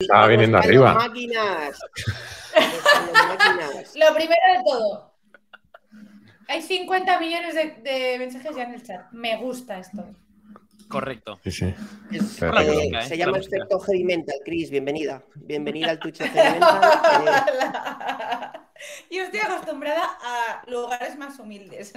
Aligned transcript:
Estaba 0.00 0.28
viniendo 0.28 0.58
arriba. 0.58 0.94
máquinas. 0.94 1.76
Lo 3.96 4.14
primero 4.14 4.40
de 4.56 4.64
todo. 4.64 5.14
Hay 6.46 6.62
50 6.62 7.18
millones 7.18 7.54
de, 7.56 7.64
de 7.82 8.16
mensajes 8.20 8.54
ya 8.54 8.62
en 8.62 8.74
el 8.74 8.82
chat. 8.84 9.10
Me 9.10 9.36
gusta 9.38 9.80
esto. 9.80 10.08
Correcto. 10.88 11.40
Sí, 11.42 11.50
sí. 11.50 11.74
Es, 12.12 12.36
Pero- 12.38 12.52
La 12.52 12.62
eh, 12.64 12.70
música, 12.72 12.98
¿eh? 13.00 13.08
se 13.08 13.16
La 13.16 13.24
llama 13.26 13.38
efecto 13.38 13.80
heavy 13.80 14.04
mental, 14.04 14.36
Chris. 14.44 14.70
Bienvenida. 14.70 15.20
Bienvenida 15.34 15.90
al 15.90 15.98
Twitch 15.98 16.18
heavy 16.18 16.48
mental. 16.60 16.80
eh, 17.26 18.58
Yo 19.10 19.22
estoy 19.24 19.40
acostumbrada 19.40 20.04
a 20.22 20.62
lugares 20.70 21.18
más 21.18 21.40
humildes, 21.40 21.92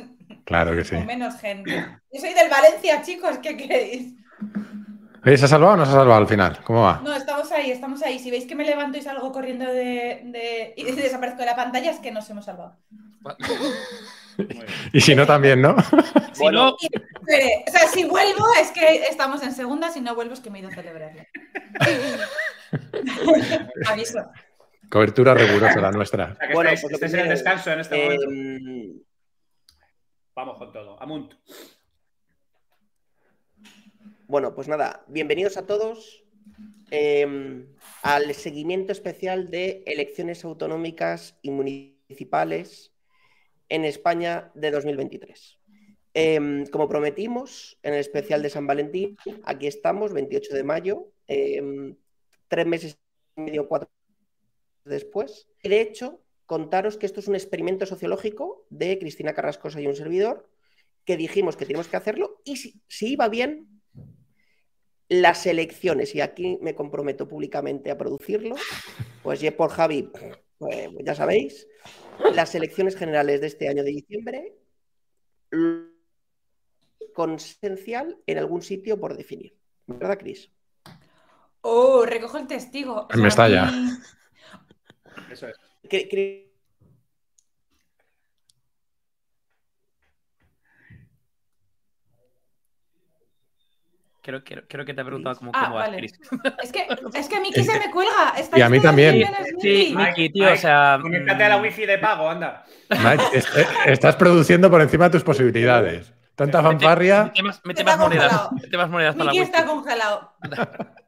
Claro 0.45 0.75
que 0.75 0.83
sí. 0.83 0.95
con 0.95 1.05
menos 1.05 1.39
gente. 1.39 1.85
Yo 2.11 2.19
soy 2.19 2.33
del 2.33 2.49
Valencia, 2.49 3.03
chicos, 3.03 3.37
¿qué 3.43 3.55
queréis? 3.55 4.15
¿Se 5.23 5.45
ha 5.45 5.47
salvado 5.47 5.73
o 5.73 5.77
no 5.77 5.85
se 5.85 5.91
ha 5.91 5.95
salvado 5.95 6.19
al 6.21 6.27
final? 6.27 6.59
¿Cómo 6.63 6.81
va? 6.83 7.01
No, 7.03 7.13
estamos 7.15 7.51
ahí, 7.51 7.71
estamos 7.71 8.01
ahí. 8.03 8.19
Si 8.19 8.31
veis 8.31 8.45
que 8.45 8.55
me 8.55 8.65
levanto 8.65 8.97
y 8.97 9.01
salgo 9.01 9.31
corriendo 9.31 9.65
de, 9.65 10.21
de- 10.25 10.73
y 10.77 10.83
desaparezco 10.95 11.39
de 11.39 11.45
la 11.45 11.55
pantalla, 11.55 11.91
es 11.91 11.99
que 11.99 12.11
nos 12.11 12.29
hemos 12.29 12.45
salvado. 12.45 12.77
Y 14.93 15.01
si 15.01 15.13
no, 15.13 15.27
también, 15.27 15.61
¿no? 15.61 15.75
Si 16.33 16.47
no, 16.47 16.75
Espere, 16.81 17.65
o 17.67 17.71
sea, 17.71 17.87
si 17.89 18.05
vuelvo 18.05 18.45
es 18.59 18.71
que 18.71 19.03
estamos 19.09 19.43
en 19.43 19.51
segunda, 19.53 19.91
si 19.91 20.01
no 20.01 20.15
vuelvo 20.15 20.33
es 20.33 20.39
que 20.39 20.49
me 20.49 20.57
he 20.57 20.61
ido 20.61 20.71
a 20.71 20.73
celebrarlo. 20.73 21.21
Aviso. 23.87 24.19
Cobertura 24.89 25.33
rigurosa 25.33 25.79
la 25.81 25.91
nuestra. 25.91 26.31
O 26.31 26.35
sea, 26.35 26.47
que 26.47 26.53
Bueno, 26.53 26.69
estáis, 26.71 26.97
pues 26.99 27.13
en 27.13 27.19
el 27.19 27.29
descanso 27.29 27.71
en 27.71 27.79
este 27.81 28.03
momento. 28.03 28.25
em, 28.31 28.93
Vamos 30.35 30.57
con 30.57 30.71
todo. 30.71 31.01
Amunt. 31.01 31.33
Bueno, 34.31 34.55
pues 34.55 34.69
nada, 34.69 35.03
bienvenidos 35.09 35.57
a 35.57 35.65
todos 35.65 36.23
eh, 36.89 37.65
al 38.01 38.33
seguimiento 38.33 38.93
especial 38.93 39.51
de 39.51 39.83
elecciones 39.85 40.45
autonómicas 40.45 41.37
y 41.41 41.51
municipales 41.51 42.93
en 43.67 43.83
España 43.83 44.49
de 44.55 44.71
2023. 44.71 45.59
Eh, 46.13 46.63
como 46.71 46.87
prometimos 46.87 47.77
en 47.83 47.95
el 47.95 47.99
especial 47.99 48.41
de 48.41 48.49
San 48.49 48.65
Valentín, 48.67 49.17
aquí 49.43 49.67
estamos, 49.67 50.13
28 50.13 50.55
de 50.55 50.63
mayo, 50.63 51.11
eh, 51.27 51.93
tres 52.47 52.65
meses 52.65 52.97
y 53.35 53.41
medio, 53.41 53.67
cuatro 53.67 53.89
después. 54.85 55.49
De 55.61 55.81
hecho, 55.81 56.21
contaros 56.45 56.95
que 56.95 57.05
esto 57.05 57.19
es 57.19 57.27
un 57.27 57.35
experimento 57.35 57.85
sociológico 57.85 58.65
de 58.69 58.97
Cristina 58.97 59.33
Carrascosa 59.33 59.81
y 59.81 59.87
un 59.87 59.95
servidor, 59.97 60.49
que 61.03 61.17
dijimos 61.17 61.57
que 61.57 61.65
teníamos 61.65 61.89
que 61.89 61.97
hacerlo 61.97 62.39
y 62.45 62.55
si, 62.55 62.81
si 62.87 63.11
iba 63.11 63.27
bien, 63.27 63.80
las 65.11 65.45
elecciones, 65.45 66.15
y 66.15 66.21
aquí 66.21 66.57
me 66.61 66.73
comprometo 66.73 67.27
públicamente 67.27 67.91
a 67.91 67.97
producirlo, 67.97 68.55
pues 69.23 69.41
ya 69.41 69.55
por 69.55 69.69
Javi, 69.69 70.03
pues 70.03 70.37
ya 71.03 71.15
sabéis, 71.15 71.67
las 72.33 72.55
elecciones 72.55 72.95
generales 72.95 73.41
de 73.41 73.47
este 73.47 73.67
año 73.67 73.83
de 73.83 73.91
diciembre, 73.91 74.55
consencial 77.13 78.17
en 78.25 78.37
algún 78.37 78.61
sitio 78.61 78.97
por 78.99 79.17
definir. 79.17 79.53
¿Verdad, 79.85 80.17
Cris? 80.17 80.49
Oh, 81.59 82.05
recojo 82.05 82.37
el 82.37 82.47
testigo. 82.47 83.01
O 83.01 83.13
En 83.13 83.21
Mestalla. 83.21 83.67
a 83.67 83.71
mí- 83.71 83.89
Eso 85.29 85.47
es. 85.49 85.57
Creo, 94.21 94.43
creo, 94.43 94.63
creo 94.67 94.85
que 94.85 94.93
te 94.93 95.01
he 95.01 95.05
preguntado 95.05 95.35
cómo, 95.37 95.51
Ah, 95.53 95.63
cómo 95.65 95.75
vas, 95.75 95.85
vale. 95.87 95.97
Chris. 95.97 96.13
Es 96.63 96.71
que, 96.71 96.87
es 97.19 97.27
que 97.27 97.39
Miki 97.39 97.63
se 97.63 97.79
me 97.79 97.91
cuelga. 97.91 98.33
Y 98.55 98.61
a 98.61 98.69
mí 98.69 98.79
también. 98.79 99.25
Sí, 99.59 99.93
Miki. 99.95 100.29
Tío, 100.31 100.43
Mike, 100.45 100.53
o 100.53 100.57
sea. 100.57 100.99
Conéctate 101.01 101.43
a 101.43 101.49
la 101.49 101.57
mm, 101.57 101.61
wifi 101.63 101.85
de 101.85 101.97
pago, 101.97 102.29
anda. 102.29 102.63
Mike, 102.89 103.23
es- 103.33 103.57
eh, 103.57 103.65
estás 103.87 104.15
produciendo 104.15 104.69
por 104.69 104.81
encima 104.81 105.05
de 105.05 105.11
tus 105.11 105.23
posibilidades. 105.23 106.13
Tanta 106.35 106.61
fanfarria. 106.63 107.25
Mete 107.25 107.43
más, 107.43 107.61
mete 107.65 107.81
Está 107.81 107.91
más 107.97 107.99
monedas. 108.07 108.51
Mete 108.53 108.77
más 108.77 108.89
monedas 108.89 109.15
para 109.15 109.25
la 109.25 109.31
Miki 109.31 109.41
wifi. 109.43 109.51
está 109.51 109.65
congelado. 109.67 110.33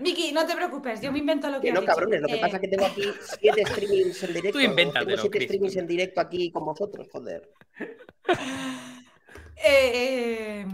Miki, 0.00 0.32
no 0.32 0.46
te 0.46 0.54
preocupes, 0.56 1.00
yo 1.00 1.12
me 1.12 1.18
invento 1.18 1.48
lo 1.50 1.60
que 1.60 1.70
no, 1.72 1.80
dicho. 1.80 1.92
cabrones, 1.92 2.20
lo 2.22 2.28
que 2.28 2.34
Eh, 2.34 2.40
pasa 2.40 2.56
es 2.56 2.62
que 2.62 2.68
tengo 2.68 2.86
aquí 2.86 3.02
siete 3.38 3.64
streamings 3.66 4.22
en 4.24 4.32
directo. 4.34 4.58
Tú 4.58 4.64
invéntatelo, 4.64 5.06
tengo 5.06 5.20
siete 5.22 5.36
Chris. 5.38 5.48
streamings 5.48 5.76
en 5.76 5.86
directo 5.86 6.20
aquí 6.20 6.50
con 6.50 6.64
vosotros, 6.64 7.08
joder. 7.12 7.48
eh, 9.64 10.66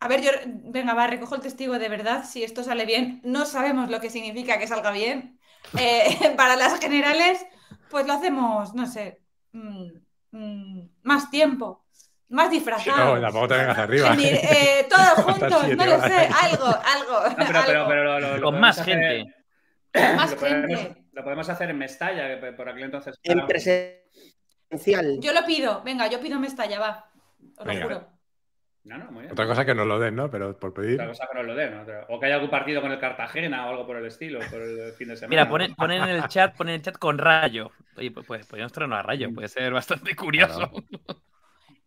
a 0.00 0.08
ver, 0.08 0.20
yo. 0.22 0.30
Venga, 0.46 0.94
va, 0.94 1.06
recojo 1.06 1.34
el 1.36 1.40
testigo 1.40 1.78
de 1.78 1.88
verdad. 1.88 2.24
Si 2.24 2.42
esto 2.44 2.62
sale 2.62 2.84
bien, 2.86 3.20
no 3.24 3.46
sabemos 3.46 3.90
lo 3.90 4.00
que 4.00 4.10
significa 4.10 4.58
que 4.58 4.66
salga 4.66 4.90
bien. 4.90 5.38
Eh, 5.78 6.34
para 6.36 6.56
las 6.56 6.78
generales, 6.78 7.44
pues 7.90 8.06
lo 8.06 8.12
hacemos, 8.14 8.74
no 8.74 8.86
sé, 8.86 9.20
mm, 9.52 9.86
mm, 10.32 10.88
más 11.02 11.30
tiempo, 11.30 11.84
más 12.28 12.46
No, 12.46 12.50
disfrazados. 12.52 13.20
tampoco 13.20 13.48
te 13.48 13.56
vengas 13.56 13.78
arriba. 13.78 14.12
En 14.14 14.20
eh, 14.20 14.86
todos 14.90 15.24
juntos, 15.24 15.62
siete 15.64 15.76
no 15.76 15.86
lo 15.86 16.00
sé, 16.02 16.28
algo, 16.42 16.66
algo. 16.66 17.28
No, 17.30 17.36
pero, 17.36 17.46
pero, 17.46 17.58
algo. 17.78 17.88
pero 17.88 18.04
lo- 18.04 18.20
lo- 18.20 18.36
lo 18.38 18.42
Con 18.50 18.60
más 18.60 18.78
hacer- 18.78 18.94
gente. 18.98 19.34
Más 20.16 20.30
lo 20.32 20.36
podemos- 20.36 20.78
gente. 20.80 21.02
Lo 21.12 21.24
podemos 21.24 21.48
hacer 21.48 21.70
en 21.70 21.78
Mestalla, 21.78 22.38
que 22.38 22.52
por 22.52 22.68
aquel 22.68 22.82
entonces. 22.84 23.18
En 23.22 23.46
presencial. 23.46 25.18
Yo 25.20 25.32
lo 25.32 25.44
pido, 25.46 25.82
venga, 25.82 26.06
yo 26.08 26.20
pido 26.20 26.38
Mestalla, 26.38 26.78
va. 26.78 27.10
Os 27.56 27.66
lo 27.66 27.82
juro. 27.82 28.08
No, 28.86 28.98
no, 28.98 29.10
muy 29.10 29.22
bien. 29.22 29.32
Otra 29.32 29.46
cosa 29.46 29.64
que 29.64 29.74
nos 29.74 29.86
lo 29.86 29.98
den, 29.98 30.14
¿no? 30.14 30.30
Pero 30.30 30.56
por 30.56 30.72
pedir. 30.72 30.94
Otra 30.94 31.08
cosa 31.08 31.26
que 31.30 31.38
nos 31.38 31.46
lo 31.46 31.54
den. 31.56 31.74
¿no? 31.74 31.84
O 32.08 32.20
que 32.20 32.26
haya 32.26 32.36
algún 32.36 32.50
partido 32.50 32.80
con 32.80 32.92
el 32.92 33.00
Cartagena 33.00 33.66
o 33.66 33.70
algo 33.70 33.86
por 33.86 33.96
el 33.96 34.06
estilo, 34.06 34.38
por 34.50 34.62
el 34.62 34.92
fin 34.92 35.08
de 35.08 35.16
semana. 35.16 35.30
Mira, 35.30 35.48
ponen, 35.48 35.74
ponen 35.74 36.02
en 36.02 36.08
el 36.10 36.28
chat, 36.28 36.56
ponen 36.56 36.74
en 36.74 36.80
el 36.80 36.84
chat 36.84 36.96
con 36.98 37.18
rayo. 37.18 37.72
Oye, 37.96 38.10
pues, 38.12 38.24
pues 38.26 38.46
podríamos 38.46 38.72
traernos 38.72 38.98
a 38.98 39.02
rayo, 39.02 39.32
puede 39.34 39.48
ser 39.48 39.72
bastante 39.72 40.14
curioso. 40.14 40.70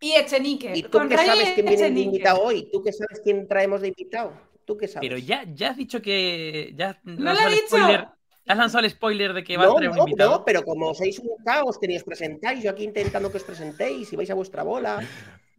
Y 0.02 0.12
Echenique. 0.14 0.76
¿Y 0.76 0.84
tú 0.84 0.92
con 0.92 1.10
qué 1.10 1.18
Rayo 1.18 1.32
sabes 1.34 1.54
quién 1.54 1.66
viene 1.66 1.92
de 1.92 2.00
invitado 2.00 2.42
hoy? 2.42 2.70
¿Tú 2.72 2.82
qué 2.84 2.92
sabes 2.94 3.20
quién 3.24 3.48
traemos 3.48 3.82
de 3.82 3.90
invitado? 3.90 4.34
¿Tú 4.66 4.78
qué 4.78 4.88
sabes? 4.88 5.10
Pero 5.10 5.18
ya, 5.20 5.44
ya 5.54 5.72
has 5.72 5.78
dicho 5.78 6.02
que. 6.02 6.74
Ya 6.76 6.92
has 6.92 6.98
No 7.04 7.16
lo 7.18 7.24
lanzado 7.26 7.50
he 7.50 7.54
el 7.54 7.56
dicho. 7.60 7.68
spoiler. 7.68 8.08
Has 8.48 8.58
lanzado 8.58 8.84
el 8.86 8.90
spoiler 8.92 9.34
de 9.34 9.44
que 9.44 9.58
va 9.58 9.66
a 9.66 9.76
traer 9.76 9.90
un 9.92 9.98
no, 9.98 10.04
invitado. 10.08 10.32
no, 10.40 10.46
pero 10.46 10.64
como 10.64 10.94
sois 10.96 11.20
un 11.20 11.44
caos 11.44 11.78
que 11.78 11.88
ni 11.88 11.98
os 11.98 12.04
presentáis, 12.04 12.64
yo 12.64 12.72
aquí 12.72 12.84
intentando 12.84 13.30
que 13.30 13.38
os 13.38 13.44
presentéis 13.44 14.12
y 14.12 14.16
vais 14.16 14.30
a 14.32 14.34
vuestra 14.36 14.64
bola. 14.64 15.00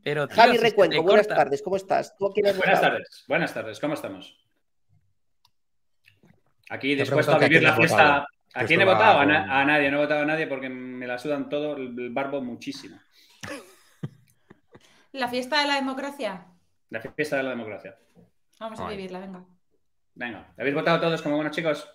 Pero, 0.03 0.27
tío, 0.27 0.37
Javi 0.37 0.57
Recuenco, 0.59 1.03
buenas 1.03 1.27
corta. 1.27 1.43
tardes, 1.45 1.63
¿cómo 1.63 1.77
estás? 1.77 2.17
¿Tú 2.17 2.27
a 2.27 2.33
quién 2.33 2.47
has 2.47 2.57
Buenas 2.57 2.81
tardes, 2.81 3.25
buenas 3.29 3.55
tardes, 3.55 3.81
¿cómo 3.81 3.95
estamos? 3.95 4.37
Aquí 6.71 6.95
dispuesto 6.95 7.33
a 7.33 7.39
vivir 7.39 7.63
la 7.63 7.75
fiesta. 7.77 8.27
¿A 8.55 8.65
quién 8.65 8.81
he 8.81 8.85
votado? 8.85 9.19
A, 9.19 9.25
con- 9.25 9.29
na- 9.29 9.61
a 9.61 9.65
nadie, 9.65 9.91
no 9.91 9.99
he 9.99 10.01
votado 10.01 10.23
a 10.23 10.27
nadie 10.27 10.47
porque 10.47 10.69
me 10.69 11.07
la 11.07 11.19
sudan 11.19 11.49
todo 11.49 11.77
el 11.77 12.11
barbo 12.11 12.41
muchísimo. 12.41 12.99
La 15.13 15.29
fiesta 15.29 15.61
de 15.61 15.67
la 15.69 15.75
democracia. 15.75 16.47
La 16.91 17.01
fiesta 17.01 17.37
de 17.37 17.43
la 17.45 17.51
democracia. 17.51 17.97
Vamos 18.59 18.79
a 18.81 18.89
vivirla, 18.89 19.19
venga. 19.21 19.45
Venga, 20.15 20.53
¿habéis 20.59 20.75
votado 20.75 21.01
todos 21.01 21.23
como 21.23 21.37
buenos 21.37 21.55
chicos? 21.55 21.89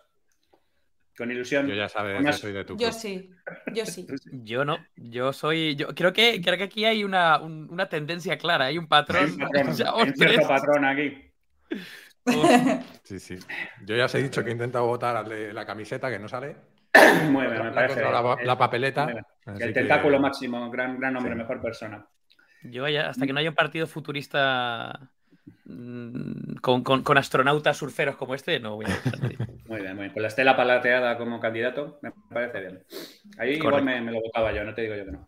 Con 1.17 1.31
ilusión. 1.31 1.65
Yo 1.67 1.73
ya 1.75 1.88
sabes, 1.88 2.15
Además, 2.15 2.35
yo 2.35 2.41
soy 2.41 2.51
de 2.53 2.65
tu 2.65 2.73
Yo 2.77 2.89
club. 2.89 3.00
sí, 3.00 3.29
yo 3.73 3.85
sí. 3.85 4.06
Yo 4.44 4.65
no, 4.65 4.77
yo 4.95 5.31
soy. 5.33 5.75
Yo 5.75 5.88
creo 5.95 6.12
que, 6.12 6.41
creo 6.41 6.57
que 6.57 6.63
aquí 6.65 6.83
hay 6.85 7.03
una, 7.03 7.39
un- 7.39 7.67
una 7.71 7.88
tendencia 7.88 8.38
clara, 8.38 8.65
hay 8.65 8.77
un 8.77 8.83
Hay 8.85 8.89
patrón. 8.89 9.31
un 9.31 9.38
patrón, 9.39 9.73
Ya, 9.77 9.91
hay 9.91 10.01
un 10.03 10.13
tres. 10.13 10.29
cierto 10.31 10.47
patrón 10.47 10.85
aquí. 10.85 11.31
Sí, 13.03 13.19
sí. 13.19 13.38
Yo 13.85 13.95
ya 13.95 14.06
os 14.06 14.15
he 14.15 14.23
dicho 14.23 14.44
que 14.44 14.50
he 14.50 14.53
intentado 14.53 14.85
votar 14.88 15.15
al 15.15 15.29
de 15.29 15.53
la 15.53 15.65
camiseta, 15.65 16.09
que 16.09 16.19
no 16.19 16.27
sale. 16.27 16.56
Muy 17.29 17.45
bien, 17.47 17.59
me 17.59 17.65
La, 17.65 17.73
parece. 17.73 18.01
la, 18.01 18.38
la 18.44 18.57
papeleta. 18.57 19.07
El 19.45 19.57
que- 19.59 19.68
tentáculo 19.71 20.19
máximo, 20.19 20.69
gran, 20.71 21.00
gran 21.00 21.15
hombre, 21.15 21.33
Sí. 21.33 21.38
mejor 21.38 21.61
persona. 21.61 22.06
Yo 22.63 22.88
ya, 22.88 23.09
hasta 23.09 23.27
que 23.27 23.33
no 23.33 23.39
haya 23.39 23.50
un 23.50 23.56
partido 23.56 23.85
futurista 23.85 25.11
con, 26.62 26.83
con- 26.83 27.03
con 27.03 27.18
astronautas 27.18 27.77
surferos 27.77 28.15
como 28.15 28.36
este, 28.36 28.59
no 28.59 28.75
voy 28.75 28.86
a. 28.86 28.89
Muy 29.68 29.81
bien, 29.81 29.95
muy 29.95 30.03
bien. 30.03 30.13
Con 30.13 30.21
la 30.21 30.27
estela 30.27 30.56
palateada 30.56 31.18
como 31.18 31.39
candidato, 31.39 31.97
me 32.03 32.12
parece 32.31 32.59
bien. 32.59 32.83
Ahí 33.39 33.53
igual 33.56 33.83
me, 33.83 34.00
me 34.00 34.12
lo 34.12 34.21
votaba 34.21 34.53
yo, 34.53 34.63
no 34.63 34.74
te 34.75 34.83
digo 34.83 34.94
yo 34.95 35.06
que 35.06 35.12
no. 35.12 35.27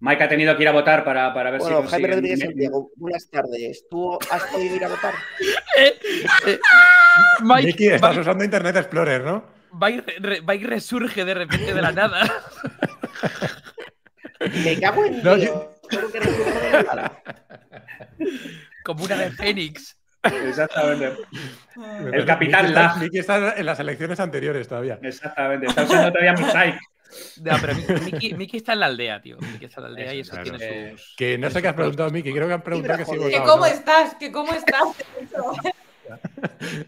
Mike 0.00 0.24
ha 0.24 0.28
tenido 0.28 0.54
que 0.56 0.62
ir 0.62 0.68
a 0.68 0.72
votar 0.72 1.04
para, 1.04 1.32
para 1.34 1.50
ver 1.50 1.60
Bueno, 1.60 1.82
si 1.82 1.88
Jaime 1.88 2.08
Rodríguez 2.08 2.40
Santiago, 2.40 2.90
buenas 2.96 3.28
tardes. 3.30 3.86
¿Tú 3.90 4.18
has 4.30 4.42
podido 4.44 4.76
ir 4.76 4.84
a 4.84 4.88
votar? 4.88 5.14
Eh, 5.78 5.94
eh, 6.46 6.58
Mike, 7.42 7.94
estás 7.94 8.10
Mike- 8.10 8.20
usando 8.20 8.44
Internet 8.44 8.76
Explorer, 8.76 9.22
¿no? 9.24 9.44
Mike 9.72 10.04
re- 10.20 10.42
Mike 10.42 10.66
resurge 10.66 11.24
de 11.24 11.34
repente 11.34 11.72
de 11.72 11.80
la 11.82 11.92
nada. 11.92 12.20
Me 14.64 14.78
cago 14.80 15.04
en 15.06 15.22
No, 15.22 15.34
Dios. 15.36 15.50
¿Cómo 15.90 16.08
que 16.12 16.20
resurge 16.20 16.60
de 16.60 16.70
la 16.72 16.82
nada? 16.82 17.22
Como 18.84 19.04
una 19.04 19.16
de 19.16 19.30
Fénix. 19.30 19.96
Exactamente. 20.22 21.16
Mm. 21.76 22.14
El 22.14 22.24
capitán 22.26 22.64
Miki 22.66 22.68
está, 22.68 22.82
Lag. 22.88 22.98
Miki 22.98 23.18
está 23.18 23.56
en 23.56 23.66
las 23.66 23.80
elecciones 23.80 24.20
anteriores 24.20 24.68
todavía. 24.68 24.98
Exactamente. 25.02 25.66
Está 25.66 25.84
usando 25.84 26.12
todavía 26.12 26.32
Mosaic. 26.34 26.78
No, 27.42 27.56
pero 27.60 27.74
Miki, 28.04 28.34
Miki 28.34 28.56
está 28.58 28.74
en 28.74 28.80
la 28.80 28.86
aldea, 28.86 29.20
tío. 29.20 29.36
Miki 29.38 29.64
está 29.64 29.80
en 29.80 29.82
la 29.84 29.88
aldea 29.88 30.14
y 30.14 30.20
eso 30.20 30.32
Claro. 30.32 30.56
tiene 30.58 30.90
sus. 30.96 31.14
Que 31.16 31.38
no 31.38 31.50
sé 31.50 31.60
qué 31.62 31.68
has 31.68 31.74
preguntado, 31.74 32.10
Miki. 32.10 32.32
Creo 32.32 32.46
que 32.46 32.52
han 32.54 32.62
preguntado 32.62 32.98
que 32.98 33.04
si 33.04 33.16
Joder. 33.16 33.30
¿Que 33.32 33.38
votado. 33.38 33.52
cómo 33.52 33.66
¿no? 33.66 33.72
estás? 33.72 34.14
¿Que 34.16 34.30
cómo 34.32 34.52
estás? 34.52 34.82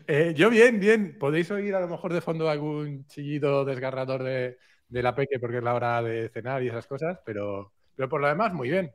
Eh, 0.08 0.34
yo 0.36 0.50
bien, 0.50 0.80
bien. 0.80 1.16
Podéis 1.18 1.48
oír 1.52 1.74
a 1.76 1.80
lo 1.80 1.86
mejor 1.88 2.12
de 2.12 2.20
fondo 2.20 2.50
algún 2.50 3.06
chillido 3.06 3.64
desgarrador 3.64 4.22
de, 4.24 4.58
de 4.88 5.02
la 5.02 5.14
peque 5.14 5.38
porque 5.38 5.58
es 5.58 5.62
la 5.62 5.74
hora 5.74 6.02
de 6.02 6.28
cenar 6.28 6.62
y 6.62 6.68
esas 6.68 6.86
cosas, 6.88 7.18
pero, 7.24 7.72
pero 7.94 8.08
por 8.08 8.20
lo 8.20 8.26
demás, 8.26 8.52
muy 8.52 8.68
bien. 8.68 8.92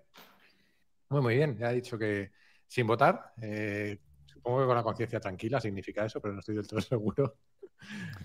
Muy, 1.10 1.22
muy 1.22 1.36
bien. 1.36 1.58
Ya 1.58 1.72
he 1.72 1.76
dicho 1.76 1.98
que 1.98 2.32
sin 2.68 2.88
votar, 2.88 3.34
eh, 3.42 4.00
supongo 4.26 4.62
que 4.62 4.66
con 4.68 4.76
la 4.78 4.84
conciencia 4.84 5.20
tranquila 5.20 5.60
significa 5.62 6.06
eso, 6.06 6.22
pero 6.22 6.34
no 6.34 6.40
estoy 6.40 6.56
del 6.56 6.68
todo 6.68 6.82
seguro. 6.82 7.38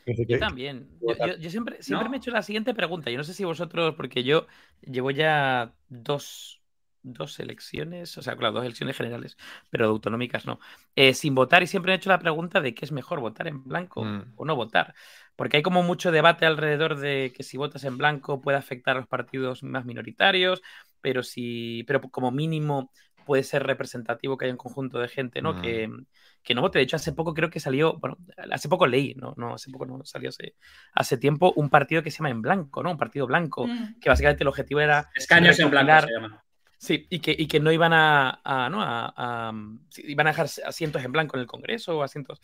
Yo 0.26 0.38
también. 0.38 0.88
Yo, 1.06 1.16
yo- 1.18 1.36
yo 1.36 1.50
siempre, 1.50 1.82
siempre 1.82 2.08
¿No? 2.08 2.08
me 2.08 2.16
he 2.16 2.18
hecho 2.18 2.30
la 2.30 2.42
siguiente 2.42 2.74
pregunta. 2.74 3.10
Yo 3.10 3.18
no 3.18 3.24
sé 3.24 3.34
si 3.34 3.44
vosotros, 3.44 3.94
porque 3.96 4.22
yo 4.24 4.46
llevo 4.80 5.10
ya 5.10 5.74
dos, 5.88 6.62
dos 7.02 7.38
elecciones, 7.40 8.16
o 8.18 8.22
sea, 8.22 8.36
claro, 8.36 8.54
dos 8.54 8.64
elecciones 8.64 8.96
generales, 8.96 9.36
pero 9.70 9.86
autonómicas 9.88 10.46
no, 10.46 10.60
eh, 10.94 11.14
sin 11.14 11.34
votar 11.34 11.62
y 11.62 11.66
siempre 11.66 11.90
me 11.90 11.94
he 11.94 11.96
hecho 11.96 12.10
la 12.10 12.18
pregunta 12.20 12.60
de 12.60 12.74
qué 12.74 12.84
es 12.84 12.92
mejor, 12.92 13.20
votar 13.20 13.48
en 13.48 13.64
blanco 13.64 14.12
Mm. 14.12 14.32
o 14.34 14.44
no 14.44 14.54
votar. 14.56 14.94
Porque 15.36 15.56
hay 15.58 15.62
como 15.62 15.82
mucho 15.82 16.12
debate 16.12 16.46
alrededor 16.46 16.96
de 16.98 17.32
que 17.36 17.42
si 17.42 17.56
votas 17.56 17.84
en 17.84 17.98
blanco 17.98 18.40
puede 18.40 18.58
afectar 18.58 18.96
a 18.96 19.00
los 19.00 19.08
partidos 19.08 19.62
más 19.62 19.84
minoritarios, 19.84 20.62
pero 21.00 21.22
si, 21.22 21.84
pero 21.86 22.00
como 22.00 22.30
mínimo 22.30 22.92
puede 23.24 23.42
ser 23.42 23.62
representativo 23.66 24.36
que 24.36 24.44
haya 24.46 24.54
un 24.54 24.58
conjunto 24.58 24.98
de 24.98 25.08
gente, 25.08 25.40
¿no? 25.42 25.54
Mm. 25.54 25.62
Que, 25.62 25.90
que 26.42 26.54
no 26.54 26.60
vote. 26.60 26.78
De 26.78 26.84
hecho, 26.84 26.96
hace 26.96 27.12
poco 27.12 27.34
creo 27.34 27.50
que 27.50 27.60
salió, 27.60 27.98
bueno, 27.98 28.16
hace 28.50 28.68
poco 28.68 28.86
leí, 28.86 29.14
no, 29.14 29.34
no, 29.36 29.54
hace 29.54 29.70
poco 29.70 29.86
no 29.86 30.04
salió 30.04 30.28
hace, 30.30 30.54
hace 30.94 31.16
tiempo, 31.18 31.52
un 31.56 31.68
partido 31.70 32.02
que 32.02 32.10
se 32.10 32.18
llama 32.18 32.30
En 32.30 32.42
Blanco, 32.42 32.82
¿no? 32.82 32.90
Un 32.90 32.98
partido 32.98 33.26
blanco, 33.26 33.66
Mm. 33.66 34.00
que 34.00 34.08
básicamente 34.08 34.42
el 34.44 34.48
objetivo 34.48 34.80
era 34.80 35.08
Escaños 35.14 35.58
en 35.58 35.70
blanco 35.70 36.06
se 36.06 36.12
llama. 36.12 36.44
Sí, 36.78 37.06
y 37.10 37.20
que, 37.20 37.34
y 37.38 37.46
que 37.46 37.60
no 37.60 37.70
iban 37.70 37.92
a, 37.92 38.40
a- 38.42 38.68
¿no? 38.68 38.82
a, 38.82 39.14
a- 39.16 39.52
sí, 39.88 40.02
iban 40.06 40.26
a 40.26 40.30
dejar 40.30 40.46
asientos 40.66 41.04
en 41.04 41.12
blanco 41.12 41.36
en 41.36 41.42
el 41.42 41.46
Congreso 41.46 41.96
o 41.98 42.02
asientos. 42.02 42.40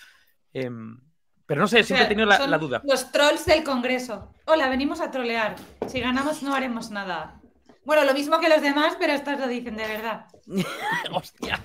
em, 0.52 1.00
pero 1.44 1.61
no 1.62 1.66
sé, 1.66 1.80
O 1.80 1.82
siempre 1.82 2.04
he 2.04 2.08
tenido 2.08 2.26
la, 2.28 2.47
la 2.47 2.58
duda. 2.58 2.82
Los 2.85 3.11
trolls 3.11 3.47
del 3.47 3.64
Congreso. 3.64 4.30
Hola, 4.44 4.68
venimos 4.68 5.00
a 5.00 5.11
trolear. 5.11 5.56
Si 5.87 5.99
ganamos 5.99 6.42
no 6.42 6.54
haremos 6.54 6.90
nada. 6.90 7.40
Bueno, 7.88 8.04
lo 8.04 8.12
mismo 8.12 8.38
que 8.38 8.50
los 8.50 8.61
demás, 8.61 8.99
pero 9.00 9.14
estos 9.14 9.40
lo 9.40 9.49
dicen 9.49 9.75
de 9.75 9.88
verdad. 9.88 10.26
Hostia. 11.11 11.59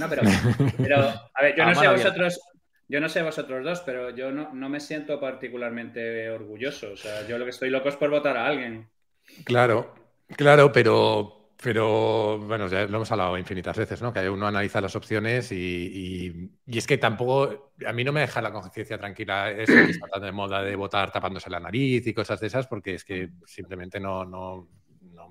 No, 0.00 0.08
pero, 0.08 0.22
pero, 0.76 0.98
a 1.34 1.40
ver, 1.40 1.54
yo 1.56 1.62
Ah, 1.62 1.66
no 1.72 1.80
sé 1.80 1.86
vosotros, 1.88 2.40
yo 2.88 3.00
no 3.00 3.08
sé 3.08 3.22
vosotros 3.22 3.64
dos, 3.64 3.80
pero 3.82 4.10
yo 4.10 4.32
no, 4.32 4.52
no 4.52 4.68
me 4.68 4.80
siento 4.80 5.20
particularmente 5.20 6.28
orgulloso. 6.30 6.90
O 6.94 6.96
sea, 6.96 7.28
yo 7.28 7.38
lo 7.38 7.44
que 7.44 7.50
estoy 7.52 7.70
loco 7.70 7.90
es 7.90 7.94
por 7.96 8.10
votar 8.10 8.36
a 8.36 8.44
alguien. 8.48 8.88
Claro, 9.44 9.94
claro, 10.36 10.72
pero, 10.72 11.52
pero 11.62 12.36
bueno, 12.40 12.66
ya 12.66 12.80
lo 12.86 12.96
hemos 12.96 13.12
hablado 13.12 13.38
infinitas 13.38 13.78
veces, 13.78 14.02
¿no? 14.02 14.12
Que 14.12 14.28
uno 14.28 14.48
analiza 14.48 14.80
las 14.80 14.96
opciones 14.96 15.52
y, 15.52 15.56
y- 15.56 16.50
y 16.66 16.78
es 16.78 16.88
que 16.88 16.98
tampoco, 16.98 17.72
a 17.86 17.92
mí 17.92 18.02
no 18.02 18.10
me 18.10 18.22
deja 18.22 18.42
la 18.42 18.50
conciencia 18.52 18.98
tranquila 18.98 19.52
eso 19.52 19.74
que 19.74 19.92
está 19.92 20.08
tan 20.08 20.22
de 20.22 20.32
moda 20.32 20.60
de 20.60 20.74
votar 20.74 21.12
tapándose 21.12 21.50
la 21.50 21.60
nariz 21.60 22.04
y 22.04 22.12
cosas 22.14 22.40
de 22.40 22.48
esas, 22.48 22.66
porque 22.66 22.94
es 22.94 23.04
que 23.04 23.30
simplemente 23.46 24.00
no, 24.00 24.24
no 24.24 24.66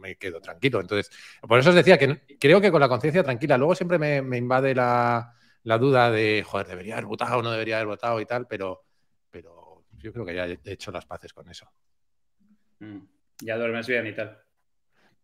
me 0.04 0.16
quedo 0.18 0.42
tranquilo. 0.42 0.82
Entonces, 0.82 1.10
por 1.42 1.58
eso 1.58 1.70
os 1.70 1.76
decía 1.76 1.98
que 1.98 2.22
creo 2.40 2.62
que 2.62 2.70
con 2.72 2.82
la 2.82 2.90
conciencia 2.90 3.24
tranquila, 3.24 3.58
luego 3.58 3.74
siempre 3.74 3.98
me, 3.98 4.22
me 4.22 4.38
invade 4.38 4.76
la, 4.76 5.34
la 5.64 5.78
duda 5.78 6.12
de, 6.12 6.44
joder, 6.46 6.68
debería 6.68 6.96
haber 6.96 7.06
votado 7.06 7.40
o 7.40 7.42
no 7.42 7.52
debería 7.52 7.78
haber 7.78 7.88
votado 7.88 8.20
y 8.22 8.26
tal, 8.26 8.46
pero, 8.48 8.84
pero 9.32 9.86
yo 9.98 10.12
creo 10.14 10.26
que 10.26 10.36
ya 10.36 10.46
he 10.46 10.60
hecho 10.66 10.92
las 10.92 11.06
paces 11.06 11.34
con 11.34 11.50
eso. 11.50 11.68
Mm, 12.80 13.00
Ya 13.42 13.58
duermes 13.58 13.88
bien 13.88 14.06
y 14.08 14.14
tal. 14.14 14.38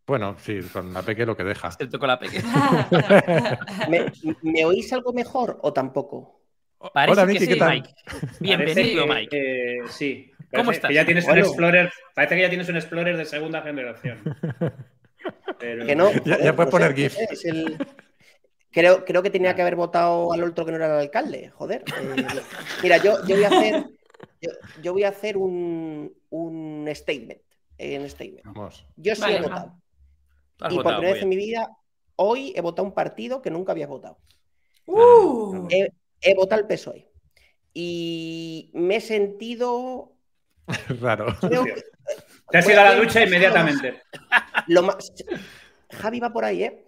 Bueno, 0.08 0.36
sí, 0.40 0.60
con 0.74 0.92
la 0.92 1.04
peque 1.04 1.24
lo 1.26 1.38
que 1.38 1.44
deja. 1.44 1.70
Se 1.72 1.86
tocó 1.86 2.08
la 2.08 2.18
pequeña. 2.18 2.88
¿Me, 3.90 4.12
me 4.42 4.66
oís 4.66 4.92
algo 4.92 5.14
mejor 5.14 5.60
o 5.62 5.72
tampoco? 5.72 6.39
Parece 6.94 7.12
Hola, 7.12 7.22
que 7.28 7.34
Miki, 7.34 7.46
sí, 7.46 7.52
¿qué 7.52 7.56
tal? 7.58 7.70
Mike. 7.74 7.90
Bienvenido, 8.40 9.08
Parece 9.08 9.20
Mike. 9.22 9.30
que, 9.30 9.76
eh, 9.76 9.82
sí. 9.90 10.32
¿Cómo 10.52 10.66
Parece 10.66 10.72
estás? 10.72 10.88
Que 10.90 10.96
ya 10.96 11.06
tienes 11.06 11.26
Bueno. 11.26 11.42
un 11.42 11.46
Explorer. 11.48 11.92
Parece 12.16 12.36
que 12.36 12.42
ya 12.42 12.50
tienes 12.50 12.70
un 12.70 12.76
Explorer 12.78 13.18
de 13.18 13.26
segunda 13.26 13.62
generación. 13.62 14.24
Pero- 15.60 15.86
Que 15.86 15.96
no. 15.96 16.12
Ya- 16.26 16.40
ya 16.40 16.56
puedes 16.56 16.72
poner 16.72 16.96
GIF. 16.96 17.16
es 17.20 17.46
el- 17.46 17.78
Creo, 18.72 19.04
creo 19.04 19.24
que 19.24 19.32
tenía 19.32 19.56
que 19.56 19.64
haber 19.64 19.76
votado 19.76 20.32
al 20.32 20.44
otro 20.44 20.64
que 20.64 20.72
no 20.72 20.78
era 20.78 20.86
el 20.86 21.00
alcalde, 21.02 21.50
joder. 21.50 21.84
Eh, 22.00 22.26
mira, 22.84 22.98
yo, 22.98 23.26
yo 23.26 23.36
voy 23.36 23.44
a 23.44 23.48
hacer, 23.48 23.86
yo, 24.42 24.52
yo 24.84 24.94
voy 24.94 25.04
a 25.04 25.10
hacer 25.10 25.38
un, 25.38 26.14
un 26.30 26.88
statement. 26.94 27.42
En 27.80 28.08
statement. 28.10 28.46
Vamos. 28.46 28.86
Yo 28.96 29.16
sí 29.16 29.22
Vale, 29.22 29.38
he 29.38 29.42
votado. 29.42 29.74
Y 30.60 30.62
por 30.62 30.74
votado, 30.76 30.84
primera 30.84 30.98
muy 31.00 31.14
vez 31.14 31.24
en 31.24 31.30
mi 31.30 31.36
vida, 31.36 31.68
hoy 32.16 32.54
he 32.56 32.62
votado 32.62 32.88
un 32.88 32.94
partido 32.94 33.42
que 33.42 33.50
nunca 33.50 33.72
había 33.72 33.88
votado. 33.88 34.20
Uh, 34.86 35.68
He, 35.72 35.90
he 36.22 36.34
votado 36.36 36.62
al 36.62 36.68
PSOE. 36.68 37.08
Y 37.74 38.72
me 38.74 38.98
he 38.98 39.02
sentido. 39.02 40.14
Raro. 41.02 41.28
creo 41.42 41.64
que- 41.66 41.76
Te 42.52 42.58
has 42.58 42.70
ido 42.70 42.82
a 42.82 42.86
la 42.86 42.96
ducha 42.96 43.24
inmediatamente. 43.24 44.02
Lo 44.68 44.84
más... 44.84 45.14
Javi 45.92 46.20
va 46.20 46.32
por 46.32 46.46
ahí, 46.46 46.64
¿eh? 46.64 46.86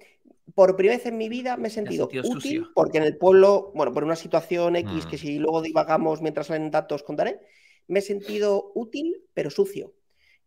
Por 0.53 0.75
primera 0.75 0.97
vez 0.97 1.05
en 1.05 1.17
mi 1.17 1.29
vida 1.29 1.55
me 1.57 1.69
he 1.69 1.71
sentido 1.71 2.05
sentido 2.05 2.23
útil 2.27 2.41
sucio. 2.41 2.71
porque 2.75 2.97
en 2.97 3.03
el 3.05 3.17
pueblo, 3.17 3.71
bueno, 3.73 3.93
por 3.93 4.03
una 4.03 4.15
situación 4.15 4.75
X 4.75 5.05
Mm. 5.05 5.09
que 5.09 5.17
si 5.17 5.39
luego 5.39 5.61
divagamos 5.61 6.21
mientras 6.21 6.47
salen 6.47 6.69
datos 6.71 7.03
contaré, 7.03 7.39
me 7.87 7.99
he 7.99 8.01
sentido 8.01 8.71
útil 8.75 9.23
pero 9.33 9.49
sucio. 9.49 9.93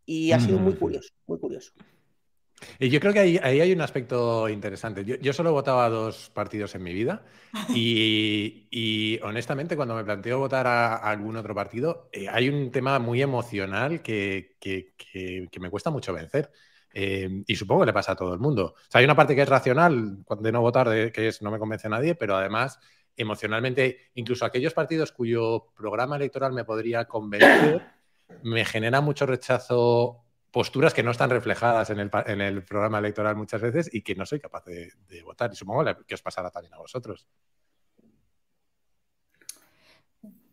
Y 0.04 0.32
ha 0.32 0.40
sido 0.40 0.58
muy 0.58 0.74
Mm. 0.74 0.78
curioso, 0.78 1.14
muy 1.26 1.38
curioso. 1.38 1.72
Y 2.78 2.88
yo 2.88 3.00
creo 3.00 3.12
que 3.12 3.18
ahí, 3.20 3.38
ahí 3.42 3.60
hay 3.60 3.72
un 3.72 3.80
aspecto 3.80 4.48
interesante. 4.48 5.04
Yo, 5.04 5.16
yo 5.16 5.32
solo 5.32 5.52
votaba 5.52 5.88
dos 5.88 6.30
partidos 6.30 6.74
en 6.74 6.82
mi 6.82 6.92
vida 6.92 7.24
y, 7.68 8.68
y, 8.70 9.20
honestamente 9.22 9.76
cuando 9.76 9.94
me 9.94 10.04
planteo 10.04 10.38
votar 10.38 10.66
a, 10.66 10.94
a 10.96 11.10
algún 11.10 11.36
otro 11.36 11.54
partido, 11.54 12.08
eh, 12.12 12.28
hay 12.28 12.48
un 12.48 12.70
tema 12.70 12.98
muy 12.98 13.22
emocional 13.22 14.02
que, 14.02 14.56
que- 14.60 14.94
que- 14.96 15.48
que 15.50 15.60
me 15.60 15.70
cuesta 15.70 15.90
mucho 15.90 16.12
vencer. 16.12 16.50
Eh, 16.96 17.42
y 17.46 17.56
supongo 17.56 17.80
que 17.82 17.86
le 17.86 17.92
pasa 17.92 18.12
a 18.12 18.16
todo 18.16 18.32
el 18.34 18.38
mundo. 18.40 18.74
O 18.76 18.90
sea, 18.90 19.00
hay 19.00 19.04
una 19.04 19.16
parte 19.16 19.34
que 19.34 19.42
es 19.42 19.48
racional 19.48 20.18
de 20.40 20.52
no 20.52 20.60
votar, 20.60 20.88
de- 20.88 21.10
que 21.12 21.28
es 21.28 21.42
no 21.42 21.50
me 21.50 21.58
convence 21.58 21.86
a 21.88 21.90
nadie, 21.90 22.14
pero 22.14 22.36
además 22.36 22.78
emocionalmente, 23.16 24.10
incluso 24.14 24.44
aquellos 24.44 24.74
partidos 24.74 25.12
cuyo 25.12 25.66
programa 25.76 26.16
electoral 26.16 26.52
me 26.52 26.64
podría 26.64 27.04
convencer, 27.06 27.82
me 28.42 28.64
genera 28.64 29.00
mucho 29.00 29.26
rechazo 29.26 30.23
posturas 30.54 30.94
que 30.94 31.02
no 31.02 31.10
están 31.10 31.30
reflejadas 31.30 31.90
en 31.90 31.98
el, 31.98 32.10
en 32.26 32.40
el 32.40 32.62
programa 32.62 33.00
electoral 33.00 33.34
muchas 33.34 33.60
veces 33.60 33.92
y 33.92 34.02
que 34.02 34.14
no 34.14 34.24
soy 34.24 34.38
capaz 34.38 34.64
de, 34.64 34.92
votar. 35.24 35.50
Y 35.52 35.56
supongo 35.56 35.84
que 36.06 36.14
os 36.14 36.22
pasará 36.22 36.48
también 36.48 36.74
a 36.74 36.78
vosotros. 36.78 37.26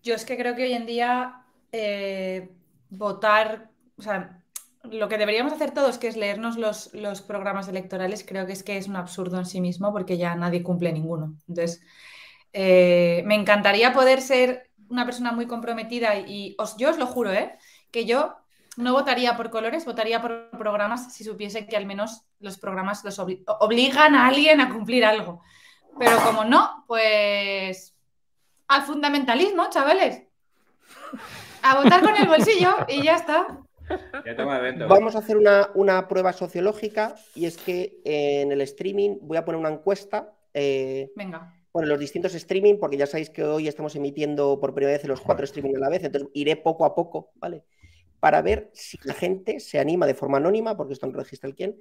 Yo 0.02 0.16
es 0.16 0.26
que 0.26 0.38
creo 0.38 0.56
que 0.56 0.64
hoy 0.64 0.74
en 0.74 0.88
día 0.88 1.46
eh, 1.72 2.50
votar, 2.90 3.70
o 3.96 4.02
sea, 4.02 4.42
lo 4.86 5.08
que 5.08 5.20
deberíamos 5.20 5.54
hacer 5.54 5.70
todos, 5.70 6.00
que 6.00 6.08
es 6.08 6.18
leernos 6.18 6.58
los, 6.58 6.92
los 6.96 7.22
programas 7.22 7.68
electorales, 7.68 8.26
creo 8.28 8.48
que 8.48 8.54
es 8.54 8.64
que 8.64 8.78
es 8.78 8.88
un 8.88 8.96
absurdo 8.96 9.38
en 9.38 9.46
sí 9.46 9.62
mismo 9.62 9.94
porque 9.94 10.18
ya 10.18 10.34
nadie 10.34 10.64
cumple 10.64 10.92
ninguno. 10.92 11.36
Entonces, 11.48 11.84
eh, 12.54 13.22
me 13.28 13.36
encantaría 13.36 13.94
poder 13.94 14.20
ser 14.20 14.72
una 14.90 15.06
persona 15.06 15.32
muy 15.32 15.46
comprometida 15.46 16.18
y 16.18 16.56
os, 16.58 16.76
yo 16.78 16.90
os 16.90 16.98
lo 16.98 17.06
juro, 17.06 17.32
¿eh? 17.32 17.56
que 17.92 18.06
yo 18.06 18.41
no 18.78 18.94
votaría 18.94 19.36
por 19.36 19.50
colores, 19.50 19.86
votaría 19.86 20.22
por 20.22 20.50
programas 20.52 21.14
si 21.14 21.24
supiese 21.24 21.68
que 21.68 21.76
al 21.78 21.86
menos 21.86 22.24
los 22.40 22.58
programas 22.58 23.04
los 23.04 23.20
obli- 23.20 23.44
obligan 23.60 24.16
a 24.16 24.28
alguien 24.28 24.62
a 24.62 24.70
cumplir 24.70 25.04
algo. 25.06 25.42
Pero 26.00 26.18
como 26.24 26.46
no, 26.46 26.86
pues 26.88 27.96
al 28.68 28.84
fundamentalismo, 28.84 29.70
chavales. 29.70 30.24
A 31.64 31.82
votar 31.84 32.02
con 32.02 32.16
el 32.16 32.28
bolsillo 32.28 32.74
y 32.88 33.04
ya 33.04 33.16
está. 33.16 33.60
Ya 34.26 34.36
toma 34.38 34.58
evento. 34.58 34.88
Vamos 34.88 35.16
a 35.16 35.20
hacer 35.20 35.36
una, 35.36 35.70
una 35.76 36.08
prueba 36.08 36.32
sociológica 36.32 37.14
y 37.36 37.46
es 37.46 37.58
que 37.58 38.00
en 38.06 38.52
el 38.54 38.62
streaming 38.62 39.18
voy 39.22 39.36
a 39.38 39.44
poner 39.44 39.60
una 39.60 39.70
encuesta. 39.70 40.34
eh, 40.54 41.12
Venga. 41.16 41.54
bueno, 41.74 41.90
los 41.90 42.00
distintos 42.00 42.34
streaming, 42.36 42.78
porque 42.80 42.96
ya 42.98 43.06
sabéis 43.06 43.30
que 43.30 43.44
hoy 43.44 43.68
estamos 43.68 43.94
emitiendo 43.98 44.60
por 44.62 44.74
primera 44.74 44.98
vez 44.98 45.06
los 45.06 45.20
cuatro 45.20 45.44
streaming 45.44 45.76
a 45.76 45.80
la 45.80 45.90
vez, 45.90 46.04
entonces 46.06 46.30
iré 46.34 46.56
poco 46.56 46.86
a 46.86 46.96
poco, 46.96 47.32
¿vale? 47.36 47.66
Para 48.22 48.42
ver 48.42 48.70
si 48.74 48.98
la 49.04 49.14
gente 49.14 49.60
se 49.60 49.80
anima 49.80 50.06
de 50.06 50.14
forma 50.14 50.38
anónima, 50.38 50.78
porque 50.78 50.94
esto 50.94 51.08
no 51.08 51.18
registra 51.18 51.50
el 51.50 51.56
quién, 51.56 51.76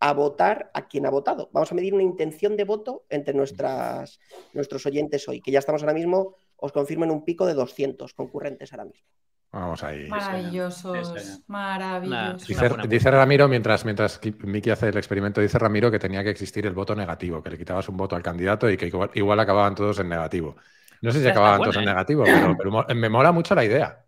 a 0.00 0.12
votar 0.12 0.70
a 0.74 0.88
quien 0.88 1.06
ha 1.06 1.10
votado. 1.10 1.48
Vamos 1.52 1.70
a 1.72 1.74
medir 1.74 1.94
una 1.94 2.02
intención 2.02 2.56
de 2.56 2.64
voto 2.64 3.04
entre 3.08 3.32
nuestras, 3.34 4.18
nuestros 4.52 4.84
oyentes 4.84 5.28
hoy, 5.28 5.40
que 5.40 5.50
ya 5.52 5.60
estamos 5.60 5.82
ahora 5.82 5.94
mismo, 5.94 6.34
os 6.56 6.72
confirmo 6.72 7.04
en 7.04 7.10
un 7.12 7.24
pico 7.24 7.46
de 7.46 7.54
200 7.54 8.12
concurrentes 8.14 8.72
ahora 8.72 8.84
mismo. 8.86 9.06
Vamos 9.52 9.82
ahí. 9.82 10.08
Maravillosos, 10.08 11.42
maravillosos. 11.48 12.46
Dice, 12.48 12.68
dice 12.88 13.10
Ramiro, 13.10 13.48
mientras, 13.48 13.84
mientras 13.84 14.18
Ki- 14.18 14.34
Miki 14.42 14.70
hace 14.70 14.88
el 14.88 14.96
experimento, 14.96 15.40
dice 15.40 15.58
Ramiro 15.58 15.90
que 15.90 15.98
tenía 15.98 16.22
que 16.24 16.30
existir 16.30 16.66
el 16.66 16.72
voto 16.72 16.94
negativo, 16.94 17.42
que 17.42 17.50
le 17.50 17.58
quitabas 17.58 17.88
un 17.88 17.96
voto 17.96 18.16
al 18.16 18.22
candidato 18.22 18.70
y 18.70 18.76
que 18.76 18.86
igual, 18.86 19.10
igual 19.14 19.38
acababan 19.38 19.74
todos 19.74 19.98
en 20.00 20.08
negativo. 20.08 20.56
No 21.02 21.12
sé 21.12 21.20
si 21.20 21.28
acababan 21.28 21.58
buena, 21.58 21.72
todos 21.72 21.76
en 21.76 21.88
¿eh? 21.88 21.92
negativo, 21.92 22.24
pero, 22.24 22.56
pero 22.56 22.94
me 22.94 23.08
mola 23.08 23.32
mucho 23.32 23.54
la 23.54 23.64
idea. 23.64 24.04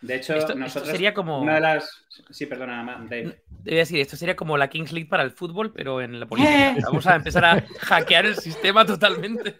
De 0.00 0.14
hecho, 0.16 0.32
Esto- 0.34 0.48
esto 0.52 0.58
nosotros. 0.58 0.90
sería 0.92 1.12
como- 1.12 1.40
Una 1.40 1.54
de 1.54 1.60
las. 1.60 2.04
Sí, 2.30 2.46
perdona, 2.46 2.84
Dave. 3.08 3.42
Debe 3.48 3.78
decir, 3.78 4.00
esto 4.00 4.16
sería 4.16 4.36
como 4.36 4.56
la 4.56 4.68
Kings 4.68 4.92
League 4.92 5.08
para 5.08 5.22
el 5.22 5.30
fútbol, 5.32 5.72
pero 5.72 6.00
en 6.00 6.18
la 6.20 6.26
política. 6.26 6.76
Vamos 6.84 7.06
a 7.06 7.16
empezar 7.16 7.44
a 7.44 7.64
hackear 7.80 8.26
el 8.26 8.36
sistema 8.36 8.84
totalmente. 8.86 9.56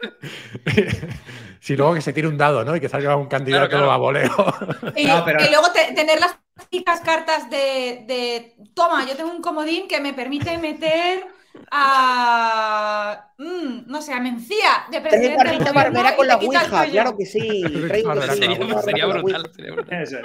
si 1.61 1.77
luego 1.77 1.95
que 1.95 2.01
se 2.01 2.13
tire 2.13 2.29
un 2.29 2.37
dado, 2.39 2.65
¿no? 2.65 2.77
Y 2.77 2.81
que 2.81 2.89
salga 2.89 3.17
un 3.17 3.27
candidato 3.27 3.69
claro. 3.69 3.91
a 3.93 3.97
voleo. 3.97 4.31
Y, 4.97 5.07
No, 5.07 5.25
pero- 5.25 5.45
y 5.45 5.49
luego 5.51 5.71
te- 5.73 5.93
tener 5.95 6.21
las 6.21 6.37
típicas 6.71 7.01
cartas 7.01 7.51
de, 7.51 8.05
de, 8.07 8.55
toma, 8.75 9.07
yo 9.07 9.17
tengo 9.17 9.31
un 9.31 9.43
comodín 9.43 9.89
que 9.89 10.01
me 10.01 10.13
permite 10.13 10.57
meter 10.59 11.25
a, 11.71 13.33
mm, 13.39 13.83
no 13.91 14.03
sé, 14.03 14.13
a 14.13 14.21
Mencía 14.21 14.87
de 14.91 15.01
presidente 15.01 15.29
del 15.29 15.37
Juanito 15.37 15.65
gobierno 15.65 15.75
Barbera 15.75 16.13
y 16.13 16.17
con 16.17 16.27
la 16.27 16.37
Ouija, 16.37 16.87
claro 16.91 17.17
que 17.17 17.27
sí. 17.27 17.63
Barbera 18.05 18.33
Sería, 18.35 18.59
brutal. 19.07 19.51
Sería 19.55 19.73
brutal. 19.73 20.03
Eso. 20.03 20.19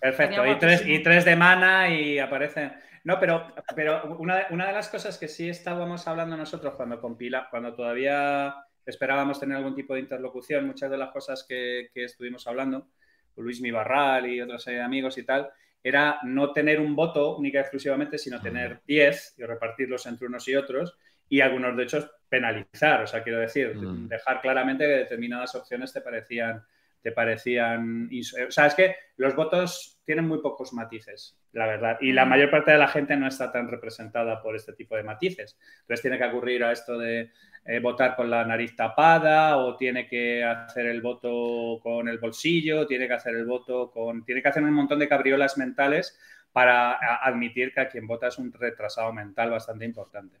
Perfecto. 0.00 0.46
Y 0.46 0.58
tres, 0.58 0.82
y 0.86 1.02
tres 1.02 1.24
de 1.24 1.36
mana 1.36 1.88
y 1.94 2.18
aparecen. 2.18 2.72
No, 3.04 3.18
pero, 3.18 3.54
pero 3.74 4.16
una, 4.18 4.36
de- 4.36 4.46
una 4.50 4.66
de 4.66 4.72
las 4.72 4.88
cosas 4.88 5.16
que 5.18 5.28
sí 5.28 5.48
estábamos 5.48 6.06
hablando 6.06 6.36
nosotros 6.36 6.74
cuando 6.74 7.00
compila, 7.00 7.48
cuando 7.50 7.74
todavía 7.74 8.54
esperábamos 8.84 9.40
tener 9.40 9.56
algún 9.56 9.74
tipo 9.74 9.94
de 9.94 10.00
interlocución, 10.00 10.66
muchas 10.66 10.90
de 10.90 10.98
las 10.98 11.10
cosas 11.10 11.44
que, 11.48 11.88
que 11.94 12.04
estuvimos 12.04 12.46
hablando, 12.46 12.88
con 13.34 13.44
Luis 13.44 13.60
Mibarral 13.62 14.26
y 14.26 14.40
otros 14.40 14.66
eh, 14.68 14.82
amigos 14.82 15.16
y 15.16 15.22
tal, 15.24 15.48
era 15.82 16.18
no 16.24 16.52
tener 16.52 16.80
un 16.80 16.94
voto 16.94 17.36
única 17.36 17.58
y 17.58 17.60
exclusivamente, 17.62 18.18
sino 18.18 18.40
tener 18.40 18.80
10 18.86 19.34
y 19.38 19.44
repartirlos 19.44 20.06
entre 20.06 20.26
unos 20.26 20.46
y 20.48 20.56
otros 20.56 20.96
y 21.28 21.40
algunos 21.40 21.76
de 21.76 21.84
hecho 21.84 22.10
penalizar. 22.28 23.02
O 23.02 23.06
sea, 23.06 23.22
quiero 23.22 23.38
decir, 23.40 23.76
Mm. 23.76 24.08
dejar 24.08 24.40
claramente 24.40 24.84
que 24.84 24.90
determinadas 24.92 25.54
opciones 25.54 25.92
te 25.92 26.00
parecían 26.00 26.62
te 27.02 27.12
parecían. 27.12 28.08
ins- 28.10 28.46
O 28.48 28.50
sea, 28.50 28.66
es 28.66 28.74
que 28.74 28.94
los 29.16 29.34
votos 29.34 30.00
tienen 30.04 30.26
muy 30.28 30.40
pocos 30.40 30.72
matices, 30.72 31.38
la 31.52 31.66
verdad. 31.66 31.98
Y 32.00 32.12
la 32.12 32.24
Mm. 32.24 32.28
mayor 32.28 32.50
parte 32.50 32.72
de 32.72 32.78
la 32.78 32.88
gente 32.88 33.16
no 33.16 33.26
está 33.26 33.50
tan 33.52 33.68
representada 33.68 34.42
por 34.42 34.54
este 34.56 34.72
tipo 34.74 34.96
de 34.96 35.02
matices. 35.02 35.58
Entonces 35.82 36.02
tiene 36.02 36.18
que 36.18 36.24
ocurrir 36.24 36.64
a 36.64 36.72
esto 36.72 36.98
de 36.98 37.30
eh, 37.66 37.78
votar 37.78 38.16
con 38.16 38.30
la 38.30 38.42
nariz 38.44 38.74
tapada 38.74 39.58
o 39.58 39.76
tiene 39.76 40.08
que 40.08 40.42
hacer 40.42 40.86
el 40.86 41.02
voto 41.02 41.78
con 41.82 42.08
el 42.08 42.18
bolsillo, 42.18 42.86
tiene 42.86 43.06
que 43.06 43.12
hacer 43.12 43.34
el 43.36 43.44
voto 43.44 43.90
con. 43.90 44.24
Tiene 44.24 44.40
que 44.42 44.48
hacer 44.48 44.62
un 44.62 44.72
montón 44.72 44.98
de 44.98 45.06
cabriolas 45.08 45.58
mentales 45.58 46.18
para 46.52 46.92
admitir 47.22 47.72
que 47.74 47.80
a 47.82 47.88
quien 47.88 48.06
vota 48.06 48.28
es 48.28 48.38
un 48.38 48.50
retrasado 48.50 49.12
mental 49.12 49.50
bastante 49.50 49.84
importante. 49.84 50.38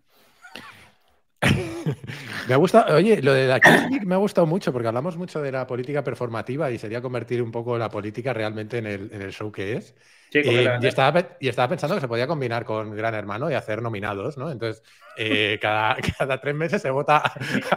Me 2.48 2.54
ha 2.54 2.56
gustado, 2.56 2.96
oye, 2.96 3.22
lo 3.22 3.32
de 3.32 3.46
la 3.46 3.60
me 4.04 4.14
ha 4.14 4.18
gustado 4.18 4.46
mucho 4.46 4.72
porque 4.72 4.88
hablamos 4.88 5.16
mucho 5.16 5.40
de 5.40 5.52
la 5.52 5.66
política 5.66 6.04
performativa 6.04 6.70
y 6.70 6.78
sería 6.78 7.00
convertir 7.00 7.42
un 7.42 7.50
poco 7.50 7.78
la 7.78 7.88
política 7.90 8.32
realmente 8.34 8.78
en 8.78 8.86
el 8.86 9.32
show 9.32 9.50
que 9.50 9.76
es. 9.76 9.94
Sí, 10.32 10.38
Eh, 10.44 10.78
y, 10.80 10.86
estaba, 10.86 11.22
y 11.40 11.48
estaba 11.48 11.68
pensando 11.68 11.96
que 11.96 12.00
se 12.00 12.08
podía 12.08 12.26
combinar 12.26 12.64
con 12.64 12.94
Gran 12.94 13.14
Hermano 13.14 13.50
y 13.50 13.54
hacer 13.54 13.82
nominados, 13.82 14.38
¿no? 14.38 14.50
Entonces, 14.50 14.82
eh, 15.16 15.58
cada, 15.62 15.96
cada 16.18 16.40
tres 16.40 16.54
meses 16.54 16.80
se 16.80 16.90
vota 16.90 17.22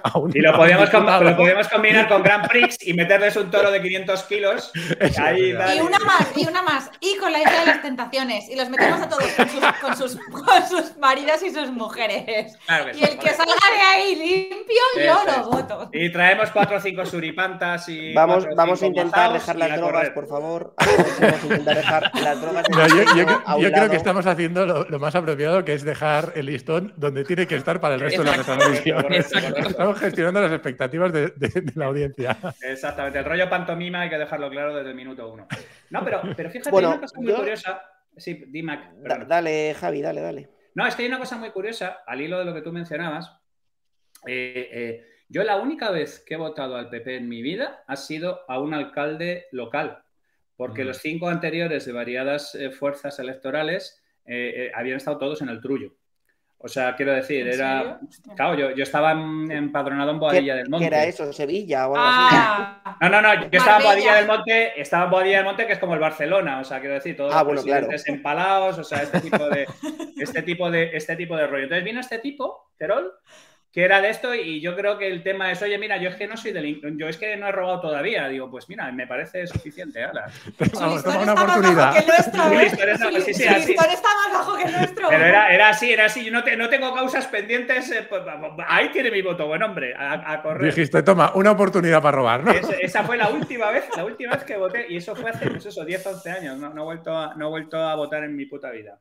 a 0.03 0.17
un. 0.19 0.31
Y 0.35 0.39
lo 0.39 0.55
podíamos, 0.55 0.89
com- 0.91 0.99
diputado. 1.01 1.23
lo 1.23 1.35
podíamos 1.35 1.67
combinar 1.67 2.07
con 2.07 2.21
Grand 2.21 2.47
Prix 2.47 2.77
y 2.87 2.93
meterles 2.93 3.35
un 3.37 3.49
toro 3.49 3.71
de 3.71 3.81
500 3.81 4.23
kilos. 4.23 4.71
Ahí. 5.19 5.49
Y 5.49 5.79
una 5.81 5.97
más, 5.99 6.31
y 6.35 6.47
una 6.47 6.61
más. 6.61 6.91
Y 6.99 7.17
con 7.17 7.31
la 7.31 7.39
isla 7.39 7.59
de 7.61 7.65
las 7.65 7.81
tentaciones. 7.81 8.47
Y 8.49 8.55
los 8.55 8.69
metemos 8.69 9.01
a 9.01 9.09
todos 9.09 9.23
con 9.33 9.49
sus, 9.49 9.63
con 9.81 9.97
sus, 9.97 10.15
con 10.31 10.67
sus 10.69 10.97
maridos 10.97 11.41
y 11.41 11.49
sus 11.49 11.71
mujeres. 11.71 12.55
Claro 12.67 12.91
Y 12.91 12.93
sí, 12.93 13.03
el 13.03 13.17
que 13.17 13.31
vale. 13.31 13.35
salga 13.37 13.53
de 13.53 13.81
ahí 13.81 14.15
limpio, 14.15 14.81
yo 15.03 15.23
lo 15.25 15.49
voto. 15.49 15.89
Y 15.91 16.11
traemos 16.11 16.51
cuatro 16.51 16.77
o 16.77 16.79
cinco 16.79 17.03
suripantas 17.05 17.89
y. 17.89 18.13
Vamos, 18.13 18.45
vamos 18.55 18.81
a 18.83 18.85
intentar 18.85 19.33
dejar 19.33 19.55
las 19.55 19.75
drogas, 19.75 20.09
por 20.11 20.27
favor. 20.27 20.75
Vamos 20.77 21.41
a 21.41 21.45
intentar 21.45 21.75
dejar 21.77 22.11
las 22.21 22.41
No, 22.51 22.87
yo, 22.87 23.05
creo- 23.25 23.59
yo 23.85 23.89
que 23.89 23.95
estamos 23.97 24.25
haciendo 24.25 24.65
lo, 24.65 24.83
lo 24.89 24.99
más 24.99 25.15
apropiado, 25.15 25.63
que 25.63 25.73
es 25.73 25.83
dejar 25.83 26.33
el 26.35 26.47
listón 26.47 26.93
donde 26.97 27.23
tiene 27.23 27.47
que 27.47 27.55
estar 27.55 27.79
para 27.79 27.95
el 27.95 28.01
resto 28.01 28.23
de 28.23 28.31
la 28.31 28.37
retransmisión. 28.37 29.13
Exacto. 29.13 29.59
Estamos 29.59 29.99
gestionando 29.99 30.41
las 30.41 30.51
expectativas 30.51 31.11
de, 31.13 31.27
de- 31.35 31.61
de 31.61 31.71
la 31.75 31.85
audiencia. 31.85 32.37
Exactamente, 32.61 33.19
el 33.19 33.25
rollo 33.25 33.49
pantomima 33.49 34.01
hay 34.01 34.09
que 34.09 34.17
dejarlo 34.17 34.49
claro 34.49 34.75
desde 34.75 34.89
el 34.89 34.95
minuto 34.95 35.31
uno. 35.31 35.47
No, 35.89 36.03
pero, 36.03 36.21
pero 36.35 36.49
fíjate, 36.49 36.69
Bueno, 36.71 36.89
hay 36.89 36.93
una 36.97 37.01
cosa 37.01 37.19
muy 37.19 37.27
yo- 37.31 37.37
curiosa. 37.37 37.81
Sí, 38.15 38.43
Dimac. 38.47 38.93
Da- 38.97 39.25
dale, 39.25 39.73
Javi, 39.73 40.01
dale, 40.01 40.21
dale. 40.21 40.49
No, 40.75 40.85
es 40.85 40.95
que 40.95 41.03
hay 41.03 41.07
una 41.07 41.19
cosa 41.19 41.35
muy 41.37 41.49
curiosa, 41.51 41.99
al 42.05 42.21
hilo 42.21 42.39
de 42.39 42.45
lo 42.45 42.53
que 42.53 42.61
tú 42.61 42.71
mencionabas. 42.71 43.31
Eh, 44.27 44.69
eh, 44.71 45.05
yo 45.29 45.43
la 45.43 45.57
única 45.57 45.89
vez 45.91 46.23
que 46.25 46.35
he 46.35 46.37
votado 46.37 46.75
al 46.75 46.89
PP 46.89 47.17
en 47.17 47.27
mi 47.27 47.41
vida 47.41 47.83
ha 47.87 47.95
sido 47.95 48.41
a 48.47 48.59
un 48.59 48.73
alcalde 48.73 49.47
local, 49.51 50.02
porque 50.55 50.83
los 50.83 50.97
cinco 50.97 51.29
anteriores 51.29 51.85
de 51.85 51.91
variadas 51.93 52.55
eh, 52.55 52.69
fuerzas 52.71 53.17
electorales 53.19 54.01
eh, 54.25 54.53
eh, 54.67 54.71
habían 54.75 54.97
estado 54.97 55.17
todos 55.17 55.41
en 55.41 55.49
el 55.49 55.59
trullo. 55.61 55.95
O 56.65 56.69
sea, 56.69 56.95
quiero 56.95 57.11
decir, 57.11 57.45
¿En 57.45 57.53
era... 57.55 57.99
serio? 58.09 58.35
Claro, 58.37 58.55
yo, 58.57 58.71
yo 58.71 58.83
estaba 58.83 59.11
empadronado 59.11 60.11
en 60.11 60.15
¿Qué, 60.17 60.19
Boadilla 60.21 60.55
del 60.55 60.63
qué 60.63 60.69
Monte. 60.69 60.87
era 60.87 61.03
eso? 61.03 61.33
¿Sevilla 61.33 61.89
o 61.89 61.95
algo 61.95 62.07
así? 62.07 62.35
Ah, 62.39 62.97
No, 63.01 63.09
no, 63.09 63.21
no, 63.21 63.33
yo 63.33 63.49
estaba 63.51 63.77
en. 63.79 63.83
Boadilla 63.83 64.15
del 64.15 64.27
Monte, 64.27 64.81
estaba 64.81 65.03
en 65.05 65.11
Boadilla 65.11 65.37
del 65.37 65.45
Monte, 65.45 65.67
que 65.67 65.73
es 65.73 65.79
como 65.79 65.93
el 65.95 65.99
Barcelona, 65.99 66.59
o 66.61 66.63
sea, 66.63 66.79
quiero 66.79 66.95
decir, 66.95 67.17
todos 67.17 67.33
Ah, 67.33 67.43
los 67.43 67.47
bueno, 67.47 67.63
claro. 67.63 67.87
empalados, 68.05 68.77
o 68.77 68.83
sea, 68.85 69.03
este 69.03 69.19
tipo 69.19 69.49
de, 69.49 69.67
este 70.15 70.41
tipo 70.43 70.71
de, 70.71 70.91
este 70.95 71.17
tipo 71.17 71.35
de 71.35 71.47
rollo. 71.47 71.63
Entonces 71.63 71.83
vino 71.83 71.99
este 71.99 72.19
tipo, 72.19 72.71
Terol, 72.77 73.11
que 73.73 73.83
era 73.83 74.01
de 74.01 74.09
esto, 74.11 74.35
y 74.35 74.61
yo 74.61 74.75
creo 74.75 74.99
que 74.99 75.07
el 75.07 75.23
tema 75.23 75.51
es, 75.51 75.59
oye, 75.63 75.79
mira, 75.79 75.97
yo 75.97 76.07
es 76.09 76.15
que 76.15 76.27
no 76.27 76.37
soy 76.37 76.51
delincuente, 76.51 77.01
yo 77.01 77.09
es 77.09 77.17
que 77.17 77.35
no 77.37 77.47
he 77.47 77.51
robado 77.51 77.81
todavía. 77.81 78.27
Digo, 78.27 78.51
pues 78.51 78.69
mira, 78.69 78.91
me 78.91 79.07
parece 79.07 79.47
suficiente, 79.47 80.03
ahora. 80.03 80.29
su 80.29 80.53
Vamos, 80.79 81.03
toma 81.03 81.21
una 81.23 81.33
oportunidad. 81.33 81.97
el 81.97 82.03
¿eh? 82.03 82.05
listón 83.67 83.89
está- 83.89 84.09
más 84.13 84.31
bajo 84.31 84.55
que 84.57 84.63
el 84.65 84.71
nuestro. 84.73 85.09
Pero 85.09 85.25
era, 85.25 85.51
era 85.51 85.69
así, 85.69 85.91
era 85.91 86.05
así, 86.05 86.23
yo 86.23 86.31
no, 86.31 86.43
te- 86.43 86.55
no 86.55 86.69
tengo 86.69 86.93
causas 86.93 87.25
pendientes, 87.25 87.89
eh, 87.91 88.05
pues, 88.07 88.21
ahí 88.67 88.89
tiene 88.89 89.09
mi 89.09 89.23
voto, 89.23 89.47
buen 89.47 89.63
hombre, 89.63 89.95
a, 89.97 90.33
a 90.33 90.41
correr. 90.43 90.71
Dijiste, 90.71 91.01
toma, 91.01 91.31
una 91.33 91.49
oportunidad 91.49 91.99
para 91.99 92.15
robar, 92.17 92.43
¿no? 92.43 92.51
Es- 92.51 92.69
esa 92.79 93.03
fue 93.03 93.17
la 93.17 93.29
última 93.29 93.71
vez, 93.71 93.85
la 93.97 94.05
última 94.05 94.35
vez 94.35 94.43
que 94.43 94.55
voté, 94.55 94.85
y 94.87 94.97
eso 94.97 95.15
fue 95.15 95.31
hace, 95.31 95.49
pues 95.49 95.65
eso, 95.65 95.83
10, 95.83 96.05
11 96.05 96.29
años. 96.29 96.57
No, 96.59 96.69
no 96.71 96.81
he 96.83 96.85
vuelto 96.85 97.17
a, 97.17 97.33
no 97.33 97.47
he 97.47 97.49
vuelto 97.49 97.77
a 97.77 97.95
votar 97.95 98.23
en 98.23 98.35
mi 98.35 98.45
puta 98.45 98.69
vida. 98.69 98.99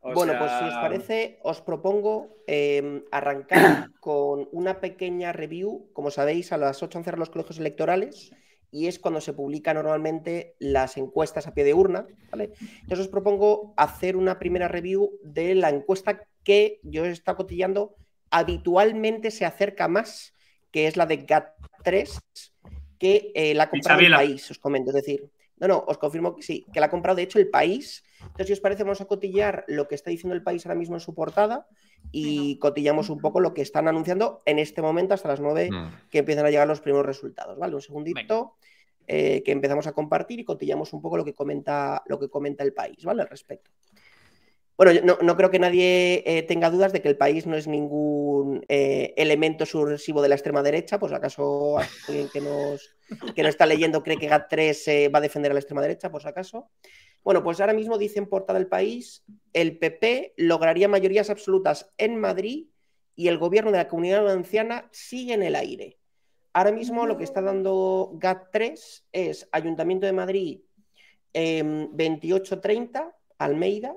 O 0.00 0.14
bueno, 0.14 0.32
sea, 0.32 0.40
pues 0.40 0.52
si 0.58 0.64
os 0.64 0.74
parece, 0.74 1.38
os 1.42 1.60
propongo 1.60 2.36
eh, 2.46 3.04
arrancar 3.10 3.90
con 4.00 4.48
una 4.52 4.80
pequeña 4.80 5.32
review. 5.32 5.90
Como 5.92 6.10
sabéis, 6.10 6.52
a 6.52 6.56
las 6.56 6.82
8 6.82 6.98
han 6.98 7.04
cerrado 7.04 7.20
los 7.20 7.30
colegios 7.30 7.58
electorales 7.58 8.32
y 8.72 8.86
es 8.86 8.98
cuando 8.98 9.20
se 9.20 9.32
publican 9.32 9.76
normalmente 9.76 10.54
las 10.58 10.96
encuestas 10.96 11.46
a 11.46 11.54
pie 11.54 11.64
de 11.64 11.74
urna. 11.74 12.06
¿vale? 12.30 12.52
Entonces 12.82 13.00
os 13.00 13.08
propongo 13.08 13.74
hacer 13.76 14.16
una 14.16 14.38
primera 14.38 14.68
review 14.68 15.18
de 15.22 15.54
la 15.54 15.70
encuesta 15.70 16.22
que 16.44 16.80
yo 16.82 17.04
he 17.04 17.10
estado 17.10 17.36
cotillando 17.38 17.96
habitualmente 18.30 19.30
se 19.30 19.44
acerca 19.44 19.88
más, 19.88 20.34
que 20.70 20.86
es 20.86 20.96
la 20.96 21.06
de 21.06 21.26
GAT3, 21.26 22.20
que 22.98 23.32
eh, 23.34 23.54
la 23.54 23.64
ha 23.64 23.70
comprado 23.70 23.98
el 23.98 24.06
Isabela. 24.06 24.16
país, 24.18 24.50
os 24.50 24.58
comento. 24.58 24.90
Es 24.90 24.94
decir, 24.96 25.30
no, 25.60 25.68
no, 25.68 25.84
os 25.86 25.98
confirmo 25.98 26.34
que 26.34 26.42
sí, 26.42 26.66
que 26.72 26.80
la 26.80 26.86
ha 26.86 26.90
comprado 26.90 27.16
de 27.16 27.22
hecho 27.22 27.38
el 27.38 27.48
país. 27.48 28.02
Entonces, 28.20 28.46
si 28.48 28.52
os 28.54 28.60
parece, 28.60 28.82
vamos 28.82 29.00
a 29.00 29.04
cotillar 29.04 29.64
lo 29.68 29.86
que 29.86 29.94
está 29.94 30.10
diciendo 30.10 30.34
el 30.34 30.42
país 30.42 30.64
ahora 30.66 30.78
mismo 30.78 30.96
en 30.96 31.00
su 31.00 31.14
portada 31.14 31.66
y 32.12 32.58
cotillamos 32.58 33.10
un 33.10 33.20
poco 33.20 33.40
lo 33.40 33.52
que 33.52 33.62
están 33.62 33.86
anunciando 33.86 34.40
en 34.46 34.58
este 34.58 34.82
momento 34.82 35.14
hasta 35.14 35.28
las 35.28 35.40
9 35.40 35.70
Mm. 35.70 36.08
que 36.10 36.18
empiezan 36.18 36.46
a 36.46 36.50
llegar 36.50 36.66
los 36.66 36.80
primeros 36.80 37.06
resultados. 37.06 37.58
¿Vale? 37.58 37.74
Un 37.74 37.82
segundito 37.82 38.54
eh, 39.06 39.42
que 39.44 39.52
empezamos 39.52 39.86
a 39.86 39.92
compartir 39.92 40.40
y 40.40 40.44
cotillamos 40.44 40.92
un 40.92 41.02
poco 41.02 41.16
lo 41.16 41.24
que 41.24 41.34
comenta, 41.34 42.02
lo 42.06 42.18
que 42.18 42.28
comenta 42.28 42.62
el 42.64 42.72
país, 42.72 43.04
¿vale? 43.04 43.22
Al 43.22 43.28
respecto. 43.28 43.70
Bueno, 44.80 44.92
yo 44.92 45.18
no, 45.20 45.36
creo 45.36 45.50
que 45.50 45.58
nadie 45.58 46.22
eh, 46.24 46.42
tenga 46.42 46.70
dudas 46.70 46.90
de 46.90 47.02
que 47.02 47.08
el 47.08 47.18
país 47.18 47.46
no 47.46 47.54
es 47.54 47.66
ningún 47.66 48.64
eh, 48.66 49.12
elemento 49.18 49.66
subversivo 49.66 50.22
de 50.22 50.30
la 50.30 50.36
extrema 50.36 50.62
derecha, 50.62 50.98
pues 50.98 51.12
acaso 51.12 51.76
alguien 52.08 52.30
que 52.32 52.40
nos, 52.40 52.96
que 53.34 53.42
no 53.42 53.50
está 53.50 53.66
leyendo 53.66 54.02
cree 54.02 54.16
que 54.16 54.30
GAT3 54.30 54.86
eh, 54.86 55.08
va 55.10 55.18
a 55.18 55.20
defender 55.20 55.50
a 55.50 55.54
la 55.54 55.60
extrema 55.60 55.82
derecha, 55.82 56.10
si 56.18 56.26
acaso. 56.26 56.70
Bueno, 57.22 57.42
pues 57.44 57.60
ahora 57.60 57.74
mismo 57.74 57.98
dice 57.98 58.20
en 58.20 58.26
portada 58.26 58.58
del 58.58 58.68
país, 58.68 59.22
el 59.52 59.76
PP 59.76 60.32
lograría 60.38 60.88
mayorías 60.88 61.28
absolutas 61.28 61.90
en 61.98 62.16
Madrid 62.16 62.68
y 63.14 63.28
el 63.28 63.36
gobierno 63.36 63.72
de 63.72 63.76
la 63.76 63.88
comunidad 63.88 64.24
valenciana 64.24 64.88
sigue 64.92 65.34
en 65.34 65.42
el 65.42 65.56
aire. 65.56 65.98
Ahora 66.54 66.72
mismo 66.72 67.04
lo 67.04 67.18
que 67.18 67.24
está 67.24 67.42
dando 67.42 68.12
GAT3 68.14 69.02
es 69.12 69.46
Ayuntamiento 69.52 70.06
de 70.06 70.12
Madrid 70.14 70.60
eh, 71.34 71.62
28-30, 71.62 73.12
Almeida, 73.36 73.94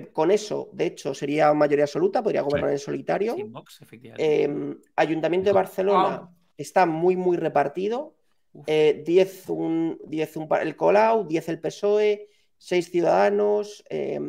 que 0.00 0.12
con 0.12 0.30
eso, 0.30 0.70
de 0.72 0.86
hecho, 0.86 1.14
sería 1.14 1.52
mayoría 1.54 1.84
absoluta, 1.84 2.22
podría 2.22 2.42
gobernar 2.42 2.70
en 2.70 2.78
solitario. 2.78 3.34
Sí, 3.34 3.44
Vox, 3.44 3.80
efectivamente. 3.82 4.44
Eh, 4.44 4.76
Ayuntamiento 4.96 5.50
de 5.50 5.54
Barcelona 5.54 6.30
está 6.56 6.86
muy, 6.86 7.16
muy 7.16 7.36
repartido. 7.36 8.16
Uf. 8.52 8.64
Eh, 8.66 9.02
10, 9.04 9.48
un, 9.50 9.98
10 10.06 10.36
un 10.36 10.48
el 10.62 10.76
Colau, 10.76 11.26
10 11.26 11.48
el 11.48 11.60
PSOE, 11.60 12.28
6 12.58 12.90
Ciudadanos, 12.90 13.84
eh, 13.90 14.20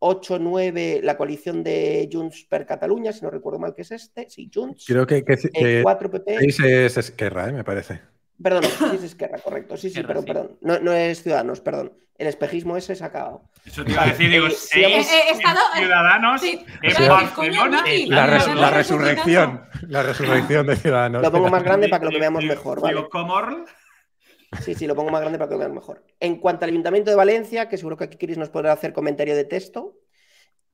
8, 0.00 0.38
9 0.38 1.00
la 1.02 1.16
coalición 1.16 1.62
de 1.64 2.08
Junts 2.12 2.44
per 2.44 2.66
Cataluña, 2.66 3.12
si 3.12 3.22
no 3.22 3.30
recuerdo 3.30 3.58
mal 3.58 3.74
que 3.74 3.82
es 3.82 3.90
este. 3.90 4.30
Sí, 4.30 4.50
Junts. 4.52 4.84
Creo 4.86 5.06
que, 5.06 5.24
que, 5.24 5.36
que 5.36 5.80
4 5.82 6.10
PP. 6.10 6.38
seis 6.38 6.60
es 6.60 6.96
Esquerra, 6.96 7.48
¿eh? 7.48 7.52
me 7.52 7.64
parece. 7.64 8.00
Perdón, 8.42 8.62
sí 8.78 8.84
es 8.96 9.02
Esquerra, 9.02 9.38
correcto. 9.38 9.76
Sí, 9.76 9.90
sí, 9.90 9.98
Esquerra, 10.00 10.20
perdón, 10.22 10.24
sí. 10.24 10.32
perdón. 10.32 10.58
No, 10.60 10.78
no 10.80 10.92
es 10.92 11.22
Ciudadanos, 11.22 11.60
perdón. 11.60 11.92
El 12.16 12.26
espejismo 12.26 12.76
ese 12.76 12.96
se 12.96 13.04
ha 13.04 13.08
acabado. 13.08 13.42
Eso 13.64 13.84
te 13.84 13.92
iba 13.92 14.02
a 14.02 14.06
decir, 14.06 14.28
digo, 14.28 14.48
Eh, 14.48 14.50
seis 14.50 15.08
eh, 15.12 15.30
estado- 15.32 15.58
ciudadanos 15.76 16.40
Sí, 16.40 16.64
en 16.82 17.08
Barcelona. 17.08 17.84
La, 18.08 18.26
res- 18.26 18.70
resurrección. 18.72 19.62
La 19.86 20.02
resurrección 20.02 20.66
de 20.66 20.74
Ciudadanos. 20.76 21.22
Lo 21.22 21.30
pongo 21.30 21.48
más 21.48 21.62
grande 21.62 21.88
para 21.88 22.00
que 22.00 22.06
lo 22.06 22.10
que 22.10 22.18
veamos 22.18 22.42
mejor, 22.44 22.80
¿vale? 22.80 23.04
Sí, 24.62 24.74
sí, 24.74 24.86
lo 24.86 24.96
pongo 24.96 25.10
más 25.10 25.20
grande 25.20 25.38
para 25.38 25.48
que 25.48 25.54
lo 25.54 25.58
vean 25.60 25.74
mejor. 25.74 26.04
En 26.18 26.36
cuanto 26.40 26.64
al 26.64 26.70
Ayuntamiento 26.70 27.10
de 27.10 27.16
Valencia, 27.16 27.68
que 27.68 27.76
seguro 27.76 27.96
que 27.96 28.04
aquí 28.04 28.16
Chris 28.16 28.38
nos 28.38 28.48
podrá 28.48 28.72
hacer 28.72 28.92
comentario 28.92 29.36
de 29.36 29.44
texto, 29.44 29.98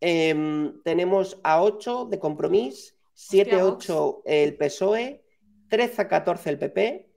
em, 0.01 0.81
tenemos 0.83 1.41
a 1.43 1.61
8 1.61 2.07
de 2.07 2.19
Compromís, 2.19 2.97
7 3.15 3.61
Hostia, 3.63 3.95
8 3.97 4.23
el 4.27 4.57
PSOE, 4.57 5.25
13 5.69 6.03
a 6.03 6.09
14 6.09 6.51
el 6.51 6.59
PP 6.59 7.09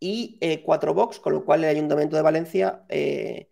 y 0.00 0.38
4 0.64 0.94
Vox, 0.94 1.18
con 1.20 1.32
lo 1.32 1.44
cual 1.44 1.64
el 1.64 1.70
Ayuntamiento 1.70 2.16
de 2.16 2.22
Valencia 2.22 2.84
eh, 2.88 3.48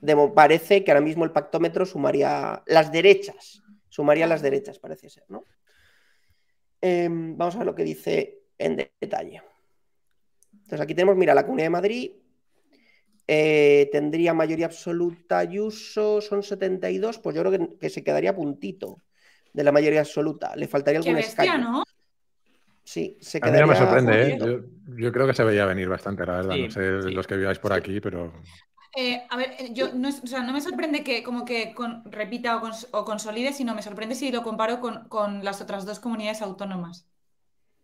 de- 0.00 0.32
parece 0.34 0.82
que 0.84 0.90
ahora 0.90 1.00
mismo 1.00 1.24
el 1.24 1.32
pactómetro 1.32 1.86
sumaría 1.86 2.62
las 2.66 2.90
derechas, 2.92 3.62
sumaría 3.88 4.26
las 4.26 4.42
derechas, 4.42 4.78
parece 4.78 5.08
ser, 5.10 5.24
¿no? 5.28 5.44
Em, 6.80 7.36
vamos 7.36 7.54
a 7.54 7.58
ver 7.58 7.66
lo 7.66 7.74
que 7.74 7.84
dice 7.84 8.40
en 8.58 8.76
detalle. 9.00 9.42
Entonces 10.52 10.80
aquí 10.80 10.94
tenemos, 10.94 11.16
mira, 11.16 11.34
la 11.34 11.44
Comunidad 11.44 11.66
de 11.66 11.70
Madrid 11.70 12.10
eh, 13.28 13.88
tendría 13.90 14.34
mayoría 14.34 14.66
absoluta 14.66 15.38
Ayuso, 15.38 16.20
son 16.20 16.42
72, 16.42 17.18
pues 17.18 17.34
yo 17.34 17.42
creo 17.42 17.52
que, 17.58 17.78
que 17.78 17.90
se 17.90 18.04
quedaría 18.04 18.34
puntito 18.34 19.02
de 19.52 19.64
la 19.64 19.72
mayoría 19.72 20.00
absoluta. 20.00 20.54
Le 20.56 20.68
faltaría 20.68 21.00
algún 21.00 21.14
bestia, 21.14 21.44
escaño. 21.44 21.58
¿no? 21.70 21.84
Sí, 22.86 23.18
se 23.20 23.38
A 23.38 23.50
mí 23.50 23.52
quedaría 23.52 23.60
no 23.62 23.66
me 23.66 23.76
sorprende, 23.76 24.22
¿eh? 24.28 24.38
Yo, 24.38 24.60
yo 24.96 25.12
creo 25.12 25.26
que 25.26 25.34
se 25.34 25.42
veía 25.44 25.66
venir 25.66 25.88
bastante, 25.88 26.24
la 26.24 26.36
verdad. 26.36 26.54
Sí, 26.54 26.62
no 26.62 26.70
sé 26.70 27.02
sí. 27.02 27.10
los 27.10 27.26
que 27.26 27.36
viváis 27.36 27.58
por 27.58 27.72
Sí. 27.72 27.78
aquí, 27.78 28.00
pero. 28.00 28.32
Eh, 28.94 29.26
a 29.28 29.36
ver, 29.36 29.50
eh, 29.58 29.70
yo 29.72 29.92
no, 29.92 30.08
es- 30.08 30.22
o 30.22 30.26
sea, 30.26 30.42
no 30.42 30.52
me 30.52 30.60
sorprende 30.60 31.02
que 31.02 31.22
como 31.22 31.44
que 31.44 31.74
con- 31.74 32.04
repita 32.10 32.56
o, 32.56 32.60
cons- 32.62 32.88
o 32.92 33.04
consolide, 33.04 33.52
sino 33.52 33.74
me 33.74 33.82
sorprende 33.82 34.14
si 34.14 34.30
lo 34.30 34.42
comparo 34.42 34.80
con, 34.80 35.08
con 35.08 35.44
las 35.44 35.60
otras 35.60 35.84
dos 35.84 35.98
comunidades 36.00 36.42
autónomas. 36.42 37.06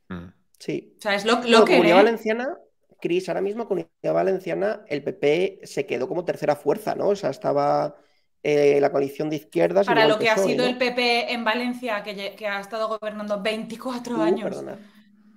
mm. 0.09 0.29
Sí. 0.59 0.95
O 0.99 1.01
sea, 1.03 1.15
es 1.17 1.25
lo, 1.25 1.41
que 1.43 1.51
Comunidad 1.73 1.99
¿eh? 1.99 2.03
Valenciana, 2.05 2.57
Cris, 3.01 3.29
ahora 3.29 3.41
mismo 3.41 3.67
Comunidad 3.67 4.15
Valenciana, 4.15 4.85
el 4.89 5.03
PP 5.03 5.61
se 5.65 5.87
quedó 5.87 6.07
como 6.07 6.25
tercera 6.25 6.55
fuerza, 6.55 6.95
¿no? 6.95 7.09
O 7.09 7.17
sea, 7.17 7.31
estaba 7.31 7.97
eh, 8.45 8.79
la 8.81 8.93
coalición 8.93 9.29
de 9.29 9.37
izquierdas. 9.37 9.87
Para 9.87 10.07
lo 10.07 10.19
que 10.21 10.31
ha 10.31 10.37
sido 10.39 10.65
¿no? 10.65 10.71
el 10.71 10.79
PP 10.79 11.33
en 11.33 11.45
Valencia, 11.45 12.03
que, 12.05 12.47
ha 12.47 12.61
estado 12.61 12.87
gobernando 12.89 13.43
24 13.43 14.17
Uh, 14.19 14.23
años 14.23 14.43
perdonad, 14.45 14.79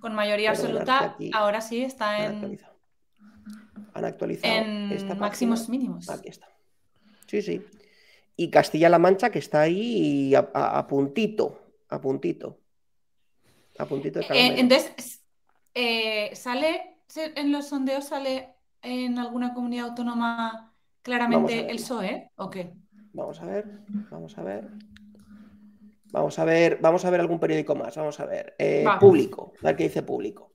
con 0.05 0.13
mayoría 0.13 0.51
absoluta, 0.51 1.17
ahora 1.33 1.61
sí 1.61 1.81
está 1.81 2.15
han 2.17 2.21
en, 2.25 2.31
actualizado. 2.35 2.75
Han 3.95 4.05
actualizado 4.05 4.53
en 4.61 4.91
esta 4.91 5.07
página. 5.07 5.19
máximos 5.21 5.67
mínimos. 5.67 6.07
Aquí 6.07 6.29
está. 6.29 6.47
Sí, 7.25 7.41
sí. 7.41 7.59
Y 8.37 8.51
Castilla-La 8.51 8.99
Mancha, 8.99 9.31
que 9.31 9.39
está 9.39 9.61
ahí 9.61 10.35
a, 10.35 10.47
a- 10.53 10.77
a 10.77 10.87
puntito, 10.87 11.59
a 11.89 11.99
puntito. 11.99 12.59
A 13.79 13.85
puntito 13.85 14.19
de 14.19 14.25
Eh, 14.25 14.53
entonces, 14.57 15.23
eh, 15.73 16.29
¿sale 16.35 16.99
en 17.15 17.51
los 17.51 17.67
sondeos, 17.69 18.05
sale 18.05 18.53
en 18.83 19.17
alguna 19.17 19.55
comunidad 19.55 19.87
autónoma 19.89 20.71
claramente 21.01 21.61
el 21.71 21.77
PSOE? 21.77 22.29
¿O 22.35 22.51
qué? 22.51 22.73
Vamos 23.13 23.41
a 23.41 23.45
ver, 23.47 23.65
vamos 24.11 24.37
a 24.37 24.43
ver. 24.43 24.69
Vamos 26.11 26.39
a 26.39 26.45
ver, 26.45 26.79
vamos 26.81 27.03
a 27.05 27.09
ver 27.09 27.19
algún 27.19 27.39
periódico 27.39 27.75
más. 27.75 27.95
Vamos 27.95 28.19
a 28.19 28.25
ver. 28.25 28.55
Eh, 28.57 28.85
público, 28.99 29.53
a 29.61 29.67
ver 29.67 29.75
qué 29.75 29.83
dice 29.83 30.03
público. 30.03 30.51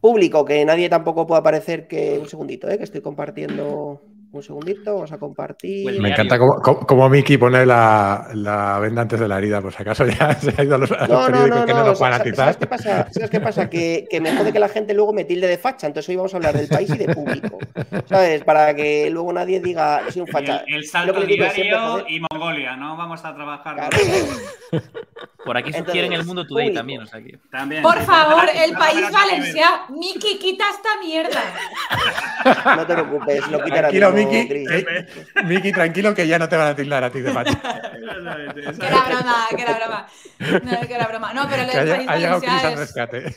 Público, 0.00 0.44
que 0.44 0.64
nadie 0.64 0.88
tampoco 0.88 1.26
puede 1.26 1.40
aparecer 1.40 1.88
que. 1.88 2.18
Un 2.18 2.28
segundito, 2.28 2.68
eh, 2.68 2.78
que 2.78 2.84
estoy 2.84 3.00
compartiendo. 3.00 4.02
Un 4.30 4.42
segundito, 4.42 4.92
vamos 4.94 5.10
a 5.10 5.16
compartir. 5.18 6.00
Me 6.02 6.10
encanta 6.10 6.38
cómo, 6.38 6.56
cómo- 6.62 6.80
cómo 6.80 7.08
Miki 7.08 7.38
pone 7.38 7.64
la, 7.64 8.28
la 8.34 8.78
venda 8.78 9.00
antes 9.02 9.18
de 9.18 9.26
la 9.26 9.38
herida, 9.38 9.62
por 9.62 9.72
si 9.72 9.80
acaso 9.80 10.04
ya 10.06 10.34
se 10.34 10.52
ha 10.56 10.64
ido 10.64 10.74
a 10.74 10.78
los, 10.78 10.92
a 10.92 11.06
los 11.06 11.08
No, 11.08 11.28
no, 11.46 11.64
que 11.64 11.72
no 11.72 11.84
no. 11.86 11.94
¿Sabes, 11.94 12.36
sabes 12.36 12.56
qué 12.58 12.66
pasa? 12.66 13.08
¿Sabes 13.10 13.30
qué 13.30 13.40
pasa? 13.40 13.70
Que, 13.70 14.04
que 14.10 14.20
me 14.20 14.36
jode 14.36 14.52
que 14.52 14.58
la 14.58 14.68
gente 14.68 14.92
luego 14.92 15.14
me 15.14 15.24
tilde 15.24 15.46
de 15.46 15.56
facha. 15.56 15.86
Entonces 15.86 16.10
hoy 16.10 16.16
vamos 16.16 16.34
a 16.34 16.36
hablar 16.36 16.54
del 16.54 16.68
país 16.68 16.90
y 16.90 16.98
de 16.98 17.14
público. 17.14 17.58
¿Sabes? 18.04 18.44
Para 18.44 18.74
que 18.74 19.08
luego 19.10 19.32
nadie 19.32 19.60
diga, 19.60 20.02
soy 20.10 20.20
un 20.20 20.28
facha. 20.28 20.62
El, 20.66 20.84
salto 20.84 21.14
siempre, 21.14 21.34
diario 21.34 21.80
joder. 21.80 22.04
y 22.10 22.20
Mongolia, 22.30 22.76
¿no? 22.76 22.98
Vamos 22.98 23.24
a 23.24 23.34
trabajar 23.34 23.76
Claro. 23.76 23.96
con- 24.70 24.82
Por 25.44 25.56
aquí 25.56 25.68
Entonces, 25.68 25.86
sugieren 25.86 26.12
el 26.12 26.26
Mundo 26.26 26.44
Today 26.46 26.64
público. 26.66 26.78
también, 26.80 27.00
o 27.02 27.06
sea 27.06 27.20
que. 27.22 27.38
también. 27.50 27.82
Por 27.82 27.98
favor, 28.02 28.44
el 28.54 28.72
país 28.76 29.06
Valencia, 29.10 29.66
Miki, 29.88 30.38
quita 30.38 30.64
esta 30.70 30.90
mierda. 31.02 32.76
No 32.76 32.86
te 32.86 32.92
preocupes, 32.94 33.48
lo 33.50 33.64
quitará 33.64 33.88
Miki. 34.26 34.64
Eh, 34.70 35.06
Miki, 35.44 35.72
tranquilo 35.72 36.14
que 36.14 36.26
ya 36.26 36.38
no 36.38 36.48
te 36.48 36.56
van 36.56 36.68
a 36.68 36.76
tildar 36.76 37.04
a 37.04 37.10
ti 37.10 37.20
de. 37.20 37.28
Exactamente, 37.30 38.60
Que 38.62 38.86
era 38.86 39.02
broma, 39.08 39.46
que 39.56 39.62
era 39.62 39.74
broma. 39.78 40.06
No, 40.62 40.86
que 40.86 40.94
era 40.94 41.06
broma. 41.06 41.32
No, 41.34 41.46
pero 41.48 41.62
lo 41.64 41.68
del 41.72 41.78
haya, 41.80 41.96
país 41.96 42.08
ha 42.08 42.16
llegado 42.16 42.40
Chris 42.40 42.52
al 42.52 42.62
Valencia 42.62 42.70
es... 42.72 42.78
rescate. 42.78 43.34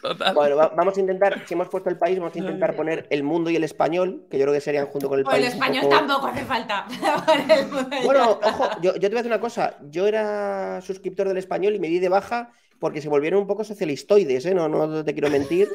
Total. 0.00 0.34
Bueno, 0.34 0.56
va- 0.56 0.72
vamos 0.76 0.96
a 0.96 1.00
intentar, 1.00 1.42
si 1.46 1.54
hemos 1.54 1.68
puesto 1.68 1.90
el 1.90 1.96
país, 1.98 2.18
vamos 2.18 2.34
a 2.34 2.38
intentar 2.38 2.74
poner 2.74 3.06
el 3.10 3.22
mundo 3.22 3.50
y 3.50 3.56
el 3.56 3.64
español, 3.64 4.24
que 4.30 4.38
yo 4.38 4.44
creo 4.44 4.54
que 4.54 4.60
serían 4.60 4.86
junto 4.86 5.08
con 5.08 5.18
el 5.18 5.26
O 5.26 5.30
el 5.30 5.32
país. 5.32 5.46
un 5.46 5.52
español 5.52 5.82
poco- 5.84 5.96
tampoco 5.96 6.26
hace 6.28 6.44
falta. 6.44 6.86
El 6.90 7.70
ya 7.70 8.04
Bueno, 8.04 8.38
ojo, 8.42 8.68
yo, 8.82 8.94
yo 8.94 9.00
te 9.00 9.08
voy 9.08 9.16
a 9.16 9.22
decir 9.22 9.26
una 9.32 9.40
cosa. 9.40 9.76
Yo 9.90 10.06
era 10.06 10.80
suscriptor 10.80 11.28
del 11.28 11.36
español 11.36 11.74
y 11.74 11.78
me 11.78 11.88
di 11.88 11.98
de 11.98 12.08
baja 12.08 12.50
porque 12.78 13.02
se 13.02 13.08
volvieron 13.10 13.40
un 13.40 13.46
poco 13.46 13.62
socialistoides, 13.62 14.46
¿eh? 14.46 14.54
No, 14.54 14.68
no 14.68 15.04
te 15.04 15.12
quiero 15.12 15.28
mentir. 15.28 15.68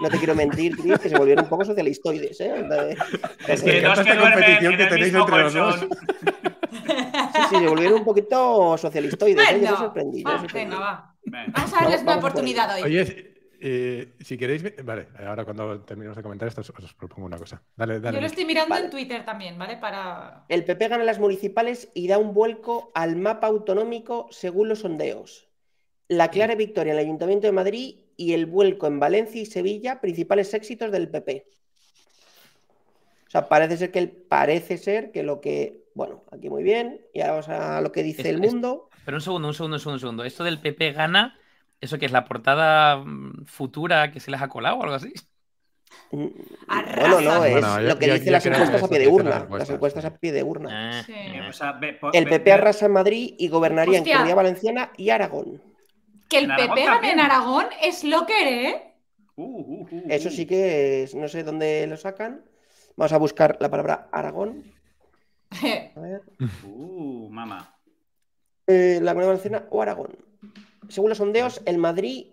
No 0.00 0.08
te 0.10 0.18
quiero 0.18 0.34
mentir, 0.34 0.76
Chris, 0.76 0.98
que 0.98 1.08
se 1.08 1.16
volvieron 1.16 1.44
un 1.44 1.48
poco 1.50 1.64
socialistoides, 1.64 2.40
¿eh? 2.40 2.96
Es 3.46 3.62
que 3.62 3.80
dos 3.80 4.00
que 4.00 4.10
esta 4.10 4.20
competición 4.20 4.76
que 4.76 4.86
tenéis 4.86 5.14
entre 5.14 5.38
los 5.38 5.54
dos. 5.54 5.80
Sí, 5.80 7.40
sí, 7.50 7.56
se 7.58 7.66
volvieron 7.68 7.98
un 7.98 8.04
poquito 8.04 8.76
socialistoides, 8.78 9.48
¿eh? 9.50 9.52
Yo 9.52 9.58
me 9.58 9.60
Bueno, 9.62 9.76
sorprendí. 9.78 10.22
yo 10.22 10.30
va, 10.30 10.38
sorprendí. 10.38 10.70
venga, 10.70 10.78
va. 10.80 11.14
Vamos 11.52 11.72
a 11.72 11.80
darles 11.82 12.04
Vamos- 12.04 12.16
una 12.22 12.28
oportunidad 12.28 12.74
hoy. 12.76 12.82
Oye, 12.82 13.34
eh, 13.60 14.12
si 14.20 14.36
queréis. 14.36 14.64
Vale, 14.84 15.08
ahora 15.24 15.44
cuando 15.44 15.80
terminemos 15.82 16.16
de 16.16 16.22
comentar 16.22 16.48
esto, 16.48 16.62
os, 16.62 16.70
os 16.70 16.94
propongo 16.94 17.26
una 17.26 17.36
cosa. 17.38 17.62
Dale, 17.76 18.00
dale. 18.00 18.16
Yo 18.16 18.20
lo 18.20 18.26
estoy 18.26 18.44
mirando 18.44 18.70
Vale. 18.70 18.86
en 18.86 18.90
Twitter 18.90 19.24
también, 19.24 19.56
¿vale? 19.58 19.76
Para... 19.76 20.44
El 20.48 20.64
PP 20.64 20.88
gana 20.88 21.04
las 21.04 21.18
municipales 21.20 21.90
y 21.94 22.08
da 22.08 22.18
un 22.18 22.34
vuelco 22.34 22.90
al 22.94 23.16
mapa 23.16 23.46
autonómico 23.46 24.26
según 24.30 24.68
los 24.68 24.80
sondeos. 24.80 25.48
La 26.08 26.28
clara 26.28 26.56
victoria 26.56 26.92
en 26.92 26.98
el 26.98 27.04
Ayuntamiento 27.04 27.46
de 27.46 27.52
Madrid 27.52 27.96
y 28.16 28.32
el 28.34 28.46
vuelco 28.46 28.86
en 28.86 29.00
Valencia 29.00 29.40
y 29.40 29.46
Sevilla, 29.46 30.00
principales 30.00 30.52
éxitos 30.54 30.90
del 30.92 31.08
PP. 31.08 31.46
O 33.26 33.30
sea, 33.32 33.48
parece 33.48 33.76
ser 33.76 33.90
que 33.90 33.98
el- 33.98 34.10
parece 34.10 34.76
ser 34.78 35.10
que 35.10 35.22
lo 35.22 35.40
que, 35.40 35.84
bueno, 35.94 36.22
aquí 36.30 36.50
muy 36.50 36.62
bien, 36.62 37.00
y 37.14 37.20
ahora 37.20 37.32
vamos 37.32 37.48
a 37.48 37.80
lo 37.80 37.90
que 37.92 38.02
dice 38.02 38.22
Es- 38.22 38.28
el 38.28 38.44
es- 38.44 38.52
mundo. 38.52 38.88
Pero 39.04 39.16
un 39.16 39.20
segundo, 39.22 39.48
un 39.48 39.54
segundo, 39.54 39.76
un 39.76 39.80
segundo, 39.80 39.94
un 39.96 40.00
segundo. 40.00 40.24
Esto 40.24 40.44
del 40.44 40.60
PP 40.60 40.92
gana, 40.92 41.38
¿eso 41.80 41.98
que 41.98 42.06
es 42.06 42.12
la 42.12 42.24
portada 42.24 42.98
mm, 42.98 43.46
futura 43.46 44.12
que 44.12 44.20
se 44.20 44.30
les 44.30 44.40
ha 44.42 44.48
colado 44.48 44.76
o 44.76 44.82
algo 44.82 44.94
así? 44.94 45.12
Mm, 46.10 46.26
Arrasa. 46.68 47.10
Bueno, 47.10 47.20
no, 47.38 47.44
es 47.44 47.52
Bueno, 47.52 47.80
yo- 47.80 47.88
lo 47.88 47.98
que 47.98 48.06
yo- 48.06 48.12
dice 48.14 48.26
yo 48.26 48.32
las 48.32 48.46
encuestas 48.46 48.80
que 48.80 48.84
a 48.84 48.88
pie 48.88 48.98
de 48.98 49.08
urna. 49.08 49.30
las 49.30 49.50
Las 49.50 49.70
encuestas, 49.70 50.04
a 50.04 50.16
pie 50.18 50.32
de 50.32 50.42
urna. 50.42 51.04
El 52.12 52.28
PP 52.28 52.52
arrasa 52.52 52.86
en 52.86 52.92
Madrid 52.92 53.34
y 53.38 53.48
gobernaría 53.48 53.98
Hostia. 53.98 54.12
en 54.12 54.18
Comunidad 54.18 54.36
Valenciana 54.36 54.92
y 54.98 55.08
Aragón. 55.10 55.62
Que 56.32 56.38
el 56.38 56.48
PP 56.48 56.66
gane 56.66 56.84
también. 56.84 57.12
en 57.14 57.20
Aragón 57.20 57.66
es 57.82 58.04
lo 58.04 58.26
que 58.26 58.68
¿eh? 58.70 58.82
Uh, 59.36 59.44
uh, 59.44 59.82
uh, 59.90 60.02
Eso 60.08 60.30
sí 60.30 60.46
que 60.46 61.04
es- 61.04 61.14
no 61.14 61.28
sé 61.28 61.42
dónde 61.42 61.86
lo 61.86 61.96
sacan. 61.96 62.44
Vamos 62.96 63.12
a 63.12 63.18
buscar 63.18 63.56
la 63.60 63.70
palabra 63.70 64.08
Aragón. 64.12 64.64
A 65.96 66.00
ver. 66.00 66.22
Uh, 66.64 67.28
mamá. 67.30 67.76
Eh, 68.66 68.98
la 69.02 69.12
Comunidad 69.12 69.28
Valenciana 69.34 69.66
o 69.70 69.82
Aragón. 69.82 70.16
Según 70.88 71.08
los 71.10 71.18
sondeos, 71.18 71.60
en 71.64 71.78
Madrid 71.78 72.26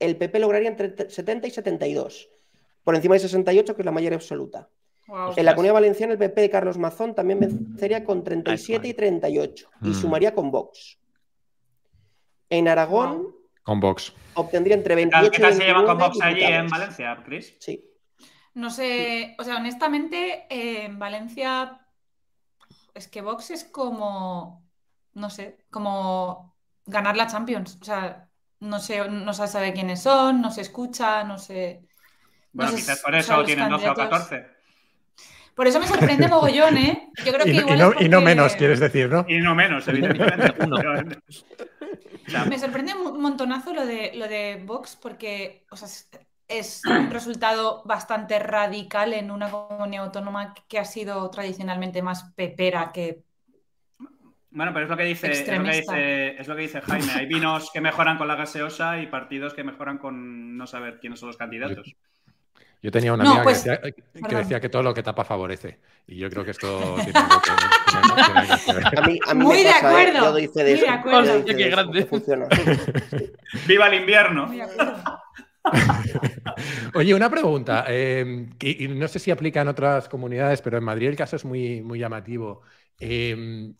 el 0.00 0.16
PP 0.16 0.38
lograría 0.40 0.68
entre 0.68 1.08
70 1.10 1.46
y 1.46 1.50
72. 1.50 2.28
Por 2.82 2.94
encima 2.94 3.14
de 3.14 3.20
68, 3.20 3.74
que 3.74 3.82
es 3.82 3.86
la 3.86 3.92
mayoría 3.92 4.16
absoluta. 4.16 4.68
Wow. 5.06 5.32
En 5.36 5.44
la 5.44 5.52
Comunidad 5.54 5.74
Valenciana 5.74 6.12
el 6.12 6.18
PP 6.18 6.40
de 6.42 6.50
Carlos 6.50 6.78
Mazón 6.78 7.14
también 7.14 7.40
vencería 7.40 8.04
con 8.04 8.22
37 8.24 8.88
y 8.88 8.94
38. 8.94 9.68
Y 9.82 9.88
Mm. 9.88 9.94
sumaría 9.94 10.34
con 10.34 10.50
Vox. 10.50 10.98
En 12.58 12.68
Aragón 12.68 13.28
Con 13.62 13.80
Vox. 13.80 14.12
obtendría 14.34 14.76
entre 14.76 14.94
¿Qué 14.94 14.96
28 15.06 15.22
tal, 15.22 15.30
qué 15.30 15.42
tal 15.42 15.52
y 15.52 15.56
se 15.56 15.64
llevan 15.64 15.86
con 15.86 15.98
29 15.98 16.08
Vox 16.08 16.44
allí 16.44 16.54
en. 16.54 16.68
Valencia, 16.68 17.22
Chris? 17.24 17.56
Sí. 17.60 17.90
No 18.54 18.70
sé, 18.70 19.34
o 19.38 19.42
sea, 19.44 19.56
honestamente, 19.56 20.46
eh, 20.48 20.84
en 20.84 20.98
Valencia 20.98 21.80
es 22.94 23.08
que 23.08 23.20
Vox 23.20 23.50
es 23.50 23.64
como, 23.64 24.64
no 25.14 25.30
sé, 25.30 25.58
como 25.70 26.54
ganar 26.86 27.16
la 27.16 27.26
Champions. 27.26 27.78
O 27.80 27.84
sea, 27.84 28.28
no 28.60 28.78
sé, 28.78 29.08
no 29.08 29.32
se 29.34 29.48
sabe 29.48 29.72
quiénes 29.72 30.02
son, 30.02 30.40
no 30.40 30.50
se 30.52 30.60
escucha, 30.60 31.24
no 31.24 31.38
sé. 31.38 31.82
Bueno, 32.52 32.70
no 32.70 32.76
sé, 32.76 32.82
quizás 32.84 33.00
por 33.00 33.14
eso 33.16 33.42
tienen 33.44 33.68
12 33.68 33.88
o 33.88 33.94
candidatos- 33.94 34.28
14. 34.28 34.54
Por 35.56 35.66
eso 35.66 35.80
me 35.80 35.86
sorprende 35.88 36.28
mogollón, 36.28 36.76
¿eh? 36.78 37.10
Yo 37.24 37.32
creo 37.32 37.44
que 37.44 37.50
Y, 37.50 37.54
no- 37.54 37.60
y 37.60 37.62
igual 37.62 37.78
no, 37.78 37.92
es 37.92 38.00
y 38.00 38.08
no 38.08 38.16
porque- 38.18 38.24
menos, 38.24 38.54
quieres 38.56 38.78
decir, 38.80 39.08
¿no? 39.10 39.24
Y 39.28 39.38
no 39.38 39.54
menos, 39.56 39.86
evidentemente. 39.88 40.54
Uno. 40.64 40.76
Me 42.48 42.58
sorprende 42.58 42.94
un 42.94 43.20
montonazo 43.20 43.72
lo 43.74 43.86
de, 43.86 44.12
lo 44.14 44.28
de 44.28 44.62
Vox 44.64 44.96
porque, 44.96 45.66
o 45.70 45.76
sea, 45.76 45.88
es- 46.48 46.86
un 46.88 47.10
resultado 47.10 47.82
bastante 47.84 48.38
radical 48.38 49.12
en 49.14 49.30
una 49.30 49.50
comunidad 49.50 50.04
autónoma 50.06 50.54
que 50.68 50.78
ha 50.78 50.84
sido 50.84 51.28
tradicionalmente 51.30 52.02
más 52.02 52.32
pepera 52.34 52.92
que 52.92 53.24
Bueno, 54.50 54.72
pero 54.72 54.84
es 54.84 54.90
lo 54.90 54.96
que 54.96 55.04
dice, 55.04 55.48
es 55.48 55.56
lo 55.56 55.64
que 55.64 55.72
Extremista. 55.72 55.76
dice, 55.76 56.36
es 56.40 56.46
lo 56.48 56.54
que 56.54 56.62
dice 56.62 56.80
Jaime. 56.80 57.12
Hay 57.12 57.26
vinos 57.26 57.70
que 57.72 57.80
mejoran 57.80 58.16
con 58.18 58.28
la 58.28 58.36
gaseosa 58.36 59.00
y 59.00 59.08
partidos 59.08 59.52
que 59.54 59.64
mejoran 59.64 59.98
con 59.98 60.56
no 60.56 60.66
saber 60.68 61.00
quiénes 61.00 61.18
son 61.20 61.28
los 61.28 61.36
candidatos. 61.36 61.96
Yo 62.84 62.90
tenía 62.90 63.14
una 63.14 63.24
No, 63.24 63.30
amiga 63.30 63.44
pues, 63.44 63.62
que, 63.62 63.70
decía, 63.70 63.80
que 63.92 64.02
perdón. 64.20 64.38
decía 64.42 64.60
que 64.60 64.68
todo 64.68 64.82
lo 64.82 64.92
que 64.92 65.02
tapa 65.02 65.24
favorece. 65.24 65.78
Y 66.06 66.16
yo 66.18 66.28
creo 66.28 66.44
que 66.44 66.50
esto 66.50 66.96
tiene 67.02 67.12
que. 67.14 68.98
A 68.98 69.00
mí, 69.06 69.18
a 69.26 69.34
mí 69.34 69.42
Muy 69.42 69.56
me 69.56 69.64
de 69.64 69.70
pasa, 69.70 69.88
acuerdo, 69.88 70.18
Yo 70.20 70.32
doy 70.32 70.48
fe 70.48 70.64
de 70.64 70.70
muy 70.72 70.80
de 70.80 70.86
eso. 70.86 70.90
acuerdo. 70.90 71.24
Yo 71.24 71.32
doy 71.32 71.42
fe 71.42 71.50
Hostia, 71.50 71.54
de 71.54 71.56
qué 71.56 71.66
eso, 71.68 71.76
grande. 71.76 71.98
que 72.00 72.06
funciona. 72.06 72.46
Sí. 73.10 73.32
¡Viva 73.66 73.86
el 73.88 73.94
invierno! 73.94 74.46
Muy 74.46 74.56
de 74.58 74.62
acuerdo. 74.64 75.02
Oye, 76.94 77.14
una 77.14 77.30
pregunta. 77.30 77.84
eh, 77.88 78.48
que- 78.58 78.76
y 78.80 78.88
no 78.88 79.08
sé 79.08 79.18
si 79.18 79.30
aplica 79.30 79.62
en 79.62 79.68
otras 79.68 80.08
comunidades, 80.08 80.60
pero 80.62 80.76
en 80.78 80.84
Madrid 80.84 81.08
el 81.08 81.16
caso 81.16 81.36
es 81.36 81.44
muy, 81.46 81.80
muy 81.82 81.98
llamativo. 81.98 82.60
Eh, 83.00 83.72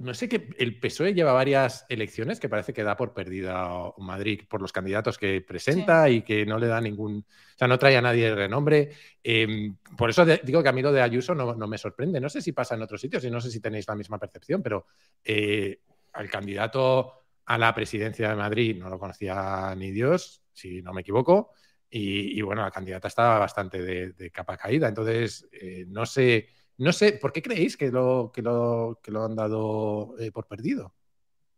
no 0.00 0.14
sé 0.14 0.28
que 0.28 0.48
el 0.58 0.80
PSOE 0.80 1.12
lleva 1.14 1.32
varias 1.32 1.84
elecciones 1.88 2.40
que 2.40 2.48
parece 2.48 2.72
que 2.72 2.82
da 2.82 2.96
por 2.96 3.12
perdida 3.12 3.92
Madrid 3.98 4.42
por 4.48 4.62
los 4.62 4.72
candidatos 4.72 5.18
que 5.18 5.40
presenta 5.42 6.08
y 6.08 6.22
que 6.22 6.46
no 6.46 6.58
le 6.58 6.66
da 6.68 6.80
ningún. 6.80 7.18
O 7.18 7.58
sea, 7.58 7.68
no 7.68 7.78
trae 7.78 7.96
a 7.96 8.02
nadie 8.02 8.24
de 8.30 8.34
renombre. 8.34 8.90
Eh, 9.22 9.72
por 9.96 10.10
eso 10.10 10.24
de- 10.24 10.40
digo 10.42 10.62
que 10.62 10.70
a 10.70 10.72
mí 10.72 10.82
lo 10.82 10.90
de 10.92 11.02
Ayuso 11.02 11.34
no, 11.34 11.54
no 11.54 11.66
me 11.68 11.76
sorprende. 11.78 12.20
No 12.20 12.28
sé 12.30 12.40
si 12.40 12.52
pasa 12.52 12.74
en 12.74 12.82
otros 12.82 13.00
sitios 13.00 13.22
y 13.24 13.30
no 13.30 13.40
sé 13.40 13.50
si 13.50 13.60
tenéis 13.60 13.86
la 13.88 13.94
misma 13.94 14.18
percepción, 14.18 14.62
pero 14.62 14.86
eh, 15.22 15.80
al 16.14 16.30
candidato 16.30 17.12
a 17.44 17.58
la 17.58 17.74
presidencia 17.74 18.30
de 18.30 18.36
Madrid 18.36 18.76
no 18.78 18.88
lo 18.88 18.98
conocía 18.98 19.74
ni 19.76 19.90
Dios, 19.90 20.42
si 20.52 20.82
no 20.82 20.92
me 20.94 21.02
equivoco. 21.02 21.52
Y, 21.90 22.38
y, 22.38 22.42
bueno, 22.42 22.62
la 22.62 22.70
candidata 22.70 23.08
estaba 23.08 23.38
bastante 23.38 23.82
de, 23.82 24.12
de 24.12 24.30
capa 24.30 24.56
caída. 24.56 24.88
Entonces, 24.88 25.48
eh, 25.52 25.84
no 25.88 26.06
sé, 26.06 26.48
no 26.80 26.92
sé, 26.92 27.12
¿por 27.14 27.32
qué 27.32 27.42
creéis 27.42 27.76
que 27.76 27.90
lo, 27.90 28.30
que 28.34 28.42
lo, 28.42 29.00
que 29.02 29.10
lo 29.10 29.24
han 29.24 29.34
dado 29.36 30.14
eh, 30.18 30.30
por 30.32 30.46
perdido? 30.46 30.94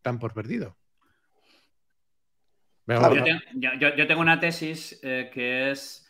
Tan 0.02 0.18
por 0.18 0.34
perdido. 0.34 0.76
Venga. 2.86 3.14
Yo, 3.14 3.22
tengo, 3.24 3.96
yo- 3.96 4.06
tengo 4.06 4.20
una 4.20 4.40
tesis 4.40 4.98
eh, 5.02 5.30
que 5.32 5.70
es 5.70 6.08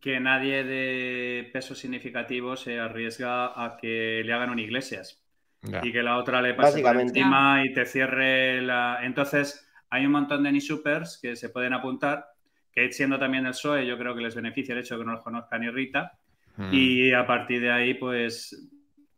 que 0.00 0.18
nadie 0.18 0.64
de 0.64 1.50
peso 1.52 1.74
significativo 1.74 2.56
se 2.56 2.80
arriesga 2.80 3.46
a 3.64 3.76
que 3.76 4.22
le 4.24 4.32
hagan 4.32 4.50
un 4.50 4.58
iglesias 4.58 5.22
Ya. 5.62 5.80
y 5.84 5.92
que 5.92 6.02
la 6.02 6.16
otra 6.16 6.42
le 6.42 6.54
pase 6.54 6.82
por 6.82 6.96
encima 7.00 7.64
y 7.64 7.72
te 7.72 7.86
cierre 7.86 8.60
la... 8.62 8.98
Entonces, 9.02 9.68
hay 9.90 10.04
un 10.06 10.10
montón 10.12 10.42
de 10.42 10.50
ni 10.50 10.60
supers 10.60 11.18
que 11.22 11.36
se 11.36 11.50
pueden 11.50 11.72
apuntar, 11.72 12.26
que 12.72 12.90
siendo 12.90 13.16
también 13.18 13.44
el 13.46 13.52
PSOE, 13.52 13.86
yo 13.86 13.96
creo 13.96 14.14
que 14.16 14.22
les 14.22 14.34
beneficia 14.34 14.72
el 14.72 14.80
hecho 14.80 14.94
de 14.96 15.02
que 15.02 15.06
no 15.06 15.12
los 15.12 15.22
conozca 15.22 15.56
ni 15.58 15.70
Rita. 15.70 16.18
Mm. 16.56 16.70
Y 16.72 17.12
a 17.14 17.26
partir 17.26 17.60
de 17.62 17.72
ahí, 17.72 17.94
pues, 17.94 18.68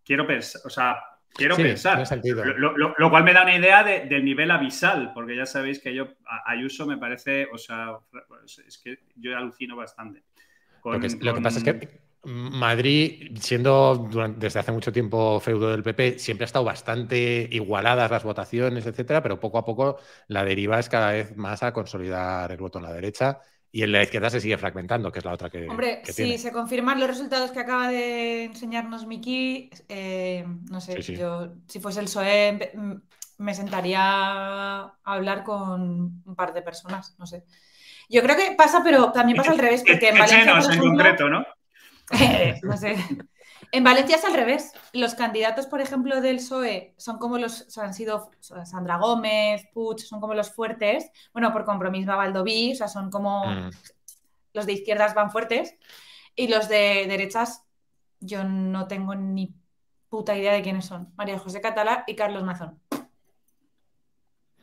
quiero 0.05 0.27
pensar, 0.27 0.63
o 0.65 0.71
sea, 0.71 0.97
quiero 1.33 1.57
Sí, 1.57 1.63
pensar. 1.63 2.05
Lo, 2.23 2.77
lo- 2.77 2.95
lo 2.97 3.11
cual 3.11 3.25
me 3.25 3.33
da 3.33 3.43
una 3.43 3.57
idea 3.57 3.83
de- 3.83 4.07
del 4.07 4.25
nivel 4.25 4.51
abisal, 4.51 5.13
porque 5.15 5.37
ya 5.37 5.47
sabéis 5.47 5.81
que 5.81 5.95
yo, 5.95 6.09
Ayuso 6.47 6.87
me 6.87 6.97
parece, 6.99 7.47
o 7.53 7.59
sea, 7.59 7.99
pues, 8.29 8.59
es 8.67 8.79
que 8.79 8.99
yo 9.17 9.37
alucino 9.37 9.75
bastante. 9.77 10.23
Lo 10.85 11.01
que, 11.01 11.09
Con- 11.09 11.19
lo 11.19 11.19
que 11.19 11.31
con- 11.33 11.43
pasa 11.43 11.59
es 11.59 11.65
que 11.65 12.05
Madrid, 12.27 13.37
siendo 13.39 13.97
durante- 14.11 14.39
desde 14.41 14.59
hace 14.61 14.73
mucho 14.73 14.93
tiempo 14.93 15.41
feudo 15.41 15.71
del 15.71 15.83
PP, 15.83 16.19
siempre 16.19 16.45
ha 16.45 16.47
estado 16.47 16.65
bastante 16.65 17.49
igualadas 17.51 18.11
las 18.11 18.25
votaciones, 18.25 18.87
etcétera, 18.87 19.23
pero 19.23 19.39
poco 19.41 19.59
a 19.59 19.65
poco 19.65 19.99
la 20.29 20.45
deriva 20.45 20.79
es 20.79 20.89
cada 20.89 21.13
vez 21.13 21.37
más 21.37 21.63
a 21.63 21.73
consolidar 21.73 22.51
el 22.51 22.57
voto 22.59 22.79
en 22.79 22.85
la 22.85 22.93
derecha 22.93 23.41
y 23.75 23.83
en 23.83 23.91
la 23.93 24.03
izquierda 24.05 24.31
se 24.31 24.41
sigue 24.41 24.57
fragmentando, 24.57 25.11
que 25.11 25.19
es 25.19 25.25
la 25.25 25.33
otra 25.33 25.51
que, 25.51 25.67
Hombre, 25.69 26.01
que 26.05 26.13
si 26.13 26.23
tiene. 26.23 26.39
se 26.39 26.53
confirman 26.53 27.01
los 27.01 27.09
resultados 27.09 27.51
que 27.51 27.59
acaba 27.59 27.89
de 27.89 28.45
enseñarnos 28.45 29.05
Miki, 29.07 29.69
eh, 29.89 30.45
no 30.71 30.81
sé, 30.81 31.03
Sí, 31.03 31.03
sí. 31.03 31.17
yo 31.17 31.53
si 31.67 31.81
fuese 31.81 31.99
el 32.01 32.07
PSOE 32.07 32.53
empe- 32.53 32.71
m- 32.75 33.01
me 33.39 33.53
sentaría 33.53 34.01
a 34.01 34.95
hablar 35.03 35.43
con 35.43 36.23
un 36.25 36.35
par 36.37 36.55
de 36.55 36.63
personas, 36.63 37.17
no 37.19 37.27
sé. 37.27 37.45
Yo 38.09 38.23
creo 38.23 38.37
que 38.37 38.55
pasa, 38.57 38.81
pero 38.85 39.11
también 39.11 39.37
pasa 39.37 39.51
al 39.51 39.59
revés, 39.59 39.83
porque 39.87 40.11
en 40.11 40.15
Valencia, 40.21 40.37
Echenos 40.43 40.67
por 40.67 40.75
en 40.75 40.81
concreto, 40.81 41.29
¿no? 41.29 41.45
no 42.63 42.77
sé. 42.77 42.97
En 43.73 43.85
Valencia 43.85 44.17
es 44.17 44.25
al 44.25 44.35
revés. 44.35 44.73
Los 44.93 45.15
candidatos, 45.15 45.67
por 45.67 45.81
ejemplo, 45.81 46.21
del 46.21 46.37
PSOE 46.37 46.95
son 46.97 47.19
como 47.19 47.39
los, 47.39 47.77
han 47.79 47.95
sido 47.95 48.31
Sandra 48.41 48.99
Gómez, 48.99 49.67
Puig, 49.73 50.01
son 50.01 50.21
como 50.21 50.35
los 50.35 50.51
fuertes. 50.51 51.11
Bueno, 51.33 51.53
por 51.53 51.65
compromiso 51.65 52.13
a 52.13 52.17
Valdoví, 52.17 52.73
o 52.73 52.77
sea, 52.77 52.89
son 52.89 53.11
como 53.11 53.47
Mm. 53.47 53.71
los 54.53 54.67
de 54.67 54.73
izquierdas 54.73 55.15
van 55.15 55.31
fuertes 55.31 55.77
y 56.37 56.49
los 56.49 56.69
de 56.69 57.07
derechas 57.09 57.65
yo 58.21 58.45
no 58.45 58.87
tengo 58.87 59.15
ni 59.15 59.53
puta 60.09 60.37
idea 60.37 60.53
de 60.53 60.63
quiénes 60.63 60.87
son. 60.87 61.13
María 61.17 61.39
José 61.39 61.61
Catalá 61.61 62.05
y 62.07 62.15
Carlos 62.15 62.45
Mazón. 62.45 62.81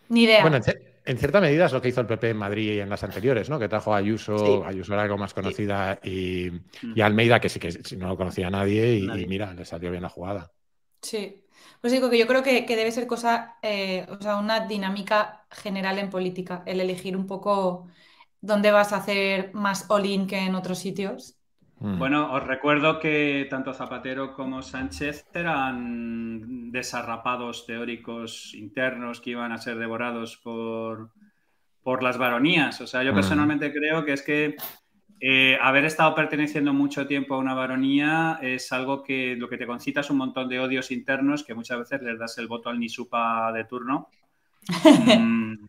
Ni 0.09 0.23
idea. 0.23 0.41
Bueno, 0.41 0.59
en, 1.05 1.17
cier- 1.17 1.17
en 1.17 1.17
cierta 1.17 1.41
medida 1.41 1.65
es 1.65 1.73
lo 1.73 1.81
que 1.81 1.89
hizo 1.89 2.01
el 2.01 2.07
PP 2.07 2.29
en 2.31 2.37
Madrid 2.37 2.79
en 2.81 2.89
las 2.89 3.03
anteriores, 3.03 3.49
¿no? 3.49 3.59
Que 3.59 3.69
trajo 3.69 3.93
a 3.93 3.97
Ayuso, 3.97 4.37
Sí. 4.37 4.61
Ayuso 4.65 4.93
era 4.93 5.03
algo 5.03 5.17
más 5.17 5.33
conocida, 5.33 5.99
y, 6.03 6.51
Mm. 6.81 6.93
y 6.95 7.01
a 7.01 7.05
Almeida, 7.05 7.39
que 7.39 7.49
sí 7.49 7.59
que 7.59 7.71
sí, 7.71 7.97
no 7.97 8.07
lo 8.07 8.17
conocía 8.17 8.49
nadie, 8.49 8.95
y, 8.97 9.07
Nadie. 9.07 9.23
y 9.23 9.27
mira, 9.27 9.53
le 9.53 9.65
salió 9.65 9.91
bien 9.91 10.03
la 10.03 10.09
jugada. 10.09 10.51
Sí. 11.01 11.43
Pues 11.79 11.93
digo 11.93 12.09
que 12.09 12.17
yo 12.19 12.27
creo 12.27 12.43
que, 12.43 12.65
que 12.65 12.75
debe 12.75 12.91
ser 12.91 13.07
cosa, 13.07 13.57
eh, 13.61 14.05
o 14.09 14.21
sea, 14.21 14.37
una 14.37 14.67
dinámica 14.67 15.47
general 15.51 15.97
en 15.99 16.09
política, 16.09 16.63
el 16.65 16.79
elegir 16.79 17.17
un 17.17 17.25
poco 17.27 17.87
dónde 18.41 18.71
vas 18.71 18.93
a 18.93 18.97
hacer 18.97 19.51
más 19.53 19.85
all-in 19.89 20.27
que 20.27 20.39
en 20.39 20.55
otros 20.55 20.79
sitios. 20.79 21.37
Mm. 21.81 21.97
Bueno, 21.97 22.31
os 22.31 22.43
recuerdo 22.45 22.99
que 22.99 23.47
tanto 23.49 23.73
Zapatero 23.73 24.33
como 24.33 24.61
Sánchez 24.61 25.25
eran 25.33 26.71
desarrapados 26.71 27.65
teóricos 27.65 28.53
internos 28.53 29.19
que 29.19 29.31
iban 29.31 29.51
a 29.51 29.57
ser 29.57 29.79
devorados 29.79 30.37
por, 30.37 31.09
por 31.81 32.03
las 32.03 32.19
varonías. 32.19 32.79
O 32.81 32.87
sea, 32.87 33.01
yo 33.01 33.13
Mm. 33.13 33.15
personalmente 33.15 33.73
creo 33.73 34.05
que 34.05 34.13
es 34.13 34.21
que 34.21 34.55
eh, 35.19 35.57
haber 35.59 35.85
estado 35.85 36.13
perteneciendo 36.13 36.71
mucho 36.71 37.07
tiempo 37.07 37.33
a 37.33 37.39
una 37.39 37.55
varonía 37.55 38.37
es 38.43 38.71
algo 38.71 39.01
que 39.01 39.35
lo 39.35 39.49
que 39.49 39.57
te 39.57 39.65
concita 39.65 40.01
es 40.01 40.09
un 40.11 40.17
montón 40.17 40.49
de 40.49 40.59
odios 40.59 40.91
internos 40.91 41.43
que 41.43 41.55
muchas 41.55 41.79
veces 41.79 42.01
les 42.03 42.19
das 42.19 42.37
el 42.37 42.47
voto 42.47 42.69
al 42.69 42.79
Nisupa 42.79 43.51
de 43.51 43.65
turno. 43.65 44.07
Mm, 45.19 45.65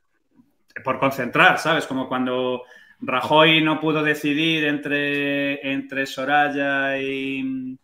por 0.84 0.98
concentrar, 0.98 1.58
¿sabes? 1.58 1.86
Como 1.86 2.06
cuando 2.08 2.62
Rajoy 3.04 3.62
no 3.62 3.80
pudo 3.80 4.02
decidir 4.02 4.64
entre, 4.64 5.72
entre 5.72 6.06
Soraya 6.06 6.98
y, 6.98 7.76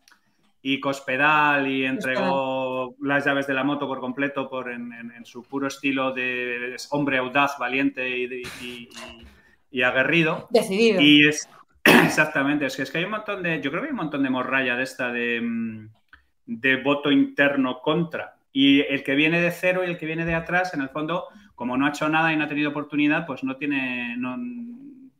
y 0.62 0.80
Cospedal 0.80 1.66
y 1.66 1.84
entregó 1.84 2.94
las 3.02 3.24
llaves 3.24 3.46
de 3.48 3.54
la 3.54 3.64
moto 3.64 3.88
por 3.88 3.98
completo 4.00 4.48
por 4.48 4.70
en, 4.70 4.92
en- 4.92 5.10
en 5.10 5.24
su 5.26 5.42
puro 5.42 5.66
estilo 5.66 6.12
de 6.12 6.76
hombre 6.90 7.18
audaz, 7.18 7.58
valiente 7.58 8.08
y, 8.08 8.88
y- 9.72 9.82
aguerrido. 9.82 10.46
Decidido. 10.50 11.00
Y 11.00 11.26
es 11.28 11.48
exactamente, 11.84 12.66
es 12.66 12.76
que, 12.76 12.82
es 12.82 12.90
que 12.90 12.98
hay 12.98 13.04
un 13.04 13.10
montón 13.10 13.42
de, 13.42 13.60
yo 13.60 13.70
creo 13.70 13.82
que 13.82 13.88
hay 13.88 13.92
un 13.92 13.98
montón 13.98 14.22
de 14.22 14.30
morralla 14.30 14.76
de 14.76 14.82
esta 14.84 15.10
de, 15.12 15.40
mm, 15.40 15.88
de 16.46 16.76
voto 16.82 17.10
interno 17.10 17.80
contra. 17.80 18.36
Y 18.52 18.80
el 18.80 19.02
que 19.02 19.14
viene 19.14 19.40
de 19.40 19.50
cero 19.50 19.82
y 19.84 19.90
el 19.90 19.98
que 19.98 20.06
viene 20.06 20.24
de 20.24 20.34
atrás, 20.34 20.72
en 20.74 20.80
el 20.80 20.88
fondo, 20.88 21.24
como 21.54 21.76
no 21.76 21.86
ha 21.86 21.90
hecho 21.90 22.08
nada 22.08 22.32
y 22.32 22.36
no 22.36 22.44
ha 22.44 22.48
tenido 22.48 22.70
oportunidad, 22.70 23.26
pues 23.26 23.44
no 23.44 23.56
tiene, 23.56 24.16
no, 24.16 24.36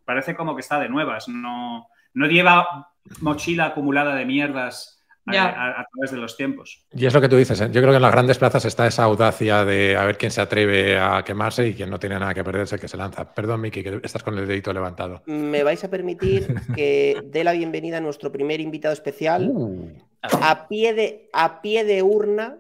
parece 0.09 0.35
como 0.35 0.55
que 0.55 0.63
está 0.63 0.81
de 0.81 0.89
nuevas, 0.89 1.29
no, 1.29 1.87
no 2.15 2.27
lleva 2.27 2.89
mochila 3.21 3.67
acumulada 3.67 4.15
de 4.15 4.25
mierdas 4.25 5.05
a, 5.27 5.33
Ya. 5.35 5.45
a- 5.49 5.81
a 5.83 5.87
través 5.93 6.11
de 6.13 6.17
los 6.17 6.35
tiempos. 6.35 6.87
Y 6.95 7.05
es 7.05 7.13
lo 7.13 7.21
que 7.21 7.29
tú 7.29 7.37
dices, 7.37 7.61
¿eh? 7.61 7.67
yo 7.71 7.83
creo 7.83 7.91
que 7.91 7.97
en 7.97 8.03
las 8.03 8.13
grandes 8.13 8.39
plazas 8.39 8.65
está 8.65 8.87
esa 8.87 9.05
audacia 9.05 9.67
de 9.67 9.99
a 9.99 10.05
ver 10.07 10.17
quién 10.17 10.31
se 10.31 10.41
atreve 10.41 10.99
a 10.99 11.23
quemarse 11.23 11.69
y 11.69 11.75
quién 11.75 11.91
no 11.91 11.99
tiene 11.99 12.19
nada 12.19 12.33
que 12.33 12.43
perderse 12.43 12.79
que 12.79 12.89
se 12.89 12.97
lanza. 12.97 13.35
Perdón, 13.35 13.61
Miki, 13.61 13.83
que 13.83 14.01
estás 14.03 14.23
con 14.23 14.39
el 14.39 14.49
dedito 14.49 14.73
levantado. 14.73 15.23
Me 15.27 15.63
vais 15.63 15.85
a 15.85 15.91
permitir 15.91 16.55
que 16.75 17.21
dé 17.27 17.45
la 17.45 17.53
bienvenida 17.53 17.99
a 17.99 18.01
nuestro 18.01 18.33
primer 18.33 18.61
invitado 18.63 18.95
especial. 18.95 19.47
Uh, 19.53 19.91
A 20.23 20.67
pie 20.69 20.95
de, 20.95 21.29
a 21.35 21.61
pie 21.61 21.85
de 21.85 22.03
urna 22.03 22.57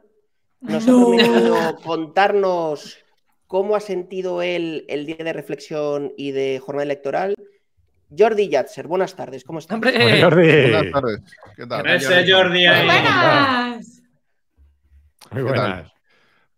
nos 0.60 0.86
No. 0.86 0.92
ha 0.92 1.16
prometido 1.16 1.76
contarnos 1.82 2.98
cómo 3.48 3.74
ha 3.74 3.80
sentido 3.80 4.42
él 4.42 4.84
el 4.88 5.06
día 5.06 5.16
de 5.16 5.32
reflexión 5.32 6.12
y 6.16 6.30
de 6.30 6.60
jornada 6.64 6.84
electoral. 6.84 7.34
Jordi 8.16 8.48
Yatzer, 8.48 8.86
buenas 8.86 9.16
tardes, 9.16 9.42
¿cómo 9.44 9.58
estás? 9.58 9.74
¡Hombre! 9.74 10.22
Jordi, 10.22 10.70
Buenas 10.70 10.92
tardes. 10.92 11.20
¿Qué 11.56 11.66
tal? 11.66 12.30
Jordi 12.32 12.66
ahí. 12.66 12.86
¡Buenas! 12.86 14.02
muy 15.32 15.42
¿Qué 15.44 15.50
tal? 15.52 15.70
buenas. 15.72 15.92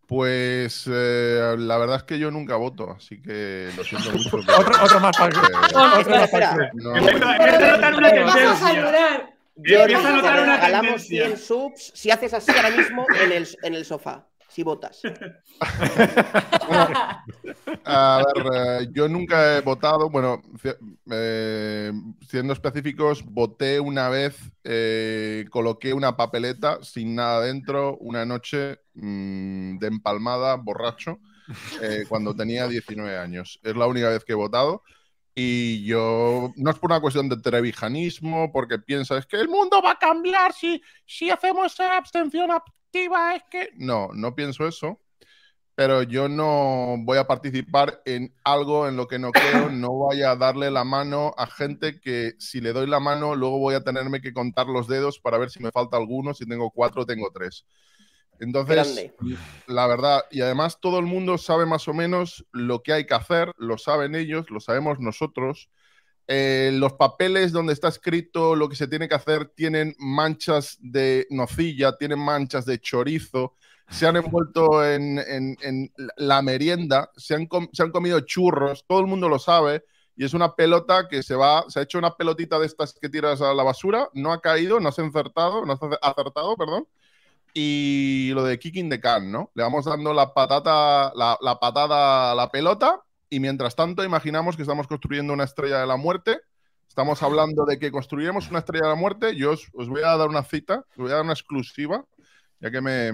Pues 0.06 0.88
eh, 0.92 1.54
la 1.58 1.78
verdad 1.78 1.96
es 1.98 2.02
que 2.02 2.18
yo 2.18 2.30
nunca 2.32 2.56
voto, 2.56 2.90
así 2.90 3.20
que 3.22 3.68
lo 3.76 3.84
siento 3.84 4.10
mucho. 4.12 4.30
pero- 4.44 4.58
Otro, 4.58 4.84
otro 4.84 5.00
más 5.00 5.16
para 5.16 5.38
otro 5.40 5.80
más 5.80 5.98
espera. 6.00 6.50
para- 6.50 6.70
no, 6.74 6.96
empiezo 6.96 7.26
a 7.26 7.70
notar 7.70 7.94
una 7.94 8.10
Vamos 8.10 8.34
a 8.34 8.34
tendencia. 8.34 8.56
saludar. 8.56 9.34
Jordi, 9.56 9.74
Empieza 9.92 10.08
a 10.08 10.12
notar 10.16 10.42
una 10.42 10.60
tendencia. 10.60 11.26
100 11.26 11.38
subs 11.38 11.92
si 11.94 12.10
haces 12.10 12.34
así 12.34 12.50
ahora 12.50 12.70
mismo 12.70 13.06
en 13.22 13.32
el, 13.32 13.48
en 13.62 13.74
el 13.74 13.84
sofá. 13.84 14.26
Si 14.50 14.62
votas. 14.62 15.00
A 17.84 18.22
ver, 18.34 18.46
eh, 18.54 18.88
yo 18.92 19.08
nunca 19.08 19.56
he 19.56 19.60
votado, 19.60 20.10
bueno, 20.10 20.42
eh, 21.10 21.92
siendo 22.28 22.52
específicos, 22.52 23.24
voté 23.24 23.80
una 23.80 24.08
vez, 24.08 24.36
eh, 24.64 25.46
coloqué 25.50 25.92
una 25.92 26.16
papeleta 26.16 26.82
sin 26.82 27.14
nada 27.14 27.42
dentro 27.42 27.96
una 27.98 28.24
noche 28.24 28.80
mm, 28.94 29.78
de 29.78 29.86
empalmada, 29.86 30.56
borracho, 30.56 31.20
eh, 31.82 32.04
cuando 32.08 32.34
tenía 32.34 32.68
19 32.68 33.16
años. 33.16 33.60
Es 33.62 33.76
la 33.76 33.86
única 33.86 34.08
vez 34.08 34.24
que 34.24 34.32
he 34.32 34.36
votado. 34.36 34.82
Y 35.34 35.84
yo, 35.84 36.52
no 36.56 36.70
es 36.70 36.78
por 36.78 36.90
una 36.90 37.00
cuestión 37.00 37.28
de 37.28 37.36
trevijanismo, 37.40 38.50
porque 38.52 38.78
piensa, 38.78 39.16
es 39.16 39.26
que 39.26 39.36
el 39.36 39.48
mundo 39.48 39.80
va 39.80 39.92
a 39.92 39.98
cambiar 39.98 40.52
si, 40.52 40.82
si 41.06 41.30
hacemos 41.30 41.78
abstención 41.80 42.50
activa, 42.90 43.36
es 43.36 43.42
que... 43.50 43.70
No, 43.76 44.10
no 44.12 44.34
pienso 44.34 44.66
eso 44.66 45.00
pero 45.80 46.02
yo 46.02 46.28
no 46.28 46.96
voy 46.98 47.16
a 47.16 47.26
participar 47.26 48.02
en 48.04 48.34
algo 48.44 48.86
en 48.86 48.98
lo 48.98 49.08
que 49.08 49.18
no 49.18 49.32
creo, 49.32 49.70
no 49.70 49.88
voy 49.88 50.20
a 50.20 50.36
darle 50.36 50.70
la 50.70 50.84
mano 50.84 51.32
a 51.38 51.46
gente 51.46 52.00
que 52.00 52.34
si 52.38 52.60
le 52.60 52.74
doy 52.74 52.86
la 52.86 53.00
mano 53.00 53.34
luego 53.34 53.58
voy 53.58 53.74
a 53.74 53.82
tenerme 53.82 54.20
que 54.20 54.34
contar 54.34 54.66
los 54.66 54.88
dedos 54.88 55.18
para 55.20 55.38
ver 55.38 55.48
si 55.48 55.62
me 55.62 55.70
falta 55.70 55.96
alguno, 55.96 56.34
si 56.34 56.44
tengo 56.44 56.70
cuatro 56.70 57.06
tengo 57.06 57.30
tres. 57.32 57.64
Entonces, 58.40 58.76
Grande. 58.76 59.14
la 59.68 59.86
verdad, 59.86 60.24
y 60.30 60.42
además 60.42 60.80
todo 60.82 60.98
el 60.98 61.06
mundo 61.06 61.38
sabe 61.38 61.64
más 61.64 61.88
o 61.88 61.94
menos 61.94 62.44
lo 62.52 62.82
que 62.82 62.92
hay 62.92 63.06
que 63.06 63.14
hacer, 63.14 63.50
lo 63.56 63.78
saben 63.78 64.14
ellos, 64.14 64.50
lo 64.50 64.60
sabemos 64.60 65.00
nosotros. 65.00 65.70
Eh, 66.32 66.70
los 66.74 66.92
papeles 66.92 67.50
donde 67.50 67.72
está 67.72 67.88
escrito 67.88 68.54
lo 68.54 68.68
que 68.68 68.76
se 68.76 68.86
tiene 68.86 69.08
que 69.08 69.16
hacer 69.16 69.46
tienen 69.46 69.96
manchas 69.98 70.78
de 70.80 71.26
nocilla, 71.28 71.96
tienen 71.96 72.20
manchas 72.20 72.64
de 72.66 72.78
chorizo, 72.78 73.56
se 73.88 74.06
han 74.06 74.14
envuelto 74.14 74.84
en, 74.84 75.90
la 76.16 76.40
merienda, 76.40 77.10
se 77.16 77.34
han, 77.34 77.46
comido 77.46 78.20
churros, 78.20 78.84
todo 78.86 79.00
el 79.00 79.08
mundo 79.08 79.28
lo 79.28 79.40
sabe. 79.40 79.84
Y 80.14 80.24
es 80.24 80.32
una 80.32 80.54
pelota 80.54 81.08
que 81.08 81.24
se 81.24 81.34
va, 81.34 81.64
se 81.66 81.80
ha 81.80 81.82
hecho 81.82 81.98
una 81.98 82.14
pelotita 82.14 82.60
de 82.60 82.66
estas 82.66 82.94
que 82.94 83.08
tiras 83.08 83.40
a 83.42 83.52
la 83.52 83.64
basura, 83.64 84.08
no 84.14 84.32
ha 84.32 84.40
caído, 84.40 84.78
no 84.78 84.92
se 84.92 85.02
ha 85.02 85.06
acertado, 85.06 85.66
no 85.66 85.72
ha 85.72 86.10
acertado, 86.10 86.56
perdón. 86.56 86.86
Y 87.52 88.30
lo 88.34 88.44
de 88.44 88.56
kicking 88.56 88.88
the 88.88 89.00
can, 89.00 89.32
¿no? 89.32 89.50
Le 89.54 89.64
vamos 89.64 89.84
dando 89.84 90.14
la 90.14 90.32
patata, 90.32 91.12
la, 91.16 91.36
la 91.40 91.58
patada 91.58 92.30
a 92.30 92.34
la 92.36 92.48
pelota 92.52 93.02
y 93.30 93.38
mientras 93.38 93.76
tanto 93.76 94.04
imaginamos 94.04 94.56
que 94.56 94.62
estamos 94.62 94.88
construyendo 94.88 95.32
una 95.32 95.44
estrella 95.44 95.80
de 95.80 95.86
la 95.86 95.96
muerte. 95.96 96.40
Estamos 96.88 97.22
hablando 97.22 97.64
de 97.64 97.78
que 97.78 97.92
construiremos 97.92 98.50
una 98.50 98.58
estrella 98.58 98.86
de 98.86 98.90
la 98.90 98.96
muerte. 98.96 99.36
Yo 99.36 99.52
os, 99.52 99.68
os 99.72 99.88
voy 99.88 100.02
a 100.02 100.16
dar 100.16 100.28
una 100.28 100.42
cita, 100.42 100.84
os 100.90 100.96
voy 100.96 101.12
a 101.12 101.14
dar 101.14 101.22
una 101.22 101.32
exclusiva, 101.32 102.04
ya 102.58 102.72
que 102.72 102.80
me, 102.80 103.12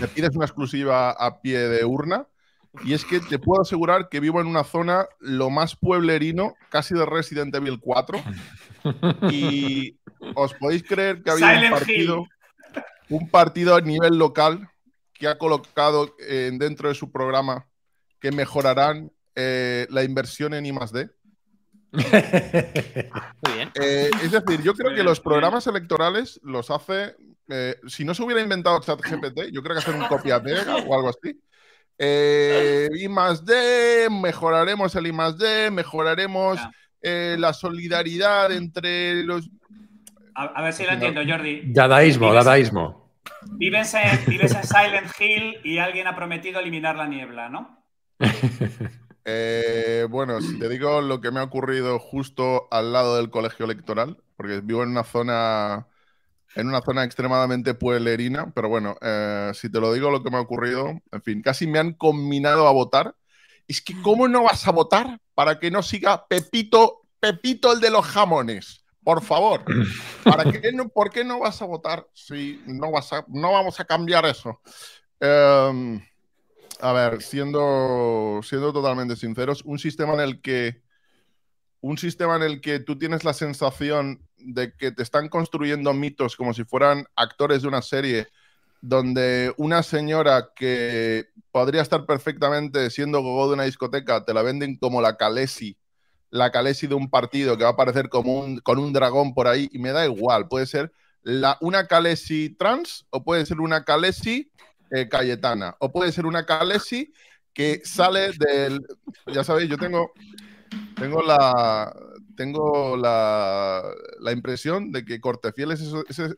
me 0.00 0.08
pides 0.08 0.36
una 0.36 0.44
exclusiva 0.44 1.10
a 1.10 1.40
pie 1.40 1.58
de 1.58 1.84
urna. 1.84 2.26
Y 2.84 2.92
es 2.92 3.04
que 3.04 3.20
te 3.20 3.38
puedo 3.38 3.62
asegurar 3.62 4.08
que 4.08 4.20
vivo 4.20 4.40
en 4.40 4.46
una 4.46 4.64
zona 4.64 5.06
lo 5.20 5.48
más 5.48 5.76
pueblerino, 5.76 6.54
casi 6.70 6.94
de 6.94 7.06
Resident 7.06 7.54
Evil 7.54 7.80
4. 7.80 8.18
Y 9.30 9.98
os 10.34 10.52
podéis 10.54 10.82
creer 10.82 11.22
que 11.22 11.30
había 11.30 11.46
un 11.46 11.54
Silent 11.54 11.74
partido, 11.74 12.18
Hill. 12.18 12.76
un 13.08 13.30
partido 13.30 13.76
a 13.76 13.80
nivel 13.80 14.18
local 14.18 14.68
que 15.14 15.28
ha 15.28 15.38
colocado 15.38 16.14
eh, 16.18 16.50
dentro 16.52 16.88
de 16.88 16.94
su 16.94 17.10
programa 17.10 17.66
que 18.24 18.32
mejorarán 18.32 19.12
eh, 19.34 19.86
la 19.90 20.02
inversión 20.02 20.54
en 20.54 20.66
I 20.66 20.72
D. 20.92 21.08
Muy 21.92 23.52
bien. 23.54 23.70
Eh, 23.80 24.10
es 24.22 24.30
decir, 24.32 24.62
yo 24.62 24.74
creo 24.74 24.94
que 24.94 25.02
los 25.02 25.18
bien. 25.18 25.24
programas 25.24 25.66
electorales 25.66 26.40
los 26.42 26.70
hace. 26.70 27.14
eh, 27.48 27.76
si 27.86 28.04
no 28.04 28.14
se 28.14 28.22
hubiera 28.22 28.40
inventado 28.42 28.80
ChatGPT, 28.80 29.52
yo 29.52 29.62
creo 29.62 29.74
que 29.76 29.80
hacer 29.80 29.94
un 29.94 30.06
copia-pega 30.06 30.76
o 30.86 30.94
algo 30.94 31.10
así. 31.10 31.40
Eh, 31.96 32.88
I 32.98 33.08
más 33.08 33.44
D, 33.44 34.08
mejoraremos 34.10 34.94
el 34.96 35.06
I 35.06 35.12
más 35.12 35.38
D, 35.38 35.70
mejoraremos 35.70 36.58
eh, 37.00 37.36
la 37.38 37.52
solidaridad 37.52 38.50
entre 38.50 39.22
los. 39.22 39.48
A, 40.34 40.46
a 40.46 40.62
ver 40.62 40.72
si 40.72 40.82
lo 40.84 40.90
entiendo, 40.92 41.20
Jordi. 41.24 41.62
Dadaísmo, 41.66 42.30
Vives- 42.30 42.44
dadaísmo. 42.44 43.04
Vives 43.52 43.94
en, 43.94 44.24
vives 44.26 44.52
en 44.54 44.64
Silent 44.64 45.12
Hill 45.20 45.58
y 45.62 45.78
alguien 45.78 46.06
ha 46.08 46.16
prometido 46.16 46.58
eliminar 46.58 46.96
la 46.96 47.06
niebla, 47.06 47.48
¿no? 47.50 47.84
Eh, 49.24 50.06
bueno, 50.10 50.40
si 50.40 50.58
te 50.58 50.68
digo 50.68 51.00
lo 51.00 51.20
que 51.20 51.30
me 51.30 51.40
ha 51.40 51.44
ocurrido 51.44 51.98
justo 51.98 52.68
al 52.70 52.92
lado 52.92 53.16
del 53.16 53.30
colegio 53.30 53.64
electoral, 53.64 54.22
porque 54.36 54.60
vivo 54.60 54.82
en 54.82 54.90
una 54.90 55.04
zona, 55.04 55.88
en 56.54 56.68
una 56.68 56.82
zona 56.82 57.04
extremadamente 57.04 57.74
pueblerina, 57.74 58.52
pero 58.54 58.68
bueno, 58.68 58.96
eh, 59.00 59.52
si 59.54 59.70
te 59.70 59.80
lo 59.80 59.92
digo 59.92 60.10
lo 60.10 60.22
que 60.22 60.30
me 60.30 60.36
ha 60.36 60.40
ocurrido, 60.40 61.00
en 61.10 61.22
fin, 61.22 61.42
casi 61.42 61.66
me 61.66 61.78
han 61.78 61.94
combinado 61.94 62.68
a 62.68 62.72
votar. 62.72 63.14
Es 63.66 63.80
que, 63.80 63.94
¿cómo 64.02 64.28
no 64.28 64.42
vas 64.42 64.68
a 64.68 64.72
votar 64.72 65.18
para 65.34 65.58
que 65.58 65.70
no 65.70 65.82
siga 65.82 66.26
Pepito, 66.26 67.02
Pepito 67.18 67.72
el 67.72 67.80
de 67.80 67.90
los 67.90 68.04
jamones? 68.04 68.84
Por 69.02 69.22
favor, 69.22 69.64
¿para 70.24 70.44
no, 70.72 70.88
¿por 70.88 71.10
qué 71.10 71.24
no 71.24 71.38
vas 71.38 71.60
a 71.60 71.66
votar 71.66 72.06
si 72.14 72.62
no, 72.66 72.90
vas 72.90 73.12
a, 73.12 73.24
no 73.28 73.52
vamos 73.52 73.78
a 73.78 73.84
cambiar 73.84 74.24
eso? 74.24 74.60
Em, 75.20 76.00
a 76.80 76.92
ver, 76.92 77.22
siendo, 77.22 78.40
siendo 78.42 78.72
totalmente 78.72 79.16
sinceros, 79.16 79.62
un 79.64 79.78
sistema 79.78 80.14
en 80.14 80.20
el 80.20 80.40
que 80.40 80.82
un 81.80 81.98
sistema 81.98 82.36
en 82.36 82.42
el 82.42 82.62
que 82.62 82.80
tú 82.80 82.98
tienes 82.98 83.24
la 83.24 83.34
sensación 83.34 84.26
de 84.38 84.72
que 84.74 84.90
te 84.90 85.02
están 85.02 85.28
construyendo 85.28 85.92
mitos 85.92 86.34
como 86.34 86.54
si 86.54 86.64
fueran 86.64 87.04
actores 87.14 87.60
de 87.60 87.68
una 87.68 87.82
serie 87.82 88.26
donde 88.80 89.52
una 89.58 89.82
señora 89.82 90.50
que 90.56 91.28
podría 91.50 91.82
estar 91.82 92.06
perfectamente 92.06 92.88
siendo 92.88 93.20
gogo 93.20 93.48
de 93.48 93.54
una 93.54 93.64
discoteca 93.64 94.24
te 94.24 94.32
la 94.32 94.40
venden 94.40 94.76
como 94.76 95.02
la 95.02 95.18
Calesi, 95.18 95.76
la 96.30 96.50
Calesi 96.50 96.86
de 96.86 96.94
un 96.94 97.10
partido 97.10 97.58
que 97.58 97.64
va 97.64 97.70
a 97.70 97.72
aparecer 97.74 98.08
como 98.08 98.40
un, 98.40 98.58
con 98.60 98.78
un 98.78 98.94
dragón 98.94 99.34
por 99.34 99.46
ahí 99.46 99.68
y 99.70 99.78
me 99.78 99.92
da 99.92 100.06
igual, 100.06 100.48
puede 100.48 100.64
ser 100.64 100.90
la, 101.22 101.58
una 101.60 101.86
Calesi 101.86 102.48
trans 102.50 103.06
o 103.10 103.24
puede 103.24 103.44
ser 103.44 103.60
una 103.60 103.84
Calesi 103.84 104.50
eh, 104.90 105.08
Cayetana. 105.08 105.76
O 105.80 105.92
puede 105.92 106.12
ser 106.12 106.26
una 106.26 106.46
Calesi 106.46 107.12
que 107.52 107.82
sale 107.84 108.32
del. 108.32 108.80
Ya 109.32 109.44
sabéis, 109.44 109.70
yo 109.70 109.78
tengo. 109.78 110.12
Tengo 110.96 111.22
la. 111.22 111.94
Tengo 112.36 112.96
la, 112.96 113.82
la 114.18 114.32
impresión 114.32 114.90
de 114.90 115.04
que 115.04 115.20
Cortefiel 115.20 115.70
es 115.70 115.82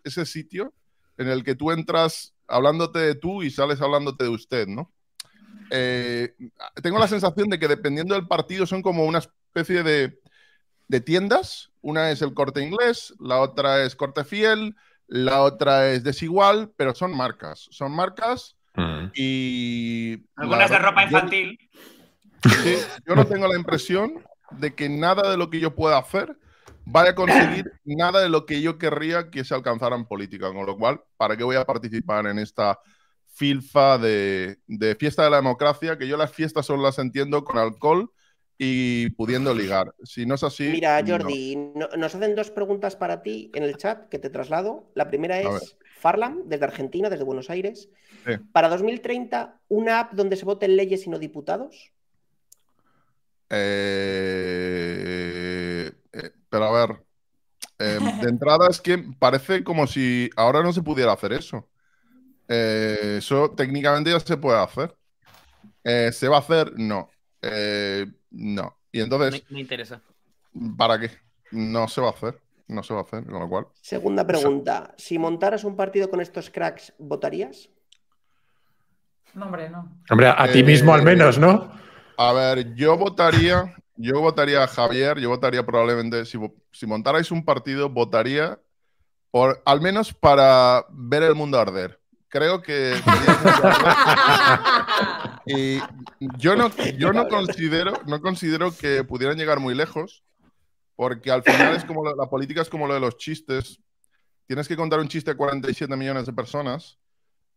ese 0.04 0.26
sitio 0.26 0.74
en 1.16 1.28
el 1.28 1.42
que 1.42 1.54
tú 1.54 1.70
entras 1.70 2.34
hablándote 2.46 2.98
de 2.98 3.14
tú 3.14 3.42
y 3.42 3.50
sales 3.50 3.80
hablándote 3.80 4.24
de 4.24 4.30
usted, 4.30 4.66
¿no? 4.66 4.92
Eh, 5.70 6.34
tengo 6.82 6.98
la 6.98 7.08
sensación 7.08 7.48
de 7.48 7.58
que 7.58 7.68
dependiendo 7.68 8.14
del 8.14 8.28
partido 8.28 8.66
son 8.66 8.82
como 8.82 9.04
una 9.04 9.18
especie 9.18 9.82
de, 9.82 10.20
de 10.88 11.00
tiendas. 11.00 11.70
Una 11.80 12.10
es 12.10 12.22
el 12.22 12.34
corte 12.34 12.62
inglés, 12.62 13.14
la 13.18 13.40
otra 13.40 13.84
es 13.84 13.96
corte 13.96 14.24
fiel, 14.24 14.76
la 15.08 15.42
otra 15.42 15.90
es 15.90 16.02
desigual, 16.04 16.72
pero 16.76 16.94
son 16.94 17.16
marcas. 17.16 17.66
Son 17.70 17.92
marcas 17.92 18.56
Mm. 18.74 19.10
y. 19.14 20.24
Algunas 20.36 20.70
la- 20.70 20.76
de 20.78 20.82
ropa 20.84 21.02
yo- 21.02 21.06
infantil. 21.16 21.58
Sí, 22.62 22.76
yo 23.06 23.14
no 23.16 23.26
tengo 23.26 23.48
la 23.48 23.56
impresión 23.58 24.22
de 24.50 24.74
que 24.74 24.88
nada 24.88 25.30
de 25.30 25.36
lo 25.36 25.48
que 25.50 25.58
yo 25.60 25.74
pueda 25.74 25.98
hacer 25.98 26.36
vaya 26.84 27.10
a 27.10 27.14
conseguir 27.14 27.72
nada 27.84 28.20
de 28.20 28.28
lo 28.28 28.46
que 28.46 28.60
yo 28.62 28.78
querría 28.78 29.30
que 29.30 29.42
se 29.44 29.54
alcanzara 29.54 29.96
en 29.96 30.04
política. 30.04 30.52
Con 30.52 30.66
lo 30.66 30.76
cual, 30.76 31.00
¿para 31.16 31.36
qué 31.36 31.42
voy 31.44 31.56
a 31.56 31.64
participar 31.64 32.26
en 32.26 32.38
esta 32.38 32.78
filfa 33.32 33.98
de, 33.98 34.58
de 34.66 34.94
fiesta 34.94 35.24
de 35.24 35.30
la 35.30 35.36
democracia? 35.38 35.96
Que 35.98 36.06
yo 36.06 36.16
las 36.16 36.32
fiestas 36.32 36.66
solo 36.66 36.82
las 36.82 36.98
entiendo 36.98 37.42
con 37.44 37.58
alcohol 37.58 38.10
y 38.58 39.10
pudiendo 39.10 39.54
ligar. 39.54 39.94
Si 40.02 40.24
no 40.24 40.34
es 40.36 40.42
así. 40.42 40.68
Mira. 40.68 41.02
Jordi, 41.06 41.56
no- 41.56 41.88
nos 41.96 42.14
hacen 42.14 42.34
dos 42.34 42.50
preguntas 42.50 42.96
para 42.96 43.22
ti 43.22 43.50
en 43.54 43.62
el 43.62 43.76
chat 43.76 44.08
que 44.08 44.18
te 44.18 44.30
traslado. 44.30 44.90
La 44.94 45.08
primera 45.08 45.40
es 45.40 45.76
Farlam, 45.98 46.48
desde 46.48 46.64
Argentina, 46.64 47.10
desde 47.10 47.24
Buenos 47.24 47.50
Aires. 47.50 47.90
Sí. 48.24 48.32
Para 48.52 48.68
2030, 48.68 49.60
una 49.68 50.00
app 50.00 50.12
donde 50.14 50.36
se 50.36 50.44
voten 50.44 50.76
leyes 50.76 51.06
y 51.06 51.10
no 51.10 51.18
diputados. 51.18 51.92
Eh, 54.66 55.92
eh, 56.12 56.30
pero 56.48 56.64
a 56.64 56.86
ver, 56.86 56.96
eh, 57.78 57.98
de 58.22 58.28
entrada 58.28 58.68
es 58.70 58.80
que 58.80 58.98
parece 59.18 59.62
como 59.64 59.86
si 59.86 60.30
ahora 60.36 60.62
no 60.62 60.72
se 60.72 60.82
pudiera 60.82 61.12
hacer 61.12 61.32
eso. 61.32 61.68
Eh, 62.48 63.16
eso 63.18 63.50
técnicamente 63.50 64.10
ya 64.10 64.20
se 64.20 64.36
puede 64.36 64.58
hacer. 64.58 64.96
¿se 66.12 66.26
va 66.26 66.36
a 66.38 66.40
hacer? 66.40 66.72
No. 66.76 67.10
Eh, 67.42 68.06
no. 68.30 68.76
Y 68.92 69.00
entonces, 69.00 69.42
me 69.50 69.60
interesa. 69.60 70.00
¿para 70.76 70.98
qué? 70.98 71.10
No 71.50 71.88
se 71.88 72.00
va 72.00 72.08
a 72.08 72.10
hacer. 72.10 72.40
No 72.68 72.82
se 72.82 72.94
va 72.94 73.00
a 73.00 73.02
hacer, 73.04 73.24
con 73.24 73.38
lo 73.38 73.48
cual. 73.48 73.66
Segunda 73.80 74.26
pregunta, 74.26 74.92
si 74.96 75.18
montaras 75.18 75.62
un 75.62 75.76
partido 75.76 76.10
con 76.10 76.20
estos 76.20 76.50
cracks, 76.50 76.92
¿votarías? 76.98 77.68
No, 79.34 79.46
hombre, 79.46 79.70
no. 79.70 80.00
Hombre, 80.10 80.26
a, 80.26 80.42
a 80.42 80.50
ti 80.50 80.60
Eh, 80.60 80.64
mismo 80.64 80.92
al 80.92 81.02
menos, 81.02 81.38
¿no? 81.38 81.70
A 82.16 82.32
ver, 82.32 82.74
yo 82.74 82.96
votaría, 82.96 83.72
yo 83.94 84.20
votaría 84.20 84.64
a 84.64 84.66
Javier, 84.66 85.18
yo 85.18 85.28
votaría 85.28 85.64
probablemente, 85.64 86.24
si, 86.24 86.38
si 86.72 86.86
montarais 86.86 87.30
un 87.30 87.44
partido, 87.44 87.88
votaría 87.88 88.58
por, 89.30 89.62
al 89.64 89.80
menos 89.80 90.12
para 90.12 90.84
ver 90.90 91.22
el 91.22 91.34
mundo 91.34 91.60
arder. 91.60 92.00
creo 92.28 92.62
que... 92.62 92.94
y 95.46 95.80
yo 96.38 96.56
no, 96.56 96.70
yo 96.98 97.12
no 97.12 97.28
considero, 97.28 97.92
no 98.06 98.20
considero 98.20 98.76
que 98.76 99.04
pudieran 99.04 99.36
llegar 99.36 99.60
muy 99.60 99.74
lejos, 99.74 100.24
porque 100.96 101.30
al 101.30 101.42
final 101.42 101.76
es 101.76 101.84
como 101.84 102.04
la, 102.04 102.14
la 102.16 102.28
política 102.28 102.62
es 102.62 102.68
como 102.68 102.86
lo 102.86 102.94
de 102.94 103.00
los 103.00 103.16
chistes. 103.16 103.80
Tienes 104.46 104.68
que 104.68 104.76
contar 104.76 105.00
un 105.00 105.08
chiste 105.08 105.30
a 105.30 105.36
47 105.36 105.96
millones 105.96 106.26
de 106.26 106.32
personas. 106.32 106.98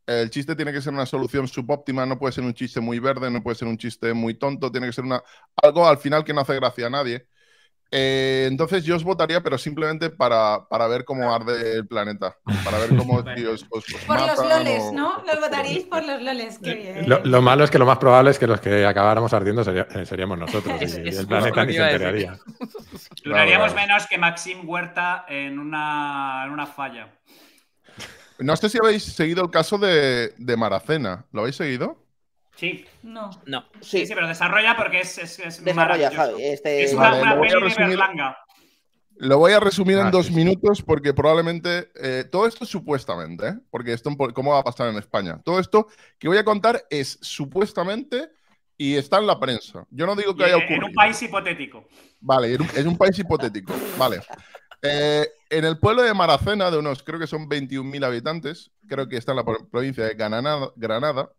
El 0.06 0.32
chiste 0.32 0.56
tiene 0.56 0.73
que 0.73 0.82
ser 0.82 0.91
una 0.91 1.06
solución 1.06 1.47
subóptima, 1.47 2.04
no 2.06 2.17
puede 2.17 2.34
ser 2.34 2.43
un 2.43 2.54
chiste 2.54 2.80
muy 2.80 2.97
verde, 2.97 3.30
no 3.30 3.43
puede 3.43 3.56
ser 3.56 3.67
un 3.67 3.78
chiste 3.78 4.12
muy 4.13 4.34
tonto, 4.34 4.71
tiene 4.71 4.88
que 4.88 4.93
ser 4.93 5.04
una, 5.04 5.21
algo 5.62 5.88
al 5.88 5.99
final 5.99 6.23
que 6.23 6.34
no 6.34 6.41
hace 6.41 6.56
gracia 6.56 6.88
a 6.88 6.89
nadie. 6.89 7.28
Eh, 7.91 8.45
entonces 8.52 8.84
yo 8.84 8.95
os 8.95 9.04
votaría, 9.04 9.41
pero 9.41 9.58
simplemente 9.58 10.12
para, 10.12 10.67
para 10.69 10.88
ver 10.88 11.06
cómo 11.06 11.34
arde 11.34 11.73
el 11.73 11.88
planeta, 11.88 12.36
para 12.63 12.78
ver 12.78 12.95
cómo 12.95 13.23
tío, 13.36 13.54
os, 13.54 13.65
os- 13.71 13.84
os 13.95 14.02
Por 14.06 14.21
los 14.21 14.38
loles, 14.38 14.80
o- 14.84 14.93
¿no? 14.93 15.23
Los 15.25 15.39
votaréis 15.39 15.86
por 15.86 16.04
los 16.06 16.21
loles. 16.21 16.60
Qué 16.62 16.75
bien. 16.75 17.10
Lo, 17.10 17.25
lo 17.25 17.41
malo 17.41 17.63
es 17.63 17.71
que 17.71 17.80
lo 17.80 17.88
más 17.88 17.97
probable 17.97 18.30
es 18.30 18.38
que 18.38 18.45
los 18.45 18.62
que 18.62 18.86
acabáramos 18.86 19.34
ardiendo 19.34 19.63
sería- 19.63 19.88
eh, 19.95 20.06
seríamos 20.06 20.38
nosotros 20.38 20.80
Es- 20.80 20.97
y 21.04 21.08
es 21.10 21.17
el 21.17 21.28
planeta 21.28 21.65
ni 21.65 21.73
se 21.73 21.82
enteraría. 21.82 22.39
Duraríamos 23.23 23.71
Claro, 23.73 23.88
menos 23.88 24.08
que 24.08 24.17
Maxim 24.19 24.69
Huerta 24.69 25.25
en 25.28 25.58
una, 25.58 26.43
en 26.45 26.52
una 26.52 26.67
falla. 26.67 27.08
No 28.38 28.56
sé 28.56 28.69
si 28.69 28.78
habéis 28.82 29.04
seguido 29.04 29.43
el 29.43 29.49
caso 29.49 29.78
de, 29.80 30.34
de 30.38 30.56
Maracena. 30.58 31.25
¿Lo 31.32 31.41
habéis 31.41 31.56
seguido? 31.56 32.06
Sí, 32.60 32.86
No. 33.04 33.30
No. 33.45 33.62
sí, 33.82 34.00
Sí, 34.02 34.06
sí, 34.08 34.13
pero 34.15 34.28
desarrolla 34.28 34.76
porque 34.76 35.02
es, 35.02 35.17
es, 35.17 35.39
es 35.39 35.63
desarrolla. 35.63 36.12
Javi. 36.12 36.43
Este, 36.43 36.84
Es 36.84 36.93
una, 36.93 37.10
Vale, 37.12 37.22
una 37.22 37.32
lo 37.34 37.38
voy 37.39 37.48
a 37.48 37.52
peli 37.52 37.62
de 37.63 37.69
resumir. 37.69 37.89
Berlanga. 37.89 38.38
Lo 39.22 39.38
voy 39.38 39.52
a 39.52 39.60
resumir 39.60 39.98
en 39.98 40.08
Ah, 40.08 40.12
dos 40.12 40.28
sí, 40.28 40.34
minutos 40.34 40.82
porque 40.82 41.13
probablemente 41.13 41.91
eh, 42.02 42.24
todo 42.32 42.48
esto 42.48 42.63
es 42.63 42.69
supuestamente, 42.69 43.48
¿eh? 43.50 43.54
porque 43.69 43.91
esto 43.93 44.10
cómo 44.34 44.52
va 44.54 44.60
a 44.60 44.63
pasar 44.63 44.88
en 44.89 44.95
España. 44.98 45.41
Todo 45.43 45.60
esto 45.60 45.88
que 46.17 46.28
voy 46.30 46.38
a 46.38 46.45
contar 46.45 46.86
es 46.89 47.17
supuestamente 47.22 48.30
y 48.78 48.95
está 48.95 49.17
en 49.19 49.28
la 49.28 49.38
prensa. 49.39 49.86
Yo 49.89 50.06
no 50.06 50.15
digo 50.15 50.34
que 50.36 50.43
Y 50.43 50.45
haya 50.45 50.56
en- 50.56 50.63
ocurrido. 50.63 50.84
en 50.84 50.89
un 50.89 50.93
país 50.93 51.22
hipotético. 51.22 51.88
Vale, 52.22 52.54
en 52.54 52.62
un- 52.62 52.69
es 52.76 52.86
un 52.86 52.98
país 52.98 53.19
hipotético. 53.19 53.74
Vale. 53.98 54.22
Eh, 54.82 55.28
en 55.50 55.65
el 55.65 55.78
pueblo 55.80 56.02
de 56.04 56.13
Maracena, 56.13 56.72
de 56.72 56.78
unos, 56.78 57.04
creo 57.04 57.19
que 57.19 57.28
son 57.28 57.50
21.000 57.50 58.06
habitantes, 58.06 58.72
creo 58.88 59.10
que 59.10 59.17
está 59.17 59.34
en 59.34 59.38
la 59.38 59.43
pro- 59.43 59.67
provincia 59.69 60.06
de 60.06 60.13
Granada, 60.13 60.72
Granada 60.78 61.30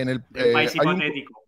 en 0.00 0.08
el, 0.08 0.24
eh, 0.34 0.52
país 0.52 0.74
un- 0.74 0.82
hipotético. 0.92 1.42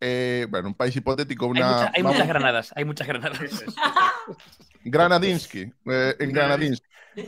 eh, 0.00 0.46
bueno, 0.50 0.68
un 0.68 0.74
país 0.74 0.94
hipotético, 0.96 1.44
Hay, 1.46 1.50
una, 1.52 1.66
mucha- 1.68 1.92
hay 1.94 2.02
vamos, 2.02 2.12
muchas 2.16 2.28
granadas, 2.28 2.72
hay 2.76 2.84
muchas 2.84 3.06
granadas. 3.06 3.38
Granadinsky, 4.84 5.72
eh, 5.86 6.16
en 6.18 6.32
Granadinsky. 6.32 6.86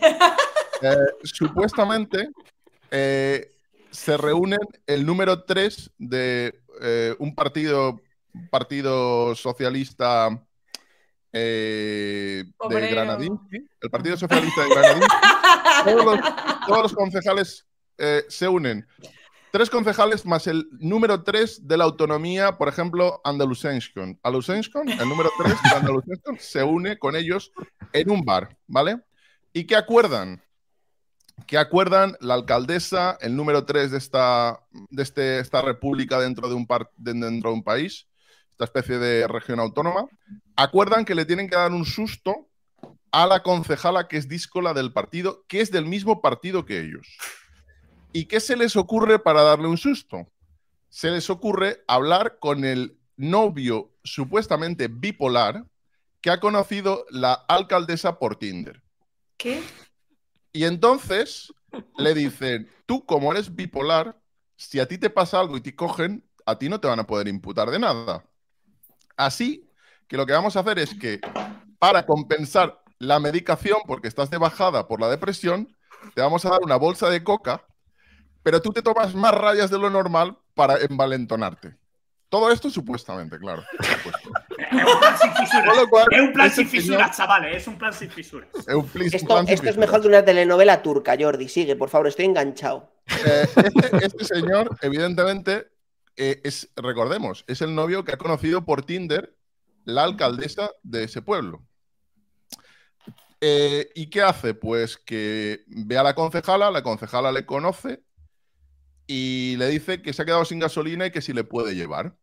Eh, 0.83 0.95
supuestamente 1.23 2.29
eh, 2.91 3.51
se 3.91 4.19
reúnen 4.19 4.59
el 4.87 5.07
número 5.07 5.45
3 5.45 5.91
de 5.97 6.55
eh, 6.83 7.15
un 7.19 7.35
partido, 7.35 7.99
partido 8.51 9.35
socialista 9.35 10.39
eh, 11.33 12.45
de. 12.69 12.91
Granadinsky, 12.91 13.67
el 13.81 13.91
Partido 13.91 14.19
Socialista 14.19 14.65
de 14.65 14.69
Granadinsky. 14.69 15.17
todos, 15.87 16.05
los, 16.05 16.21
todos 16.67 16.83
los 16.83 16.93
concejales 16.93 17.67
eh, 17.97 18.25
se 18.29 18.47
unen. 18.47 18.87
Tres 19.53 19.71
concejales 19.71 20.27
más 20.27 20.47
el 20.47 20.69
número 20.73 21.23
3 21.23 21.67
de 21.67 21.77
la 21.77 21.85
autonomía, 21.85 22.59
por 22.59 22.69
ejemplo, 22.69 23.21
Andalusenskon. 23.25 24.19
Andalusenskon, 24.23 24.89
el 24.89 25.09
número 25.09 25.31
3 25.39 25.55
de 25.63 25.77
Andalusenskon, 25.77 26.39
se 26.39 26.63
une 26.63 26.99
con 26.99 27.17
ellos 27.17 27.53
en 27.93 28.11
un 28.11 28.23
bar, 28.25 28.57
¿vale? 28.67 29.01
¿Y 29.55 29.65
qué 29.65 29.77
acuerdan? 29.77 30.43
¿Qué 31.47 31.57
acuerdan 31.59 32.17
la 32.21 32.35
alcaldesa, 32.35 33.17
el 33.21 33.35
número 33.37 33.65
3 33.65 33.91
de 33.93 33.99
esta, 33.99 34.61
de 34.91 35.03
este- 35.03 35.39
esta 35.39 35.63
república 35.63 36.19
dentro 36.19 36.49
de, 36.49 36.55
un 36.55 36.67
par- 36.67 36.91
de- 36.97 37.13
dentro 37.15 37.51
de 37.51 37.57
un 37.57 37.63
país, 37.63 38.07
esta 38.51 38.65
especie 38.65 38.99
de 38.99 39.27
región 39.29 39.61
autónoma? 39.61 40.07
Acuerdan 40.57 41.05
que 41.05 41.15
le 41.15 41.25
tienen 41.25 41.49
que 41.49 41.57
dar 41.57 41.73
un 41.73 41.85
susto 41.87 42.49
a 43.11 43.27
la 43.27 43.43
concejala 43.43 44.09
que 44.09 44.17
es 44.19 44.29
díscola 44.29 44.75
del 44.75 44.93
partido, 44.93 45.45
que 45.49 45.61
es 45.63 45.71
del 45.71 45.87
mismo 45.87 46.21
partido 46.21 46.65
que 46.67 46.81
ellos. 46.81 47.07
¿Y 48.17 48.25
qué 48.25 48.41
se 48.41 48.57
les 48.57 48.77
ocurre 48.77 49.19
para 49.19 49.43
darle 49.43 49.69
un 49.69 49.77
susto? 49.77 50.27
Se 50.89 51.11
les 51.11 51.29
ocurre 51.29 51.85
hablar 51.87 52.39
con 52.39 52.65
el 52.65 52.99
novio 53.19 53.93
supuestamente 54.05 54.89
bipolar 54.89 55.67
que 56.23 56.31
ha 56.31 56.41
conocido 56.41 57.05
la 57.11 57.35
alcaldesa 57.35 58.19
por 58.19 58.37
Tinder. 58.37 58.83
¿Qué? 59.37 59.63
Y 60.51 60.65
entonces 60.65 61.53
le 61.99 62.15
dicen, 62.15 62.71
tú 62.87 63.05
como 63.05 63.33
eres 63.33 63.55
bipolar, 63.55 64.19
si 64.57 64.81
a 64.81 64.89
ti 64.89 64.97
te 64.97 65.11
pasa 65.11 65.39
algo 65.39 65.59
y 65.59 65.61
te 65.61 65.77
cogen, 65.77 66.25
a 66.47 66.59
ti 66.59 66.71
no 66.71 66.81
te 66.81 66.89
van 66.89 67.01
a 67.01 67.07
poder 67.07 67.29
imputar 67.29 67.71
de 67.71 67.79
nada. 67.79 68.25
Así 69.19 69.69
que 70.09 70.17
lo 70.17 70.25
que 70.25 70.33
vamos 70.33 70.57
a 70.57 70.61
hacer 70.61 70.79
es 70.79 70.95
que 70.95 71.21
para 71.79 72.07
compensar 72.07 72.83
la 72.99 73.21
medicación, 73.21 73.77
porque 73.87 74.09
estás 74.09 74.31
de 74.31 74.39
bajada 74.39 74.89
por 74.89 75.03
la 75.03 75.11
depresión, 75.11 75.77
te 76.15 76.23
vamos 76.23 76.47
a 76.47 76.49
dar 76.49 76.61
una 76.63 76.77
bolsa 76.77 77.11
de 77.11 77.23
coca, 77.23 77.63
pero 78.47 78.63
tú 78.63 78.73
te 78.73 78.81
tomas 78.81 79.13
más 79.13 79.35
rayas 79.35 79.73
de 79.73 79.77
lo 79.77 79.91
normal 79.91 80.39
para 80.55 80.79
envalentonarte. 80.79 81.77
Todo 82.29 82.53
esto 82.53 82.71
supuestamente, 82.71 83.41
claro. 83.41 83.65
supuesto. 83.73 84.31
Es 84.71 84.85
un 84.85 85.01
plan 85.01 85.19
sin 85.19 85.33
fisuras. 85.35 85.77
Lo 85.77 85.89
cual, 85.89 86.07
Es 86.13 86.21
un 86.21 86.33
plan 86.33 86.47
este 86.47 86.61
sin 86.63 86.71
fisuras, 86.71 87.17
chavales. 87.17 87.57
Es 87.57 87.67
un 87.67 87.77
plan 87.77 87.93
sin 87.93 88.09
fisuras. 88.09 88.49
Es 88.55 88.73
un 88.75 88.89
plis- 88.89 89.15
Esto, 89.15 89.27
plan 89.27 89.47
sin 89.47 89.55
esto 89.55 89.67
es 89.67 89.71
fisuras. 89.75 89.77
mejor 89.79 90.01
que 90.01 90.07
una 90.07 90.25
telenovela 90.25 90.81
turca, 90.81 91.17
Jordi. 91.19 91.49
Sigue, 91.49 91.75
por 91.75 91.89
favor, 91.89 92.07
estoy 92.07 92.27
enganchado. 92.27 92.93
Eh, 93.27 93.49
este, 93.57 94.07
este 94.07 94.25
señor, 94.25 94.79
evidentemente, 94.81 95.67
eh, 96.17 96.41
es, 96.45 96.71
recordemos, 96.77 97.45
es 97.49 97.63
el 97.63 97.75
novio 97.75 98.05
que 98.05 98.13
ha 98.13 98.17
conocido 98.17 98.65
por 98.65 98.85
Tinder 98.85 99.37
la 99.85 100.05
alcaldesa 100.05 100.71
de 100.85 101.03
ese 101.03 101.21
pueblo. 101.21 101.67
Eh, 103.41 103.91
¿Y 103.97 104.09
qué 104.09 104.23
hace? 104.23 104.55
Pues 104.55 104.97
que 104.99 105.65
ve 105.67 105.99
a 105.99 106.05
la 106.05 106.15
concejala, 106.15 106.71
la 106.71 106.85
concejala 106.85 107.33
le 107.33 107.45
conoce 107.45 108.06
y 109.07 109.57
le 109.57 109.69
dice 109.69 110.03
que 110.03 110.13
se 110.13 110.23
ha 110.23 110.25
quedado 110.25 110.45
sin 110.45 110.59
gasolina 110.59 111.07
y 111.07 111.11
que 111.11 111.23
si 111.23 111.33
le 111.33 111.45
puede 111.45 111.75
llevar. 111.75 112.17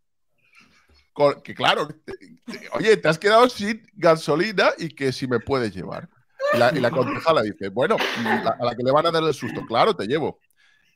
Que 1.44 1.54
claro, 1.54 1.88
oye, 2.74 2.98
te 2.98 3.08
has 3.08 3.20
quedado 3.20 3.48
sin 3.48 3.86
gasolina 3.94 4.72
y 4.78 4.90
que 4.90 5.12
si 5.12 5.28
me 5.28 5.40
puedes 5.40 5.74
llevar. 5.74 6.10
Y 6.54 6.58
la, 6.58 6.76
y 6.76 6.80
la 6.80 6.90
dice, 7.44 7.70
bueno, 7.70 7.98
a 7.98 8.66
la 8.66 8.76
que 8.76 8.84
le 8.84 8.92
van 8.92 9.06
a 9.06 9.12
dar 9.12 9.24
el 9.24 9.34
susto, 9.34 9.66
claro, 9.66 9.96
te 9.96 10.08
llevo. 10.08 10.40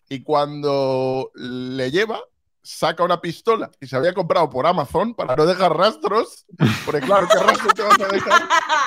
Y 0.10 0.24
cuando 0.24 1.32
le 1.36 1.92
lleva, 1.92 2.22
saca 2.68 3.04
una 3.04 3.22
pistola 3.22 3.72
que 3.80 3.88
se 3.88 3.96
había 3.96 4.14
comprado 4.14 4.50
por 4.50 4.68
Amazon 4.68 5.14
para 5.16 5.36
no 5.36 5.46
dejar 5.46 5.76
rastros. 5.76 6.46
Porque 6.86 7.02
claro, 7.02 7.28
¿qué 7.32 7.40
rastro 7.40 7.70
te 7.74 7.82
vas 7.82 8.00
a 8.00 8.08
dejar 8.08 8.42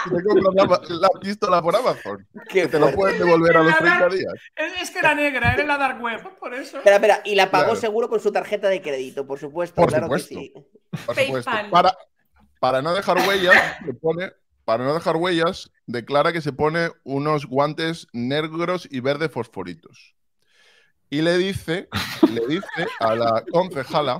si 0.04 0.10
te 0.10 0.22
compras 0.22 0.54
la, 0.90 0.96
la 0.98 1.08
pistola 1.20 1.62
por 1.62 1.74
Amazon? 1.76 2.26
Que 2.48 2.68
te 2.68 2.78
lo 2.78 2.92
pueden 2.92 3.18
devolver 3.18 3.56
a 3.56 3.62
los 3.62 3.76
30 3.78 4.08
días. 4.10 4.34
Es, 4.80 4.90
que 4.90 4.98
era 4.98 5.14
negra, 5.14 5.54
era 5.54 5.64
la 5.64 5.78
dark 5.78 6.02
web, 6.02 6.20
por 6.38 6.52
eso. 6.54 6.76
Espera, 6.78 6.96
espera, 6.96 7.22
y 7.24 7.34
la 7.34 7.50
pagó 7.50 7.64
Claro. 7.70 7.80
seguro 7.80 8.08
con 8.08 8.20
su 8.20 8.30
tarjeta 8.32 8.68
de 8.68 8.82
crédito, 8.82 9.26
por 9.26 9.38
supuesto, 9.38 9.76
Por 9.76 9.88
claro 9.88 10.04
supuesto. 10.06 10.28
que 10.34 10.34
sí. 10.34 10.52
Por 11.06 11.16
supuesto. 11.16 11.50
PayPal. 11.50 11.70
Para, 11.70 11.96
para 12.58 12.82
no 12.82 12.92
dejar 12.94 13.16
huellas, 13.26 13.76
se 13.84 13.94
pone, 13.94 14.32
para 14.64 14.84
no 14.84 14.92
dejar 14.94 15.16
huellas, 15.16 15.70
declara 15.86 16.32
que 16.32 16.42
se 16.42 16.52
pone 16.52 16.90
unos 17.04 17.46
guantes 17.46 18.06
negros 18.12 18.86
y 18.90 19.00
verde 19.00 19.28
fosforitos. 19.30 20.14
Y 21.10 21.22
le 21.22 21.36
dice, 21.38 21.88
le 22.32 22.46
dice 22.46 22.86
a 23.00 23.14
la 23.16 23.44
concejala 23.50 24.18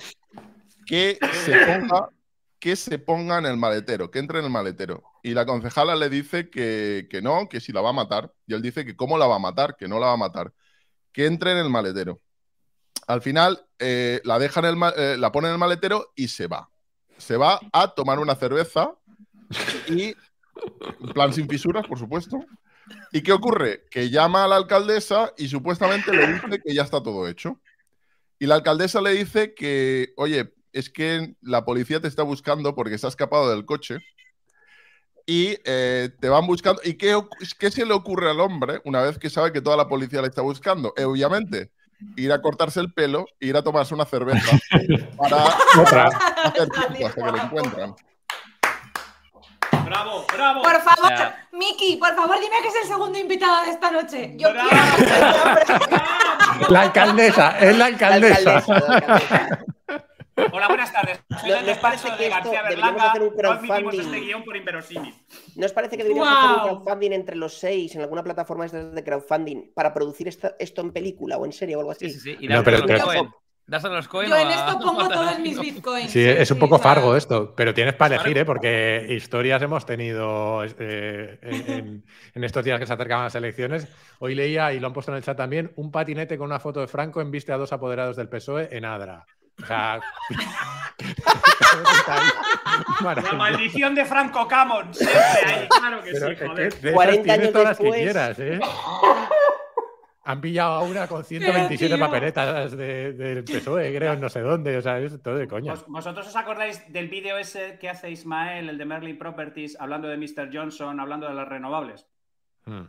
que 0.85 1.19
se 1.45 1.57
ponga, 1.65 2.11
que 2.59 2.75
se 2.75 2.99
ponga 2.99 3.39
en 3.39 3.47
el 3.47 3.57
maletero, 3.57 4.11
que 4.11 4.19
entre 4.19 4.41
en 4.41 4.47
el 4.47 4.51
maletero. 4.51 5.05
Y 5.23 5.35
la 5.35 5.47
concejala 5.47 5.95
le 5.95 6.11
dice 6.11 6.51
que, 6.51 7.07
que 7.09 7.23
no, 7.23 7.49
que 7.49 7.61
si 7.61 7.73
la 7.73 7.81
va 7.81 7.91
a 7.91 7.95
matar. 7.95 8.33
Y 8.47 8.55
él 8.55 8.63
dice 8.63 8.85
que 8.85 8.97
cómo 8.97 9.19
la 9.19 9.27
va 9.27 9.37
a 9.37 9.39
matar, 9.39 9.77
que 9.77 9.87
no 9.87 10.01
la 10.01 10.07
va 10.07 10.13
a 10.15 10.17
matar. 10.17 10.53
Que 11.13 11.27
entre 11.27 11.53
en 11.53 11.59
el 11.59 11.71
maletero. 11.71 12.21
Al 13.07 13.23
final 13.23 13.65
eh, 13.79 14.21
la 14.25 14.39
deja 14.39 14.61
en 14.61 14.67
el 14.67 14.93
eh, 14.97 15.17
la 15.17 15.33
pone 15.33 15.49
en 15.49 15.55
el 15.55 15.59
maletero 15.59 16.13
y 16.17 16.29
se 16.29 16.49
va. 16.49 16.69
Se 17.19 17.37
va 17.37 17.61
a 17.73 17.89
tomar 17.89 18.19
una 18.19 18.35
cerveza 18.35 18.95
y 19.89 20.15
plan 21.15 21.33
sin 21.33 21.49
fisuras, 21.49 21.87
por 21.87 21.99
supuesto. 21.99 22.39
¿Y 23.13 23.23
qué 23.23 23.33
ocurre? 23.33 23.85
Que 23.91 24.11
llama 24.11 24.45
a 24.45 24.49
la 24.49 24.57
alcaldesa 24.57 25.33
y 25.37 25.49
supuestamente 25.49 26.13
le 26.13 26.35
dice 26.35 26.61
que 26.65 26.75
ya 26.75 26.83
está 26.83 27.03
todo 27.03 27.29
hecho. 27.29 27.61
Y 28.39 28.47
la 28.47 28.57
alcaldesa 28.57 29.01
le 29.01 29.11
dice 29.11 29.55
que, 29.55 30.13
oye, 30.17 30.55
es 30.73 30.91
que 30.91 31.35
la 31.43 31.65
policía 31.65 32.01
te 32.01 32.09
está 32.09 32.23
buscando 32.23 32.75
porque 32.75 32.99
se 32.99 33.07
ha 33.07 33.09
escapado 33.09 33.51
del 33.51 33.65
coche 33.65 33.99
y 35.27 35.57
eh, 35.65 36.11
te 36.21 36.29
van 36.29 36.47
buscando. 36.47 36.81
¿Y 36.85 36.95
qué, 36.95 37.21
qué 37.59 37.71
se 37.71 37.85
le 37.85 37.93
ocurre 37.93 38.31
al 38.31 38.41
hombre 38.41 38.81
una 38.85 39.03
vez 39.03 39.19
que 39.19 39.31
sabe 39.31 39.53
que 39.53 39.61
toda 39.61 39.77
la 39.77 39.89
policía 39.89 40.23
le 40.23 40.29
está 40.29 40.43
buscando? 40.43 40.93
Eh, 40.97 41.05
obviamente, 41.05 41.71
ir 42.17 42.33
a 42.33 42.41
cortarse 42.41 42.81
el 42.81 42.93
pelo 42.93 43.27
e 43.39 43.47
ir 43.47 43.57
a 43.57 43.63
tomarse 43.63 43.95
una 43.95 44.05
cerveza 44.05 44.59
para, 45.17 45.57
para 45.85 46.07
hacer 46.45 46.69
tiempo 46.69 47.07
hasta 47.07 47.25
que 47.25 47.33
lo 47.33 47.45
encuentran. 47.45 47.95
Bravo, 49.91 50.25
bravo. 50.33 50.63
Por 50.63 50.81
favor, 50.83 51.05
O 51.13 51.17
sea- 51.17 51.49
Miki, 51.53 51.97
por 51.97 52.15
favor, 52.15 52.37
dime 52.41 52.57
que 52.63 52.69
es 52.69 52.75
el 52.83 52.89
segundo 52.89 53.19
invitado 53.19 53.65
de 53.65 53.71
esta 53.73 53.91
noche. 53.91 54.35
Yo 54.37 54.53
Bravo. 54.53 54.69
quiero. 54.71 55.81
La 56.71 56.81
alcaldesa, 56.83 57.59
es 57.59 57.73
la 57.73 57.79
La 57.79 57.85
alcaldesa. 57.87 58.57
alcaldesa, 58.59 58.89
la 58.89 58.95
alcaldesa. 58.97 59.65
Hola, 60.53 60.69
buenas 60.69 60.93
tardes. 60.93 61.21
Soy 61.41 61.51
¿No- 61.51 61.61
nos 61.63 61.79
parece 61.79 62.09
despacho 62.09 62.17
que 62.17 62.23
de 62.23 62.29
esto 62.29 62.35
García 62.51 62.63
deberíamos 62.63 62.93
Berlanga. 62.95 63.11
hacer 63.11 63.23
un 63.23 63.31
crowdfunding? 63.37 64.01
este 64.01 64.21
guion 64.21 64.45
por 64.45 64.57
inverosímil. 64.57 65.15
¿No 65.57 65.67
os 65.67 65.73
parece 65.73 65.97
que 65.97 66.05
deberíamos 66.05 66.33
hacer 66.39 66.51
un 66.51 66.63
crowdfunding 66.83 67.11
entre 67.13 67.37
los 67.37 67.59
seis 67.59 67.95
en 67.97 68.01
alguna 68.03 68.23
plataforma 68.23 68.67
de 68.67 69.05
crowdfunding 69.05 69.73
para 69.75 69.93
producir 69.93 70.29
esto 70.29 70.81
en 70.81 70.93
película 70.93 71.37
o 71.37 71.45
en 71.45 71.53
serie 71.53 71.75
o 71.77 71.81
algo 71.81 71.91
así? 71.91 72.09
Sí, 72.11 72.21
sí, 72.21 72.21
sí. 72.21 72.37
Y 72.41 72.49
No, 72.49 72.63
pero- 72.63 72.87
pero- 72.87 73.35
Dáselo 73.71 73.95
a 73.95 73.97
los 73.99 74.09
Cohen 74.09 74.29
Yo 74.29 74.37
en 74.37 74.49
esto 74.49 74.79
pongo 74.83 75.09
todos 75.09 75.39
mis 75.39 75.59
bitcoins. 75.61 76.11
Sí, 76.11 76.25
es 76.27 76.51
un 76.51 76.59
poco 76.59 76.81
fargo 76.81 77.15
esto, 77.15 77.55
pero 77.55 77.73
tienes 77.73 77.95
para 77.95 78.17
elegir, 78.17 78.39
¿eh? 78.39 78.45
porque 78.45 79.07
historias 79.11 79.63
hemos 79.63 79.87
tenido 79.87 80.65
eh, 80.65 81.39
en, 81.41 82.05
en- 82.35 82.45
estos 82.45 82.65
días 82.65 82.81
que 82.81 82.87
se 82.87 82.93
acercaban 82.93 83.27
las 83.27 83.35
elecciones. 83.37 83.87
Hoy 84.19 84.35
leía, 84.35 84.73
y 84.73 84.81
lo 84.81 84.89
han 84.89 84.93
puesto 84.93 85.13
en 85.13 85.19
el 85.19 85.23
chat 85.23 85.37
también, 85.37 85.71
un 85.77 85.93
patinete 85.93 86.37
con 86.37 86.47
una 86.47 86.59
foto 86.59 86.81
de 86.81 86.89
Franco 86.89 87.21
en 87.21 87.31
viste 87.31 87.53
a 87.53 87.57
dos 87.59 87.73
apoderados 87.73 88.17
del 88.17 88.29
PSOE 88.29 88.69
en 88.73 88.85
Adra. 88.85 89.25
O 89.63 89.67
sea. 89.67 90.01
La 93.03 93.33
maldición 93.35 93.95
de 93.95 94.05
Franco 94.05 94.47
Camon. 94.49 94.93
Siempre 94.95 95.19
ahí, 95.47 95.69
claro 95.69 96.03
que 96.03 96.11
Pero 96.13 96.29
sí, 96.29 96.37
que 96.37 96.47
joder. 96.49 96.73
de 96.75 96.89
esas 96.89 96.93
40 96.95 97.23
tienes 97.23 97.39
años 97.41 97.53
todas 97.53 97.69
las 97.69 97.79
que 97.79 97.85
después. 97.85 98.03
quieras, 98.03 98.39
¿eh? 98.41 98.61
Han 100.25 100.41
pillado 100.41 100.73
a 100.75 100.83
una 100.83 101.07
con 101.09 101.25
127 101.25 101.95
tío. 101.97 102.05
papeletas 102.07 102.77
de- 102.77 103.13
del 103.15 103.45
PSOE, 103.45 103.89
E, 103.89 103.97
creo, 103.97 104.13
en 104.13 104.21
no 104.21 104.29
sé 104.29 104.41
dónde. 104.41 104.77
O 104.77 104.83
sea, 104.83 104.99
es 104.99 105.23
todo 105.23 105.37
de 105.37 105.49
coña. 105.49 105.73
¿Vos- 105.73 105.87
¿Vosotros 105.89 106.27
os 106.27 106.37
acordáis 106.37 106.93
del 106.93 107.09
vídeo 107.09 107.39
ese 107.39 107.79
que 107.79 107.89
hace 107.89 108.11
Ismael, 108.11 108.69
el 108.69 108.79
de 108.79 108.85
Merlin 108.85 109.19
Properties, 109.19 109.81
hablando 109.81 110.09
de 110.09 110.17
Mr. 110.19 110.51
Johnson, 110.53 111.01
hablando 111.01 111.27
de 111.29 111.35
las 111.35 111.49
renovables? 111.49 112.07
Mm. 112.67 112.83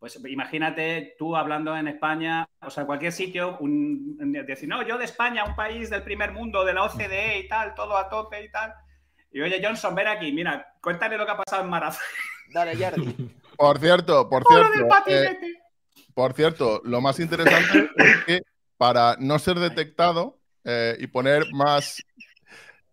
Pues 0.00 0.18
imagínate 0.26 1.14
tú 1.18 1.36
hablando 1.36 1.76
en 1.76 1.86
España, 1.86 2.48
o 2.62 2.70
sea, 2.70 2.80
en 2.82 2.86
cualquier 2.86 3.12
sitio, 3.12 3.58
un, 3.60 4.16
decir, 4.46 4.66
no, 4.66 4.82
yo 4.82 4.96
de 4.96 5.04
España, 5.04 5.44
un 5.44 5.54
país 5.54 5.90
del 5.90 6.02
primer 6.02 6.32
mundo, 6.32 6.64
de 6.64 6.72
la 6.72 6.84
OCDE 6.84 7.38
y 7.40 7.48
tal, 7.48 7.74
todo 7.74 7.98
a 7.98 8.08
tope 8.08 8.42
y 8.42 8.50
tal. 8.50 8.72
Y 9.30 9.42
oye, 9.42 9.60
Johnson, 9.62 9.94
ven 9.94 10.08
aquí, 10.08 10.32
mira, 10.32 10.74
cuéntale 10.82 11.18
lo 11.18 11.26
que 11.26 11.32
ha 11.32 11.36
pasado 11.36 11.62
en 11.64 11.68
Marazón. 11.68 12.02
Dale, 12.52 12.74
Jordi. 12.82 13.14
Por 13.58 13.78
cierto, 13.78 14.26
por 14.28 14.42
Lo 14.50 14.56
del 14.58 14.72
cierto, 14.72 14.94
eh. 15.10 15.38
Por 16.14 16.32
cierto, 16.34 16.80
lo 16.84 17.00
más 17.00 17.20
interesante 17.20 17.90
es 17.96 18.24
que 18.26 18.42
para 18.76 19.16
no 19.18 19.38
ser 19.38 19.58
detectado 19.58 20.38
eh, 20.64 20.96
y 21.00 21.06
poner 21.06 21.44
más, 21.52 22.02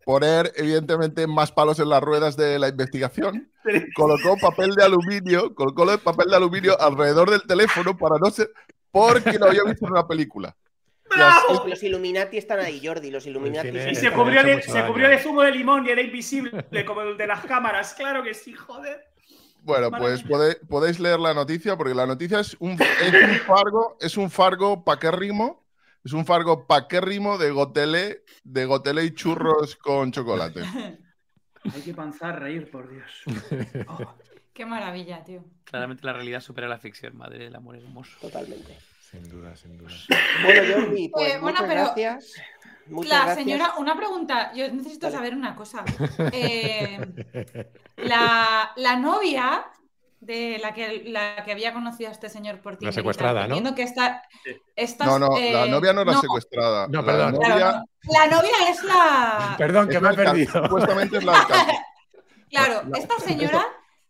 poner 0.05 0.51
evidentemente 0.55 1.27
más 1.27 1.51
palos 1.51 1.79
en 1.79 1.89
las 1.89 2.01
ruedas 2.01 2.37
de 2.37 2.59
la 2.59 2.69
investigación, 2.69 3.51
colocó 3.95 4.37
papel 4.37 4.73
de 4.75 4.83
aluminio, 4.83 5.53
colocó 5.53 5.89
el 5.91 5.99
papel 5.99 6.29
de 6.29 6.35
aluminio 6.37 6.79
alrededor 6.79 7.29
del 7.29 7.43
teléfono 7.43 7.97
para 7.97 8.17
no 8.19 8.29
ser, 8.31 8.49
porque 8.91 9.37
lo 9.37 9.47
había 9.47 9.63
visto 9.63 9.85
en 9.85 9.91
una 9.91 10.07
película. 10.07 10.55
Y 11.09 11.21
así- 11.21 11.45
¡Bravo! 11.49 11.67
Los 11.67 11.83
Illuminati 11.83 12.37
están 12.37 12.59
ahí, 12.59 12.85
Jordi. 12.85 13.11
Los 13.11 13.25
Illuminati. 13.25 13.69
cine- 13.69 13.91
Y 13.91 13.95
sí. 13.95 14.01
se 14.01 14.07
Esto 14.07 14.17
me 14.17 14.23
cubrió, 14.23 14.43
de, 14.43 14.61
se 14.61 14.85
cubrió 14.85 15.07
de 15.07 15.19
zumo 15.19 15.41
de 15.41 15.51
limón 15.51 15.85
y 15.85 15.89
era 15.89 16.01
invisible, 16.01 16.65
como 16.85 17.01
el 17.01 17.15
de 17.17 17.27
las 17.27 17.45
cámaras. 17.45 17.93
Claro 17.93 18.23
que 18.23 18.33
sí, 18.33 18.51
joder. 18.53 19.05
Bueno, 19.67 19.91
pues 19.91 20.23
pode- 20.25 20.59
podéis 20.67 20.99
leer 20.99 21.19
la 21.19 21.33
noticia 21.33 21.75
porque 21.77 21.93
la 21.93 22.05
noticia 22.07 22.39
es 22.39 22.55
un, 22.59 22.71
es 22.81 23.13
un 23.13 23.35
fargo, 23.45 23.97
es 23.99 24.17
un 24.17 24.31
fargo 24.31 24.83
paquérrimo, 24.85 25.65
es 26.03 26.13
un 26.13 26.25
fargo 26.25 26.65
paquérrimo 26.65 27.37
de 27.37 27.51
gotele, 27.51 28.23
de 28.43 28.65
gotele 28.65 29.03
y 29.03 29.13
churros 29.13 29.75
con 29.75 30.11
chocolate. 30.13 30.61
Hay 31.75 31.81
que 31.81 31.93
panzar 31.93 32.39
reír, 32.39 32.71
por 32.71 32.89
Dios. 32.89 33.11
Oh. 33.89 34.13
Qué 34.53 34.65
maravilla, 34.65 35.23
tío. 35.23 35.43
Claramente 35.65 36.03
la 36.03 36.13
realidad 36.13 36.39
supera 36.41 36.67
la 36.67 36.79
ficción, 36.79 37.15
madre 37.15 37.43
del 37.43 37.55
amor 37.55 37.75
hermoso. 37.75 38.17
Totalmente. 38.19 38.75
Sin 39.01 39.29
duda, 39.29 39.55
sin 39.55 39.77
duda. 39.77 39.91
Bueno, 40.43 40.61
Jordi, 40.73 41.09
pues 41.09 41.27
Eh, 41.35 41.37
bueno, 41.39 41.59
muchas 41.59 41.67
pero 41.67 41.83
gracias. 41.83 42.33
Muchas 42.87 43.09
La 43.11 43.17
gracias. 43.25 43.37
señora, 43.45 43.73
una 43.77 43.95
pregunta, 43.95 44.51
yo 44.55 44.71
necesito 44.71 45.07
Dale. 45.07 45.15
saber 45.17 45.35
una 45.35 45.55
cosa. 45.55 45.83
Eh, 46.33 47.69
la, 47.97 48.71
la 48.75 48.95
novia 48.95 49.65
de 50.19 50.57
la 50.61 50.73
que, 50.73 51.03
la 51.05 51.43
que 51.45 51.51
había 51.51 51.73
conocido 51.73 52.09
a 52.09 52.13
este 52.13 52.29
señor 52.29 52.59
por 52.61 52.77
Tinder 52.77 52.93
tal, 52.93 53.01
secuestrada, 53.01 53.47
¿no? 53.47 53.75
que 53.75 53.83
estas, 53.83 54.21
No, 55.05 55.19
no, 55.19 55.29
la 55.39 55.65
eh, 55.65 55.69
novia 55.69 55.93
no 55.93 56.01
era 56.01 56.13
no, 56.13 56.21
secuestrada. 56.21 56.87
No, 56.87 57.01
la 57.01 57.05
perdón. 57.05 57.37
claro. 57.37 57.83
La 58.03 58.27
novia 58.27 58.69
es 58.69 58.83
la. 58.83 59.55
Perdón, 59.57 59.89
es 59.89 59.95
que 59.95 60.01
me 60.01 60.07
la 60.07 60.13
he 60.13 60.25
perdido. 60.25 60.63
Supuestamente 60.63 61.17
es 61.17 61.23
la 61.23 61.39
alcalde. 61.41 61.73
Claro, 62.49 62.81
la- 62.87 62.97
esta 62.97 63.19
señora 63.19 63.65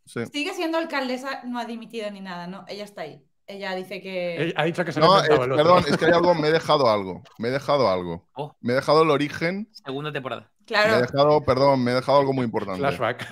Sí. 0.06 0.26
sigue 0.32 0.54
siendo 0.54 0.78
alcaldesa, 0.78 1.42
no 1.44 1.58
ha 1.60 1.66
dimitido 1.66 2.10
ni 2.12 2.22
nada, 2.22 2.46
¿no? 2.48 2.64
Ella 2.68 2.84
está 2.86 3.02
ahí. 3.02 3.26
Ella 3.48 3.74
dice 3.76 4.00
que. 4.02 4.54
Ha 4.56 4.64
dicho 4.66 4.86
que 4.86 4.92
se 4.92 5.00
No, 5.00 5.16
ha 5.16 5.24
es- 5.24 5.30
el 5.30 5.36
otro. 5.42 5.56
perdón, 5.56 5.84
es 5.90 5.98
que 5.98 6.06
hay 6.06 6.12
algo, 6.12 6.34
me 6.36 6.48
he 6.50 6.52
dejado 6.52 6.90
algo. 6.90 7.24
Me 7.40 7.48
he 7.48 7.52
dejado 7.52 7.90
algo. 7.90 8.28
Oh. 8.36 8.56
Me 8.62 8.74
he 8.74 8.76
dejado 8.76 9.02
el 9.04 9.10
origen. 9.10 9.68
Segunda 9.74 10.14
temporada. 10.14 10.44
Me 10.44 10.58
he 10.62 10.66
Claro, 10.66 11.02
dejado, 11.02 11.42
perdón, 11.42 11.84
me 11.84 11.92
he 11.92 11.96
dejado 11.96 12.20
algo 12.20 12.32
muy 12.32 12.46
importante. 12.46 12.80
Flashback. 12.80 13.28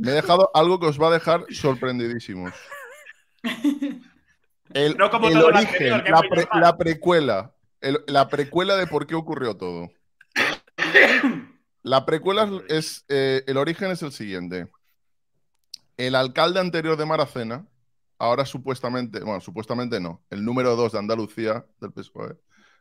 Me 0.00 0.12
he 0.12 0.14
dejado 0.14 0.50
algo 0.54 0.80
que 0.80 0.86
os 0.86 1.00
va 1.00 1.08
a 1.08 1.12
dejar 1.12 1.44
sorprendidísimos. 1.50 2.52
El, 4.72 4.96
No 4.96 5.10
como 5.10 5.28
el 5.28 5.34
todo 5.34 5.46
origen, 5.46 5.92
anterior, 5.92 6.22
la, 6.54 6.72
pre- 6.72 6.92
precuela. 6.92 7.54
el- 7.80 8.02
la 8.06 8.28
precuela 8.28 8.76
de 8.76 8.86
por 8.86 9.06
qué 9.06 9.14
ocurrió 9.14 9.56
todo. 9.56 9.90
La 11.82 12.04
precuela 12.06 12.48
es. 12.68 13.04
eh, 13.08 13.42
el 13.46 13.56
origen 13.56 13.90
es 13.90 14.02
el 14.02 14.12
siguiente. 14.12 14.68
El 15.96 16.14
alcalde 16.14 16.60
anterior 16.60 16.96
de 16.96 17.04
Maracena, 17.06 17.66
ahora 18.18 18.46
supuestamente, 18.46 19.20
bueno, 19.20 19.40
supuestamente 19.40 20.00
no, 20.00 20.22
el 20.30 20.44
número 20.44 20.76
2 20.76 20.92
de 20.92 20.98
Andalucía 20.98 21.64
del 21.80 21.92
PSOE. 21.92 22.36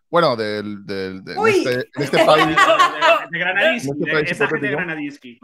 Bueno, 0.10 0.36
del, 0.36 0.86
del- 0.86 1.24
de- 1.24 1.36
este, 1.50 1.74
en 1.96 2.04
este 2.04 2.26
país. 2.26 2.46
De, 3.32 3.38
de, 3.38 3.46
de 3.46 4.06
de 4.06 4.12
país 4.12 4.32
esa 4.32 4.48
gente 4.48 4.66
de. 4.68 4.72
Granadinsky. 4.72 5.40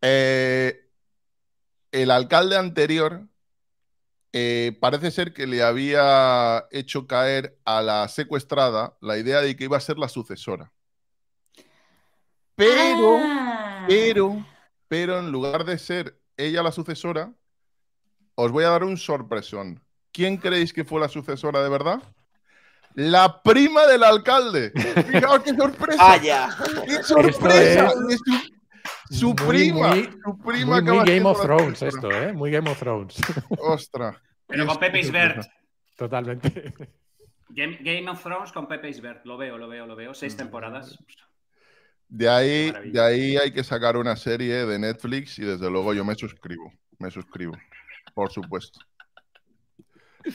Eh, 0.00 0.80
el 1.92 2.10
alcalde 2.10 2.56
anterior 2.56 3.26
eh, 4.32 4.76
parece 4.80 5.10
ser 5.10 5.32
que 5.34 5.46
le 5.46 5.62
había 5.62 6.66
hecho 6.70 7.06
caer 7.06 7.58
a 7.64 7.82
la 7.82 8.08
secuestrada 8.08 8.96
la 9.00 9.18
idea 9.18 9.40
de 9.42 9.54
que 9.56 9.64
iba 9.64 9.76
a 9.76 9.80
ser 9.80 9.98
la 9.98 10.08
sucesora. 10.08 10.72
Pero, 12.54 13.18
Ah. 13.22 13.84
pero, 13.88 14.46
pero 14.88 15.18
en 15.18 15.30
lugar 15.30 15.64
de 15.64 15.78
ser 15.78 16.18
ella 16.36 16.62
la 16.62 16.72
sucesora, 16.72 17.32
os 18.34 18.50
voy 18.52 18.64
a 18.64 18.70
dar 18.70 18.84
un 18.84 18.96
sorpresón. 18.96 19.82
¿Quién 20.12 20.36
creéis 20.36 20.72
que 20.72 20.84
fue 20.84 21.00
la 21.00 21.08
sucesora 21.08 21.62
de 21.62 21.68
verdad? 21.68 22.02
La 22.94 23.42
prima 23.42 23.86
del 23.86 24.02
alcalde. 24.02 24.70
Fijaos 25.10 25.42
qué 25.42 25.54
sorpresa. 25.54 26.02
¡Vaya! 26.02 26.56
¡Qué 26.86 27.02
sorpresa! 27.02 27.92
Es 28.10 28.20
su, 29.12 29.26
Muy, 29.28 29.34
prima. 29.46 29.88
muy- 29.88 30.10
su 30.24 30.38
prima 30.38 30.80
Muy, 30.80 30.98
Game 31.04 31.24
of 31.24 31.40
Thrones 31.42 31.82
esto, 31.82 32.10
¿eh? 32.10 32.32
Muy 32.32 32.50
Game 32.50 32.70
of 32.70 32.78
Thrones. 32.78 33.16
Ostras. 33.58 34.16
Pero 34.46 34.66
con 34.66 34.78
Pepe 34.78 35.00
Isbert. 35.00 35.46
Totalmente. 35.96 36.72
Game, 37.50 37.78
Game 37.80 38.08
of 38.10 38.22
Thrones 38.22 38.50
con 38.52 38.66
Pepe 38.66 38.88
Isbert. 38.88 39.24
Lo 39.26 39.36
veo, 39.36 39.58
lo 39.58 39.68
veo, 39.68 39.86
lo 39.86 39.94
veo. 39.94 40.14
Seis 40.14 40.36
temporadas. 40.36 40.98
De 42.08 42.28
ahí, 42.28 42.66
Maravilla. 42.72 43.02
de 43.02 43.06
ahí 43.08 43.36
hay 43.36 43.52
que 43.52 43.64
sacar 43.64 43.96
una 43.96 44.16
serie 44.16 44.66
de 44.66 44.78
Netflix 44.78 45.38
y 45.38 45.42
desde 45.44 45.70
luego 45.70 45.94
yo 45.94 46.04
me 46.04 46.14
suscribo. 46.14 46.72
Me 46.98 47.10
suscribo. 47.10 47.56
Por 48.14 48.30
supuesto. 48.30 48.80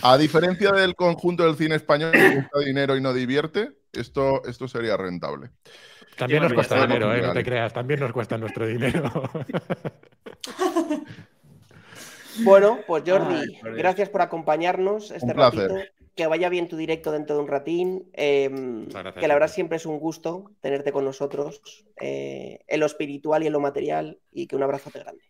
A 0.01 0.17
diferencia 0.17 0.71
del 0.71 0.95
conjunto 0.95 1.43
del 1.45 1.55
cine 1.55 1.75
español 1.75 2.11
que 2.11 2.33
cuesta 2.33 2.59
dinero 2.59 2.97
y 2.97 3.01
no 3.01 3.13
divierte, 3.13 3.71
esto, 3.93 4.43
esto 4.45 4.67
sería 4.67 4.97
rentable. 4.97 5.51
También 6.17 6.43
nos 6.43 6.53
cuesta 6.53 6.81
dinero, 6.85 7.13
¿eh? 7.13 7.21
No 7.21 7.33
te 7.33 7.43
creas. 7.43 7.73
También 7.73 7.99
nos 7.99 8.11
cuesta 8.11 8.37
nuestro 8.37 8.65
dinero. 8.65 9.11
Bueno, 12.43 12.79
pues 12.85 13.03
Jordi, 13.05 13.35
Ay, 13.35 13.59
gracias 13.77 14.09
por 14.09 14.21
acompañarnos 14.21 15.09
este 15.09 15.33
ratito. 15.33 15.75
Que 16.15 16.27
vaya 16.27 16.49
bien 16.49 16.67
tu 16.67 16.77
directo 16.77 17.11
dentro 17.11 17.35
de 17.35 17.41
un 17.41 17.47
ratín. 17.47 18.09
eh, 18.13 18.47
gracias, 18.89 19.15
que 19.15 19.27
la 19.27 19.33
verdad 19.33 19.47
siempre 19.47 19.77
es 19.77 19.85
un 19.85 19.99
gusto 19.99 20.51
tenerte 20.61 20.91
con 20.91 21.05
nosotros 21.05 21.85
eh, 21.99 22.59
en 22.67 22.79
lo 22.79 22.85
espiritual 22.85 23.43
y 23.43 23.47
en 23.47 23.53
lo 23.53 23.59
material. 23.59 24.19
Y 24.31 24.47
que 24.47 24.55
un 24.55 24.63
abrazote 24.63 24.99
grande. 24.99 25.23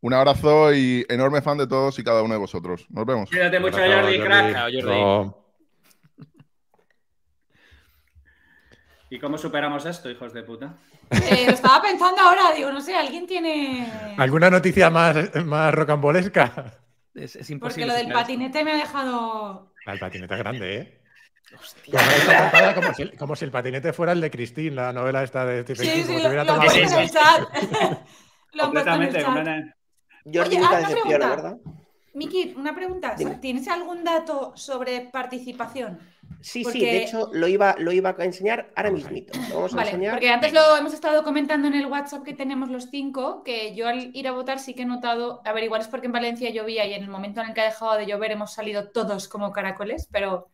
Un 0.00 0.14
abrazo 0.14 0.74
y 0.74 1.06
enorme 1.08 1.42
fan 1.42 1.58
de 1.58 1.68
todos 1.68 1.98
y 2.00 2.04
cada 2.04 2.22
uno 2.22 2.34
de 2.34 2.40
vosotros. 2.40 2.86
Nos 2.90 3.06
vemos. 3.06 3.30
Cuídate 3.30 3.60
mucho, 3.60 3.78
Jordi, 3.78 4.18
crack. 4.20 4.52
Chao, 4.52 4.64
Jordi. 4.72 5.00
No. 5.00 5.41
¿Y 9.12 9.18
cómo 9.18 9.36
superamos 9.36 9.84
esto, 9.84 10.10
hijos 10.10 10.32
de 10.32 10.42
puta? 10.42 10.74
Eh, 11.10 11.44
lo 11.46 11.52
estaba 11.52 11.82
pensando 11.82 12.18
ahora, 12.22 12.50
digo, 12.56 12.72
no 12.72 12.80
sé, 12.80 12.96
alguien 12.96 13.26
tiene. 13.26 13.86
¿Alguna 14.16 14.48
noticia 14.48 14.88
más, 14.88 15.14
más 15.44 15.74
rocambolesca? 15.74 16.78
Es, 17.14 17.36
es 17.36 17.40
Porque 17.40 17.52
imposible. 17.52 17.86
lo 17.88 17.92
del 17.92 18.06
esto. 18.06 18.18
patinete 18.18 18.64
me 18.64 18.72
ha 18.72 18.76
dejado. 18.76 19.70
El 19.84 19.98
patinete 19.98 20.32
es 20.32 20.38
grande, 20.40 20.76
¿eh? 20.78 21.00
Hostia. 21.60 22.72
Como, 22.74 22.94
si, 22.94 23.08
como 23.18 23.36
si 23.36 23.44
el 23.44 23.50
patinete 23.50 23.92
fuera 23.92 24.12
el 24.12 24.22
de 24.22 24.30
Christine, 24.30 24.70
la 24.76 24.94
novela 24.94 25.22
esta 25.22 25.44
de 25.44 25.62
Stephen 25.64 25.84
Sí, 25.86 25.92
King. 25.92 26.04
sí, 26.06 26.22
lo, 26.22 26.32
lo 26.32 26.40
han 26.40 26.46
tomado- 26.46 26.70
puesto 26.72 26.96
en 26.96 27.02
el 27.02 27.10
chat. 27.10 27.40
lo 28.54 28.64
han 28.64 28.72
puesto 28.72 28.90
en 28.94 29.02
el 29.02 29.12
Completamente. 29.12 29.18
chat. 29.18 29.24
completamente. 29.26 29.74
Jordi 30.24 30.38
Oye, 30.38 30.58
nunca 30.58 30.76
ah, 30.76 30.80
una 30.80 30.88
pregunta. 30.88 31.28
¿verdad? 31.28 31.56
Miki, 32.14 32.54
una 32.56 32.74
pregunta. 32.74 33.14
¿Tienes 33.42 33.68
algún 33.68 34.04
dato 34.04 34.52
sobre 34.56 35.00
participación? 35.12 35.98
Sí, 36.42 36.64
sí, 36.64 36.80
de 36.80 36.98
hecho 36.98 37.30
lo 37.32 37.48
iba, 37.48 37.74
lo 37.78 37.92
iba 37.92 38.14
a 38.18 38.24
enseñar 38.24 38.72
ahora 38.76 38.90
mismito. 38.90 39.32
Lo 39.48 39.56
vamos 39.56 39.74
a 39.74 39.76
Vale, 39.76 39.90
enseñar. 39.90 40.12
porque 40.12 40.28
antes 40.30 40.52
lo 40.52 40.76
hemos 40.76 40.92
estado 40.92 41.22
comentando 41.24 41.68
en 41.68 41.74
el 41.74 41.86
WhatsApp 41.86 42.24
que 42.24 42.34
tenemos 42.34 42.68
los 42.70 42.90
cinco, 42.90 43.42
que 43.44 43.74
yo 43.74 43.88
al 43.88 44.14
ir 44.14 44.28
a 44.28 44.32
votar 44.32 44.58
sí 44.58 44.74
que 44.74 44.82
he 44.82 44.84
notado, 44.86 45.40
a 45.44 45.52
ver, 45.52 45.64
igual 45.64 45.80
es 45.80 45.88
porque 45.88 46.06
en 46.06 46.12
Valencia 46.12 46.50
llovía 46.50 46.86
y 46.86 46.94
en 46.94 47.02
el 47.04 47.08
momento 47.10 47.40
en 47.40 47.48
el 47.48 47.54
que 47.54 47.60
ha 47.62 47.64
dejado 47.64 47.94
de 47.96 48.06
llover 48.06 48.32
hemos 48.32 48.52
salido 48.52 48.88
todos 48.90 49.28
como 49.28 49.52
caracoles, 49.52 50.08
pero 50.10 50.48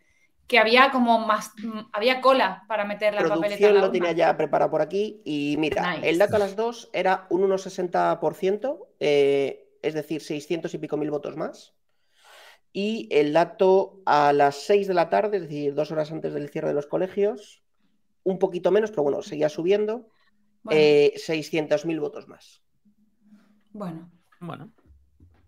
que 0.46 0.58
había 0.58 0.90
como 0.90 1.18
más, 1.20 1.52
mm, 1.62 1.90
había 1.92 2.20
cola 2.20 2.64
para 2.68 2.84
meter 2.84 3.14
la 3.14 3.26
papeleta. 3.28 3.36
a 3.36 3.38
Producción 3.48 3.74
la 3.74 3.80
lo 3.80 3.90
tenía 3.92 4.12
ya 4.12 4.36
preparado 4.36 4.70
por 4.70 4.80
aquí 4.80 5.20
y 5.24 5.56
mira, 5.58 5.96
Nice. 5.96 6.08
el 6.10 6.18
dato 6.18 6.36
a 6.36 6.38
las 6.38 6.56
dos 6.56 6.88
era 6.92 7.26
un 7.30 7.42
1,60%, 7.44 8.88
eh, 9.00 9.68
es 9.82 9.94
decir, 9.94 10.22
600 10.22 10.72
y 10.74 10.78
pico 10.78 10.96
mil 10.96 11.10
votos 11.10 11.36
más. 11.36 11.74
Y 12.72 13.08
el 13.10 13.32
dato 13.32 14.00
a 14.04 14.32
las 14.32 14.56
6 14.62 14.86
de 14.86 14.94
la 14.94 15.08
tarde, 15.08 15.38
es 15.38 15.42
decir, 15.44 15.74
dos 15.74 15.90
horas 15.90 16.12
antes 16.12 16.32
del 16.34 16.50
cierre 16.50 16.68
de 16.68 16.74
los 16.74 16.86
colegios, 16.86 17.62
un 18.24 18.38
poquito 18.38 18.70
menos, 18.70 18.90
pero 18.90 19.04
bueno, 19.04 19.22
seguía 19.22 19.48
subiendo, 19.48 20.08
Bueno, 20.62 20.80
eh, 20.80 21.12
600.000 21.16 21.98
votos 22.00 22.28
más. 22.28 22.62
bueno, 23.72 24.10
Bueno, 24.40 24.72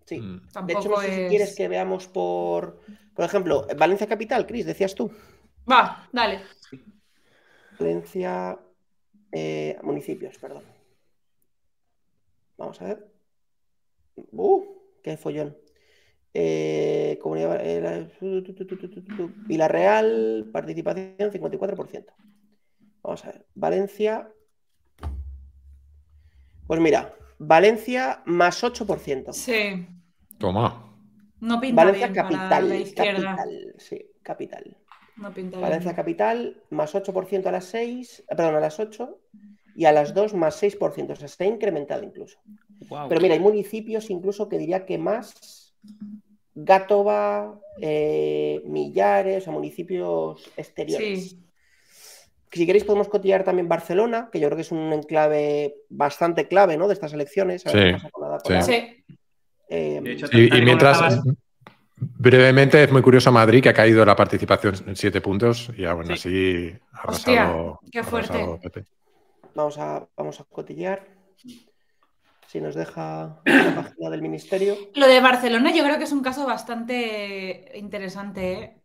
Sí. 0.06 0.20
Mm. 0.20 0.40
De 0.66 0.72
hecho, 0.72 0.88
no 0.88 0.96
sé 1.00 1.08
es... 1.08 1.14
si 1.14 1.28
quieres 1.28 1.54
que 1.54 1.68
veamos 1.68 2.08
por, 2.08 2.80
por 3.14 3.24
ejemplo, 3.24 3.66
Valencia 3.78 4.08
Capital, 4.08 4.46
Cris, 4.46 4.66
decías 4.66 4.94
tú. 4.94 5.10
Va, 5.70 6.08
dale. 6.12 6.40
Valencia 7.78 8.58
eh, 9.30 9.78
municipios, 9.82 10.36
perdón. 10.38 10.64
Vamos 12.56 12.80
a 12.80 12.84
ver. 12.86 13.08
¡Uh! 14.32 14.64
¡Qué 15.02 15.16
follón! 15.16 15.56
Eh, 16.32 17.18
comunidad, 17.20 17.60
eh, 17.64 17.80
la-. 17.80 18.08
Villarreal, 19.46 20.48
participación 20.52 21.30
54%. 21.32 22.06
Vamos 23.02 23.24
a 23.24 23.32
ver. 23.32 23.46
Valencia. 23.54 24.30
Pues 26.66 26.80
mira, 26.80 27.12
Valencia 27.38 28.22
más 28.26 28.62
8%. 28.62 29.32
Sí, 29.32 29.86
Toma. 30.38 30.94
no 31.40 31.60
pinta 31.60 31.84
Valencia 31.84 32.06
bien 32.08 32.14
para 32.14 32.28
capital. 32.38 32.68
la 32.68 32.76
izquierda. 32.76 33.36
Capital, 33.36 33.74
sí, 33.78 34.06
capital. 34.22 34.76
No 35.16 35.34
pinta 35.34 35.58
Valencia 35.58 35.90
bien. 35.90 35.96
capital 35.96 36.62
más 36.70 36.94
8% 36.94 37.46
a 37.46 37.52
las 37.52 37.64
6, 37.64 38.20
eh, 38.20 38.36
perdón, 38.36 38.54
a 38.54 38.60
las 38.60 38.78
8 38.78 39.18
y 39.74 39.84
a 39.86 39.92
las 39.92 40.14
2 40.14 40.34
más 40.34 40.62
6%. 40.62 41.12
O 41.12 41.16
sea, 41.16 41.26
está 41.26 41.44
incrementado 41.44 42.04
incluso. 42.04 42.38
wow. 42.88 43.08
Pero 43.08 43.20
mira, 43.20 43.34
hay 43.34 43.40
municipios 43.40 44.10
incluso 44.10 44.48
que 44.48 44.58
diría 44.58 44.86
que 44.86 44.96
más 44.98 45.34
Gátova, 46.54 47.58
eh, 47.80 48.62
Millares, 48.66 49.46
o 49.48 49.52
municipios 49.52 50.50
exteriores. 50.56 51.30
Sí. 51.30 51.46
Si 52.52 52.66
queréis 52.66 52.84
podemos 52.84 53.08
cotillar 53.08 53.44
también 53.44 53.68
Barcelona, 53.68 54.28
que 54.32 54.40
yo 54.40 54.48
creo 54.48 54.56
que 54.56 54.62
es 54.62 54.72
un 54.72 54.92
enclave 54.92 55.76
bastante 55.88 56.48
clave 56.48 56.76
¿no? 56.76 56.88
de 56.88 56.94
estas 56.94 57.12
elecciones. 57.12 57.64
A 57.66 57.72
ver 57.72 57.78
Sí, 57.80 57.86
qué 57.86 57.92
pasa 57.94 58.10
con 58.10 58.28
la 58.28 58.36
Ada 58.36 58.62
sí. 58.62 59.04
Eh, 59.68 60.02
hecho, 60.04 60.26
Y, 60.32 60.50
mientras, 60.62 61.20
brevemente, 61.96 62.82
es 62.82 62.90
muy 62.90 63.02
curioso 63.02 63.30
Madrid, 63.30 63.62
que 63.62 63.68
ha 63.68 63.72
caído 63.74 64.04
la 64.04 64.16
participación 64.16 64.74
en 64.84 64.96
siete 64.96 65.20
puntos 65.20 65.70
y 65.76 65.84
aún 65.84 66.06
Sí. 66.06 66.12
así 66.12 66.74
ha 66.92 67.08
Hostia, 67.08 67.42
arrasado, 67.44 67.80
qué 67.92 67.98
ha 67.98 68.02
arrasado 68.02 68.58
fuerte. 68.58 68.68
Pepe. 68.68 68.90
vamos, 69.54 69.78
a, 69.78 70.04
vamos 70.16 70.40
a 70.40 70.44
cotillar. 70.44 71.06
Si 72.50 72.60
nos 72.60 72.74
deja 72.74 73.40
la 73.44 73.74
página 73.76 74.10
del 74.10 74.22
ministerio. 74.22 74.76
Lo 74.96 75.06
de 75.06 75.20
Barcelona 75.20 75.72
yo 75.72 75.84
creo 75.84 75.98
que 75.98 76.04
es 76.04 76.10
un 76.10 76.20
caso 76.20 76.44
bastante 76.46 77.70
interesante. 77.76 78.52
¿eh? 78.52 78.82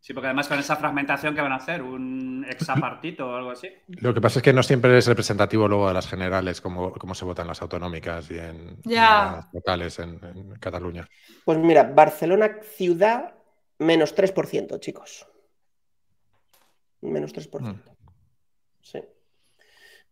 Sí, 0.00 0.12
porque 0.12 0.26
además 0.26 0.48
con 0.48 0.58
esa 0.58 0.74
fragmentación 0.74 1.32
que 1.32 1.40
van 1.40 1.52
a 1.52 1.58
hacer, 1.58 1.82
un 1.82 2.44
exapartito 2.50 3.28
o 3.28 3.36
algo 3.36 3.52
así. 3.52 3.68
Lo 3.86 4.12
que 4.12 4.20
pasa 4.20 4.40
es 4.40 4.42
que 4.42 4.52
no 4.52 4.64
siempre 4.64 4.98
es 4.98 5.06
representativo 5.06 5.68
luego 5.68 5.86
de 5.86 5.94
las 5.94 6.08
generales, 6.08 6.60
como, 6.60 6.90
como 6.90 7.14
se 7.14 7.24
votan 7.24 7.46
las 7.46 7.62
autonómicas 7.62 8.28
y 8.32 8.38
en, 8.40 8.80
las 8.84 9.54
locales 9.54 9.96
en, 10.00 10.18
en 10.24 10.56
Cataluña. 10.56 11.08
Pues 11.44 11.58
mira, 11.58 11.84
Barcelona 11.84 12.58
ciudad 12.60 13.34
menos 13.78 14.16
3%, 14.16 14.80
chicos. 14.80 15.28
Menos 17.02 17.32
3%. 17.32 17.60
Mm. 17.60 17.80
Sí. 18.82 18.98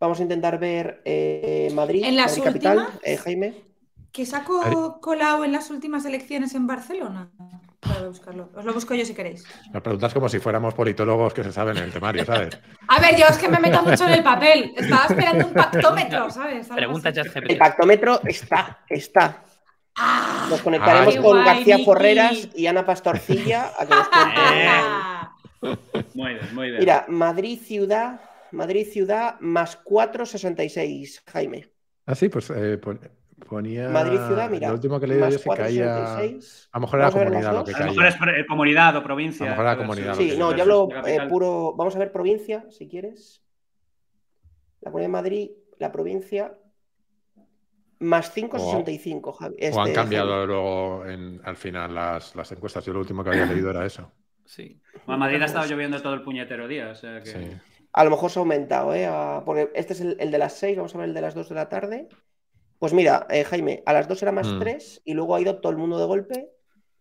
Vamos 0.00 0.20
a 0.20 0.22
intentar 0.22 0.58
ver 0.58 1.02
eh, 1.04 1.70
Madrid, 1.74 2.04
¿En 2.04 2.16
las 2.16 2.30
Madrid 2.32 2.44
capital, 2.44 2.78
últimas? 2.78 3.00
eh, 3.02 3.16
Jaime. 3.16 3.54
¿Que 4.12 4.24
sacó 4.26 5.00
Colau 5.00 5.44
en 5.44 5.52
las 5.52 5.70
últimas 5.70 6.04
elecciones 6.04 6.54
en 6.54 6.66
Barcelona? 6.66 7.30
Buscarlo. 8.06 8.50
Os 8.56 8.64
lo 8.64 8.72
busco 8.74 8.94
yo 8.94 9.04
si 9.04 9.14
queréis. 9.14 9.44
Las 9.72 9.82
preguntas 9.82 10.12
como 10.14 10.28
si 10.28 10.38
fuéramos 10.38 10.74
politólogos 10.74 11.32
que 11.34 11.44
se 11.44 11.52
saben 11.52 11.76
el 11.76 11.92
temario, 11.92 12.24
¿sabes? 12.24 12.58
A 12.88 13.00
ver, 13.00 13.16
yo 13.16 13.26
es 13.26 13.38
que 13.38 13.48
me 13.48 13.58
meto 13.60 13.82
mucho 13.82 14.04
en 14.06 14.12
el 14.12 14.22
papel. 14.22 14.72
Estaba 14.76 15.04
esperando 15.06 15.46
un 15.46 15.52
pactómetro, 15.52 16.30
¿sabes? 16.30 16.66
Pregunta 16.68 17.10
así. 17.10 17.20
El 17.48 17.58
pactómetro 17.58 18.20
está, 18.24 18.80
está. 18.88 19.44
Ah, 19.96 20.46
Nos 20.50 20.62
conectaremos 20.62 21.14
Ay, 21.16 21.22
con 21.22 21.32
guay, 21.32 21.44
García 21.44 21.74
Miki. 21.76 21.84
Forreras 21.84 22.48
y 22.54 22.66
Ana 22.66 22.84
Pastorcilla 22.84 23.72
a 23.78 23.86
que 23.86 23.94
nos 23.94 24.08
cuenten. 24.08 24.78
Muy 26.14 26.34
bien, 26.34 26.54
muy 26.54 26.66
bien. 26.68 26.80
Mira, 26.80 27.04
Madrid 27.08 27.58
ciudad, 27.60 28.20
Madrid 28.52 28.86
ciudad 28.86 29.38
más 29.40 29.82
4,66, 29.84 31.22
Jaime. 31.26 31.68
Ah, 32.06 32.14
sí, 32.14 32.28
pues 32.28 32.50
eh, 32.50 32.78
pon- 32.78 33.00
ponía. 33.48 33.88
Madrid 33.88 34.18
ciudad, 34.26 34.50
mira. 34.50 34.68
Lo 34.68 34.74
último 34.74 34.98
que 34.98 35.06
más 35.06 35.32
yo 35.32 35.38
se 35.38 35.50
caía. 35.50 35.94
4,66. 36.18 36.68
A 36.72 36.78
lo 36.78 36.80
mejor 36.82 37.00
era 37.00 37.10
comunidad 37.10 37.52
lo 37.52 37.64
que 37.64 37.72
dos. 37.72 37.80
a 37.80 37.84
lo 37.86 37.94
caía. 37.94 38.10
mejor 38.10 38.34
es 38.38 38.46
comunidad 38.46 38.96
o 38.96 39.02
provincia. 39.02 39.44
A 39.44 39.48
lo 39.48 39.50
mejor 39.52 39.64
era 39.66 39.76
comunidad 39.76 40.14
Sí, 40.14 40.34
no, 40.38 40.54
yo 40.56 40.62
hablo 40.62 40.88
eh, 41.06 41.18
puro. 41.28 41.74
Vamos 41.76 41.94
a 41.96 41.98
ver 41.98 42.12
provincia, 42.12 42.64
si 42.70 42.88
quieres. 42.88 43.42
La 44.80 44.90
Comunidad 44.90 45.08
de 45.08 45.12
Madrid, 45.12 45.50
la 45.78 45.90
provincia, 45.92 46.54
más 48.00 48.34
5,65, 48.36 49.32
Javi. 49.36 49.56
O 49.72 49.80
han 49.80 49.88
este, 49.88 49.92
cambiado 49.92 50.46
luego 50.46 51.04
en- 51.06 51.40
al 51.44 51.56
final 51.56 51.94
las, 51.94 52.34
las 52.36 52.50
encuestas. 52.52 52.84
Yo 52.84 52.92
lo 52.92 53.00
último 53.00 53.24
que 53.24 53.30
había 53.30 53.46
leído 53.46 53.70
era 53.70 53.84
eso. 53.84 54.12
Sí. 54.44 54.80
Bueno, 55.04 55.14
en 55.14 55.18
Madrid 55.18 55.42
ha 55.42 55.46
estado 55.46 55.66
lloviendo 55.66 56.00
todo 56.00 56.14
el 56.14 56.22
puñetero 56.22 56.68
día. 56.68 56.90
O 56.90 56.94
sea 56.94 57.20
que... 57.20 57.26
Sí. 57.26 57.50
A 57.98 58.04
lo 58.04 58.10
mejor 58.10 58.30
se 58.30 58.38
ha 58.38 58.42
aumentado, 58.42 58.94
¿eh? 58.94 59.06
A- 59.06 59.42
porque 59.44 59.72
este 59.74 59.92
es 59.92 60.00
el, 60.00 60.16
el 60.20 60.30
de 60.30 60.38
las 60.38 60.52
6, 60.52 60.76
vamos 60.76 60.94
a 60.94 60.98
ver 60.98 61.08
el 61.08 61.14
de 61.14 61.20
las 61.20 61.34
2 61.34 61.48
de 61.48 61.56
la 61.56 61.68
tarde. 61.68 62.06
Pues 62.78 62.92
mira, 62.92 63.26
eh, 63.28 63.42
Jaime, 63.42 63.82
a 63.86 63.92
las 63.92 64.06
2 64.06 64.22
era 64.22 64.30
más 64.30 64.46
Mm. 64.46 64.60
3 64.60 65.02
y 65.04 65.14
luego 65.14 65.34
ha 65.34 65.40
ido 65.40 65.58
todo 65.60 65.72
el 65.72 65.78
mundo 65.78 65.98
de 65.98 66.06
golpe 66.06 66.48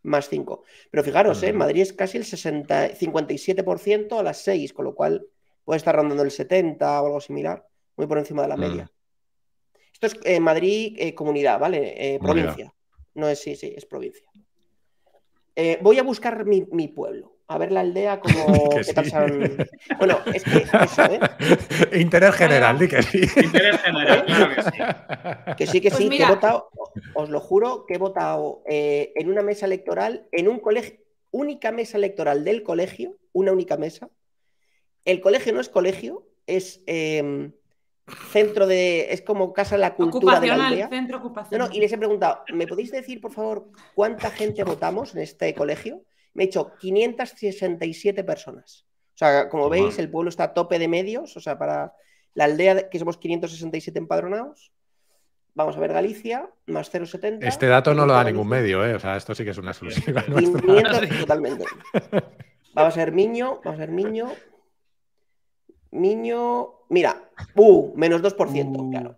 más 0.01 0.27
5. 0.27 0.63
Pero 0.89 1.03
fijaros, 1.03 1.43
¿eh? 1.43 1.53
Mm. 1.53 1.57
Madrid 1.57 1.81
es 1.83 1.93
casi 1.93 2.17
el 2.17 2.25
60, 2.25 2.95
57% 2.95 4.17
a 4.17 4.23
las 4.23 4.41
6, 4.41 4.73
con 4.73 4.85
lo 4.85 4.95
cual 4.95 5.27
puede 5.65 5.77
estar 5.77 5.95
rondando 5.95 6.23
el 6.23 6.31
70 6.31 6.99
o 6.99 7.05
algo 7.05 7.21
similar, 7.21 7.67
muy 7.95 8.07
por 8.07 8.17
encima 8.17 8.41
de 8.41 8.47
la 8.47 8.57
Mm. 8.57 8.59
media. 8.59 8.91
Esto 9.93 10.07
es 10.07 10.17
eh, 10.23 10.39
Madrid, 10.39 10.95
eh, 10.97 11.13
comunidad, 11.13 11.59
¿vale? 11.59 12.15
Eh, 12.15 12.17
provincia. 12.19 12.73
No 13.13 13.29
es, 13.29 13.37
sí, 13.39 13.55
sí, 13.55 13.71
es 13.77 13.85
provincia. 13.85 14.27
Eh, 15.55 15.77
voy 15.79 15.99
a 15.99 16.03
buscar 16.03 16.43
mi, 16.45 16.65
mi 16.71 16.87
pueblo, 16.87 17.36
a 17.49 17.57
ver 17.57 17.71
la 17.71 17.79
aldea 17.81 18.19
como 18.19 18.69
Que 18.69 18.77
qué 18.77 18.83
sí. 18.83 19.11
Bueno, 19.97 20.19
es 20.33 20.43
que 20.43 20.57
eso, 20.57 21.03
¿eh? 21.05 21.19
Interés 21.99 22.35
general, 22.35 22.77
di 22.77 22.87
que 22.87 23.01
sí. 23.03 23.19
Interés 23.43 23.81
general, 23.81 24.25
claro 24.25 24.55
que 24.55 24.61
sí. 24.63 25.55
Que 25.57 25.67
sí, 25.67 25.81
que 25.81 25.89
Pues 25.89 26.03
sí, 26.03 26.09
mira. 26.09 26.27
que 26.27 26.31
he 26.33 26.35
votado, 26.35 26.69
os 27.13 27.29
lo 27.29 27.39
juro, 27.39 27.85
que 27.87 27.95
he 27.95 27.97
votado 27.97 28.63
eh, 28.67 29.13
en 29.15 29.29
una 29.29 29.41
mesa 29.43 29.65
electoral, 29.65 30.27
en 30.31 30.47
un 30.47 30.59
colegio, 30.59 30.97
única 31.31 31.71
mesa 31.71 31.97
electoral 31.97 32.43
del 32.43 32.63
colegio, 32.63 33.15
una 33.33 33.51
única 33.51 33.77
mesa. 33.77 34.09
El 35.05 35.21
colegio 35.21 35.53
no 35.53 35.61
es 35.61 35.69
colegio, 35.69 36.27
es 36.47 36.81
eh, 36.85 37.51
centro 38.31 38.67
de, 38.67 39.13
es 39.13 39.21
como 39.21 39.53
casa 39.53 39.75
de 39.75 39.81
la 39.81 39.95
cultura 39.95 40.39
de 40.41 40.47
la 40.47 40.53
Ocupacional, 40.55 40.73
aldea. 40.73 40.89
centro 40.89 41.17
No, 41.19 41.25
ocupacional. 41.25 41.69
no, 41.69 41.75
y 41.75 41.79
les 41.79 41.91
he 41.93 41.97
preguntado, 41.97 42.43
¿me 42.53 42.67
podéis 42.67 42.91
decir, 42.91 43.21
por 43.21 43.31
favor, 43.31 43.69
cuánta 43.95 44.31
gente 44.31 44.63
votamos 44.63 45.15
en 45.15 45.21
este 45.21 45.53
colegio? 45.53 46.01
Me 46.37 46.43
he 46.43 46.47
dicho 46.47 46.71
567 46.79 48.23
personas. 48.23 48.85
O 49.15 49.17
sea, 49.17 49.49
como 49.49 49.67
veis, 49.69 49.97
el 49.97 50.09
pueblo 50.11 50.29
está 50.29 50.43
a 50.45 50.53
tope 50.53 50.77
de 50.77 50.87
medios, 50.87 51.35
o 51.35 51.39
sea, 51.41 51.57
para 51.57 51.93
la 52.35 52.43
aldea, 52.43 52.75
de- 52.75 52.89
que 52.89 52.99
somos 52.99 53.17
567 53.17 53.97
empadronados. 53.97 54.71
Vamos 55.55 55.75
a 55.75 55.79
ver 55.79 55.91
Galicia, 55.91 56.47
más 56.67 56.91
0,70. 56.93 57.39
Este 57.47 57.65
dato 57.65 57.95
no 57.95 58.05
lo 58.05 58.13
da 58.13 58.23
ningún 58.23 58.47
medio, 58.47 58.85
¿eh? 58.85 58.93
O 58.93 58.99
sea, 58.99 59.17
esto 59.17 59.33
sí 59.33 59.43
que 59.43 59.49
es 59.49 59.57
una 59.57 59.71
exclusiva 59.71 60.23
nuestra. 60.27 60.61
500 60.61 61.19
totalmente. 61.21 61.65
Vamos 62.75 62.95
a 62.95 62.99
ver 62.99 63.11
Miño, 63.11 63.59
vamos 63.65 63.79
a 63.79 63.85
ver 63.85 63.91
Miño. 63.91 64.31
Miño, 65.89 66.73
mira, 66.89 67.29
uh, 67.55 67.93
menos 67.97 68.21
2%, 68.21 68.77
Uh. 68.79 68.91
claro. 68.91 69.17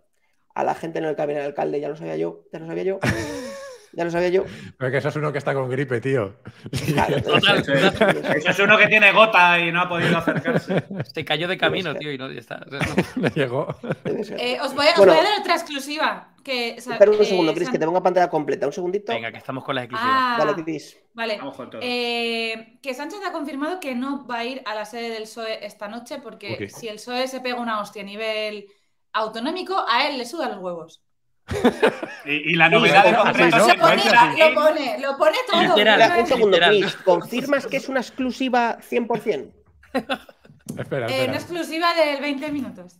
A 0.54 0.64
la 0.64 0.74
gente 0.74 1.00
no 1.02 1.08
le 1.08 1.16
cabe 1.16 1.34
el 1.36 1.42
alcalde, 1.44 1.78
ya 1.80 1.88
lo 1.90 1.96
sabía 1.96 2.16
yo, 2.16 2.44
ya 2.52 2.58
lo 2.58 2.66
sabía 2.66 2.82
yo. 2.84 2.98
Ya 3.92 4.04
lo 4.04 4.10
sabía 4.10 4.28
yo. 4.28 4.44
Pero 4.78 4.90
que 4.90 4.98
eso 4.98 5.08
es 5.08 5.16
uno 5.16 5.32
que 5.32 5.38
está 5.38 5.52
con 5.52 5.68
gripe, 5.68 6.00
tío. 6.00 6.36
Claro, 6.94 7.20
Total. 7.22 7.58
eso 7.58 7.72
es- 7.72 8.36
Eso 8.36 8.50
es 8.50 8.58
uno 8.60 8.78
que 8.78 8.86
tiene 8.86 9.10
gota 9.12 9.58
y 9.58 9.72
no 9.72 9.80
ha 9.82 9.88
podido 9.88 10.16
acercarse. 10.18 10.84
Se 11.12 11.24
cayó 11.24 11.48
de 11.48 11.58
camino, 11.58 11.94
tío, 11.96 12.12
y 12.12 12.18
no, 12.18 12.30
ya 12.30 12.38
está. 12.40 12.64
O 12.66 12.70
sea, 12.70 12.78
no. 13.16 13.22
Le 13.22 13.30
llegó. 13.30 13.66
Eh, 14.38 14.58
os, 14.62 14.74
voy, 14.74 14.86
a- 14.86 14.90
os 14.90 14.96
Bueno. 14.98 15.12
voy 15.14 15.20
a 15.20 15.24
dar 15.30 15.40
otra 15.40 15.54
exclusiva. 15.54 16.26
Que, 16.44 16.76
o 16.78 16.80
sea, 16.80 16.94
Espera 16.94 17.10
un 17.10 17.20
eh, 17.20 17.24
segundo, 17.24 17.52
Cris, 17.52 17.64
San- 17.66 17.72
que 17.72 17.78
te 17.78 17.84
ponga 17.86 18.02
pantalla 18.02 18.30
completa. 18.30 18.66
Un 18.66 18.72
segundito. 18.72 19.12
Venga, 19.12 19.30
que 19.32 19.38
estamos 19.38 19.62
con 19.64 19.74
las 19.74 19.84
exclusivas. 19.84 20.14
Ah, 20.16 20.36
Vale, 20.38 20.62
Cris. 20.64 20.96
vale. 21.12 21.36
Vamos 21.38 21.56
con 21.56 21.68
todo. 21.70 21.80
Eh, 21.84 22.78
que 22.82 22.94
Sánchez 22.94 23.20
ha 23.26 23.32
confirmado 23.32 23.78
que 23.80 23.94
no 23.94 24.26
va 24.26 24.38
a 24.38 24.44
ir 24.44 24.62
a 24.64 24.74
la 24.74 24.84
sede 24.86 25.10
del 25.10 25.24
PSOE 25.24 25.66
esta 25.66 25.88
noche 25.88 26.18
porque 26.22 26.68
si 26.70 26.88
el 26.88 26.94
PSOE 26.94 27.26
se 27.28 27.40
pega 27.40 27.60
una 27.60 27.80
hostia 27.80 28.02
a 28.02 28.06
nivel 28.06 28.66
autonómico, 29.12 29.84
a 29.88 30.06
él 30.08 30.16
le 30.16 30.24
sudan 30.24 30.52
los 30.52 30.60
huevos. 30.60 31.02
Y, 32.24 32.52
y 32.52 32.54
la 32.54 32.68
novedad 32.68 33.04
Sí, 33.04 33.42
no, 33.42 33.50
se 33.66 33.76
lo, 33.76 33.82
pone, 33.82 34.02
lo 34.38 34.54
pone, 34.54 34.98
lo 35.00 35.16
pone 35.16 35.38
todo. 35.50 35.62
Literal. 35.62 36.18
Un 36.20 36.26
segundo, 36.26 36.56
Literal. 36.56 36.80
Cris. 36.80 36.96
¿Confirmas 36.96 37.66
que 37.66 37.76
es 37.78 37.88
una 37.88 38.00
exclusiva 38.00 38.78
100%? 38.78 39.52
Espera, 40.78 41.06
Eh, 41.06 41.10
espera. 41.10 41.24
una 41.24 41.34
exclusiva 41.36 41.94
del 41.94 42.20
20 42.20 42.52
minutos. 42.52 42.94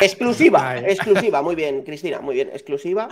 Exclusiva, 0.00 0.70
Ay. 0.70 0.84
exclusiva. 0.86 1.42
Muy 1.42 1.54
bien, 1.54 1.82
Cristina, 1.82 2.20
muy 2.20 2.34
bien. 2.36 2.50
Exclusiva. 2.52 3.08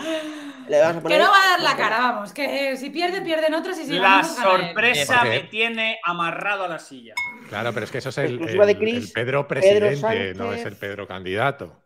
Le 0.69 0.79
vamos 0.79 1.03
a 1.03 1.07
Que 1.07 1.17
no 1.19 1.25
va 1.29 1.35
a 1.43 1.49
dar 1.51 1.59
la 1.61 1.75
cara, 1.75 1.97
vamos. 1.99 2.31
Que 2.33 2.71
eh, 2.71 2.77
si 2.77 2.89
pierde, 2.89 3.21
pierden 3.21 3.53
otros 3.53 3.77
y 3.79 3.85
si 3.85 3.93
La 3.99 4.23
sorpresa 4.23 5.23
me 5.25 5.41
tiene 5.41 5.99
amarrado 6.05 6.63
a 6.63 6.67
la 6.69 6.79
silla. 6.79 7.15
Claro, 7.49 7.73
pero 7.73 7.85
es 7.85 7.91
que 7.91 7.97
eso 7.97 8.09
es 8.09 8.17
el, 8.19 8.25
Exclusiva 8.35 8.65
de 8.65 8.71
el- 8.71 8.77
Chris, 8.79 9.05
el 9.07 9.11
Pedro 9.11 9.47
Pedro 9.47 9.47
presidente, 9.47 10.33
no 10.35 10.53
es 10.53 10.65
el 10.65 10.75
Pedro 10.77 11.05
candidato. 11.07 11.82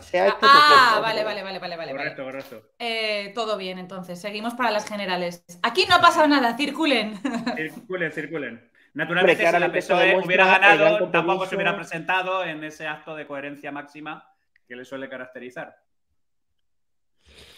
Se 0.00 0.18
ha 0.20 0.28
hecho 0.28 0.38
Ah, 0.42 0.98
vale, 1.02 1.24
vale, 1.24 1.42
vale, 1.42 1.58
vale, 1.58 1.76
vale. 1.76 1.92
vale. 1.92 1.92
Correcto, 1.92 2.24
correcto. 2.24 2.70
Eh, 2.78 3.32
todo 3.34 3.56
bien, 3.56 3.78
entonces. 3.78 4.20
Seguimos 4.20 4.54
para 4.54 4.70
las 4.70 4.86
generales. 4.88 5.44
Aquí 5.62 5.86
no 5.88 5.96
ha 5.96 6.00
pasado 6.00 6.26
nada, 6.28 6.56
circulen. 6.56 7.18
Circulen, 7.56 8.12
circulen. 8.12 8.70
Naturalmente, 8.92 9.44
Hombre, 9.46 9.58
si 9.58 9.64
la 9.64 9.72
PSOE 9.72 10.16
hubiera 10.24 10.46
ganado, 10.46 11.10
tampoco 11.10 11.46
se 11.46 11.54
hubiera 11.54 11.76
presentado 11.76 12.44
en 12.44 12.64
ese 12.64 12.88
acto 12.88 13.14
de 13.14 13.26
coherencia 13.26 13.70
máxima 13.70 14.26
que 14.66 14.74
le 14.74 14.84
suele 14.84 15.08
caracterizar. 15.08 15.76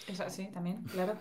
Es 0.07 0.21
así, 0.21 0.49
también, 0.53 0.83
claro. 0.85 1.19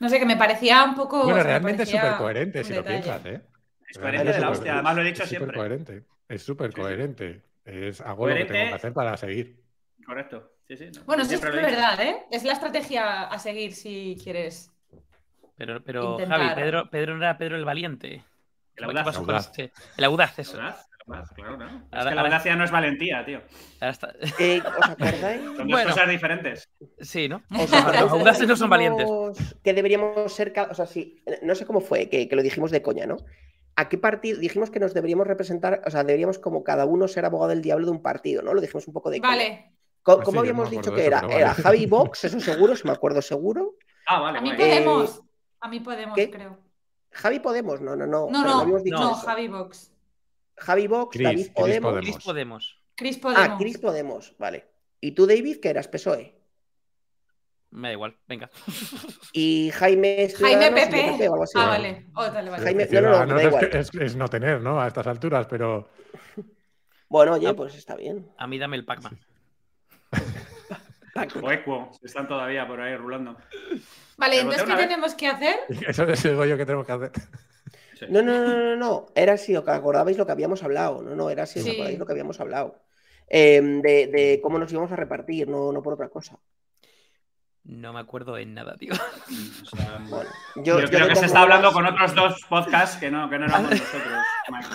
No 0.00 0.08
sé, 0.08 0.18
que 0.18 0.26
me 0.26 0.36
parecía 0.36 0.84
un 0.84 0.94
poco. 0.94 1.18
Bueno, 1.22 1.36
sea, 1.36 1.44
me 1.44 1.48
realmente 1.48 1.82
es 1.84 1.90
súper 1.90 2.16
coherente 2.16 2.64
si 2.64 2.74
lo 2.74 2.84
piensas, 2.84 3.24
¿eh? 3.26 3.40
Es 3.88 3.98
coherente 3.98 4.32
de 4.32 4.40
la 4.40 4.50
hostia, 4.50 4.72
además 4.74 4.96
lo 4.96 5.02
he 5.02 5.04
dicho 5.06 5.22
es 5.22 5.28
siempre. 5.28 5.46
súper 5.46 5.56
coherente. 5.58 6.04
Es 6.28 6.42
súper 6.42 6.72
coherente. 6.72 7.42
Es 7.64 8.00
hago 8.00 8.26
lo 8.26 8.34
que 8.34 8.40
Coherente. 8.46 8.52
tengo 8.52 8.68
que 8.70 8.74
hacer 8.74 8.92
para 8.92 9.16
seguir. 9.16 9.62
Correcto. 10.04 10.53
Sí, 10.68 10.76
sí. 10.76 10.86
no, 10.96 11.04
Bueno, 11.04 11.22
eso 11.24 11.34
es 11.34 11.40
verdad, 11.42 12.00
¿eh? 12.00 12.16
Es 12.30 12.42
la 12.44 12.52
estrategia 12.54 13.24
a 13.24 13.38
seguir 13.38 13.74
si 13.74 14.16
quieres. 14.22 14.70
Pero, 15.56 15.82
pero 15.84 16.12
Intentar. 16.12 16.40
Javi, 16.40 16.60
Pedro, 16.62 16.90
Pedro 16.90 17.16
no 17.16 17.22
era 17.24 17.38
Pedro 17.38 17.56
el 17.56 17.64
valiente. 17.64 18.14
El 18.14 18.22
¿Qué 18.76 18.84
audaz. 18.84 19.04
con 19.16 19.30
Audaz. 19.30 19.46
este? 19.46 19.72
El 19.96 20.04
audaz, 20.04 20.38
El 20.38 20.42
eso. 20.42 20.58
el 20.58 20.64
audaz, 21.06 21.30
claro, 21.34 21.56
¿no? 21.58 21.66
Es 21.66 21.72
Ahora- 21.72 21.82
que 21.90 21.92
la 21.92 22.08
ahora- 22.08 22.22
audacia 22.22 22.56
no 22.56 22.64
es 22.64 22.70
valentía, 22.72 23.24
tío. 23.24 23.40
Ahora 23.80 23.90
está- 23.92 24.14
Eh, 24.40 24.60
¿Os 24.66 24.88
acordáis? 24.88 25.42
Son 25.44 25.56
dos 25.58 25.66
Bueno. 25.68 25.90
cosas 25.90 26.08
diferentes. 26.08 26.68
Sí, 26.98 27.28
¿no? 27.28 27.42
¿Os 27.50 27.70
Los 27.70 28.12
audaces 28.12 28.40
que 28.40 28.46
no 28.48 28.56
son 28.56 28.70
valientes. 28.70 29.06
Que 29.62 29.74
deberíamos 29.74 30.32
ser. 30.32 30.52
O 30.70 30.74
sea, 30.74 30.86
sí, 30.86 31.22
no 31.42 31.54
sé 31.54 31.66
cómo 31.66 31.80
fue, 31.80 32.08
que, 32.08 32.26
que 32.28 32.34
lo 32.36 32.42
dijimos 32.42 32.70
de 32.72 32.82
coña, 32.82 33.06
¿no? 33.06 33.18
¿A 33.76 33.88
qué 33.88 33.98
partido? 33.98 34.38
Dijimos 34.40 34.70
que 34.70 34.80
nos 34.80 34.94
deberíamos 34.94 35.26
representar, 35.26 35.82
o 35.86 35.90
sea, 35.90 36.02
deberíamos 36.04 36.38
como 36.38 36.64
cada 36.64 36.84
uno 36.84 37.06
ser 37.06 37.24
abogado 37.26 37.50
del 37.50 37.60
diablo 37.62 37.86
de 37.86 37.92
un 37.92 38.02
partido, 38.02 38.40
¿no? 38.42 38.54
Lo 38.54 38.60
dijimos 38.60 38.86
un 38.88 38.94
poco 38.94 39.10
de 39.10 39.20
coña. 39.20 39.30
Vale. 39.30 39.73
Pues 40.04 40.18
¿Cómo 40.24 40.42
sí, 40.42 40.48
yo 40.48 40.52
no 40.54 40.62
habíamos 40.62 40.70
dicho 40.70 40.94
que 40.94 41.06
era? 41.06 41.20
Era. 41.30 41.54
Javi 41.54 41.86
Vox, 41.86 42.24
eso 42.24 42.38
seguro, 42.40 42.76
si 42.76 42.86
me 42.86 42.92
acuerdo 42.92 43.22
seguro. 43.22 43.74
Ah, 44.06 44.20
vale, 44.20 44.38
A 44.38 44.42
mí. 44.42 44.52
Podemos. 44.52 45.22
A 45.60 45.68
mí 45.68 45.80
Podemos, 45.80 46.14
¿qué? 46.14 46.30
creo. 46.30 46.58
Javi 47.10 47.38
Podemos, 47.40 47.80
no, 47.80 47.96
no, 47.96 48.06
no. 48.06 48.28
No, 48.30 48.44
no, 48.44 48.60
habíamos 48.60 48.84
dicho 48.84 48.98
no, 48.98 49.12
eso. 49.12 49.26
Javi 49.26 49.48
Vox. 49.48 49.92
Javi 50.56 50.86
Vox, 50.86 51.12
Cris, 51.16 51.24
David 51.24 51.46
Podemos. 51.54 51.94
Cris 52.00 52.18
Podemos. 52.24 52.82
Chris 52.94 53.18
Podemos. 53.18 53.48
Ah, 53.48 53.56
Cris 53.58 53.78
Podemos, 53.78 54.34
vale. 54.38 54.68
¿Y 55.00 55.12
tú, 55.12 55.26
David, 55.26 55.58
que 55.60 55.70
eras 55.70 55.88
PSOE? 55.88 56.38
Me 57.70 57.88
da 57.88 57.92
igual, 57.92 58.16
venga. 58.28 58.50
Y 59.32 59.70
Jaime 59.72 60.28
Jaime 60.38 60.70
Pepe. 60.70 61.12
PP 61.12 61.28
o 61.28 61.32
algo 61.32 61.42
así. 61.44 61.54
Ah, 61.56 61.62
¿no? 61.64 61.68
vale. 61.70 62.06
Oh, 62.14 62.22
dale, 62.24 62.50
vale. 62.50 62.62
Jaime- 62.62 62.88
no, 62.92 63.00
no, 63.00 63.26
no, 63.26 63.34
da 63.34 63.40
es, 63.42 63.46
igual. 63.48 63.70
que- 63.70 63.78
es- 63.78 63.94
es 63.94 64.16
no 64.16 64.28
tener, 64.28 64.60
¿no? 64.60 64.80
A 64.80 64.86
estas 64.86 65.06
alturas, 65.06 65.46
pero 65.48 65.88
Bueno, 67.08 67.32
oye, 67.32 67.48
Ah. 67.48 67.54
pues 67.54 67.74
está 67.74 67.96
bien. 67.96 68.30
A 68.38 68.46
mí 68.46 68.58
dame 68.58 68.76
el 68.76 68.84
Pac-Man. 68.84 69.18
O 71.42 71.50
Equo, 71.50 71.90
están 72.02 72.26
todavía 72.26 72.66
por 72.66 72.80
ahí 72.80 72.96
rulando. 72.96 73.36
Vale, 74.16 74.40
entonces, 74.40 74.64
¿qué 74.64 74.74
vez. 74.74 74.80
tenemos 74.88 75.14
que 75.14 75.28
hacer? 75.28 75.56
eso 75.88 76.02
es 76.04 76.22
digo 76.22 76.44
yo 76.44 76.56
que 76.56 76.66
tenemos 76.66 76.86
que 76.86 76.92
hacer. 76.92 77.12
Sí. 77.98 78.06
No, 78.08 78.22
no, 78.22 78.40
no, 78.46 78.56
no, 78.56 78.76
no. 78.76 79.06
Era 79.14 79.34
así, 79.34 79.54
os 79.56 79.66
acordabais 79.68 80.18
lo 80.18 80.26
que 80.26 80.32
habíamos 80.32 80.62
hablado. 80.64 81.02
No, 81.02 81.14
no, 81.14 81.30
era 81.30 81.44
así, 81.44 81.60
os 81.60 81.64
Sí. 81.64 81.70
acordáis 81.72 81.98
lo 81.98 82.06
que 82.06 82.12
habíamos 82.12 82.40
hablado. 82.40 82.80
Eh, 83.28 83.60
de, 83.62 84.06
de 84.08 84.40
cómo 84.42 84.58
nos 84.58 84.70
íbamos 84.72 84.90
a 84.90 84.96
repartir, 84.96 85.48
no, 85.48 85.70
no 85.72 85.82
por 85.82 85.94
otra 85.94 86.08
cosa. 86.08 86.36
No 87.66 87.94
me 87.94 88.00
acuerdo 88.00 88.34
de 88.34 88.44
nada, 88.44 88.76
tío. 88.76 88.92
O 89.72 89.76
sea, 89.76 89.98
Bueno, 90.08 90.30
yo, 90.56 90.76
creo 90.84 91.08
que 91.08 91.16
se 91.16 91.26
está 91.26 91.40
hablando 91.40 91.72
con 91.72 91.86
otros 91.86 92.14
dos 92.14 92.40
podcasts 92.48 92.98
que 92.98 93.10
no, 93.10 93.28
que 93.30 93.38
no 93.38 93.46
éramos 93.46 93.70
nosotros. 93.70 94.02
Mike. 94.50 94.68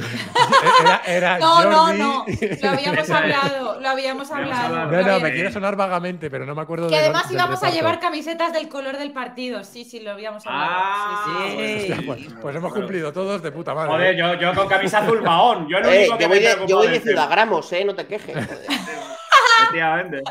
Era, 0.81 1.01
era 1.05 1.37
No, 1.39 1.63
no, 1.65 1.87
Jordi- 1.89 1.97
no. 1.99 2.25
Lo 2.63 2.69
habíamos 2.75 3.09
hablado, 3.11 3.79
lo 3.79 3.89
habíamos 3.89 4.31
hablado. 4.31 4.75
hablado. 4.77 4.91
No, 4.91 5.07
no, 5.13 5.19
me 5.19 5.31
quiere 5.31 5.51
sonar 5.51 5.75
vagamente, 5.75 6.31
pero 6.31 6.45
no 6.47 6.55
me 6.55 6.61
acuerdo 6.63 6.87
Que 6.89 6.95
de 6.95 7.01
además 7.01 7.29
íbamos 7.31 7.61
a 7.61 7.69
llevar 7.69 7.99
camisetas 7.99 8.51
del 8.53 8.67
color 8.67 8.97
del 8.97 9.11
partido. 9.11 9.63
Sí, 9.63 9.85
sí, 9.85 9.99
lo 9.99 10.11
habíamos 10.11 10.45
hablado. 10.47 10.71
Ah, 10.71 11.23
Sí, 11.25 11.51
sí, 11.51 11.53
sí. 11.53 11.53
bueno, 11.55 11.75
Hostia, 11.77 11.95
sí, 11.97 12.01
pues, 12.03 12.41
pues 12.41 12.55
hemos 12.55 12.73
cumplido 12.73 13.13
todos 13.13 13.41
de 13.43 13.51
puta 13.51 13.75
madre. 13.75 13.91
Joder, 13.91 14.15
¿eh? 14.15 14.17
yo, 14.17 14.33
yo 14.33 14.55
con 14.55 14.67
camisa 14.67 14.97
azul 14.99 15.21
mahón. 15.21 15.67
Yo 15.69 15.77
el 15.77 15.85
Eh, 15.85 15.99
único 16.09 16.17
que 16.17 16.23
yo 16.23 16.29
voy 16.29 16.39
de, 16.39 16.45
preocupa 16.45 16.67
yo 16.69 16.77
voy 16.77 16.87
de 16.87 16.93
del 16.93 17.01
tema. 17.03 17.11
ciudadagramos, 17.11 17.71
¿eh? 17.73 17.85
No 17.85 17.93
te 17.95 18.07
quejes. 18.07 18.35
Efectivamente. 19.59 20.23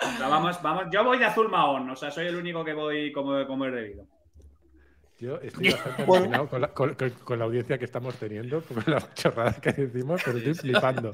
O 0.00 0.16
sea, 0.18 0.28
vamos, 0.28 0.60
vamos, 0.62 0.84
yo 0.92 1.02
voy 1.04 1.18
de 1.18 1.24
azul 1.24 1.48
mahón, 1.48 1.90
o 1.90 1.96
sea, 1.96 2.10
soy 2.10 2.26
el 2.26 2.36
único 2.36 2.64
que 2.64 2.72
voy 2.72 3.10
como, 3.12 3.46
como 3.46 3.64
es 3.66 3.72
debido. 3.72 4.06
Yo 5.18 5.36
estoy 5.40 5.70
bastante 5.72 6.04
Bueno. 6.04 6.48
con 6.48 6.60
la, 6.60 6.68
con- 6.68 6.94
con- 6.94 7.10
con 7.10 7.38
la 7.40 7.44
audiencia 7.46 7.76
que 7.78 7.84
estamos 7.84 8.14
teniendo, 8.16 8.62
con 8.62 8.84
la 8.86 9.12
chorrada 9.14 9.54
que 9.60 9.72
decimos, 9.72 10.22
pero 10.24 10.38
estoy 10.38 10.54
flipando. 10.54 11.10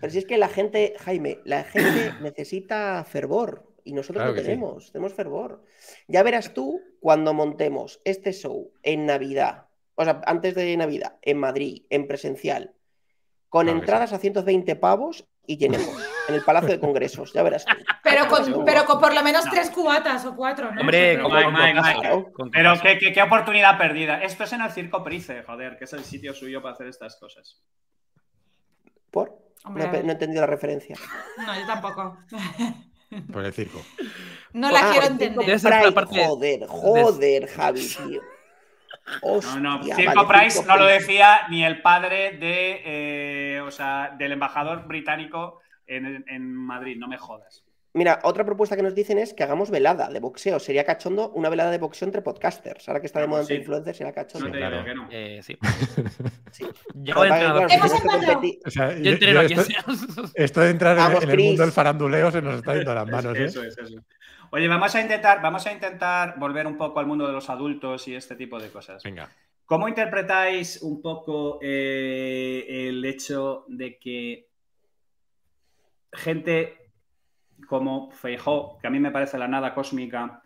Pero 0.00 0.12
si 0.12 0.18
es 0.18 0.26
que 0.26 0.38
la 0.38 0.48
gente, 0.48 0.94
Jaime, 0.98 1.38
la 1.44 1.62
gente 1.62 2.12
necesita 2.20 3.04
fervor 3.04 3.64
y 3.84 3.92
nosotros 3.92 4.22
Claro 4.24 4.32
lo 4.32 4.38
sí. 4.38 4.44
tenemos, 4.44 4.90
tenemos 4.90 5.14
fervor. 5.14 5.62
Ya 6.08 6.24
verás 6.24 6.52
tú 6.52 6.80
cuando 6.98 7.32
montemos 7.32 8.00
este 8.04 8.32
show 8.32 8.72
en 8.82 9.06
Navidad, 9.06 9.66
o 9.94 10.02
sea, 10.02 10.20
antes 10.26 10.56
de 10.56 10.76
Navidad, 10.76 11.18
en 11.22 11.38
Madrid, 11.38 11.84
en 11.90 12.08
presencial, 12.08 12.72
con 13.48 13.66
Claro 13.66 13.78
entradas 13.78 14.12
a 14.12 14.18
120 14.18 14.74
pavos 14.74 15.24
y 15.46 15.58
llenemos 15.58 15.94
en 16.28 16.34
el 16.34 16.42
Palacio 16.42 16.70
de 16.70 16.80
Congresos, 16.80 17.32
ya 17.32 17.42
verás 17.42 17.64
tú. 17.64 17.74
Pero 18.02 18.26
con, 18.28 18.64
pero 18.64 18.84
con 18.86 19.00
por 19.00 19.14
lo 19.14 19.22
menos 19.22 19.44
No. 19.44 19.50
tres 19.50 19.70
cubatas 19.70 20.24
o 20.24 20.34
cuatro, 20.34 20.72
¿no? 20.72 20.80
Hombre, 20.80 21.14
Pero 21.16 21.24
con 21.24 21.32
Mike, 21.34 21.44
con 21.44 21.54
Mike, 21.54 21.74
Cocaso. 21.76 22.16
Mike. 22.18 22.32
Con 22.32 22.50
Pero 22.50 22.72
qué, 22.82 22.98
qué- 22.98 23.12
qué 23.12 23.22
oportunidad 23.22 23.76
perdida. 23.78 24.22
Esto 24.22 24.44
es 24.44 24.52
en 24.52 24.60
el 24.62 24.70
Circo 24.70 25.02
Price, 25.04 25.42
joder, 25.42 25.76
que 25.76 25.84
es 25.84 25.92
el 25.92 26.04
sitio 26.04 26.32
suyo 26.34 26.62
para 26.62 26.74
hacer 26.74 26.86
estas 26.88 27.16
cosas. 27.16 27.60
¿Por? 29.10 29.32
Hombre, 29.64 29.84
no, 29.84 29.90
a 29.90 29.92
he- 29.92 29.96
ver. 29.96 30.04
no 30.04 30.10
he 30.10 30.12
entendido 30.14 30.40
la 30.42 30.46
referencia. 30.46 30.96
No, 31.38 31.54
yo 31.58 31.66
tampoco. 31.66 32.18
Por 33.32 33.44
el 33.44 33.52
circo. 33.52 33.80
No 34.54 34.70
la 34.70 34.80
Ah, 34.80 34.90
quiero 34.92 35.06
entender. 35.06 35.60
Parte- 35.94 36.26
Joder, 36.26 36.66
joder, 36.66 37.46
Javi, 37.48 37.88
tío. 38.08 38.22
No, 39.22 39.60
no, 39.78 39.82
Circo 39.84 40.24
vale, 40.26 40.28
Price 40.40 40.58
Circo 40.58 40.72
no 40.72 40.78
lo 40.78 40.86
decía 40.86 41.40
ni 41.50 41.62
el 41.64 41.82
padre 41.82 42.38
de, 42.38 42.82
eh, 43.56 43.60
o 43.60 43.70
sea, 43.70 44.14
del 44.18 44.32
embajador 44.32 44.86
británico 44.86 45.60
en, 45.86 46.24
en 46.28 46.54
Madrid, 46.54 46.96
no 46.98 47.08
me 47.08 47.18
jodas. 47.18 47.64
Mira, 47.96 48.18
otra 48.24 48.44
propuesta 48.44 48.74
que 48.74 48.82
nos 48.82 48.92
dicen 48.96 49.18
es 49.18 49.34
que 49.34 49.44
hagamos 49.44 49.70
velada 49.70 50.08
de 50.08 50.18
boxeo. 50.18 50.58
Sería 50.58 50.84
cachondo 50.84 51.30
una 51.30 51.48
velada 51.48 51.70
de 51.70 51.78
boxeo 51.78 52.06
entre 52.08 52.22
podcasters. 52.22 52.88
Ahora 52.88 52.98
que 53.00 53.06
está 53.06 53.20
de 53.20 53.28
moda 53.28 53.42
pues 53.42 53.50
entre 53.50 53.56
sí. 53.56 53.60
influencers, 53.62 53.96
será 53.96 54.12
cachondo. 54.12 54.48
No 54.48 54.52
te 54.52 54.58
claro. 54.58 54.76
digo 54.82 54.84
que 54.84 54.94
no. 54.96 55.08
Eh, 55.12 55.40
sí. 55.44 55.56
Sí. 56.50 56.66
Yo 56.94 57.14
claro, 57.14 57.66
competir. 58.02 58.58
O 58.66 58.70
sea, 58.70 58.92
Yo 58.96 59.02
yo- 59.04 59.10
entreno 59.12 59.32
yo 59.34 59.40
a 59.40 59.46
quien 59.46 59.60
esto, 59.60 59.72
sea. 59.72 60.24
esto 60.34 60.60
de 60.62 60.70
entrar 60.70 60.96
en- 60.98 61.04
Vamos, 61.04 61.22
en, 61.22 61.30
el 61.30 61.38
mundo 61.38 61.62
del 61.62 61.70
faranduleo 61.72 62.32
se 62.32 62.42
nos 62.42 62.56
está 62.56 62.74
yendo 62.74 62.90
a 62.90 62.94
las 62.96 63.06
manos, 63.08 63.38
¿eh? 63.38 63.44
Eso 63.44 63.62
es, 63.62 63.78
eso. 63.78 63.94
Oye, 64.50 64.66
vamos 64.66 64.92
a 64.92 65.00
intentar, 65.00 65.40
vamos 65.40 65.64
a 65.64 65.72
intentar 65.72 66.36
volver 66.36 66.66
un 66.66 66.76
poco 66.76 66.98
al 66.98 67.06
mundo 67.06 67.28
de 67.28 67.32
los 67.32 67.48
adultos 67.48 68.08
y 68.08 68.16
este 68.16 68.34
tipo 68.34 68.58
de 68.58 68.70
cosas. 68.70 69.04
Venga. 69.04 69.30
¿Cómo 69.66 69.86
interpretáis 69.88 70.82
un 70.82 71.00
poco 71.00 71.60
eh, 71.62 72.88
el 72.88 73.04
hecho 73.04 73.64
de 73.68 73.98
que 73.98 74.48
gente 76.14 76.84
como 77.66 78.10
Feijó, 78.10 78.78
que 78.80 78.86
a 78.86 78.90
mí 78.90 79.00
me 79.00 79.10
parece 79.10 79.38
la 79.38 79.48
nada 79.48 79.74
cósmica, 79.74 80.42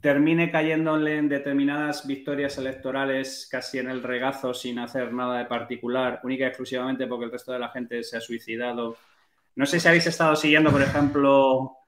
termine 0.00 0.50
cayéndole 0.50 1.16
en 1.16 1.28
determinadas 1.28 2.06
victorias 2.06 2.56
electorales 2.58 3.48
casi 3.50 3.78
en 3.78 3.88
el 3.88 4.02
regazo 4.02 4.54
sin 4.54 4.78
hacer 4.78 5.12
nada 5.12 5.38
de 5.38 5.46
particular, 5.46 6.20
única 6.22 6.44
y 6.44 6.48
exclusivamente 6.48 7.06
porque 7.06 7.24
el 7.24 7.32
resto 7.32 7.52
de 7.52 7.58
la 7.58 7.70
gente 7.70 8.02
se 8.04 8.16
ha 8.16 8.20
suicidado? 8.20 8.96
No 9.56 9.66
sé 9.66 9.80
si 9.80 9.88
habéis 9.88 10.06
estado 10.06 10.36
siguiendo, 10.36 10.70
por 10.70 10.82
ejemplo, 10.82 11.78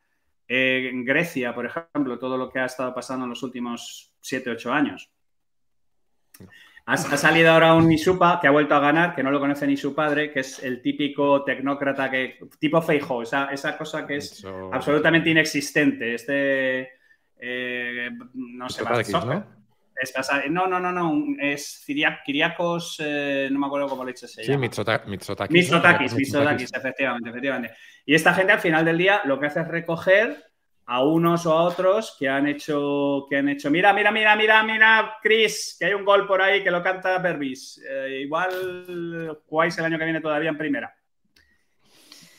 eh, 0.49 0.89
en 0.91 1.05
Grecia, 1.05 1.55
por 1.55 1.67
ejemplo, 1.67 2.19
todo 2.19 2.37
lo 2.37 2.51
que 2.51 2.59
ha 2.59 2.67
estado 2.67 2.93
pasando 2.93 3.25
en 3.25 3.31
los 3.31 3.43
últimos 3.45 4.13
7, 4.21 4.51
8 4.51 4.73
años. 4.73 5.11
Ha, 6.93 7.17
salido 7.17 7.51
ahora 7.53 7.75
un 7.75 7.91
Isupa 7.93 8.39
que 8.41 8.49
ha 8.49 8.51
vuelto 8.51 8.75
a 8.75 8.81
ganar, 8.81 9.15
que 9.15 9.23
no 9.23 9.31
lo 9.31 9.39
conoce 9.41 9.67
ni 9.67 9.77
su 9.77 9.95
padre, 9.95 10.33
que 10.33 10.41
es 10.41 10.63
el 10.63 10.83
típico 10.83 11.45
tecnócrata 11.45 12.11
que. 12.11 12.39
tipo 12.59 12.83
Feijo, 12.83 13.23
esa, 13.23 13.47
esa 13.53 13.77
cosa 13.79 14.07
que 14.07 14.17
es 14.17 14.33
Eso- 14.33 14.71
absolutamente 14.73 15.31
inexistente. 15.31 16.15
Este. 16.15 16.91
eh, 17.39 18.11
no 18.35 18.69
sé, 18.69 18.83
más- 18.85 19.09
¿no? 19.11 19.61
es 20.03 20.13
no, 20.51 20.67
no, 20.67 20.81
no, 20.81 20.91
no. 20.93 21.25
Es 21.39 21.85
Kiriakos, 22.25 22.97
eh, 23.05 23.49
no 23.53 23.59
me 23.59 23.67
acuerdo 23.67 23.89
cómo 23.89 24.05
leche 24.05 24.27
se 24.27 24.43
Sí, 24.43 24.51
llama. 24.53 24.67
Mitsota- 24.67 25.05
Mitsotakis. 25.07 25.51
¿no? 25.55 25.59
Mitsotakis, 25.59 26.15
Mitsotakis. 26.15 26.15
Mitsotakis, 26.17 26.73
efectivamente, 26.75 27.29
efectivamente. 27.31 27.71
Y 28.07 28.15
esta 28.15 28.33
gente 28.35 28.53
al 28.53 28.61
final 28.61 28.85
del 28.85 28.99
día 28.99 29.21
lo 29.25 29.39
que 29.39 29.47
hace 29.47 29.61
es 29.61 29.69
recoger 29.69 30.50
a 30.93 31.05
unos 31.05 31.47
o 31.47 31.53
a 31.53 31.63
otros 31.63 32.17
que 32.19 32.29
han 32.29 32.49
hecho, 32.49 33.25
que 33.31 33.37
han 33.37 33.49
hecho, 33.49 33.71
mira, 33.71 33.93
mira, 33.93 34.11
mira, 34.11 34.35
mira, 34.35 34.63
mira, 34.65 35.17
Chris, 35.23 35.77
que 35.79 35.87
hay 35.87 35.95
un 35.95 36.05
gol 36.05 36.27
por 36.27 36.43
ahí 36.43 36.65
que 36.65 36.71
lo 36.73 36.83
canta 36.83 37.17
Berbis. 37.19 37.81
Eh, 37.89 38.23
igual 38.23 39.39
jugáis 39.47 39.79
el 39.79 39.85
año 39.85 39.99
que 39.99 40.05
viene 40.05 40.21
todavía 40.21 40.51
en 40.51 40.59
primera. 40.59 40.93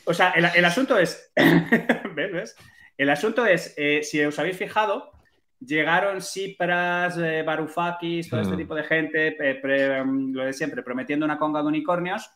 O 0.04 0.12
sea, 0.12 0.32
el, 0.32 0.44
el 0.54 0.64
asunto 0.66 0.98
es, 0.98 1.32
¿ves? 2.14 2.32
ves? 2.32 2.56
El 2.98 3.08
asunto 3.08 3.46
es, 3.46 3.72
eh, 3.78 4.02
si 4.02 4.22
os 4.22 4.38
habéis 4.38 4.58
fijado, 4.58 5.12
llegaron 5.58 6.20
Cipras, 6.20 7.16
eh, 7.18 7.42
Varoufakis, 7.42 8.28
todo 8.28 8.42
este 8.42 8.54
Hmm. 8.54 8.58
tipo 8.58 8.74
de 8.74 8.84
gente, 8.84 9.28
eh, 9.28 9.54
pre- 9.54 10.04
mm, 10.04 10.34
lo 10.34 10.44
de 10.44 10.52
siempre, 10.52 10.82
prometiendo 10.82 11.24
una 11.24 11.38
conga 11.38 11.62
de 11.62 11.68
unicornios. 11.68 12.30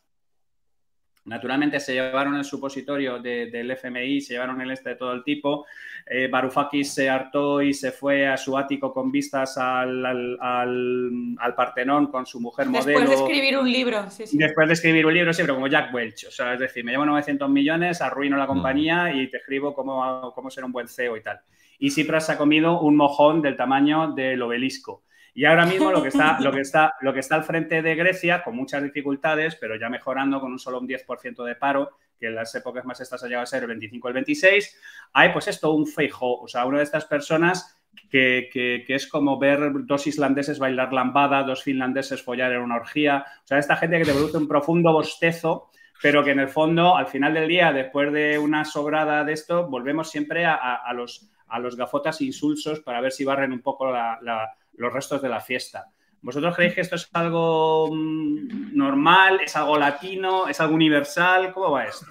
Naturalmente 1.26 1.80
se 1.80 1.92
llevaron 1.94 2.36
el 2.36 2.44
supositorio 2.44 3.18
de- 3.18 3.46
del 3.50 3.70
FMI, 3.72 4.20
se 4.20 4.34
llevaron 4.34 4.60
el 4.60 4.70
este 4.70 4.90
de 4.90 4.96
todo 4.96 5.12
el 5.12 5.22
tipo. 5.24 5.66
Eh, 6.08 6.28
Varoufakis 6.28 6.94
se 6.94 7.08
hartó 7.10 7.60
y 7.60 7.74
se 7.74 7.90
fue 7.90 8.28
a 8.28 8.36
su 8.36 8.56
ático 8.56 8.92
con 8.92 9.10
vistas 9.10 9.58
al, 9.58 10.06
al- 10.06 10.38
al- 10.40 11.10
al 11.38 11.54
Partenón 11.54 12.06
con 12.06 12.26
su 12.26 12.40
mujer 12.40 12.66
modelo. 12.68 13.00
Después 13.00 13.08
de 13.10 13.24
escribir 13.24 13.58
un 13.58 13.70
libro, 13.72 14.10
sí, 14.10 14.26
sí. 14.26 14.38
Después 14.38 14.68
de 14.68 14.74
escribir 14.74 15.04
un 15.06 15.14
libro, 15.14 15.32
siempre 15.32 15.54
como 15.54 15.66
Jack 15.66 15.92
Welch. 15.92 16.26
O 16.28 16.30
sea, 16.30 16.54
es 16.54 16.60
decir, 16.60 16.84
me 16.84 16.92
llevo 16.92 17.04
900 17.06 17.50
millones, 17.50 18.00
arruino 18.00 18.36
la 18.36 18.46
compañía 18.46 19.12
y 19.12 19.28
te 19.28 19.38
escribo 19.38 19.74
cómo, 19.74 20.32
cómo 20.34 20.48
ser 20.50 20.64
un 20.64 20.70
buen 20.72 20.86
CEO 20.88 21.16
y 21.16 21.22
tal. 21.22 21.40
Y 21.78 21.90
Cipras 21.90 22.26
se 22.26 22.32
ha 22.32 22.38
comido 22.38 22.80
un 22.80 22.96
mojón 22.96 23.42
del 23.42 23.56
tamaño 23.56 24.12
del 24.12 24.40
obelisco. 24.42 25.02
Y 25.36 25.44
ahora 25.44 25.66
mismo 25.66 25.92
lo 25.92 26.02
que 26.02 26.08
está, 26.08 26.40
lo 26.40 26.50
que 26.50 26.60
está, 26.62 26.94
lo 27.02 27.12
que 27.12 27.20
está 27.20 27.34
al 27.36 27.44
frente 27.44 27.82
de 27.82 27.94
Grecia, 27.94 28.42
con 28.42 28.56
muchas 28.56 28.82
dificultades, 28.82 29.54
pero 29.56 29.76
ya 29.76 29.88
mejorando 29.88 30.40
con 30.40 30.50
un 30.50 30.58
solo 30.58 30.80
un 30.80 30.88
10% 30.88 31.44
de 31.44 31.54
paro, 31.54 31.90
que 32.18 32.26
en 32.28 32.34
las 32.34 32.54
épocas 32.54 32.84
más 32.86 32.98
estas 33.00 33.22
ha 33.22 33.26
llegado 33.26 33.42
a 33.44 33.46
ser 33.46 33.62
el 33.62 33.68
25 33.68 34.06
o 34.06 34.08
el 34.08 34.14
26, 34.14 34.80
hay 35.12 35.28
pues 35.34 35.46
esto, 35.48 35.72
un 35.72 35.86
feijo, 35.86 36.40
o 36.40 36.48
sea, 36.48 36.64
una 36.64 36.78
de 36.78 36.84
estas 36.84 37.04
personas 37.04 37.76
que, 38.10 38.48
que- 38.52 38.84
que 38.86 38.94
es 38.94 39.06
como 39.06 39.38
ver 39.38 39.70
dos 39.84 40.06
islandeses 40.06 40.58
bailar 40.58 40.92
lambada, 40.92 41.42
dos 41.42 41.62
finlandeses 41.62 42.22
follar 42.22 42.52
en 42.52 42.62
una 42.62 42.76
orgía. 42.76 43.24
O 43.44 43.46
sea, 43.46 43.58
esta 43.58 43.76
gente 43.76 43.98
que 43.98 44.04
te 44.06 44.12
produce 44.12 44.38
un 44.38 44.48
profundo 44.48 44.92
bostezo, 44.92 45.70
pero 46.02 46.22
que 46.24 46.30
en 46.30 46.40
el 46.40 46.48
fondo, 46.48 46.96
al 46.96 47.06
final 47.06 47.34
del 47.34 47.48
día, 47.48 47.72
después 47.72 48.12
de 48.12 48.38
una 48.38 48.64
sobrada 48.64 49.24
de 49.24 49.32
esto, 49.34 49.68
volvemos 49.68 50.10
siempre 50.10 50.44
a, 50.46 50.54
a- 50.54 50.76
a 50.76 50.92
los, 50.94 51.30
a 51.48 51.58
los 51.58 51.76
gafotas 51.76 52.20
insulsos 52.22 52.80
para 52.80 53.00
ver 53.02 53.12
si 53.12 53.24
barren 53.24 53.52
un 53.52 53.60
poco 53.62 53.90
la- 53.90 54.18
la- 54.22 54.48
los 54.76 54.92
restos 54.92 55.22
de 55.22 55.28
la 55.28 55.40
fiesta. 55.40 55.90
¿Vosotros 56.22 56.54
creéis 56.56 56.74
que 56.74 56.80
esto 56.80 56.96
es 56.96 57.08
algo 57.12 57.88
mm, 57.94 58.76
normal? 58.76 59.40
¿Es 59.44 59.54
algo 59.56 59.78
latino? 59.78 60.48
¿Es 60.48 60.60
algo 60.60 60.74
universal? 60.74 61.52
¿Cómo 61.52 61.70
va 61.70 61.84
esto? 61.84 62.06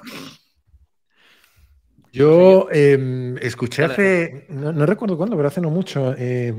Yo 2.12 2.70
eh, 2.72 3.36
escuché 3.42 3.84
hace, 3.84 4.46
no, 4.50 4.72
no 4.72 4.86
recuerdo 4.86 5.18
cuándo, 5.18 5.36
pero 5.36 5.50
hace 5.50 5.60
no 5.60 5.70
mucho, 5.70 6.14
eh, 6.18 6.54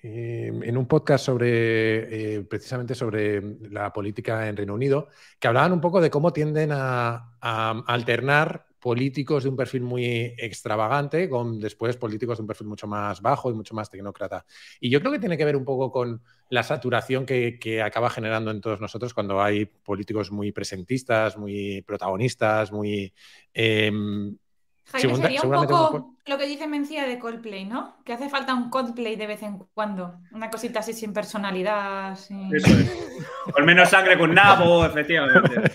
eh, 0.00 0.52
en 0.62 0.76
un 0.76 0.86
podcast 0.86 1.24
sobre, 1.24 2.36
eh, 2.36 2.42
precisamente 2.42 2.94
sobre 2.94 3.40
la 3.68 3.92
política 3.92 4.48
en 4.48 4.56
Reino 4.56 4.74
Unido, 4.74 5.08
que 5.40 5.48
hablaban 5.48 5.72
un 5.72 5.80
poco 5.80 6.00
de 6.00 6.10
cómo 6.10 6.32
tienden 6.32 6.70
a, 6.72 7.36
a 7.40 7.82
alternar 7.86 8.66
políticos 8.82 9.44
de 9.44 9.50
un 9.50 9.56
perfil 9.56 9.82
muy 9.82 10.04
extravagante 10.38 11.28
con 11.30 11.60
después 11.60 11.96
políticos 11.96 12.38
de 12.38 12.42
un 12.42 12.48
perfil 12.48 12.66
mucho 12.66 12.88
más 12.88 13.22
bajo 13.22 13.50
y 13.50 13.54
mucho 13.54 13.74
más 13.74 13.88
tecnócrata. 13.90 14.44
Y 14.80 14.90
yo 14.90 15.00
creo 15.00 15.12
que 15.12 15.20
tiene 15.20 15.38
que 15.38 15.44
ver 15.44 15.56
un 15.56 15.64
poco 15.64 15.92
con 15.92 16.22
la 16.50 16.64
saturación 16.64 17.24
que, 17.24 17.58
que 17.60 17.80
acaba 17.80 18.10
generando 18.10 18.50
en 18.50 18.60
todos 18.60 18.80
nosotros 18.80 19.14
cuando 19.14 19.40
hay 19.40 19.66
políticos 19.66 20.32
muy 20.32 20.52
presentistas, 20.52 21.38
muy 21.38 21.82
protagonistas, 21.82 22.72
muy... 22.72 23.14
em, 23.54 24.36
Jaime, 24.90 25.00
Segunda- 25.00 25.22
sería 25.28 25.42
un 25.42 25.50
poco 25.66 26.14
lo 26.26 26.38
que 26.38 26.46
dice 26.46 26.66
Mencía 26.66 27.06
de 27.06 27.18
Coldplay, 27.18 27.64
¿no? 27.64 27.96
Que 28.04 28.12
hace 28.12 28.28
falta 28.28 28.54
un 28.54 28.68
Coldplay 28.68 29.16
de 29.16 29.26
vez 29.26 29.42
en 29.42 29.58
cuando. 29.74 30.16
Una 30.32 30.50
cosita 30.50 30.80
así 30.80 30.92
sin 30.92 31.12
personalidad. 31.12 32.16
sin- 32.16 32.54
Eso 32.54 32.66
es. 32.68 32.92
Con 33.52 33.64
menos 33.64 33.88
sangre 33.88 34.16
que 34.16 34.22
un 34.22 34.34
nabo, 34.34 34.84
efectivamente. 34.84 35.70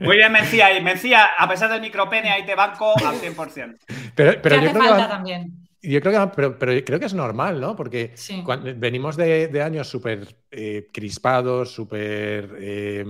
Muy 0.00 0.16
bien, 0.16 0.32
Mencía. 0.32 0.76
Y 0.76 0.82
Mencía, 0.82 1.30
a 1.38 1.48
pesar 1.48 1.70
del 1.70 1.80
micropene, 1.80 2.30
ahí 2.30 2.44
te 2.46 2.54
banco 2.54 2.94
al 3.04 3.16
100%. 3.16 3.78
Pero, 4.14 4.40
pero 4.42 4.56
yo 4.56 4.62
hace 4.62 4.70
creo 4.70 4.82
que 4.82 4.88
falta 4.88 5.08
también. 5.08 5.52
Yo 5.82 6.00
creo 6.02 6.12
que, 6.28 6.32
pero, 6.36 6.58
pero 6.58 6.84
creo 6.84 7.00
que 7.00 7.06
es 7.06 7.14
normal, 7.14 7.60
¿no? 7.60 7.74
Porque 7.74 8.12
Sí. 8.14 8.42
cuando- 8.44 8.70
venimos 8.76 9.16
de, 9.16 9.48
de 9.48 9.62
años 9.62 9.88
súper 9.88 10.36
eh, 10.50 10.88
crispados, 10.92 11.72
súper 11.72 12.54
eh, 12.58 13.04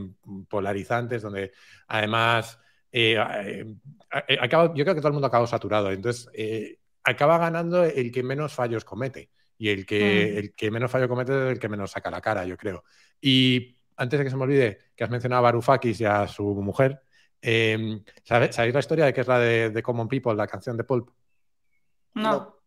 polarizantes, 0.48 1.22
donde 1.22 1.52
además 1.88 2.58
eh, 2.92 3.66
acaba- 4.11 4.74
yo 4.74 4.84
creo 4.84 4.94
que 4.94 5.00
todo 5.00 5.08
el 5.08 5.14
mundo 5.14 5.26
acaba 5.28 5.46
saturado. 5.46 5.90
Entonces, 5.90 6.28
eh, 6.34 6.78
acaba 7.04 7.38
ganando 7.38 7.84
el 7.84 8.11
que 8.12 8.22
menos 8.22 8.52
fallos 8.52 8.84
comete. 8.84 9.30
Y 9.58 9.68
el 9.68 9.84
que, 9.86 10.32
Mm. 10.34 10.38
el 10.38 10.54
que 10.54 10.70
menos 10.70 10.90
fallo 10.90 11.08
comete 11.08 11.32
es 11.32 11.52
el 11.52 11.58
que 11.58 11.68
menos 11.68 11.90
saca 11.90 12.11
la 12.11 12.20
cara, 12.20 12.44
yo 12.46 12.56
creo. 12.56 12.82
Y 13.20 13.76
antes 13.96 14.18
de 14.18 14.24
que 14.24 14.30
se 14.30 14.36
me 14.36 14.44
olvide, 14.44 14.78
que 14.96 15.04
has 15.04 15.11
mencionado 15.11 15.40
a 15.40 15.42
Varoufakis 15.42 16.00
y 16.00 16.04
a 16.06 16.26
su 16.26 16.44
mujer, 16.62 17.02
eh, 17.42 18.00
¿sabe- 18.24 18.52
¿sabéis 18.52 18.74
la 18.74 18.80
historia 18.80 19.04
de 19.06 19.12
que 19.12 19.20
es 19.20 19.28
la 19.28 19.38
de, 19.38 19.70
de 19.70 19.82
Common 19.82 20.08
People, 20.08 20.34
la 20.34 20.46
canción 20.46 20.76
de 20.76 20.84
Pulp? 20.84 21.11
No. 22.14 22.59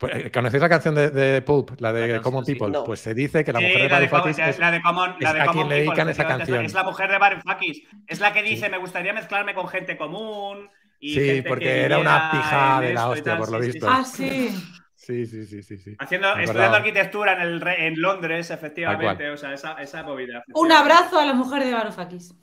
Pues, 0.00 0.14
eh, 0.16 0.30
¿Conocéis 0.32 0.62
la 0.62 0.68
canción 0.70 0.94
de, 0.94 1.10
de 1.10 1.42
Pulp, 1.42 1.78
la 1.78 1.92
de 1.92 2.08
La 2.08 2.22
Common 2.22 2.44
sí. 2.44 2.54
People? 2.54 2.72
No. 2.72 2.84
Pues 2.84 3.00
se 3.00 3.12
dice 3.14 3.44
que 3.44 3.52
la 3.52 3.58
Sí, 3.60 3.66
mujer 3.66 3.82
de 3.82 3.88
la 3.90 4.00
de, 4.00 4.06
Varoufakis 4.06 4.36
Common- 4.38 4.48
es- 4.48 4.58
la 4.58 4.70
de 4.70 4.80
Common, 4.82 5.14
la 5.20 5.32
de 5.34 5.40
a 5.40 5.46
quien 5.48 5.56
le 5.68 5.74
People, 5.74 5.76
dedican 5.76 6.08
esa 6.08 6.22
efectivamente, 6.22 6.42
es 6.44 6.48
la- 6.48 6.56
canción. 6.56 6.64
Es 6.64 6.74
la 6.74 6.82
mujer 6.84 7.10
de 7.10 7.18
Varoufakis. 7.18 7.82
Es 8.06 8.20
la 8.20 8.32
que 8.32 8.42
dice, 8.42 8.68
me 8.70 8.78
gustaría 8.78 9.12
mezclarme 9.12 9.54
con 9.54 9.68
gente 9.68 9.96
común. 9.98 10.68
Y 10.98 11.14
Sí, 11.14 11.20
gente 11.26 11.48
porque 11.48 11.64
que 11.66 11.82
era 11.84 11.98
una 11.98 12.30
pija 12.30 12.80
de 12.80 12.94
la 12.94 13.08
hostia, 13.08 13.24
tal, 13.32 13.38
por 13.38 13.50
lo 13.52 13.58
visto. 13.60 13.86
sí. 13.86 13.92
Ah, 13.94 14.04
sí. 14.04 14.64
Sí, 14.96 15.26
sí, 15.26 15.44
sí, 15.46 15.62
sí, 15.62 15.76
sí. 15.78 15.96
Haciendo, 15.98 16.36
estudiando 16.36 16.76
arquitectura 16.76 17.32
en, 17.32 17.40
el, 17.40 17.60
re- 17.60 17.86
en 17.86 18.00
Londres, 18.00 18.50
efectivamente. 18.50 19.30
O 19.30 19.36
sea, 19.36 19.52
esa, 19.54 19.72
esa 19.82 20.02
movida. 20.02 20.44
Un 20.54 20.70
abrazo 20.72 21.18
a 21.18 21.24
la 21.26 21.32
mujer 21.34 21.64
de 21.64 21.72
Varoufakis. 21.72 22.34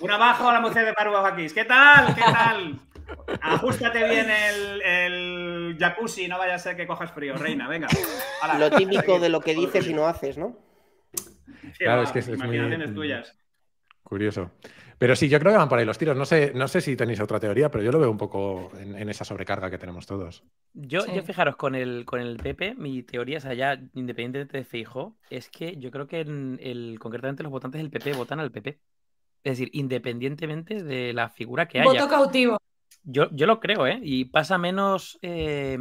Un 0.00 0.10
abajo 0.10 0.48
a 0.48 0.52
la 0.54 0.60
mujer 0.60 0.84
de 0.84 0.92
Varoufakis. 0.92 1.52
¿Qué 1.52 1.64
tal? 1.64 2.14
¿Qué 2.14 2.20
tal? 2.20 2.78
Ajustate 3.40 4.08
bien 4.08 4.26
el, 4.30 4.82
el 4.82 5.76
jacuzzi, 5.78 6.28
no 6.28 6.38
vaya 6.38 6.54
a 6.54 6.58
ser 6.58 6.76
que 6.76 6.86
cojas 6.86 7.12
frío, 7.12 7.36
reina. 7.36 7.68
Venga. 7.68 7.88
Lo 8.58 8.70
típico 8.70 9.18
de 9.18 9.28
lo 9.28 9.40
que 9.40 9.54
dices 9.54 9.86
y 9.86 9.94
no 9.94 10.06
haces, 10.06 10.38
¿no? 10.38 10.56
Sí, 11.14 11.78
Claro, 11.84 11.98
va, 12.02 12.04
es 12.04 12.12
que 12.12 12.18
es- 12.20 12.28
muy- 12.28 12.36
imaginaciones 12.36 12.94
tuyas. 12.94 13.36
Curioso. 14.02 14.50
Pero 14.98 15.16
sí, 15.16 15.28
yo 15.28 15.40
creo 15.40 15.50
que 15.52 15.58
van 15.58 15.68
por 15.68 15.78
ahí 15.78 15.84
los 15.84 15.98
tiros. 15.98 16.16
No 16.16 16.24
sé, 16.24 16.52
no 16.54 16.68
sé 16.68 16.80
si 16.80 16.94
tenéis 16.94 17.20
otra 17.20 17.40
teoría, 17.40 17.70
pero 17.70 17.82
yo 17.82 17.90
lo 17.90 17.98
veo 17.98 18.10
un 18.10 18.18
poco 18.18 18.70
en, 18.78 18.96
en 18.96 19.08
esa 19.08 19.24
sobrecarga 19.24 19.70
que 19.70 19.78
tenemos 19.78 20.06
todos. 20.06 20.44
Yo, 20.72 21.00
Sí. 21.00 21.10
yo 21.14 21.22
fijaros, 21.22 21.56
con 21.56 21.74
el, 21.74 22.04
con 22.04 22.20
el 22.20 22.36
PP, 22.36 22.74
mi 22.76 23.02
teoría, 23.02 23.38
o 23.38 23.40
sea, 23.40 23.54
ya 23.54 23.72
independientemente 23.94 24.56
de 24.58 24.64
Feijo, 24.64 25.16
es 25.30 25.48
que 25.48 25.76
yo 25.78 25.90
creo 25.90 26.06
que 26.06 26.20
en 26.20 26.58
el, 26.62 26.98
concretamente 27.00 27.42
los 27.42 27.50
votantes 27.50 27.80
del 27.80 27.90
PP 27.90 28.12
votan 28.12 28.38
al 28.40 28.52
PP. 28.52 28.78
Es 29.42 29.58
decir, 29.58 29.68
independientemente 29.72 30.82
de 30.82 31.12
la 31.12 31.28
figura 31.28 31.66
que 31.66 31.80
haya. 31.80 31.90
Voto 31.90 32.08
cautivo. 32.08 32.58
Yo, 33.06 33.28
yo 33.32 33.46
lo 33.46 33.60
creo, 33.60 33.86
¿eh? 33.86 33.98
Y 34.02 34.24
pasa 34.26 34.56
menos, 34.56 35.18
eh, 35.20 35.76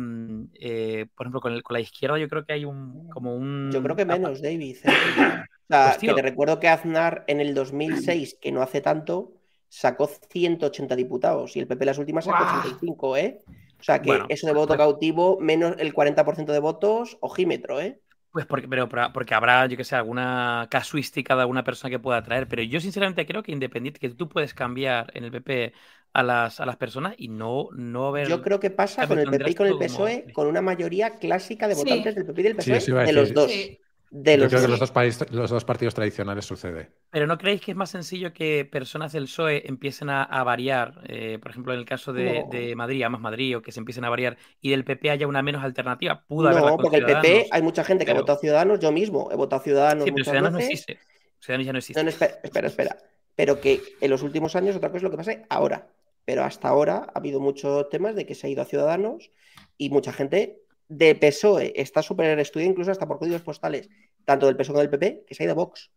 eh, 0.56 1.06
por 1.16 1.26
ejemplo, 1.26 1.40
con, 1.40 1.54
el- 1.54 1.64
con 1.64 1.74
la 1.76 1.80
izquierda 1.80 2.18
yo 2.18 2.28
creo 2.28 2.46
que 2.46 2.54
hay 2.54 2.66
un, 2.66 3.10
como 3.10 3.34
un... 3.36 3.72
Yo 3.72 3.82
creo 3.82 3.96
que 3.96 4.06
menos, 4.06 4.42
David. 4.42 4.78
¿eh? 4.84 4.90
O 5.64 5.76
sea, 5.76 5.86
Pues, 5.86 5.98
que 6.00 6.14
te 6.14 6.22
recuerdo 6.22 6.60
que 6.60 6.68
Aznar 6.68 7.24
en 7.28 7.40
el 7.40 7.54
2006, 7.56 8.38
que 8.42 8.52
no 8.52 8.62
hace 8.62 8.82
tanto, 8.82 9.32
sacó 9.70 10.08
180 10.08 10.96
diputados 10.96 11.56
y 11.56 11.62
el 11.62 11.68
PP 11.68 11.86
las 11.86 11.98
últimas 11.98 12.26
sacó 12.26 12.44
Guau. 12.44 12.60
85, 12.60 13.18
¿eh? 13.18 13.40
O 13.80 13.84
sea 13.84 14.02
que 14.02 14.08
Bueno, 14.10 14.26
eso 14.30 14.46
de 14.46 14.54
voto 14.54 14.68
pues- 14.68 14.78
cautivo, 14.80 15.40
menos 15.40 15.76
el 15.80 15.94
40% 15.94 16.52
de 16.52 16.60
votos, 16.60 17.18
ojímetro, 17.22 17.80
¿eh? 17.82 18.00
Pues 18.32 18.46
porque, 18.46 18.68
pero- 18.68 18.90
porque 19.14 19.34
habrá, 19.34 19.66
yo 19.68 19.78
que 19.78 19.84
sé, 19.86 19.96
alguna 19.96 20.68
casuística 20.70 21.34
de 21.36 21.42
alguna 21.42 21.64
persona 21.64 21.90
que 21.90 22.00
pueda 22.00 22.22
traer. 22.24 22.48
Pero 22.48 22.62
yo 22.64 22.80
sinceramente 22.82 23.26
creo 23.26 23.42
que 23.42 23.52
independiente, 23.54 24.00
que 24.00 24.10
tú 24.10 24.28
puedes 24.28 24.54
cambiar 24.54 25.12
en 25.16 25.24
el 25.24 25.32
PP 25.32 25.74
a 26.14 26.24
las, 26.24 26.60
a 26.60 26.66
las 26.66 26.78
personas 26.78 27.16
y 27.18 27.28
no, 27.28 27.70
no 27.74 28.12
ver. 28.12 28.28
Yo 28.28 28.42
creo 28.42 28.60
que 28.60 28.70
pasa 28.70 29.08
con 29.08 29.18
el 29.20 29.30
PP 29.30 29.52
y 29.52 29.56
con 29.56 29.66
el 29.68 29.74
como- 29.74 29.84
PSOE, 29.86 30.26
con 30.34 30.48
una 30.48 30.62
mayoría 30.62 31.18
clásica 31.18 31.68
de 31.68 31.76
Sí. 31.76 31.82
votantes 31.84 32.16
del 32.16 32.26
PP 32.26 32.42
y 32.42 32.44
del 32.44 32.56
PSOE, 32.56 33.02
E, 33.02 33.06
de 33.06 33.14
los 33.14 33.34
dos. 33.34 33.52
Sí. 33.52 33.80
de 34.16 34.34
Yo 34.34 34.44
los 34.44 34.50
creo 34.50 34.60
que 34.60 34.68
dos. 34.68 34.70
los 34.70 34.80
dos, 34.80 34.92
países- 34.92 35.32
los 35.32 35.50
dos 35.50 35.66
partidos 35.66 35.96
tradicionales 35.96 36.46
sucede. 36.46 36.92
Pero 37.10 37.26
¿no 37.26 37.36
creéis 37.40 37.62
que 37.62 37.72
es 37.72 37.78
más 37.78 37.90
sencillo 37.90 38.32
que 38.32 38.64
personas 38.64 39.12
del 39.12 39.24
PSOE 39.24 39.64
empiecen 39.68 40.12
a, 40.12 40.22
a 40.22 40.44
variar? 40.44 41.02
eh, 41.08 41.40
por 41.42 41.50
ejemplo, 41.50 41.74
en 41.74 41.80
el 41.80 41.86
caso 41.86 42.14
de, 42.14 42.44
No. 42.44 42.50
de 42.52 42.76
Madrid, 42.76 43.02
a 43.02 43.10
más 43.10 43.22
Madrid, 43.22 43.58
o 43.58 43.64
que 43.64 43.72
se 43.72 43.80
empiecen 43.80 44.06
a 44.06 44.12
variar 44.12 44.38
y 44.62 44.70
del 44.70 44.84
PP 44.84 45.10
haya 45.10 45.26
una 45.26 45.42
menos 45.42 45.64
alternativa. 45.64 46.24
Pudo 46.28 46.52
No, 46.52 46.78
porque 46.78 46.98
el 46.98 47.06
PP, 47.08 47.48
hay 47.50 47.62
mucha 47.64 47.84
gente 47.84 48.06
que 48.06 48.12
ha 48.12 48.14
votado 48.14 48.38
Ciudadanos, 48.38 48.80
yo 48.80 48.92
mismo 48.92 49.32
he 49.32 49.36
votado 49.36 49.64
Ciudadanos 49.64 50.04
Sí, 50.06 50.12
pero 50.12 50.26
Ciudadanos 50.26 50.52
no 50.52 50.58
veces. 50.60 50.72
existe. 50.74 51.00
Ciudadanos 51.40 51.66
ya 51.66 51.72
no 51.74 51.80
existe. 51.80 52.00
No, 52.00 52.04
no, 52.04 52.10
espera, 52.12 52.34
espera, 52.44 52.68
espera. 52.68 52.98
Pero 53.36 53.60
que 53.60 53.82
en 54.00 54.12
los 54.12 54.22
últimos 54.22 54.56
años, 54.56 54.76
otra 54.76 54.90
cosa 54.90 54.98
es 54.98 55.04
lo 55.04 55.10
que 55.10 55.18
pasa 55.18 55.32
ahora. 55.50 55.88
Pero 56.26 56.44
hasta 56.44 56.70
ahora 56.70 57.08
ha 57.14 57.18
habido 57.20 57.40
muchos 57.40 57.90
temas 57.90 58.16
de 58.16 58.26
que 58.26 58.36
se 58.36 58.48
ha 58.48 58.50
ido 58.50 58.62
a 58.62 58.66
Ciudadanos 58.66 59.32
y 59.78 59.90
mucha 59.90 60.14
gente 60.14 60.60
de 60.88 61.16
PSOE 61.16 61.74
está 61.76 62.02
súper 62.02 62.38
estudiada, 62.40 62.72
incluso 62.72 62.92
hasta 62.92 63.08
por 63.08 63.18
códigos 63.20 63.42
postales, 63.42 63.90
tanto 64.26 64.46
del 64.46 64.56
PSOE 64.56 64.74
como 64.74 64.80
del 64.82 64.90
PP, 64.90 65.26
que 65.28 65.36
se 65.36 65.44
ha 65.44 65.46
ido 65.46 65.54
a 65.54 65.56
Vox. 65.56 65.92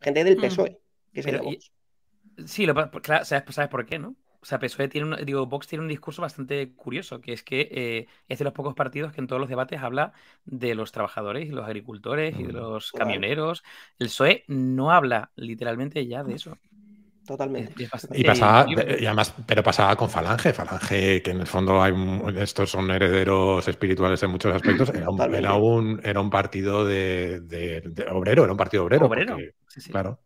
Gente 0.00 0.24
del 0.24 0.38
Mm. 0.38 0.40
PSOE 0.40 0.78
que 1.12 1.22
se 1.22 1.28
ha 1.28 1.32
ido 1.32 1.40
a 1.40 1.44
y- 1.44 1.54
Vox. 1.54 1.72
Sí, 2.46 2.66
lo, 2.66 2.74
pa- 2.74 2.90
claro, 2.90 3.24
¿sabes, 3.24 3.52
sabes 3.54 3.68
por 3.70 3.84
qué, 3.84 3.98
no? 3.98 4.14
O 4.40 4.44
sea, 4.46 4.60
PSOE 4.60 4.86
tiene 4.88 5.08
un, 5.08 5.24
digo, 5.26 5.46
Vox 5.46 5.66
tiene 5.66 5.82
un 5.82 5.88
discurso 5.88 6.22
bastante 6.22 6.72
curioso, 6.74 7.20
que 7.20 7.32
es 7.32 7.42
que 7.42 7.68
eh, 7.72 8.06
es 8.28 8.38
de 8.38 8.44
los 8.44 8.52
pocos 8.54 8.74
partidos 8.74 9.12
que 9.12 9.20
en 9.20 9.26
todos 9.26 9.40
los 9.40 9.48
debates 9.48 9.80
habla 9.82 10.12
de 10.44 10.76
los 10.76 10.92
trabajadores 10.92 11.46
y 11.48 11.50
los 11.50 11.66
agricultores 11.66 12.38
y 12.38 12.44
de 12.44 12.52
Mm. 12.52 12.56
los 12.56 12.92
camioneros. 12.92 13.64
El 13.98 14.06
PSOE 14.06 14.44
no 14.46 14.92
habla 14.92 15.32
literalmente 15.34 16.06
ya 16.06 16.22
de 16.22 16.34
eso. 16.36 16.56
Totalmente. 17.28 17.74
Y 18.14 18.24
pasaba, 18.24 18.66
y 18.70 19.04
además, 19.04 19.34
pero 19.46 19.62
pasaba 19.62 19.94
con 19.96 20.08
Falange, 20.08 20.54
Falange, 20.54 21.20
que 21.22 21.30
en 21.30 21.40
el 21.42 21.46
fondo 21.46 21.82
hay 21.82 21.92
un- 21.92 22.34
estos 22.38 22.70
son 22.70 22.90
herederos 22.90 23.68
espirituales 23.68 24.22
en 24.22 24.30
muchos 24.30 24.54
aspectos, 24.54 24.88
era 24.88 25.10
un, 25.10 25.20
era 25.34 25.54
un, 25.54 26.00
era 26.02 26.20
un 26.20 26.30
partido 26.30 26.86
de, 26.86 27.40
de- 27.42 27.82
de 27.82 28.06
obrero, 28.10 28.44
era 28.44 28.52
un 28.52 28.56
partido 28.58 28.84
obrero. 28.84 29.06
Obrero, 29.06 29.34
porque, 29.34 29.52
sí, 29.68 29.80
sí. 29.82 29.90
Claro. 29.92 30.18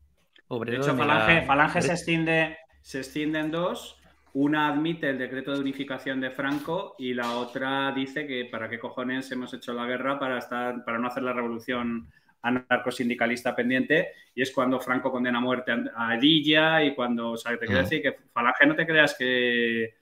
De 0.64 0.76
hecho, 0.76 0.94
Falange, 0.96 1.34
la 1.34 1.42
Falange 1.42 1.82
se, 1.82 1.92
extiende, 1.92 2.56
se 2.82 2.98
extiende 2.98 3.40
en 3.40 3.50
dos. 3.50 3.98
Una 4.34 4.68
admite 4.68 5.10
el 5.10 5.18
decreto 5.18 5.52
de 5.52 5.60
unificación 5.60 6.20
de 6.20 6.30
Franco 6.30 6.94
y 6.98 7.12
la 7.14 7.32
otra 7.32 7.92
dice 7.92 8.26
que 8.26 8.46
para 8.50 8.68
qué 8.70 8.78
cojones 8.78 9.30
hemos 9.32 9.52
hecho 9.52 9.74
la 9.74 9.84
guerra 9.86 10.18
para, 10.18 10.38
estar, 10.38 10.84
para 10.84 10.98
no 10.98 11.08
hacer 11.08 11.22
la 11.22 11.34
revolución 11.34 12.08
anarcosindicalista 12.42 13.54
pendiente. 13.54 14.12
Y 14.34 14.42
es 14.42 14.52
cuando 14.52 14.80
Franco 14.80 15.10
condena 15.10 15.38
a 15.38 15.40
muerte 15.40 15.72
a 15.94 16.16
Edilla 16.16 16.82
y 16.84 16.94
cuando, 16.94 17.32
o 17.32 17.36
sea, 17.36 17.56
te 17.56 17.66
quiero 17.66 17.82
decir 17.82 18.02
que 18.02 18.16
Falange 18.32 18.66
no 18.66 18.74
te 18.74 18.86
creas 18.86 19.14
que 19.16 19.94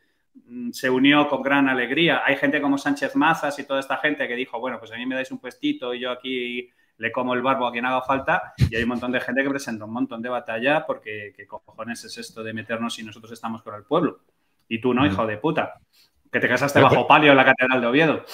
mm, 0.46 0.70
se 0.70 0.90
unió 0.90 1.28
con 1.28 1.42
gran 1.42 1.68
alegría. 1.68 2.22
Hay 2.24 2.36
gente 2.36 2.60
como 2.60 2.78
Sánchez 2.78 3.14
Mazas 3.16 3.58
y 3.58 3.64
toda 3.64 3.80
esta 3.80 3.98
gente 3.98 4.26
que 4.26 4.34
dijo, 4.34 4.58
bueno, 4.58 4.78
pues 4.78 4.92
a 4.92 4.96
mí 4.96 5.06
me 5.06 5.14
dais 5.14 5.30
un 5.30 5.38
puestito 5.38 5.94
y 5.94 6.00
yo 6.00 6.10
aquí 6.10 6.68
le 6.98 7.10
como 7.12 7.32
el 7.32 7.40
barbo 7.40 7.66
a 7.66 7.72
quien 7.72 7.86
haga 7.86 8.02
falta 8.02 8.52
y 8.58 8.76
hay 8.76 8.82
un 8.82 8.90
montón 8.90 9.10
de 9.10 9.20
gente 9.20 9.42
que 9.42 9.48
presenta 9.48 9.86
un 9.86 9.92
montón 9.92 10.20
de 10.20 10.28
batalla 10.28 10.84
porque 10.84 11.32
qué 11.34 11.46
cojones 11.46 12.04
es 12.04 12.18
esto 12.18 12.42
de 12.42 12.52
meternos 12.52 12.92
si 12.92 13.02
nosotros 13.02 13.32
estamos 13.32 13.62
con 13.62 13.74
el 13.74 13.84
pueblo. 13.84 14.20
Y 14.68 14.80
tú 14.80 14.92
no, 14.92 15.06
hijo 15.06 15.26
de 15.26 15.38
puta, 15.38 15.80
que 16.30 16.40
te 16.40 16.48
casaste 16.48 16.78
Pero- 16.80 16.90
bajo 16.90 17.06
palio 17.06 17.30
en 17.32 17.36
la 17.36 17.44
Catedral 17.44 17.80
de 17.80 17.86
Oviedo. 17.86 18.24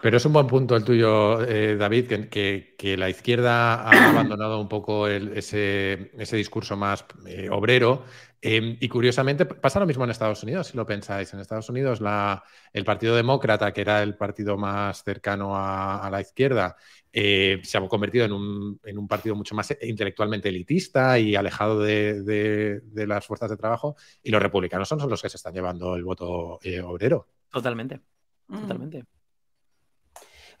Pero 0.00 0.16
es 0.16 0.24
un 0.24 0.32
buen 0.32 0.46
punto 0.46 0.76
el 0.76 0.84
tuyo, 0.84 1.42
eh, 1.44 1.76
David, 1.76 2.06
que, 2.06 2.28
que- 2.28 2.74
que 2.78 2.96
la 2.96 3.08
izquierda 3.08 3.74
ha 3.82 3.90
abandonado 4.32 4.60
un 4.60 4.68
poco 4.68 5.08
el- 5.08 5.36
ese, 5.36 6.12
ese 6.18 6.36
discurso 6.36 6.76
más 6.76 7.04
eh, 7.26 7.48
obrero. 7.50 8.04
eh, 8.40 8.76
y 8.80 8.88
curiosamente 8.88 9.44
pasa 9.46 9.80
lo 9.80 9.86
mismo 9.86 10.04
en 10.04 10.10
Estados 10.10 10.44
Unidos, 10.44 10.68
si 10.68 10.76
lo 10.76 10.86
pensáis. 10.86 11.34
En 11.34 11.40
Estados 11.40 11.68
Unidos 11.68 12.00
la- 12.00 12.44
el 12.72 12.84
Partido 12.84 13.16
Demócrata, 13.16 13.72
que 13.72 13.80
era 13.80 14.00
el 14.02 14.16
partido 14.16 14.56
más 14.56 15.02
cercano 15.02 15.56
a, 15.56 16.06
a 16.06 16.10
la 16.10 16.20
izquierda, 16.20 16.76
eh, 17.12 17.60
se 17.62 17.78
ha 17.78 17.88
convertido 17.88 18.24
en 18.24 18.32
un, 18.32 18.80
en 18.84 18.98
un 18.98 19.08
partido 19.08 19.34
mucho 19.34 19.54
más 19.54 19.74
intelectualmente 19.82 20.48
elitista 20.48 21.18
y 21.18 21.34
alejado 21.36 21.80
de, 21.80 22.22
de- 22.22 22.80
de 22.80 23.06
las 23.06 23.26
fuerzas 23.26 23.50
de 23.50 23.56
trabajo. 23.56 23.96
Y 24.22 24.30
los 24.30 24.42
republicanos 24.42 24.88
son 24.88 24.98
los 25.08 25.22
que 25.22 25.28
se 25.28 25.36
están 25.36 25.54
llevando 25.54 25.96
el 25.96 26.04
voto 26.04 26.58
eh, 26.62 26.80
obrero. 26.80 27.26
Totalmente, 27.50 28.00
Mm. 28.48 28.60
totalmente. 28.62 29.04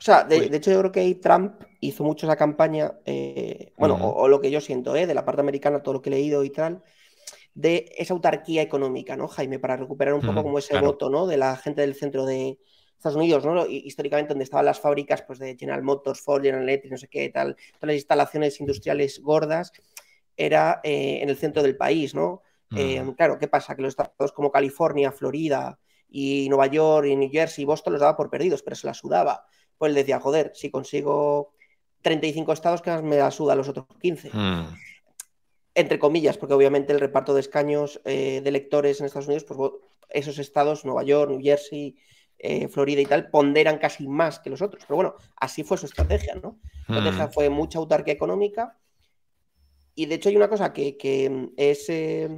sea, 0.00 0.22
de, 0.24 0.36
hecho 0.54 0.70
yo 0.70 0.78
creo 0.78 0.92
que 0.92 1.14
Trump 1.16 1.60
hizo 1.80 2.04
mucho 2.04 2.26
esa 2.26 2.36
campaña, 2.36 2.98
eh, 3.04 3.72
bueno, 3.76 3.94
o, 3.96 4.22
o 4.22 4.28
lo 4.28 4.40
que 4.40 4.50
yo 4.50 4.60
siento, 4.60 4.94
eh, 4.94 5.06
de 5.08 5.14
la 5.14 5.24
parte 5.24 5.40
americana, 5.40 5.82
todo 5.82 5.94
lo 5.94 6.02
que 6.02 6.08
he 6.08 6.12
leído 6.12 6.44
y 6.44 6.50
tal, 6.50 6.82
de 7.54 7.90
esa 7.98 8.14
autarquía 8.14 8.62
económica, 8.62 9.16
¿no, 9.16 9.26
Jaime? 9.26 9.58
Para 9.58 9.76
recuperar 9.76 10.14
un 10.14 10.20
poco 10.20 10.44
como 10.44 10.60
ese 10.60 10.70
claro. 10.70 10.86
voto, 10.88 11.10
¿no? 11.10 11.26
De 11.26 11.36
la 11.36 11.56
gente 11.56 11.80
del 11.80 11.96
centro 11.96 12.24
de 12.26 12.60
Estados 12.98 13.16
Unidos, 13.16 13.44
¿no? 13.44 13.66
Históricamente 13.66 14.30
donde 14.30 14.44
estaban 14.44 14.66
las 14.66 14.80
fábricas, 14.80 15.22
pues 15.22 15.38
de 15.38 15.56
General 15.56 15.82
Motors, 15.82 16.20
Ford, 16.20 16.42
General 16.42 16.62
Electric, 16.64 16.92
no 16.92 16.98
sé 16.98 17.08
qué, 17.08 17.28
tal, 17.30 17.54
todas 17.54 17.86
las 17.88 17.94
instalaciones 17.94 18.60
industriales 18.60 19.20
gordas, 19.20 19.72
era 20.36 20.80
eh, 20.82 21.20
en 21.22 21.28
el 21.28 21.36
centro 21.36 21.62
del 21.62 21.76
país, 21.76 22.14
¿no? 22.14 22.42
Eh, 22.76 23.00
Mm. 23.02 23.12
claro, 23.12 23.38
¿qué 23.38 23.48
pasa? 23.48 23.74
Que 23.74 23.82
los 23.82 23.90
estados 23.90 24.32
como 24.32 24.50
California, 24.52 25.10
Florida 25.10 25.78
y 26.10 26.48
Nueva 26.48 26.66
York 26.66 27.06
y 27.06 27.16
New 27.16 27.30
Jersey 27.30 27.62
y 27.62 27.66
Boston 27.66 27.94
los 27.94 28.00
daba 28.00 28.16
por 28.16 28.30
perdidos, 28.30 28.62
pero 28.62 28.76
se 28.76 28.86
la 28.86 28.94
sudaba. 28.94 29.46
Pues 29.78 29.90
él 29.90 29.94
decía, 29.94 30.20
joder, 30.20 30.52
si 30.54 30.70
consigo 30.70 31.54
35 32.02 32.52
estados, 32.52 32.82
¿qué 32.82 32.90
más 32.90 33.02
me 33.02 33.16
la 33.16 33.30
suda 33.30 33.54
los 33.54 33.68
otros 33.68 33.86
15? 34.00 34.30
Mm. 34.32 34.76
Entre 35.74 35.98
comillas, 35.98 36.36
porque 36.36 36.54
obviamente 36.54 36.92
el 36.92 37.00
reparto 37.00 37.34
de 37.34 37.40
escaños 37.40 38.00
eh, 38.04 38.40
de 38.42 38.48
electores 38.48 39.00
en 39.00 39.06
Estados 39.06 39.28
Unidos, 39.28 39.44
pues 39.44 39.72
esos 40.10 40.38
estados, 40.38 40.84
Nueva 40.84 41.04
York, 41.04 41.30
New 41.30 41.40
Jersey, 41.40 41.96
eh, 42.38 42.68
Florida 42.68 43.00
y 43.00 43.06
tal, 43.06 43.30
ponderan 43.30 43.78
casi 43.78 44.06
más 44.08 44.38
que 44.40 44.50
los 44.50 44.62
otros. 44.62 44.84
Pero 44.86 44.96
bueno, 44.96 45.14
así 45.36 45.64
fue 45.64 45.78
su 45.78 45.86
estrategia, 45.86 46.34
¿no? 46.36 46.58
Su 46.86 46.92
estrategia 46.94 47.26
Mm. 47.26 47.32
fue 47.32 47.48
mucha 47.50 47.78
autarquía 47.78 48.14
económica. 48.14 48.78
Y 49.94 50.06
de 50.06 50.14
hecho 50.16 50.28
hay 50.28 50.36
una 50.36 50.48
cosa 50.48 50.72
que, 50.72 50.96
que, 50.96 51.50
es... 51.56 51.88
eh, 51.88 52.28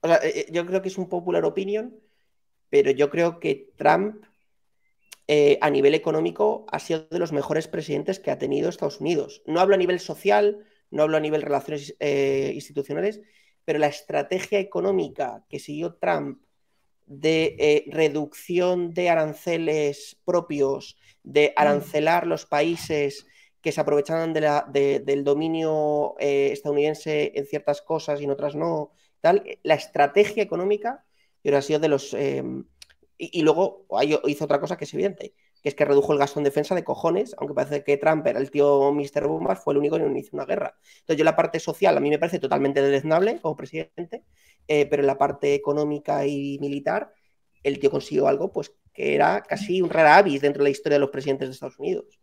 o 0.00 0.08
sea, 0.08 0.20
eh, 0.22 0.46
yo 0.50 0.64
creo 0.66 0.82
que 0.82 0.88
es 0.88 0.98
un 0.98 1.08
popular 1.08 1.44
opinion, 1.44 1.94
pero 2.70 2.90
yo 2.90 3.10
creo 3.10 3.38
que 3.40 3.72
Trump 3.76 4.24
eh, 5.28 5.58
a 5.60 5.70
nivel 5.70 5.94
económico 5.94 6.66
ha 6.70 6.78
sido 6.78 7.06
de 7.10 7.18
los 7.18 7.32
mejores 7.32 7.66
presidentes 7.68 8.20
que 8.20 8.30
ha 8.30 8.38
tenido 8.38 8.68
Estados 8.68 9.00
Unidos. 9.00 9.42
No 9.46 9.60
hablo 9.60 9.74
a 9.74 9.78
nivel 9.78 9.98
social, 10.00 10.64
no 10.90 11.02
hablo 11.02 11.16
a 11.16 11.20
nivel 11.20 11.42
relaciones 11.42 11.96
eh, 11.98 12.52
institucionales, 12.54 13.20
pero 13.64 13.78
la 13.80 13.88
estrategia 13.88 14.60
económica 14.60 15.44
que 15.48 15.58
siguió 15.58 15.94
Trump 15.96 16.40
de 17.06 17.56
eh, 17.58 17.84
reducción 17.90 18.92
de 18.94 19.10
aranceles 19.10 20.16
propios, 20.24 20.98
de 21.22 21.52
arancelar 21.56 22.26
los 22.26 22.46
países 22.46 23.26
que 23.60 23.72
se 23.72 23.80
aprovechaban 23.80 24.32
de 24.32 24.40
la- 24.42 24.66
de- 24.70 25.00
del 25.00 25.24
dominio 25.24 26.14
eh, 26.20 26.50
estadounidense 26.52 27.32
en 27.34 27.46
ciertas 27.46 27.82
cosas 27.82 28.20
y 28.20 28.24
en 28.24 28.30
otras 28.30 28.54
no, 28.54 28.92
tal, 29.20 29.44
la 29.62 29.74
estrategia 29.74 30.42
económica 30.42 31.04
creo 31.42 31.52
que 31.54 31.58
ha 31.58 31.62
sido 31.62 31.80
de 31.80 31.88
los... 31.88 32.14
eh, 32.14 32.42
y, 33.18 33.40
y 33.40 33.42
luego 33.42 33.86
hizo 34.26 34.44
otra 34.44 34.60
cosa 34.60 34.76
que 34.76 34.84
es 34.84 34.94
evidente, 34.94 35.34
que 35.66 35.70
es 35.70 35.74
que 35.74 35.84
redujo 35.84 36.12
el 36.12 36.20
gasto 36.20 36.38
en 36.38 36.44
defensa 36.44 36.76
de 36.76 36.84
cojones, 36.84 37.34
aunque 37.38 37.52
parece 37.52 37.82
que 37.82 37.96
Trump 37.96 38.24
era 38.24 38.38
el 38.38 38.52
tío 38.52 38.92
Mr. 38.92 39.26
Bombas, 39.26 39.64
fue 39.64 39.74
el 39.74 39.78
único 39.78 39.96
que 39.96 40.04
no 40.04 40.12
inició 40.12 40.30
una 40.34 40.44
guerra. 40.44 40.76
Entonces 41.00 41.16
yo 41.16 41.24
la 41.24 41.34
parte 41.34 41.58
social 41.58 41.96
a 41.96 41.98
mí 41.98 42.08
me 42.08 42.20
parece 42.20 42.38
totalmente 42.38 42.80
deleznable 42.80 43.40
como 43.40 43.56
presidente, 43.56 44.22
eh, 44.68 44.86
pero 44.86 45.02
en 45.02 45.08
la 45.08 45.18
parte 45.18 45.54
económica 45.54 46.24
y 46.24 46.56
militar 46.60 47.12
el 47.64 47.80
tío 47.80 47.90
consiguió 47.90 48.28
algo 48.28 48.52
pues 48.52 48.72
que 48.94 49.16
era 49.16 49.42
casi 49.42 49.82
un 49.82 49.90
rara 49.90 50.18
avis 50.18 50.40
dentro 50.40 50.62
de 50.62 50.68
la 50.68 50.70
historia 50.70 50.98
de 50.98 51.00
los 51.00 51.10
presidentes 51.10 51.48
de 51.48 51.54
Estados 51.54 51.80
Unidos. 51.80 52.16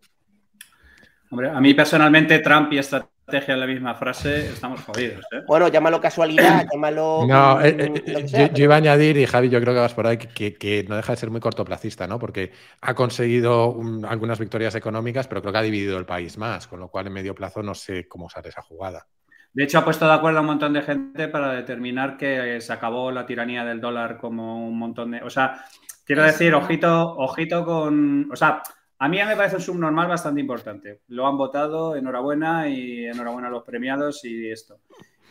Hombre, 1.29 1.49
a 1.49 1.59
mí 1.59 1.73
personalmente 1.73 2.39
Trump 2.39 2.71
y 2.71 2.77
estrategia 3.25 3.53
en 3.53 3.59
la 3.61 3.67
misma 3.67 3.95
frase 3.95 4.47
estamos 4.49 4.81
jodidos. 4.81 5.25
¿eh? 5.31 5.41
Bueno, 5.47 5.69
llámalo 5.69 6.01
casualidad, 6.01 6.65
llámalo... 6.71 7.25
No, 7.27 7.61
eh, 7.61 7.91
eh, 8.05 8.49
yo, 8.53 8.63
iba 8.63 8.75
a 8.75 8.77
añadir, 8.77 9.17
y 9.17 9.25
Javi, 9.25 9.49
yo 9.49 9.61
creo 9.61 9.73
que 9.73 9.79
vas 9.79 9.93
por 9.93 10.07
ahí, 10.07 10.17
que, 10.17 10.27
que- 10.27 10.53
que 10.55 10.85
no 10.89 10.95
deja 10.97 11.13
de 11.13 11.17
ser 11.17 11.29
muy 11.31 11.39
cortoplacista, 11.39 12.05
¿no? 12.05 12.19
Porque 12.19 12.51
ha 12.81 12.93
conseguido 12.93 13.71
un- 13.71 14.05
algunas 14.05 14.39
victorias 14.39 14.75
económicas, 14.75 15.27
pero 15.27 15.41
creo 15.41 15.53
que 15.53 15.59
ha 15.59 15.63
dividido 15.63 15.97
el 15.97 16.05
país 16.05 16.37
más, 16.37 16.67
con 16.67 16.79
lo 16.79 16.89
cual 16.89 17.07
en 17.07 17.13
medio 17.13 17.33
plazo 17.33 17.63
no 17.63 17.73
sé 17.73 18.07
cómo 18.07 18.25
usar 18.25 18.45
esa 18.45 18.61
jugada. 18.61 19.07
De 19.53 19.63
hecho, 19.63 19.77
ha 19.79 19.85
puesto 19.85 20.05
de 20.07 20.13
acuerdo 20.13 20.39
a 20.39 20.41
un 20.41 20.47
montón 20.47 20.73
de 20.73 20.81
gente 20.81 21.27
para 21.27 21.53
determinar 21.53 22.17
que 22.17 22.59
se 22.59 22.73
acabó 22.73 23.11
la 23.11 23.25
tiranía 23.25 23.63
del 23.63 23.79
dólar 23.79 24.17
como 24.17 24.67
un 24.67 24.77
montón 24.77 25.11
de... 25.11 25.21
O 25.21 25.29
sea, 25.29 25.63
quiero 26.05 26.23
decir, 26.23 26.53
ojito, 26.55 27.15
ojito 27.17 27.63
con... 27.63 28.29
O 28.31 28.35
sea, 28.35 28.63
a 29.03 29.09
mí 29.09 29.17
me 29.21 29.35
parece 29.35 29.57
un 29.57 29.61
subnormal 29.61 30.07
bastante 30.07 30.39
importante. 30.39 31.01
Lo 31.09 31.27
han 31.27 31.35
votado, 31.35 31.97
enhorabuena 31.97 32.69
y 32.69 33.05
enhorabuena 33.05 33.49
a 33.49 33.51
los 33.51 33.63
premiados 33.63 34.23
y 34.23 34.49
esto. 34.49 34.79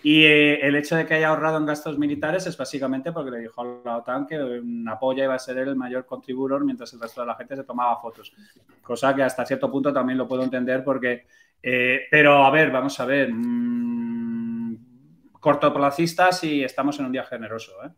Y 0.03 0.25
eh, 0.25 0.61
el 0.67 0.77
hecho 0.77 0.95
de 0.95 1.07
que 1.07 1.15
haya 1.15 1.29
ahorrado 1.29 1.57
en 1.57 1.65
gastos 1.65 1.99
militares 1.99 2.47
es 2.47 2.55
básicamente 2.55 3.13
porque 3.13 3.31
le 3.31 3.39
dijo 3.39 3.63
a 3.63 3.81
la 3.83 3.97
OTAN 3.97 4.27
que 4.27 4.39
una 4.39 4.99
polla 4.99 5.25
iba 5.25 5.35
a 5.35 5.39
ser 5.39 5.57
el 5.57 5.75
mayor 5.75 6.05
contribuidor 6.05 6.67
mientras 6.67 6.93
el 6.93 7.01
resto 7.01 7.23
de 7.23 7.29
la 7.29 7.35
gente 7.35 7.57
se 7.57 7.65
tomaba 7.65 7.99
fotos. 7.99 8.35
Cosa 8.83 9.15
que 9.15 9.23
hasta 9.23 9.47
cierto 9.47 9.71
punto 9.71 9.91
también 9.91 10.19
lo 10.19 10.29
puedo 10.29 10.43
entender 10.43 10.85
porque... 10.85 11.25
eh, 11.63 12.09
pero 12.11 12.45
a 12.45 12.51
ver, 12.51 12.71
vamos 12.71 13.01
a 13.01 13.07
ver. 13.07 13.33
mm, 13.33 14.77
cortoplacistas 15.41 16.45
y 16.45 16.63
estamos 16.63 16.99
en 17.01 17.07
un 17.07 17.13
día 17.13 17.25
generoso. 17.25 17.73
¿eh? 17.83 17.89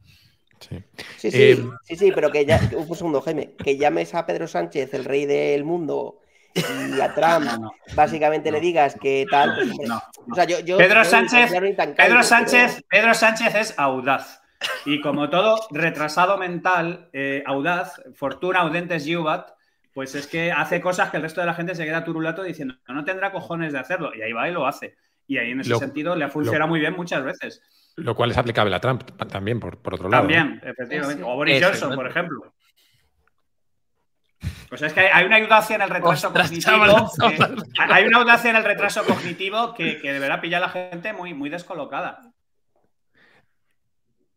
Sí. 0.69 0.83
Sí, 1.19 1.31
sí, 1.31 1.43
Eh, 1.43 1.65
sí, 1.85 1.97
sí, 1.97 2.13
pero 2.15 2.31
que 2.31 2.45
ya, 2.47 2.61
un 2.77 2.95
segundo, 2.97 3.21
Jaime, 3.21 3.53
que 3.63 3.77
llames 3.77 4.15
a 4.15 4.25
Pedro 4.27 4.47
Sánchez 4.49 4.93
el 4.95 5.05
rey 5.05 5.27
del 5.27 5.65
mundo 5.65 6.21
y 6.55 7.01
a 7.01 7.13
Trump 7.15 7.45
No, 7.47 7.59
no. 7.59 7.73
básicamente 7.95 8.51
No. 8.51 8.57
le 8.57 8.61
digas 8.61 8.97
que 9.01 9.27
tal. 9.31 9.55
pues, 9.55 9.71
hombre, 9.71 9.87
No, 9.89 10.03
O 10.31 10.35
sea, 10.35 10.45
yo, 10.45 10.61
yo- 10.61 10.79
Pedro 10.79 11.03
yo 11.03 11.11
Sánchez- 11.11 11.51
Pedro 11.51 11.97
pero- 11.97 12.23
Sánchez, 12.23 12.83
Pedro 12.89 13.15
Sánchez 13.15 13.55
es 13.55 13.75
audaz. 13.79 14.41
Y 14.87 15.01
como 15.03 15.29
todo 15.29 15.59
retrasado 15.73 16.39
mental, 16.39 17.11
eh, 17.13 17.43
audaz, 17.47 18.01
fortuna 18.15 18.61
audentes 18.61 19.05
juvat, 19.07 19.51
pues 19.93 20.15
es 20.15 20.27
que 20.27 20.51
hace 20.53 20.81
cosas 20.81 21.11
que 21.11 21.19
el 21.19 21.23
resto 21.25 21.41
de 21.41 21.47
la 21.47 21.55
gente 21.55 21.75
se 21.75 21.85
queda 21.85 22.03
turulato 22.05 22.43
diciendo 22.43 22.75
no 22.89 23.05
tendrá 23.05 23.31
cojones 23.31 23.73
de 23.73 23.79
hacerlo. 23.81 24.13
Y 24.15 24.23
ahí 24.23 24.33
va 24.33 24.49
y 24.49 24.53
lo 24.53 24.67
hace. 24.67 24.95
Y 25.27 25.39
ahí 25.39 25.51
en 25.51 25.61
ese 25.61 25.71
Lo- 25.71 25.79
sentido 25.79 26.17
le 26.17 26.25
ha 26.25 26.29
funcionado 26.31 26.69
muy 26.69 26.81
bien 26.81 26.95
muchas 26.95 27.23
veces. 27.25 27.63
Lo 27.97 28.15
cual 28.17 28.31
es 28.33 28.39
aplicable 28.39 28.75
a 28.75 28.81
Trump 28.81 29.03
también, 29.29 29.61
por, 29.61 29.79
por 29.79 29.95
otro 29.95 30.09
lado. 30.09 30.23
También, 30.23 30.61
efectivamente. 30.65 31.23
Sí. 31.23 31.29
O 31.29 31.35
Boris 31.37 31.65
Johnson, 31.65 31.95
por 31.95 32.07
ejemplo. 32.09 32.53
Pues 34.69 34.83
es 34.83 34.93
que 34.93 35.01
hay- 35.01 35.25
una 35.27 35.37
audacia 35.37 35.77
en 35.77 35.83
el 35.83 35.91
retraso 35.91 36.27
Ostras, 36.29 36.49
cognitivo. 36.49 37.11
chaval, 37.17 37.57
que- 37.73 37.83
hay 37.93 38.05
una 38.05 38.19
audacia 38.19 38.51
en 38.51 38.57
el 38.57 38.65
retraso 38.65 39.05
cognitivo 39.05 39.75
que, 39.75 39.99
que 40.01 40.13
deberá 40.13 40.41
pillar 40.41 40.63
a 40.63 40.67
la 40.67 40.73
gente 40.73 41.13
muy, 41.13 41.33
muy 41.35 41.49
descolocada. 41.51 42.33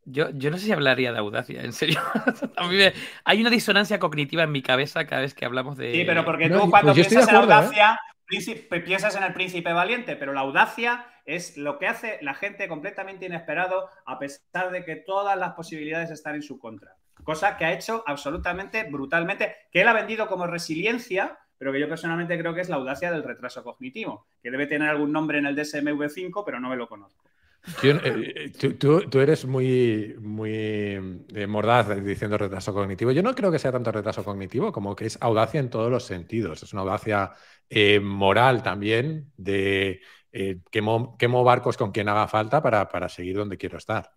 Yo, 0.05 0.29
yo 0.29 0.51
no 0.51 0.57
sé 0.57 0.65
si 0.65 0.71
hablaría 0.71 1.11
de 1.11 1.17
audacia, 1.19 1.61
en 1.63 1.73
serio. 1.73 1.99
A 2.55 2.67
mí 2.67 2.75
me- 2.77 2.93
hay 3.25 3.41
una 3.41 3.49
disonancia 3.49 3.99
cognitiva 3.99 4.43
en 4.43 4.51
mi 4.51 4.61
cabeza 4.61 5.05
cada 5.05 5.21
vez 5.23 5.33
que 5.33 5.45
hablamos 5.45 5.75
de. 5.77 5.91
Sí, 5.93 6.03
pero 6.05 6.23
porque 6.23 6.47
No, 6.47 6.61
tú 6.61 6.69
cuando 6.69 6.93
pues 6.93 7.07
piensas 7.07 7.27
en 7.29 7.35
acuerdo, 7.35 7.55
audacia, 7.55 7.99
príncipe- 8.25 8.79
piensas 8.83 9.15
en 9.17 9.23
el 9.23 9.33
príncipe 9.33 9.73
valiente, 9.73 10.15
pero 10.15 10.31
la 10.33 10.41
audacia 10.41 11.05
es 11.27 11.57
lo 11.57 11.77
que 11.77 11.87
hace 11.87 12.17
la 12.23 12.33
gente 12.33 12.67
completamente 12.67 13.27
inesperado 13.27 13.89
a 14.05 14.17
pesar 14.17 14.71
de 14.71 14.83
que 14.85 14.95
todas 14.95 15.37
las 15.37 15.53
posibilidades 15.53 16.09
están 16.11 16.35
en 16.35 16.41
su 16.41 16.57
contra. 16.57 16.95
Cosa 17.23 17.57
que 17.57 17.65
ha 17.65 17.73
hecho 17.73 18.03
absolutamente 18.07 18.83
brutalmente, 18.89 19.55
que 19.71 19.81
él 19.81 19.87
ha 19.87 19.93
vendido 19.93 20.27
como 20.27 20.47
resiliencia, 20.47 21.37
pero 21.59 21.71
que 21.71 21.79
yo 21.79 21.89
personalmente 21.89 22.39
creo 22.39 22.55
que 22.55 22.61
es 22.61 22.69
la 22.69 22.77
audacia 22.77 23.11
del 23.11 23.23
retraso 23.23 23.63
cognitivo, 23.63 24.27
que 24.41 24.51
debe 24.51 24.67
tener 24.67 24.89
algún 24.89 25.11
nombre 25.11 25.37
en 25.39 25.45
el 25.47 25.55
DSM-V5, 25.55 26.43
pero 26.45 26.59
no 26.59 26.69
me 26.69 26.77
lo 26.77 26.87
conozco. 26.87 27.25
Eh, 27.99 28.33
eh, 28.45 28.49
tú, 28.57 28.73
tú- 28.77 29.09
tú 29.09 29.19
eres 29.19 29.45
muy, 29.45 30.15
muy 30.19 30.51
eh, 30.53 31.47
mordaz 31.47 31.89
diciendo 32.03 32.37
retraso 32.37 32.73
cognitivo. 32.73 33.11
Yo 33.11 33.21
no 33.23 33.35
creo 33.35 33.51
que 33.51 33.59
sea 33.59 33.71
tanto 33.71 33.91
retraso 33.91 34.23
cognitivo 34.23 34.71
como 34.71 34.95
que 34.95 35.05
es 35.05 35.17
audacia 35.21 35.59
en 35.59 35.69
todos 35.69 35.91
los 35.91 36.03
sentidos. 36.05 36.63
Es 36.63 36.73
una 36.73 36.81
audacia 36.83 37.33
eh, 37.69 37.99
moral 37.99 38.63
también 38.63 39.31
de 39.37 40.01
eh, 40.39 40.59
quemo, 40.69 41.17
quemo 41.17 41.43
barcos 41.43 41.77
con 41.77 41.91
quien 41.91 42.07
haga 42.09 42.27
falta 42.27 42.61
para, 42.61 42.87
para 42.87 43.09
seguir 43.09 43.35
donde 43.35 43.57
quiero 43.57 43.77
estar. 43.77 44.11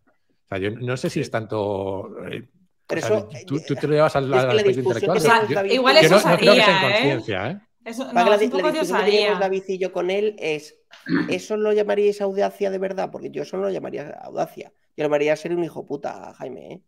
O 0.45 0.49
sea, 0.49 0.59
yo 0.59 0.71
no 0.71 0.97
sé 0.97 1.09
si 1.11 1.21
es 1.21 1.31
tanto... 1.31 2.11
eh, 2.29 2.49
Pero 2.87 3.01
o 3.01 3.05
sea, 3.07 3.17
eso, 3.19 3.29
tú, 3.47 3.57
eh, 3.57 3.65
tú 3.67 3.75
te 3.75 3.87
lo 3.87 3.95
llevas 3.95 4.17
al, 4.17 4.31
la 4.31 4.39
aspecto 4.39 4.71
intelectual. 4.81 5.19
tenemos, 5.23 5.49
yo- 5.49 5.65
Igual 5.75 5.95
yo 5.97 6.01
eso 6.03 6.17
no, 6.17 6.31
no 6.33 6.37
creo 6.39 6.55
que 6.55 6.61
sea 6.61 6.71
en 6.71 6.77
usaría, 6.77 6.89
¿eh? 6.89 6.93
conciencia, 6.93 7.51
¿eh? 7.51 7.61
Eso, 7.83 8.07
Para 8.13 8.25
no, 8.25 8.31
la, 8.31 8.37
es 8.37 8.43
un 8.43 8.51
la 8.51 8.57
poco 8.57 8.67
de 8.67 8.73
discusión 8.81 8.99
que 8.99 9.11
osadía. 9.11 9.35
David 9.39 9.63
y 9.69 9.79
yo 9.79 9.93
con 9.93 10.11
él 10.11 10.37
es, 10.39 10.77
¿eso 11.31 11.57
lo 11.57 11.73
llamaríais 11.73 12.21
audacia 12.21 12.71
de 12.71 12.79
verdad? 12.79 13.11
Porque 13.11 13.31
yo 13.31 13.43
eso 13.43 13.57
no 13.57 13.63
lo 13.63 13.71
llamaría 13.71 14.11
audacia. 14.23 14.71
Yo 14.97 15.03
lo 15.03 15.05
llamaría 15.05 15.35
ser 15.37 15.55
un 15.55 15.65
hijo 15.65 15.87
puta, 15.87 16.35
Jaime, 16.35 16.73
¿eh? 16.73 16.81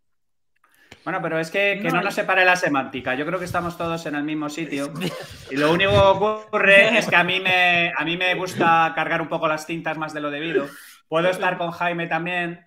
Bueno, 1.05 1.20
pero 1.22 1.38
es 1.38 1.50
que, 1.50 1.78
que 1.82 1.88
no, 1.88 1.96
No, 1.96 2.03
nos 2.03 2.14
separe 2.14 2.44
la 2.44 2.57
semántica. 2.57 3.14
Yo 3.14 3.26
creo 3.26 3.38
que 3.38 3.44
estamos 3.44 3.76
todos 3.76 4.07
en 4.07 4.14
el 4.14 4.22
mismo 4.24 4.48
sitio. 4.48 4.92
Y 5.50 5.57
lo 5.57 5.72
único 5.72 5.90
que 5.90 5.98
ocurre 5.98 6.98
es 6.98 7.07
que 7.09 7.16
a 7.16 7.24
mí, 7.24 7.40
me, 7.40 7.92
a 7.96 8.05
mí 8.05 8.16
me 8.16 8.34
gusta 8.34 8.92
cargar 8.94 9.20
un 9.20 9.28
poco 9.28 9.48
las 9.48 9.66
cintas 9.66 9.98
más 9.98 10.14
de 10.14 10.20
lo 10.20 10.30
debido. 10.30 10.66
Puedo 11.09 11.28
estar 11.28 11.59
con 11.59 11.72
Jaime 11.72 12.07
también. 12.07 12.64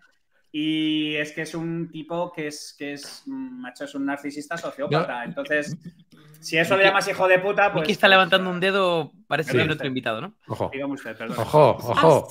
Y 0.52 1.16
es 1.16 1.34
que 1.34 1.42
es 1.42 1.56
un 1.56 1.90
tipo 1.92 2.32
que 2.32 2.48
es, 2.48 2.76
que 2.78 2.94
es, 2.94 3.24
macho, 3.26 3.86
es 3.86 3.96
un 3.96 4.06
narcisista 4.06 4.56
sociópata. 4.56 5.24
Entonces, 5.24 5.76
si 6.40 6.58
eso 6.58 6.78
le 6.78 6.84
llamas 6.84 7.08
hijo 7.08 7.28
de 7.28 7.40
puta, 7.40 7.74
pues. 7.74 7.82
Miki 7.82 7.92
está 7.94 8.08
levantando 8.08 8.50
un 8.50 8.60
dedo, 8.60 9.12
parece 9.28 9.54
nuestro 9.54 9.74
usted. 9.74 9.86
invitado, 9.88 10.22
¿no? 10.22 10.36
Ojo, 10.48 10.72
usted, 10.90 11.18
perdón. 11.18 11.40
ojo, 11.40 11.78
ojo. 11.80 12.28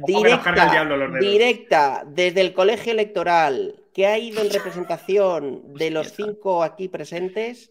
Ojo 0.00 0.22
que 0.22 0.30
nos 0.30 0.40
carga 0.40 0.64
el 0.64 0.70
diablo 0.70 0.96
los 0.96 1.12
dedos. 1.12 1.20
directa 1.20 2.02
desde 2.06 2.40
el 2.40 2.52
colegio 2.52 2.92
electoral 2.92 3.83
que 3.94 4.06
ha 4.06 4.18
ido 4.18 4.42
en 4.42 4.50
representación 4.50 5.72
de 5.74 5.90
los 5.90 6.12
cinco 6.12 6.62
aquí 6.64 6.88
presentes, 6.88 7.70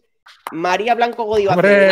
María 0.52 0.94
Blanco 0.94 1.24
Godío. 1.24 1.50
¡Hombre! 1.50 1.88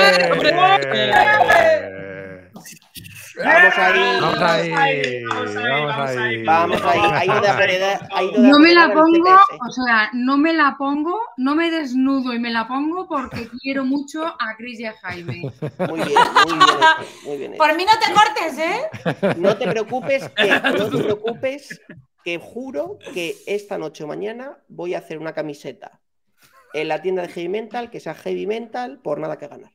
Vamos 3.45 3.79
ahí. 3.79 4.21
Vamos 4.21 4.39
ahí, 4.43 4.71
Vamos 4.71 4.77
ahí, 4.77 5.25
vamos 5.25 5.55
vamos 5.57 6.01
ahí. 6.01 6.19
ahí. 6.19 6.45
Vamos 6.45 6.83
ahí, 6.85 7.01
ha 7.01 7.25
ido 7.25 7.41
de 7.41 7.49
apoderar- 7.49 8.09
ha 8.15 8.23
ido 8.23 8.43
de 8.43 8.49
No 8.49 8.59
me 8.59 8.75
la 8.75 8.93
pongo, 8.93 9.35
o 9.67 9.71
sea, 9.73 10.11
no 10.13 10.37
me 10.39 10.53
la 10.53 10.77
pongo, 10.79 11.19
no 11.39 11.55
me 11.55 11.71
desnudo 11.71 12.35
y 12.35 12.39
me 12.39 12.51
la 12.51 12.69
pongo 12.69 13.09
porque 13.09 13.49
quiero 13.63 13.85
mucho 13.85 14.25
a 14.27 14.55
Chris 14.59 14.81
y 14.81 14.85
a 14.85 14.93
Jaime. 15.01 15.43
Muy 15.89 16.01
bien, 16.01 16.21
muy 16.47 16.59
bien 16.59 16.61
hecho, 16.61 17.07
muy 17.25 17.37
bien 17.39 17.55
hecho. 17.55 17.59
Por 17.59 17.77
mí 17.77 17.85
no 17.87 17.93
te 17.99 18.13
cortes, 18.13 18.59
¿eh? 18.59 19.35
No 19.39 19.57
te 19.57 19.67
preocupes, 19.69 20.29
que, 20.31 20.49
no 20.61 20.91
te 20.91 20.99
preocupes, 21.03 21.81
que 22.25 22.39
juro 22.39 22.99
que 23.15 23.35
esta 23.47 23.79
noche 23.79 24.05
o 24.05 24.07
mañana 24.07 24.59
voy 24.69 24.95
a 24.95 24.99
hacer 24.99 25.19
una 25.19 25.33
camiseta 25.33 26.01
en 26.75 26.89
la 26.89 27.03
tienda 27.03 27.23
de 27.23 27.29
Heavy 27.29 27.49
Mental, 27.49 27.91
que 27.91 28.01
sea 28.01 28.15
Heavy 28.15 28.47
Mental, 28.47 29.01
por 29.03 29.19
nada 29.19 29.39
que 29.39 29.49
ganar. 29.49 29.71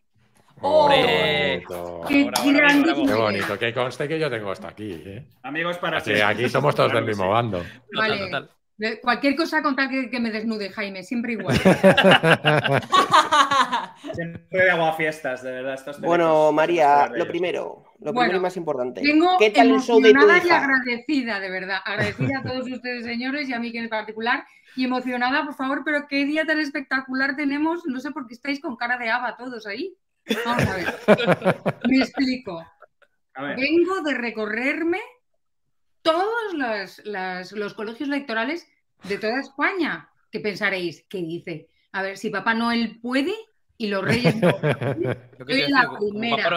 Oh. 0.62 0.90
Qué 0.90 1.62
bonito. 1.68 2.02
Qué 2.08 2.24
Bravo, 2.24 2.32
bravo, 2.32 2.58
grandísimo. 2.58 3.06
Qué 3.06 3.14
bonito, 3.14 3.60
que 3.60 3.74
conste 3.74 4.08
que 4.08 4.20
yo 4.20 4.30
tengo 4.30 4.52
esto 4.52 4.68
aquí. 4.68 5.02
¿eh? 5.06 5.26
Amigos 5.44 5.78
para 5.78 5.98
Así, 5.98 6.14
aquí 6.14 6.50
somos 6.50 6.74
todos 6.74 6.92
del 6.92 7.04
Claro 7.04 7.08
mismo 7.08 7.24
sí. 7.26 7.30
bando. 7.30 7.64
Vale. 7.96 8.18
total. 8.18 8.50
Cualquier 9.02 9.36
cosa 9.36 9.64
con 9.64 9.76
tal 9.76 9.90
que, 9.90 10.10
que 10.10 10.20
me 10.20 10.30
desnude, 10.30 10.70
Jaime, 10.70 11.04
siempre 11.04 11.34
igual. 11.34 11.58
Siempre 14.14 14.64
de 14.64 14.72
aguafiestas, 14.72 15.44
de 15.44 15.52
verdad. 15.52 15.74
Estos 15.74 16.00
Bueno, 16.00 16.52
María, 16.52 17.08
lo 17.08 17.28
primero, 17.28 17.86
lo 18.00 18.14
Bueno, 18.14 18.30
primero 18.30 18.38
y 18.38 18.42
más 18.42 18.58
importante. 18.58 19.02
Tengo 19.02 19.38
¿Qué 19.38 19.50
tal 19.50 19.72
el 19.72 19.82
show 19.82 20.00
de 20.00 20.12
tu 20.12 20.20
emocionada 20.20 20.44
y 20.44 20.46
hija? 20.46 20.64
agradecida, 20.64 21.40
de 21.40 21.50
verdad. 21.50 21.80
Agradecida 21.84 22.40
a 22.40 22.44
todos 22.44 22.70
ustedes, 22.70 23.06
señores, 23.06 23.50
y 23.50 23.54
a 23.54 23.60
mí 23.60 23.72
que 23.72 23.80
en 23.80 23.90
particular. 23.90 24.46
Y 24.76 24.86
emocionada, 24.86 25.44
por 25.46 25.56
favor, 25.56 25.82
pero 25.84 26.08
qué 26.08 26.26
día 26.26 26.46
tan 26.46 26.60
espectacular 26.60 27.36
tenemos. 27.36 27.86
No 27.86 28.00
sé 28.00 28.12
por 28.12 28.28
qué 28.28 28.36
estáis 28.36 28.60
con 28.60 28.76
cara 28.76 28.98
de 28.98 29.10
haba 29.10 29.36
todos 29.36 29.66
ahí. 29.66 29.96
Vamos 30.46 30.66
a 30.66 30.76
ver. 30.76 30.96
Me 31.90 31.98
explico. 31.98 32.64
A 33.34 33.44
ver, 33.44 33.58
Vengo 33.58 34.02
de 34.02 34.14
recorrerme 34.14 35.00
todos 36.08 36.54
los, 36.54 37.74
colegios 37.74 38.08
electorales 38.08 38.68
de 39.04 39.18
toda 39.18 39.40
España. 39.40 40.10
¿Qué 40.32 40.40
pensaréis? 40.40 41.06
¿Qué 41.10 41.18
dice? 41.18 41.70
A 41.92 42.02
ver, 42.02 42.18
si 42.18 42.30
Papá 42.30 42.54
Noel 42.54 43.00
puede 43.02 43.34
y 43.78 43.88
los 43.88 44.04
reyes 44.04 44.36
no. 44.36 44.48
Lo 45.38 45.46
que 45.46 45.54
Soy 45.54 45.72
la 45.72 45.82
digo, 45.82 45.98
primera. 46.00 46.50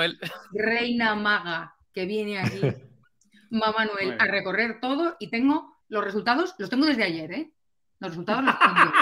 Reina 0.52 1.14
maga 1.14 1.74
que 1.92 2.06
viene 2.06 2.38
aquí, 2.38 2.60
Mamá 3.50 3.84
Noel, 3.84 4.16
a 4.18 4.26
recorrer 4.26 4.80
todo 4.80 5.16
y 5.18 5.28
tengo 5.28 5.76
los 5.88 6.04
resultados, 6.04 6.54
los 6.58 6.70
tengo 6.70 6.86
desde 6.86 7.04
ayer, 7.04 7.32
¿eh? 7.32 7.52
Los 7.98 8.10
resultados 8.12 8.44
los 8.44 8.58
tengo. 8.58 8.92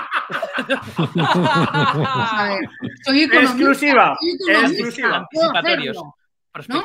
A 1.21 2.49
ver, 2.49 2.69
soy 3.05 3.23
economista. 3.23 3.53
Exclusiva, 3.53 4.17
soy 4.19 4.31
economista, 4.31 4.79
exclusiva. 4.79 5.29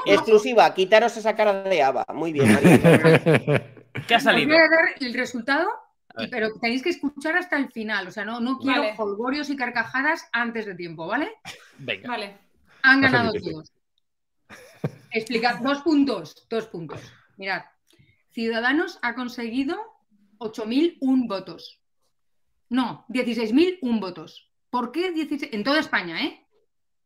Exclusiva, 0.05 0.73
quitaros 0.73 1.17
esa 1.17 1.35
cara 1.35 1.63
de 1.63 1.81
Ava. 1.81 2.05
Muy 2.13 2.31
bien, 2.33 2.53
María. 2.53 2.79
¿Qué 4.07 4.15
ha 4.15 4.19
salido? 4.19 4.49
voy 4.49 4.57
a 4.57 4.61
dar 4.61 4.95
el 4.99 5.13
resultado, 5.13 5.67
Pero 6.29 6.53
tenéis 6.59 6.83
que 6.83 6.89
escuchar 6.89 7.37
hasta 7.37 7.57
el 7.57 7.71
final. 7.71 8.07
O 8.07 8.11
sea, 8.11 8.23
no, 8.25 8.39
no 8.39 8.59
quiero 8.59 8.81
Vale. 8.81 8.95
folgorios 8.95 9.49
y 9.49 9.55
carcajadas 9.55 10.27
antes 10.31 10.65
de 10.65 10.75
tiempo, 10.75 11.07
¿vale? 11.07 11.31
Venga. 11.79 12.09
Vale. 12.09 12.37
Han 12.83 13.01
ganado 13.01 13.31
todos. 13.33 13.71
Explicad, 15.11 15.59
dos 15.61 15.81
puntos, 15.81 16.47
dos 16.49 16.67
puntos. 16.67 17.01
Mirad, 17.37 17.63
Ciudadanos 18.31 18.99
ha 19.01 19.13
conseguido 19.13 19.77
8.001 20.39 21.27
votos. 21.27 21.79
No, 22.69 23.05
16.001 23.09 23.99
votos. 23.99 24.51
¿Por 24.69 24.91
qué 24.91 25.11
16? 25.11 25.53
En 25.53 25.63
toda 25.63 25.79
España, 25.79 26.23
¿eh? 26.23 26.45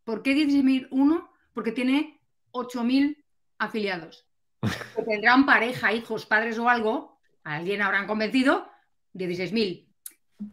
¿Por 0.05 0.23
qué 0.23 0.35
16.001? 0.35 1.29
Porque 1.53 1.73
tiene 1.73 2.21
8.000 2.51 3.23
afiliados. 3.59 4.25
Que 4.95 5.03
tendrán 5.03 5.45
pareja, 5.45 5.93
hijos, 5.93 6.25
padres 6.25 6.57
o 6.57 6.69
algo. 6.69 7.19
A 7.43 7.55
alguien 7.55 7.81
habrán 7.81 8.07
convencido 8.07 8.67
16.000. 9.13 9.85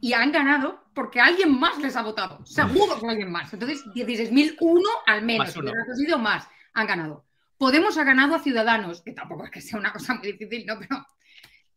Y 0.01 0.13
han 0.15 0.33
ganado 0.33 0.85
porque 0.95 1.21
alguien 1.21 1.59
más 1.59 1.79
les 1.79 1.95
ha 1.97 2.03
votado. 2.03 2.45
Seguro 2.47 2.99
que 2.99 3.07
alguien 3.07 3.31
más. 3.31 3.53
Entonces, 3.53 3.85
16.001 3.95 4.81
al 5.07 5.23
menos. 5.23 5.55
Más 5.57 5.99
sido 5.99 6.19
más. 6.19 6.49
Han 6.73 6.87
ganado. 6.87 7.25
Podemos 7.59 7.97
ha 7.99 8.05
ganado 8.05 8.35
a 8.35 8.39
Ciudadanos, 8.41 9.03
que 9.03 9.13
tampoco 9.13 9.45
es 9.45 9.51
que 9.51 9.61
sea 9.61 9.79
una 9.79 9.93
cosa 9.93 10.15
muy 10.15 10.33
difícil, 10.33 10.67
¿no? 10.67 10.79
Pero 10.79 11.07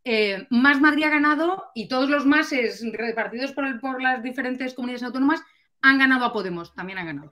eh, 0.03 0.47
Más 0.49 0.79
Madrid 0.79 1.03
ha 1.03 1.09
ganado 1.09 1.65
y 1.75 1.87
todos 1.89 2.09
los 2.09 2.25
máses 2.25 2.81
repartidos 2.93 3.51
por, 3.51 3.65
el- 3.65 3.79
por 3.79 4.01
las 4.01 4.23
diferentes 4.23 4.73
comunidades 4.73 5.03
autónomas 5.03 5.41
han 5.81 5.97
ganado 5.99 6.23
a 6.25 6.33
Podemos, 6.33 6.73
también 6.73 6.97
han 6.99 7.07
ganado. 7.07 7.31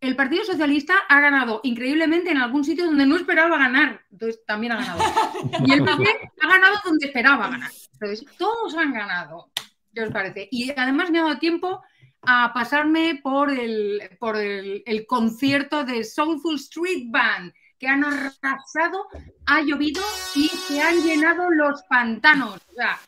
El 0.00 0.16
Partido 0.16 0.44
Socialista 0.44 0.94
ha 1.08 1.20
ganado 1.20 1.60
increíblemente 1.62 2.30
en 2.30 2.38
algún 2.38 2.64
sitio 2.64 2.86
donde 2.86 3.04
no 3.04 3.16
esperaba 3.16 3.58
ganar, 3.58 4.02
entonces 4.10 4.42
también 4.46 4.72
ha 4.72 4.76
ganado. 4.76 5.02
Y 5.66 5.72
el 5.72 5.84
PP 5.84 6.32
ha 6.40 6.48
ganado 6.48 6.76
donde 6.84 7.06
esperaba 7.06 7.48
ganar. 7.48 7.70
Entonces, 7.92 8.24
todos 8.38 8.74
han 8.76 8.94
ganado. 8.94 9.50
¿Qué 9.92 10.02
os 10.02 10.10
parece? 10.10 10.48
Y 10.50 10.70
además 10.70 11.10
me 11.10 11.18
ha 11.18 11.24
dado 11.24 11.38
tiempo 11.38 11.82
a 12.22 12.52
pasarme 12.54 13.20
por 13.22 13.50
el, 13.50 14.16
por 14.18 14.36
el, 14.36 14.82
el 14.86 15.06
concierto 15.06 15.84
de 15.84 16.04
Soulful 16.04 16.56
Street 16.56 17.08
Band, 17.10 17.52
que 17.78 17.88
han 17.88 18.04
arrasado, 18.04 19.06
ha 19.46 19.60
llovido 19.62 20.02
y 20.34 20.48
se 20.48 20.80
han 20.80 21.02
llenado 21.02 21.50
los 21.50 21.82
pantanos. 21.84 22.60
O 22.70 22.72
sea, 22.74 22.98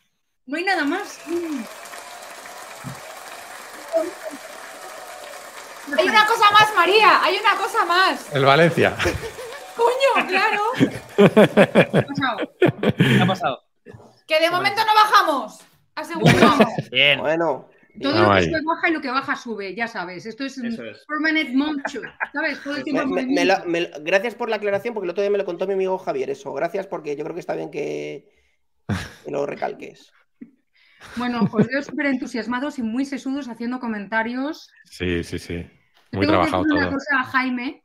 no 0.45 0.57
hay 0.57 0.63
nada 0.63 0.83
más. 0.83 1.21
Mm. 1.27 1.92
Hay 5.97 6.07
una 6.09 6.25
cosa 6.25 6.51
más, 6.51 6.73
María, 6.75 7.23
hay 7.23 7.35
una 7.37 7.55
cosa 7.57 7.85
más. 7.85 8.35
El 8.35 8.45
Valencia. 8.45 8.95
Coño, 9.75 10.27
claro. 10.27 10.61
¿Qué 11.17 11.97
ha 11.97 12.05
pasado? 12.05 12.37
¿Qué 12.97 13.21
ha 13.21 13.25
pasado? 13.25 13.63
Que 14.27 14.39
de 14.39 14.49
momento 14.51 14.81
no 14.85 14.93
bajamos. 14.95 15.59
Aseguro. 15.95 16.33
Bien. 16.91 17.19
Bueno, 17.19 17.69
Todo 18.01 18.23
lo 18.29 18.35
que 18.35 18.43
sube 18.45 18.61
baja 18.65 18.89
y 18.89 18.91
lo 18.93 19.01
que 19.01 19.11
baja 19.11 19.35
sube, 19.35 19.75
ya 19.75 19.87
sabes. 19.87 20.25
Esto 20.25 20.43
es 20.45 20.57
un 20.57 20.67
es. 20.67 21.05
permanent 21.07 21.53
motion, 21.53 22.03
¿sabes? 22.33 22.61
Todo 22.63 22.75
el 22.77 22.83
tiempo 22.83 23.05
me- 23.07 23.21
en 23.21 23.27
me- 23.27 23.33
me 23.35 23.45
lo- 23.45 23.57
movimiento. 23.59 23.69
me 23.69 23.81
lo- 23.99 24.03
gracias 24.03 24.33
por 24.35 24.49
la 24.49 24.55
aclaración, 24.55 24.93
porque 24.93 25.05
el 25.05 25.11
otro 25.11 25.21
día 25.21 25.29
me 25.29 25.37
lo 25.37 25.45
contó 25.45 25.67
mi 25.67 25.73
amigo 25.73 25.97
Javier 25.99 26.29
eso. 26.31 26.53
Gracias 26.53 26.87
porque 26.87 27.15
yo 27.15 27.23
creo 27.23 27.33
que 27.35 27.39
está 27.41 27.53
bien 27.55 27.69
que, 27.69 28.29
que 29.23 29.31
lo 29.31 29.45
recalques. 29.45 30.11
Bueno, 31.17 31.47
os 31.51 31.67
veo 31.67 31.83
súper 31.83 32.05
entusiasmados 32.07 32.79
y 32.79 32.81
muy 32.81 33.05
sesudos 33.05 33.47
haciendo 33.49 33.79
comentarios. 33.79 34.71
Sí, 34.85 35.23
sí, 35.23 35.37
sí. 35.37 35.69
Muy 36.13 36.25
tengo 36.27 36.41
que 36.43 36.49
trabajado 36.49 36.63
decir 36.63 36.77
una 36.77 36.85
todo. 36.85 36.93
cosa 36.93 37.19
a 37.19 37.23
Jaime. 37.23 37.83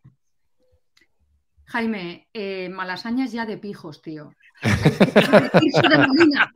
Jaime, 1.67 2.29
eh, 2.33 2.69
malasañas 2.71 3.33
ya 3.33 3.45
de 3.45 3.59
pijos, 3.59 4.01
tío. 4.01 4.33
Tirso 4.63 5.83
de 5.83 5.99
Molina. 5.99 6.55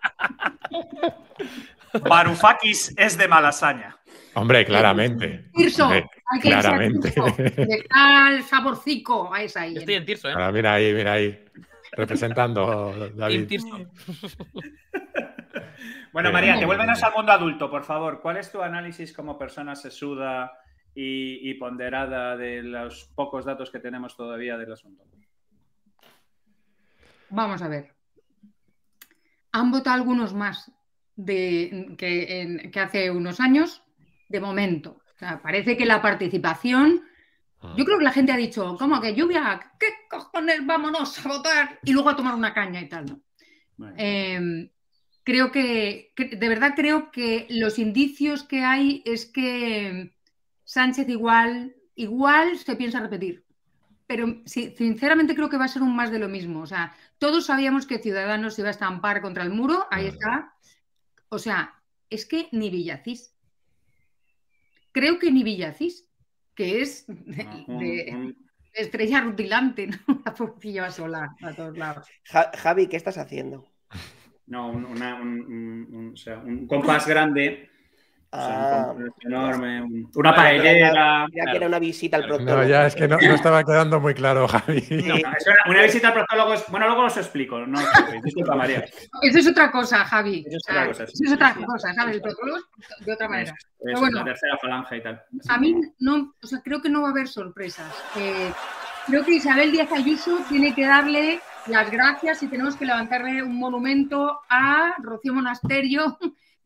Varoufakis 2.08 2.94
es 2.96 3.18
de 3.18 3.28
Malasaña. 3.28 3.98
Hombre, 4.34 4.64
claramente. 4.64 5.50
Tirso, 5.52 5.84
Hombre, 5.84 6.08
hay 6.30 6.40
que 6.40 6.48
claramente. 6.48 7.10
Tirso. 7.10 7.36
Le 7.38 7.84
da 7.94 8.30
el 8.30 8.42
saborcico 8.44 9.32
a 9.32 9.42
esa 9.42 9.62
ahí. 9.62 9.76
Estoy 9.76 9.94
en 9.94 10.06
Tirso, 10.06 10.28
¿eh? 10.28 10.32
Ahora, 10.32 10.50
mira 10.50 10.72
ahí, 10.74 10.94
mira 10.94 11.12
ahí. 11.12 11.44
Representando 11.92 13.10
David. 13.14 13.46
Tirso. 13.48 13.78
Bueno. 16.12 16.32
María, 16.32 16.56
devuélvenos 16.56 17.02
al 17.02 17.12
mundo 17.12 17.32
adulto, 17.32 17.70
por 17.70 17.84
favor. 17.84 18.20
¿Cuál 18.22 18.38
es 18.38 18.50
tu 18.50 18.62
análisis 18.62 19.12
como 19.12 19.38
persona 19.38 19.74
sesuda 19.76 20.52
y, 20.94 21.48
y 21.50 21.54
ponderada 21.54 22.36
de 22.36 22.62
los 22.62 23.04
pocos 23.14 23.44
datos 23.44 23.70
que 23.70 23.78
tenemos 23.80 24.16
todavía 24.16 24.56
del 24.56 24.72
asunto? 24.72 25.04
Vamos 27.30 27.62
a 27.62 27.68
ver. 27.68 27.94
Han 29.52 29.70
votado 29.70 29.96
algunos 29.96 30.34
más 30.34 30.70
de, 31.16 31.94
que, 31.98 32.40
en- 32.42 32.70
que 32.70 32.80
hace 32.80 33.10
unos 33.10 33.40
años, 33.40 33.82
de 34.28 34.40
momento. 34.40 35.00
O 35.14 35.18
sea, 35.18 35.40
parece 35.42 35.76
que 35.76 35.86
la 35.86 36.02
participación. 36.02 37.02
Yo 37.76 37.84
creo 37.84 37.96
que 37.98 38.04
la 38.04 38.12
gente 38.12 38.32
ha 38.32 38.36
dicho, 38.36 38.76
¿cómo 38.76 39.00
que 39.00 39.14
lluvia? 39.14 39.72
¿Qué 39.78 39.86
cojones? 40.10 40.66
Vámonos 40.66 41.24
a 41.24 41.28
votar 41.28 41.78
y 41.84 41.92
luego 41.92 42.10
a 42.10 42.16
tomar 42.16 42.34
una 42.34 42.52
caña 42.52 42.80
y 42.80 42.88
tal. 42.88 43.06
¿no? 43.06 43.20
Bueno, 43.76 43.94
Eh, 43.98 44.68
creo 45.22 45.52
que, 45.52 46.12
que- 46.16 46.36
de 46.36 46.48
verdad 46.48 46.72
creo 46.74 47.12
que 47.12 47.46
los 47.50 47.78
indicios 47.78 48.42
que 48.42 48.64
hay 48.64 49.02
es 49.06 49.26
que 49.26 50.12
Sánchez 50.72 51.06
igual, 51.10 51.74
igual 51.96 52.56
se 52.56 52.76
piensa 52.76 52.98
repetir. 53.00 53.44
Pero 54.06 54.40
sí, 54.46 54.74
sinceramente 54.76 55.34
creo 55.34 55.50
que 55.50 55.58
va 55.58 55.66
a 55.66 55.68
ser 55.68 55.82
un 55.82 55.94
más 55.94 56.10
de 56.10 56.18
lo 56.18 56.30
mismo. 56.30 56.60
O 56.62 56.66
sea, 56.66 56.94
todos 57.18 57.44
sabíamos 57.44 57.86
que 57.86 57.98
Ciudadanos 57.98 58.58
iba 58.58 58.68
a 58.68 58.70
estampar 58.70 59.20
contra 59.20 59.42
el 59.42 59.50
muro, 59.50 59.86
ahí 59.90 60.04
Vale. 60.04 60.08
está. 60.16 60.54
O 61.28 61.38
sea, 61.38 61.74
es 62.08 62.24
que 62.24 62.48
ni 62.52 62.70
Villacís. 62.70 63.34
Creo 64.92 65.18
que 65.18 65.30
ni 65.30 65.42
Villacís, 65.42 66.08
que 66.54 66.80
es 66.80 67.04
de, 67.06 68.08
un- 68.12 68.36
estrella 68.72 69.20
rutilante, 69.20 69.88
¿no? 69.88 69.96
La 70.24 70.32
pobrecilla 70.34 70.90
sola 70.90 71.36
a 71.42 71.52
todos 71.52 71.76
lados. 71.76 72.08
Ja- 72.24 72.50
Javi, 72.56 72.86
¿qué 72.86 72.96
estás 72.96 73.18
haciendo? 73.18 73.66
no, 74.46 74.70
un- 74.70 74.86
una- 74.86 75.16
un- 75.20 75.40
un- 75.42 75.94
un- 75.94 76.12
o 76.14 76.16
sea, 76.16 76.38
un 76.38 76.66
compás 76.66 77.06
grande, 77.06 77.70
Ah, 78.34 78.94
un 78.96 79.12
enorme, 79.20 80.06
una 80.14 80.34
paellera. 80.34 81.26
Mira 81.30 81.50
que 81.50 81.56
era 81.58 81.66
una 81.66 81.78
visita 81.78 82.16
al 82.16 82.24
proctólogo. 82.26 82.62
No, 82.62 82.66
ya 82.66 82.86
es 82.86 82.94
que 82.94 83.06
no, 83.06 83.18
no 83.18 83.34
estaba 83.34 83.62
quedando 83.62 84.00
muy 84.00 84.14
claro, 84.14 84.48
Javi. 84.48 84.80
No, 85.06 85.14
es 85.16 85.46
una, 85.46 85.56
una 85.68 85.82
visita 85.82 86.08
al 86.08 86.14
proctólogo 86.14 86.54
es- 86.54 86.64
Bueno, 86.70 86.86
luego 86.86 87.04
os 87.04 87.16
explico. 87.18 87.58
No. 87.66 87.78
Disculpa, 88.24 88.54
María. 88.54 88.84
Eso 89.20 89.38
es 89.38 89.46
otra 89.46 89.70
cosa, 89.70 90.04
Javi. 90.06 90.44
Eso 90.46 90.56
es 90.56 90.64
otra 90.70 90.86
cosa, 90.86 91.06
sí, 91.06 91.12
eso 91.12 91.22
es 91.24 91.28
sí, 91.28 91.34
otra 91.34 91.54
sí. 91.54 91.64
cosa, 91.64 91.92
¿sabes? 91.94 92.14
El 92.16 92.22
protocolo 92.22 92.56
es 92.56 93.06
de 93.06 93.12
otra 93.12 93.28
manera. 93.28 93.54
Eso, 93.80 94.00
bueno. 94.00 94.18
la 94.20 94.24
tercera 94.24 94.56
falange 94.62 94.96
y 94.96 95.02
tal. 95.02 95.22
A 95.48 95.58
mí 95.58 95.80
no, 95.98 96.34
o 96.42 96.46
sea, 96.46 96.60
creo 96.62 96.80
que 96.80 96.88
no 96.88 97.02
va 97.02 97.08
a 97.08 97.10
haber 97.10 97.28
sorpresas. 97.28 97.92
Eh, 98.16 98.50
creo 99.08 99.24
que 99.24 99.32
Isabel 99.34 99.72
Díaz 99.72 99.92
Ayuso 99.92 100.38
tiene 100.48 100.74
que 100.74 100.86
darle 100.86 101.40
las 101.66 101.90
gracias 101.90 102.42
y 102.42 102.48
tenemos 102.48 102.76
que 102.76 102.86
levantarle 102.86 103.42
un 103.42 103.56
monumento 103.58 104.40
a 104.48 104.94
Rocío 105.02 105.34
Monasterio, 105.34 106.18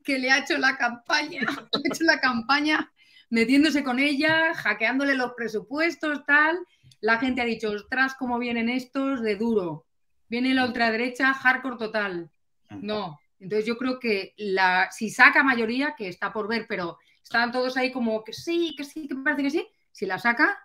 que 0.07 0.19
le 0.19 0.31
ha 0.31 0.39
hecho 0.39 0.57
la 0.57 0.79
campaña, 0.79 1.41
le 1.73 1.91
ha 1.91 1.93
hecho 1.93 2.05
la 2.05 2.21
campaña 2.21 2.91
metiéndose 3.29 3.83
con 3.83 3.99
ella, 3.99 4.55
hackeándole 4.55 5.17
los 5.17 5.33
presupuestos, 5.37 6.25
tal. 6.25 6.57
La 7.01 7.19
gente 7.19 7.43
ha 7.43 7.45
dicho, 7.45 7.73
ostras, 7.73 8.15
cómo 8.19 8.39
vienen 8.39 8.69
estos 8.69 9.21
de 9.21 9.35
duro. 9.35 9.85
Viene 10.29 10.55
la 10.55 10.65
ultraderecha, 10.65 11.35
hardcore 11.35 11.77
total. 11.77 12.31
No. 12.71 13.21
Entonces 13.39 13.67
yo 13.67 13.77
creo 13.77 13.99
que 13.99 14.33
la, 14.39 14.89
si 14.91 15.11
saca 15.11 15.43
mayoría, 15.43 15.95
que 15.97 16.09
está 16.09 16.33
por 16.33 16.49
ver, 16.49 16.67
pero 16.69 16.99
están 17.23 17.53
todos 17.53 17.77
ahí 17.77 17.93
como 17.93 18.25
que 18.25 18.33
sí, 18.33 18.75
que 18.77 18.85
sí, 18.85 19.09
que 19.09 19.17
parece 19.17 19.43
que 19.43 19.51
sí. 19.51 19.69
Si 19.91 20.07
la 20.07 20.19
saca, 20.19 20.59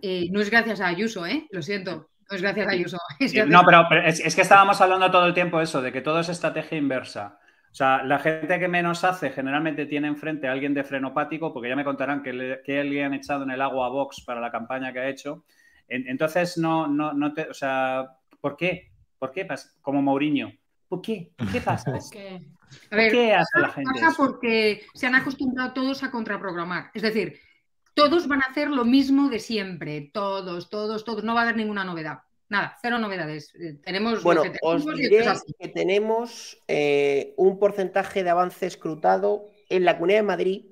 eh, 0.00 0.28
no 0.30 0.40
es 0.40 0.50
gracias 0.50 0.80
a 0.80 0.86
Ayuso, 0.86 1.26
¿eh? 1.26 1.46
Lo 1.50 1.62
siento, 1.62 2.10
no 2.30 2.36
es 2.36 2.42
gracias 2.42 2.68
a 2.68 2.70
Ayuso. 2.70 2.98
es 3.18 3.32
gracias 3.32 3.48
No, 3.48 3.64
pero, 3.66 3.86
pero 3.88 4.06
es, 4.06 4.20
es 4.20 4.34
que 4.34 4.42
estábamos 4.42 4.80
hablando 4.80 5.10
todo 5.10 5.26
el 5.26 5.34
tiempo 5.34 5.60
eso, 5.60 5.82
de 5.82 5.92
que 5.92 6.00
todo 6.00 6.20
es 6.20 6.28
estrategia 6.28 6.78
inversa. 6.78 7.40
O 7.74 7.76
sea, 7.76 8.04
la 8.04 8.20
gente 8.20 8.60
que 8.60 8.68
menos 8.68 9.02
hace 9.02 9.30
generalmente 9.30 9.86
tiene 9.86 10.06
enfrente 10.06 10.46
a 10.46 10.52
alguien 10.52 10.74
de 10.74 10.84
frenopático, 10.84 11.52
porque 11.52 11.68
ya 11.70 11.74
me 11.74 11.82
contarán 11.82 12.22
que 12.22 12.32
le, 12.32 12.62
que 12.62 12.84
le 12.84 13.02
han 13.02 13.14
echado 13.14 13.42
en 13.42 13.50
el 13.50 13.60
agua 13.60 13.86
a 13.86 13.90
Vox 13.90 14.20
para 14.24 14.40
la 14.40 14.52
campaña 14.52 14.92
que 14.92 15.00
ha 15.00 15.08
hecho. 15.08 15.44
En- 15.88 16.06
entonces, 16.06 16.56
no, 16.56 16.86
no, 16.86 17.12
no 17.12 17.32
te. 17.32 17.48
O 17.50 17.52
sea, 17.54 18.06
¿por 18.40 18.56
qué? 18.56 18.92
¿Por 19.18 19.32
qué 19.32 19.44
pasa? 19.44 19.72
Como 19.82 20.00
Mourinho. 20.02 20.52
¿Por 20.88 21.02
qué? 21.02 21.32
¿Qué 21.50 21.60
pasa? 21.60 21.90
Es 21.96 22.10
que- 22.12 22.36
A 22.36 22.88
¿Por 22.90 22.96
ver, 22.98 23.10
qué 23.10 23.34
hace 23.34 23.58
la 23.60 23.68
gente 23.70 23.90
pasa 23.92 24.08
eso? 24.08 24.16
porque 24.24 24.82
se 24.94 25.06
han 25.08 25.16
acostumbrado 25.16 25.72
todos 25.72 26.04
a 26.04 26.12
contraprogramar. 26.12 26.92
Es 26.94 27.02
decir, 27.02 27.40
todos 27.94 28.28
van 28.28 28.38
a 28.40 28.50
hacer 28.50 28.68
lo 28.70 28.84
mismo 28.84 29.28
de 29.30 29.40
siempre. 29.40 30.10
Todos, 30.12 30.70
todos, 30.70 31.04
todos. 31.04 31.24
No 31.24 31.34
va 31.34 31.40
a 31.40 31.42
haber 31.42 31.56
ninguna 31.56 31.84
novedad. 31.84 32.18
Nada, 32.48 32.76
cero 32.82 32.98
novedades. 32.98 33.54
Eh, 33.54 33.78
Tenemos 33.82 34.22
Bueno, 34.22 34.44
lo 34.44 34.52
que 34.52 34.58
os 34.62 34.84
tenemos 34.84 34.96
diré 34.96 35.24
que 35.72 36.02
eh, 36.68 37.34
un 37.36 37.58
porcentaje 37.58 38.22
de 38.22 38.30
avance 38.30 38.66
escrutado 38.66 39.46
en 39.68 39.84
la 39.84 39.94
Comunidad 39.94 40.18
de 40.18 40.24
Madrid 40.24 40.66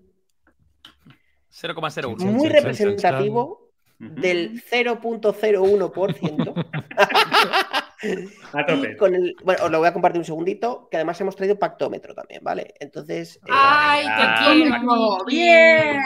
0,01. 1.53 2.19
Sí, 2.19 2.24
muy 2.27 2.49
representativo 2.49 3.70
del 3.99 4.62
0.01%. 4.62 6.66
A 8.53 8.62
y 8.62 8.66
tope. 8.66 8.97
con 8.97 9.15
el, 9.15 9.36
bueno, 9.44 9.65
os 9.65 9.70
lo 9.70 9.78
voy 9.78 9.86
a 9.86 9.93
compartir 9.93 10.19
un 10.19 10.24
segundito, 10.24 10.89
que 10.90 10.97
además 10.97 11.20
hemos 11.20 11.36
traído 11.36 11.57
pactómetro 11.57 12.16
también, 12.16 12.43
¿vale? 12.43 12.74
Entonces, 12.81 13.36
eh, 13.36 13.40
¡Ay, 13.49 14.07
te 14.07 14.24
quiero! 14.44 14.81
Miki! 14.81 15.36
¡Bien! 15.36 16.01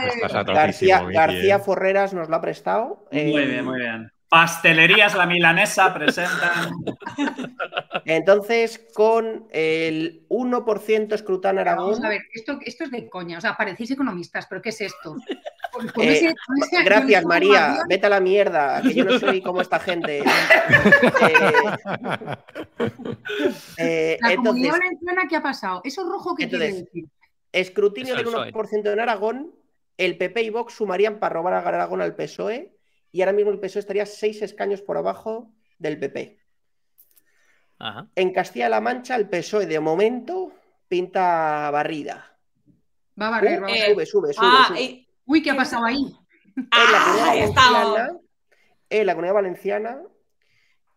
García, 0.47 1.03
García. 1.05 1.59
Forreras 1.59 2.13
nos 2.13 2.29
lo 2.29 2.37
ha 2.37 2.43
prestado. 2.43 3.07
Muy 3.11 3.21
eh, 3.21 3.47
bien, 3.47 3.65
muy 3.65 3.81
bien. 3.81 4.13
Pastelerías 4.29 5.15
La 5.15 5.25
Milanesa 5.27 5.95
presentan. 5.95 6.73
Entonces, 8.05 8.85
con 8.93 9.47
el 9.51 10.27
1% 10.29 11.15
escrután 11.15 11.59
Aragón. 11.59 11.93
Vamos 11.93 12.05
a 12.05 12.09
ver, 12.09 12.23
esto, 12.35 12.59
esto 12.65 12.85
es 12.85 12.91
de 12.91 13.09
coña. 13.09 13.39
O 13.39 13.41
sea, 13.41 13.57
parecéis 13.57 13.93
economistas, 13.93 14.47
pero 14.49 14.61
¿qué 14.61 14.71
es 14.71 14.81
esto? 14.81 15.17
Con- 15.73 15.89
con 15.89 16.05
Eh, 16.05 16.13
ese- 16.17 16.35
con 16.47 16.57
ese 16.63 16.83
Gracias, 16.85 17.25
María. 17.25 17.79
Vete 17.89 18.07
a 18.07 18.11
la 18.11 18.21
mierda, 18.21 18.83
que 18.83 18.95
yo 18.95 19.05
no 19.05 19.19
soy 19.19 19.41
como 19.43 19.61
esta 19.61 19.79
gente. 19.79 20.23
Eh, 23.79 24.15
eh, 24.15 24.19
La 24.21 24.29
entonces, 24.33 24.37
comunidad 24.37 24.73
valenciana, 24.79 25.23
¿qué 25.29 25.37
ha 25.37 25.43
pasado? 25.43 25.81
¿Eso 25.85 26.09
rojo 26.09 26.35
qué 26.35 26.49
quiere 26.49 26.67
Entonces, 26.67 26.87
decir? 26.93 27.09
escrutinio 27.53 28.15
del 28.17 28.27
eso, 28.29 28.45
eh. 28.45 28.53
1% 28.53 28.93
en 28.93 29.01
Aragón, 29.01 29.55
el 29.99 30.17
PP 30.19 30.43
y 30.43 30.51
Vox 30.51 30.75
sumarían 30.75 31.19
para 31.19 31.35
robar 31.35 31.55
a 31.55 31.59
Aragón 31.61 32.03
al 32.03 32.15
PSOE 32.15 32.55
E, 32.55 32.76
y 33.17 33.23
ahora 33.23 33.33
mismo 33.33 33.51
el 33.51 33.59
PSOE 33.59 33.81
estaría 33.81 34.05
seis 34.05 34.43
escaños 34.43 34.83
por 34.83 34.97
abajo 34.99 35.51
del 35.79 35.99
PP. 35.99 36.39
Ajá. 37.79 38.09
En 38.15 38.33
Castilla-La 38.33 38.81
Mancha, 38.81 39.17
el 39.17 39.29
PSOE 39.29 39.67
de 39.67 39.81
momento 39.81 40.53
pinta 40.89 41.71
barrida. 41.71 42.37
Va 43.21 43.29
a 43.29 43.31
barrer, 43.31 43.63
va 43.63 43.67
a 43.69 43.71
Uh, 43.71 43.73
barrer. 43.73 43.91
sube, 43.95 44.07
sube, 44.07 44.33
sube. 44.35 44.47
Ah, 44.47 44.65
sube. 44.69 44.83
y- 44.83 45.09
Uy, 45.27 45.43
¿qué 45.43 45.51
ha 45.51 45.57
pasado 45.57 45.85
ahí? 45.87 46.15
en 46.57 46.65
la 46.71 46.99
ah, 47.03 47.43
comunidad 47.81 48.21
en 48.89 49.07
la 49.07 49.13
comunidad 49.15 49.35
valenciana, 49.35 50.03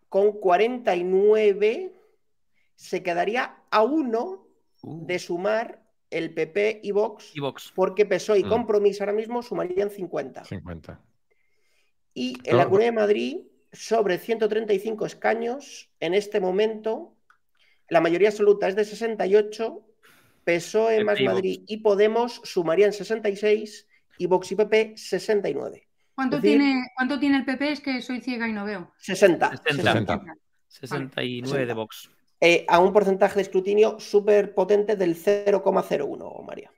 con 0.10 0.40
49 0.40 1.91
se 2.76 3.02
quedaría 3.04 3.56
a 3.72 3.84
uno 3.84 4.46
Uh. 4.82 5.06
de 5.06 5.20
sumar 5.20 5.82
el 6.10 6.34
PP 6.34 6.80
y 6.84 6.91
Vox, 6.91 7.36
Y 7.36 7.40
Vox. 7.41 7.72
porque 7.76 8.06
PSOE 8.06 8.40
y 8.40 8.44
Mm. 8.44 8.50
Compromís 8.50 9.00
ahora 9.02 9.12
mismo 9.14 9.41
sumarían 9.41 9.90
50. 9.90 10.44
50. 10.46 11.00
Y 12.14 12.38
en 12.44 12.57
la. 12.57 12.65
Comunidad 12.65 12.90
de 12.90 12.95
Madrid, 12.95 13.38
sobre 13.72 14.18
135 14.18 15.06
escaños, 15.06 15.90
en 15.99 16.14
este 16.14 16.40
momento, 16.40 17.15
la 17.88 18.02
mayoría 18.02 18.30
absoluta 18.30 18.68
es 18.68 18.76
de 18.76 18.86
68, 18.86 19.86
PSOE 20.44 20.98
E 20.98 21.03
más 21.03 21.19
y 21.19 21.23
Vox. 21.23 21.34
Madrid 21.36 21.64
y 21.68 21.77
Podemos 21.77 22.41
sumarían 22.44 22.94
66 22.94 23.88
y 24.18 24.26
Vox 24.26 24.52
y 24.52 24.56
PP 24.56 24.94
69. 24.98 25.88
¿Cuánto, 26.15 26.38
decir- 26.38 26.57
tiene, 26.60 26.81
¿Cuánto 26.95 27.19
tiene 27.19 27.38
el 27.38 27.45
PP? 27.45 27.72
Es 27.72 27.80
que 27.80 28.02
soy 28.02 28.19
ciega 28.22 28.48
y 28.48 28.52
no 28.53 28.65
veo. 28.65 28.91
60. 28.98 29.61
60. 29.65 29.84
60. 29.94 30.36
69 30.68 31.41
de 31.41 31.65
60. 31.65 31.73
Vox. 31.73 32.10
Eh, 32.41 32.65
a 32.68 32.80
un 32.80 32.91
porcentaje 32.94 33.36
de 33.36 33.41
escrutinio 33.41 33.99
súper 33.99 34.53
potente 34.53 34.95
del 34.95 35.15
0,01, 35.15 36.45
María. 36.45 36.72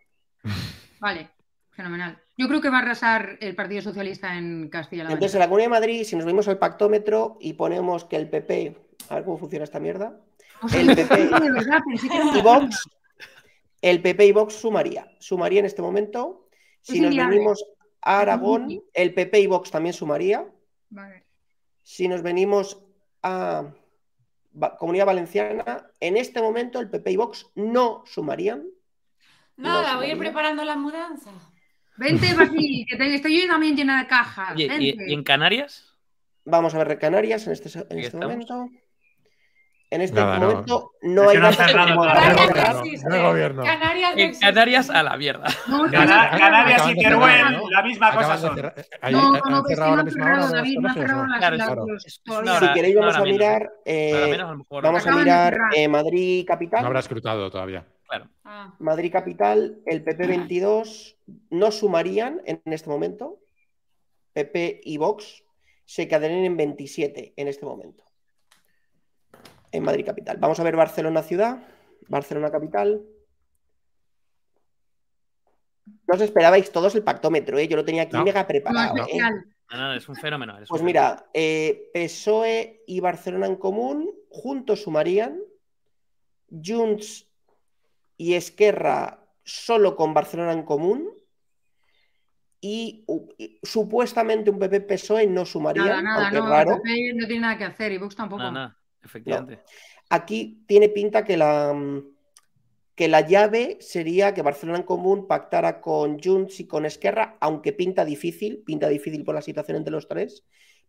Vale, 0.99 1.29
fenomenal. 1.72 2.19
Yo 2.38 2.48
creo 2.48 2.61
que 2.61 2.69
va 2.69 2.77
a 2.80 2.81
arrasar 2.81 3.38
el 3.39 3.56
Partido 3.56 3.81
Socialista 3.81 4.35
en 4.38 4.69
Castilla-La 4.69 5.11
Entonces, 5.11 5.35
en 5.35 5.39
Mancha. 5.39 5.45
la 5.45 5.49
Comunidad 5.49 5.65
de 5.68 5.80
Madrid, 5.80 6.03
si 6.03 6.15
nos 6.15 6.26
venimos 6.26 6.48
al 6.48 6.57
pactómetro 6.57 7.38
y 7.39 7.53
ponemos 7.53 8.06
que 8.06 8.15
el 8.15 8.30
PP, 8.30 8.76
a 9.10 9.15
ver 9.15 9.23
cómo 9.23 9.38
funciona 9.38 9.64
esta 9.64 9.80
mierda, 9.80 10.19
sea, 10.68 10.81
el 10.81 10.95
PP 10.95 11.30
y 12.38 12.41
Vox, 12.41 12.89
el 13.81 14.02
PP 14.02 14.26
y 14.27 14.31
Vox 14.31 14.53
sumaría. 14.56 15.07
Sumaría 15.19 15.60
en 15.60 15.65
este 15.65 15.81
momento. 15.81 16.48
Si 16.81 16.95
Es 16.98 17.02
nos 17.02 17.11
inviable. 17.11 17.35
venimos 17.35 17.65
a 18.02 18.19
Aragón, 18.19 18.81
el 18.93 19.14
PP 19.14 19.39
y 19.39 19.48
Vox 19.48 19.72
también 19.72 19.93
sumaría. 19.93 20.45
Vale. 20.89 21.23
Si 21.84 22.07
nos 22.07 22.22
venimos 22.22 22.80
a 23.23 23.72
Comunidad 24.77 25.06
Valenciana, 25.06 25.88
en 25.99 26.18
este 26.18 26.41
momento 26.41 26.80
el 26.80 26.89
PP 26.89 27.11
y 27.11 27.15
Vox 27.18 27.48
no 27.56 28.03
sumarían. 28.06 28.65
Nada, 29.57 29.93
No, 29.93 29.98
voy 29.98 30.07
a 30.07 30.11
ir 30.14 30.18
preparando 30.18 30.64
la 30.64 30.76
mudanza. 30.76 31.31
Vente, 31.97 32.34
Basil, 32.38 32.85
que 32.89 32.97
te- 32.97 33.15
estoy 33.15 33.41
yo 33.41 33.47
también 33.47 33.76
llena 33.76 34.01
de 34.01 34.07
cajas. 34.07 34.53
¿y, 34.57 34.68
vente. 34.68 34.95
y 35.07 35.13
en 35.13 35.23
Canarias? 35.23 35.95
Vamos 36.45 36.73
a 36.73 36.84
ver 36.84 36.97
Canarias 36.97 37.45
en 37.47 37.53
este, 37.53 37.69
en 37.89 37.99
este 37.99 38.18
momento. 38.18 38.68
En 39.93 39.99
este 39.99 40.22
Nada, 40.22 40.39
momento 40.39 40.91
no, 41.01 41.23
no 41.23 41.30
hay 41.30 41.38
gobierno. 41.38 41.51
Canarias 43.61 44.15
no. 44.15 44.39
Canarias 44.39 44.89
a 44.89 45.03
la 45.03 45.18
mierda. 45.18 45.47
No, 45.68 45.91
Canarias 45.91 46.84
y 46.89 46.95
Teruel, 46.95 47.57
la 47.69 47.84
misma 47.84 48.15
cosa 48.15 48.38
son. 48.38 48.55
cerrar- 48.55 48.73
no, 49.11 49.34
no, 49.34 49.39
no, 49.49 49.57
es 49.59 49.63
que 49.68 49.76
cerrado 49.76 50.49
David, 50.49 50.77
no 50.80 50.80
una 50.80 50.93
no. 52.41 52.59
Si 52.59 52.73
queréis, 52.73 52.95
vamos 52.95 53.15
a 53.18 53.22
mirar. 53.23 53.69
Eh, 53.84 54.38
vamos 54.69 55.05
a 55.07 55.11
mirar 55.11 55.57
eh, 55.76 55.88
Madrid 55.89 56.45
Capital. 56.47 56.81
No 56.84 56.88
habrá 56.88 57.01
escrutado 57.01 57.51
todavía. 57.51 57.85
Claro. 58.11 58.29
Ah, 58.43 58.75
Madrid 58.79 59.09
Capital, 59.09 59.79
el 59.85 60.03
PP 60.03 60.27
22 60.27 61.17
no 61.49 61.71
sumarían 61.71 62.41
en 62.45 62.61
este 62.65 62.89
momento. 62.89 63.39
PP 64.33 64.81
y 64.83 64.97
Vox 64.97 65.45
se 65.85 66.09
quedarían 66.09 66.43
en 66.43 66.57
27 66.57 67.33
en 67.38 67.47
este 67.47 67.65
momento. 67.65 68.03
En 69.71 69.83
Madrid 69.83 70.05
Capital. 70.05 70.35
Vamos 70.39 70.59
a 70.59 70.63
ver 70.63 70.75
Barcelona 70.75 71.23
Ciudad, 71.23 71.63
Barcelona 72.09 72.51
Capital. 72.51 73.01
No 76.07 76.15
os 76.15 76.21
esperabais 76.21 76.69
todos 76.69 76.93
el 76.95 77.03
pactómetro, 77.03 77.57
¿eh? 77.59 77.67
Yo 77.69 77.77
lo 77.77 77.85
tenía 77.85 78.03
aquí 78.03 78.17
No. 78.17 78.25
mega 78.25 78.41
No, 78.41 78.47
preparado. 78.47 79.07
¿eh? 79.07 79.19
No, 79.71 79.77
no, 79.77 79.93
es 79.93 80.09
un 80.09 80.15
fenómeno. 80.17 80.51
un 80.51 80.57
Pues 80.59 80.81
fenómeno. 80.81 80.85
mira, 80.85 81.29
eh, 81.33 81.89
PSOE 81.93 82.83
y 82.88 82.99
Barcelona 82.99 83.47
en 83.47 83.55
común 83.55 84.11
juntos 84.29 84.81
sumarían. 84.83 85.39
Junts 86.49 87.30
y 88.22 88.35
Esquerra 88.35 89.26
solo 89.43 89.95
con 89.95 90.14
Barcelona 90.14 90.53
en 90.53 90.61
común. 90.61 91.10
Y, 92.64 93.03
supuestamente 93.64 94.52
un 94.52 94.60
PP 94.60 94.81
PSOE 94.81 95.26
no 95.26 95.43
sumaría, 95.43 95.85
Nada, 95.85 96.02
nada, 96.03 96.23
aunque 96.26 96.38
no, 96.38 96.48
raro. 96.48 96.76
el 96.76 96.81
PP 96.81 97.14
no 97.15 97.26
tiene 97.26 97.41
nada 97.41 97.57
que 97.57 97.64
hacer 97.64 97.91
y 97.91 97.98
Vox 97.98 98.15
tampoco. 98.15 98.43
Nada, 98.43 98.52
nada, 98.52 98.77
efectivamente. 99.03 99.64
Aquí 100.11 100.64
tiene 100.68 100.89
pinta 100.89 101.26
que 101.26 101.35
la, 101.35 101.73
que 102.93 103.07
la 103.07 103.22
llave 103.22 103.77
sería 103.81 104.35
que 104.35 104.43
Barcelona 104.43 104.77
en 104.77 104.85
común 104.85 105.27
pactara 105.27 105.81
con 105.81 106.19
Junts 106.19 106.60
y 106.60 106.68
con 106.68 106.85
Esquerra, 106.85 107.38
aunque 107.39 107.73
pinta 107.73 108.06
difícil, 108.06 108.61
pinta 108.64 108.88
difícil 108.88 109.23
por 109.23 109.34
la 109.34 109.41
situación 109.41 109.77
entre 109.77 109.93
los 109.93 110.07
tres, 110.07 110.45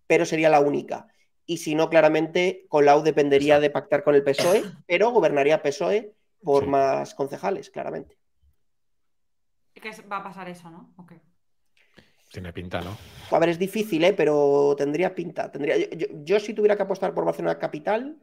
pero 0.07 0.27
sería 0.27 0.51
la 0.51 0.61
única. 0.61 1.07
Y 1.47 1.57
si 1.57 1.75
no, 1.75 1.89
claramente 1.89 2.67
Colau 2.69 3.03
dependería 3.03 3.59
de 3.59 3.71
pactar 3.71 4.05
con 4.05 4.15
el 4.15 4.23
PSOE, 4.23 4.65
pero 4.87 5.13
gobernaría 5.13 5.63
PSOE 5.63 6.13
por 6.43 6.65
Sí. 6.65 6.71
más 6.71 7.15
concejales, 7.15 7.71
claramente. 7.71 8.17
que 9.75 9.91
va 10.03 10.19
a 10.19 10.23
pasar 10.23 10.49
eso, 10.49 10.71
¿no? 10.71 10.95
Ok. 10.97 11.13
Tiene 12.31 12.53
pinta, 12.53 12.81
¿no? 12.81 12.97
A 13.33 13.39
ver, 13.41 13.49
es 13.49 13.59
difícil, 13.59 14.05
¿eh? 14.05 14.13
pero 14.13 14.75
tendría 14.79 15.13
pinta. 15.15 15.51
Tendría... 15.51 15.77
Yo, 15.77 15.87
yo- 15.97 16.07
yo 16.23 16.39
si 16.41 16.55
tuviera 16.55 16.77
que 16.77 16.83
apostar 16.85 17.13
por 17.13 17.25
Barcelona 17.25 17.59
Capital, 17.59 18.17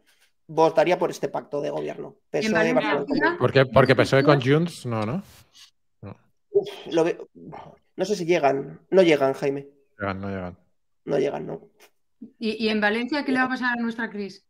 votaría 0.48 0.98
por 0.98 1.12
este 1.12 1.28
pacto 1.28 1.60
de 1.62 1.70
gobierno. 1.70 2.16
PSOE, 2.30 2.54
Valencia 2.54 2.96
Barcelona 2.96 3.36
Porque, 3.38 3.66
porque 3.66 3.96
PSOE 3.96 4.24
con 4.24 4.42
Junts, 4.42 4.86
no, 4.86 5.06
¿no? 5.06 5.22
Uf, 6.52 6.70
lo 6.92 7.04
ve- 7.04 7.18
No 7.96 8.06
sé 8.06 8.16
si 8.16 8.26
llegan. 8.26 8.80
No 8.90 9.02
llegan, 9.02 9.34
Jaime. 9.34 9.68
Llegan, 10.00 10.22
no 10.22 10.30
llegan. 10.30 10.58
No 11.06 11.18
llegan, 11.20 11.46
no. 11.46 11.62
¿Y, 12.40 12.66
y 12.66 12.70
en 12.70 12.80
Valencia 12.82 13.24
qué 13.26 13.32
le 13.34 13.40
va 13.40 13.46
a 13.46 13.50
pasar 13.50 13.78
a 13.78 13.82
nuestra 13.82 14.10
Cris? 14.10 14.48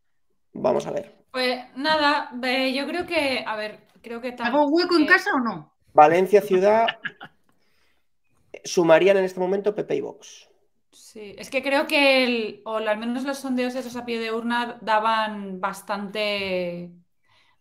Vamos 0.53 0.85
a 0.88 0.91
ver. 0.91 1.15
Pues 1.31 1.59
nada, 1.76 2.31
eh, 2.43 2.73
yo 2.73 2.88
creo 2.88 3.05
que, 3.05 3.43
a 3.45 3.55
ver, 3.55 3.88
creo 4.01 4.19
que 4.21 4.35
¿Hago 4.39 4.67
hueco 4.67 4.95
en 4.97 5.05
que- 5.05 5.13
casa 5.13 5.31
o 5.35 5.39
no? 5.39 5.73
Valencia 5.93 6.41
Ciudad 6.41 6.88
sumarían 8.63 9.17
en 9.17 9.26
este 9.26 9.39
momento 9.39 9.76
PP 9.76 9.95
y 9.95 10.01
Vox. 10.01 10.49
Sí, 10.91 11.35
es 11.38 11.49
que 11.49 11.61
creo 11.61 11.88
que, 11.88 12.23
el- 12.23 12.61
o 12.65 12.77
al 12.77 12.97
menos 12.97 13.23
los 13.23 13.38
sondeos 13.39 13.76
esos 13.76 13.95
a 13.95 14.05
pie 14.05 14.19
de 14.19 14.31
urna 14.31 14.77
daban 14.81 15.59
bastante 15.61 16.91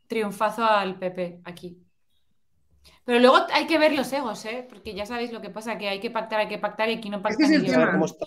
triunfazo 0.06 0.64
al 0.64 0.98
PP 0.98 1.40
aquí. 1.44 1.78
Pero 3.04 3.20
luego 3.20 3.38
hay 3.52 3.66
que 3.66 3.78
ver 3.78 3.92
los 3.92 4.10
egos, 4.12 4.44
¿eh? 4.46 4.66
Porque 4.68 4.94
ya 4.94 5.06
sabéis 5.06 5.32
lo 5.32 5.40
que 5.40 5.50
pasa, 5.50 5.78
que 5.78 5.88
hay 5.88 6.00
que 6.00 6.10
pactar, 6.10 6.40
hay 6.40 6.48
que 6.48 6.58
pactar 6.58 6.88
y 6.90 6.94
aquí 6.94 7.10
no 7.10 7.18
que 7.18 7.22
pactan 7.24 7.44
es 7.44 7.50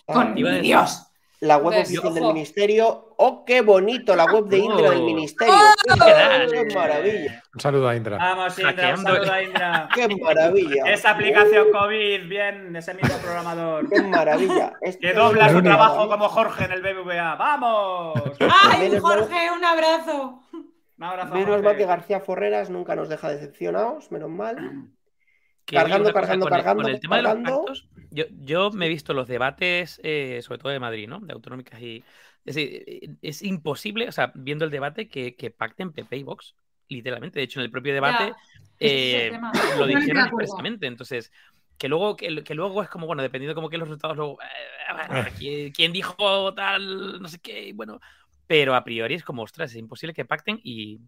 Con 0.05 0.35
decir- 0.35 0.61
Dios. 0.61 1.10
La 1.41 1.57
web 1.57 1.81
oficial 1.81 2.13
del 2.13 2.23
ministerio. 2.23 3.13
¡Oh, 3.17 3.43
qué 3.45 3.61
bonito! 3.61 4.15
La 4.15 4.25
web 4.25 4.45
de 4.45 4.57
Indra 4.59 4.89
del 4.91 5.01
Oh. 5.01 5.05
ministerio. 5.05 5.53
¡Qué, 5.83 6.67
qué 6.67 6.75
maravilla! 6.75 7.43
Un 7.53 7.59
saludo 7.59 7.89
a 7.89 7.95
Indra. 7.95 8.17
Vamos, 8.17 8.57
Indra, 8.59 8.89
un 8.95 8.97
saludo 9.03 9.31
a 9.33 9.43
Indra. 9.43 9.89
¡Qué 9.95 10.07
maravilla! 10.17 10.83
Esa 10.85 11.11
aplicación 11.11 11.71
COVID, 11.71 12.27
bien, 12.29 12.75
ese 12.75 12.93
mismo 12.93 13.15
programador. 13.17 13.89
¡Qué 13.89 14.01
maravilla! 14.03 14.73
Este 14.81 15.07
Que 15.07 15.13
dobla 15.13 15.49
su 15.49 15.61
trabajo 15.61 16.07
como 16.07 16.29
Jorge 16.29 16.65
en 16.65 16.71
el 16.71 16.81
BBVA. 16.81 17.35
¡Vamos! 17.35 18.13
¡Ay, 18.39 18.89
Menos 18.89 19.01
mal- 19.03 19.19
Jorge, 19.19 19.51
un 19.57 19.65
abrazo! 19.65 20.39
Un 20.97 21.03
abrazo. 21.03 21.33
Menos 21.33 21.47
Jorge. 21.49 21.63
mal 21.63 21.75
que 21.77 21.85
García 21.85 22.19
Forreras 22.19 22.69
nunca 22.69 22.95
nos 22.95 23.09
deja 23.09 23.29
decepcionados, 23.29 24.11
menos 24.11 24.29
mal. 24.29 24.57
Cargando, 25.65 26.13
cargando, 26.13 26.45
con 26.45 26.53
el- 26.53 26.59
cargando, 26.59 26.83
Con 26.83 26.91
el 26.91 26.99
tema 26.99 27.17
de 27.17 27.21
los 27.23 27.33
cargando. 27.33 27.65
pactos, 27.65 27.87
yo, 28.09 28.25
yo 28.39 28.71
me 28.71 28.87
he 28.87 28.89
visto 28.89 29.13
los 29.13 29.27
debates, 29.27 29.99
eh, 30.03 30.41
sobre 30.41 30.59
todo 30.59 30.71
de 30.71 30.79
Madrid, 30.79 31.07
¿no? 31.07 31.19
De 31.19 31.33
autonómicas 31.33 31.81
y. 31.81 32.03
Es, 32.43 32.55
decir, 32.55 32.83
eh, 32.87 33.09
es 33.21 33.41
imposible, 33.43 34.07
o 34.07 34.11
sea, 34.11 34.31
viendo 34.33 34.65
el 34.65 34.71
debate, 34.71 35.07
que, 35.07 35.35
que 35.35 35.51
pacten 35.51 35.91
PP 35.93 36.17
y 36.17 36.23
Vox, 36.23 36.55
literalmente. 36.89 37.39
De 37.39 37.43
hecho, 37.43 37.59
en 37.59 37.65
el 37.65 37.71
propio 37.71 37.93
debate 37.93 38.33
es 38.79 38.91
el 38.91 39.19
eh, 39.19 39.29
tema. 39.31 39.51
lo 39.77 39.85
dijeron 39.85 40.25
expresamente. 40.25 40.87
Entonces, 40.87 41.31
que 41.77 41.87
luego, 41.87 42.15
que, 42.15 42.43
que 42.43 42.55
luego 42.55 42.81
es 42.83 42.89
como, 42.89 43.07
bueno, 43.07 43.21
dependiendo 43.21 43.55
como 43.55 43.69
que 43.69 43.77
los 43.77 43.87
resultados 43.87 44.17
luego. 44.17 44.39
eh, 44.41 45.31
¿quién, 45.37 45.71
quién 45.71 45.93
dijo 45.93 46.53
tal, 46.53 47.21
no 47.21 47.27
sé 47.27 47.39
qué? 47.39 47.71
Bueno, 47.73 47.99
pero 48.47 48.75
a 48.75 48.83
priori 48.83 49.15
es 49.15 49.23
como, 49.23 49.43
ostras, 49.43 49.71
es 49.71 49.77
imposible 49.77 50.13
que 50.13 50.25
pacten 50.25 50.59
y 50.63 50.99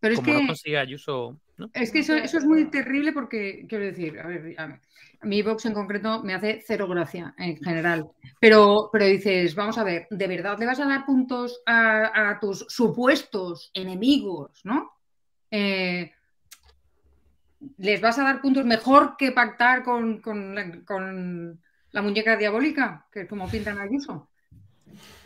Pero 0.00 0.14
es 0.14 0.20
que 0.20 0.32
no 0.32 0.46
consiga 0.46 0.80
Ayuso, 0.80 1.40
¿no? 1.56 1.70
Es 1.74 1.90
que 1.90 2.00
eso, 2.00 2.14
eso 2.14 2.38
es 2.38 2.44
muy 2.44 2.70
terrible 2.70 3.12
porque, 3.12 3.66
quiero 3.68 3.84
decir, 3.84 4.18
a 4.20 4.26
ver, 4.26 4.54
a 5.20 5.26
mí 5.26 5.42
Vox 5.42 5.66
en 5.66 5.74
concreto 5.74 6.22
me 6.22 6.34
hace 6.34 6.62
cero 6.64 6.86
gracia 6.86 7.34
en 7.36 7.56
general. 7.56 8.08
Pero, 8.40 8.88
pero 8.92 9.04
dices, 9.04 9.54
vamos 9.54 9.76
a 9.78 9.84
ver, 9.84 10.06
¿de 10.10 10.26
verdad 10.28 10.58
le 10.58 10.66
vas 10.66 10.78
a 10.78 10.86
dar 10.86 11.04
puntos 11.04 11.60
a, 11.66 12.30
a 12.30 12.38
tus 12.38 12.64
supuestos 12.68 13.70
enemigos, 13.74 14.60
no? 14.64 14.92
Eh, 15.50 16.12
¿Les 17.78 18.00
vas 18.00 18.18
a 18.18 18.22
dar 18.22 18.40
puntos 18.40 18.64
mejor 18.64 19.16
que 19.16 19.32
pactar 19.32 19.82
con, 19.82 20.20
con 20.20 20.54
la, 20.54 20.84
con 20.84 21.60
la 21.90 22.02
muñeca 22.02 22.36
diabólica? 22.36 23.06
Que 23.10 23.22
es 23.22 23.28
como 23.28 23.48
pintan 23.48 23.78
a 23.78 23.82
Ayuso. 23.82 24.28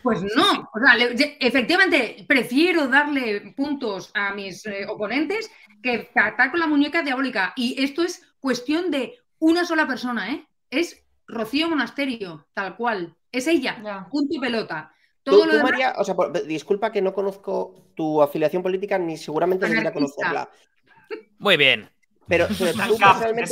Pues 0.01 0.21
no, 0.35 0.69
o 0.73 0.79
sea, 0.83 0.95
le- 0.95 1.37
efectivamente 1.39 2.25
prefiero 2.27 2.87
darle 2.87 3.53
puntos 3.55 4.11
a 4.13 4.33
mis 4.33 4.65
eh, 4.65 4.85
oponentes 4.87 5.49
que 5.81 6.09
pactar 6.13 6.51
con 6.51 6.59
la 6.59 6.67
muñeca 6.67 7.01
diabólica. 7.03 7.53
Y 7.55 7.81
esto 7.81 8.03
es 8.03 8.21
cuestión 8.39 8.91
de 8.91 9.13
una 9.39 9.63
sola 9.65 9.87
persona, 9.87 10.31
¿eh? 10.31 10.45
Es 10.69 11.01
Rocío 11.27 11.69
Monasterio, 11.69 12.47
tal 12.53 12.75
cual. 12.75 13.15
Es 13.31 13.47
ella, 13.47 14.07
punto 14.11 14.35
y 14.35 14.39
pelota. 14.39 14.93
Tú, 15.23 15.31
Todo 15.31 15.45
lo 15.45 15.51
tú, 15.51 15.57
demás, 15.57 15.71
María, 15.71 15.93
o 15.97 16.03
sea, 16.03 16.15
por- 16.15 16.45
disculpa 16.45 16.91
que 16.91 17.01
no 17.01 17.13
conozco 17.13 17.87
tu 17.95 18.21
afiliación 18.21 18.61
política 18.61 18.97
ni 18.99 19.15
seguramente 19.17 19.65
debería 19.67 19.93
conocerla. 19.93 20.49
Muy 21.39 21.55
bien. 21.57 21.89
Pero, 22.27 22.47
pero 22.47 22.71
tú 22.71 22.97
personalmente 22.97 23.43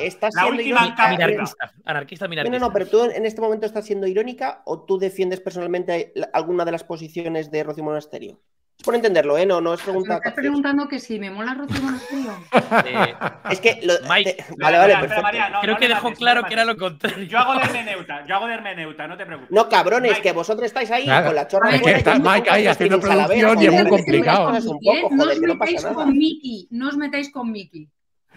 estás 0.00 0.34
la 0.34 0.42
siendo 0.44 0.62
irónica. 0.62 1.08
Minarquista, 1.10 1.72
anarquista 1.84 2.24
No, 2.24 2.30
minarquista. 2.30 2.58
no, 2.58 2.66
no, 2.66 2.72
pero 2.72 2.86
tú 2.86 3.04
en 3.04 3.26
este 3.26 3.40
momento 3.40 3.66
estás 3.66 3.84
siendo 3.84 4.06
irónica 4.06 4.62
o 4.64 4.82
tú 4.84 4.98
defiendes 4.98 5.40
personalmente 5.40 6.12
alguna 6.32 6.64
de 6.64 6.72
las 6.72 6.84
posiciones 6.84 7.50
de 7.50 7.62
Rocío 7.64 7.84
Monasterio. 7.84 8.40
Es 8.76 8.82
por 8.84 8.96
entenderlo, 8.96 9.38
¿eh? 9.38 9.46
No, 9.46 9.60
no 9.60 9.72
es 9.74 9.80
Me 9.80 9.84
pregunta. 9.84 10.14
estás 10.14 10.20
capciosa. 10.24 10.40
preguntando 10.42 10.88
que 10.88 10.98
si 10.98 11.20
me 11.20 11.30
mola 11.30 11.54
Rocío 11.54 11.80
Monasterio. 11.80 12.32
Eh, 12.84 13.14
Es 13.50 13.60
que. 13.60 13.78
lo- 13.84 13.94
Mike, 14.12 14.32
te- 14.32 14.44
Vale, 14.58 14.78
vale, 14.78 14.92
espera, 14.94 15.00
perfecto. 15.00 15.22
María, 15.22 15.48
no, 15.48 15.60
creo 15.60 15.74
no 15.74 15.78
que 15.80 15.88
dejó 15.88 16.02
mates, 16.04 16.18
claro 16.18 16.42
que 16.44 16.52
era 16.54 16.64
lo 16.64 16.76
contrario. 16.76 17.24
Yo 17.24 17.38
hago 17.38 17.54
de 17.54 17.60
hermeneuta, 17.60 18.26
yo 18.26 18.34
hago 18.34 18.46
de 18.48 18.54
hermeneuta, 18.54 19.06
no 19.06 19.16
te 19.16 19.26
preocupes. 19.26 19.52
No, 19.52 19.68
cabrones, 19.68 20.10
Mike. 20.10 20.22
que 20.22 20.32
vosotros 20.32 20.66
estáis 20.66 20.90
ahí 20.90 21.04
Claro. 21.04 21.26
con 21.26 21.34
la 21.36 21.46
chorra 21.46 21.70
Es 21.76 21.82
que 21.82 21.90
está 21.92 22.18
Mike 22.18 22.50
ahí 22.50 22.66
haciendo 22.66 22.98
producción 22.98 23.62
y 23.62 23.66
es 23.66 23.72
muy 23.72 23.88
complicado. 23.88 24.50
no 24.50 25.24
os 25.24 25.38
metáis 25.40 25.84
con 25.84 26.12
Miki, 26.18 26.68
no 26.72 26.88
os 26.88 26.96
metáis 26.96 27.30
con 27.30 27.52
Miki. 27.52 27.88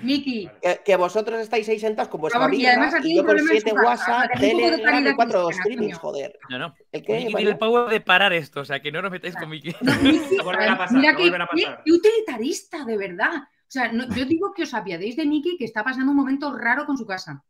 Miki, 0.01 0.49
Que, 0.61 0.81
que 0.85 0.95
vosotros 0.95 1.39
estáis 1.39 1.67
ahí 1.69 1.79
sentados 1.79 2.09
con 2.09 2.21
vuestra 2.21 2.39
favor, 2.39 2.53
y 2.53 2.57
birra 2.59 2.71
además 2.73 2.93
aquí 2.93 3.07
y 3.07 3.11
hay 3.11 3.15
yo 3.17 3.21
un 3.21 3.25
con 3.27 3.35
problema 3.35 3.51
en 3.51 3.61
siete 3.61 3.69
su 3.69 3.75
casa. 3.75 3.87
WhatsApp, 3.89 4.31
caridad 4.83 5.15
cuatro 5.15 5.45
cristiana, 5.47 5.63
streamings, 5.63 5.99
coño. 5.99 6.11
joder. 6.11 6.39
No, 6.49 6.59
no. 6.59 6.75
¿El 6.91 7.01
Miki 7.01 7.33
tiene 7.35 7.51
el 7.51 7.57
power 7.57 7.89
de 7.89 8.01
parar 8.01 8.33
esto, 8.33 8.61
o 8.61 8.65
sea, 8.65 8.79
que 8.79 8.91
no 8.91 9.01
nos 9.01 9.11
metáis 9.11 9.35
con 9.35 9.49
Miki. 9.49 9.75
No, 9.81 9.95
Miki, 10.01 10.35
Va 10.37 10.41
a 10.41 10.45
volver 10.45 10.69
a 10.69 10.77
pasar, 10.77 10.97
mira 10.99 11.15
que, 11.15 11.23
volver 11.23 11.41
a 11.41 11.49
qué- 11.55 11.63
pasar. 11.63 11.81
qué 11.83 11.91
utilitarista, 11.91 12.85
de 12.85 12.97
verdad. 12.97 13.31
O 13.35 13.69
sea, 13.69 13.91
no- 13.91 14.07
yo 14.15 14.25
digo 14.25 14.53
que 14.53 14.63
os 14.63 14.73
apiadéis 14.73 15.15
de 15.17 15.25
Miki, 15.25 15.57
que 15.57 15.65
está 15.65 15.83
pasando 15.83 16.11
un 16.11 16.17
momento 16.17 16.55
raro 16.57 16.85
con 16.85 16.97
su 16.97 17.05
casa. 17.05 17.43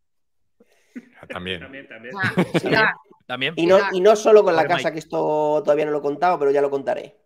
También. 1.29 1.59
También, 1.59 1.87
también. 1.87 2.15
O 2.53 2.59
sea, 2.59 2.95
También. 3.25 3.53
Y 3.57 3.65
no, 3.65 3.77
y 3.91 3.99
no 4.01 4.15
solo 4.15 4.43
con 4.43 4.55
la 4.55 4.63
casa, 4.63 4.77
Mike. 4.77 4.91
que 4.93 4.99
esto 4.99 5.61
todavía 5.63 5.85
no 5.85 5.91
lo 5.91 5.97
he 5.99 6.01
contado, 6.01 6.39
pero 6.39 6.49
ya 6.51 6.61
lo 6.61 6.69
contaré. 6.69 7.17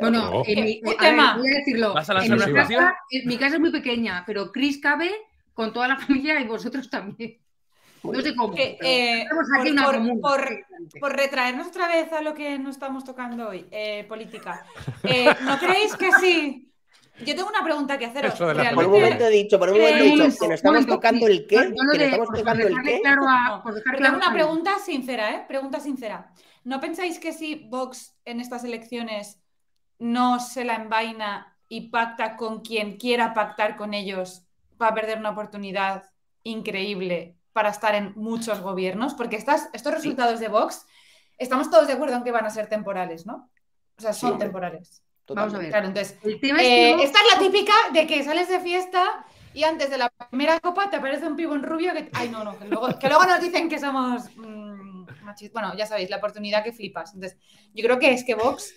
Bueno, 0.00 0.30
Oh. 0.32 0.42
en 0.46 0.64
mi, 0.64 0.80
Un 0.82 0.88
a 0.88 0.90
ver, 0.90 0.98
tema. 0.98 1.36
voy 1.38 1.52
a 1.52 1.58
decirlo. 1.58 1.94
¿Vas 1.94 2.08
a 2.10 2.12
En 2.12 2.18
lanzar 2.18 2.36
mi, 2.48 2.54
casa, 2.54 2.60
explosión? 2.74 2.92
en 3.10 3.28
mi 3.28 3.36
casa 3.38 3.54
es 3.56 3.60
muy 3.60 3.70
pequeña, 3.72 4.24
pero 4.26 4.52
Chris 4.52 4.78
cabe 4.78 5.10
con 5.54 5.72
toda 5.72 5.88
la 5.88 5.96
familia 5.98 6.40
y 6.40 6.44
vosotros 6.46 6.88
también. 6.90 7.38
No 8.04 8.20
sé 8.20 8.34
cómo. 8.36 8.54
Que, 8.54 8.78
eh, 8.80 9.22
aquí 9.58 9.74
por- 9.74 9.96
una 9.96 10.20
por- 10.20 10.20
por- 10.20 10.66
Por 11.00 11.16
retraernos 11.16 11.66
otra 11.66 11.88
vez 11.88 12.12
a 12.12 12.22
lo 12.22 12.32
que 12.32 12.56
nos 12.58 12.76
estamos 12.76 13.04
tocando 13.04 13.48
hoy, 13.48 13.66
eh, 13.72 14.04
política. 14.08 14.64
Eh, 15.02 15.26
¿No 15.42 15.58
creéis 15.82 15.96
que 15.96 16.10
sí? 16.12 16.64
Yo 17.26 17.34
tengo 17.34 17.48
una 17.48 17.64
pregunta 17.64 17.98
que 17.98 18.06
haceros. 18.06 18.32
Eso 18.32 18.46
de 18.46 18.54
la 18.54 18.70
Por 18.70 18.86
un 18.86 18.92
¿Realmente- 18.92 19.00
momento 19.00 19.26
he 19.26 19.30
dicho, 19.30 19.58
por 19.58 19.70
un 19.70 19.78
momento 19.78 19.96
he 19.96 20.00
Eh, 20.06 20.10
dicho 20.12 20.16
que 20.16 20.46
nos 20.46 20.54
estamos 20.54 20.62
momento, 20.76 20.94
tocando 20.94 21.26
el 21.26 21.46
qué, 21.48 21.56
que 21.96 22.04
estamos 22.04 22.28
tocando 22.32 22.66
el 22.68 22.74
qué. 22.84 23.00
No, 23.04 23.72
tengo 23.98 24.16
una 24.16 24.32
pregunta 24.32 24.78
sincera, 24.78 25.32
¿eh? 25.34 25.44
Pregunta 25.48 25.80
sincera. 25.80 26.30
¿No 26.62 26.80
pensáis 26.80 27.18
que 27.18 27.32
si 27.32 27.66
Vox 27.68 28.14
en 28.24 28.40
estas 28.40 28.62
elecciones 28.62 29.40
no 29.98 30.40
se 30.40 30.64
la 30.64 30.74
envaina 30.74 31.56
y 31.68 31.88
pacta 31.90 32.36
con 32.36 32.60
quien 32.60 32.96
quiera 32.96 33.34
pactar 33.34 33.76
con 33.76 33.94
ellos, 33.94 34.46
va 34.80 34.88
a 34.88 34.94
perder 34.94 35.18
una 35.18 35.30
oportunidad 35.30 36.04
increíble 36.42 37.36
para 37.52 37.70
estar 37.70 37.94
en 37.94 38.12
muchos 38.16 38.60
gobiernos? 38.60 39.14
Porque 39.14 39.36
estas, 39.36 39.68
estos 39.72 39.92
resultados 39.92 40.40
de 40.40 40.48
Vox, 40.48 40.86
estamos 41.36 41.70
todos 41.70 41.86
de 41.86 41.94
acuerdo 41.94 42.16
en 42.16 42.24
que 42.24 42.32
van 42.32 42.46
a 42.46 42.50
ser 42.50 42.68
temporales, 42.68 43.26
¿no? 43.26 43.50
O 43.98 44.00
sea, 44.00 44.12
son 44.12 44.38
temporales. 44.38 45.02
Vamos 45.28 45.54
a 45.54 45.58
ver. 45.58 45.68
Claro, 45.68 45.88
entonces, 45.88 46.16
es 46.22 46.34
eh, 46.34 46.38
que 46.40 47.02
esta 47.02 47.18
es 47.18 47.34
la 47.34 47.38
típica 47.38 47.72
de 47.92 48.06
que 48.06 48.22
sales 48.24 48.48
de 48.48 48.60
fiesta 48.60 49.26
y 49.52 49.64
antes 49.64 49.90
de 49.90 49.98
la 49.98 50.08
primera 50.08 50.60
copa 50.60 50.88
te 50.88 50.96
aparece 50.96 51.26
un 51.26 51.36
pibo 51.36 51.54
en 51.54 51.62
rubio 51.62 51.92
que. 51.92 52.08
Ay, 52.12 52.28
no, 52.28 52.44
no, 52.44 52.58
que 52.58 52.66
luego, 52.66 52.98
que 52.98 53.08
luego 53.08 53.24
nos 53.24 53.40
dicen 53.40 53.68
que 53.68 53.78
somos 53.78 54.24
mm, 54.36 55.04
machistas. 55.22 55.52
Bueno, 55.52 55.76
ya 55.76 55.86
sabéis, 55.86 56.08
la 56.10 56.16
oportunidad 56.16 56.64
que 56.64 56.72
flipas. 56.72 57.14
Entonces, 57.14 57.38
yo 57.74 57.84
creo 57.84 57.98
que 57.98 58.12
es 58.12 58.24
que 58.24 58.34
Vox 58.34 58.72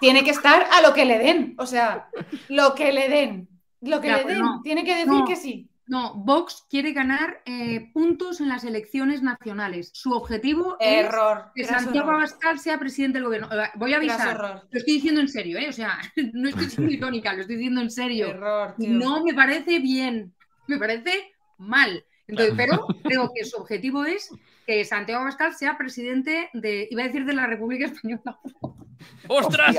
tiene 0.00 0.24
que 0.24 0.30
estar 0.30 0.66
a 0.72 0.82
lo 0.82 0.92
que 0.94 1.04
le 1.04 1.18
den. 1.18 1.54
O 1.58 1.66
sea, 1.66 2.08
lo 2.48 2.74
que 2.74 2.92
le 2.92 3.08
den. 3.08 3.48
Lo 3.80 4.00
que 4.00 4.08
Ya, 4.08 4.16
le 4.18 4.22
pero 4.24 4.34
den. 4.34 4.44
no. 4.44 4.60
Tiene 4.62 4.84
que 4.84 4.94
decir 4.94 5.08
No. 5.12 5.24
que 5.24 5.36
sí. 5.36 5.68
No, 5.88 6.14
Vox 6.16 6.66
quiere 6.68 6.92
ganar 6.92 7.42
eh, 7.44 7.92
puntos 7.92 8.40
en 8.40 8.48
las 8.48 8.64
elecciones 8.64 9.22
nacionales. 9.22 9.90
Su 9.94 10.10
objetivo 10.14 10.76
Error. 10.80 11.52
es 11.54 11.68
que 11.68 11.72
Santiago 11.72 12.08
error, 12.08 12.22
Abascal 12.22 12.58
sea 12.58 12.76
presidente 12.76 13.18
del 13.18 13.26
gobierno. 13.26 13.48
Eh, 13.52 13.68
Voy 13.76 13.94
a 13.94 13.98
avisar. 13.98 14.64
Lo 14.68 14.78
estoy 14.78 14.94
diciendo 14.94 15.20
en 15.20 15.28
serio, 15.28 15.58
¿eh? 15.58 15.68
O 15.68 15.72
sea, 15.72 15.96
no 16.32 16.48
estoy 16.48 16.64
siendo 16.70 16.92
irónica, 16.92 17.32
lo 17.34 17.42
estoy 17.42 17.54
diciendo 17.56 17.80
en 17.82 17.92
serio. 17.92 18.26
Error, 18.30 18.74
tío. 18.76 18.90
No 18.90 19.22
me 19.22 19.32
parece 19.32 19.78
bien, 19.78 20.34
me 20.66 20.76
parece 20.76 21.32
mal. 21.58 22.04
Entonces, 22.28 22.54
pero 22.56 22.86
creo 23.04 23.30
que 23.34 23.44
su 23.44 23.56
objetivo 23.58 24.04
es 24.04 24.30
que 24.66 24.84
Santiago 24.84 25.22
Abascal 25.22 25.54
sea 25.54 25.78
presidente 25.78 26.50
de, 26.52 26.88
iba 26.90 27.02
a 27.02 27.06
decir 27.06 27.24
de 27.24 27.32
la 27.34 27.46
República 27.46 27.86
Española. 27.86 28.38
¡Ostras! 29.28 29.76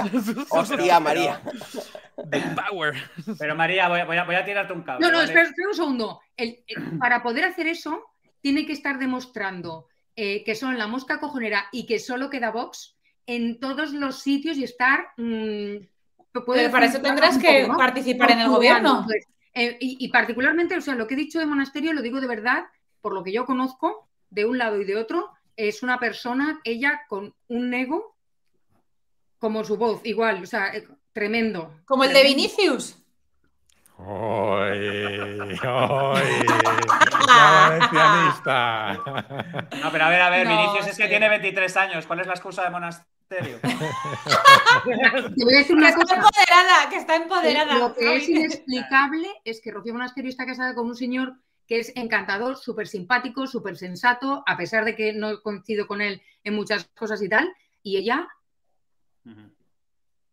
Hostia, 0.49 0.99
María. 1.01 1.41
The 2.29 2.41
power. 2.69 2.93
Pero 3.37 3.55
María, 3.55 3.89
voy 3.89 3.99
a, 3.99 4.05
voy 4.05 4.17
a- 4.17 4.23
voy 4.23 4.35
a 4.35 4.45
tirarte 4.45 4.73
un 4.73 4.83
cable. 4.83 5.05
No, 5.05 5.11
no, 5.11 5.17
¿vale? 5.17 5.25
espera, 5.29 5.47
espera 5.49 5.67
un 5.69 5.73
segundo. 5.75 6.21
El- 6.37 6.63
el- 6.67 6.97
para 6.99 7.21
poder 7.23 7.45
hacer 7.45 7.67
eso, 7.67 8.03
tiene 8.41 8.65
que 8.65 8.73
estar 8.73 8.97
demostrando 8.99 9.87
eh, 10.15 10.43
que 10.43 10.55
son 10.55 10.77
la 10.77 10.87
mosca 10.87 11.19
cojonera 11.19 11.65
y 11.71 11.85
que 11.85 11.99
solo 11.99 12.29
queda 12.29 12.51
Vox 12.51 12.95
en 13.25 13.59
todos 13.59 13.91
los 13.91 14.19
sitios 14.21 14.57
y 14.57 14.63
estar. 14.63 15.07
mm, 15.17 15.75
Pero 16.31 16.71
para 16.71 16.85
eso 16.85 17.01
tendrás 17.01 17.37
que 17.37 17.61
poco, 17.61 17.73
¿no? 17.73 17.77
participar 17.77 18.31
en 18.31 18.39
el 18.39 18.47
Portugal, 18.47 18.81
gobierno. 18.83 19.07
Eh, 19.57 19.77
y, 19.79 19.97
y 19.99 20.07
particularmente, 20.09 20.77
o 20.77 20.81
sea, 20.81 20.95
lo 20.95 21.07
que 21.07 21.15
he 21.15 21.17
dicho 21.17 21.39
de 21.39 21.45
monasterio 21.45 21.93
lo 21.93 22.01
digo 22.01 22.21
de 22.21 22.27
verdad, 22.27 22.65
por 23.01 23.13
lo 23.13 23.23
que 23.23 23.31
yo 23.33 23.45
conozco, 23.45 24.07
de 24.29 24.45
un 24.45 24.57
lado 24.57 24.79
y 24.79 24.85
de 24.85 24.95
otro, 24.95 25.31
es 25.55 25.83
una 25.83 25.99
persona, 25.99 26.59
ella 26.63 27.01
con 27.07 27.33
un 27.47 27.73
ego 27.73 28.15
como 29.39 29.63
su 29.63 29.77
voz, 29.77 30.01
igual, 30.03 30.43
o 30.43 30.45
sea, 30.45 30.75
eh, 30.75 30.87
tremendo. 31.13 31.81
Como 31.85 32.03
el 32.03 32.13
de. 32.13 32.23
Vinicius. 32.23 33.03
¡Oy! 33.97 35.39
¡Oy! 35.39 36.45
¡La 37.27 37.79
valencianista! 37.79 38.93
No, 39.81 39.91
pero 39.91 40.05
a 40.05 40.09
ver, 40.09 40.21
a 40.21 40.29
ver, 40.29 40.47
No, 40.47 40.55
Vinicius 40.55 40.87
es 40.87 40.97
que 40.97 41.07
tiene 41.07 41.29
23 41.29 41.77
años. 41.77 42.05
¿Cuál 42.05 42.19
es 42.19 42.27
la 42.27 42.33
excusa 42.33 42.63
de 42.63 42.69
monasterio? 42.69 43.16
Te 43.29 43.41
voy 45.43 45.53
a 45.53 45.57
decir 45.57 45.67
Que 45.67 45.73
una 45.73 45.89
está 45.89 46.01
cosa. 46.01 46.15
empoderada, 46.15 46.89
que 46.89 46.95
está 46.95 47.15
empoderada. 47.17 47.77
Lo 47.77 47.93
que 47.95 48.15
es 48.15 48.29
inexplicable 48.29 49.27
es 49.43 49.59
que 49.61 49.71
Rocío 49.71 49.93
Monasterio 49.93 50.29
está 50.29 50.45
casada 50.45 50.73
con 50.73 50.87
un 50.87 50.95
señor 50.95 51.35
que 51.67 51.79
es 51.79 51.91
encantador, 51.95 52.55
súper 52.57 52.87
simpático, 52.87 53.45
súper 53.45 53.75
sensato, 53.77 54.43
a 54.47 54.55
pesar 54.55 54.85
de 54.85 54.95
que 54.95 55.11
no 55.11 55.41
coincido 55.41 55.85
con 55.87 55.99
él 56.01 56.21
en 56.45 56.55
muchas 56.55 56.85
cosas 56.97 57.21
y 57.21 57.27
tal, 57.27 57.53
y 57.83 57.97
ella 57.97 58.25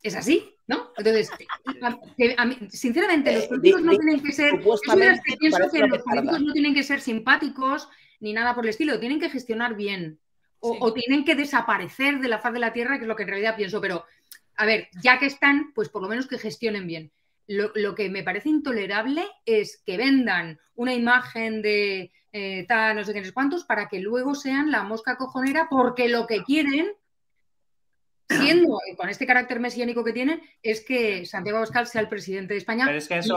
es 0.00 0.14
así, 0.14 0.54
¿no? 0.68 0.92
Entonces, 0.96 1.30
a- 1.82 1.98
que 2.16 2.36
a 2.38 2.44
mí- 2.44 2.56
sinceramente, 2.70 3.34
los 3.34 3.44
Eh, 3.44 3.48
políticos 3.48 3.82
no 3.82 3.96
tienen 3.96 4.22
que 4.22 4.30
ser. 4.32 4.54
Es 4.54 5.20
que 5.24 5.36
pienso 5.38 5.58
que 5.72 5.78
los 5.80 6.02
políticos 6.02 6.40
no 6.40 6.52
tienen 6.52 6.74
que 6.74 6.84
ser 6.84 7.00
simpáticos 7.00 7.88
ni 8.20 8.32
nada 8.32 8.54
por 8.54 8.64
el 8.64 8.70
estilo, 8.70 9.00
tienen 9.00 9.18
que 9.18 9.30
gestionar 9.30 9.74
bien. 9.74 10.20
O, 10.66 10.72
Sí. 10.72 10.78
o 10.80 10.92
tienen 10.94 11.24
que 11.26 11.34
desaparecer 11.34 12.20
de 12.20 12.28
la 12.28 12.38
faz 12.38 12.54
de 12.54 12.58
la 12.58 12.72
tierra, 12.72 12.96
que 12.96 13.02
es 13.04 13.08
lo 13.08 13.16
que 13.16 13.24
en 13.24 13.28
realidad 13.28 13.54
pienso. 13.56 13.80
Pero, 13.82 14.06
a 14.56 14.64
ver, 14.64 14.88
ya 15.02 15.18
que 15.18 15.26
están, 15.26 15.72
pues 15.74 15.90
por 15.90 16.00
lo 16.00 16.08
menos 16.08 16.26
que 16.26 16.38
gestionen 16.38 16.86
bien. 16.86 17.12
Lo, 17.46 17.70
lo 17.74 17.94
que 17.94 18.08
me 18.08 18.22
parece 18.22 18.48
intolerable 18.48 19.26
es 19.44 19.82
que 19.84 19.98
vendan 19.98 20.58
una 20.74 20.94
imagen 20.94 21.60
de 21.60 22.12
eh, 22.32 22.64
tal, 22.66 22.96
no 22.96 23.04
sé 23.04 23.12
qué, 23.12 23.20
no 23.20 23.26
sé 23.26 23.32
cuántos, 23.34 23.64
para 23.64 23.88
que 23.88 24.00
luego 24.00 24.34
sean 24.34 24.70
la 24.70 24.82
mosca 24.84 25.16
cojonera, 25.16 25.68
porque 25.68 26.08
lo 26.08 26.26
que 26.26 26.42
quieren, 26.42 26.92
siendo 28.28 28.78
con 28.96 29.08
este 29.08 29.26
carácter 29.26 29.60
mesiánico 29.60 30.02
que 30.02 30.12
tienen, 30.12 30.42
es 30.62 30.84
que 30.84 31.26
Santiago 31.26 31.58
Abascal 31.58 31.86
sea 31.86 32.00
el 32.00 32.08
presidente 32.08 32.54
de 32.54 32.58
España. 32.58 32.86
Pero 32.86 32.98
es 32.98 33.06
que 33.08 33.18
eso. 33.18 33.36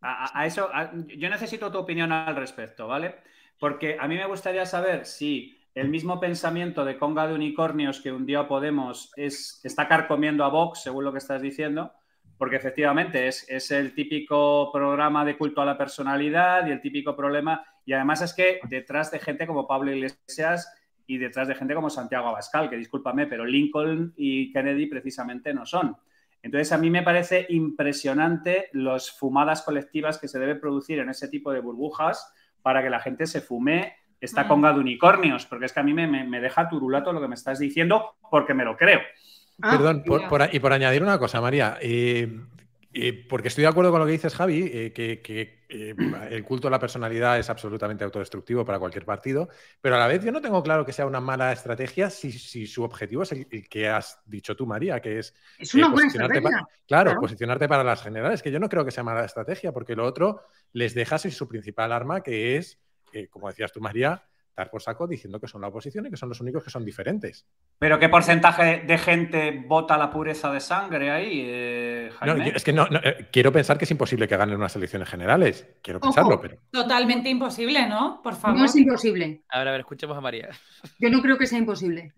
A, 0.00 0.24
a- 0.24 0.40
a 0.40 0.46
eso. 0.46 0.70
a- 0.72 0.92
yo 1.08 1.28
necesito 1.28 1.70
tu 1.70 1.78
opinión 1.78 2.10
al 2.10 2.34
respecto, 2.36 2.88
¿vale? 2.88 3.16
Porque 3.58 3.98
a 4.00 4.08
mí 4.08 4.16
me 4.16 4.24
gustaría 4.26 4.64
saber 4.64 5.04
si 5.04 5.59
el 5.74 5.88
mismo 5.88 6.18
pensamiento 6.18 6.84
de 6.84 6.98
conga 6.98 7.26
de 7.26 7.34
unicornios 7.34 8.00
que 8.00 8.12
un 8.12 8.26
día 8.26 8.48
Podemos 8.48 9.12
es, 9.16 9.60
está 9.64 9.86
carcomiendo 9.86 10.44
a 10.44 10.48
Vox, 10.48 10.82
según 10.82 11.04
lo 11.04 11.12
que 11.12 11.18
estás 11.18 11.40
diciendo, 11.40 11.92
porque 12.38 12.56
efectivamente 12.56 13.28
es, 13.28 13.48
es 13.48 13.70
el 13.70 13.94
típico 13.94 14.70
programa 14.72 15.24
de 15.24 15.36
culto 15.36 15.60
a 15.60 15.66
la 15.66 15.78
personalidad 15.78 16.66
y 16.66 16.72
el 16.72 16.80
típico 16.80 17.14
problema. 17.14 17.64
Y 17.84 17.92
además 17.92 18.22
es 18.22 18.34
que 18.34 18.60
detrás 18.68 19.10
de 19.10 19.20
gente 19.20 19.46
como 19.46 19.66
Pablo 19.66 19.92
Iglesias 19.92 20.72
y 21.06 21.18
detrás 21.18 21.48
de 21.48 21.54
gente 21.54 21.74
como 21.74 21.90
Santiago 21.90 22.28
Abascal, 22.28 22.70
que 22.70 22.76
discúlpame, 22.76 23.26
pero 23.26 23.44
Lincoln 23.44 24.14
y 24.16 24.52
Kennedy 24.52 24.86
precisamente 24.86 25.52
no 25.52 25.66
son. 25.66 25.96
Entonces, 26.42 26.72
a 26.72 26.78
mí 26.78 26.88
me 26.88 27.02
parece 27.02 27.46
impresionante 27.50 28.70
las 28.72 29.10
fumadas 29.10 29.62
colectivas 29.62 30.18
que 30.18 30.28
se 30.28 30.38
debe 30.38 30.54
producir 30.54 30.98
en 30.98 31.10
ese 31.10 31.28
tipo 31.28 31.52
de 31.52 31.60
burbujas 31.60 32.32
para 32.62 32.82
que 32.82 32.90
la 32.90 33.00
gente 33.00 33.26
se 33.26 33.40
fume 33.40 33.94
esta 34.20 34.44
Mm. 34.44 34.48
conga 34.48 34.72
de 34.72 34.80
unicornios, 34.80 35.46
porque 35.46 35.66
es 35.66 35.72
que 35.72 35.80
a 35.80 35.82
mí 35.82 35.94
me, 35.94 36.06
me- 36.06 36.24
me 36.24 36.40
deja 36.40 36.68
turulato 36.68 37.12
lo 37.12 37.20
que 37.20 37.28
me 37.28 37.34
estás 37.34 37.58
diciendo, 37.58 38.16
porque 38.30 38.54
me 38.54 38.64
lo 38.64 38.76
creo. 38.76 39.00
Ah, 39.62 39.70
Perdón, 39.76 40.02
por- 40.04 40.28
por 40.28 40.48
y 40.54 40.58
por 40.60 40.72
añadir 40.72 41.02
una 41.02 41.18
cosa, 41.18 41.40
María. 41.40 41.78
eh, 41.80 42.28
Eh, 42.92 43.24
porque 43.28 43.46
estoy 43.46 43.62
de 43.62 43.68
acuerdo 43.68 43.92
con 43.92 44.00
lo 44.00 44.06
que 44.06 44.10
dices, 44.10 44.34
Javi, 44.34 44.68
eh, 44.74 44.92
que, 44.92 45.20
que, 45.22 45.64
eh, 45.68 45.94
el 46.30 46.42
culto 46.42 46.66
a 46.66 46.72
la 46.72 46.80
personalidad 46.80 47.38
es 47.38 47.48
absolutamente 47.48 48.02
autodestructivo 48.02 48.64
para 48.64 48.80
cualquier 48.80 49.04
partido, 49.04 49.48
pero 49.80 49.94
a 49.94 49.98
la 50.00 50.08
vez 50.08 50.24
yo 50.24 50.32
no 50.32 50.40
tengo 50.40 50.60
claro 50.60 50.84
que 50.84 50.92
sea 50.92 51.06
una 51.06 51.20
mala 51.20 51.52
estrategia 51.52 52.10
si, 52.10 52.32
si 52.32 52.66
su 52.66 52.82
objetivo 52.82 53.22
es 53.22 53.30
el, 53.30 53.46
el 53.48 53.68
que 53.68 53.88
has 53.88 54.20
dicho 54.26 54.56
tú, 54.56 54.66
María, 54.66 54.98
que 55.00 55.20
es 55.20 55.32
Es 55.56 55.72
una 55.72 55.86
eh, 55.86 55.90
buena 55.90 56.06
posicionarte 56.08 56.42
pa- 56.42 56.48
estrategia. 56.48 56.78
claro, 56.88 57.04
claro. 57.10 57.20
posicionarte 57.20 57.68
para 57.68 57.84
las 57.84 58.02
generales, 58.02 58.42
que 58.42 58.50
yo 58.50 58.58
no 58.58 58.68
creo 58.68 58.84
que 58.84 58.90
sea 58.90 59.04
mala 59.04 59.24
estrategia, 59.24 59.70
porque 59.70 59.94
lo 59.94 60.04
otro 60.04 60.42
les 60.72 60.92
dejas 60.92 61.24
en 61.26 61.30
su 61.30 61.46
principal 61.46 61.92
arma, 61.92 62.24
que 62.24 62.56
es, 62.56 62.80
eh, 63.12 63.28
como 63.28 63.48
decías 63.48 63.72
tú, 63.72 63.80
María, 63.80 64.22
dar 64.56 64.70
por 64.70 64.82
saco 64.82 65.06
diciendo 65.06 65.40
que 65.40 65.46
son 65.48 65.62
la 65.62 65.68
oposición 65.68 66.04
y 66.06 66.10
que 66.10 66.16
son 66.18 66.28
los 66.28 66.40
únicos 66.40 66.62
que 66.62 66.70
son 66.70 66.84
diferentes. 66.84 67.46
Pero 67.78 67.98
¿qué 67.98 68.08
porcentaje 68.10 68.82
de 68.86 68.98
gente 68.98 69.64
vota 69.66 69.96
la 69.96 70.10
pureza 70.10 70.52
de 70.52 70.60
sangre 70.60 71.10
ahí, 71.10 71.42
eh, 71.46 72.10
No, 72.12 72.32
Jaime? 72.34 72.52
es 72.54 72.62
que 72.64 72.72
no, 72.72 72.86
no, 72.88 72.98
eh, 73.02 73.28
quiero 73.32 73.52
pensar 73.52 73.78
que 73.78 73.84
es 73.86 73.90
imposible 73.90 74.28
que 74.28 74.36
ganen 74.36 74.56
unas 74.56 74.76
elecciones 74.76 75.08
generales. 75.08 75.66
Quiero 75.82 75.98
Ojo. 75.98 76.08
pensarlo, 76.08 76.40
pero. 76.40 76.58
Totalmente 76.70 77.30
imposible, 77.30 77.86
¿no? 77.88 78.20
Por 78.22 78.34
favor. 78.36 78.58
No 78.58 78.64
es 78.66 78.76
imposible. 78.76 79.44
A 79.48 79.60
ver, 79.60 79.68
a 79.68 79.70
ver, 79.72 79.80
escuchemos 79.80 80.16
a 80.16 80.20
María. 80.20 80.50
Yo 80.98 81.08
no 81.08 81.22
creo 81.22 81.38
que 81.38 81.46
sea 81.46 81.58
imposible. 81.58 82.12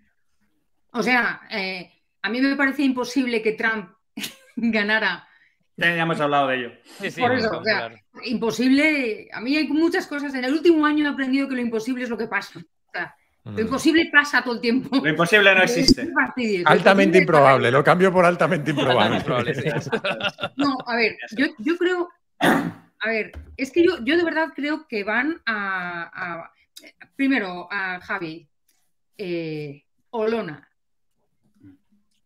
O 0.92 1.02
sea, 1.02 1.42
eh, 1.50 1.92
a 2.22 2.28
mí 2.28 2.40
me 2.40 2.56
parece 2.56 2.82
imposible 2.82 3.40
que 3.40 3.52
Trump 3.52 3.90
ganara. 4.56 5.28
Ya 5.82 6.02
hemos 6.02 6.20
hablado 6.20 6.48
de 6.48 6.56
ello. 6.58 6.72
Sí, 7.00 7.10
sí, 7.10 7.20
Por 7.20 7.32
eso, 7.32 7.58
o 7.58 7.64
sea. 7.64 7.92
Imposible. 8.24 9.28
A 9.32 9.40
mí 9.40 9.56
hay 9.56 9.66
muchas 9.68 10.06
cosas. 10.06 10.34
En 10.34 10.44
el 10.44 10.52
último 10.52 10.86
año 10.86 11.04
he 11.04 11.08
aprendido 11.08 11.48
que 11.48 11.56
lo 11.56 11.60
imposible 11.60 12.04
es 12.04 12.10
lo 12.10 12.16
que 12.16 12.28
pasa. 12.28 12.60
O 12.60 12.90
sea, 12.92 13.14
mm, 13.44 13.54
lo 13.56 13.60
imposible 13.62 14.08
pasa 14.12 14.42
todo 14.42 14.54
el 14.54 14.60
tiempo. 14.60 14.96
Lo 15.02 15.08
imposible 15.10 15.54
no 15.54 15.62
existe. 15.64 16.04
Lo 16.04 16.68
Altamente 16.68 17.18
improbable, 17.18 17.70
lo 17.70 17.82
cambio 17.82 18.12
por 18.12 18.24
altamente 18.24 18.70
improbable. 18.70 19.22
No, 20.56 20.78
a 20.86 20.96
ver, 20.96 21.16
yo, 21.36 21.46
yo 21.58 21.76
creo. 21.76 22.08
A 22.38 23.08
ver, 23.08 23.32
es 23.56 23.72
que 23.72 23.82
yo, 23.84 23.98
yo 24.04 24.16
de 24.16 24.24
verdad 24.24 24.48
creo 24.54 24.86
que 24.86 25.02
van 25.04 25.40
a. 25.46 26.10
a- 26.14 26.52
primero, 27.16 27.68
a 27.70 28.00
Javi. 28.00 28.48
eh, 29.18 29.84
Olona. 30.10 30.68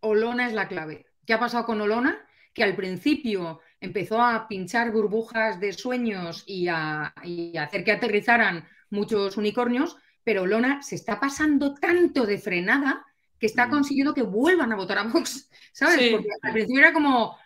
Olona 0.00 0.46
es 0.46 0.52
la 0.54 0.68
clave. 0.68 1.06
¿Qué 1.26 1.32
ha 1.34 1.40
pasado 1.40 1.64
con 1.66 1.80
Olona? 1.80 2.18
Que 2.56 2.64
al 2.64 2.74
principio 2.74 3.60
empezó 3.80 4.22
a 4.22 4.48
pinchar 4.48 4.90
burbujas 4.90 5.60
de 5.60 5.74
sueños 5.74 6.42
y 6.46 6.68
a, 6.68 7.12
y 7.22 7.54
a 7.58 7.64
hacer 7.64 7.84
que 7.84 7.92
aterrizaran 7.92 8.66
muchos 8.88 9.36
unicornios, 9.36 9.96
pero 10.24 10.42
Olona 10.42 10.80
se 10.82 10.94
está 10.94 11.20
pasando 11.20 11.74
tanto 11.74 12.24
de 12.24 12.38
frenada 12.38 13.04
que 13.38 13.44
está 13.46 13.66
Mm. 13.66 13.70
consiguiendo 13.70 14.14
que 14.14 14.22
vuelvan 14.22 14.72
a 14.72 14.76
votar 14.76 14.96
a 14.98 15.02
Vox, 15.04 15.50
¿sabes? 15.72 15.96
Sí. 15.98 16.08
Porque 16.12 16.28
al 16.42 16.52
principio 16.52 16.80
era 16.80 16.92
como, 16.94 17.36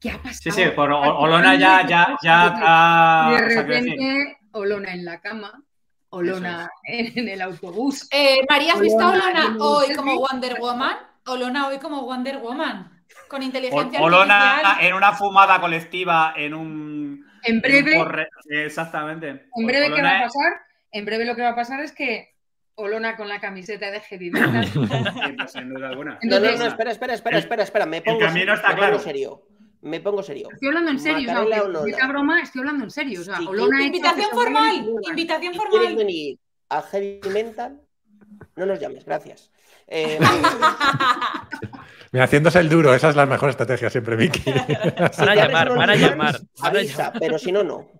¿qué 0.00 0.10
ha 0.12 0.16
pasado? 0.22 0.40
Sí, 0.42 0.50
sí, 0.50 0.62
Olona 0.76 1.54
ya, 1.56 1.86
ya, 1.86 2.16
ya 2.22 3.28
Y 3.28 3.42
de 3.42 3.62
repente, 3.62 4.38
Olona 4.52 4.94
en 4.94 5.04
la 5.04 5.20
cama, 5.20 5.62
Olona 6.08 6.70
en 6.84 7.28
el 7.28 7.42
autobús. 7.42 8.08
Eh, 8.10 8.38
María, 8.48 8.72
¿has 8.72 8.80
visto 8.80 9.00
a 9.00 9.10
Olona, 9.12 9.56
hoy 9.60 9.94
como 9.94 10.18
Wonder 10.18 10.58
Woman? 10.58 10.96
Olona 11.26 11.68
hoy 11.68 11.78
como 11.78 12.02
Wonder 12.02 12.38
Woman. 12.38 12.91
Con 13.28 13.42
inteligencia 13.42 14.00
O- 14.00 14.04
Olona 14.04 14.56
artificial. 14.58 14.86
en 14.86 14.94
una 14.94 15.12
fumada 15.12 15.60
colectiva 15.60 16.34
en 16.36 16.54
un. 16.54 17.26
En 17.44 17.56
en 17.56 17.60
breve, 17.60 17.98
un 17.98 18.04
corre- 18.04 18.28
Exactamente. 18.50 19.28
en 19.56 19.66
breve, 19.66 19.92
¿qué 19.94 20.02
va 20.02 20.08
a 20.10 20.16
es- 20.18 20.32
pasar? 20.32 20.52
En 20.92 21.04
breve 21.04 21.24
lo 21.24 21.34
que 21.34 21.42
va 21.42 21.50
a 21.50 21.54
pasar 21.56 21.80
es 21.80 21.92
que 21.92 22.28
Olona 22.74 23.16
con 23.16 23.28
la 23.28 23.40
camiseta 23.40 23.90
de 23.90 24.00
heavy 24.00 24.30
metal. 24.30 24.68
Pues, 25.36 25.52
sin 25.52 25.72
duda 25.74 25.88
alguna. 25.88 26.12
No, 26.12 26.18
no, 26.30 26.36
Entonces- 26.36 26.58
no, 26.60 26.66
espera, 26.66 26.90
espera, 26.92 27.14
espera, 27.14 27.36
El- 27.36 27.42
espera, 27.42 27.62
espera. 27.62 27.86
Me 27.86 27.96
el 27.98 28.02
pongo, 28.04 28.18
camino 28.20 28.38
serio, 28.38 28.54
está 28.54 28.68
me 28.68 28.74
pongo 28.74 28.86
claro. 28.88 28.98
serio. 29.00 29.42
Me 29.82 30.00
pongo 30.00 30.22
serio. 30.22 30.48
Estoy 30.52 30.68
hablando 30.68 30.90
en 30.92 31.00
serio, 31.00 31.28
o 31.28 31.88
sea, 31.90 32.06
broma, 32.06 32.40
estoy 32.42 32.60
hablando 32.60 32.84
en 32.84 32.90
serio. 32.92 33.20
O 33.20 33.24
sea, 33.24 33.36
Sí, 33.38 33.46
Olona 33.48 33.82
Invitación 33.82 34.30
formal. 34.30 34.76
Invitación 35.08 35.54
Si 35.54 35.58
quieres 35.58 35.78
formal. 35.88 35.96
venir 35.96 36.38
a 36.68 36.82
Heavy 36.82 37.20
Mental, 37.32 37.80
no 38.54 38.66
nos 38.66 38.78
llames, 38.78 39.04
gracias. 39.04 39.50
Eh, 39.88 40.20
Mira, 42.12 42.24
haciéndose 42.26 42.58
el 42.60 42.68
duro, 42.68 42.94
esa 42.94 43.08
es 43.10 43.16
la 43.16 43.24
mejor 43.26 43.50
estrategia 43.50 43.88
siempre, 43.90 44.16
Vicky. 44.16 44.42
Van 45.18 45.28
a 45.30 45.34
llamar, 45.34 45.74
van 45.74 45.90
a 45.90 45.96
llamar, 45.96 46.40
van 46.60 46.76
a 46.76 46.78
Avisa, 46.78 47.12
pero 47.18 47.38
si 47.38 47.50
no, 47.52 47.62
no. 47.64 47.90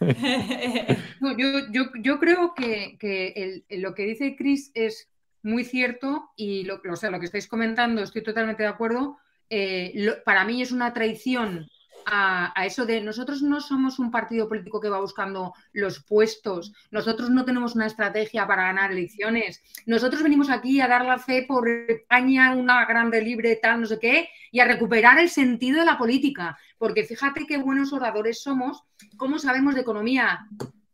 No, 1.20 1.36
yo, 1.36 1.70
yo, 1.70 1.82
yo 2.02 2.18
creo 2.18 2.54
que, 2.54 2.96
que 2.98 3.28
el- 3.36 3.64
el- 3.68 3.82
lo 3.82 3.94
que 3.94 4.04
dice 4.04 4.34
Chris 4.36 4.70
es 4.74 5.08
muy 5.42 5.64
cierto 5.64 6.30
y 6.36 6.64
lo, 6.64 6.80
o 6.90 6.96
sea, 6.96 7.10
lo 7.10 7.18
que 7.20 7.26
estáis 7.26 7.46
comentando 7.46 8.02
estoy 8.02 8.22
totalmente 8.22 8.62
de 8.62 8.68
acuerdo. 8.68 9.18
Eh, 9.50 9.92
lo- 9.94 10.22
para 10.24 10.44
mí 10.44 10.62
es 10.62 10.72
una 10.72 10.92
traición 10.92 11.68
a, 12.06 12.52
eso 12.64 12.86
de 12.86 13.00
nosotros 13.00 13.42
no 13.42 13.60
somos 13.60 13.98
un 13.98 14.10
partido 14.10 14.48
político 14.48 14.80
que 14.80 14.88
va 14.88 15.00
buscando 15.00 15.54
los 15.72 16.02
puestos, 16.04 16.72
nosotros 16.90 17.30
no 17.30 17.44
tenemos 17.44 17.74
una 17.74 17.86
estrategia 17.86 18.46
para 18.46 18.64
ganar 18.64 18.92
elecciones, 18.92 19.62
nosotros 19.86 20.22
venimos 20.22 20.50
aquí 20.50 20.80
a 20.80 20.88
dar 20.88 21.04
la 21.04 21.18
fe 21.18 21.44
por 21.46 21.68
España, 21.68 22.54
una 22.54 22.84
grande 22.84 23.20
libre, 23.20 23.56
tal, 23.56 23.80
no 23.80 23.86
sé 23.86 23.98
qué, 23.98 24.28
y 24.50 24.60
a 24.60 24.66
recuperar 24.66 25.18
el 25.18 25.30
sentido 25.30 25.80
de 25.80 25.86
la 25.86 25.98
política, 25.98 26.58
porque 26.78 27.04
fíjate 27.04 27.46
qué 27.46 27.58
buenos 27.58 27.92
oradores 27.92 28.42
somos, 28.42 28.82
cómo 29.16 29.38
sabemos 29.38 29.74
de 29.74 29.82
economía, 29.82 30.46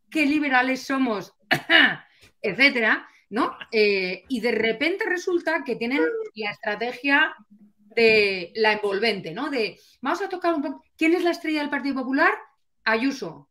qué 0.09 0.25
liberales 0.25 0.83
somos, 0.83 1.33
etcétera, 2.41 3.07
¿no? 3.29 3.57
Eh, 3.71 4.23
y 4.29 4.39
de 4.39 4.51
repente 4.51 5.05
resulta 5.05 5.63
que 5.63 5.75
tienen 5.75 6.01
la 6.35 6.51
estrategia 6.51 7.35
de 7.97 8.51
la 8.55 8.73
envolvente, 8.73 9.31
¿no? 9.33 9.49
De 9.49 9.79
vamos 10.01 10.21
a 10.21 10.29
tocar 10.29 10.53
un 10.53 10.61
poco. 10.61 10.83
¿Quién 10.95 11.15
es 11.15 11.23
la 11.23 11.31
estrella 11.31 11.61
del 11.61 11.69
Partido 11.69 11.95
Popular? 11.95 12.31
Ayuso, 12.83 13.49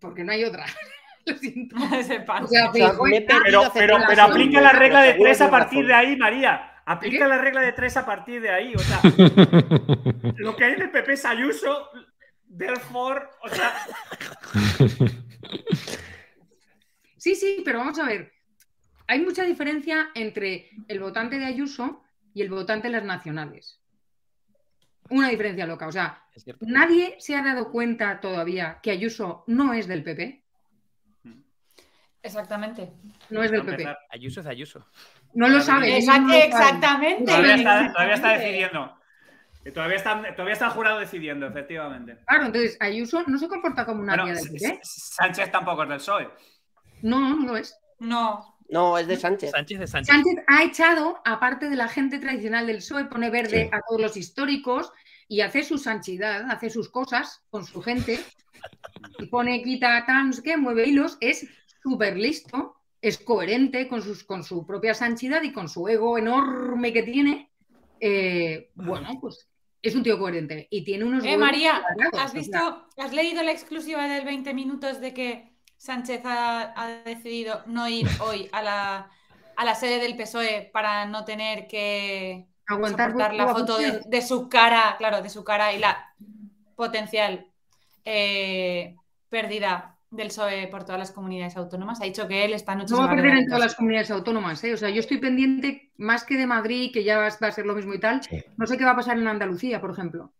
porque 0.00 0.24
no 0.24 0.32
hay 0.32 0.44
otra. 0.44 0.66
Lo 1.26 1.38
siento. 1.38 1.76
O 1.80 2.02
sea, 2.02 2.24
Pero, 2.72 3.70
pero, 3.72 3.98
pero 4.06 4.22
aplica 4.22 4.60
la 4.60 4.72
regla 4.72 5.02
de 5.02 5.14
tres 5.14 5.40
a 5.40 5.50
partir 5.50 5.86
de 5.86 5.94
ahí, 5.94 6.16
María. 6.16 6.72
Aplica 6.84 7.26
la 7.26 7.38
regla 7.38 7.62
de 7.62 7.72
tres 7.72 7.96
a 7.96 8.04
partir 8.04 8.42
de 8.42 8.50
ahí. 8.50 8.74
O 8.74 8.78
sea, 8.78 9.00
lo 10.36 10.54
que 10.54 10.64
hay 10.64 10.72
en 10.74 10.82
el 10.82 10.90
PP 10.90 11.12
es 11.14 11.24
Ayuso, 11.24 11.88
therefore, 12.46 13.22
o 13.42 13.48
sea, 13.48 13.72
Sí, 17.16 17.34
sí, 17.34 17.62
pero 17.64 17.78
vamos 17.78 17.98
a 17.98 18.04
ver. 18.04 18.32
Hay 19.06 19.20
mucha 19.20 19.44
diferencia 19.44 20.10
entre 20.14 20.68
el 20.88 21.00
votante 21.00 21.38
de 21.38 21.46
Ayuso 21.46 22.02
y 22.34 22.42
el 22.42 22.50
votante 22.50 22.88
de 22.88 22.92
las 22.92 23.04
nacionales. 23.04 23.80
Una 25.10 25.28
diferencia 25.28 25.66
loca. 25.66 25.86
O 25.86 25.92
sea, 25.92 26.22
nadie 26.60 27.16
se 27.18 27.36
ha 27.36 27.42
dado 27.42 27.70
cuenta 27.70 28.20
todavía 28.20 28.78
que 28.82 28.90
Ayuso 28.90 29.44
no 29.46 29.74
es 29.74 29.86
del 29.86 30.02
PP. 30.02 30.42
Exactamente. 32.22 32.90
No 33.30 33.42
es 33.42 33.50
del 33.50 33.64
PP. 33.64 33.86
Ayuso 34.10 34.40
es 34.40 34.46
Ayuso. 34.46 34.86
No 35.34 35.48
lo 35.48 35.60
sabe. 35.60 35.96
exactamente. 35.98 37.24
todavía 37.26 37.54
está, 37.56 37.92
todavía 37.92 38.14
está 38.14 38.34
Exactamente. 38.34 38.38
decidiendo. 38.46 38.98
Todavía 39.74 39.96
está, 39.96 40.34
todavía 40.34 40.52
está 40.52 40.66
el 40.66 40.72
jurado 40.72 40.98
decidiendo, 41.00 41.46
efectivamente. 41.46 42.18
Claro, 42.26 42.46
entonces 42.46 42.76
Ayuso 42.80 43.24
no 43.26 43.38
se 43.38 43.48
comporta 43.48 43.84
como 43.86 44.02
una 44.02 44.16
Bueno, 44.16 44.34
del 44.38 44.50
PP. 44.52 44.80
Sánchez 44.82 45.50
tampoco 45.50 45.82
es 45.84 45.88
del 45.88 45.98
PSOE. 45.98 46.30
No, 47.02 47.18
no 47.36 47.46
lo 47.46 47.56
es. 47.56 47.78
No. 47.98 48.53
No, 48.68 48.98
es 48.98 49.06
de 49.06 49.16
Sánchez. 49.16 49.50
Sánchez 49.50 49.78
de 49.78 49.86
Sánchez. 49.86 50.14
Sánchez 50.14 50.44
ha 50.46 50.64
echado, 50.64 51.20
aparte 51.24 51.68
de 51.68 51.76
la 51.76 51.88
gente 51.88 52.18
tradicional 52.18 52.66
del 52.66 52.76
PSOE, 52.76 53.04
pone 53.06 53.30
verde 53.30 53.64
Sí. 53.64 53.70
a 53.72 53.80
todos 53.86 54.00
los 54.00 54.16
históricos 54.16 54.92
y 55.28 55.40
hace 55.42 55.62
su 55.62 55.78
sanchidad, 55.78 56.50
hace 56.50 56.70
sus 56.70 56.88
cosas 56.88 57.42
con 57.50 57.64
su 57.64 57.82
gente 57.82 58.18
y 59.18 59.26
pone, 59.26 59.62
quita, 59.62 60.04
sé 60.32 60.42
qué, 60.42 60.56
mueve 60.56 60.86
hilos, 60.86 61.18
es 61.20 61.46
súper 61.82 62.16
listo, 62.16 62.76
es 63.00 63.18
coherente 63.18 63.86
con, 63.88 64.02
sus, 64.02 64.24
con 64.24 64.42
su 64.42 64.66
propia 64.66 64.94
sanchidad 64.94 65.42
y 65.42 65.52
con 65.52 65.68
su 65.68 65.86
ego 65.88 66.16
enorme 66.16 66.92
que 66.92 67.02
tiene. 67.02 67.50
Eh, 68.00 68.70
bueno, 68.74 69.18
pues 69.20 69.48
es 69.82 69.94
un 69.94 70.02
tío 70.02 70.18
coherente 70.18 70.66
y 70.70 70.82
tiene 70.84 71.04
unos... 71.04 71.24
Eh, 71.24 71.36
María, 71.36 71.82
¿has 72.12 72.28
o 72.28 72.32
sea, 72.32 72.40
visto, 72.40 72.86
has 72.96 73.12
leído 73.12 73.42
la 73.42 73.52
exclusiva 73.52 74.08
del 74.08 74.24
20 74.24 74.54
minutos 74.54 75.00
de 75.00 75.12
que 75.12 75.53
Sánchez 75.84 76.22
ha, 76.24 76.72
ha 76.80 76.88
decidido 77.04 77.60
no 77.66 77.86
ir 77.86 78.08
hoy 78.20 78.48
a 78.52 78.62
la, 78.62 79.10
a 79.54 79.64
la 79.66 79.74
sede 79.74 79.98
del 80.00 80.16
PSOE 80.16 80.70
para 80.72 81.04
no 81.04 81.26
tener 81.26 81.66
que 81.66 82.46
aguantar 82.66 83.10
soportar 83.10 83.34
la 83.34 83.48
foto 83.48 83.76
de, 83.76 84.22
su 84.22 84.48
cara, 84.48 84.94
claro, 84.96 85.20
de 85.20 85.28
su 85.28 85.44
cara 85.44 85.74
y 85.74 85.78
la 85.78 86.14
potencial 86.74 87.48
eh, 88.02 88.96
pérdida 89.28 89.98
del 90.10 90.28
PSOE 90.28 90.68
por 90.68 90.84
todas 90.84 90.98
las 90.98 91.12
comunidades 91.12 91.58
autónomas. 91.58 92.00
Ha 92.00 92.04
dicho 92.04 92.26
que 92.28 92.46
él 92.46 92.54
esta 92.54 92.74
noche 92.74 92.94
No 92.94 93.00
va 93.00 93.12
a 93.12 93.14
perder 93.14 93.36
en 93.36 93.46
todas 93.46 93.60
las 93.60 93.74
comunidades 93.74 94.10
autónomas, 94.10 94.64
¿eh? 94.64 94.72
O 94.72 94.78
sea, 94.78 94.88
yo 94.88 95.00
estoy 95.00 95.18
pendiente 95.18 95.92
más 95.98 96.24
que 96.24 96.38
de 96.38 96.46
Madrid, 96.46 96.92
que 96.94 97.04
ya 97.04 97.18
va, 97.18 97.28
va 97.28 97.48
a 97.48 97.52
ser 97.52 97.66
lo 97.66 97.74
mismo 97.74 97.92
y 97.92 98.00
tal. 98.00 98.22
Sí. 98.22 98.42
No 98.56 98.66
sé 98.66 98.78
qué 98.78 98.86
va 98.86 98.92
a 98.92 98.96
pasar 98.96 99.18
en 99.18 99.28
Andalucía, 99.28 99.82
por 99.82 99.90
ejemplo. 99.90 100.32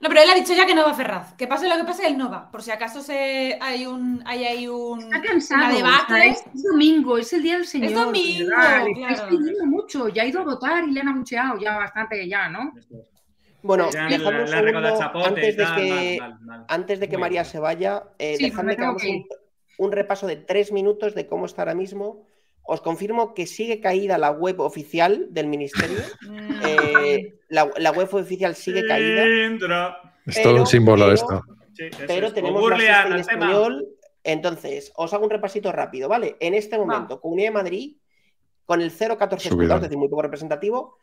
No, 0.00 0.08
pero 0.08 0.20
él 0.22 0.30
ha 0.30 0.34
dicho 0.34 0.52
ya 0.52 0.66
que 0.66 0.74
no 0.74 0.82
va 0.84 0.90
a 0.90 0.94
Ferraz. 0.94 1.34
Que 1.34 1.46
pase 1.46 1.68
lo 1.68 1.76
que 1.76 1.84
pase, 1.84 2.06
él 2.06 2.18
no 2.18 2.28
va. 2.28 2.50
Por 2.50 2.62
si 2.62 2.70
acaso 2.72 3.02
se, 3.02 3.56
hay 3.60 3.86
un 3.86 4.22
hay 4.26 4.44
ahí 4.44 4.66
un 4.68 5.00
Está 5.00 5.22
cansado. 5.22 5.76
una 5.78 6.24
es, 6.24 6.42
es 6.54 6.62
domingo, 6.64 7.18
es 7.18 7.32
el 7.32 7.42
día 7.42 7.54
del 7.56 7.66
Señor. 7.66 7.88
de 7.90 7.94
domingo, 7.94 8.50
verdad, 8.50 8.84
Le 8.84 8.92
estáis 8.92 9.20
claro. 9.20 9.36
pidiendo 9.38 9.66
mucho. 9.66 10.08
Ya 10.08 10.22
ha 10.22 10.26
ido 10.26 10.40
a 10.40 10.44
votar 10.44 10.84
y 10.84 10.90
le 10.90 11.00
han 11.00 11.08
abucheado 11.08 11.58
ya 11.60 11.76
bastante, 11.78 12.28
ya, 12.28 12.48
¿no? 12.48 12.72
Bueno, 13.62 13.90
Ya, 13.90 14.08
dejadme 14.08 14.38
la- 14.38 14.44
un 14.44 14.50
la 14.50 14.60
recota 14.62 14.86
segundo, 14.96 14.98
chapote 14.98 15.24
y 15.28 15.28
antes 15.28 15.56
de 15.56 15.62
tal, 15.62 15.76
que, 15.76 16.16
mal, 16.18 16.30
mal, 16.30 16.40
mal. 16.40 16.64
antes 16.68 16.98
de 17.00 17.08
que 17.08 17.16
Muy 17.16 17.20
María 17.20 17.44
se 17.44 17.58
vaya, 17.60 18.02
eh, 18.18 18.36
Sí, 18.36 18.44
dejadme 18.46 18.72
me 18.72 18.76
que 18.76 18.82
hagamos 18.82 19.04
un, 19.04 19.24
un 19.78 19.92
repaso 19.92 20.26
de 20.26 20.34
tres 20.36 20.72
minutos 20.72 21.14
de 21.14 21.28
cómo 21.28 21.46
está 21.46 21.62
ahora 21.62 21.74
mismo. 21.76 22.26
Os 22.64 22.80
confirmo 22.80 23.34
que 23.34 23.46
sigue 23.46 23.80
caída 23.80 24.18
la 24.18 24.30
web 24.30 24.60
oficial 24.60 25.26
del 25.30 25.46
ministerio. 25.48 25.98
Eh, 26.64 27.40
la, 27.48 27.68
la 27.78 27.90
web 27.90 28.08
oficial 28.14 28.54
sigue 28.54 28.86
caída. 28.86 29.24
Es 29.24 30.36
Pero- 30.36 30.42
todo 30.50 30.60
un 30.60 30.66
símbolo 30.66 31.02
pero- 31.06 31.14
esto. 31.14 31.42
Sí, 31.74 31.84
pero 32.06 32.28
es. 32.28 32.34
tenemos 32.34 32.70
la 32.70 33.06
en 33.06 33.12
español. 33.14 33.88
Entonces, 34.22 34.92
os 34.94 35.12
hago 35.12 35.24
un 35.24 35.30
repasito 35.30 35.72
rápido, 35.72 36.08
¿vale? 36.08 36.36
En 36.38 36.54
este 36.54 36.78
momento, 36.78 37.20
Comunidad 37.20 37.48
de 37.48 37.54
Madrid, 37.54 37.96
con 38.64 38.80
el 38.80 38.90
0,14 38.92 39.18
Subidón. 39.18 39.36
escrutados, 39.42 39.76
es 39.78 39.82
decir, 39.88 39.98
muy 39.98 40.08
poco 40.08 40.22
representativo, 40.22 40.98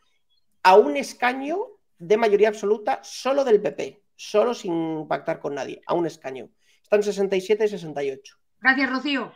a 0.62 0.76
un 0.76 0.96
escaño 0.96 1.58
de 1.98 2.16
mayoría 2.16 2.48
absoluta 2.48 3.00
solo 3.02 3.44
del 3.44 3.60
PP, 3.60 4.02
solo 4.16 4.54
sin 4.54 5.06
pactar 5.06 5.38
con 5.40 5.54
nadie, 5.54 5.82
a 5.86 5.92
un 5.94 6.06
escaño. 6.06 6.48
Están 6.82 7.02
67 7.02 7.66
y 7.66 7.68
68. 7.68 8.36
Gracias, 8.60 8.90
Rocío. 8.90 9.32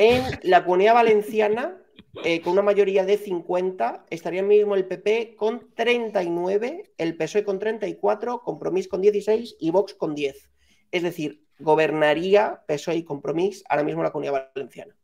En 0.00 0.24
la 0.44 0.64
comunidad 0.64 0.94
valenciana, 0.94 1.76
eh, 2.24 2.40
con 2.40 2.54
una 2.54 2.62
mayoría 2.62 3.04
de 3.04 3.18
50, 3.18 4.06
estaría 4.08 4.42
mismo 4.42 4.74
el 4.74 4.86
PP 4.86 5.36
con 5.36 5.74
39, 5.74 6.94
el 6.96 7.18
PSOE 7.18 7.44
con 7.44 7.58
34, 7.58 8.40
Compromís 8.40 8.88
con 8.88 9.02
16 9.02 9.56
y 9.60 9.70
Vox 9.70 9.92
con 9.92 10.14
10. 10.14 10.48
Es 10.90 11.02
decir, 11.02 11.44
gobernaría 11.58 12.62
PSOE 12.66 12.96
y 12.96 13.04
Compromís 13.04 13.62
ahora 13.68 13.84
mismo 13.84 14.02
la 14.02 14.10
comunidad 14.10 14.50
valenciana. 14.54 14.96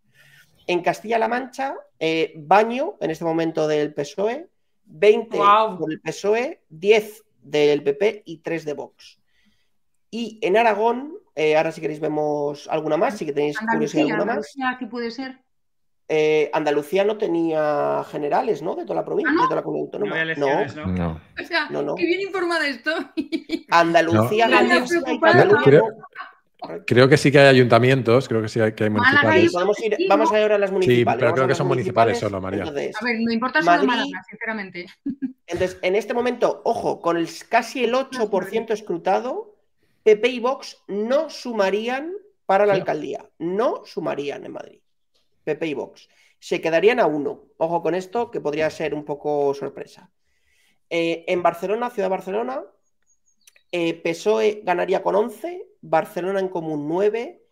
En 0.67 0.81
Castilla-La 0.81 1.29
Mancha, 1.29 1.77
eh, 1.99 2.33
Baño, 2.35 2.97
en 3.03 3.11
este 3.11 3.27
momento 3.27 3.69
del 3.69 3.93
PSOE, 3.93 4.49
20 4.87 5.37
Guau. 5.37 5.79
por 5.79 5.93
el 5.93 6.01
PSOE, 6.01 6.63
10 6.71 7.23
del 7.43 7.83
PP 7.83 8.23
y 8.25 8.39
3 8.39 8.65
de 8.65 8.73
Vox. 8.73 9.21
Y 10.11 10.39
en 10.41 10.57
Aragón, 10.57 11.19
eh, 11.37 11.57
ahora 11.57 11.71
si 11.71 11.81
queréis 11.81 12.01
vemos 12.01 12.67
alguna 12.69 12.97
más, 12.97 13.17
si 13.17 13.25
que 13.27 13.33
tenéis 13.33 13.57
curiosidad 13.59 13.75
Andalucía, 13.75 14.03
alguna 14.03 14.25
más. 14.25 14.55
Andalucía, 14.57 14.77
¿qué 14.81 14.87
puede 14.87 15.11
ser? 15.13 15.39
Eh, 16.09 16.51
Andalucía 16.53 17.05
no 17.05 17.19
tenía 17.19 18.05
generales, 18.11 18.63
¿no? 18.63 18.75
De 18.77 18.85
toda 18.85 18.95
la 18.97 19.05
provincia, 19.05 19.33
¿Ah, 19.33 19.37
no? 19.37 19.43
de 19.43 19.49
toda 19.49 19.57
la 19.57 19.63
comunidad 19.63 19.99
No 19.99 20.07
autónoma. 20.07 20.25
No, 20.37 20.87
¿no? 20.87 20.93
No. 20.93 21.21
O 21.43 21.45
sea, 21.47 21.69
No, 21.71 21.83
no. 21.83 21.95
qué 21.97 22.07
bien 22.07 22.21
informada 22.23 22.67
estoy. 22.69 23.67
Andalucía, 23.71 24.49
No. 24.49 24.87
Preocupada. 24.89 25.33
Cataluña. 25.35 25.63
Creo- 25.65 25.83
no. 25.89 26.07
Creo 26.87 27.09
que 27.09 27.17
sí 27.17 27.31
que 27.31 27.39
hay 27.39 27.47
ayuntamientos, 27.49 28.27
creo 28.29 28.41
que 28.43 28.49
sí 28.49 28.59
que 28.75 28.85
hay 28.85 28.91
municipales. 28.91 29.53
Podemos 29.53 29.79
ir, 29.85 29.95
Sí, 29.97 30.07
vamos 30.09 30.31
¿no? 30.31 30.37
a 30.37 30.39
ir 30.39 30.43
ahora 30.45 30.55
a 30.55 30.59
las 30.59 30.73
municipales. 30.73 31.19
pero 31.19 31.27
vamos 31.31 31.35
creo 31.37 31.49
que 31.49 31.55
son 31.55 31.67
municipales 31.69 32.19
solo, 32.19 32.41
María. 32.41 32.61
Entonces, 32.61 32.97
A 33.01 33.05
ver, 33.05 33.19
me 33.21 33.35
importa 33.35 33.61
solo 33.61 33.73
Madrid- 33.73 33.87
Málaga, 33.89 34.25
sinceramente. 34.29 34.87
entonces, 35.47 35.79
en 35.83 35.95
este 35.97 36.15
momento, 36.15 36.63
ojo, 36.65 37.01
con 37.01 37.17
el 37.19 37.29
casi 37.49 37.85
el 37.85 37.95
8% 37.95 38.73
escrutado, 38.73 39.56
PP 40.07 40.29
y 40.29 40.39
Vox 40.39 40.85
no 40.87 41.29
sumarían 41.29 42.15
para 42.47 42.65
la 42.65 42.75
alcaldía. 42.75 43.29
No 43.41 43.85
sumarían 43.85 44.47
en 44.47 44.53
Madrid. 44.53 44.79
PP 45.43 45.67
y 45.67 45.75
Vox. 45.75 46.09
Se 46.39 46.61
quedarían 46.61 47.01
a 47.01 47.07
uno. 47.07 47.47
Ojo 47.57 47.83
con 47.83 47.93
esto, 47.97 48.31
que 48.31 48.41
podría 48.41 48.71
ser 48.71 48.95
un 48.95 49.05
poco 49.05 49.53
sorpresa. 49.53 50.13
Eh, 50.91 51.25
en 51.27 51.43
Barcelona, 51.43 51.91
Ciudad 51.91 52.07
de 52.07 52.11
Barcelona, 52.11 52.63
eh, 53.73 53.95
PSOE 53.95 54.61
ganaría 54.63 55.03
con 55.03 55.17
11, 55.17 55.67
Barcelona 55.81 56.39
en 56.39 56.51
Común 56.51 56.87
9, 56.87 57.43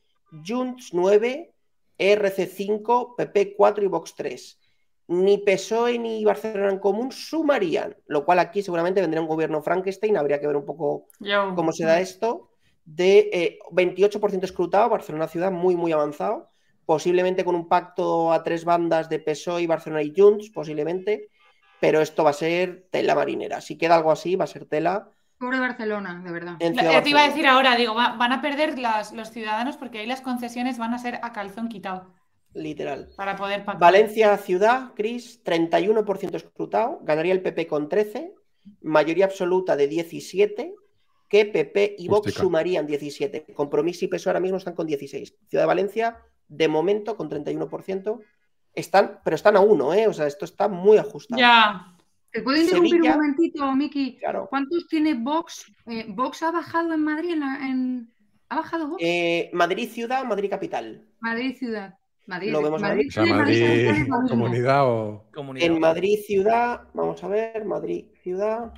Junts 0.47 0.95
9, 0.95 1.53
ERC 1.99 2.47
5, 2.47 3.17
PP 3.17 3.57
4 3.57 3.85
y 3.85 3.89
Vox 3.89 4.15
3. 4.15 4.61
Ni 5.09 5.39
PSOE 5.39 5.99
ni 5.99 6.25
Barcelona 6.25 6.71
en 6.71 6.79
Común 6.79 7.13
sumarían, 7.13 7.97
lo 8.07 8.25
cual 8.25 8.39
aquí 8.39 8.63
seguramente 8.63 9.01
vendría 9.01 9.21
un 9.21 9.29
gobierno 9.29 9.63
Frankenstein, 9.63 10.17
habría 10.17 10.41
que 10.41 10.47
ver 10.47 10.57
un 10.57 10.65
poco 10.65 11.07
yo. 11.21 11.55
cómo 11.55 11.73
se 11.73 11.85
da 11.85 12.01
esto, 12.01 12.51
de 12.85 13.31
eh, 13.33 13.59
28% 13.73 14.45
escrutado, 14.47 14.89
Barcelona 14.89 15.29
ciudad 15.29 15.53
muy, 15.53 15.77
muy 15.77 15.93
avanzado, 15.93 16.51
posiblemente 16.87 17.45
con 17.45 17.55
un 17.55 17.69
pacto 17.69 18.33
a 18.33 18.43
tres 18.43 18.65
bandas 18.65 19.09
de 19.09 19.19
PSOE 19.19 19.63
y 19.63 19.67
Barcelona 19.67 20.03
y 20.03 20.13
Junts, 20.17 20.51
posiblemente, 20.51 21.29
pero 21.81 22.01
esto 22.01 22.25
va 22.25 22.31
a 22.31 22.35
ser 22.35 22.87
tela 22.91 23.15
marinera. 23.15 23.61
Si 23.61 23.77
queda 23.77 23.97
algo 23.97 24.11
así, 24.11 24.37
va 24.37 24.45
a 24.45 24.49
ser 24.49 24.67
tela 24.67 25.11
Pobre 25.39 25.59
Barcelona, 25.59 26.23
de 26.25 26.31
verdad. 26.33 26.57
Ciudad 26.59 26.99
eh, 26.99 27.03
te 27.03 27.11
iba 27.11 27.21
a 27.23 27.29
decir 27.29 27.47
ahora, 27.47 27.77
digo, 27.77 27.95
va- 27.95 28.17
van 28.17 28.33
a 28.33 28.41
perder 28.41 28.79
las- 28.79 29.13
los 29.13 29.31
ciudadanos 29.31 29.77
porque 29.77 29.99
ahí 29.99 30.07
las 30.07 30.21
concesiones 30.23 30.79
van 30.79 30.95
a 30.95 30.99
ser 30.99 31.19
a 31.23 31.33
calzón 31.33 31.69
quitado 31.69 32.15
Literal. 32.55 33.09
para 33.17 33.37
poder 33.37 33.65
pactar. 33.65 33.81
Valencia 33.81 34.37
ciudad, 34.39 34.93
Cris, 34.95 35.43
31% 35.45 36.37
escrutado, 36.37 37.01
ganaría 37.03 37.33
el 37.33 37.43
PP 37.43 37.67
con 37.67 37.89
13, 37.89 38.33
mayoría 38.83 39.25
absoluta 39.27 39.77
de 39.77 39.89
17, 39.89 40.75
que 41.29 41.45
PP 41.47 41.97
y 41.99 42.09
Vox 42.09 42.29
Hostica. 42.29 42.43
sumarían 42.43 42.87
17. 42.87 43.47
Compromiso 43.55 44.05
y 44.05 44.09
PSOE 44.09 44.31
ahora 44.31 44.41
mismo 44.41 44.59
están 44.59 44.75
con 44.75 44.87
16. 44.87 45.35
Ciudad 45.49 45.65
de 45.65 45.67
Valencia, 45.67 46.19
de 46.49 46.69
momento, 46.69 47.17
con 47.17 47.29
31%. 47.29 48.21
Están, 48.73 49.21
pero 49.25 49.35
están 49.37 49.57
a 49.57 49.61
uno, 49.61 49.93
¿eh? 49.95 50.07
O 50.09 50.13
sea, 50.13 50.27
esto 50.27 50.45
está 50.45 50.69
muy 50.69 50.97
ajustado. 50.99 51.41
Ya. 51.41 51.91
¿Te 52.31 52.43
puedo 52.43 52.61
interrumpir 52.61 52.91
Sevilla- 52.93 53.13
un 53.13 53.17
momentito, 53.21 53.73
Miki? 53.77 54.17
Claro. 54.17 54.47
¿Cuántos 54.51 54.87
tiene 54.89 55.15
Vox? 55.15 55.71
Eh, 55.87 56.07
¿Vox 56.09 56.43
ha 56.43 56.51
bajado 56.51 56.93
en 56.93 57.01
Madrid? 57.03 57.31
En 57.33 57.41
la- 57.41 57.69
en- 57.69 58.11
¿Ha 58.49 58.57
bajado 58.57 58.89
Vox? 58.89 59.03
Eh, 59.05 59.51
Madrid 59.53 59.89
ciudad, 59.89 60.25
Madrid 60.25 60.51
capital. 60.51 61.05
Madrid 61.21 61.57
ciudad. 61.57 61.97
Madrid, 62.27 62.53
Lo 62.53 62.63
vemos 62.63 62.83
ahora 62.83 62.95
Madrid, 62.95 63.09
O 63.09 63.13
sea, 63.13 63.25
Madrid, 63.27 63.91
mismo. 63.93 64.29
comunidad 64.29 64.89
o. 64.89 65.25
Comunidad. 65.35 65.67
En 65.67 65.79
Madrid 65.81 66.19
ciudad, 66.27 66.83
vamos 66.95 67.23
a 67.23 67.29
ver, 67.29 67.65
Madrid 67.65 68.07
ciudad. 68.23 68.73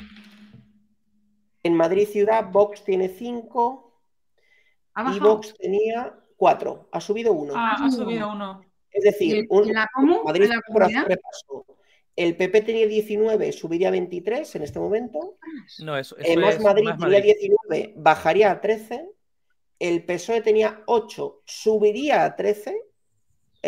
En 1.63 1.75
Madrid 1.75 2.07
ciudad, 2.09 2.51
Vox 2.51 2.83
tiene 2.85 3.09
5 3.09 4.01
¿Ha 4.95 5.05
y? 5.05 5.21
Vox 5.21 5.55
tenía 5.59 6.15
4. 6.37 6.89
Ha 6.93 7.01
subido 7.01 7.33
1. 7.33 7.53
Ah, 7.57 7.77
ha 7.85 7.91
subido 7.91 8.31
uno. 8.33 8.63
Es 8.91 9.05
¿Y 9.05 9.09
decir, 9.09 9.37
en- 9.37 9.47
un, 9.51 9.73
la 9.73 9.89
Comu? 9.95 10.25
Madrid 10.25 10.45
¿En 10.45 10.49
la 10.51 10.61
por 10.67 10.83
repaso. 10.83 11.67
El 12.17 12.35
PP 12.37 12.63
tenía 12.63 12.87
19, 12.87 13.53
subiría 13.53 13.89
a 13.89 13.91
23 13.91 14.55
en 14.57 14.63
este 14.63 14.79
momento. 14.79 15.37
No, 15.85 15.99
eso, 15.99 16.17
Eh, 16.19 16.23
eso 16.31 16.41
más 16.41 16.55
es 16.55 16.61
Madrid 16.63 16.85
más 16.85 16.99
tenía 16.99 17.19
Madrid. 17.19 17.35
19, 17.39 17.95
bajaría 17.99 18.51
a 18.53 18.61
13. 18.61 19.11
El 19.79 20.03
PSOE 20.05 20.41
tenía 20.41 20.83
8, 20.87 21.43
subiría 21.45 22.25
a 22.25 22.35
13 22.35 22.75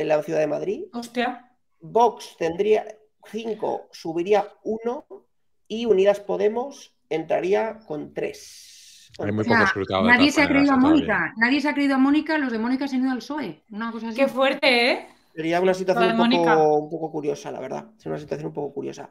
en 0.00 0.08
la 0.08 0.22
ciudad 0.22 0.40
de 0.40 0.46
Madrid. 0.46 0.84
Hostia. 0.92 1.50
Vox 1.80 2.36
tendría 2.38 2.86
5, 3.30 3.88
subiría 3.92 4.48
1. 4.64 5.06
Y 5.68 5.84
Unidas 5.86 6.20
Podemos 6.20 6.96
entraría 7.10 7.80
con 7.86 8.14
3. 8.14 9.10
Hay 9.18 9.32
muy 9.32 9.40
O 9.42 9.44
sea, 9.44 9.70
poco 9.74 10.02
nadie 10.02 10.30
se 10.30 10.42
ha 10.42 10.48
creído 10.48 10.72
a 10.72 10.76
todavía. 10.76 10.90
Mónica. 10.90 11.34
Nadie 11.36 11.60
se 11.60 11.68
ha 11.68 11.74
creído 11.74 11.94
a 11.94 11.98
Mónica. 11.98 12.38
Los 12.38 12.52
de 12.52 12.58
Mónica 12.58 12.88
se 12.88 12.96
han 12.96 13.02
ido 13.02 13.10
al 13.12 13.18
PSOE. 13.18 13.64
Una 13.70 13.90
cosa 13.90 14.08
así. 14.08 14.16
Qué 14.16 14.28
fuerte, 14.28 14.90
¿eh? 14.92 15.08
Sería 15.34 15.60
una 15.60 15.74
situación 15.74 16.20
un 16.20 16.30
poco, 16.30 16.78
un 16.78 16.90
poco 16.90 17.12
curiosa, 17.12 17.50
la 17.50 17.60
verdad. 17.60 17.86
Sería 17.96 18.12
una 18.12 18.20
situación 18.20 18.48
un 18.48 18.54
poco 18.54 18.74
curiosa. 18.74 19.10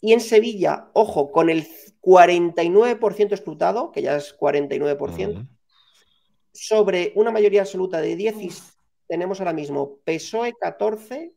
Y 0.00 0.12
en 0.12 0.20
Sevilla, 0.20 0.88
ojo, 0.92 1.30
con 1.30 1.50
el 1.50 1.66
49% 2.00 3.32
escrutado, 3.32 3.90
que 3.90 4.02
ya 4.02 4.16
es 4.16 4.36
49%, 4.38 5.30
Ujú. 5.30 5.46
sobre 6.52 7.12
una 7.16 7.30
mayoría 7.30 7.62
absoluta 7.62 8.00
de 8.00 8.16
10, 8.16 8.36
y 8.40 8.50
tenemos 9.08 9.40
ahora 9.40 9.52
mismo 9.52 9.98
PSOE 10.04 10.54
14, 10.60 11.32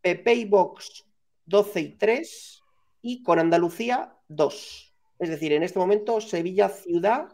PP 0.00 0.34
y 0.34 0.44
Vox 0.44 1.04
12 1.46 1.80
y 1.80 1.88
3, 1.96 2.62
y 3.02 3.22
con 3.22 3.38
Andalucía 3.38 4.14
2. 4.28 4.94
Es 5.18 5.28
decir, 5.28 5.52
en 5.52 5.62
este 5.62 5.78
momento 5.78 6.20
Sevilla 6.20 6.68
ciudad 6.68 7.28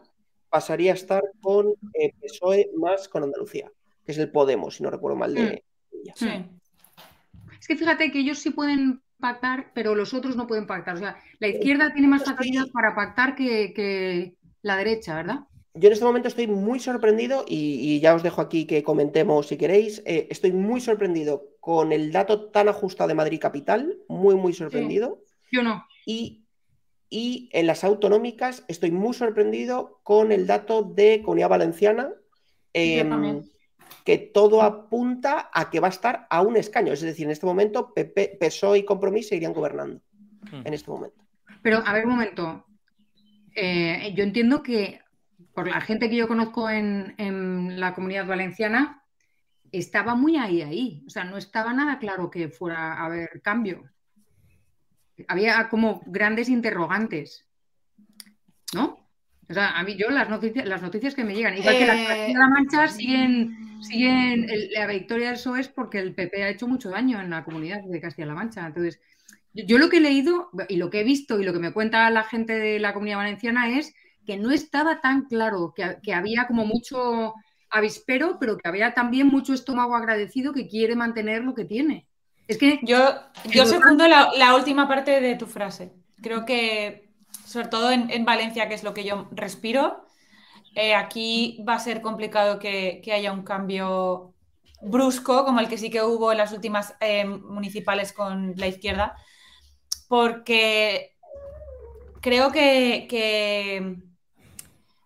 pasaría 0.49 0.91
a 0.91 0.95
estar 0.95 1.23
con 1.41 1.73
eh, 1.93 2.11
PSOE 2.19 2.69
más 2.77 3.07
con 3.07 3.23
Andalucía, 3.23 3.71
que 4.05 4.11
es 4.11 4.17
el 4.17 4.31
Podemos, 4.31 4.75
si 4.75 4.83
no 4.83 4.89
recuerdo 4.89 5.17
mal 5.17 5.33
de 5.33 5.63
Sevilla. 5.89 6.13
Sí. 6.15 6.45
Es 7.59 7.67
que 7.67 7.77
fíjate 7.77 8.11
que 8.11 8.19
ellos 8.19 8.39
sí 8.39 8.49
pueden 8.49 9.01
pactar, 9.19 9.71
pero 9.73 9.93
los 9.95 10.13
otros 10.13 10.35
no 10.35 10.47
pueden 10.47 10.65
pactar. 10.65 10.95
O 10.95 10.99
sea, 10.99 11.17
la 11.39 11.47
izquierda 11.47 11.93
tiene 11.93 12.07
más 12.07 12.23
Sí. 12.23 12.31
facilidad 12.33 12.67
para 12.73 12.95
pactar 12.95 13.35
que, 13.35 13.71
que 13.73 14.35
la 14.63 14.75
derecha, 14.77 15.15
¿verdad? 15.15 15.41
Yo 15.73 15.87
en 15.87 15.93
este 15.93 16.03
momento 16.05 16.27
estoy 16.27 16.47
muy 16.47 16.79
sorprendido 16.79 17.45
y, 17.47 17.95
y 17.95 17.99
ya 18.01 18.13
os 18.13 18.23
dejo 18.23 18.41
aquí 18.41 18.65
que 18.65 18.83
comentemos 18.83 19.47
si 19.47 19.57
queréis. 19.57 20.01
eh, 20.05 20.27
estoy 20.29 20.51
muy 20.51 20.81
sorprendido 20.81 21.55
con 21.61 21.93
el 21.93 22.11
dato 22.11 22.49
tan 22.49 22.67
ajustado 22.67 23.07
de 23.07 23.13
Madrid 23.13 23.39
Capital, 23.39 23.97
muy, 24.09 24.35
muy 24.35 24.53
sorprendido. 24.53 25.23
Yo 25.51 25.63
no. 25.63 25.85
Y, 26.05 26.43
y 27.09 27.49
en 27.53 27.67
las 27.67 27.83
autonómicas 27.83 28.63
estoy 28.67 28.91
muy 28.91 29.13
sorprendido 29.13 29.99
con 30.03 30.31
el 30.31 30.47
dato 30.47 30.81
de 30.83 31.21
Comunidad 31.23 31.49
Valenciana, 31.49 32.09
también. 32.73 33.49
que 34.05 34.17
todo 34.17 34.61
apunta 34.61 35.49
a 35.53 35.69
que 35.69 35.79
va 35.79 35.87
a 35.87 35.91
estar 35.91 36.27
a 36.29 36.41
un 36.41 36.57
escaño. 36.57 36.93
Es 36.93 37.01
decir, 37.01 37.25
en 37.25 37.31
este 37.31 37.45
momento 37.45 37.93
PP, 37.93 38.37
PSOE 38.39 38.79
y 38.79 38.85
Compromís 38.85 39.27
se 39.27 39.35
irían 39.35 39.53
gobernando. 39.53 40.01
Hmm. 40.51 40.61
En 40.65 40.73
este 40.73 40.89
momento. 40.89 41.21
Pero, 41.61 41.83
a 41.85 41.93
ver, 41.93 42.05
un 42.05 42.13
momento. 42.13 42.65
Eh, 43.55 44.13
yo 44.15 44.23
entiendo 44.23 44.63
que 44.63 45.00
por 45.53 45.67
la 45.67 45.81
gente 45.81 46.09
que 46.09 46.15
yo 46.15 46.27
conozco 46.27 46.69
en, 46.69 47.13
en 47.17 47.79
la 47.79 47.93
comunidad 47.93 48.25
valenciana, 48.27 49.03
estaba 49.71 50.15
muy 50.15 50.37
ahí, 50.37 50.61
ahí. 50.61 51.03
O 51.07 51.09
sea, 51.09 51.23
no 51.23 51.37
estaba 51.37 51.73
nada 51.73 51.99
claro 51.99 52.29
que 52.29 52.49
fuera 52.49 52.93
a 52.93 53.05
haber 53.05 53.41
cambio. 53.41 53.83
Había 55.27 55.69
como 55.69 56.01
grandes 56.05 56.49
interrogantes. 56.49 57.45
¿no? 58.73 58.97
O 59.49 59.53
sea, 59.53 59.71
a 59.77 59.83
mí 59.83 59.95
yo 59.97 60.09
las 60.09 60.29
noticias, 60.29 60.65
las 60.65 60.81
noticias 60.81 61.13
que 61.13 61.25
me 61.25 61.35
llegan, 61.35 61.57
igual 61.57 61.77
que 61.77 61.85
la 61.85 62.01
Eh, 62.01 62.07
Castilla-La 62.07 62.47
Mancha 62.47 62.87
siguen, 62.87 63.83
siguen 63.83 64.49
el- 64.49 64.71
la 64.71 64.87
victoria 64.87 65.27
del 65.27 65.35
PSOE 65.35 65.59
es 65.59 65.67
porque 65.67 65.99
el 65.99 66.15
PP 66.15 66.43
ha 66.43 66.49
hecho 66.49 66.67
mucho 66.69 66.89
daño 66.89 67.19
en 67.19 67.29
la 67.29 67.43
comunidad 67.43 67.81
de 67.83 67.99
Castilla-La 67.99 68.33
Mancha. 68.33 68.65
Entonces, 68.65 69.01
yo 69.53 69.77
lo 69.77 69.89
que 69.89 69.97
he 69.97 70.01
leído 70.01 70.49
y 70.69 70.77
lo 70.77 70.89
que 70.89 71.01
he 71.01 71.03
visto 71.03 71.37
y 71.39 71.43
lo 71.43 71.51
que 71.51 71.59
me 71.59 71.73
cuenta 71.73 72.09
la 72.09 72.23
gente 72.23 72.53
de 72.53 72.79
la 72.79 72.93
comunidad 72.93 73.17
valenciana 73.17 73.67
es 73.77 73.93
que 74.25 74.37
no 74.37 74.51
estaba 74.51 75.01
tan 75.01 75.25
claro, 75.25 75.73
que, 75.75 75.97
que 76.03 76.13
había 76.13 76.47
como 76.47 76.65
mucho 76.65 77.33
avispero, 77.69 78.37
pero 78.39 78.57
que 78.57 78.67
había 78.67 78.93
también 78.93 79.27
mucho 79.27 79.53
estómago 79.53 79.95
agradecido 79.95 80.53
que 80.53 80.67
quiere 80.67 80.95
mantener 80.95 81.43
lo 81.43 81.55
que 81.55 81.65
tiene. 81.65 82.07
Es 82.47 82.57
que 82.57 82.79
Yo, 82.83 82.97
yo 83.45 83.63
El 83.63 83.67
secundo 83.69 84.07
la, 84.07 84.31
la 84.37 84.55
última 84.55 84.87
parte 84.87 85.21
de 85.21 85.35
tu 85.35 85.45
frase. 85.47 85.93
Creo 86.21 86.45
que, 86.45 87.09
sobre 87.45 87.67
todo 87.69 87.91
en, 87.91 88.09
en 88.11 88.25
Valencia, 88.25 88.67
que 88.67 88.75
es 88.75 88.83
lo 88.83 88.93
que 88.93 89.03
yo 89.03 89.27
respiro, 89.31 90.05
eh, 90.75 90.95
aquí 90.95 91.63
va 91.67 91.75
a 91.75 91.79
ser 91.79 92.01
complicado 92.01 92.59
que, 92.59 93.01
que 93.03 93.13
haya 93.13 93.31
un 93.33 93.43
cambio 93.43 94.33
brusco, 94.81 95.45
como 95.45 95.59
el 95.59 95.69
que 95.69 95.77
sí 95.77 95.89
que 95.89 96.03
hubo 96.03 96.31
en 96.31 96.39
las 96.39 96.53
últimas 96.53 96.95
eh, 97.01 97.25
municipales 97.25 98.13
con 98.13 98.53
la 98.57 98.67
izquierda, 98.67 99.15
porque 100.07 101.15
creo 102.21 102.51
que, 102.51 103.07
que- 103.09 103.97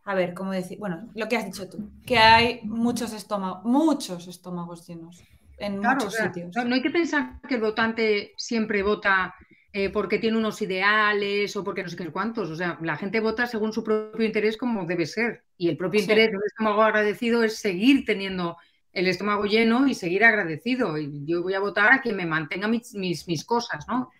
a 0.05 0.15
ver, 0.15 0.33
¿cómo 0.33 0.51
decir? 0.51 0.77
Bueno, 0.79 1.09
lo 1.15 1.27
que 1.27 1.37
has 1.37 1.45
dicho 1.45 1.69
tú, 1.69 1.89
que 2.05 2.17
hay 2.17 2.61
muchos 2.63 3.13
estómagos, 3.13 3.63
muchos 3.65 4.27
estómagos 4.27 4.87
llenos 4.87 5.23
en 5.57 5.79
Claro, 5.79 5.95
muchos 5.95 6.13
o 6.13 6.17
sea, 6.17 6.27
sitios. 6.27 6.55
no, 6.55 6.75
hay 6.75 6.81
que 6.81 6.91
pensar 6.91 7.39
que 7.47 7.55
el 7.55 7.61
votante 7.61 8.33
siempre 8.37 8.83
vota 8.83 9.33
eh, 9.73 9.89
porque 9.89 10.19
tiene 10.19 10.37
unos 10.37 10.61
ideales 10.61 11.55
o 11.55 11.63
porque 11.63 11.83
no 11.83 11.89
sé 11.89 11.97
qué 11.97 12.11
cuántos. 12.11 12.49
O 12.49 12.55
sea, 12.55 12.77
la 12.81 12.95
gente 12.97 13.19
vota 13.19 13.45
según 13.47 13.73
su 13.73 13.83
propio 13.83 14.25
interés 14.25 14.57
como 14.57 14.85
debe 14.85 15.05
ser. 15.05 15.43
Y 15.57 15.69
el 15.69 15.77
propio 15.77 15.99
Sí. 15.99 16.03
interés 16.05 16.31
de 16.31 16.37
un 16.37 16.43
estómago 16.45 16.81
agradecido 16.83 17.43
es 17.43 17.57
seguir 17.57 18.05
teniendo 18.05 18.57
el 18.93 19.07
estómago 19.07 19.45
lleno 19.45 19.87
y 19.87 19.93
seguir 19.93 20.23
agradecido. 20.23 20.97
Y 20.97 21.25
yo 21.25 21.41
voy 21.41 21.53
a 21.55 21.59
votar 21.59 21.91
a 21.91 22.01
quien 22.01 22.15
me 22.15 22.25
mantenga 22.25 22.67
mis, 22.67 22.93
mis, 22.93 23.27
mis 23.27 23.43
cosas, 23.43 23.85
¿no? 23.87 24.11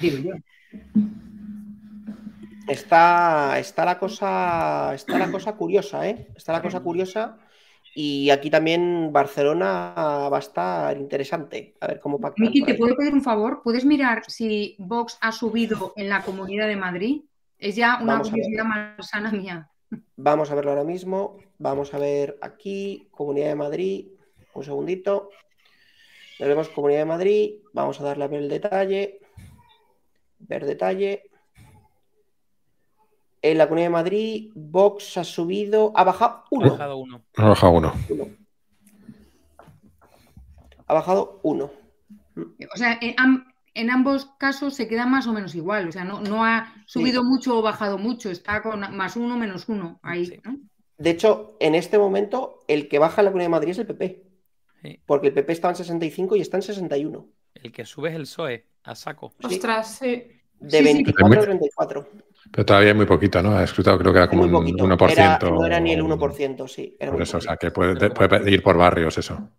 Digo 0.00 0.18
yo. 0.18 0.32
Está, 2.70 3.58
está 3.58 3.84
la 3.84 3.98
cosa, 3.98 4.94
está 4.94 5.18
la 5.18 5.30
cosa 5.30 5.56
curiosa, 5.56 6.08
¿eh? 6.08 6.28
Está 6.36 6.52
la 6.52 6.62
cosa 6.62 6.80
curiosa. 6.80 7.38
Y 7.94 8.30
aquí 8.30 8.48
también 8.48 9.12
Barcelona 9.12 9.92
va 9.96 10.36
a 10.36 10.38
estar 10.38 10.96
interesante. 10.96 11.74
A 11.80 11.88
ver 11.88 11.98
cómo 11.98 12.20
pactan 12.20 12.46
Miki, 12.46 12.62
¿te 12.62 12.74
puedo 12.74 12.94
pedir 12.94 13.12
un 13.12 13.22
favor? 13.22 13.62
¿Puedes 13.64 13.84
mirar 13.84 14.22
si 14.28 14.76
Vox 14.78 15.18
ha 15.20 15.32
subido 15.32 15.92
en 15.96 16.08
la 16.08 16.22
Comunidad 16.22 16.68
de 16.68 16.76
Madrid? 16.76 17.22
Es 17.58 17.74
ya 17.74 17.98
una 18.00 18.20
curiosidad 18.20 18.64
malsana 18.64 19.32
mía. 19.32 19.68
Vamos 20.16 20.52
a 20.52 20.54
verlo 20.54 20.70
ahora 20.70 20.84
mismo. 20.84 21.38
Vamos 21.58 21.92
a 21.92 21.98
ver 21.98 22.38
aquí, 22.40 23.08
Comunidad 23.10 23.48
de 23.48 23.56
Madrid. 23.56 24.06
Un 24.54 24.64
segundito. 24.64 25.30
Le 26.38 26.46
vemos 26.46 26.68
Comunidad 26.68 27.00
de 27.00 27.06
Madrid. 27.06 27.54
Vamos 27.72 28.00
a 28.00 28.04
darle 28.04 28.24
a 28.24 28.28
ver 28.28 28.42
el 28.42 28.48
detalle. 28.48 29.18
Ver 30.38 30.64
detalle. 30.64 31.29
En 33.42 33.56
la 33.58 33.66
Comunidad 33.66 33.86
de 33.86 33.92
Madrid, 33.92 34.50
Vox 34.54 35.16
ha 35.16 35.24
subido, 35.24 35.92
ha 35.96 36.04
bajado 36.04 36.32
Ha 36.34 36.46
uno. 36.50 36.70
bajado 36.70 36.96
uno. 36.98 37.22
Ha 37.36 37.48
bajado 37.48 37.72
uno. 37.72 37.92
uno. 38.10 38.26
Ha 40.86 40.94
bajado 40.94 41.40
uno. 41.42 41.70
O 42.36 42.76
sea, 42.76 42.98
en, 43.00 43.14
am- 43.18 43.46
en 43.74 43.90
ambos 43.90 44.26
casos 44.38 44.74
se 44.74 44.88
queda 44.88 45.06
más 45.06 45.26
o 45.26 45.32
menos 45.32 45.54
igual. 45.54 45.88
O 45.88 45.92
sea, 45.92 46.04
no, 46.04 46.20
no 46.20 46.44
ha 46.44 46.74
subido 46.86 47.22
mucho 47.24 47.58
o 47.58 47.62
bajado 47.62 47.96
mucho. 47.98 48.30
Está 48.30 48.62
con 48.62 48.80
más 48.96 49.16
uno, 49.16 49.36
menos 49.36 49.68
uno. 49.68 49.98
Ahí, 50.02 50.26
Sí. 50.26 50.40
¿no? 50.44 50.58
De 50.98 51.10
hecho, 51.10 51.56
en 51.60 51.74
este 51.74 51.96
momento, 51.98 52.58
el 52.68 52.88
que 52.88 52.98
baja 52.98 53.22
en 53.22 53.24
la 53.26 53.30
Comunidad 53.30 53.46
de 53.46 53.50
Madrid 53.52 53.70
es 53.70 53.78
el 53.78 53.86
PP. 53.86 54.22
Sí. 54.82 55.00
Porque 55.06 55.28
el 55.28 55.32
PP 55.34 55.52
estaba 55.52 55.72
en 55.72 55.76
65 55.76 56.36
y 56.36 56.40
está 56.42 56.58
en 56.58 56.62
61. 56.62 57.26
El 57.54 57.72
que 57.72 57.84
sube 57.86 58.10
es 58.10 58.16
el 58.16 58.22
PSOE, 58.22 58.66
a 58.84 58.94
saco. 58.94 59.32
Sí. 59.40 59.46
Ostras, 59.54 59.96
sí. 59.98 60.26
De 60.58 60.70
Sí, 60.78 60.84
sí. 60.86 60.92
24 60.92 61.40
a 61.40 61.44
34. 61.44 62.08
Pero 62.52 62.64
todavía 62.64 62.90
hay 62.90 62.96
muy 62.96 63.06
poquito, 63.06 63.42
¿no? 63.42 63.56
Ha 63.56 63.64
escrutado, 63.64 63.98
creo 63.98 64.12
que 64.12 64.18
era 64.18 64.28
como 64.28 64.44
un 64.44 64.50
poquito. 64.50 64.84
1%. 64.84 65.12
Era- 65.12 65.38
no 65.54 65.66
era 65.66 65.80
ni 65.80 65.92
el 65.92 66.02
1%, 66.02 66.66
sí. 66.68 66.96
Era 66.98 67.12
Por 67.12 67.22
eso, 67.22 67.38
o 67.38 67.40
sea, 67.40 67.54
poquito. 67.56 67.66
que 67.66 67.70
puede, 67.72 68.10
puede 68.10 68.50
ir 68.50 68.62
por 68.62 68.76
barrios 68.76 69.16
eso. 69.18 69.50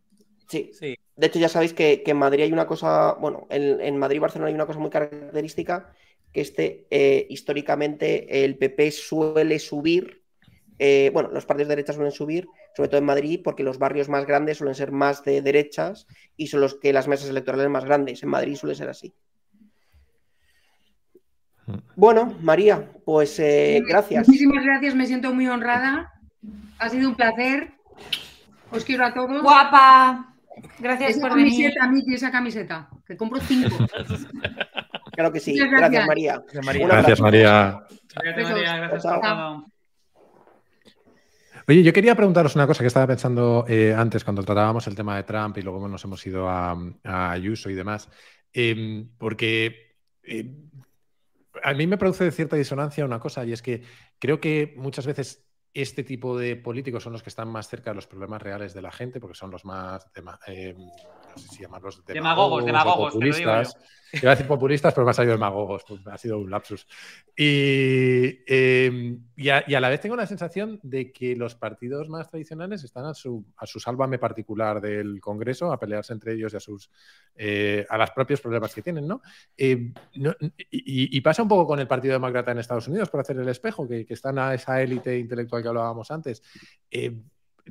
Sí. 0.48 0.72
Sí. 0.74 0.96
De 1.16 1.28
hecho, 1.28 1.40
ya 1.40 1.50
sabéis 1.50 1.74
que, 1.74 2.02
que 2.04 2.12
en 2.12 2.18
Madrid 2.18 2.44
hay 2.44 2.52
una 2.52 2.66
cosa, 2.68 3.14
bueno, 3.14 3.48
en, 3.50 3.80
en 3.82 3.98
Madrid 3.98 4.18
y 4.18 4.20
Barcelona 4.20 4.50
hay 4.50 4.56
una 4.56 4.66
cosa 4.66 4.80
muy 4.80 4.90
característica, 4.90 5.94
que 6.34 6.42
este, 6.42 6.88
eh, 6.90 7.28
históricamente 7.30 8.44
el 8.44 8.58
PP 8.58 8.92
suele 8.92 9.60
subir, 9.60 10.24
eh, 10.80 11.12
bueno, 11.14 11.30
los 11.32 11.46
partidos 11.46 11.68
de 11.70 11.76
derecha 11.76 11.94
suelen 11.94 12.12
subir, 12.12 12.48
sobre 12.76 12.90
todo 12.90 12.98
en 12.98 13.06
Madrid, 13.06 13.42
porque 13.44 13.64
los 13.64 13.78
barrios 13.78 14.10
más 14.10 14.26
grandes 14.26 14.58
suelen 14.58 14.76
ser 14.76 14.92
más 14.92 15.24
de 15.24 15.42
derechas 15.42 16.08
y 16.36 16.48
son 16.48 16.62
los 16.62 16.76
que 16.76 16.94
las 16.94 17.08
mesas 17.08 17.30
electorales 17.30 17.70
más 17.70 17.86
grandes. 17.86 18.24
En 18.24 18.30
Madrid 18.30 18.56
suele 18.56 18.76
ser 18.76 18.90
así. 18.90 19.14
Bueno, 21.96 22.36
María, 22.42 22.92
pues 23.06 23.40
eh, 23.40 23.82
gracias. 23.88 24.28
Muchísimas 24.28 24.64
gracias, 24.64 24.96
me 24.96 25.06
siento 25.06 25.34
muy 25.34 25.48
honrada. 25.48 26.12
Ha 26.80 26.90
sido 26.90 27.10
un 27.10 27.16
placer. 27.16 27.74
Os 28.72 28.84
quiero 28.86 29.06
a 29.06 29.14
todos. 29.14 29.42
Guapa. 29.42 30.36
Gracias 30.80 31.12
Esa 31.12 31.22
por 31.28 31.36
venir. 31.36 31.52
camiseta, 31.74 31.88
Miki, 31.88 32.14
esa 32.14 32.32
camiseta, 32.32 32.90
que 33.06 33.18
compro 33.18 33.40
cinco. 33.42 33.76
Claro 35.14 35.34
que 35.34 35.42
sí. 35.42 35.58
Gracias, 35.58 35.78
gracias. 35.78 36.08
María. 36.08 36.38
Gracias, 36.40 36.66
María. 36.66 36.88
Gracias. 36.88 37.20
María. 37.20 37.80
Besos. 38.34 38.52
María, 38.52 38.78
gracias 38.78 39.04
por 39.04 39.22
todo. 39.22 39.66
Oye, 41.68 41.84
yo 41.84 41.92
quería 41.94 42.16
preguntaros 42.16 42.56
una 42.56 42.66
cosa 42.66 42.82
que 42.82 42.88
estaba 42.88 43.08
pensando 43.08 43.66
eh, 43.68 43.94
antes 43.96 44.24
cuando 44.24 44.42
tratábamos 44.42 44.88
el 44.88 44.96
tema 44.96 45.18
de 45.18 45.24
Trump 45.24 45.58
y 45.58 45.62
luego 45.64 45.86
nos 45.90 46.04
hemos 46.06 46.26
ido 46.26 46.50
a, 46.50 46.78
a 47.04 47.32
Ayuso 47.32 47.70
y 47.70 47.74
demás, 47.74 48.10
Em, 48.54 49.08
porque 49.18 49.96
eh, 50.24 50.54
a 51.64 51.74
mí 51.74 51.88
me 51.88 51.98
produce 51.98 52.32
cierta 52.32 52.56
disonancia 52.56 53.06
una 53.06 53.20
cosa 53.20 53.46
y 53.46 53.54
es 53.54 53.62
que 53.62 53.84
creo 54.20 54.40
que 54.40 54.74
muchas 54.78 55.06
veces 55.06 55.48
este 55.74 56.04
tipo 56.04 56.38
de 56.38 56.56
políticos 56.56 57.04
son 57.04 57.14
los 57.14 57.24
que 57.24 57.30
están 57.30 57.48
más 57.48 57.70
cerca 57.70 57.92
de 57.92 57.96
los 57.96 58.08
problemas 58.08 58.42
reales 58.42 58.74
de 58.74 58.82
la 58.82 58.92
gente 58.92 59.20
porque 59.20 59.36
son 59.36 59.52
los 59.52 59.64
más, 59.66 60.06
eh, 60.48 60.76
no 61.32 61.38
sé 61.38 61.48
si 61.50 61.62
llamarlos 61.62 62.04
Demagogos, 62.06 62.66
demagogos, 62.66 63.14
te 63.14 63.20
lo 63.20 63.26
digo 63.26 63.38
yo. 63.38 63.46
populistas. 63.46 63.78
Iba 64.14 64.32
a 64.32 64.36
decir 64.36 64.48
populistas, 64.48 64.94
pero 64.94 65.06
me 65.06 65.12
ha 65.12 65.14
salido 65.14 65.36
demagogos, 65.36 65.86
pues 65.88 66.06
ha 66.08 66.18
sido 66.18 66.38
un 66.40 66.52
lapsus. 66.52 66.86
Y, 67.34 68.44
eh, 68.46 69.18
y, 69.38 69.50
a, 69.50 69.64
y 69.66 69.74
a 69.74 69.80
la 69.80 69.88
vez 69.88 70.02
tengo 70.02 70.18
la 70.18 70.28
sensación 70.28 70.80
de 70.84 71.14
que 71.14 71.34
los 71.36 71.56
partidos 71.56 72.10
más 72.10 72.30
tradicionales 72.30 72.84
están 72.84 73.06
a 73.06 73.14
su, 73.14 73.46
a 73.56 73.66
su 73.66 73.80
sálvame 73.80 74.20
particular 74.20 74.82
del 74.82 75.22
Congreso, 75.22 75.72
a 75.72 75.80
pelearse 75.80 76.12
entre 76.12 76.34
ellos 76.34 76.54
y 76.54 76.58
a 76.58 76.60
sus 76.60 76.90
eh, 77.36 77.86
a 77.90 77.98
los 77.98 78.12
propios 78.12 78.42
problemas 78.42 78.76
que 78.76 78.82
tienen, 78.82 79.08
¿no? 79.08 79.22
Eh, 79.58 79.94
no- 80.16 80.36
y, 80.70 81.18
y 81.18 81.22
pasa 81.22 81.44
un 81.44 81.48
poco 81.50 81.66
con 81.66 81.80
el 81.80 81.88
Partido 81.88 82.14
Demócrata 82.14 82.52
en 82.52 82.60
Estados 82.60 82.90
Unidos, 82.90 83.10
por 83.10 83.22
hacer 83.22 83.38
el 83.38 83.48
espejo, 83.48 83.88
que, 83.88 84.06
que 84.06 84.14
están 84.14 84.38
a 84.40 84.54
esa 84.54 84.82
élite 84.82 85.18
intelectual 85.18 85.62
que 85.64 85.70
hablábamos 85.70 86.12
antes. 86.12 86.44
Eh, 86.92 87.18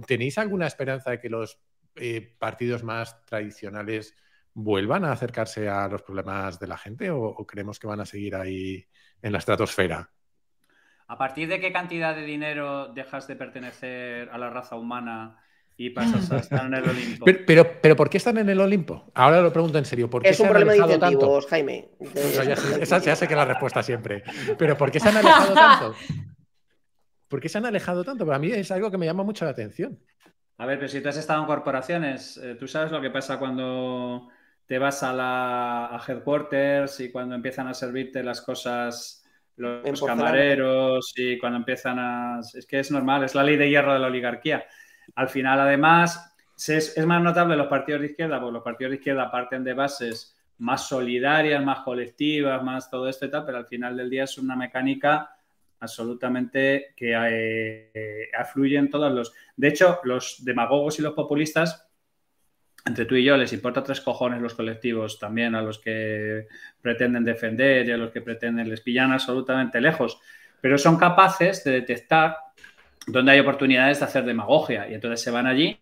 ¿Tenéis 0.07 0.39
alguna 0.39 0.67
esperanza 0.67 1.11
de 1.11 1.21
que 1.21 1.29
los 1.29 1.59
eh, 2.01 2.35
partidos 2.39 2.83
más 2.83 3.25
tradicionales 3.25 4.17
vuelvan 4.55 5.05
a 5.05 5.13
acercarse 5.13 5.69
a 5.69 5.87
los 5.89 6.03
problemas 6.03 6.59
de 6.59 6.67
la 6.67 6.77
gente 6.77 7.11
o, 7.11 7.23
o 7.23 7.47
creemos 7.47 7.79
que 7.79 7.87
van 7.87 8.01
a 8.01 8.07
seguir 8.07 8.35
ahí 8.35 8.85
en 9.23 9.33
la 9.33 9.39
estratosfera? 9.39 10.11
¿A 11.07 11.19
partir 11.19 11.49
de 11.49 11.61
qué 11.61 11.73
cantidad 11.73 12.15
de 12.15 12.23
dinero 12.23 12.89
dejas 12.89 13.27
de 13.27 13.37
pertenecer 13.37 14.29
a 14.31 14.39
la 14.39 14.49
raza 14.49 14.77
humana 14.77 15.37
y 15.77 15.91
pasas 15.91 16.31
a 16.31 16.39
estar 16.39 16.67
en 16.67 16.75
el 16.75 16.89
Olimpo? 16.89 17.25
Pero, 17.27 17.39
pero, 17.47 17.81
pero 17.83 17.97
¿por 17.97 18.09
qué 18.09 18.19
están 18.19 18.39
en 18.39 18.49
el 18.49 18.61
Olimpo? 18.61 19.11
Ahora 19.15 19.41
lo 19.41 19.53
pregunto 19.53 19.79
en 19.79 19.85
serio. 19.85 20.09
¿Por 20.09 20.23
qué 20.23 20.29
Es 20.29 20.37
se 20.37 20.43
un 20.43 20.49
han 20.49 20.53
problema 20.53 20.73
de 20.75 20.95
alejado 20.95 21.01
tanto? 21.01 21.41
Jaime. 21.49 21.91
No, 21.99 22.45
ya, 22.45 22.55
sé, 22.55 22.83
esa 22.83 22.99
ya 22.99 23.17
sé 23.17 23.27
que 23.27 23.35
es 23.35 23.39
la 23.39 23.45
respuesta 23.45 23.83
siempre. 23.83 24.23
Pero 24.57 24.77
¿por 24.77 24.91
qué 24.91 25.01
se 25.01 25.09
han 25.09 25.17
alejado 25.17 25.55
tanto? 25.55 25.97
¿Por 27.29 27.41
qué 27.41 27.49
se 27.49 27.59
han 27.59 27.67
alejado 27.67 28.05
tanto? 28.05 28.25
Para 28.27 28.39
mí 28.39 28.53
es 28.53 28.71
algo 28.71 28.91
que 28.91 28.99
me 28.99 29.07
llama 29.07 29.23
mucho 29.25 29.45
la 29.45 29.53
atención. 29.53 29.99
A 30.61 30.67
ver, 30.67 30.79
pero 30.79 30.91
si 30.91 31.01
tú 31.01 31.09
has 31.09 31.17
estado 31.17 31.41
en 31.41 31.47
corporaciones, 31.47 32.37
eh, 32.37 32.55
tú 32.55 32.69
sabes 32.69 32.93
lo 32.93 33.01
que 33.01 33.09
pasa 33.09 33.39
cuando 33.39 34.29
te 34.67 34.79
vas 34.79 35.03
a 35.03 35.15
la 35.15 35.87
a 35.87 36.03
headquarters 36.07 37.01
y 37.01 37.11
cuando 37.11 37.35
empiezan 37.35 37.67
a 37.69 37.73
servirte 37.73 38.23
las 38.23 38.43
cosas 38.43 39.25
los, 39.57 40.03
camareros 40.03 41.15
y 41.17 41.39
cuando 41.39 41.61
empiezan 41.61 41.99
a... 41.99 42.41
Es 42.41 42.67
que 42.67 42.79
es 42.79 42.91
normal, 42.91 43.25
es 43.25 43.35
la 43.35 43.43
ley 43.43 43.57
de 43.57 43.71
hierro 43.71 43.95
de 43.95 44.01
la 44.01 44.09
oligarquía. 44.09 44.67
Al 45.15 45.31
final, 45.31 45.61
además, 45.61 46.37
es, 46.55 46.95
es 46.95 47.07
más 47.07 47.23
notable 47.23 47.57
los 47.57 47.69
partidos 47.69 48.03
de 48.03 48.09
izquierda, 48.09 48.39
porque 48.39 48.53
los 48.53 48.63
partidos 48.63 48.91
de 48.91 48.97
izquierda 48.97 49.31
parten 49.31 49.65
de 49.65 49.73
bases 49.73 50.37
más 50.59 50.87
solidarias, 50.87 51.65
más 51.65 51.81
colectivas, 51.81 52.63
más 52.63 52.91
todo 52.91 53.09
esto 53.09 53.25
y 53.25 53.31
tal, 53.31 53.47
pero 53.47 53.57
al 53.57 53.67
final 53.67 53.97
del 53.97 54.11
día 54.11 54.25
es 54.25 54.37
una 54.37 54.57
mecánica 54.57 55.40
absolutamente 55.81 56.93
que 56.95 57.15
eh, 57.15 58.29
afluye 58.39 58.77
en 58.77 58.91
todos 58.91 59.13
los... 59.13 59.33
De 59.57 59.69
hecho, 59.69 60.01
los 60.05 60.45
demagogos 60.45 60.99
y 60.99 61.03
los 61.03 61.15
populistas 61.15 61.91
entre 62.87 63.05
tú 63.05 63.15
y 63.15 63.25
yo 63.25 63.37
les 63.37 63.53
importa 63.53 63.83
tres 63.83 64.01
cojones 64.01 64.41
los 64.41 64.55
colectivos 64.55 65.19
también 65.19 65.55
a 65.55 65.63
los 65.63 65.79
que 65.79 66.47
pretenden 66.81 67.25
defender 67.25 67.87
y 67.87 67.93
a 67.93 67.97
los 67.97 68.11
que 68.11 68.23
pretenden, 68.23 68.69
les 68.69 68.81
pillan 68.81 69.13
absolutamente 69.13 69.81
lejos, 69.81 70.19
pero 70.61 70.79
son 70.79 70.97
capaces 70.97 71.63
de 71.65 71.73
detectar 71.73 72.37
dónde 73.07 73.33
hay 73.33 73.41
oportunidades 73.41 73.99
de 73.99 74.05
hacer 74.07 74.25
demagogia 74.25 74.89
y 74.89 74.95
entonces 74.95 75.21
se 75.21 75.31
van 75.31 75.47
allí. 75.47 75.79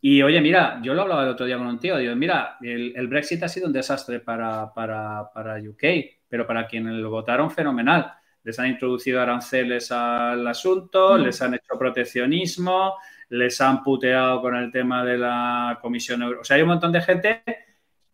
Y 0.00 0.22
oye, 0.22 0.40
mira, 0.40 0.80
yo 0.82 0.94
lo 0.94 1.02
hablaba 1.02 1.22
el 1.22 1.28
otro 1.28 1.46
día 1.46 1.58
con 1.58 1.66
un 1.66 1.78
tío, 1.78 1.96
digo, 1.96 2.14
mira, 2.16 2.56
el, 2.60 2.92
el 2.96 3.08
Brexit 3.08 3.42
ha 3.44 3.48
sido 3.48 3.66
un 3.66 3.72
desastre 3.72 4.18
para, 4.18 4.72
para, 4.72 5.30
para 5.32 5.60
UK, 5.60 5.84
pero 6.28 6.46
para 6.46 6.66
quienes 6.66 6.94
lo 6.94 7.10
votaron, 7.10 7.50
fenomenal. 7.50 8.12
Les 8.44 8.58
han 8.58 8.66
introducido 8.68 9.20
aranceles 9.20 9.90
al 9.92 10.46
asunto, 10.46 11.16
Mm. 11.18 11.22
les 11.22 11.40
han 11.42 11.54
hecho 11.54 11.78
proteccionismo, 11.78 12.94
les 13.30 13.60
han 13.60 13.82
puteado 13.82 14.40
con 14.42 14.54
el 14.56 14.70
tema 14.70 15.04
de 15.04 15.18
la 15.18 15.78
Comisión 15.80 16.22
Europea. 16.22 16.40
O 16.40 16.44
sea, 16.44 16.56
hay 16.56 16.62
un 16.62 16.68
montón 16.68 16.92
de 16.92 17.00
gente 17.00 17.42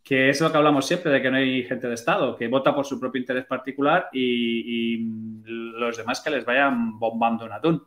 que 0.03 0.31
es 0.31 0.41
lo 0.41 0.51
que 0.51 0.57
hablamos 0.57 0.87
siempre, 0.87 1.11
de 1.13 1.21
que 1.21 1.31
no 1.31 1.37
hay 1.37 1.65
gente 1.65 1.87
de 1.87 1.95
Estado, 1.95 2.35
que 2.37 2.49
vota 2.49 2.75
por 2.75 2.87
su 2.87 2.99
propio 2.99 3.21
interés 3.21 3.45
particular 3.45 4.09
y, 4.13 4.95
y 4.97 5.43
los 5.45 5.97
demás 5.99 6.21
que 6.23 6.31
les 6.31 6.45
vayan 6.47 6.99
bombando 6.99 7.45
un 7.45 7.53
atún. 7.53 7.83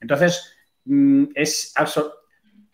Entonces, 0.00 0.54
mm, 0.84 1.24
es 1.34 1.72
absoluto. 1.76 2.16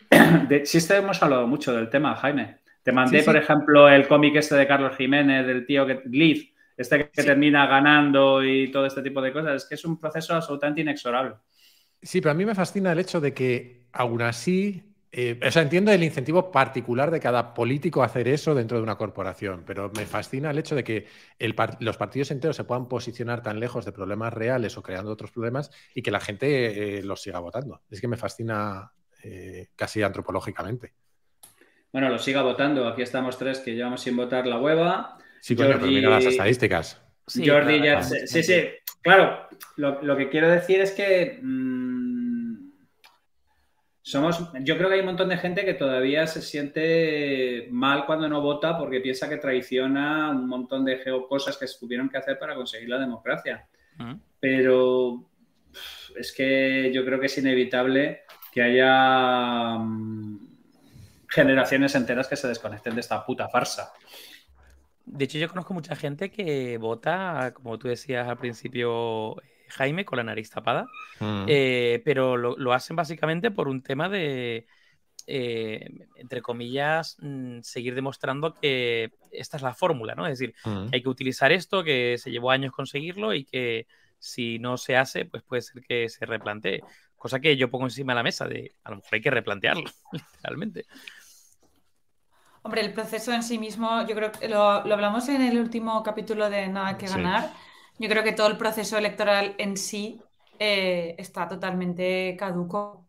De 0.49 0.63
chiste 0.63 0.97
hemos 0.97 1.21
hablado 1.23 1.47
mucho 1.47 1.71
del 1.73 1.89
tema, 1.89 2.15
Jaime. 2.15 2.57
Te 2.83 2.91
mandé, 2.91 3.19
Sí, 3.19 3.23
sí. 3.23 3.25
por 3.25 3.37
ejemplo, 3.37 3.87
el 3.87 4.07
cómic 4.07 4.35
este 4.37 4.55
de 4.55 4.67
Carlos 4.67 4.95
Jiménez, 4.97 5.45
del 5.45 5.65
tío 5.65 5.85
que 5.85 6.01
Leaf, 6.09 6.39
este 6.79 7.11
que 7.11 7.23
Sí. 7.23 7.27
termina 7.27 7.67
ganando 7.67 8.43
y 8.43 8.71
todo 8.71 8.85
este 8.87 9.03
tipo 9.03 9.21
de 9.21 9.33
cosas. 9.33 9.63
Es 9.63 9.69
que 9.69 9.75
es 9.75 9.85
un 9.85 9.99
proceso 9.99 10.33
absolutamente 10.35 10.81
inexorable. 10.81 11.35
Sí, 12.01 12.21
pero 12.21 12.31
a 12.31 12.33
mí 12.35 12.45
me 12.45 12.55
fascina 12.55 12.91
el 12.93 12.99
hecho 12.99 13.19
de 13.19 13.33
que, 13.33 13.87
aún 13.91 14.21
así, 14.21 14.83
eh, 15.11 15.39
o 15.45 15.51
sea, 15.51 15.63
entiendo 15.63 15.91
el 15.91 16.03
incentivo 16.03 16.51
particular 16.51 17.11
de 17.11 17.19
cada 17.19 17.53
político 17.53 18.01
a 18.01 18.05
hacer 18.05 18.27
eso 18.29 18.55
dentro 18.55 18.77
de 18.77 18.83
una 18.83 18.95
corporación, 18.97 19.63
pero 19.65 19.91
me 19.95 20.05
fascina 20.05 20.51
el 20.51 20.59
hecho 20.59 20.75
de 20.75 20.83
que 20.83 21.07
el 21.39 21.55
par- 21.55 21.77
los 21.81 21.97
partidos 21.97 22.31
enteros 22.31 22.55
se 22.55 22.63
puedan 22.63 22.87
posicionar 22.87 23.41
tan 23.43 23.59
lejos 23.59 23.85
de 23.85 23.91
problemas 23.91 24.33
reales 24.33 24.77
o 24.77 24.83
creando 24.83 25.11
otros 25.11 25.31
problemas 25.31 25.71
y 25.93 26.01
que 26.01 26.11
la 26.11 26.21
gente 26.21 26.99
eh, 26.99 27.03
los 27.03 27.21
siga 27.21 27.39
votando. 27.39 27.81
Es 27.89 27.99
que 28.01 28.07
me 28.07 28.17
fascina 28.17 28.93
eh, 29.23 29.67
casi 29.75 30.01
antropológicamente. 30.03 30.93
Bueno, 31.91 32.09
lo 32.09 32.19
siga 32.19 32.41
votando. 32.43 32.87
Aquí 32.87 33.01
estamos 33.01 33.37
tres 33.37 33.59
que 33.59 33.73
llevamos 33.75 34.01
sin 34.01 34.15
votar 34.15 34.45
la 34.47 34.59
hueva. 34.59 35.17
Sí, 35.41 35.55
coño, 35.55 35.69
pero 35.69 35.79
Jordi- 35.81 35.89
mira 35.95 36.09
las 36.09 36.25
estadísticas. 36.25 37.01
Sí, 37.27 37.47
Jordi 37.47 37.79
claro, 37.79 38.01
ya. 38.01 38.07
claro. 38.07 38.27
Sí, 38.27 38.43
sí. 38.43 38.63
Claro, 39.01 39.47
lo, 39.77 40.01
lo 40.03 40.17
que 40.17 40.29
quiero 40.29 40.49
decir 40.49 40.81
es 40.81 40.91
que. 40.91 41.39
mm, 41.41 42.69
somos. 44.01 44.51
Yo 44.61 44.77
creo 44.77 44.89
que 44.89 44.95
hay 44.95 44.99
un 45.01 45.05
montón 45.07 45.29
de 45.29 45.37
gente 45.37 45.63
que 45.65 45.73
todavía 45.75 46.25
se 46.27 46.41
siente 46.41 47.67
mal 47.71 48.05
cuando 48.05 48.27
no 48.27 48.41
vota 48.41 48.77
porque 48.77 48.99
piensa 49.01 49.29
que 49.29 49.37
traiciona 49.37 50.31
un 50.31 50.47
montón 50.47 50.83
de 50.85 50.97
geo- 50.97 51.27
cosas 51.27 51.57
que 51.57 51.67
se 51.67 51.77
tuvieron 51.79 52.09
que 52.09 52.17
hacer 52.17 52.39
para 52.39 52.55
conseguir 52.55 52.89
la 52.89 52.97
democracia. 52.99 53.67
Mm. 53.97 54.13
Pero 54.39 55.29
es 56.17 56.31
que 56.33 56.91
yo 56.93 57.05
creo 57.05 57.19
que 57.19 57.27
es 57.27 57.37
inevitable 57.37 58.21
que 58.51 58.61
haya 58.63 59.77
mm, 59.77 60.39
generaciones 61.27 61.93
enteras 61.93 62.27
que 62.27 62.35
se 62.35 62.47
desconecten 62.47 62.95
de 62.95 63.01
esta 63.01 63.23
puta 63.25 63.47
farsa. 63.49 63.93
De 65.11 65.25
hecho, 65.25 65.37
yo 65.39 65.49
conozco 65.49 65.73
mucha 65.73 65.95
gente 65.95 66.29
que 66.29 66.77
vota, 66.77 67.51
como 67.53 67.77
tú 67.79 67.87
decías 67.87 68.27
al 68.27 68.37
principio, 68.37 69.41
eh, 69.41 69.45
Jaime, 69.69 70.05
con 70.05 70.17
la 70.17 70.23
nariz 70.23 70.49
tapada, 70.49 70.85
Mm. 71.19 71.45
eh, 71.47 72.01
pero 72.05 72.37
lo, 72.37 72.55
lo 72.57 72.73
hacen 72.73 72.95
básicamente 72.95 73.49
por 73.51 73.67
un 73.67 73.81
tema 73.81 74.07
de, 74.07 74.67
eh, 75.27 76.07
entre 76.15 76.41
comillas, 76.41 77.17
mm, 77.21 77.59
seguir 77.61 77.95
demostrando 77.95 78.53
que 78.53 79.11
esta 79.31 79.57
es 79.57 79.63
la 79.63 79.73
fórmula, 79.73 80.15
¿no? 80.15 80.25
Es 80.27 80.37
decir, 80.39 80.55
Mm. 80.63 80.89
que 80.89 80.95
hay 80.97 81.01
que 81.03 81.09
utilizar 81.09 81.51
esto, 81.51 81.83
que 81.83 82.17
se 82.17 82.31
llevó 82.31 82.51
años 82.51 82.71
conseguirlo 82.71 83.33
y 83.33 83.45
que 83.45 83.87
si 84.19 84.59
no 84.59 84.77
se 84.77 84.95
hace, 84.95 85.25
pues 85.25 85.43
puede 85.43 85.61
ser 85.61 85.81
que 85.81 86.07
se 86.09 86.25
replantee. 86.25 86.81
Cosa 87.15 87.39
que 87.39 87.57
yo 87.57 87.69
pongo 87.69 87.85
encima 87.85 88.13
de 88.13 88.17
la 88.17 88.23
mesa 88.23 88.47
de, 88.47 88.71
a 88.83 88.91
lo 88.91 88.97
mejor 88.97 89.09
hay 89.15 89.21
que 89.21 89.31
replantearlo, 89.31 89.83
literalmente. 90.13 90.85
Hombre, 92.61 92.81
el 92.81 92.93
proceso 92.93 93.31
en 93.33 93.43
sí 93.43 93.57
mismo, 93.57 94.05
yo 94.07 94.15
creo 94.15 94.31
que 94.31 94.47
lo, 94.49 94.83
lo 94.85 94.93
hablamos 94.93 95.27
en 95.29 95.41
el 95.41 95.57
último 95.59 96.03
capítulo 96.03 96.49
de 96.49 96.67
Nada 96.67 96.97
que 96.97 97.07
Sí. 97.07 97.19
ganar. 97.21 97.53
Yo 97.97 98.09
creo 98.09 98.23
que 98.23 98.33
todo 98.33 98.47
el 98.47 98.57
proceso 98.57 98.97
electoral 98.97 99.55
en 99.57 99.77
sí 99.77 100.29
eh, 100.59 101.15
está 101.17 101.47
totalmente 101.47 102.35
caduco. 102.37 103.07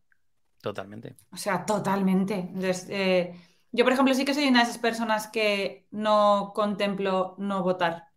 Totalmente. 0.63 1.17
O 1.33 1.37
sea, 1.37 1.65
totalmente. 1.67 2.35
Entonces, 2.35 2.87
eh, 2.91 3.35
yo, 3.73 3.85
por 3.85 3.93
ejemplo, 3.93 4.15
sí 4.15 4.25
que 4.25 4.35
soy 4.35 4.49
una 4.49 4.61
de 4.61 4.65
esas 4.65 4.79
personas 4.79 5.29
que 5.29 5.87
no 5.91 6.53
contemplo 6.55 7.35
no 7.39 7.63
votar. 7.63 8.09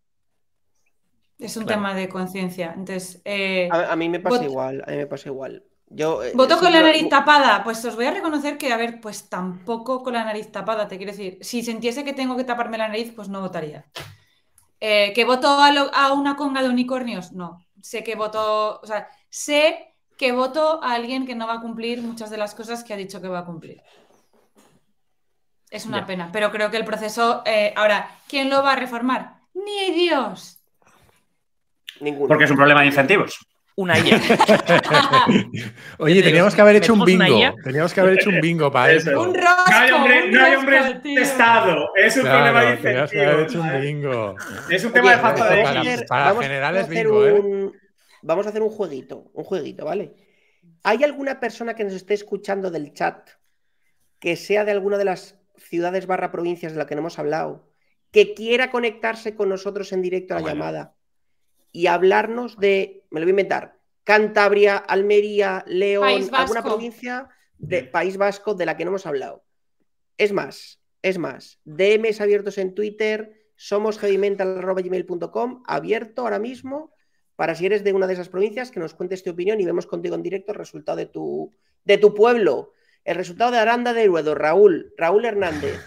Es 1.38 1.58
un 1.58 1.66
Claro. 1.66 1.82
tema 1.82 1.94
de 1.94 2.10
conciencia. 2.10 2.74
Entonces, 2.74 3.22
eh, 3.26 3.70
A, 3.76 3.92
a 3.94 3.96
mí 3.98 4.08
me 4.10 4.20
pasa 4.22 4.44
igual, 4.46 4.84
a 4.88 4.92
mí 4.92 4.98
me 4.98 5.08
pasa 5.08 5.30
igual. 5.30 5.64
Yo, 5.96 6.24
eh, 6.24 6.32
voto 6.34 6.58
con 6.58 6.74
la 6.74 6.82
nariz 6.82 7.08
tapada. 7.08 7.64
Pues 7.64 7.84
os 7.86 7.96
voy 7.96 8.06
a 8.06 8.12
reconocer 8.12 8.58
que, 8.58 8.74
a 8.74 8.78
ver, 8.78 9.00
pues 9.00 9.30
tampoco 9.30 10.02
con 10.02 10.14
la 10.14 10.24
nariz 10.24 10.52
tapada, 10.52 10.88
te 10.88 10.98
quiero 10.98 11.12
decir. 11.12 11.38
Si 11.42 11.62
sintiese 11.64 12.04
que 12.04 12.14
tengo 12.14 12.36
que 12.36 12.44
taparme 12.44 12.78
la 12.80 12.88
nariz, 12.88 13.12
pues 13.16 13.30
no 13.30 13.42
votaría. 13.42 13.86
Eh, 14.80 15.14
¿Que 15.14 15.24
voto 15.24 15.48
a, 15.62 15.72
lo- 15.72 15.94
a 15.94 16.12
una 16.14 16.36
conga 16.36 16.62
de 16.64 16.70
unicornios? 16.70 17.32
No. 17.32 17.64
Sé 17.82 18.04
que 18.04 18.16
voto, 18.16 18.80
o 18.82 18.88
sea, 18.88 19.08
sé 19.30 19.94
que 20.18 20.32
voto 20.32 20.84
a 20.84 20.94
alguien 20.94 21.26
que 21.28 21.36
no 21.36 21.48
va 21.48 21.56
a 21.56 21.62
cumplir 21.62 22.02
muchas 22.02 22.30
de 22.30 22.38
las 22.38 22.56
cosas 22.56 22.84
que 22.84 22.94
ha 22.94 22.98
dicho 22.98 23.22
que 23.22 23.28
va 23.28 23.40
a 23.40 23.46
cumplir. 23.46 23.82
Es 25.70 25.86
una 25.86 26.02
Ya. 26.02 26.06
pena, 26.06 26.30
pero 26.32 26.52
creo 26.52 26.70
que 26.72 26.78
el 26.78 26.86
proceso. 26.86 27.42
eh, 27.46 27.74
ahora, 27.76 28.10
¿quién 28.28 28.50
lo 28.50 28.64
va 28.64 28.74
a 28.74 28.76
reformar? 28.76 29.38
¡Ni 29.54 29.92
Dios! 29.92 30.60
Ninguno. 32.00 32.28
Porque 32.28 32.44
es 32.46 32.52
un 32.52 32.58
problema 32.58 32.82
de 32.82 32.88
incentivos. 32.88 33.38
Una 33.76 33.98
IA. 33.98 34.22
Oye, 35.98 36.22
teníamos 36.22 36.54
que 36.54 36.62
haber 36.62 36.76
hecho 36.76 36.94
un 36.94 37.06
bingo. 37.06 37.56
Teníamos 37.64 37.94
que 37.94 38.02
haber 38.02 38.14
hecho 38.20 38.30
un 38.30 38.40
bingo 38.40 38.72
para 38.72 38.94
Eso. 38.94 39.20
¡Un 39.20 39.34
rosco! 39.34 39.72
No 39.72 39.76
hay 39.78 39.92
hombre, 39.92 40.24
un 40.26 40.32
no 40.32 40.44
hay 40.46 40.54
rosco, 40.56 40.60
hombre 40.60 41.00
tío! 41.02 41.16
de 41.16 41.22
Estado. 41.22 41.90
Es 41.96 42.16
un 42.18 42.22
Claro, 42.24 42.38
problema 42.54 42.72
de 42.72 42.78
teníamos 42.78 43.12
que 43.12 43.26
haber 43.26 43.40
hecho 43.40 43.58
incentivos. 43.58 43.66
un 43.66 43.72
¿vale? 43.74 43.86
bingo. 43.86 44.36
Es 44.70 44.84
un 44.86 44.92
Oye, 44.92 45.00
tema 45.02 45.12
de 45.12 45.18
falta 45.18 45.44
vamos 45.44 45.56
de 45.56 45.62
a 45.62 45.64
para- 45.64 45.82
hacer- 45.82 46.06
para 46.08 46.36
generales 46.42 46.84
hacer 46.84 47.04
bingo, 47.08 47.26
¿eh? 47.28 47.34
un- 47.34 47.74
Vamos 48.26 48.46
a 48.46 48.50
hacer 48.50 48.62
un 48.62 48.70
jueguito, 48.70 49.32
un 49.34 49.44
jueguito, 49.44 49.86
¿vale? 49.86 50.14
¿Hay 50.84 51.04
alguna 51.04 51.40
persona 51.40 51.74
que 51.76 51.84
nos 51.84 51.94
esté 51.94 52.14
escuchando 52.14 52.72
del 52.72 52.94
chat 52.94 53.28
que 54.20 54.36
sea 54.38 54.64
de 54.64 54.72
alguna 54.72 54.98
de 54.98 55.06
las 55.06 55.36
ciudades 55.58 56.06
barra 56.08 56.32
provincias 56.32 56.72
de 56.74 56.78
la 56.78 56.86
que 56.86 56.96
no 56.96 57.00
hemos 57.02 57.20
hablado, 57.20 57.68
que 58.12 58.34
quiera 58.34 58.72
conectarse 58.72 59.36
con 59.36 59.50
nosotros 59.50 59.92
en 59.92 60.02
directo 60.02 60.34
a 60.34 60.38
la 60.38 60.40
Ah, 60.40 60.44
bueno. 60.44 60.56
llamada 60.56 60.96
y 61.74 61.88
hablarnos 61.88 62.58
de, 62.58 63.04
me 63.10 63.20
lo 63.20 63.26
voy 63.26 63.32
a 63.32 63.38
inventar, 63.38 63.78
Cantabria, 64.06 64.78
Almería, 64.78 65.66
León, 65.68 66.04
País 66.04 66.30
alguna 66.32 66.64
provincia 66.64 67.30
de 67.58 67.84
País 67.84 68.16
Vasco 68.16 68.54
de 68.54 68.66
la 68.66 68.78
que 68.78 68.86
no 68.86 68.92
hemos 68.92 69.06
hablado? 69.06 69.44
Es 70.18 70.32
más, 70.32 70.80
es 71.02 71.18
más, 71.18 71.60
DMs 71.66 72.22
abiertos 72.22 72.58
en 72.58 72.76
Twitter, 72.76 73.50
somos 73.56 73.98
heavymental.com, 73.98 75.64
abierto 75.68 76.22
ahora 76.22 76.40
mismo 76.40 76.94
para 77.36 77.56
si 77.56 77.66
eres 77.66 77.84
de 77.84 77.94
una 77.94 78.08
de 78.08 78.14
esas 78.14 78.30
provincias 78.30 78.72
que 78.72 78.80
nos 78.80 78.94
cuentes 78.94 79.24
tu 79.24 79.32
opinión 79.32 79.60
y 79.60 79.66
vemos 79.66 79.88
contigo 79.88 80.16
en 80.16 80.24
directo 80.24 80.52
el 80.52 80.58
resultado 80.58 80.98
de 80.98 81.08
tu, 81.08 81.52
de 81.84 81.98
tu 81.98 82.14
pueblo. 82.14 82.74
El 83.04 83.16
resultado 83.16 83.52
de 83.52 83.58
Aranda 83.58 83.94
de 83.94 84.06
Ruedo, 84.06 84.36
Raúl, 84.36 84.94
Raúl 84.98 85.26
Hernández. 85.26 85.80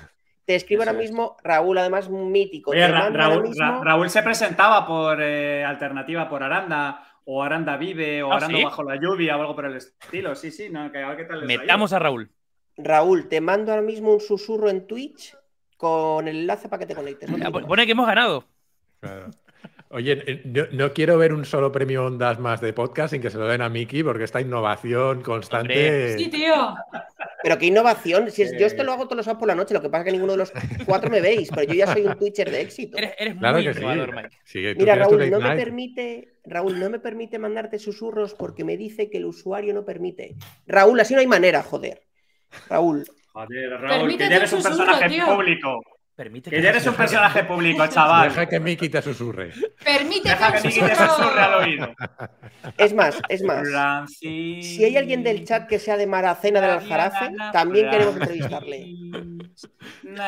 Te 0.47 0.55
escribo 0.55 0.83
Eso 0.83 0.91
ahora 0.91 1.03
es. 1.03 1.11
mismo, 1.11 1.37
Raúl, 1.43 1.77
además 1.77 2.09
mítico. 2.09 2.71
Oye, 2.71 2.81
Te 2.81 2.89
Ra- 2.89 2.99
mando 3.01 3.19
ahora 3.21 3.35
Raúl, 3.35 3.49
mismo- 3.49 3.65
Ra- 3.65 3.81
Raúl 3.85 4.09
se 4.11 4.23
presentaba 4.23 4.87
por 4.87 5.21
eh, 5.21 5.65
alternativa 5.65 6.29
por 6.29 6.43
Aranda, 6.43 7.03
o 7.25 7.43
Aranda 7.43 7.77
vive, 7.77 8.23
o 8.23 8.33
¿Ah, 8.33 8.37
Aranda 8.37 8.57
sí? 8.59 8.65
bajo 8.65 8.85
la 8.85 8.95
lluvia, 8.97 9.37
o 9.37 9.41
algo 9.41 9.57
por 9.57 9.67
el 9.67 9.75
estilo. 9.77 10.35
Sí, 10.37 10.53
sí, 10.53 10.71
no, 10.71 10.91
que 10.93 11.03
a 11.03 11.09
ver 11.09 11.17
qué 11.17 11.25
tal 11.25 11.41
les. 11.41 11.59
Metamos 11.59 11.93
a 11.93 11.99
Raúl. 11.99 12.31
Raúl, 12.77 13.29
te 13.29 13.41
mando 13.41 13.73
ahora 13.73 13.83
mismo 13.83 14.13
un 14.13 14.21
susurro 14.21 14.71
en 14.71 14.87
Twitch 14.87 15.37
con 15.77 16.29
el 16.29 16.37
enlace 16.43 16.69
para 16.69 16.81
que 16.81 16.87
te 16.87 16.95
conectes. 16.95 17.29
no 17.29 17.37
preocupes. 17.37 17.67
Pone 17.67 17.85
que 17.87 17.93
hemos 17.93 18.07
ganado. 18.07 18.45
Claro. 19.01 19.31
Oye, 19.97 20.23
eh, 20.27 20.43
no, 20.45 20.65
no 20.73 20.93
quiero 20.93 21.17
ver 21.17 21.33
un 21.33 21.47
solo 21.47 21.73
premio 21.73 22.05
Ondas 22.05 22.39
más 22.39 22.61
de 22.61 22.75
podcast 22.75 23.13
sin 23.15 23.23
que 23.23 23.31
se 23.31 23.39
lo 23.39 23.47
den 23.49 23.63
a 23.63 23.71
Miki, 23.71 24.03
porque 24.03 24.25
esta 24.25 24.43
innovación 24.43 25.23
constante. 25.23 26.19
Sí, 26.19 26.29
tío. 26.29 26.75
Pero 27.43 27.57
qué 27.57 27.65
innovación. 27.67 28.31
Si 28.31 28.43
es- 28.43 28.53
yo 28.53 28.65
Eh. 28.65 28.67
esto 28.67 28.85
lo 28.85 28.93
hago 28.93 29.05
todos 29.05 29.17
los 29.17 29.25
sábados 29.25 29.39
por 29.41 29.49
la 29.49 29.55
noche, 29.55 29.73
lo 29.73 29.81
que 29.81 29.89
pasa 29.89 30.01
es 30.03 30.05
que 30.07 30.13
ninguno 30.13 30.33
de 30.33 30.39
los 30.39 30.53
cuatro 30.85 31.09
me 31.09 31.23
veis, 31.23 31.49
pero 31.51 31.63
yo 31.73 31.75
ya 31.79 31.87
soy 31.87 32.03
un 32.03 32.15
Twitcher 32.19 32.51
de 32.51 32.61
éxito. 32.61 32.99
Eres, 32.99 33.15
eres 33.19 33.37
Claro 33.37 33.57
muy 33.57 33.65
que 33.67 33.73
sí. 33.75 33.81
Mike. 33.87 34.29
Sí, 34.45 34.59
Mira, 34.77 34.97
Raúl, 34.97 35.31
no 35.31 35.41
me 35.41 35.57
permite, 35.57 36.29
Raúl, 36.45 36.79
no 36.79 36.91
me 36.91 36.99
permite 36.99 37.39
mandarte 37.39 37.79
susurros 37.79 38.35
porque 38.35 38.65
me 38.65 38.77
dice 38.77 39.09
que 39.09 39.17
el 39.17 39.25
usuario 39.25 39.73
no 39.73 39.87
permite. 39.87 40.35
Raúl, 40.67 41.01
así 41.01 41.15
no 41.15 41.21
hay 41.21 41.27
manera, 41.27 41.63
joder. 41.63 42.03
Raúl, 42.69 43.07
Joder, 43.33 43.71
Raúl, 43.71 43.89
Permítete 43.89 44.25
que 44.25 44.31
ya 44.31 44.37
eres 44.37 44.53
un 44.53 44.59
un 44.59 44.63
susurro, 44.63 44.87
personaje 44.93 45.15
tío. 45.15 45.27
público. 45.27 45.81
Permite 46.17 46.49
Que 46.49 46.63
ya 46.63 46.71
eres 46.71 46.87
un 46.87 46.95
personaje 46.95 47.45
público, 47.45 47.87
chaval. 47.89 48.31
Deja 48.31 48.47
que 48.47 48.59
Miki 48.59 48.89
te 48.89 49.03
susurre. 49.03 49.53
Permítete 49.85 50.31
Deja 50.31 50.53
que 50.53 50.69
Miki 50.69 50.81
te 50.81 50.95
susurre 50.95 51.41
al 51.43 51.55
oído. 51.63 51.95
es 52.79 52.95
más, 52.95 53.21
es 53.29 53.43
más. 53.43 53.69
Francis. 53.69 54.67
Si 54.67 54.83
hay 54.83 54.97
alguien 54.97 55.23
del 55.23 55.45
chat 55.45 55.69
que 55.69 55.79
sea 55.79 55.99
de 55.99 56.07
Maracena 56.07 56.63
del 56.63 56.71
Aljarafe, 56.71 57.33
también 57.53 57.91
queremos 57.91 58.17
entrevistarle. 58.17 58.95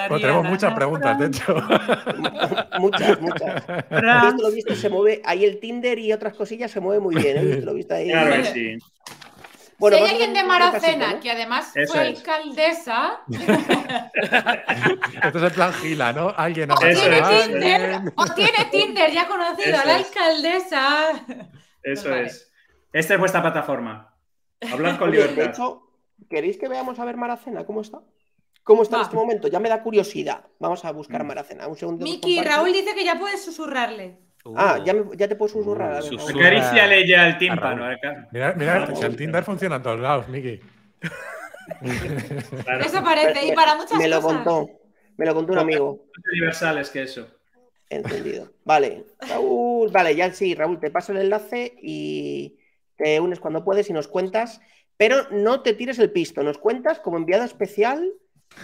Pues 0.08 0.20
tenemos 0.20 0.44
muchas 0.44 0.74
preguntas, 0.74 1.18
de 1.18 1.26
hecho. 1.26 1.54
muchas, 2.78 3.20
muchas. 3.22 3.64
Ahí 3.90 4.32
lo 4.38 4.50
visto, 4.50 4.74
se 4.74 4.90
mueve, 4.90 5.22
ahí 5.24 5.46
el 5.46 5.58
Tinder 5.58 5.98
y 5.98 6.12
otras 6.12 6.34
cosillas 6.34 6.70
se 6.70 6.80
mueve 6.80 7.00
muy 7.00 7.14
bien, 7.14 7.38
¿eh? 7.38 7.60
Lo 7.62 7.72
visto 7.72 7.94
ahí. 7.94 8.10
Claro 8.10 8.30
que 8.36 8.44
sí. 8.44 8.78
Bueno, 9.78 9.96
si 9.98 10.02
hay 10.02 10.10
alguien 10.10 10.34
de 10.34 10.42
Maracena, 10.44 11.20
que 11.20 11.30
además 11.30 11.70
Eso 11.76 11.92
fue 11.94 12.10
es. 12.10 12.18
alcaldesa, 12.18 13.20
Esto 15.22 15.38
es 15.38 15.44
el 15.44 15.52
plan 15.52 15.72
Gila, 15.72 16.12
¿no? 16.12 16.32
Alguien 16.36 16.70
ha 16.70 16.74
o 16.74 16.78
tiene. 16.78 17.22
Tinder, 17.22 18.00
o 18.16 18.24
tiene 18.34 18.64
Tinder 18.70 19.12
ya 19.12 19.26
conocido 19.28 19.68
Eso 19.76 19.80
a 19.80 19.84
la 19.84 19.98
es. 19.98 20.06
alcaldesa. 20.08 21.06
Eso 21.82 22.10
Vale. 22.10 22.24
es. 22.26 22.50
Esta 22.92 23.14
es 23.14 23.20
vuestra 23.20 23.42
plataforma. 23.42 24.14
Hablad 24.72 24.98
con 24.98 25.10
Oye, 25.10 25.18
de 25.22 25.28
libertad. 25.28 25.54
hecho, 25.54 25.82
¿queréis 26.28 26.56
que 26.58 26.68
veamos 26.68 26.98
a 26.98 27.04
ver 27.04 27.16
Maracena? 27.16 27.64
¿Cómo 27.64 27.80
está? 27.82 28.00
¿Cómo 28.64 28.82
está 28.82 28.96
en 28.96 29.02
este 29.02 29.16
momento? 29.16 29.48
Ya 29.48 29.60
me 29.60 29.68
da 29.68 29.82
curiosidad. 29.82 30.44
Vamos 30.58 30.84
a 30.84 30.90
buscar 30.92 31.22
Mm. 31.24 31.26
Maracena. 31.28 31.66
Un 31.68 31.76
segundo. 31.76 32.02
Miki. 32.04 32.42
Raúl 32.42 32.72
dice 32.72 32.94
que 32.94 33.04
ya 33.04 33.18
puedes 33.18 33.44
susurrarle. 33.44 34.18
Ah, 34.56 34.78
Uh. 34.80 34.84
ya, 34.84 34.94
me- 34.94 35.16
ya 35.16 35.28
te 35.28 35.36
puedo 35.36 35.52
susurrar. 35.52 35.92
a 35.96 36.00
ver, 36.00 36.12
Uh. 36.12 36.28
Acaríciale 36.38 37.06
ya 37.06 37.28
el 37.28 37.38
tímpano. 37.38 37.84
Arca- 37.84 38.28
Mira, 38.32 38.54
mira, 38.56 38.94
si 38.94 39.04
el 39.04 39.16
Tinder 39.16 39.44
funciona 39.44 39.76
en 39.76 39.82
todos 39.82 40.00
lados, 40.00 40.28
Miki. 40.28 40.60
Claro. 42.64 42.84
Eso 42.84 43.02
parece, 43.04 43.46
y 43.46 43.52
para 43.52 43.74
muchas 43.76 43.98
me 43.98 44.08
lo 44.08 44.22
cosas. 44.22 44.42
contó. 44.42 44.70
Me 45.18 45.26
lo 45.26 45.34
contó 45.34 45.52
un 45.52 45.58
amigo. 45.58 46.06
Más 46.16 46.32
universales 46.32 46.90
que 46.90 47.02
eso. 47.02 47.28
Entendido. 47.90 48.52
Vale, 48.64 49.04
Raúl, 49.20 49.90
vale, 49.90 50.14
ya 50.16 50.32
sí, 50.32 50.54
Raúl, 50.54 50.78
te 50.80 50.90
paso 50.90 51.12
el 51.12 51.18
enlace 51.18 51.74
y 51.82 52.58
te 52.96 53.20
unes 53.20 53.38
cuando 53.40 53.64
puedes 53.64 53.88
y 53.90 53.92
nos 53.92 54.08
cuentas, 54.08 54.60
pero 54.96 55.28
no 55.30 55.62
te 55.62 55.74
tires 55.74 55.98
el 55.98 56.10
pisto, 56.10 56.42
nos 56.42 56.58
cuentas 56.58 57.00
como 57.00 57.16
enviado 57.18 57.44
especial 57.44 58.12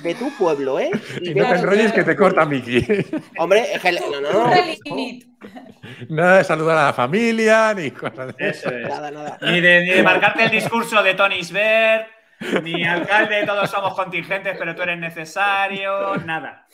de 0.02 0.14
tu 0.14 0.30
pueblo, 0.36 0.78
¿eh? 0.78 0.90
Y 1.20 1.34
no 1.34 1.46
te 1.48 1.54
enrolles 1.54 1.92
que 1.92 2.04
te 2.04 2.16
corta 2.16 2.44
Miki. 2.44 2.84
Hombre, 3.38 3.66
no, 4.10 4.20
no, 4.20 4.32
no. 4.32 4.50
Nada 6.08 6.38
de 6.38 6.44
saludar 6.44 6.78
a 6.78 6.84
la 6.86 6.92
familia, 6.92 7.74
ni 7.74 7.90
cosas 7.90 8.36
de 8.36 8.48
Eso 8.48 8.70
es. 8.70 8.88
Nada, 8.88 9.10
nada. 9.10 9.38
Ni 9.42 9.60
de, 9.60 9.80
ni 9.80 9.90
de 9.90 10.02
marcarte 10.02 10.44
el 10.44 10.50
discurso 10.50 11.02
de 11.02 11.14
Tony 11.14 11.42
Sver, 11.42 12.06
ni 12.62 12.84
alcalde, 12.84 13.46
todos 13.46 13.70
somos 13.70 13.94
contingentes, 13.94 14.56
pero 14.58 14.74
tú 14.74 14.82
eres 14.82 14.98
necesario, 14.98 16.16
nada. 16.18 16.66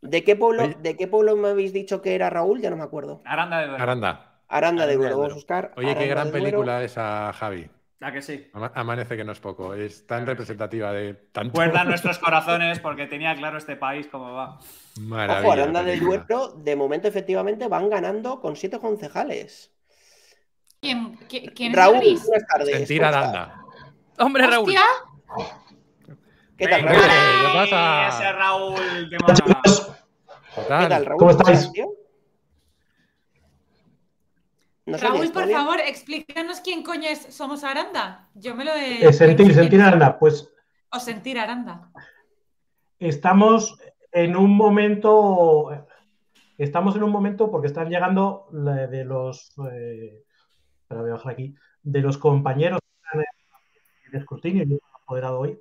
¿De 0.00 0.24
qué 0.24 0.36
pueblo, 0.36 0.68
de 0.78 0.96
qué 0.96 1.06
pueblo 1.06 1.36
me 1.36 1.48
habéis 1.48 1.72
dicho 1.72 2.00
que 2.00 2.14
era 2.14 2.30
Raúl? 2.30 2.60
Ya 2.60 2.70
no 2.70 2.76
me 2.76 2.84
acuerdo. 2.84 3.22
Aranda 3.24 3.58
de 3.58 3.66
Duero. 3.66 3.82
Aranda. 3.82 4.24
Aranda 4.48 4.86
de 4.86 4.96
Duero, 4.96 5.24
a 5.24 5.34
buscar. 5.34 5.72
Oye, 5.76 5.94
qué 5.96 6.06
gran 6.06 6.30
película 6.30 6.82
esa, 6.82 7.32
Javi. 7.32 7.68
¿A 8.00 8.12
que 8.12 8.22
sí? 8.22 8.48
Ama- 8.54 8.70
Amanece 8.76 9.16
que 9.16 9.24
no 9.24 9.32
es 9.32 9.40
poco. 9.40 9.74
Es 9.74 10.06
tan 10.06 10.24
representativa 10.24 10.92
de 10.92 11.14
tanto. 11.32 11.52
Guardan 11.54 11.88
nuestros 11.88 12.18
corazones 12.18 12.78
porque 12.78 13.06
tenía 13.06 13.34
claro 13.34 13.58
este 13.58 13.74
país 13.76 14.06
cómo 14.06 14.32
va. 14.34 14.60
Maravilla. 15.00 15.40
Ojo, 15.48 15.52
Aranda 15.52 15.82
de 15.82 15.92
película. 15.94 16.24
Duero, 16.28 16.48
de 16.56 16.76
momento 16.76 17.08
efectivamente 17.08 17.66
van 17.66 17.90
ganando 17.90 18.40
con 18.40 18.54
siete 18.54 18.78
concejales. 18.78 19.72
¿Quién, 20.80 21.18
qui- 21.28 21.52
quién 21.54 21.72
es 21.72 21.76
Raúl, 21.76 21.98
gris? 21.98 22.24
buenas 22.24 22.46
tardes. 22.48 22.76
Sentir. 22.76 23.04
Aranda. 23.04 23.62
Hombre, 24.18 24.46
Raúl. 24.46 24.68
Hostia, 24.68 24.82
¿Qué 26.56 26.68
tal, 26.68 26.82
Raúl? 26.82 26.96
¿qué 27.00 27.52
pasa? 27.54 28.08
Ese 28.08 28.32
Raúl, 28.32 29.10
qué 29.10 29.16
mona. 29.20 29.34
¿Qué 30.54 30.62
¿Qué 30.62 30.88
tal? 30.88 31.06
Raúl? 31.06 31.18
¿Cómo 31.18 31.30
estás, 31.32 31.48
estáis? 31.50 31.72
tío? 31.72 31.86
¿Nos 34.88 35.02
Raúl, 35.02 35.30
por 35.32 35.50
favor, 35.50 35.80
explícanos 35.80 36.60
quién 36.60 36.82
coño 36.82 37.10
es 37.10 37.34
Somos 37.34 37.62
Aranda. 37.62 38.30
Yo 38.34 38.54
me 38.54 38.64
lo 38.64 38.72
he. 38.72 39.06
Eh, 39.06 39.12
sentir, 39.12 39.52
sentir. 39.52 39.82
Aranda. 39.82 40.18
Pues 40.18 40.50
O 40.90 40.98
sentir 40.98 41.38
Aranda. 41.38 41.92
estamos 42.98 43.78
en 44.12 44.34
un 44.34 44.56
momento. 44.56 45.86
Estamos 46.56 46.96
en 46.96 47.02
un 47.02 47.10
momento 47.10 47.50
porque 47.50 47.66
están 47.66 47.90
llegando 47.90 48.48
de 48.50 49.04
los. 49.04 49.52
Eh, 49.70 50.24
espera, 50.80 51.02
voy 51.02 51.10
a 51.10 51.14
bajar 51.14 51.32
aquí. 51.32 51.54
De 51.82 52.00
los 52.00 52.16
compañeros 52.16 52.80
que 52.80 52.96
están 52.96 53.20
en 53.20 54.14
el 54.14 54.20
escrutinio, 54.20 54.62
he 54.62 54.80
apoderado 55.02 55.40
hoy. 55.40 55.58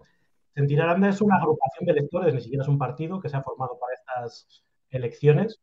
Sentir 0.56 0.82
Aranda 0.82 1.10
es 1.10 1.22
una 1.22 1.36
agrupación 1.36 1.86
de 1.86 1.92
electores, 1.92 2.34
ni 2.34 2.40
siquiera 2.40 2.64
es 2.64 2.70
un 2.70 2.78
partido 2.78 3.20
que 3.20 3.28
se 3.28 3.36
ha 3.36 3.44
formado 3.44 3.78
para 3.78 3.94
estas 3.94 4.64
elecciones. 4.90 5.60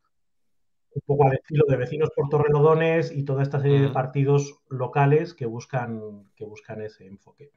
Un 0.95 1.03
poco 1.07 1.27
al 1.27 1.35
estilo 1.35 1.65
de 1.67 1.77
vecinos 1.77 2.11
por 2.15 2.29
Torrelodones 2.29 3.11
y 3.11 3.25
toda 3.25 3.43
esta 3.43 3.61
serie 3.61 3.81
de 3.81 3.87
Ujú. 3.87 3.95
partidos 3.95 4.61
locales 4.69 5.35
que 5.35 5.45
buscan, 5.45 6.31
que 6.37 6.45
buscan 6.45 6.83
ese 6.83 7.07
enfoque. 7.07 7.51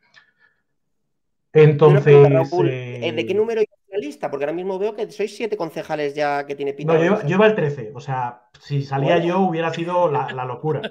Entonces. 1.53 2.03
pregunta, 2.03 2.29
Raúl, 2.29 2.69
eh, 2.69 3.07
¿eh, 3.07 3.11
¿de 3.13 3.25
qué 3.25 3.33
número 3.33 3.59
hay 3.61 3.67
en 3.69 3.91
la 3.91 4.05
lista? 4.05 4.29
Porque 4.29 4.45
ahora 4.45 4.53
mismo 4.53 4.79
veo 4.79 4.95
que 4.95 5.09
sois 5.11 5.35
siete 5.35 5.55
concejales 5.55 6.15
ya 6.15 6.45
que 6.45 6.55
tiene 6.55 6.73
pinta. 6.73 6.93
No, 6.93 7.03
yo, 7.03 7.19
iba 7.27 7.45
al 7.45 7.55
13, 7.55 7.91
o 7.93 7.99
sea, 7.99 8.49
si 8.59 8.81
salía 8.81 9.15
Bueno. 9.17 9.27
yo 9.27 9.39
hubiera 9.41 9.71
sido 9.71 10.11
la, 10.11 10.31
la 10.33 10.45
locura. 10.45 10.81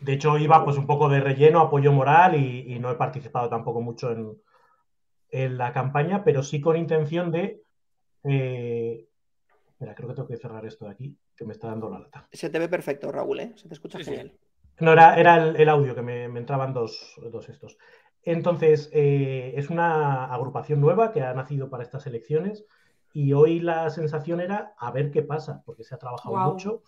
De 0.00 0.12
hecho, 0.12 0.38
iba 0.38 0.64
pues 0.64 0.78
un 0.78 0.86
poco 0.86 1.08
de 1.08 1.20
relleno, 1.20 1.60
apoyo 1.60 1.92
moral 1.92 2.34
y, 2.34 2.72
y 2.72 2.78
no 2.78 2.90
he 2.90 2.94
participado 2.94 3.48
tampoco 3.48 3.82
mucho 3.82 4.10
en, 4.12 4.40
en 5.30 5.58
la 5.58 5.72
campaña, 5.72 6.24
pero 6.24 6.42
sí 6.42 6.60
con 6.60 6.76
intención 6.76 7.30
de... 7.30 7.62
eh, 8.24 9.06
Espera, 9.80 9.94
creo 9.94 10.08
que 10.10 10.14
tengo 10.14 10.28
que 10.28 10.36
cerrar 10.36 10.66
esto 10.66 10.84
de 10.84 10.90
aquí, 10.90 11.16
que 11.34 11.46
me 11.46 11.52
está 11.54 11.68
dando 11.68 11.88
la 11.88 12.00
lata. 12.00 12.28
Se 12.30 12.50
te 12.50 12.58
ve 12.58 12.68
perfecto, 12.68 13.10
Raúl, 13.10 13.40
¿eh? 13.40 13.54
Se 13.56 13.66
te 13.66 13.72
escucha 13.72 13.96
Sí, 13.96 14.04
sí. 14.04 14.10
genial. 14.10 14.36
No, 14.78 14.92
era, 14.92 15.18
era 15.18 15.42
el, 15.42 15.56
el 15.56 15.68
audio 15.70 15.94
que 15.94 16.02
me, 16.02 16.28
me 16.28 16.38
entraban 16.38 16.74
dos, 16.74 17.14
dos 17.32 17.48
estos. 17.48 17.78
Entonces, 18.22 18.90
eh, 18.92 19.54
es 19.56 19.70
una 19.70 20.26
agrupación 20.26 20.82
nueva 20.82 21.12
que 21.12 21.22
ha 21.22 21.32
nacido 21.32 21.70
para 21.70 21.82
estas 21.82 22.06
elecciones 22.06 22.66
y 23.14 23.32
hoy 23.32 23.60
la 23.60 23.88
sensación 23.88 24.42
era 24.42 24.74
a 24.76 24.90
ver 24.90 25.10
qué 25.10 25.22
pasa, 25.22 25.62
porque 25.64 25.82
se 25.82 25.94
ha 25.94 25.98
trabajado 25.98 26.36
mucho. 26.36 26.82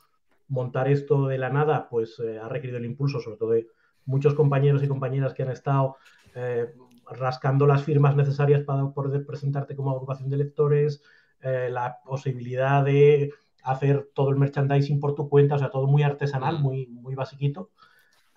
Montar 0.48 0.88
esto 0.88 1.28
de 1.28 1.38
la 1.38 1.48
nada, 1.48 1.88
pues 1.88 2.20
eh, 2.20 2.38
ha 2.38 2.48
requerido 2.50 2.76
el 2.76 2.84
impulso, 2.84 3.20
sobre 3.20 3.38
todo 3.38 3.52
de 3.52 3.68
muchos 4.04 4.34
compañeros 4.34 4.82
y 4.82 4.88
compañeras 4.88 5.32
que 5.32 5.44
han 5.44 5.50
estado 5.50 5.96
eh, 6.34 6.74
rascando 7.10 7.66
las 7.66 7.84
firmas 7.84 8.16
necesarias 8.16 8.64
para 8.64 8.86
poder 8.90 9.24
presentarte 9.24 9.74
como 9.74 9.92
agrupación 9.92 10.28
de 10.28 10.36
electores, 10.36 11.02
eh, 11.42 11.68
la 11.70 11.98
posibilidad 12.04 12.84
de 12.84 13.30
hacer 13.64 14.08
todo 14.14 14.30
el 14.30 14.36
merchandising 14.36 14.98
por 15.00 15.14
tu 15.14 15.28
cuenta, 15.28 15.56
o 15.56 15.58
sea, 15.58 15.70
todo 15.70 15.86
muy 15.86 16.02
artesanal, 16.02 16.58
Mm. 16.58 16.62
muy, 16.62 16.86
muy 16.88 17.14
basiquito. 17.14 17.70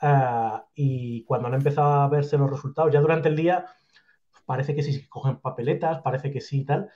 Ah, 0.02 0.66
y 0.76 1.24
cuando 1.24 1.48
han 1.48 1.54
empezado 1.54 2.02
a 2.02 2.08
verse 2.10 2.38
los 2.38 2.50
resultados, 2.50 2.92
ya 2.92 3.00
durante 3.02 3.30
el 3.30 3.36
día, 3.36 3.66
parece 4.46 4.76
que 4.76 4.84
sí 4.84 4.94
se 4.94 5.08
cogen 5.10 5.38
papeletas, 5.38 6.02
parece 6.02 6.32
que 6.32 6.42
sí 6.42 6.60
y 6.62 6.66
tal, 6.66 6.90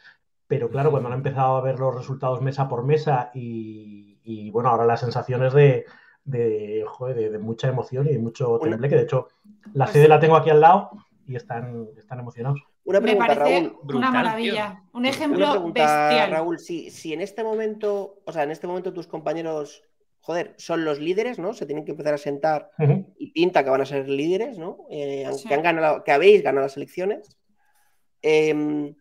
pero 0.47 0.69
claro, 0.69 0.91
cuando 0.91 1.09
han 1.09 1.15
empezado 1.15 1.55
a 1.57 1.61
ver 1.61 1.79
los 1.79 1.95
resultados 1.95 2.41
mesa 2.41 2.67
por 2.67 2.83
mesa 2.83 3.31
y, 3.33 4.19
y, 4.23 4.51
bueno, 4.51 4.69
ahora 4.69 4.85
las 4.85 4.99
sensaciones 4.99 5.53
de, 5.53 5.85
de, 6.25 6.83
joder, 6.87 7.15
de, 7.15 7.29
de 7.31 7.39
mucha 7.39 7.67
emoción 7.69 8.05
y 8.07 8.11
de 8.11 8.19
mucho 8.19 8.59
Una- 8.59 8.71
temple, 8.71 8.89
que 8.89 8.95
de 8.95 9.03
hecho 9.03 9.27
la 9.73 9.85
Pues- 9.85 9.93
sede 9.93 10.07
la 10.07 10.19
tengo 10.19 10.35
aquí 10.35 10.49
al 10.49 10.59
lado 10.61 10.91
y 11.25 11.35
están, 11.35 11.87
están 11.97 12.19
emocionados. 12.19 12.61
Una 12.89 12.99
Me 12.99 13.11
pregunta, 13.15 13.35
parece 13.35 13.59
Raúl. 13.67 13.95
una 13.95 14.11
maravilla. 14.11 14.83
Un 14.93 14.99
Una 15.01 15.09
ejemplo 15.09 15.51
pregunta, 15.51 16.07
bestial. 16.09 16.31
Raúl. 16.31 16.57
Si, 16.59 16.89
si 16.89 17.13
en 17.13 17.21
este 17.21 17.43
momento, 17.43 18.21
o 18.25 18.31
sea, 18.31 18.41
en 18.43 18.49
este 18.51 18.65
momento 18.65 18.91
tus 18.91 19.05
compañeros, 19.05 19.83
joder, 20.21 20.55
son 20.57 20.83
los 20.85 20.99
líderes, 20.99 21.37
¿no? 21.37 21.53
Se 21.53 21.67
tienen 21.67 21.85
que 21.85 21.91
empezar 21.91 22.15
a 22.15 22.17
sentar 22.17 22.71
y 23.19 23.31
pinta 23.31 23.63
que 23.63 23.69
van 23.69 23.81
a 23.81 23.85
ser 23.85 24.09
líderes, 24.09 24.57
¿no? 24.57 24.87
Eh, 24.89 25.29
Sí. 25.37 25.53
han 25.53 25.61
ganado, 25.61 26.03
que 26.03 26.11
habéis 26.11 26.41
ganado 26.41 26.65
las 26.65 26.77
elecciones. 26.77 27.37
Em, 28.23 28.95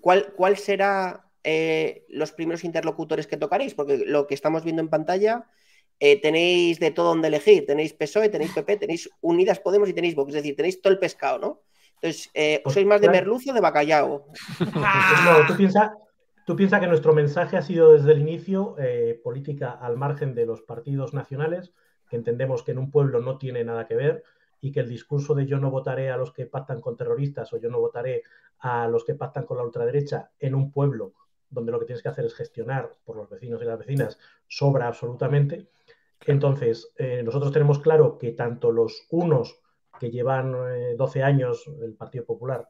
¿cuál, 0.00 0.32
¿Cuál 0.36 0.56
será 0.56 1.26
eh, 1.42 2.04
los 2.10 2.30
primeros 2.32 2.62
interlocutores 2.64 3.26
que 3.26 3.36
tocaréis? 3.36 3.74
Porque 3.74 3.98
lo 4.06 4.26
que 4.28 4.34
estamos 4.34 4.62
viendo 4.62 4.82
en 4.82 4.88
pantalla, 4.88 5.46
eh, 5.98 6.20
tenéis 6.20 6.78
de 6.78 6.92
todo 6.92 7.08
donde 7.08 7.26
elegir. 7.28 7.66
Tenéis 7.66 7.92
PSOE, 7.92 8.28
tenéis 8.28 8.52
PP, 8.52 8.76
tenéis 8.76 9.10
Unidas 9.20 9.58
Podemos 9.58 9.88
y 9.88 9.94
tenéis 9.94 10.14
Vox. 10.14 10.28
Es 10.30 10.42
decir, 10.42 10.54
tenéis 10.54 10.80
todo 10.80 10.92
el 10.92 10.98
pescado, 11.00 11.38
¿no? 11.40 11.62
Entonces, 12.02 12.30
eh, 12.34 12.60
Pues, 12.62 12.74
¿sois 12.74 12.86
más 12.86 13.00
de 13.00 13.10
merluzo 13.10 13.50
o 13.50 13.54
de 13.54 13.60
bacallao? 13.60 14.26
No, 15.24 15.46
tú 15.46 15.56
piensas 15.56 15.90
tú 16.50 16.56
piensa 16.56 16.80
que 16.80 16.88
nuestro 16.88 17.12
mensaje 17.12 17.56
ha 17.56 17.62
sido 17.62 17.92
desde 17.92 18.10
el 18.10 18.20
inicio 18.20 18.74
eh, 18.78 19.20
política 19.22 19.70
al 19.70 19.96
margen 19.96 20.34
de 20.34 20.46
los 20.46 20.62
partidos 20.62 21.14
nacionales, 21.14 21.72
que 22.08 22.16
entendemos 22.16 22.64
que 22.64 22.72
en 22.72 22.78
un 22.78 22.90
pueblo 22.90 23.20
no 23.20 23.38
tiene 23.38 23.62
nada 23.62 23.86
que 23.86 23.94
ver 23.94 24.24
y 24.60 24.72
que 24.72 24.80
el 24.80 24.88
discurso 24.88 25.34
de 25.34 25.46
yo 25.46 25.58
no 25.58 25.70
votaré 25.70 26.10
a 26.10 26.16
los 26.16 26.32
que 26.32 26.46
pactan 26.46 26.80
con 26.80 26.96
terroristas 26.96 27.52
o 27.52 27.58
yo 27.58 27.70
no 27.70 27.78
votaré 27.78 28.24
a 28.58 28.88
los 28.88 29.04
que 29.04 29.14
pactan 29.14 29.44
con 29.44 29.58
la 29.58 29.62
ultraderecha 29.62 30.30
en 30.40 30.56
un 30.56 30.72
pueblo 30.72 31.12
donde 31.48 31.70
lo 31.70 31.78
que 31.78 31.86
tienes 31.86 32.02
que 32.02 32.08
hacer 32.08 32.24
es 32.24 32.34
gestionar 32.34 32.90
por 33.04 33.16
los 33.16 33.30
vecinos 33.30 33.62
y 33.62 33.64
las 33.64 33.78
vecinas 33.78 34.18
sobra 34.48 34.88
absolutamente. 34.88 35.68
Entonces, 36.26 36.92
eh, 36.96 37.22
nosotros 37.22 37.52
tenemos 37.52 37.78
claro 37.78 38.18
que 38.18 38.32
tanto 38.32 38.72
los 38.72 39.06
unos 39.10 39.60
que 39.98 40.10
llevan 40.10 40.54
eh, 40.70 40.94
12 40.96 41.22
años, 41.22 41.64
el 41.82 41.94
Partido 41.94 42.24
Popular, 42.24 42.68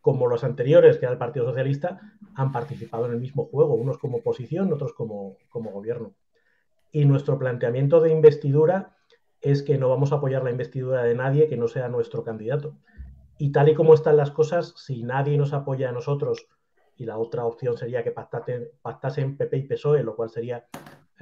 como 0.00 0.26
los 0.26 0.44
anteriores, 0.44 0.98
que 0.98 1.04
era 1.06 1.12
el 1.12 1.18
Partido 1.18 1.46
Socialista, 1.46 2.00
han 2.34 2.52
participado 2.52 3.06
en 3.06 3.12
el 3.12 3.20
mismo 3.20 3.46
juego, 3.46 3.74
unos 3.74 3.98
como 3.98 4.18
oposición, 4.18 4.72
otros 4.72 4.92
como, 4.92 5.36
como 5.48 5.70
gobierno. 5.70 6.14
Y 6.90 7.04
nuestro 7.04 7.38
planteamiento 7.38 8.00
de 8.00 8.10
investidura 8.10 8.96
es 9.40 9.62
que 9.62 9.78
no 9.78 9.88
vamos 9.88 10.12
a 10.12 10.16
apoyar 10.16 10.44
la 10.44 10.50
investidura 10.50 11.02
de 11.02 11.14
nadie 11.14 11.48
que 11.48 11.56
no 11.56 11.68
sea 11.68 11.88
nuestro 11.88 12.24
candidato. 12.24 12.76
Y 13.38 13.52
tal 13.52 13.68
y 13.68 13.74
como 13.74 13.94
están 13.94 14.16
las 14.16 14.30
cosas, 14.30 14.74
si 14.76 15.02
nadie 15.02 15.36
nos 15.38 15.52
apoya 15.52 15.88
a 15.88 15.92
nosotros, 15.92 16.48
y 16.96 17.04
la 17.04 17.18
otra 17.18 17.44
opción 17.44 17.76
sería 17.76 18.04
que 18.04 18.12
pactasen 18.12 19.36
PP 19.36 19.56
y 19.56 19.62
PSOE, 19.62 20.02
lo 20.02 20.14
cual 20.14 20.30
sería 20.30 20.66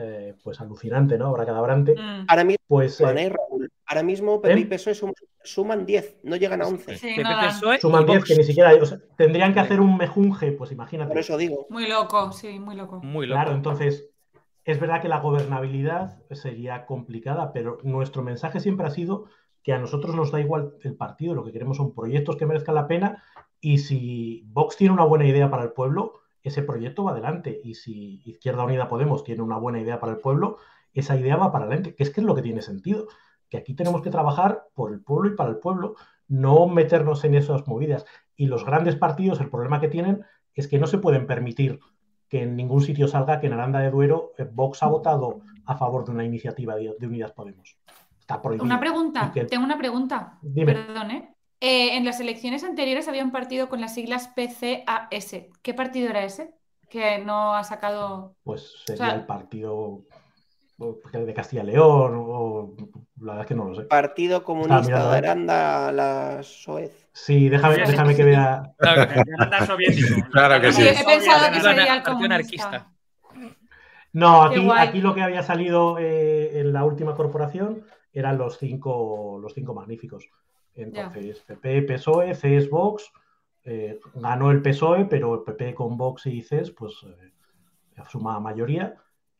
eh, 0.01 0.35
pues 0.43 0.61
alucinante, 0.61 1.19
¿no? 1.19 1.27
Ahora 1.27 1.45
cadabrante. 1.47 1.95
Mm. 1.95 2.25
Ahora 2.29 2.45
mismo, 2.45 2.65
Pues 2.67 2.93
eh, 2.95 2.97
suman, 3.05 3.19
¿eh, 3.19 3.29
Raúl? 3.31 3.71
Ahora 3.87 4.03
mismo 4.03 4.41
PP 4.41 4.59
y 4.59 4.63
¿Eh? 4.63 4.67
PSOE 4.67 4.95
sum- 4.95 5.13
suman 5.43 5.85
10, 5.85 6.19
no 6.23 6.37
llegan 6.37 6.63
a 6.63 6.67
11. 6.67 6.97
Sí, 6.97 7.09
PP, 7.17 7.23
no. 7.25 7.41
PSOE 7.41 7.81
suman 7.81 8.03
y 8.03 8.07
10 8.07 8.19
Vox. 8.19 8.29
que 8.29 8.37
ni 8.37 8.45
siquiera 8.45 8.73
o 8.75 8.87
sea, 8.87 8.99
tendrían 9.17 9.53
que 9.53 9.61
hacer 9.61 9.81
un 9.81 9.97
mejunje, 9.97 10.53
pues 10.53 10.71
imagínate. 10.73 11.09
Por 11.11 11.19
eso 11.19 11.37
digo. 11.37 11.67
Muy 11.71 11.89
loco, 11.89 12.33
sí, 12.33 12.59
muy 12.59 12.77
loco. 12.77 13.01
Muy 13.03 13.27
loco. 13.27 13.41
Claro, 13.41 13.53
entonces 13.57 14.09
es 14.65 14.79
verdad 14.79 15.03
que 15.03 15.09
la 15.09 15.19
gobernabilidad 15.21 16.23
sería 16.31 16.87
complicada, 16.87 17.53
pero 17.53 17.79
nuestro 17.83 18.23
mensaje 18.23 18.61
siempre 18.61 18.87
ha 18.87 18.91
sido 18.91 19.25
que 19.63 19.73
a 19.73 19.79
nosotros 19.79 20.15
nos 20.15 20.31
da 20.31 20.41
igual 20.41 20.75
el 20.83 20.95
partido, 20.95 21.35
lo 21.35 21.45
que 21.45 21.53
queremos 21.53 21.77
son 21.77 21.95
proyectos 21.95 22.37
que 22.37 22.47
merezcan 22.47 22.75
la 22.75 22.87
pena 22.87 23.23
y 23.61 23.79
si 23.79 24.43
Vox 24.47 24.77
tiene 24.77 24.95
una 24.95 25.05
buena 25.05 25.27
idea 25.27 25.51
para 25.51 25.65
el 25.65 25.73
pueblo, 25.73 26.21
ese 26.43 26.63
proyecto 26.63 27.05
va 27.05 27.13
adelante 27.13 27.61
y 27.63 27.75
si 27.75 28.23
Izquierda 28.25 28.65
Unida 28.65 28.89
Podemos 28.89 29.25
tiene 29.25 29.43
una 29.43 29.59
buena 29.59 29.81
idea 29.81 30.01
para 30.01 30.13
el 30.13 30.19
pueblo, 30.19 30.57
esa 30.95 31.17
idea 31.17 31.37
va 31.37 31.53
para 31.53 31.67
adelante, 31.67 31.95
que 31.95 32.03
es 32.03 32.11
que 32.11 32.21
es 32.21 32.27
lo 32.27 32.35
que 32.35 32.43
tiene 32.43 32.63
sentido, 32.63 33.07
que 33.49 33.57
aquí 33.59 33.75
tenemos 33.75 34.03
que 34.03 34.11
trabajar 34.11 34.65
por 34.75 34.93
el 34.93 35.01
pueblo 35.01 35.31
y 35.31 35.37
para 35.37 35.51
el 35.51 35.59
pueblo, 35.59 35.97
no 36.29 36.67
meternos 36.67 37.25
en 37.25 37.35
esas 37.35 37.67
movidas. 37.67 38.07
Y 38.37 38.47
los 38.47 38.65
grandes 38.65 38.97
partidos, 38.97 39.41
el 39.41 39.51
problema 39.51 39.81
que 39.81 39.89
tienen 39.89 40.25
es 40.55 40.69
que 40.69 40.79
no 40.79 40.87
se 40.87 40.99
pueden 40.99 41.27
permitir 41.27 41.81
que 42.29 42.43
en 42.43 42.55
ningún 42.57 42.81
sitio 42.81 43.09
salga 43.09 43.41
que 43.41 43.49
en 43.49 43.53
Aranda 43.55 43.81
de 43.81 43.91
Duero 43.91 44.33
eh, 44.39 44.49
Vox 44.51 44.83
ha 44.85 44.87
votado 44.87 45.41
a 45.67 45.77
favor 45.77 46.05
de 46.05 46.13
una 46.13 46.25
iniciativa 46.25 46.77
de, 46.77 46.95
de 46.99 47.07
Unidas 47.07 47.33
Podemos. 47.33 47.77
Está 48.21 48.41
prohibido. 48.41 48.65
Una 48.65 48.79
pregunta, 48.79 49.33
que- 49.35 49.45
tengo 49.47 49.65
una 49.65 49.77
pregunta. 49.77 50.39
Dime. 50.41 50.73
Perdón, 50.75 51.11
¿eh? 51.11 51.35
Eh, 51.61 51.97
En 51.97 52.05
las 52.05 52.21
elecciones 52.21 52.65
anteriores 52.65 53.07
había 53.09 53.25
un 53.25 53.33
partido 53.33 53.69
con 53.69 53.81
las 53.81 53.95
siglas 53.95 54.29
PCAS. 54.29 55.37
¿Qué 55.63 55.75
partido 55.75 56.09
era 56.11 56.25
ese? 56.25 56.55
Que 56.89 57.19
no 57.19 57.55
ha 57.55 57.65
sacado. 57.65 58.35
Pues 58.43 58.83
sería 58.87 59.05
O 59.05 59.07
sea- 59.09 59.15
el 59.17 59.27
partido 59.27 60.03
de 60.79 61.35
Castilla 61.35 61.63
y 61.63 61.67
León, 61.67 62.13
o 62.17 62.75
la 63.21 63.33
verdad 63.33 63.41
es 63.43 63.47
que 63.49 63.55
no 63.55 63.67
lo 63.67 63.75
sé. 63.75 63.83
Partido 63.83 64.43
Comunista 64.43 64.81
mirando, 64.81 65.11
de. 65.11 65.19
Aranda, 65.19 65.93
la 65.93 66.43
SOEZ. 66.43 67.09
Sí, 67.13 67.51
déjame, 67.51 67.75
Sí, 67.75 67.81
sí, 67.85 67.91
déjame 67.93 68.11
sí, 68.13 68.17
que 68.17 68.23
sí. 68.23 68.29
vea. 68.31 68.63
Claro, 68.79 69.13
Anda 69.39 69.67
soviético. 69.67 70.09
Claro 70.33 70.61
que 70.63 70.73
sí. 70.73 70.83
He 70.83 71.05
pensado 71.05 71.53
que 71.53 71.61
sería 71.61 71.83
el 71.97 72.03
Partido 72.03 72.05
comunista. 72.05 72.25
anarquista. 72.25 72.93
No, 74.13 74.43
aquí 74.43 75.01
lo 75.03 75.15
que 75.15 75.23
había 75.23 75.43
salido 75.43 75.99
eh, 75.99 76.59
en 76.61 76.73
la 76.73 76.85
última 76.85 77.15
corporación 77.15 77.85
eran 78.13 78.39
los 78.39 78.59
cinco, 78.59 79.39
los 79.41 79.53
cinco 79.55 79.75
magníficos. 79.75 80.31
Entonces, 80.83 81.41
PP, 81.47 81.83
PSOE, 81.83 82.35
CES, 82.35 82.71
Vox. 82.71 83.11
eh, 83.65 84.01
ganó 84.15 84.51
el 84.51 84.63
PSOE, 84.63 85.05
pero 85.05 85.35
el 85.35 85.43
PP 85.43 85.75
con 85.75 85.97
Vox 85.97 86.27
y 86.27 86.43
CES, 86.43 86.71
pues 86.73 86.95
eh, 87.05 87.31
suma 88.09 88.41
mayoría 88.41 88.95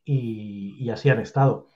y, 0.05 0.75
y 0.79 0.89
así 0.91 1.09
han 1.09 1.19
estado. 1.19 1.67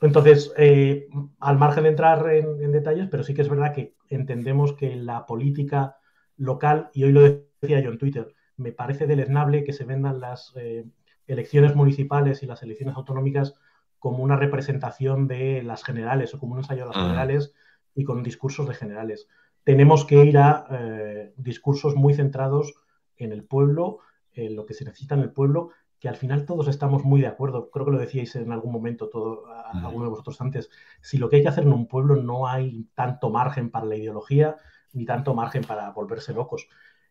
Entonces, 0.00 0.52
eh, 0.56 1.08
al 1.40 1.58
margen 1.58 1.84
de 1.84 1.88
entrar 1.90 2.28
en, 2.30 2.62
en 2.62 2.72
detalles, 2.72 3.08
pero 3.10 3.22
sí 3.22 3.34
que 3.34 3.42
es 3.42 3.48
verdad 3.48 3.74
que 3.74 3.94
entendemos 4.10 4.74
que 4.74 4.94
la 4.96 5.26
política 5.26 5.96
local, 6.36 6.90
y 6.92 7.04
hoy 7.04 7.12
lo 7.12 7.22
decía 7.60 7.80
yo 7.80 7.90
en 7.90 7.98
Twitter, 7.98 8.32
me 8.56 8.72
parece 8.72 9.06
deleznable 9.06 9.64
que 9.64 9.72
se 9.72 9.84
vendan 9.84 10.20
las 10.20 10.52
eh, 10.56 10.84
elecciones 11.26 11.74
municipales 11.74 12.42
y 12.42 12.46
las 12.46 12.62
elecciones 12.62 12.96
autonómicas 12.96 13.54
como 13.98 14.22
una 14.22 14.36
representación 14.36 15.26
de 15.26 15.62
las 15.64 15.82
generales 15.82 16.32
o 16.34 16.38
como 16.38 16.52
un 16.52 16.58
ensayo 16.60 16.82
de 16.82 16.88
las 16.88 16.96
Mm. 16.96 17.02
generales 17.06 17.54
y 17.98 18.04
con 18.04 18.22
discursos 18.22 18.68
de 18.68 18.74
generales. 18.74 19.28
Tenemos 19.64 20.04
que 20.04 20.24
ir 20.24 20.38
a 20.38 20.66
eh, 20.70 21.32
discursos 21.36 21.96
muy 21.96 22.14
centrados 22.14 22.74
en 23.16 23.32
el 23.32 23.42
pueblo, 23.44 23.98
en 24.32 24.54
lo 24.54 24.64
que 24.66 24.74
se 24.74 24.84
necesita 24.84 25.16
en 25.16 25.22
el 25.22 25.32
pueblo, 25.32 25.70
que 25.98 26.08
al 26.08 26.14
final 26.14 26.46
todos 26.46 26.68
estamos 26.68 27.02
muy 27.04 27.20
de 27.20 27.26
acuerdo. 27.26 27.70
Creo 27.70 27.84
que 27.86 27.90
lo 27.92 27.98
decíais 27.98 28.36
en 28.36 28.52
algún 28.52 28.72
momento, 28.72 29.08
todo, 29.08 29.46
a- 29.48 29.72
alguno 29.86 30.04
de 30.04 30.10
vosotros 30.10 30.40
antes. 30.40 30.70
Si 31.00 31.18
lo 31.18 31.28
que 31.28 31.36
hay 31.36 31.42
que 31.42 31.48
hacer 31.48 31.64
en 31.64 31.72
un 31.72 31.88
pueblo 31.88 32.14
no 32.16 32.46
hay 32.46 32.86
tanto 32.94 33.30
margen 33.30 33.70
para 33.70 33.86
la 33.86 33.96
ideología 33.96 34.56
ni 34.92 35.04
tanto 35.04 35.34
margen 35.34 35.64
para 35.64 35.90
volverse 35.90 36.32
locos. 36.32 36.68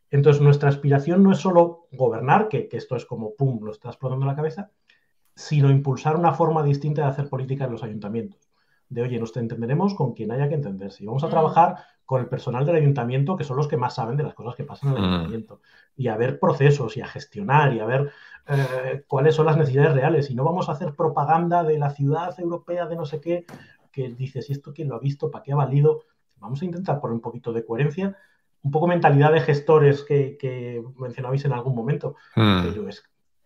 Entonces, 0.09 0.41
nuestra 0.41 0.69
aspiración 0.69 1.21
no 1.21 1.33
es 1.33 1.39
solo 1.39 1.87
gobernar, 1.91 2.47
que, 2.47 2.69
que 2.69 2.77
esto 2.77 2.95
es 2.95 3.05
como, 3.05 3.35
¡pum!, 3.35 3.59
lo 3.61 3.71
está 3.73 3.89
explotando 3.89 4.25
la 4.25 4.35
cabeza, 4.37 4.71
sino 5.35 5.69
impulsar 5.71 6.15
una 6.15 6.33
forma 6.33 6.63
distinta 6.63 7.03
de 7.03 7.09
hacer 7.09 7.29
política 7.29 7.65
en 7.65 7.71
los 7.73 7.83
ayuntamientos. 7.83 8.46
De, 8.89 9.01
oye, 9.01 9.19
nos 9.19 9.35
entenderemos 9.35 9.93
con 9.95 10.13
quien 10.13 10.31
haya 10.31 10.47
que 10.47 10.55
entenderse. 10.55 11.03
Y 11.03 11.07
vamos 11.07 11.23
a 11.23 11.27
Mm. 11.27 11.31
trabajar 11.31 11.75
con 12.05 12.21
el 12.21 12.27
personal 12.27 12.65
del 12.65 12.77
ayuntamiento, 12.77 13.35
que 13.35 13.43
son 13.43 13.57
los 13.57 13.67
que 13.67 13.75
más 13.75 13.95
saben 13.95 14.15
de 14.15 14.23
las 14.23 14.33
cosas 14.33 14.55
que 14.55 14.63
pasan 14.63 14.91
en 14.91 14.95
el 14.97 15.01
Mm. 15.01 15.05
ayuntamiento. 15.13 15.61
Y 15.97 16.07
a 16.07 16.15
ver 16.15 16.39
procesos 16.39 16.95
y 16.95 17.01
a 17.01 17.07
gestionar 17.07 17.73
y 17.73 17.79
a 17.79 17.85
ver 17.85 18.11
eh, 18.49 19.03
cuáles 19.07 19.35
son 19.35 19.45
las 19.45 19.57
necesidades 19.57 19.93
reales. 19.93 20.31
Y 20.31 20.35
no 20.35 20.45
vamos 20.45 20.69
a 20.69 20.71
hacer 20.71 20.95
propaganda 20.95 21.65
de 21.65 21.77
la 21.77 21.89
ciudad 21.89 22.33
europea 22.39 22.85
de 22.85 22.95
no 22.95 23.05
sé 23.05 23.19
qué, 23.19 23.45
que 23.91 24.07
dices, 24.09 24.49
¿y 24.49 24.53
esto 24.53 24.71
quién 24.73 24.87
lo 24.87 24.95
ha 24.95 24.99
visto? 24.99 25.29
¿Para 25.29 25.43
qué 25.43 25.51
ha 25.51 25.55
valido? 25.57 26.03
Vamos 26.37 26.61
a 26.61 26.65
intentar 26.65 27.01
poner 27.01 27.15
un 27.15 27.19
poquito 27.19 27.51
de 27.51 27.65
coherencia, 27.65 28.15
un 28.61 28.71
poco 28.71 28.87
mentalidad 28.87 29.33
de 29.33 29.41
gestores 29.41 30.03
que, 30.03 30.37
que 30.37 30.81
mencionabais 30.97 31.43
en 31.43 31.51
algún 31.51 31.75
momento. 31.75 32.15
Mm. 32.37 32.67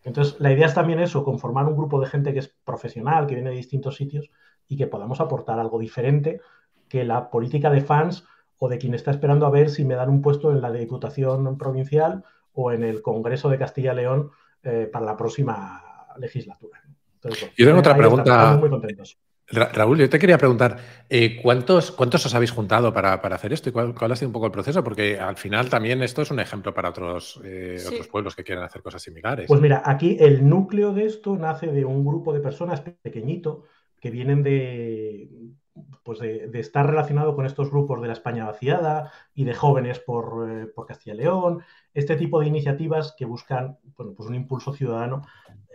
Entonces, 0.04 0.40
la 0.40 0.52
idea 0.52 0.68
es 0.68 0.74
también 0.74 1.00
eso, 1.00 1.24
conformar 1.24 1.66
un 1.66 1.76
grupo 1.76 2.00
de 2.00 2.08
gente 2.08 2.34
que 2.34 2.40
es 2.40 2.48
profesional, 2.64 3.26
que 3.28 3.36
viene 3.36 3.50
de 3.52 3.56
distintos 3.56 3.96
sitios 3.96 4.30
y 4.72 4.78
que 4.78 4.88
podamos 4.88 5.20
aportar 5.20 5.60
algo 5.60 5.78
diferente 5.78 6.40
que 6.88 7.04
la 7.04 7.30
política 7.30 7.70
de 7.70 7.82
fans 7.82 8.24
o 8.58 8.70
de 8.70 8.78
quien 8.78 8.94
está 8.94 9.12
esperando 9.12 9.46
a 9.46 9.50
ver 9.50 9.70
si 9.70 9.84
me 9.84 9.96
dan 9.96 10.10
un 10.10 10.22
puesto 10.22 10.50
en 10.52 10.62
la 10.62 10.72
Diputación 10.72 11.58
Provincial 11.58 12.24
o 12.54 12.72
en 12.72 12.84
el 12.84 13.02
Congreso 13.02 13.50
de 13.50 13.58
Castilla 13.58 13.92
y 13.94 13.98
León 13.98 14.32
eh, 14.64 14.90
para 14.92 15.06
la 15.06 15.18
próxima 15.18 15.82
legislatura. 16.18 16.82
Entonces, 17.16 17.42
bueno, 17.42 17.54
Yo 17.58 17.66
tengo 17.66 17.80
otra 17.80 17.98
pregunta. 17.98 18.32
estamos 18.34 18.60
muy 18.62 18.70
contentos. 18.70 19.18
Ra- 19.54 19.70
Raúl, 19.74 19.98
yo 20.00 20.10
te 20.10 20.18
quería 20.18 20.38
preguntar, 20.38 20.78
eh, 21.10 21.42
¿cuántos, 21.42 21.92
¿cuántos 21.92 22.26
os 22.26 22.34
habéis 22.34 22.52
juntado 22.52 22.94
para, 22.94 23.22
para 23.22 23.36
hacer 23.36 23.52
esto 23.52 23.68
y 23.68 23.74
cuál, 23.74 23.94
cuál 23.94 24.14
ha 24.14 24.16
sido 24.16 24.30
un 24.30 24.34
poco 24.34 24.46
el 24.46 24.52
proceso? 24.54 24.82
Porque 24.82 25.20
al 25.20 25.36
final 25.36 25.70
también 25.70 26.02
esto 26.04 26.22
es 26.22 26.32
un 26.32 26.40
ejemplo 26.40 26.74
para 26.74 26.90
otros, 26.90 27.42
eh, 27.44 27.76
Sí. 27.78 27.88
otros 27.94 28.08
pueblos 28.08 28.34
que 28.36 28.46
quieren 28.46 28.64
hacer 28.64 28.82
cosas 28.82 29.02
similares. 29.02 29.48
Pues 29.50 29.60
mira, 29.60 29.82
aquí 29.86 30.16
el 30.22 30.48
núcleo 30.48 30.94
de 30.94 31.06
esto 31.06 31.36
nace 31.36 31.68
de 31.68 31.84
un 31.84 32.06
grupo 32.06 32.32
de 32.32 32.40
personas 32.40 32.80
pequeñito 32.82 33.64
que 34.02 34.12
vienen 34.12 34.44
de, 34.44 35.30
pues 36.04 36.20
de, 36.20 36.50
estar 36.60 36.86
relacionado 36.88 37.36
con 37.36 37.46
estos 37.46 37.70
grupos 37.70 38.02
de 38.02 38.08
la 38.08 38.14
España 38.14 38.46
vaciada 38.46 39.12
y 39.34 39.46
de 39.46 39.54
jóvenes 39.54 40.00
por, 40.00 40.50
eh, 40.50 40.66
por 40.68 40.86
Castilla 40.88 41.14
y 41.14 41.18
León, 41.20 41.62
este 41.94 42.16
tipo 42.16 42.40
de 42.40 42.48
iniciativas 42.48 43.14
que 43.18 43.26
buscan 43.26 43.78
bueno, 43.98 44.14
pues 44.16 44.28
un 44.28 44.36
impulso 44.36 44.74
ciudadano 44.74 45.22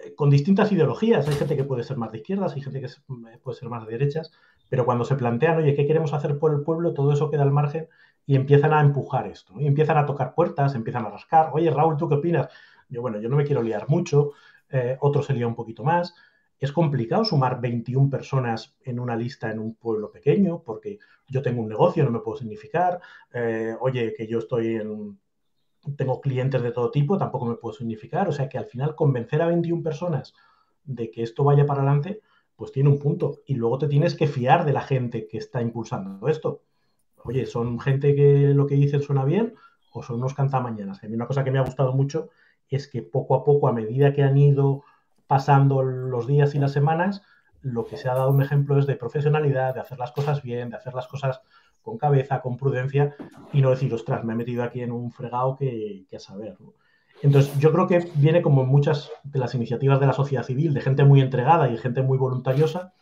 eh, 0.04 0.14
con 0.14 0.30
distintas 0.30 0.72
ideologías. 0.72 1.28
Hay 1.28 1.34
gente 1.36 1.56
que 1.56 1.64
puede 1.64 1.84
ser 1.84 1.96
más 1.96 2.12
de 2.12 2.18
izquierdas, 2.18 2.54
hay 2.54 2.62
gente 2.62 2.80
que 2.80 2.86
es- 2.86 2.98
eh, 3.32 3.38
puede 3.42 3.58
ser 3.58 3.68
más 3.68 3.86
de 3.86 3.92
derechas, 3.92 4.32
pero 4.68 4.84
cuando 4.84 5.04
se 5.04 5.14
plantean, 5.16 5.58
oye, 5.58 5.74
¿qué 5.74 5.86
queremos 5.86 6.12
hacer 6.12 6.38
por 6.38 6.52
el 6.52 6.62
pueblo? 6.62 6.92
Todo 6.94 7.12
eso 7.12 7.30
queda 7.30 7.42
al 7.42 7.52
margen 7.52 7.88
y 8.26 8.34
empiezan 8.36 8.72
a 8.72 8.80
empujar 8.80 9.26
esto. 9.28 9.54
Y 9.60 9.66
empiezan 9.66 9.98
a 9.98 10.06
tocar 10.06 10.34
puertas, 10.34 10.74
empiezan 10.74 11.06
a 11.06 11.10
rascar. 11.10 11.50
Oye, 11.52 11.70
Raúl, 11.70 11.96
¿tú 11.96 12.08
qué 12.08 12.16
opinas? 12.16 12.48
Yo, 12.88 13.00
bueno, 13.02 13.20
yo 13.20 13.28
no 13.28 13.36
me 13.36 13.44
quiero 13.44 13.62
liar 13.62 13.88
mucho, 13.88 14.32
otro 15.00 15.22
se 15.22 15.32
lía 15.32 15.46
un 15.46 15.54
poquito 15.54 15.84
más. 15.84 16.14
Es 16.58 16.72
complicado 16.72 17.24
sumar 17.24 17.60
21 17.60 18.08
personas 18.08 18.76
en 18.82 18.98
una 18.98 19.16
lista 19.16 19.50
en 19.50 19.58
un 19.58 19.74
pueblo 19.74 20.10
pequeño, 20.10 20.62
porque 20.62 20.98
yo 21.28 21.42
tengo 21.42 21.60
un 21.62 21.68
negocio, 21.68 22.04
no 22.04 22.10
me 22.10 22.20
puedo 22.20 22.38
significar. 22.38 23.00
Eh, 23.32 23.74
oye, 23.80 24.14
que 24.14 24.26
yo 24.26 24.38
estoy 24.38 24.76
en. 24.76 25.18
Tengo 25.96 26.20
clientes 26.20 26.62
de 26.62 26.72
todo 26.72 26.90
tipo, 26.90 27.16
tampoco 27.16 27.46
me 27.46 27.56
puedo 27.56 27.74
significar. 27.74 28.28
O 28.28 28.32
sea 28.32 28.48
que 28.48 28.58
al 28.58 28.66
final 28.66 28.94
convencer 28.94 29.42
a 29.42 29.46
21 29.46 29.82
personas 29.82 30.34
de 30.84 31.10
que 31.10 31.22
esto 31.22 31.44
vaya 31.44 31.66
para 31.66 31.82
adelante, 31.82 32.22
pues 32.56 32.72
tiene 32.72 32.88
un 32.88 32.98
punto. 32.98 33.42
Y 33.46 33.54
luego 33.54 33.78
te 33.78 33.88
tienes 33.88 34.14
que 34.14 34.26
fiar 34.26 34.64
de 34.64 34.72
la 34.72 34.80
gente 34.80 35.28
que 35.28 35.38
está 35.38 35.60
impulsando 35.60 36.26
esto. 36.28 36.62
Oye, 37.24 37.46
¿son 37.46 37.78
gente 37.80 38.14
que 38.14 38.54
lo 38.54 38.66
que 38.66 38.76
dicen 38.76 39.02
suena 39.02 39.24
bien 39.24 39.54
o 39.92 40.02
son 40.02 40.16
unos 40.16 40.34
cantamañanas? 40.34 41.02
A 41.02 41.08
mí 41.08 41.14
una 41.14 41.26
cosa 41.26 41.44
que 41.44 41.50
me 41.50 41.58
ha 41.58 41.64
gustado 41.64 41.92
mucho 41.92 42.30
es 42.68 42.88
que 42.88 43.02
poco 43.02 43.34
a 43.34 43.44
poco, 43.44 43.68
a 43.68 43.72
medida 43.72 44.12
que 44.12 44.22
han 44.22 44.36
ido 44.36 44.82
pasando 45.26 45.82
los 45.82 46.26
días 46.26 46.54
y 46.54 46.58
las 46.58 46.72
semanas, 46.72 47.22
lo 47.62 47.84
que 47.86 47.96
se 47.96 48.08
ha 48.08 48.14
dado 48.14 48.30
un 48.30 48.42
ejemplo 48.42 48.78
es 48.78 48.86
de 48.86 48.96
profesionalidad, 48.96 49.74
de 49.74 49.80
hacer 49.80 49.98
las 49.98 50.12
cosas 50.12 50.42
bien, 50.42 50.70
de 50.70 50.76
hacer 50.76 50.94
las 50.94 51.08
cosas 51.08 51.40
con 51.82 51.98
cabeza, 51.98 52.40
con 52.40 52.56
prudencia 52.56 53.14
y 53.52 53.62
no 53.62 53.70
decir, 53.70 53.92
ostras, 53.92 54.24
me 54.24 54.32
he 54.32 54.36
metido 54.36 54.62
aquí 54.62 54.82
en 54.82 54.92
un 54.92 55.10
fregado 55.10 55.56
que, 55.56 56.04
que 56.08 56.16
a 56.16 56.20
saber. 56.20 56.56
Entonces, 57.22 57.56
yo 57.58 57.72
creo 57.72 57.86
que 57.86 58.10
viene 58.14 58.42
como 58.42 58.64
muchas 58.64 59.10
de 59.24 59.38
las 59.38 59.54
iniciativas 59.54 60.00
de 60.00 60.06
la 60.06 60.12
sociedad 60.12 60.44
civil, 60.44 60.74
de 60.74 60.80
gente 60.80 61.04
muy 61.04 61.20
entregada 61.20 61.70
y 61.70 61.78
gente 61.78 62.02
muy 62.02 62.18
voluntariosa, 62.18 62.92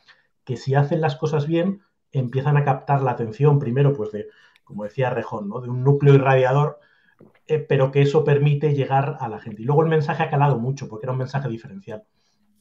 que 0.44 0.56
si 0.56 0.74
hacen 0.74 1.00
las 1.00 1.16
cosas 1.16 1.46
bien, 1.46 1.82
empiezan 2.12 2.56
a 2.56 2.64
captar 2.64 3.02
la 3.02 3.12
atención, 3.12 3.58
primero, 3.58 3.92
pues 3.92 4.12
de, 4.12 4.28
como 4.62 4.84
decía 4.84 5.10
Rejón, 5.10 5.48
¿no? 5.48 5.60
de 5.60 5.68
un 5.68 5.82
núcleo 5.82 6.14
irradiador, 6.14 6.78
eh, 7.46 7.58
pero 7.58 7.90
que 7.90 8.02
eso 8.02 8.24
permite 8.24 8.74
llegar 8.74 9.16
a 9.20 9.28
la 9.28 9.38
gente. 9.38 9.62
Y 9.62 9.64
luego 9.64 9.82
el 9.82 9.88
mensaje 9.88 10.22
ha 10.22 10.30
calado 10.30 10.58
mucho, 10.58 10.88
porque 10.88 11.06
era 11.06 11.12
un 11.12 11.18
mensaje 11.18 11.48
diferencial. 11.48 12.04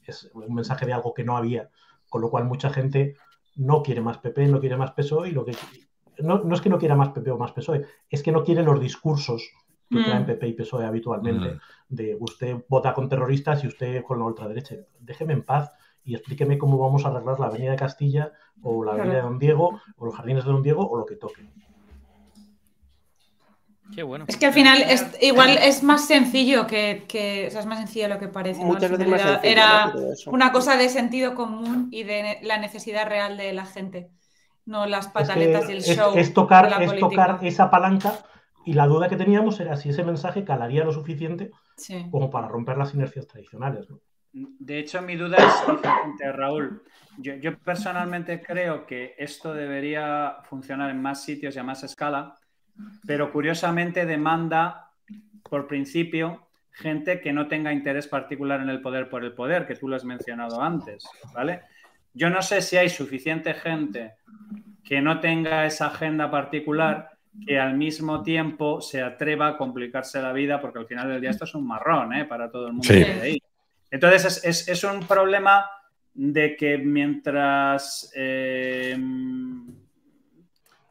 Es 0.05 0.29
un 0.33 0.53
mensaje 0.53 0.85
de 0.85 0.93
algo 0.93 1.13
que 1.13 1.23
no 1.23 1.37
había, 1.37 1.69
con 2.09 2.21
lo 2.21 2.29
cual 2.29 2.45
mucha 2.45 2.69
gente 2.69 3.15
no 3.55 3.81
quiere 3.83 4.01
más 4.01 4.17
PP, 4.17 4.47
no 4.47 4.59
quiere 4.59 4.75
más 4.77 4.91
PSOE 4.91 5.29
y 5.29 5.31
lo 5.31 5.45
que 5.45 5.55
no, 6.19 6.43
no 6.43 6.53
es 6.55 6.61
que 6.61 6.69
no 6.69 6.77
quiera 6.77 6.95
más 6.95 7.09
PP 7.09 7.31
o 7.31 7.37
más 7.37 7.51
PSOE, 7.53 7.85
es 8.09 8.21
que 8.21 8.31
no 8.31 8.43
quiere 8.43 8.63
los 8.63 8.79
discursos 8.79 9.49
que 9.89 9.99
Mm. 9.99 10.03
traen 10.05 10.25
PP 10.25 10.47
y 10.47 10.53
PSOE 10.53 10.85
habitualmente, 10.85 11.53
Mm. 11.53 11.59
de 11.89 12.17
usted 12.19 12.57
vota 12.67 12.93
con 12.93 13.07
terroristas 13.09 13.63
y 13.63 13.67
usted 13.67 14.03
con 14.03 14.19
la 14.19 14.25
ultraderecha. 14.25 14.75
Déjeme 14.99 15.33
en 15.33 15.43
paz 15.43 15.71
y 16.03 16.15
explíqueme 16.15 16.57
cómo 16.57 16.77
vamos 16.77 17.05
a 17.05 17.09
arreglar 17.09 17.39
la 17.39 17.45
Avenida 17.47 17.71
de 17.71 17.77
Castilla 17.77 18.31
o 18.61 18.83
la 18.83 18.91
Avenida 18.91 19.13
Claro. 19.13 19.25
de 19.27 19.29
Don 19.31 19.39
Diego 19.39 19.79
o 19.97 20.05
los 20.05 20.15
Jardines 20.15 20.43
de 20.45 20.51
Don 20.51 20.61
Diego 20.63 20.87
o 20.89 20.97
lo 20.97 21.05
que 21.05 21.15
toque. 21.15 21.49
Qué 23.93 24.01
bueno. 24.03 24.25
Es 24.27 24.37
que 24.37 24.45
al 24.45 24.53
final 24.53 24.81
es, 24.81 25.05
igual 25.21 25.57
es 25.61 25.83
más 25.83 26.07
sencillo 26.07 26.65
que, 26.67 27.03
que- 27.07 27.45
o 27.47 27.51
sea, 27.51 27.59
es 27.61 27.65
más 27.65 27.79
sencillo 27.79 28.07
de 28.07 28.13
lo 28.13 28.19
que 28.19 28.27
parece. 28.27 28.61
¿no? 28.61 28.67
Muchas 28.67 28.83
Al 28.91 28.97
veces 28.97 29.05
final 29.05 29.19
más 29.19 29.21
era- 29.21 29.33
sencillo, 29.41 29.51
era 29.53 29.85
¿no? 29.85 29.91
Todo 29.93 30.13
eso. 30.13 30.31
una 30.31 30.51
cosa 30.51 30.77
de 30.77 30.89
sentido 30.89 31.35
común 31.35 31.89
y 31.91 32.03
de 32.03 32.39
la 32.43 32.57
necesidad 32.57 33.07
real 33.07 33.37
de 33.37 33.53
la 33.53 33.65
gente, 33.65 34.09
no 34.65 34.85
las 34.85 35.05
Es, 35.05 35.11
que 35.11 35.13
pataletas 35.19 35.69
y 35.69 35.71
el 35.73 35.77
es- 35.79 35.95
show. 35.97 36.13
es 36.15 36.33
tocar, 36.33 36.69
la 36.71 36.83
es 36.83 36.97
tocar 36.99 37.39
esa 37.43 37.69
palanca 37.69 38.13
y 38.65 38.73
la 38.73 38.87
duda 38.87 39.09
que 39.09 39.17
teníamos 39.17 39.59
era 39.59 39.75
si 39.75 39.89
ese 39.89 40.03
mensaje 40.03 40.43
calaría 40.45 40.83
lo 40.85 40.91
suficiente 40.93 41.51
Sí. 41.75 42.05
como 42.09 42.29
para 42.31 42.47
romper 42.47 42.77
las 42.77 42.93
inercias 42.93 43.27
tradicionales. 43.27 43.89
¿no? 43.89 43.99
De 44.31 44.79
hecho, 44.79 45.01
mi 45.01 45.15
duda 45.15 45.37
es 45.37 45.67
diferente, 45.71 46.31
Raúl. 46.31 46.81
Yo, 47.19 47.35
yo 47.35 47.59
personalmente 47.59 48.41
creo 48.41 48.85
que 48.87 49.13
esto 49.19 49.53
debería 49.53 50.37
funcionar 50.49 50.89
en 50.89 51.01
más 51.01 51.23
sitios 51.23 51.55
y 51.55 51.59
a 51.59 51.63
más 51.63 51.83
escala, 51.83 52.37
pero 53.05 53.31
curiosamente 53.31 54.05
demanda, 54.05 54.89
por 55.49 55.67
principio, 55.67 56.47
gente 56.71 57.21
que 57.21 57.31
no 57.33 57.47
tenga 57.47 57.71
interés 57.71 58.07
particular 58.07 58.61
en 58.61 58.69
el 58.69 58.81
poder 58.81 59.09
por 59.09 59.23
el 59.23 59.33
poder, 59.33 59.67
que 59.67 59.75
tú 59.75 59.87
lo 59.87 59.95
has 59.95 60.05
mencionado 60.05 60.61
antes, 60.61 61.03
¿vale? 61.33 61.61
Yo 62.13 62.29
no 62.29 62.41
sé 62.41 62.61
si 62.61 62.77
hay 62.77 62.89
suficiente 62.89 63.53
gente 63.53 64.13
que 64.83 65.01
no 65.01 65.19
tenga 65.19 65.65
esa 65.65 65.87
agenda 65.87 66.29
particular 66.31 67.11
que 67.47 67.59
al 67.59 67.75
mismo 67.75 68.21
tiempo 68.21 68.81
se 68.81 69.01
atreva 69.01 69.47
a 69.47 69.57
complicarse 69.57 70.21
la 70.21 70.33
vida, 70.33 70.61
porque 70.61 70.79
al 70.79 70.85
final 70.87 71.09
del 71.09 71.21
día 71.21 71.31
esto 71.31 71.45
es 71.45 71.55
un 71.55 71.65
marrón 71.65 72.13
¿eh? 72.13 72.25
para 72.25 72.51
todo 72.51 72.67
el 72.67 72.73
mundo 72.73 72.87
Sí. 72.87 73.01
hay 73.03 73.19
ahí. 73.19 73.43
Entonces 73.89 74.25
es, 74.25 74.43
es- 74.45 74.67
es 74.67 74.83
un 74.83 74.99
problema 75.07 75.65
de 76.13 76.55
que 76.55 76.77
mientras 76.77 78.11
eh, 78.15 78.95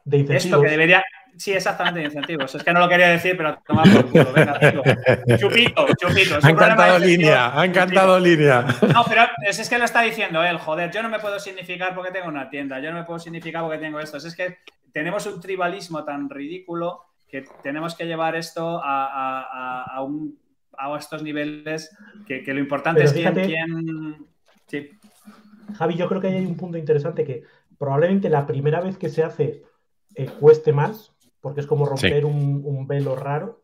De 0.05 0.35
esto 0.35 0.61
que 0.61 0.69
debería... 0.69 1.01
Sí, 1.37 1.51
exactamente, 1.51 1.99
de 1.99 2.05
incentivos. 2.05 2.53
Es 2.55 2.63
que 2.63 2.71
no 2.73 2.79
lo 2.79 2.87
quería 2.87 3.09
decir, 3.09 3.35
pero 3.35 3.57
toma 3.65 3.83
por 3.83 4.09
culo. 4.09 4.33
Venga. 4.33 4.59
Chupito, 5.39 5.85
chupito. 5.97 6.37
Es 6.37 6.45
Ha 6.45 6.49
encantado 6.49 6.99
línea, 6.99 7.59
ha 7.59 7.65
encantado 7.65 8.19
línea. 8.19 8.65
No, 8.93 9.03
pero 9.07 9.23
es, 9.47 9.57
es 9.59 9.69
que 9.69 9.77
lo 9.79 9.85
está 9.85 10.01
diciendo 10.01 10.43
él, 10.43 10.57
joder, 10.57 10.91
yo 10.91 11.01
no 11.01 11.09
me 11.09 11.19
puedo 11.19 11.39
significar 11.39 11.95
porque 11.95 12.11
tengo 12.11 12.27
una 12.27 12.49
tienda, 12.49 12.79
yo 12.79 12.91
no 12.91 12.99
me 12.99 13.03
puedo 13.05 13.19
significar 13.19 13.63
porque 13.63 13.79
tengo 13.79 13.99
esto. 13.99 14.17
Es 14.17 14.35
que 14.35 14.59
tenemos 14.91 15.25
un 15.25 15.41
tribalismo 15.41 16.03
tan 16.03 16.29
ridículo 16.29 17.03
que 17.27 17.43
tenemos 17.63 17.95
que 17.95 18.05
llevar 18.05 18.35
esto 18.35 18.79
a, 18.83 19.05
a- 19.07 19.41
a- 19.41 19.83
a 19.95 20.01
un- 20.03 20.37
a 20.77 20.95
estos 20.97 21.23
niveles 21.23 21.95
que, 22.27 22.43
que 22.43 22.53
lo 22.53 22.59
importante 22.59 22.99
Pero 23.01 23.07
es 23.09 23.13
quién, 23.13 23.33
fíjate- 23.33 23.47
quién- 23.47 24.27
Sí. 24.67 24.89
Javi, 25.77 25.95
yo 25.95 26.07
creo 26.07 26.19
que 26.21 26.27
ahí 26.27 26.35
hay 26.37 26.45
un 26.45 26.57
punto 26.57 26.77
interesante 26.77 27.23
que 27.23 27.43
probablemente 27.77 28.29
la 28.29 28.45
primera 28.45 28.81
vez 28.81 28.97
que 28.97 29.09
se 29.09 29.23
hace 29.23 29.63
eh, 30.15 30.25
cueste 30.39 30.73
más, 30.73 31.12
porque 31.43 31.59
es 31.59 31.67
como 31.67 31.85
romper 31.85 32.23
un, 32.25 32.61
un 32.63 32.87
velo 32.87 33.15
raro, 33.17 33.61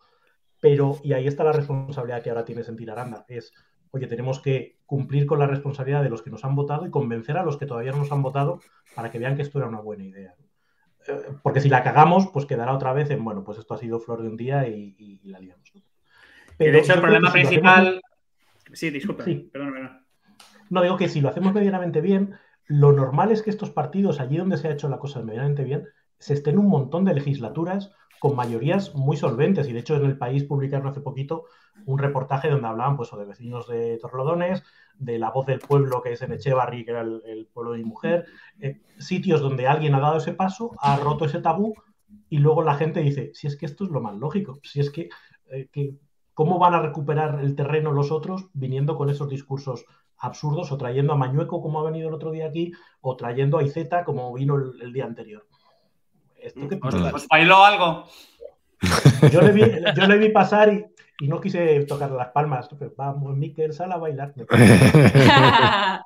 pero, 0.59 0.97
y 1.01 1.13
ahí 1.13 1.25
está 1.27 1.45
la 1.45 1.53
responsabilidad 1.53 2.21
que 2.21 2.29
ahora 2.29 2.43
tiene 2.43 2.63
Sentir 2.63 2.91
Aranda, 2.91 3.23
es, 3.29 3.53
oye, 3.91 4.05
tenemos 4.05 4.41
que 4.41 4.77
cumplir 4.85 5.25
con 5.25 5.39
la 5.39 5.47
responsabilidad 5.47 6.03
de 6.03 6.09
los 6.09 6.21
que 6.21 6.29
nos 6.29 6.43
han 6.43 6.55
votado 6.55 6.85
y 6.85 6.91
convencer 6.91 7.37
a 7.37 7.43
los 7.43 7.55
que 7.57 7.65
todavía 7.65 7.91
no 7.93 7.99
nos 7.99 8.11
han 8.11 8.21
votado 8.21 8.59
para 8.95 9.09
que 9.09 9.17
vean 9.19 9.37
que 9.37 9.43
esto 9.43 9.59
era 9.59 9.69
una 9.69 9.79
buena 9.79 10.03
idea. 10.03 10.35
Eh, 11.07 11.13
Porque 11.41 11.61
si 11.61 11.69
la 11.69 11.81
cagamos, 11.81 12.27
pues 12.33 12.45
quedará 12.45 12.73
otra 12.73 12.91
vez 12.91 13.09
en, 13.11 13.23
bueno, 13.23 13.45
pues 13.45 13.57
esto 13.57 13.73
ha 13.73 13.77
sido 13.77 13.99
flor 14.01 14.21
de 14.21 14.27
un 14.27 14.35
día 14.35 14.67
y, 14.67 14.95
y- 14.97 15.21
y 15.23 15.29
la 15.29 15.39
liamos. 15.39 15.71
¿no? 15.73 15.79
Y 15.81 15.85
Pero 16.57 16.73
de 16.73 16.79
hecho, 16.79 16.93
el 16.95 16.99
problema 17.01 17.31
si 17.31 17.39
hacemos- 17.39 17.47
principal. 17.49 18.01
Sí, 18.73 18.89
disculpa. 18.89 19.23
Sí. 19.23 19.49
Perdón, 19.53 19.71
perdón. 19.73 20.05
no, 20.69 20.81
digo 20.81 20.97
que 20.97 21.07
si 21.07 21.21
lo 21.21 21.29
hacemos 21.29 21.53
medianamente 21.53 22.01
bien, 22.01 22.35
lo 22.67 22.91
normal 22.91 23.31
es 23.31 23.41
que 23.41 23.49
estos 23.49 23.71
partidos, 23.71 24.19
allí 24.19 24.35
donde 24.37 24.57
se 24.57 24.67
ha 24.67 24.71
hecho 24.71 24.89
la 24.89 24.99
cosa 24.99 25.21
medianamente 25.21 25.63
bien, 25.63 25.85
se 26.19 26.33
estén 26.33 26.59
un 26.59 26.67
montón 26.67 27.05
de 27.05 27.13
legislaturas 27.13 27.91
con 28.19 28.35
mayorías 28.35 28.93
muy 28.93 29.17
solventes. 29.17 29.67
Y 29.67 29.73
de 29.73 29.79
hecho, 29.79 29.95
en 29.95 30.05
el 30.05 30.17
país 30.17 30.43
publicaron 30.43 30.87
hace 30.87 31.01
poquito 31.01 31.45
un 31.85 31.97
reportaje 31.97 32.49
donde 32.49 32.67
hablaban 32.67 32.97
pues, 32.97 33.09
de 33.11 33.25
vecinos 33.25 33.67
de 33.67 33.97
Torlodones, 33.97 34.63
de 34.97 35.17
la 35.17 35.31
voz 35.31 35.45
del 35.45 35.59
pueblo, 35.59 36.01
que 36.01 36.13
es 36.13 36.21
en 36.21 36.33
Echevarri, 36.33 36.83
que 36.83 36.91
era 36.91 37.01
el, 37.01 37.47
pueblo 37.53 37.71
de 37.71 37.79
mi 37.79 37.85
mujer, 37.85 38.25
eh, 38.59 38.81
sitios 38.99 39.41
donde 39.41 39.67
alguien 39.67 39.95
ha 39.95 39.99
dado 39.99 40.17
ese 40.17 40.33
paso, 40.33 40.75
ha 40.79 40.97
roto 40.97 41.25
ese 41.25 41.39
tabú, 41.39 41.73
y 42.29 42.39
luego 42.39 42.61
la 42.61 42.75
gente 42.75 42.99
dice: 42.99 43.31
si 43.33 43.47
es 43.47 43.55
que 43.55 43.65
esto 43.65 43.85
es 43.85 43.91
lo 43.91 44.01
más 44.01 44.15
lógico, 44.15 44.59
si 44.63 44.81
es 44.81 44.91
que, 44.91 45.09
eh, 45.51 45.69
que 45.71 45.95
¿cómo 46.33 46.59
van 46.59 46.73
a 46.73 46.81
recuperar 46.81 47.39
el 47.39 47.55
terreno 47.55 47.91
los 47.93 48.11
otros 48.11 48.49
viniendo 48.53 48.97
con 48.97 49.09
esos 49.09 49.29
discursos 49.29 49.85
absurdos 50.17 50.71
o 50.71 50.77
trayendo 50.77 51.13
a 51.13 51.17
Mañueco 51.17 51.61
como 51.61 51.79
ha 51.79 51.83
venido 51.83 52.09
el 52.09 52.15
otro 52.15 52.31
día 52.31 52.47
aquí 52.47 52.73
o 52.99 53.15
trayendo 53.15 53.57
a 53.57 53.63
Izeta 53.63 54.03
como 54.03 54.33
vino 54.33 54.57
el 54.57 54.91
día 54.91 55.05
anterior? 55.05 55.48
¿Esto 56.41 56.67
qué 56.67 56.79
¿Os, 56.81 56.95
pinta? 56.95 57.15
os 57.15 57.27
bailó 57.27 57.63
algo? 57.63 58.05
Yo 59.31 59.41
le 59.41 59.51
vi, 59.51 59.61
yo 59.95 60.07
le 60.07 60.17
vi 60.17 60.29
pasar 60.29 60.71
y, 60.71 60.85
y 61.19 61.27
no 61.27 61.41
quise 61.41 61.81
tocarle 61.85 62.15
las 62.15 62.29
palmas. 62.29 62.69
Pero 62.79 62.93
Vamos, 62.95 63.35
Miquel, 63.35 63.73
sal 63.73 63.91
a 63.91 63.97
bailar. 63.97 64.33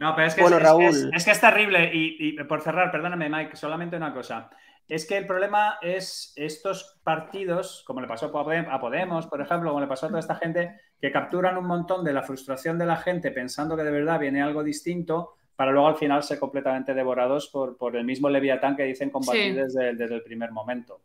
No, 0.00 0.14
pero 0.14 0.26
es 0.26 0.34
que, 0.34 0.42
Bueno, 0.42 0.56
es, 0.58 0.62
Raúl. 0.62 0.84
es, 0.84 1.08
es 1.14 1.24
que 1.24 1.30
es 1.30 1.40
terrible. 1.40 1.90
Y, 1.94 2.16
y 2.38 2.44
por 2.44 2.60
cerrar, 2.60 2.90
perdóname, 2.90 3.28
Mike, 3.30 3.56
solamente 3.56 3.96
una 3.96 4.12
cosa. 4.12 4.50
Es 4.86 5.06
que 5.06 5.16
el 5.16 5.26
problema 5.26 5.78
es 5.80 6.32
estos 6.36 7.00
partidos, 7.02 7.84
como 7.86 8.00
le 8.02 8.06
pasó 8.06 8.26
a 8.26 8.80
Podemos, 8.80 9.26
por 9.28 9.40
ejemplo, 9.40 9.70
como 9.70 9.80
le 9.80 9.86
pasó 9.86 10.06
a 10.06 10.08
toda 10.10 10.20
esta 10.20 10.34
gente, 10.36 10.78
que 11.00 11.10
capturan 11.10 11.56
un 11.56 11.66
montón 11.66 12.04
de 12.04 12.12
la 12.12 12.22
frustración 12.22 12.78
de 12.78 12.84
la 12.86 12.96
gente 12.96 13.30
pensando 13.30 13.76
que 13.76 13.82
de 13.84 13.90
verdad 13.90 14.20
viene 14.20 14.42
algo 14.42 14.62
distinto, 14.62 15.36
para 15.56 15.72
luego 15.72 15.88
al 15.88 15.96
final 15.96 16.22
ser 16.22 16.38
completamente 16.38 16.94
devorados 16.94 17.48
por, 17.48 17.76
por 17.76 17.96
el 17.96 18.04
mismo 18.04 18.28
Leviatán 18.28 18.76
que 18.76 18.84
dicen 18.84 19.10
combatir 19.10 19.52
Sí. 19.54 19.60
desde, 19.60 19.94
desde 19.94 20.14
el 20.16 20.22
primer 20.22 20.50
momento. 20.52 21.00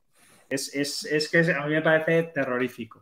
Es, 0.50 0.74
es- 0.74 1.06
es 1.06 1.30
que 1.30 1.40
a 1.54 1.66
mí 1.68 1.74
me 1.76 1.82
parece 1.82 2.24
terrorífico. 2.24 3.02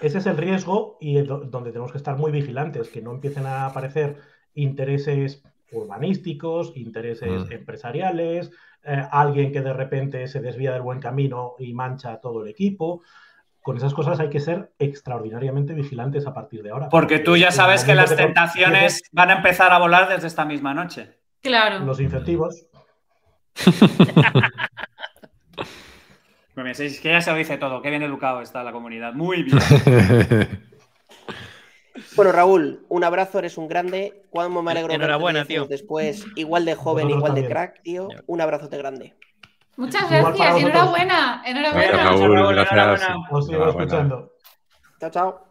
Ese 0.00 0.18
es 0.18 0.26
el 0.26 0.36
riesgo 0.36 0.98
y 1.00 1.14
donde 1.22 1.70
tenemos 1.72 1.90
que 1.92 1.98
estar 1.98 2.16
muy 2.18 2.30
vigilantes, 2.30 2.90
que 2.90 3.00
no 3.00 3.12
empiecen 3.12 3.46
a 3.46 3.64
aparecer 3.66 4.16
intereses 4.54 5.42
urbanísticos, 5.72 6.72
intereses 6.76 7.48
Mm. 7.48 7.52
empresariales, 7.52 8.50
eh, 8.84 9.02
alguien 9.10 9.52
que 9.52 9.62
de 9.62 9.72
repente 9.72 10.26
se 10.28 10.40
desvía 10.40 10.72
del 10.72 10.82
buen 10.82 11.00
camino 11.00 11.54
y 11.58 11.72
mancha 11.72 12.12
a 12.12 12.20
todo 12.20 12.42
el 12.44 12.50
equipo. 12.50 13.02
Con 13.66 13.76
esas 13.76 13.94
cosas 13.94 14.20
hay 14.20 14.30
que 14.30 14.38
ser 14.38 14.70
extraordinariamente 14.78 15.74
vigilantes 15.74 16.24
a 16.28 16.32
partir 16.32 16.62
de 16.62 16.70
ahora. 16.70 16.88
Porque 16.88 17.18
tú 17.18 17.36
ya 17.36 17.50
sabes 17.50 17.82
que 17.82 17.96
las 17.96 18.14
tentaciones 18.14 19.02
van 19.10 19.30
a 19.30 19.32
empezar 19.38 19.72
a 19.72 19.78
volar 19.80 20.08
desde 20.08 20.28
esta 20.28 20.44
misma 20.44 20.72
noche. 20.72 21.18
claro. 21.42 21.80
Los 21.80 21.98
incentivos. 21.98 22.64
Mira, 26.54 26.70
es 26.70 27.00
que 27.00 27.08
ya 27.08 27.20
se 27.20 27.32
lo 27.32 27.36
dice 27.36 27.58
todo, 27.58 27.82
qué 27.82 27.90
bien 27.90 28.04
educado 28.04 28.40
está 28.40 28.62
la 28.62 28.70
comunidad. 28.70 29.14
Muy 29.14 29.42
bien. 29.42 29.58
Bueno, 32.14 32.30
Raúl, 32.30 32.84
un 32.90 33.04
abrazo, 33.04 33.38
eres 33.38 33.56
un 33.56 33.68
grande. 33.68 34.22
Cuánto 34.28 34.62
me 34.62 34.70
alegro 34.70 34.90
de 34.90 34.96
Enhorabuena, 34.96 35.46
tío. 35.46 35.64
Después, 35.64 36.26
igual 36.36 36.66
de 36.66 36.74
joven, 36.74 37.08
igual 37.08 37.34
de 37.34 37.48
crack, 37.48 37.82
tío. 37.82 38.08
Un 38.26 38.40
abrazote 38.42 38.76
grande. 38.76 39.14
Muchas 39.76 40.08
gracias 40.10 40.24
vosotros. 40.24 40.60
enhorabuena. 40.62 41.42
Gracias, 41.44 41.56
Enhorabuena. 41.56 42.04
Raúl, 42.04 42.54
gracias. 42.54 42.72
enhorabuena. 42.72 43.28
Os 43.30 43.46
sigo 43.46 43.56
Enhorabuena. 43.58 43.84
escuchando. 43.84 44.32
Chao, 45.00 45.10
chao. 45.10 45.48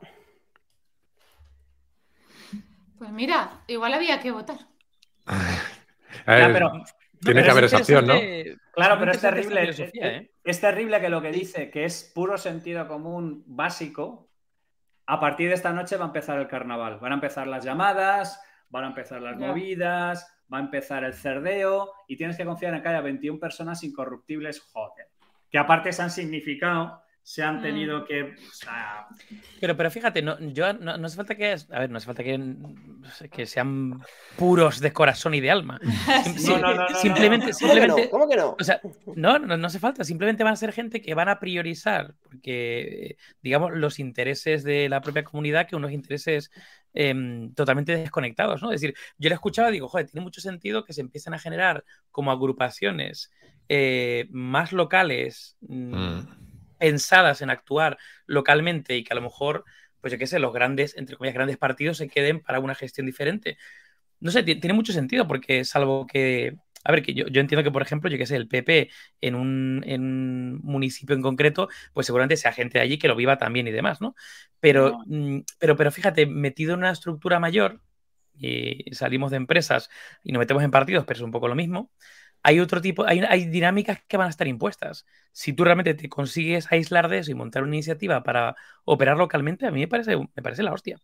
Pues 2.98 3.12
mira, 3.12 3.62
igual 3.68 3.94
había 3.94 4.20
que 4.20 4.32
votar. 4.32 4.58
Ya, 5.28 6.50
pero- 6.52 6.72
tiene 7.22 7.44
que 7.44 7.50
haber 7.52 7.64
es 7.66 7.74
esa 7.74 7.82
opción, 7.82 8.06
¿no? 8.08 8.14
Claro, 8.74 8.98
pero 9.00 9.12
es 9.12 9.22
terrible. 9.22 9.70
es, 9.70 9.80
¿eh? 9.80 10.32
es 10.44 10.62
terrible 10.62 11.00
que 11.02 11.10
lo 11.10 11.22
que 11.22 11.32
dice, 11.32 11.70
que 11.72 11.86
es 11.86 12.12
puro 12.14 12.38
sentido 12.38 12.88
común 12.88 13.44
básico, 13.48 14.30
a 15.08 15.20
partir 15.20 15.50
de 15.50 15.56
esta 15.56 15.72
noche 15.74 15.98
va 15.98 16.06
a 16.06 16.08
empezar 16.08 16.38
el 16.40 16.48
carnaval. 16.48 17.00
Van 17.00 17.12
a 17.12 17.16
empezar 17.16 17.48
las 17.48 17.64
llamadas, 17.64 18.42
van 18.70 18.84
a 18.86 18.88
empezar 18.88 19.22
las 19.22 19.40
Ya. 19.40 19.48
movidas, 19.48 20.35
va 20.52 20.58
a 20.58 20.62
empezar 20.62 21.04
el 21.04 21.14
cerdeo 21.14 21.92
y 22.08 22.18
tienes 22.18 22.38
que 22.38 22.46
confiar 22.46 22.74
en 22.74 22.82
que 22.82 22.90
haya 22.90 23.02
21 23.02 23.40
personas 23.40 23.84
incorruptibles, 23.84 24.62
joder. 24.62 25.08
Que 25.50 25.58
aparte 25.58 25.94
se 25.94 26.02
han 26.02 26.12
significado, 26.12 27.02
se 27.28 27.42
han 27.42 27.58
Mm. 27.58 27.62
tenido 27.64 28.06
que... 28.06 28.22
o 28.22 28.54
sea, 28.54 29.08
Pero, 29.60 29.76
pero 29.76 29.90
fíjate, 29.90 30.22
no, 30.22 30.40
yo, 30.40 30.74
no, 30.74 30.96
no 30.96 31.08
hace 31.08 31.16
falta 31.18 31.34
que. 31.34 31.56
A 31.72 31.80
ver, 31.80 31.90
no 31.90 31.98
hace 31.98 32.06
falta 32.06 32.24
que, 32.24 32.40
que 33.32 33.48
sean 33.48 34.00
puros 34.38 34.80
de 34.80 34.94
corazón 34.94 35.34
y 35.34 35.42
de 35.42 35.50
alma. 35.50 35.80
Simplemente, 37.02 37.48
no. 37.52 37.58
¿Cómo 37.58 37.74
que 37.74 37.88
no? 37.88 37.96
simplemente. 37.96 38.10
¿Cómo 38.12 38.30
que 38.30 38.36
no? 38.36 38.56
O 38.60 38.64
sea, 38.64 38.80
no, 39.16 39.40
no, 39.40 39.58
no 39.58 39.68
hace 39.68 39.80
falta. 39.80 40.04
Simplemente 40.04 40.44
van 40.44 40.54
a 40.54 40.58
ser 40.58 40.72
gente 40.72 41.02
que 41.02 41.16
van 41.16 41.28
a 41.30 41.40
priorizar, 41.40 42.14
porque, 42.22 43.18
digamos, 43.42 43.72
los 43.74 43.98
intereses 43.98 44.64
de 44.64 44.88
la 44.88 45.02
propia 45.02 45.24
comunidad 45.24 45.68
que 45.68 45.76
unos 45.76 45.92
intereses 45.94 46.52
em, 46.94 47.54
totalmente 47.56 47.96
desconectados, 47.98 48.62
¿no? 48.62 48.72
Es 48.72 48.82
decir, 48.82 48.96
yo 49.18 49.30
le 49.30 49.36
escuchaba 49.36 49.70
y 49.70 49.74
digo, 49.74 49.88
joder, 49.88 50.06
tiene 50.12 50.24
mucho 50.24 50.42
sentido 50.42 50.84
que 50.86 50.94
se 50.94 51.02
empiecen 51.02 51.34
a 51.34 51.40
generar 51.40 51.84
como 52.12 52.32
agrupaciones 52.32 53.32
eh, 53.68 54.28
más 54.30 54.72
locales, 54.74 55.58
mm, 55.62 55.96
Mm. 55.96 56.45
Pensadas 56.86 57.42
en 57.42 57.50
actuar 57.50 57.98
localmente 58.28 58.96
y 58.98 59.04
que 59.04 59.14
a 59.14 59.16
lo 59.16 59.22
mejor, 59.22 59.66
pues 60.02 60.12
yo 60.14 60.20
qué 60.20 60.28
sé, 60.28 60.40
los 60.40 60.54
grandes, 60.54 60.96
entre 60.98 61.18
comillas, 61.18 61.36
grandes 61.36 61.58
partidos 61.58 61.98
se 61.98 62.08
queden 62.10 62.42
para 62.42 62.60
una 62.60 62.76
gestión 62.76 63.06
diferente. 63.08 63.58
No 64.20 64.32
sé, 64.32 64.44
ti- 64.44 64.56
tiene 64.60 64.74
mucho 64.74 64.94
sentido 64.94 65.28
porque 65.28 65.66
salvo 65.66 66.08
que, 66.08 66.56
a 66.84 66.92
ver, 66.92 67.04
que 67.04 67.14
yo, 67.14 67.28
yo 67.28 67.42
entiendo 67.42 67.64
que, 67.64 67.72
por 67.72 67.82
ejemplo, 67.82 68.10
yo 68.10 68.18
qué 68.18 68.26
sé, 68.26 68.36
el 68.38 68.48
PP 68.48 68.90
en 69.22 69.36
un, 69.36 69.84
en 69.86 70.02
un 70.02 70.60
municipio 70.64 71.16
en 71.16 71.22
concreto, 71.22 71.70
pues 71.94 72.08
seguramente 72.08 72.38
sea 72.38 72.54
gente 72.54 72.78
de 72.80 72.84
allí 72.84 72.98
que 72.98 73.08
lo 73.08 73.16
viva 73.16 73.38
también 73.38 73.68
y 73.68 73.72
demás, 73.72 74.02
¿no? 74.02 74.16
Pero, 74.60 75.00
mm, 75.08 75.40
pero, 75.60 75.76
pero 75.76 75.92
fíjate, 75.92 76.26
metido 76.26 76.74
en 76.74 76.80
una 76.80 76.92
estructura 76.92 77.40
mayor, 77.40 77.82
y 78.38 78.84
salimos 78.94 79.32
de 79.32 79.38
empresas 79.38 79.90
y 80.24 80.32
nos 80.34 80.40
metemos 80.40 80.64
en 80.64 80.72
partidos, 80.72 81.06
pero 81.06 81.18
es 81.18 81.24
un 81.24 81.32
poco 81.32 81.48
lo 81.48 81.56
mismo. 81.56 81.92
Hay 82.48 82.60
otro 82.60 82.80
tipo, 82.80 83.04
hay, 83.08 83.22
hay 83.28 83.46
dinámicas 83.46 84.04
que 84.08 84.18
van 84.18 84.28
a 84.28 84.30
estar 84.30 84.48
impuestas. 84.48 85.04
Si 85.32 85.52
tú 85.54 85.64
realmente 85.64 85.96
te 85.96 86.08
consigues 86.10 86.72
aislar 86.72 87.10
de 87.10 87.18
eso 87.18 87.32
y 87.32 87.34
montar 87.34 87.64
una 87.64 87.74
iniciativa 87.76 88.22
para 88.22 88.56
operar 88.84 89.18
localmente, 89.18 89.66
a 89.66 89.72
mí 89.72 89.80
me 89.80 89.88
parece, 89.88 90.16
me 90.16 90.44
parece 90.44 90.62
la 90.62 90.72
hostia. 90.72 91.00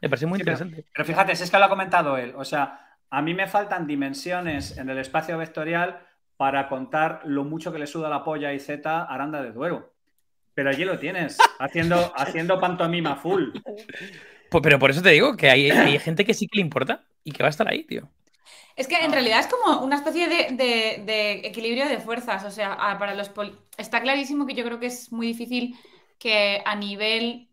Me 0.00 0.08
parece 0.08 0.26
muy 0.26 0.38
Sí, 0.40 0.44
pero- 0.44 0.56
interesante. 0.56 0.90
Pero 0.92 1.04
fíjate, 1.06 1.36
si 1.36 1.44
es 1.44 1.50
que 1.52 1.58
lo 1.58 1.66
ha 1.66 1.68
comentado 1.68 2.16
él, 2.18 2.32
o 2.36 2.44
sea, 2.44 2.80
a 3.10 3.22
mí 3.22 3.32
me 3.32 3.46
faltan 3.46 3.86
dimensiones 3.86 4.76
en 4.76 4.90
el 4.90 4.98
espacio 4.98 5.38
vectorial 5.38 6.00
para 6.36 6.68
contar 6.68 7.20
lo 7.24 7.44
mucho 7.44 7.72
que 7.72 7.78
le 7.78 7.86
suda 7.86 8.08
la 8.10 8.24
polla 8.24 8.52
y 8.52 8.58
Z 8.58 8.90
a 8.90 9.04
Aranda 9.04 9.40
de 9.42 9.52
Duero. 9.52 9.92
Pero 10.54 10.70
allí 10.70 10.84
lo 10.84 10.98
tienes, 10.98 11.38
haciendo, 11.60 12.12
haciendo 12.16 12.58
pantomima 12.58 13.14
full. 13.14 13.50
Pues, 14.50 14.62
pero 14.62 14.78
por 14.80 14.90
eso 14.90 15.00
te 15.00 15.10
digo 15.10 15.36
que 15.36 15.48
hay, 15.48 15.70
hay 15.70 15.98
gente 16.00 16.24
que 16.24 16.34
sí 16.34 16.48
que 16.48 16.56
le 16.58 16.62
importa 16.62 17.04
y 17.22 17.30
que 17.30 17.42
va 17.44 17.48
a 17.48 17.50
estar 17.50 17.68
ahí, 17.68 17.84
tío. 17.84 18.08
Es 18.76 18.86
que 18.88 18.96
en 19.04 19.10
realidad 19.12 19.40
es 19.40 19.46
como 19.48 19.80
una 19.80 19.96
especie 19.96 20.28
de, 20.28 20.54
de- 20.54 21.02
de 21.04 21.32
equilibrio 21.46 21.88
de 21.88 21.98
fuerzas. 21.98 22.44
O 22.44 22.50
sea, 22.50 22.74
a- 22.74 22.98
para 22.98 23.14
los 23.14 23.28
pol- 23.30 23.58
está 23.78 24.00
clarísimo 24.02 24.46
que 24.46 24.54
yo 24.54 24.64
creo 24.64 24.78
que 24.78 24.86
es 24.86 25.10
muy 25.12 25.26
difícil 25.28 25.74
que 26.18 26.62
a 26.64 26.76
nivel 26.76 27.48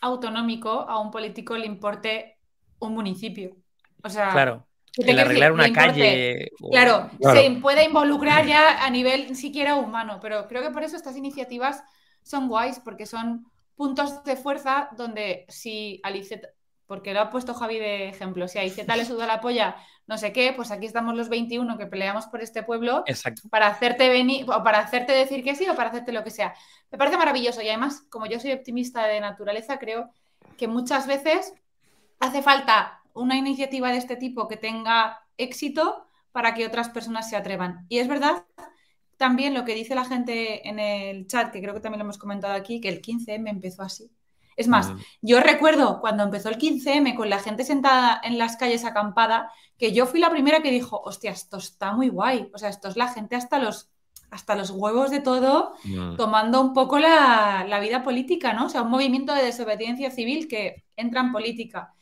autonómico 0.00 0.70
a 0.88 0.98
un 0.98 1.10
político 1.10 1.56
le 1.56 1.66
importe 1.66 2.38
un 2.78 2.94
municipio. 2.94 3.56
O 4.02 4.08
sea, 4.08 4.30
Claro. 4.30 4.66
¿qué 4.92 5.04
te 5.04 5.10
El 5.12 5.18
arreglar 5.20 5.52
una 5.52 5.72
calle. 5.72 6.50
o- 6.60 6.70
Claro, 6.70 7.10
Claro. 7.20 7.40
se 7.40 7.50
puede 7.60 7.84
involucrar 7.84 8.46
ya 8.46 8.84
a 8.84 8.90
nivel 8.90 9.36
siquiera 9.36 9.76
humano, 9.76 10.18
pero 10.20 10.48
creo 10.48 10.62
que 10.62 10.70
por 10.70 10.82
eso 10.82 10.96
estas 10.96 11.16
iniciativas 11.16 11.84
son 12.22 12.48
guays, 12.48 12.80
porque 12.80 13.06
son 13.06 13.46
puntos 13.76 14.24
de 14.24 14.36
fuerza 14.36 14.88
donde 14.96 15.44
si 15.48 16.00
a 16.02 16.10
Liceta, 16.10 16.48
porque 16.92 17.14
lo 17.14 17.20
ha 17.20 17.30
puesto 17.30 17.54
Javi 17.54 17.78
de 17.78 18.10
ejemplo, 18.10 18.46
si 18.48 18.58
a 18.58 18.64
Iceta 18.66 18.96
le 18.96 19.06
suda 19.06 19.26
la 19.26 19.40
polla, 19.40 19.76
no 20.06 20.18
sé 20.18 20.30
qué, 20.30 20.52
pues 20.54 20.70
aquí 20.70 20.84
estamos 20.84 21.14
los 21.14 21.30
21 21.30 21.78
que 21.78 21.86
peleamos 21.86 22.26
por 22.26 22.42
este 22.42 22.62
pueblo 22.62 23.02
Exacto. 23.06 23.48
para 23.48 23.68
hacerte 23.68 24.10
venir, 24.10 24.44
o 24.44 24.62
para 24.62 24.80
hacerte 24.80 25.12
decir 25.12 25.42
que 25.42 25.54
sí 25.54 25.66
o 25.70 25.74
para 25.74 25.88
hacerte 25.88 26.12
lo 26.12 26.22
que 26.22 26.28
sea. 26.28 26.52
Me 26.90 26.98
parece 26.98 27.16
maravilloso 27.16 27.62
y 27.62 27.68
además, 27.68 28.04
como 28.10 28.26
yo 28.26 28.38
soy 28.38 28.52
optimista 28.52 29.06
de 29.06 29.20
naturaleza, 29.20 29.78
creo 29.78 30.10
que 30.58 30.68
muchas 30.68 31.06
veces 31.06 31.54
hace 32.20 32.42
falta 32.42 33.00
una 33.14 33.38
iniciativa 33.38 33.90
de 33.90 33.96
este 33.96 34.16
tipo 34.16 34.46
que 34.46 34.58
tenga 34.58 35.18
éxito 35.38 36.06
para 36.30 36.52
que 36.52 36.66
otras 36.66 36.90
personas 36.90 37.30
se 37.30 37.36
atrevan. 37.36 37.86
Y 37.88 38.00
es 38.00 38.08
verdad 38.08 38.44
también 39.16 39.54
lo 39.54 39.64
que 39.64 39.74
dice 39.74 39.94
la 39.94 40.04
gente 40.04 40.68
en 40.68 40.78
el 40.78 41.26
chat, 41.26 41.50
que 41.52 41.62
creo 41.62 41.72
que 41.72 41.80
también 41.80 42.00
lo 42.00 42.04
hemos 42.04 42.18
comentado 42.18 42.52
aquí, 42.52 42.82
que 42.82 42.90
el 42.90 43.00
15M 43.00 43.48
empezó 43.48 43.80
así. 43.80 44.10
Es 44.56 44.68
más, 44.68 44.92
yo 45.20 45.40
recuerdo 45.40 46.00
cuando 46.00 46.22
empezó 46.22 46.48
el 46.48 46.58
15M 46.58 47.14
con 47.14 47.30
la 47.30 47.38
gente 47.38 47.64
sentada 47.64 48.20
en 48.22 48.38
las 48.38 48.56
calles 48.56 48.84
acampada, 48.84 49.50
que 49.78 49.92
yo 49.92 50.06
fui 50.06 50.20
la 50.20 50.30
primera 50.30 50.60
que 50.60 50.70
dijo, 50.70 51.00
hostia, 51.04 51.30
esto 51.30 51.56
está 51.56 51.92
muy 51.92 52.08
guay. 52.08 52.50
O 52.52 52.58
sea, 52.58 52.68
esto 52.68 52.88
es 52.88 52.96
la 52.96 53.08
gente 53.08 53.36
hasta 53.36 53.58
los, 53.58 53.90
hasta 54.30 54.54
los 54.54 54.70
huevos 54.70 55.10
de 55.10 55.20
todo, 55.20 55.74
tomando 56.16 56.60
un 56.60 56.72
poco 56.72 56.98
la, 56.98 57.64
la 57.68 57.80
vida 57.80 58.02
política, 58.02 58.52
¿no? 58.52 58.66
O 58.66 58.68
sea, 58.68 58.82
un 58.82 58.90
movimiento 58.90 59.34
de 59.34 59.42
desobediencia 59.42 60.10
civil 60.10 60.48
que 60.48 60.84
entra 60.96 61.20
en 61.20 61.32
política. 61.32 61.92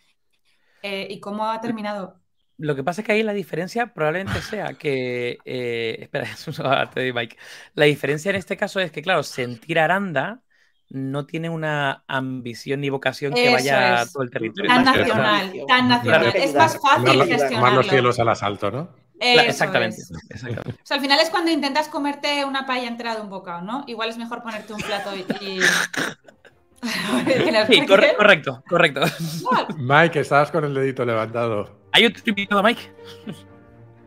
Eh, 0.82 1.08
¿Y 1.10 1.20
cómo 1.20 1.44
ha 1.44 1.60
terminado? 1.60 2.20
Lo 2.56 2.76
que 2.76 2.84
pasa 2.84 3.00
es 3.00 3.06
que 3.06 3.12
ahí 3.12 3.22
la 3.22 3.32
diferencia 3.32 3.92
probablemente 3.92 4.40
sea 4.42 4.74
que. 4.74 5.38
eh, 5.44 5.96
espera, 6.02 6.28
te 6.94 7.00
doy 7.00 7.12
Mike. 7.12 7.36
La 7.74 7.86
diferencia 7.86 8.30
en 8.30 8.36
este 8.36 8.56
caso 8.56 8.80
es 8.80 8.92
que, 8.92 9.02
claro, 9.02 9.22
sentir 9.22 9.78
Aranda 9.78 10.42
no 10.90 11.24
tiene 11.26 11.48
una 11.48 12.04
ambición 12.08 12.80
ni 12.80 12.90
vocación 12.90 13.32
que 13.32 13.44
Eso 13.46 13.52
vaya 13.54 14.00
a 14.02 14.06
todo 14.06 14.22
el 14.24 14.30
territorio. 14.30 14.68
Tan 14.70 14.84
más 14.84 14.96
nacional, 14.96 15.52
tan 15.68 15.88
nacional. 15.88 16.20
Claro. 16.32 16.38
Es 16.44 16.54
más 16.54 16.78
fácil 16.80 17.04
la- 17.04 17.12
tomar 17.12 17.28
los 17.28 17.28
gestionarlo. 17.40 17.82
cielos 17.84 18.18
al 18.18 18.28
asalto, 18.28 18.70
¿no? 18.70 18.88
Eso 19.20 19.42
Exactamente. 19.42 19.96
es. 20.00 20.10
exactamente. 20.30 20.70
O 20.82 20.86
sea, 20.86 20.96
al 20.96 21.02
final 21.02 21.20
es 21.20 21.30
cuando 21.30 21.50
intentas 21.50 21.88
comerte 21.88 22.44
una 22.44 22.66
paella 22.66 22.88
entera 22.88 23.14
de 23.14 23.20
un 23.20 23.28
bocado, 23.30 23.60
¿no? 23.62 23.84
Igual 23.86 24.08
es 24.08 24.16
mejor 24.18 24.42
ponerte 24.42 24.72
un 24.72 24.80
plato 24.80 25.10
y... 25.14 25.60
Sí, 27.68 27.86
correcto, 27.86 28.62
correcto. 28.68 29.02
Mike, 29.76 30.20
estabas 30.20 30.50
con 30.50 30.64
el 30.64 30.72
dedito 30.72 31.04
levantado. 31.04 31.78
¿Hay 31.92 32.06
otro 32.06 32.22
invitado, 32.24 32.62
Mike? 32.62 32.80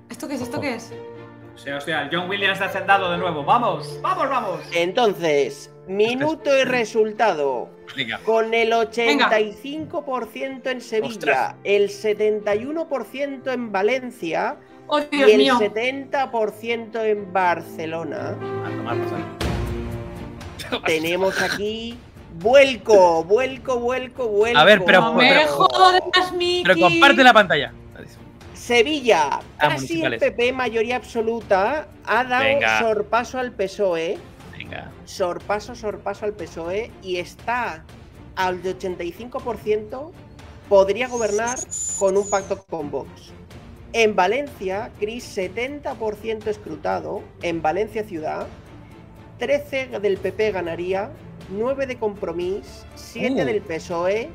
¿Esto 0.09 0.27
qué 0.27 0.35
es? 0.35 0.41
¿Esto 0.41 0.59
qué 0.59 0.75
es? 0.75 0.91
O 1.53 1.57
sea, 1.57 1.77
hostia, 1.77 2.01
el 2.01 2.09
John 2.11 2.27
Williams 2.29 2.57
de 2.59 2.65
Hacendado 2.65 3.11
de 3.11 3.17
nuevo. 3.19 3.43
¡Vamos! 3.45 3.99
¡Vamos, 4.01 4.27
vamos! 4.27 4.59
Entonces, 4.73 5.71
minuto 5.87 6.57
y 6.57 6.63
resultado. 6.63 7.69
Venga. 7.95 8.19
Con 8.25 8.53
el 8.53 8.71
85% 8.71 10.67
en 10.71 10.81
Sevilla, 10.81 11.07
Ostras. 11.13 11.55
el 11.63 11.89
71% 11.89 13.51
en 13.53 13.71
Valencia 13.71 14.57
¡Oh, 14.87 14.99
y 15.11 15.21
el 15.21 15.37
mío! 15.37 15.57
70% 15.59 17.03
en 17.03 17.31
Barcelona. 17.33 18.29
A 18.65 18.69
tomar 18.69 18.97
por 18.97 19.09
saco. 19.09 19.23
Tenemos 20.85 21.39
aquí 21.41 21.97
vuelco, 22.39 23.23
vuelco, 23.23 23.79
vuelco, 23.79 24.27
vuelco. 24.27 24.59
A 24.59 24.63
ver, 24.63 24.83
pero- 24.85 25.01
¡No 25.01 25.13
me 25.13 25.29
pero- 25.29 25.47
jodas, 25.47 26.31
Miki! 26.35 26.63
Pero 26.63 26.79
comparte 26.79 27.23
la 27.23 27.33
pantalla. 27.33 27.73
Sevilla, 28.53 29.41
Ah, 29.59 29.69
casi 29.69 30.01
el. 30.03 30.17
PP 30.19 30.53
mayoría 30.53 30.95
absoluta, 30.95 31.87
ha 32.05 32.23
dado 32.23 32.43
Venga. 32.45 32.79
sorpaso 32.79 33.37
al 33.37 33.51
PSOE, 33.51 34.17
Venga. 34.63 34.91
sorpaso, 35.05 35.75
sorpaso 35.75 36.25
al 36.25 36.33
PSOE 36.33 36.91
y 37.01 37.17
está 37.17 37.83
al 38.35 38.61
de 38.63 38.77
85%, 38.77 40.11
podría 40.69 41.07
gobernar 41.07 41.57
con 41.99 42.17
un 42.17 42.29
pacto 42.29 42.63
con 42.69 42.89
Vox. 42.89 43.09
En 43.91 44.15
Valencia, 44.15 44.89
Cris 44.99 45.37
70% 45.37 46.47
escrutado, 46.47 47.21
en 47.43 47.61
Valencia 47.61 48.03
ciudad, 48.03 48.47
13 49.37 49.99
del 50.01 50.17
PP 50.17 50.51
ganaría, 50.51 51.11
9 51.49 51.85
de 51.85 51.97
Compromís, 51.99 52.85
7 52.95 53.43
Uh. 53.43 53.45
del 53.45 53.61
PSOE 53.61 54.31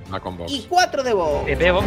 y 0.47 0.63
4 0.69 1.03
de 1.03 1.13
Vox. 1.15 1.45
PP 1.47 1.71
Vox. 1.73 1.87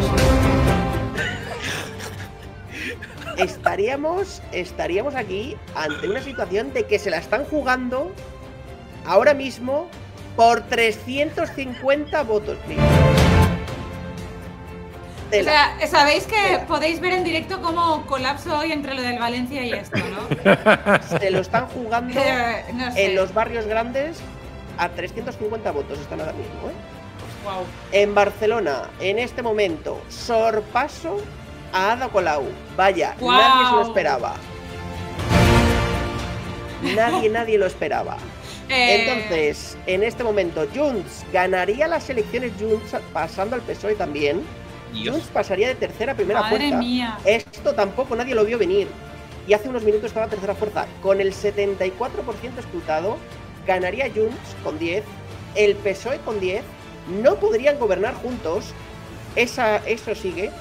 estaríamos, 3.38 4.42
estaríamos 4.52 5.16
aquí 5.16 5.56
ante 5.76 6.10
una 6.10 6.22
situación 6.22 6.74
de 6.74 6.84
que 6.86 7.00
se 7.00 7.10
la 7.10 7.18
están 7.18 7.46
jugando 7.46 8.12
ahora 9.06 9.34
mismo 9.34 9.88
por 10.36 10.62
350 10.62 12.24
votos. 12.24 12.58
O 15.30 15.44
sea, 15.44 15.78
sabéis 15.88 16.26
que 16.26 16.60
podéis 16.68 17.00
ver 17.00 17.14
en 17.14 17.24
directo 17.24 17.62
cómo 17.62 18.06
colapso 18.06 18.58
hoy 18.58 18.74
entre 18.74 18.94
lo 18.96 19.02
del 19.02 19.18
Valencia 19.18 19.64
y 19.64 19.72
esto, 19.72 19.98
¿no? 19.98 20.28
Se 21.20 21.32
lo 21.32 21.40
están 21.40 21.68
jugando 21.68 22.20
Eh, 22.20 22.66
no 22.74 22.92
sé. 22.92 23.06
en 23.06 23.16
los 23.16 23.34
barrios 23.34 23.66
grandes 23.66 24.20
a 24.78 24.90
350 24.90 25.72
votos 25.72 26.00
están 26.00 26.20
ahora 26.20 26.34
mismo. 26.34 26.70
¿eh? 26.70 27.64
En 28.04 28.14
Barcelona, 28.14 28.90
en 29.00 29.20
este 29.20 29.42
momento, 29.42 30.02
sorpaso 30.10 31.18
a 31.72 31.94
Ada 31.94 32.10
Colau. 32.10 32.44
Vaya, 32.76 33.16
nadie 33.22 33.66
se 33.70 33.76
lo 33.76 33.82
esperaba. 33.84 34.34
Nadie, 36.96 37.30
nadie 37.30 37.58
lo 37.58 37.68
esperaba. 37.68 38.18
Eh, 38.72 39.04
Entonces, 39.04 39.78
en 39.86 40.04
este 40.04 40.24
momento, 40.24 40.66
Junts 40.74 41.26
ganaría 41.34 41.88
las 41.88 42.10
elecciones 42.10 42.52
Junts 42.60 42.96
pasando 43.14 43.56
al 43.56 43.62
PSOE 43.62 43.96
también. 43.96 44.42
Dios. 44.94 45.16
Junts 45.16 45.30
pasaría 45.30 45.68
de 45.68 45.76
tercera 45.76 46.14
a 46.14 46.16
primera 46.16 46.42
Madre 46.42 46.58
fuerza. 46.58 46.78
mía. 46.78 47.18
Esto 47.26 47.74
tampoco 47.74 48.16
nadie 48.16 48.36
lo 48.36 48.46
vio 48.46 48.58
venir. 48.58 48.88
Y 49.48 49.54
hace 49.54 49.70
unos 49.70 49.84
minutos 49.84 50.08
estaba 50.08 50.28
tercera 50.28 50.56
fuerza. 50.56 50.86
Con 51.02 51.20
el 51.22 51.34
74% 51.34 52.60
escrutado, 52.60 53.18
ganaría 53.66 54.06
Junts 54.14 54.56
con 54.64 54.78
10, 54.80 55.04
el 55.56 55.76
PSOE 55.76 56.20
con 56.20 56.40
10. 56.40 56.64
No 57.22 57.36
podrían 57.36 57.80
gobernar 57.80 58.14
juntos. 58.16 58.74
Esa, 59.36 59.78
eso 59.88 60.14
sigue. 60.16 60.52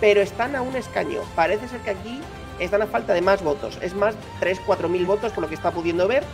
Pero 0.00 0.20
están 0.20 0.56
a 0.56 0.62
un 0.62 0.74
escaño. 0.74 1.20
Parece 1.36 1.68
ser 1.68 1.80
que 1.80 1.90
aquí 1.90 2.20
están 2.58 2.82
a 2.82 2.86
falta 2.86 3.12
de 3.12 3.20
más 3.20 3.42
votos. 3.42 3.78
Es 3.82 3.94
más, 3.94 4.14
3-4 4.40 4.88
mil 4.88 5.06
votos 5.06 5.32
por 5.32 5.42
lo 5.42 5.48
que 5.48 5.54
está 5.54 5.70
pudiendo 5.70 6.08
ver. 6.08 6.24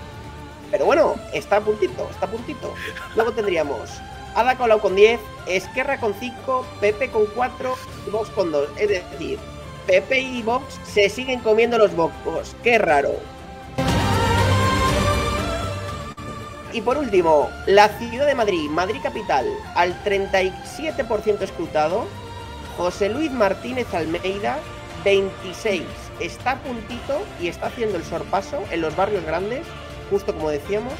Pero 0.70 0.85
bueno, 0.85 1.15
está 1.32 1.57
a 1.57 1.61
puntito, 1.61 2.09
está 2.11 2.27
a 2.27 2.31
puntito. 2.31 2.74
Luego 3.15 3.32
tendríamos 3.32 3.90
Ada 4.35 4.57
Colau 4.57 4.81
con 4.81 4.95
10, 4.95 5.19
Esquerra 5.47 5.99
con 5.99 6.15
5, 6.15 6.65
Pepe 6.81 7.11
con 7.11 7.27
4 7.27 7.74
y 8.07 8.11
Vox 8.11 8.31
con 8.31 8.53
2. 8.53 8.69
Es 8.77 8.89
decir, 8.89 9.39
Pepe 9.86 10.20
y 10.20 10.43
Vox 10.43 10.78
se 10.85 11.09
siguen 11.09 11.40
comiendo 11.40 11.78
los 11.78 11.95
vocos. 11.97 12.55
Qué 12.62 12.78
raro. 12.78 13.12
Y 16.73 16.82
por 16.82 16.99
último, 16.99 17.49
la 17.66 17.89
ciudad 17.89 18.27
de 18.27 18.35
Madrid, 18.35 18.69
Madrid 18.69 19.01
capital, 19.03 19.47
al 19.74 20.01
37% 20.05 21.40
escrutado. 21.40 22.07
José 22.77 23.09
Luis 23.09 23.32
Martínez 23.32 23.93
Almeida, 23.93 24.59
26. 25.05 25.82
Está 26.20 26.53
a 26.53 26.57
puntito 26.59 27.20
y 27.40 27.49
está 27.49 27.66
haciendo 27.66 27.97
el 27.97 28.05
sorpaso 28.05 28.62
en 28.70 28.82
los 28.82 28.95
barrios 28.95 29.24
grandes, 29.24 29.66
justo 30.10 30.35
como 30.35 30.51
decíamos, 30.51 30.94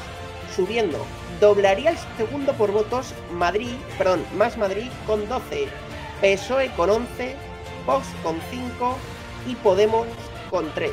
subiendo. 0.55 1.05
Doblaría 1.39 1.91
el 1.91 1.97
segundo 2.17 2.53
por 2.53 2.71
votos 2.71 3.13
Madrid, 3.33 3.71
perdón, 3.97 4.23
más 4.37 4.57
Madrid 4.57 4.89
con 5.07 5.27
12. 5.27 5.67
PSOE 6.21 6.69
con 6.75 6.89
11, 6.89 7.35
Vox 7.85 8.07
con 8.23 8.35
5 8.51 8.97
y 9.47 9.55
Podemos 9.55 10.07
con 10.49 10.69
3. 10.73 10.91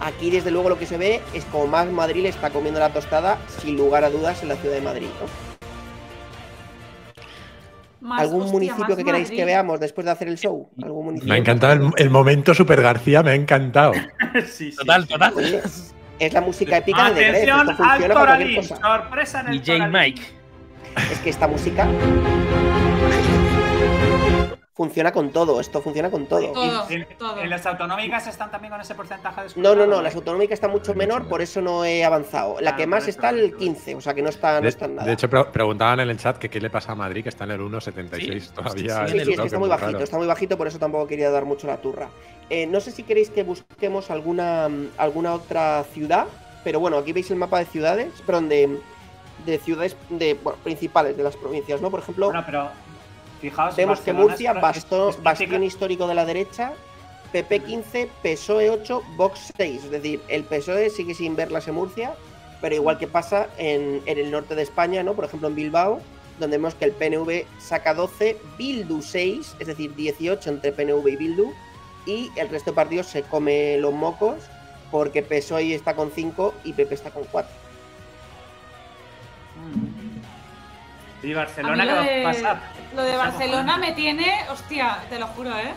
Aquí, 0.00 0.30
desde 0.30 0.50
luego, 0.50 0.68
lo 0.68 0.78
que 0.78 0.86
se 0.86 0.96
ve 0.96 1.20
es 1.34 1.44
como 1.46 1.66
más 1.66 1.88
Madrid 1.88 2.22
le 2.22 2.28
está 2.28 2.50
comiendo 2.50 2.78
la 2.78 2.92
tostada, 2.92 3.38
sin 3.60 3.76
lugar 3.76 4.04
a 4.04 4.10
dudas, 4.10 4.42
en 4.42 4.48
la 4.48 4.56
ciudad 4.56 4.74
de 4.76 4.80
Madrid. 4.80 5.08
¿no? 5.20 5.48
Más, 8.00 8.20
¿Algún 8.20 8.42
hostia, 8.42 8.52
municipio 8.52 8.96
que 8.96 9.04
queráis 9.04 9.24
Madrid. 9.24 9.38
que 9.38 9.44
veamos 9.44 9.80
después 9.80 10.04
de 10.04 10.10
hacer 10.12 10.28
el 10.28 10.38
show? 10.38 10.68
¿Algún 10.82 11.06
municipio? 11.06 11.30
Me 11.30 11.34
ha 11.34 11.38
encantado 11.38 11.72
el, 11.72 11.90
el 11.96 12.10
momento 12.10 12.54
Super 12.54 12.80
García, 12.80 13.22
me 13.24 13.30
ha 13.30 13.34
encantado. 13.34 13.92
Sí, 14.46 14.70
sí. 14.70 14.76
Total, 14.76 15.08
total. 15.08 15.34
es 16.18 16.32
la 16.32 16.40
música 16.40 16.76
épica 16.78 17.10
de 17.10 17.26
Atención 17.26 17.70
esto 17.70 17.70
al 17.70 17.76
funciona 17.76 18.14
para 18.14 18.26
cualquier 18.36 18.54
Toralín. 18.54 18.56
cosa. 18.56 18.76
Sorpresa 18.76 19.40
en 19.40 19.46
el 19.48 19.52
DJ 19.60 19.78
Toralín. 19.78 19.92
Mike. 20.00 20.22
Es 21.12 21.18
que 21.20 21.30
esta 21.30 21.46
música 21.46 21.86
funciona 24.78 25.10
con 25.10 25.30
todo, 25.30 25.58
esto 25.60 25.82
funciona 25.82 26.08
con 26.08 26.26
todo. 26.26 26.52
Todo, 26.52 26.88
En, 26.88 27.04
todo. 27.18 27.40
en 27.40 27.50
las 27.50 27.66
autonómicas 27.66 28.28
están 28.28 28.48
también 28.48 28.70
con 28.70 28.80
ese 28.80 28.94
porcentaje 28.94 29.42
de 29.42 29.48
No, 29.56 29.74
no, 29.74 29.88
no, 29.88 30.00
las 30.00 30.14
autonómicas 30.14 30.54
está 30.54 30.68
mucho 30.68 30.94
menor, 30.94 31.26
por 31.26 31.42
eso 31.42 31.60
no 31.60 31.84
he 31.84 32.04
avanzado. 32.04 32.60
La 32.60 32.70
Ah, 32.70 32.76
que 32.76 32.86
más 32.86 33.08
está 33.08 33.30
el 33.30 33.46
eso. 33.46 33.56
15, 33.56 33.96
o 33.96 34.00
sea 34.00 34.14
que 34.14 34.22
no 34.22 34.28
está, 34.28 34.54
no 34.54 34.60
De, 34.62 34.68
está 34.68 34.84
en 34.84 34.94
nada. 34.94 35.06
de 35.08 35.14
hecho, 35.14 35.28
pre- 35.28 35.46
preguntaban 35.46 35.98
en 35.98 36.10
el 36.10 36.16
chat 36.16 36.38
que 36.38 36.48
qué 36.48 36.60
le 36.60 36.70
pasa 36.70 36.92
a 36.92 36.94
Madrid, 36.94 37.24
que 37.24 37.28
está 37.28 37.42
en 37.42 37.50
el 37.50 37.60
1.76 37.60 38.40
Sí, 38.44 38.50
todavía. 38.54 39.08
sí, 39.08 39.18
Sí, 39.18 39.24
sí, 39.24 39.32
es 39.32 39.40
que 39.40 39.46
está 39.46 39.58
muy 39.58 39.68
raro. 39.68 39.82
bajito, 39.82 40.04
está 40.04 40.16
muy 40.16 40.26
bajito, 40.28 40.56
por 40.56 40.68
eso 40.68 40.78
tampoco 40.78 41.08
quería 41.08 41.28
dar 41.32 41.44
mucho 41.44 41.66
la 41.66 41.78
turra. 41.78 42.08
Eh, 42.48 42.68
no 42.68 42.78
sé 42.78 42.92
si 42.92 43.02
queréis 43.02 43.30
que 43.30 43.42
busquemos 43.42 44.12
alguna, 44.12 44.68
alguna 44.96 45.34
otra 45.34 45.82
ciudad, 45.92 46.26
pero 46.62 46.78
bueno, 46.78 46.98
aquí 46.98 47.12
veis 47.12 47.28
el 47.32 47.36
mapa 47.36 47.58
de 47.58 47.64
ciudades, 47.64 48.12
perdón, 48.24 48.48
de, 48.48 48.78
de 49.44 49.58
ciudades 49.58 49.96
de, 50.08 50.34
bueno, 50.34 50.56
principales 50.62 51.16
de 51.16 51.24
las 51.24 51.36
provincias, 51.36 51.80
¿no? 51.80 51.90
Por 51.90 51.98
ejemplo, 52.00 52.26
Bueno, 52.26 52.44
pero 52.46 52.70
fijaos. 53.40 53.76
vemos 53.76 54.00
que 54.00 54.12
Murcia, 54.12 54.52
es 54.52 55.22
bastión 55.22 55.62
histórico 55.62 56.06
de 56.06 56.14
la 56.14 56.24
derecha, 56.24 56.72
PP 57.32 57.60
15, 57.60 58.08
PSOE 58.22 58.70
8, 58.70 59.02
Vox 59.16 59.52
6. 59.56 59.84
Es 59.84 59.90
decir, 59.90 60.22
el 60.28 60.44
PSOE 60.44 60.90
sigue 60.90 61.14
sin 61.14 61.36
verlas 61.36 61.68
en 61.68 61.74
Murcia, 61.74 62.14
pero 62.60 62.74
igual 62.74 62.98
que 62.98 63.06
pasa 63.06 63.48
en, 63.58 64.02
en 64.06 64.18
el 64.18 64.30
norte 64.30 64.54
de 64.54 64.62
España, 64.62 65.02
¿no? 65.02 65.14
Por 65.14 65.24
ejemplo, 65.24 65.48
en 65.48 65.54
Bilbao, 65.54 66.00
donde 66.38 66.56
vemos 66.56 66.74
que 66.74 66.86
el 66.86 66.92
PNV 66.92 67.44
saca 67.58 67.94
12, 67.94 68.36
Bildu 68.56 69.02
6, 69.02 69.56
es 69.58 69.66
decir, 69.66 69.94
18 69.94 70.50
entre 70.50 70.72
PNV 70.72 71.06
y 71.08 71.16
Bildu, 71.16 71.52
y 72.06 72.30
el 72.36 72.48
resto 72.48 72.70
de 72.70 72.76
partidos 72.76 73.06
se 73.06 73.22
come 73.22 73.76
los 73.78 73.92
mocos 73.92 74.36
porque 74.90 75.22
PSOE 75.22 75.74
está 75.74 75.94
con 75.94 76.10
5 76.10 76.54
y 76.64 76.72
PP 76.72 76.94
está 76.94 77.10
con 77.10 77.24
4. 77.24 77.50
Y 81.22 81.32
A 81.32 81.36
Barcelona, 81.36 81.84
¿qué 81.84 82.22
va 82.24 82.30
a 82.30 82.32
pasar? 82.32 82.62
Lo 82.94 83.02
de 83.02 83.16
Barcelona 83.16 83.76
me 83.78 83.92
tiene, 83.92 84.32
hostia, 84.50 84.98
te 85.08 85.18
lo 85.18 85.26
juro, 85.28 85.50
¿eh? 85.58 85.72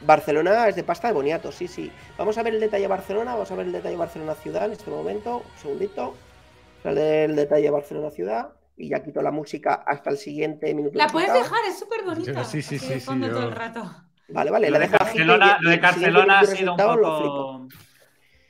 Barcelona 0.00 0.68
es 0.68 0.76
de 0.76 0.84
pasta 0.84 1.08
de 1.08 1.14
boniato, 1.14 1.50
sí, 1.50 1.66
sí. 1.68 1.90
Vamos 2.18 2.36
a 2.38 2.42
ver 2.42 2.54
el 2.54 2.60
detalle 2.60 2.82
de 2.82 2.88
Barcelona, 2.88 3.32
vamos 3.32 3.50
a 3.50 3.54
ver 3.54 3.66
el 3.66 3.72
detalle 3.72 3.92
de 3.94 3.98
Barcelona 3.98 4.34
ciudad 4.34 4.66
en 4.66 4.72
este 4.72 4.90
momento. 4.90 5.38
Un 5.38 5.60
segundito. 5.60 6.14
Sale 6.82 7.24
el 7.24 7.34
detalle 7.36 7.62
de 7.64 7.70
Barcelona 7.70 8.10
ciudad 8.10 8.50
y 8.76 8.90
ya 8.90 9.02
quito 9.02 9.22
la 9.22 9.30
música 9.30 9.82
hasta 9.86 10.10
el 10.10 10.18
siguiente 10.18 10.72
minuto. 10.74 10.96
La 10.98 11.06
de 11.06 11.12
puedes 11.12 11.32
dejar, 11.32 11.58
es 11.66 11.78
súper 11.78 12.04
bonita. 12.04 12.44
Sí, 12.44 12.62
sí, 12.62 12.78
sí, 12.78 13.00
sí, 13.00 13.20
yo- 13.20 13.28
todo 13.30 13.48
el 13.48 13.52
rato. 13.52 13.90
Vale, 14.28 14.50
vale, 14.50 14.70
Lo 14.70 14.78
la 14.78 14.86
de 14.86 14.88
Barcelona, 14.98 15.56
y 15.60 15.64
lo 15.64 15.70
de 15.70 15.76
Barcelona 15.78 16.38
ha 16.40 16.46
sido 16.46 16.72
un 16.72 16.78
poco. 16.78 17.68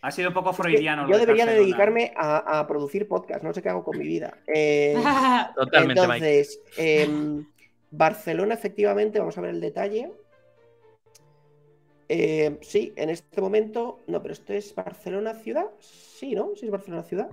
Ha 0.06 0.10
sido 0.12 0.28
un 0.28 0.34
poco 0.34 0.50
Es 0.50 0.56
que 0.56 0.62
freudiano. 0.62 1.08
Yo 1.08 1.18
debería 1.18 1.46
de 1.46 1.54
dedicarme 1.54 2.12
a, 2.16 2.60
a 2.60 2.66
producir 2.66 3.08
podcast, 3.08 3.42
no 3.42 3.52
sé 3.52 3.60
qué 3.60 3.68
hago 3.70 3.82
con 3.82 3.98
mi 3.98 4.06
vida. 4.06 4.38
Eh, 4.46 4.94
Totalmente, 5.56 6.00
Mike. 6.06 6.14
entonces, 6.14 6.60
em, 6.76 7.44
Barcelona, 7.90 8.54
efectivamente, 8.54 9.18
vamos 9.18 9.36
a 9.36 9.40
ver 9.40 9.50
el 9.50 9.60
detalle. 9.60 10.12
Eh, 12.08 12.58
sí, 12.62 12.92
en 12.96 13.10
este 13.10 13.40
momento. 13.40 13.98
No, 14.06 14.22
pero 14.22 14.32
esto 14.32 14.52
es 14.52 14.74
Barcelona 14.74 15.34
ciudad. 15.34 15.66
Sí, 15.80 16.34
¿no? 16.34 16.50
Sí, 16.54 16.66
es 16.66 16.70
Barcelona 16.70 17.02
ciudad. 17.02 17.28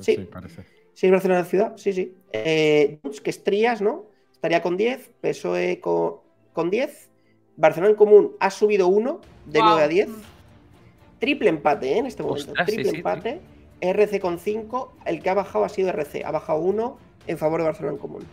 Sí, 0.00 0.16
Sí. 0.16 0.28
parece. 0.30 0.62
Sí, 0.92 1.06
es 1.06 1.12
Barcelona 1.12 1.44
ciudad. 1.44 1.72
Sí, 1.76 1.92
sí. 1.94 2.14
Eh, 2.32 2.98
que 3.24 3.30
es 3.30 3.42
Trías, 3.42 3.80
¿no? 3.80 4.06
Estaría 4.32 4.60
con 4.60 4.76
10. 4.76 5.10
PSOE 5.22 5.80
co- 5.80 6.22
con 6.52 6.68
10. 6.70 7.08
Barcelona 7.56 7.90
en 7.90 7.96
común 7.96 8.36
ha 8.40 8.50
subido 8.50 8.88
1 8.88 9.20
de 9.46 9.58
Guau. 9.58 9.70
9 9.72 9.84
a 9.84 9.88
10. 9.88 10.08
Triple 11.20 11.50
empate, 11.50 11.92
¿eh? 11.94 11.98
En 11.98 12.06
este 12.06 12.22
momento. 12.22 12.50
Ostras, 12.50 12.66
sí, 12.68 12.74
Triple 12.74 12.90
sí, 12.90 12.96
empate. 12.96 13.40
RC 13.80 14.20
con 14.20 14.38
5. 14.38 14.92
El 15.04 15.22
que 15.22 15.30
ha 15.30 15.34
bajado 15.34 15.64
ha 15.64 15.68
sido 15.68 15.90
RC. 15.90 16.24
Ha 16.24 16.30
bajado 16.30 16.58
1 16.60 16.98
en 17.26 17.38
favor 17.38 17.60
de 17.60 17.66
Barcelona 17.66 17.94
en 17.94 18.00
común. 18.00 18.26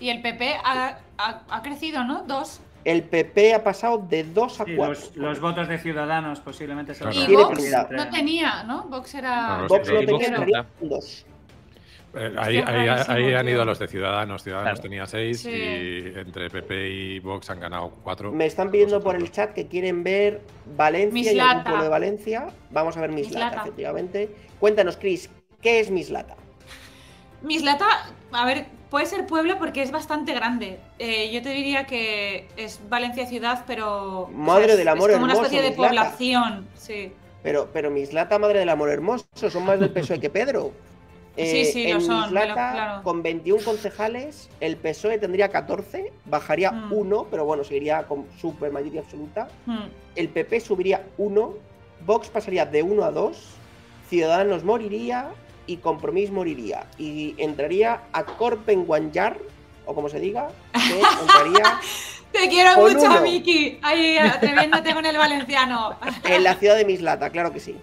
Y 0.00 0.10
el 0.10 0.22
PP 0.22 0.54
ha, 0.64 0.98
ha- 1.18 1.42
ha 1.48 1.62
crecido, 1.62 2.04
¿no? 2.04 2.22
Dos. 2.22 2.60
El 2.84 3.02
PP 3.02 3.54
ha 3.54 3.64
pasado 3.64 3.98
de 3.98 4.22
2 4.24 4.60
a 4.60 4.64
Sí, 4.64 4.76
4. 4.76 4.94
los, 4.94 5.16
los 5.16 5.40
votos 5.40 5.68
de 5.68 5.78
ciudadanos 5.78 6.38
posiblemente 6.40 6.94
se 6.94 7.04
los 7.04 7.14
Claro. 7.16 7.32
Y 7.32 7.34
Vox 7.36 7.62
no 7.90 8.08
tenía, 8.08 8.62
¿no? 8.62 8.84
Vox 8.84 9.14
era. 9.14 9.58
No, 9.58 9.68
Vox 9.68 9.86
sí, 9.88 9.92
lo 9.94 10.00
sí, 10.00 10.06
tenía, 10.06 10.28
Vox 10.30 10.38
tenía 10.38 10.62
no. 10.80 10.88
2. 10.88 11.26
Eh, 12.18 12.34
Ahí, 12.36 13.32
han 13.34 13.48
ido 13.48 13.64
los 13.64 13.78
de 13.78 13.88
Ciudadanos. 13.88 14.42
Ciudadanos 14.42 14.72
Claro. 14.80 14.82
tenía 14.82 15.06
6 15.06 15.40
Sí. 15.40 15.50
y 15.50 16.18
entre 16.18 16.50
PP 16.50 16.88
y 16.88 17.18
Vox 17.20 17.48
han 17.50 17.60
ganado 17.60 17.90
4. 18.02 18.32
Me 18.32 18.46
están 18.46 18.70
pidiendo 18.70 19.02
por 19.02 19.14
el 19.16 19.30
chat 19.30 19.52
que 19.52 19.66
quieren 19.68 20.02
ver 20.02 20.40
Valencia 20.76 21.20
y 21.20 21.34
Mislata. 21.34 21.50
algún 21.50 21.64
pueblo 21.64 21.82
de 21.84 21.88
Valencia. 21.90 22.46
Vamos 22.70 22.96
a 22.96 23.00
ver 23.00 23.10
Mislata, 23.12 23.44
Mislata. 23.46 23.62
efectivamente. 23.62 24.28
Cuéntanos, 24.58 24.96
Chris, 24.96 25.30
¿qué 25.62 25.80
es 25.80 25.90
Mislata? 25.90 26.34
Mislata, 27.42 27.86
a 28.32 28.44
ver, 28.46 28.66
puede 28.90 29.06
ser 29.06 29.26
pueblo 29.26 29.58
porque 29.58 29.82
es 29.82 29.92
bastante 29.92 30.32
grande. 30.34 30.80
Eh, 30.98 31.30
yo 31.32 31.40
te 31.40 31.50
diría 31.50 31.84
que 31.86 32.48
es 32.56 32.80
Valencia 32.88 33.26
ciudad, 33.26 33.64
pero. 33.66 34.22
o 34.22 34.28
Madre 34.28 34.72
es, 34.72 34.78
del 34.78 34.88
amor 34.88 35.10
es 35.10 35.16
como 35.16 35.26
hermoso, 35.26 35.38
una 35.40 35.46
especie 35.48 35.62
de 35.62 35.70
Mislata. 35.76 35.88
población, 36.10 36.66
sí. 36.74 37.12
Pero, 37.44 37.68
pero 37.72 37.90
Mislata, 37.92 38.38
madre 38.40 38.58
del 38.58 38.68
amor 38.68 38.90
hermoso, 38.90 39.26
son 39.34 39.64
más 39.64 39.78
del 39.78 39.90
PSOE 39.92 40.18
que 40.18 40.28
Pedro. 40.30 40.72
Sí, 41.46 41.64
sí, 41.66 41.84
en 41.90 41.94
lo 41.94 42.00
son, 42.00 42.20
lo- 42.20 42.26
Mislata, 42.26 42.72
claro. 42.72 43.02
con 43.02 43.22
21 43.22 43.62
concejales, 43.64 44.48
el 44.60 44.76
PSOE 44.76 45.18
tendría 45.18 45.48
14, 45.48 46.12
bajaría 46.24 46.72
Mm. 46.72 46.92
1, 46.92 47.26
pero 47.30 47.44
bueno, 47.44 47.64
seguiría 47.64 48.02
con 48.04 48.26
super 48.40 48.70
mayoría 48.72 49.00
absoluta. 49.00 49.48
Hmm. 49.66 49.84
El 50.16 50.28
PP 50.28 50.60
subiría 50.60 51.04
1, 51.18 51.54
Vox 52.06 52.28
pasaría 52.28 52.66
de 52.66 52.82
1 52.82 53.04
a 53.04 53.10
2, 53.10 53.36
Ciudadanos 54.08 54.64
moriría 54.64 55.28
y 55.66 55.76
Compromís 55.78 56.30
moriría. 56.30 56.86
Y 56.98 57.34
entraría 57.38 58.00
a 58.12 58.24
Corpenguanyar, 58.24 59.36
o 59.86 59.94
como 59.94 60.08
se 60.08 60.18
diga, 60.20 60.48
que 60.72 61.00
entraría 61.00 61.80
Te 62.32 62.46
quiero 62.48 62.76
mucho, 62.80 62.98
uno. 63.06 63.20
Miki. 63.22 63.78
Ahí 63.82 64.18
atreviéndote 64.18 64.92
con 64.94 65.04
el 65.06 65.16
valenciano. 65.16 65.96
en 66.24 66.44
la 66.44 66.54
ciudad 66.56 66.76
de 66.76 66.84
Mislata, 66.84 67.30
claro 67.30 67.52
que 67.52 67.58
sí. 67.60 67.74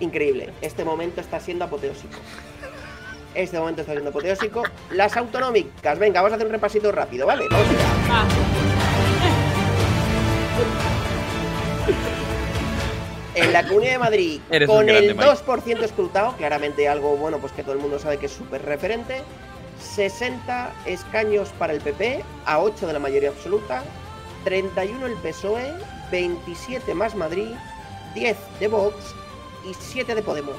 Increíble, 0.00 0.50
este 0.60 0.84
momento 0.84 1.20
está 1.20 1.38
siendo 1.40 1.64
apoteósico. 1.64 2.18
Este 3.34 3.58
momento 3.58 3.82
está 3.82 3.92
siendo 3.92 4.10
apoteósico. 4.10 4.62
Las 4.90 5.16
autonómicas, 5.16 5.98
venga, 5.98 6.20
vamos 6.20 6.32
a 6.32 6.36
hacer 6.36 6.46
un 6.46 6.52
repasito 6.52 6.92
rápido, 6.92 7.26
¿vale? 7.26 7.46
Vamos 7.50 7.68
allá. 7.68 8.24
En 13.34 13.52
la 13.52 13.66
Comunidad 13.66 13.92
de 13.92 13.98
Madrid, 13.98 14.40
Eres 14.50 14.68
con 14.68 14.86
grande, 14.86 15.08
el 15.08 15.14
Mike. 15.16 15.30
2% 15.30 15.82
escrutado, 15.82 16.36
claramente 16.36 16.88
algo 16.88 17.16
bueno, 17.16 17.38
pues 17.38 17.52
que 17.52 17.62
todo 17.62 17.72
el 17.72 17.80
mundo 17.80 17.98
sabe 17.98 18.18
que 18.18 18.26
es 18.26 18.32
súper 18.32 18.64
referente. 18.64 19.22
60 19.80 20.72
escaños 20.86 21.48
para 21.58 21.72
el 21.72 21.80
PP, 21.80 22.22
a 22.46 22.60
8 22.60 22.86
de 22.86 22.92
la 22.92 23.00
mayoría 23.00 23.30
absoluta. 23.30 23.82
31 24.44 25.06
el 25.06 25.14
PSOE, 25.14 25.72
27 26.12 26.94
más 26.94 27.16
Madrid, 27.16 27.48
10 28.14 28.36
de 28.60 28.68
Vox 28.68 29.14
y 29.68 29.74
7 29.74 30.14
de 30.14 30.22
Podemos. 30.22 30.56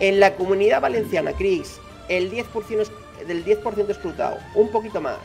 En 0.00 0.20
la 0.20 0.34
comunidad 0.34 0.80
valenciana, 0.80 1.32
Cris, 1.32 1.78
el 2.08 2.30
10% 2.30 2.82
es- 2.82 3.26
del 3.26 3.44
10% 3.44 3.92
escrutado, 3.92 4.38
un 4.54 4.70
poquito 4.70 5.00
más. 5.00 5.18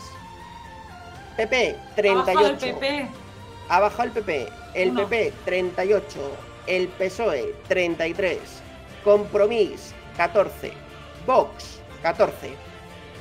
PP, 1.36 1.76
Ha 1.92 1.96
38. 1.96 2.26
bajado 2.34 2.48
el 2.50 2.58
PP. 2.76 3.10
Ha 3.70 3.80
bajado 3.80 4.04
el 4.04 4.12
PP. 4.12 4.48
El 4.74 4.90
Uno. 4.92 5.08
PP, 5.08 5.34
38. 5.46 6.32
El 6.68 6.88
PSOE, 6.90 7.56
33. 7.68 8.40
Compromís, 9.04 9.94
14. 10.18 10.72
Vox, 11.26 11.80
14. 12.04 12.54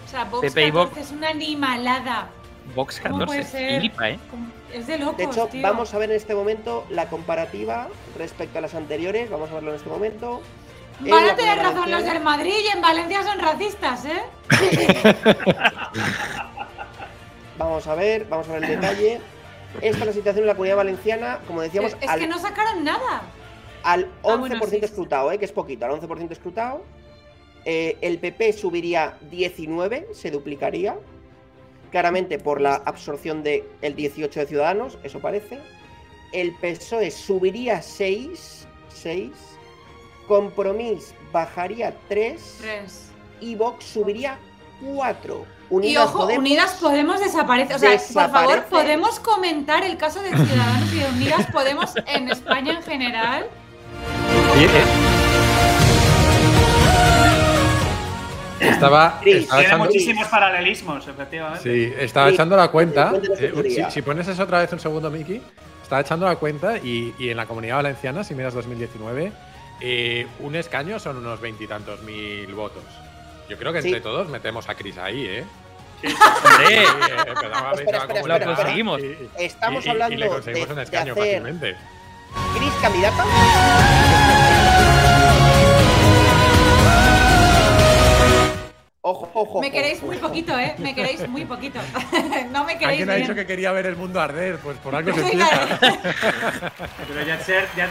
O 0.07 0.11
sea, 0.11 0.25
Vox 0.25 0.43
PP 0.49 0.67
y 0.67 0.71
Vox. 0.71 0.91
14 0.91 1.01
es 1.01 1.17
una 1.17 1.29
animalada. 1.31 2.29
Vox 2.75 3.01
¿Cómo 3.01 3.25
puede 3.25 3.43
14. 3.43 3.51
ser? 3.51 3.85
¿eh? 3.85 4.19
¿Cómo? 4.31 4.47
Es 4.73 4.87
de 4.87 4.99
locos, 4.99 5.17
De 5.17 5.25
hecho, 5.25 5.47
tío. 5.47 5.63
vamos 5.63 5.95
a 5.95 5.99
ver 5.99 6.11
en 6.11 6.17
este 6.17 6.35
momento 6.35 6.85
la 6.91 7.09
comparativa 7.09 7.89
respecto 8.17 8.59
a 8.59 8.61
las 8.63 8.75
anteriores. 8.75 9.31
Vamos 9.31 9.51
a 9.51 9.55
verlo 9.55 9.71
en 9.71 9.77
este 9.77 9.89
momento. 9.89 10.43
En 11.05 11.11
Van 11.11 11.29
a 11.29 11.37
tener 11.37 11.57
razón 11.59 11.91
los 11.91 12.05
del 12.05 12.21
Madrid 12.21 12.55
y 12.65 12.69
en 12.77 12.81
Valencia 12.83 13.23
son 13.23 13.39
racistas, 13.39 14.05
¿eh? 14.05 14.23
Vamos 17.57 17.87
a 17.89 17.95
ver, 17.95 18.25
vamos 18.27 18.49
a 18.49 18.53
ver 18.53 18.65
el 18.65 18.81
detalle. 18.81 19.21
Esta 19.81 19.99
es 20.01 20.07
la 20.07 20.13
situación 20.13 20.45
en 20.45 20.47
la 20.47 20.55
comunidad 20.55 20.77
valenciana, 20.77 21.41
como 21.47 21.61
decíamos, 21.61 21.93
Es, 21.93 21.99
es 22.03 22.09
al, 22.09 22.21
que 22.21 22.27
no 22.29 22.39
sacaron 22.39 22.85
nada. 22.85 23.23
al 23.83 24.07
11% 24.07 24.11
Ah, 24.25 24.37
bueno, 24.37 24.57
sí, 24.65 24.71
sí. 24.71 24.85
escrutado, 24.85 25.33
¿eh? 25.33 25.39
que 25.39 25.45
es 25.45 25.53
poquito, 25.53 25.85
al 25.85 25.93
11% 26.01 26.31
escrutado. 26.31 26.83
Eh, 27.65 27.97
el 28.01 28.19
PP 28.19 28.53
subiría 28.53 29.19
19, 29.31 30.09
se 30.15 30.31
duplicaría. 30.31 30.97
Claramente 31.91 32.39
por 32.39 32.61
la 32.61 32.75
absorción 32.75 33.43
del 33.43 33.65
18 33.83 34.41
de 34.41 34.47
Ciudadanos, 34.47 34.99
eso 35.03 35.21
parece. 35.21 35.59
El 36.33 36.55
PSOE 36.57 37.11
subiría 37.11 37.81
6, 37.81 38.67
6. 38.89 39.31
Compromís 40.27 41.15
bajaría 41.33 41.95
3. 42.09 42.57
Tres. 42.61 43.11
Y 43.41 43.55
Vox 43.55 43.85
subiría 43.85 44.39
4. 44.85 45.47
y 45.83 45.97
ojo, 45.97 46.27
Unidas 46.27 46.75
Podemos 46.75 47.21
desaparece. 47.21 47.75
O 47.75 47.79
sea, 47.79 47.97
por 47.97 48.31
favor, 48.31 48.65
podemos 48.65 49.19
comentar 49.21 49.85
el 49.85 49.97
caso 49.97 50.21
de 50.21 50.29
Ciudadanos 50.29 50.93
y 50.93 50.99
de 50.99 51.07
Unidas 51.07 51.47
Podemos 51.51 51.95
en 52.07 52.29
España 52.31 52.75
en 52.75 52.83
general. 52.83 53.47
Eh, 58.61 58.69
Estaba, 58.71 59.19
Cris, 59.21 59.37
estaba 59.43 59.59
Tiene 59.61 59.67
echando, 59.69 59.85
muchísimos 59.85 60.29
paralelismos, 60.29 61.07
efectivamente. 61.09 61.63
sí, 61.63 61.93
estaba 61.99 62.29
echando 62.31 62.57
la 62.57 62.69
cuenta. 62.69 63.13
eh, 63.39 63.87
si, 63.91 64.03
pones 64.03 64.27
eso 64.29 64.43
otra 64.43 64.59
vez 64.61 64.73
un 64.73 64.81
segundo, 64.81 65.11
Miki, 65.11 65.41
estaba 65.83 66.01
echando 66.01 66.27
la 66.27 66.37
cuenta 66.37 66.77
y, 66.79 67.15
y 67.19 67.31
en 67.31 67.37
la 67.37 67.47
comunidad 67.47 67.77
valenciana, 67.77 68.25
si 68.25 68.35
miras 68.35 68.55
2019, 68.55 69.33
eh, 69.81 70.27
un 70.41 70.57
escaño 70.57 70.99
son 70.99 71.19
unos 71.19 71.41
veintitantos 71.41 72.03
mil 72.03 72.53
votos. 72.55 72.83
Yo 73.49 73.57
creo 73.57 73.73
que 73.73 73.81
Sí. 73.83 73.89
entre 73.89 74.01
todos 74.01 74.29
metemos 74.29 74.69
a 74.69 74.75
Cris 74.75 74.99
ahí, 74.99 75.25
¿eh? 75.27 75.45
Hombre, 76.03 76.67
Sí, 76.69 76.75
eh, 76.75 76.85
espera, 77.27 78.39
le 78.39 78.47
va 78.47 78.55
conseguimos. 78.55 79.01
Estamos 79.39 79.85
y- 79.85 79.89
y- 79.89 79.91
hablando 79.91 80.15
y 80.15 80.19
le 80.19 80.29
conseguimos 80.29 80.67
de- 80.69 80.73
un 80.73 80.77
de 80.79 80.83
escaño 80.85 81.13
hacer- 81.13 81.25
fácilmente. 81.43 81.77
Cris 82.57 82.73
candidata. 82.83 83.25
Ojo, 89.11 89.31
ojo. 89.33 89.61
Me 89.63 89.71
queréis 89.71 90.03
muy 90.03 90.19
poquito, 90.19 90.59
¿eh? 90.59 90.75
Me 90.79 90.95
queréis 90.95 91.27
muy 91.29 91.47
poquito. 91.47 91.81
no 92.53 92.65
me 92.65 92.75
queréis 92.77 93.01
Alguien 93.01 93.11
ha 93.11 93.15
dicho 93.15 93.35
que 93.35 93.47
quería 93.47 93.73
ver 93.73 93.87
el 93.87 93.97
mundo 93.97 94.21
arder, 94.21 94.59
pues 94.59 94.77
por 94.79 94.95
algo 94.95 95.15
se 95.15 95.21
empieza. 95.23 95.79
Pero 97.09 97.23
ya 97.27 97.41
ser, 97.41 97.67
ya, 97.75 97.89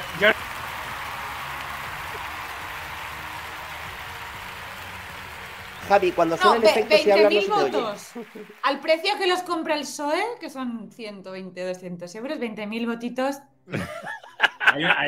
Javi, 5.88 6.12
cuando 6.12 6.36
No, 6.36 6.42
suena 6.42 6.58
el 6.58 6.64
efecto 6.66 6.98
si 6.98 7.12
hablas 7.12 7.34
no 7.34 7.40
20.000 7.40 7.42
se 7.42 7.48
te 7.48 7.54
oye. 7.54 7.72
votos. 7.72 8.12
Al 8.64 8.80
precio 8.82 9.12
que 9.18 9.28
los 9.28 9.42
compra 9.44 9.76
el 9.76 9.82
PSOE, 9.82 10.22
que 10.40 10.50
son 10.50 10.92
120, 10.92 11.66
200 11.68 12.16
euros, 12.16 12.38
20.000 12.40 12.86
votitos. 12.88 13.38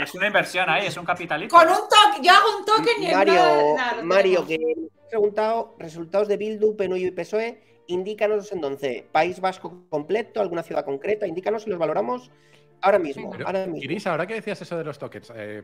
es 0.02 0.14
una 0.16 0.28
inversión 0.28 0.70
ahí, 0.70 0.88
es 0.88 0.96
un 0.96 1.06
capitalito. 1.06 1.54
Con 1.56 1.68
un 1.68 1.76
toque, 1.76 2.22
yo 2.24 2.32
hago 2.32 2.58
un 2.60 2.66
token 2.66 3.04
y 3.04 3.06
en 3.08 3.18
Mario, 3.18 3.34
nada- 3.34 3.74
nada, 3.76 3.96
lo 3.98 4.04
Mario, 4.04 4.48
que 4.48 4.58
preguntado 5.10 5.76
resultados 5.80 6.28
de 6.28 6.38
Bildu, 6.38 6.76
PNU 6.76 6.96
y 6.96 7.12
PSOE. 7.12 7.62
Indícanos 7.88 8.52
entonces, 8.52 9.04
País 9.12 9.40
Vasco 9.40 9.84
completo, 9.90 10.42
alguna 10.42 10.62
ciudad 10.64 10.86
concreta, 10.86 11.26
indícanos 11.28 11.66
y 11.66 11.72
los 11.72 11.80
valoramos 11.80 12.30
ahora 12.82 13.00
mismo. 13.00 13.32
Venga. 13.32 13.46
ahora 13.46 13.66
mismo. 13.66 13.84
Iris, 13.84 14.06
ahora 14.08 14.28
que 14.28 14.36
decías 14.36 14.62
eso 14.62 14.78
de 14.78 14.84
los 14.84 15.00
tokens, 15.00 15.32
eh, 15.36 15.64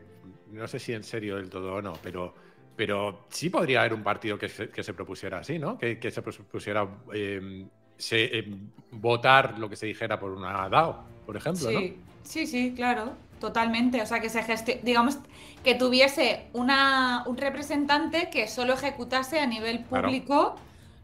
no 0.50 0.66
sé 0.66 0.78
si 0.80 0.92
en 0.92 1.04
serio 1.04 1.36
del 1.36 1.48
todo 1.48 1.74
o 1.74 1.82
no, 1.82 1.92
pero, 2.02 2.34
pero 2.74 3.26
sí 3.28 3.48
podría 3.48 3.80
haber 3.80 3.94
un 3.94 4.02
partido 4.02 4.36
que 4.38 4.48
se, 4.48 4.68
que 4.70 4.82
se 4.82 4.92
propusiera 4.92 5.38
así, 5.38 5.58
¿no? 5.58 5.78
Que, 5.78 5.98
que 6.00 6.10
se 6.10 6.20
propusiera 6.20 6.88
eh, 7.14 7.64
se- 7.96 8.38
eh, 8.40 8.44
votar 8.90 9.58
lo 9.58 9.68
que 9.68 9.76
se 9.76 9.86
dijera 9.86 10.18
por 10.18 10.32
una 10.32 10.68
DAO, 10.68 11.04
por 11.24 11.36
ejemplo, 11.36 11.70
¿no? 11.70 11.78
Sí, 11.78 11.96
sí, 12.24 12.46
sí, 12.46 12.72
claro, 12.74 13.12
totalmente. 13.40 14.00
O 14.02 14.06
sea, 14.06 14.20
que 14.20 14.28
se 14.28 14.40
digamos, 14.82 15.18
que 15.64 15.74
tuviese 15.74 16.46
una, 16.52 17.24
un 17.26 17.36
representante 17.36 18.30
que 18.30 18.48
solo 18.48 18.74
ejecutase 18.74 19.40
a 19.40 19.46
nivel 19.46 19.84
Claro. 19.84 20.08
público 20.08 20.56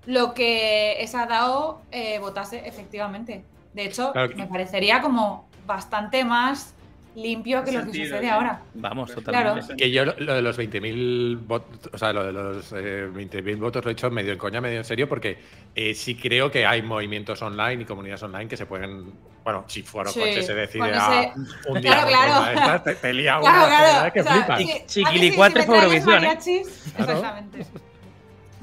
lo 0.07 0.35
que 0.35 1.01
esa 1.03 1.27
DAO 1.27 1.81
eh, 1.93 2.19
votase 2.19 2.67
efectivamente. 2.67 3.45
De 3.75 3.85
hecho, 3.85 4.13
Claro 4.13 4.29
que- 4.31 4.35
me 4.37 4.47
parecería 4.47 5.01
como 5.01 5.47
bastante 5.67 6.25
más 6.25 6.75
limpio 7.15 7.63
que 7.63 7.73
lo 7.73 7.79
que 7.81 7.85
Sentido, 7.85 8.05
sucede 8.17 8.31
ahora. 8.31 8.63
Vamos, 8.75 9.11
Claro. 9.13 9.23
totalmente. 9.55 9.77
Que 9.77 9.91
yo 9.91 10.05
lo, 10.05 10.15
lo 10.19 10.35
de 10.35 10.43
los 10.43 10.59
20.000 10.59 11.39
votos, 11.47 11.91
o 11.93 11.99
sea, 11.99 12.13
lo 12.13 12.25
de 12.25 12.33
los 12.33 12.73
eh, 12.73 13.07
20.000 13.13 13.57
votos 13.59 13.85
lo 13.85 13.91
he 13.91 13.93
hecho 13.93 14.11
medio 14.11 14.33
en 14.33 14.39
coña, 14.39 14.61
medio 14.61 14.79
en 14.79 14.85
serio, 14.85 15.09
porque 15.09 15.39
eh, 15.75 15.95
sí 15.95 16.15
creo 16.15 16.51
que 16.51 16.65
hay 16.65 16.81
movimientos 16.83 17.43
online 17.43 17.83
y 17.83 17.85
comunidades 17.85 18.23
online 18.23 18.49
que 18.49 18.57
se 18.57 18.65
pueden, 18.67 19.13
bueno, 19.45 19.65
si 19.69 19.83
fuera 19.83 20.11
Sí, 20.11 20.21
coche 20.21 20.43
se 20.43 20.55
decide 20.55 20.91
ese- 20.91 21.33
un 21.69 21.81
día 21.83 21.93
Claro, 21.93 22.09
claro. 22.09 22.33
una 22.41 22.49
de 22.49 22.55
estas, 22.55 22.85
te, 22.85 22.95
te 22.95 23.13
lía 23.13 23.39
una 23.39 23.51
Claro, 23.51 23.65
generalidad 23.67 23.93
claro. 23.99 24.13
que 24.15 24.21
o 24.21 24.25
sea, 24.25 24.33
flipas. 24.35 24.59
sí, 24.59 24.83
Chiquilicuatre 24.87 25.63
si 25.65 25.71
¿eh? 25.71 26.01
mariachis, 26.07 26.93
Claro. 26.97 27.13
Exactamente. 27.13 27.67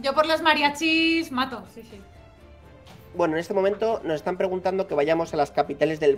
Yo 0.01 0.13
por 0.13 0.25
los 0.25 0.41
mariachis 0.41 1.31
mato, 1.31 1.63
sí, 1.75 1.81
sí. 1.83 1.99
Bueno, 3.15 3.33
en 3.33 3.39
este 3.39 3.53
momento 3.53 4.01
nos 4.03 4.15
están 4.15 4.37
preguntando 4.37 4.87
que 4.87 4.93
vayamos 4.93 5.33
a 5.33 5.37
las 5.37 5.49
capitales 5.51 5.99
del, 5.99 6.15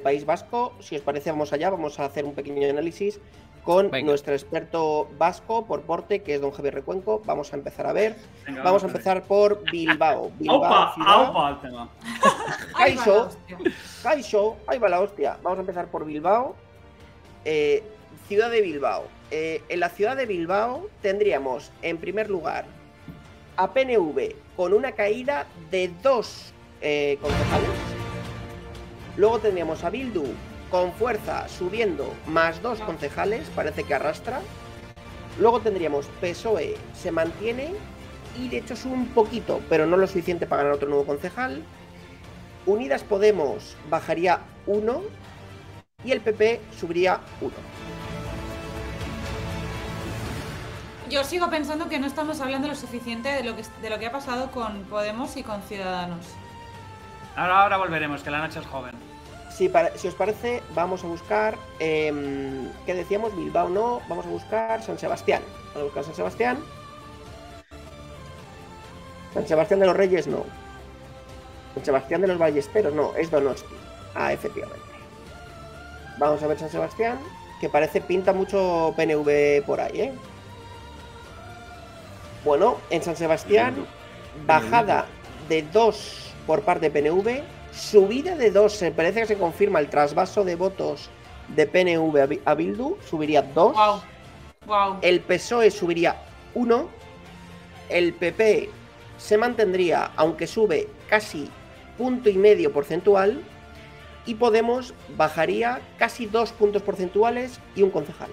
País 0.00 0.26
Vasco. 0.26 0.74
Si 0.80 0.94
os 0.94 1.02
parece, 1.02 1.30
vamos 1.30 1.52
allá, 1.52 1.70
vamos 1.70 1.98
a 1.98 2.04
hacer 2.04 2.26
un 2.26 2.34
pequeño 2.34 2.68
análisis 2.68 3.18
con 3.64 3.90
Venga. 3.90 4.06
nuestro 4.06 4.34
experto 4.34 5.08
vasco 5.16 5.64
por 5.64 5.82
porte, 5.82 6.22
que 6.22 6.34
es 6.34 6.42
don 6.42 6.50
Javier 6.50 6.74
Recuenco. 6.74 7.22
Vamos 7.24 7.52
a 7.54 7.56
empezar 7.56 7.86
a 7.86 7.94
ver. 7.94 8.16
Venga, 8.46 8.62
Vamos 8.62 8.84
a 8.84 8.88
empezar 8.88 9.22
por 9.22 9.64
Bilbao. 9.70 10.32
Bilbao 10.38 10.64
¡Aupa! 10.64 10.94
¡Aupa! 11.06 11.50
el 11.50 11.60
tema. 11.60 11.88
Hostia. 13.24 13.58
Kaixo, 14.02 14.56
ahí 14.66 14.78
va 14.78 14.90
la 14.90 15.00
hostia. 15.00 15.38
Vamos 15.42 15.58
a 15.58 15.60
empezar 15.62 15.86
por 15.86 16.04
Bilbao. 16.04 16.54
Eh, 17.46 17.82
ciudad 18.28 18.50
de 18.50 18.60
Bilbao. 18.60 19.04
Eh, 19.30 19.62
en 19.70 19.80
la 19.80 19.88
ciudad 19.88 20.14
de 20.14 20.26
Bilbao 20.26 20.88
tendríamos, 21.00 21.72
en 21.80 21.96
primer 21.96 22.28
lugar, 22.28 22.66
a 23.56 23.72
PNV 23.72 24.43
con 24.56 24.72
una 24.72 24.92
caída 24.92 25.46
de 25.70 25.90
dos 26.02 26.52
eh, 26.80 27.18
concejales. 27.20 27.70
Luego 29.16 29.38
tendríamos 29.38 29.84
a 29.84 29.90
Bildu 29.90 30.24
con 30.70 30.92
fuerza 30.92 31.48
subiendo 31.48 32.12
más 32.26 32.60
dos 32.62 32.80
concejales, 32.80 33.48
parece 33.54 33.84
que 33.84 33.94
arrastra. 33.94 34.40
Luego 35.38 35.60
tendríamos 35.60 36.06
PSOE 36.20 36.76
se 36.94 37.10
mantiene 37.10 37.72
y 38.38 38.48
de 38.48 38.58
hecho 38.58 38.76
sube 38.76 38.94
un 38.94 39.08
poquito, 39.08 39.60
pero 39.68 39.86
no 39.86 39.96
lo 39.96 40.06
suficiente 40.06 40.46
para 40.46 40.62
ganar 40.62 40.76
otro 40.76 40.88
nuevo 40.88 41.06
concejal. 41.06 41.62
Unidas 42.66 43.04
Podemos 43.04 43.76
bajaría 43.88 44.40
1 44.66 45.02
y 46.04 46.12
el 46.12 46.20
PP 46.20 46.60
subiría 46.78 47.20
1. 47.40 47.52
Yo 51.14 51.22
sigo 51.22 51.48
pensando 51.48 51.88
que 51.88 52.00
no 52.00 52.08
estamos 52.08 52.40
hablando 52.40 52.66
lo 52.66 52.74
suficiente 52.74 53.28
de 53.28 53.44
lo 53.44 53.54
que, 53.54 53.62
de 53.80 53.88
lo 53.88 54.00
que 54.00 54.06
ha 54.06 54.10
pasado 54.10 54.50
con 54.50 54.82
Podemos 54.86 55.36
y 55.36 55.44
con 55.44 55.62
Ciudadanos. 55.62 56.26
Ahora, 57.36 57.62
ahora 57.62 57.76
volveremos, 57.76 58.24
que 58.24 58.32
la 58.32 58.38
noche 58.38 58.58
es 58.58 58.66
joven. 58.66 58.96
Si, 59.48 59.68
para- 59.68 59.96
si 59.96 60.08
os 60.08 60.14
parece, 60.16 60.60
vamos 60.74 61.04
a 61.04 61.06
buscar, 61.06 61.56
em, 61.78 62.68
¿qué 62.84 62.94
decíamos? 62.94 63.36
Bilbao 63.36 63.68
no, 63.68 64.00
vamos 64.08 64.26
a 64.26 64.28
buscar 64.28 64.82
San 64.82 64.98
Sebastián. 64.98 65.40
Vamos 65.68 65.76
a 65.76 65.84
buscar 65.84 66.02
San 66.04 66.14
Sebastián. 66.16 66.58
San 69.34 69.46
Sebastián 69.46 69.78
de 69.78 69.86
los 69.86 69.96
Reyes 69.96 70.26
no. 70.26 70.42
San 71.76 71.84
Sebastián 71.84 72.22
de 72.22 72.26
los 72.26 72.38
Ballesteros 72.38 72.92
no, 72.92 73.14
es 73.14 73.30
Donosti. 73.30 73.76
Ah, 74.16 74.32
efectivamente. 74.32 74.82
Vamos 76.18 76.42
a 76.42 76.48
ver 76.48 76.58
San 76.58 76.70
Sebastián, 76.70 77.20
que 77.60 77.68
parece 77.68 78.00
pinta 78.00 78.32
mucho 78.32 78.92
PNV 78.96 79.62
por 79.64 79.80
ahí, 79.80 80.00
¿eh? 80.00 80.14
Bueno, 82.44 82.76
en 82.90 83.02
San 83.02 83.16
Sebastián, 83.16 83.86
bajada 84.46 85.06
de 85.48 85.62
2 85.62 86.32
por 86.46 86.62
parte 86.62 86.90
de 86.90 87.00
PNV, 87.02 87.42
subida 87.72 88.36
de 88.36 88.50
2, 88.50 88.72
se 88.72 88.90
parece 88.90 89.20
que 89.20 89.26
se 89.26 89.38
confirma 89.38 89.78
el 89.80 89.88
trasvaso 89.88 90.44
de 90.44 90.54
votos 90.56 91.08
de 91.48 91.66
PNV 91.66 92.16
a 92.20 92.26
Bi- 92.26 92.40
a 92.44 92.54
Bildu, 92.54 92.96
subiría 93.08 93.42
2. 93.42 93.74
Wow. 93.74 94.02
Wow. 94.66 94.96
El 95.02 95.20
PSOE 95.20 95.70
subiría 95.70 96.16
1. 96.54 96.88
El 97.90 98.14
PP 98.14 98.70
se 99.18 99.36
mantendría, 99.36 100.10
aunque 100.16 100.46
sube 100.46 100.88
casi 101.08 101.50
punto 101.98 102.28
y 102.30 102.36
medio 102.38 102.72
porcentual. 102.72 103.42
Y 104.26 104.34
Podemos 104.36 104.94
bajaría 105.18 105.82
casi 105.98 106.24
dos 106.24 106.50
puntos 106.52 106.80
porcentuales 106.80 107.60
y 107.76 107.82
un 107.82 107.90
concejal. 107.90 108.30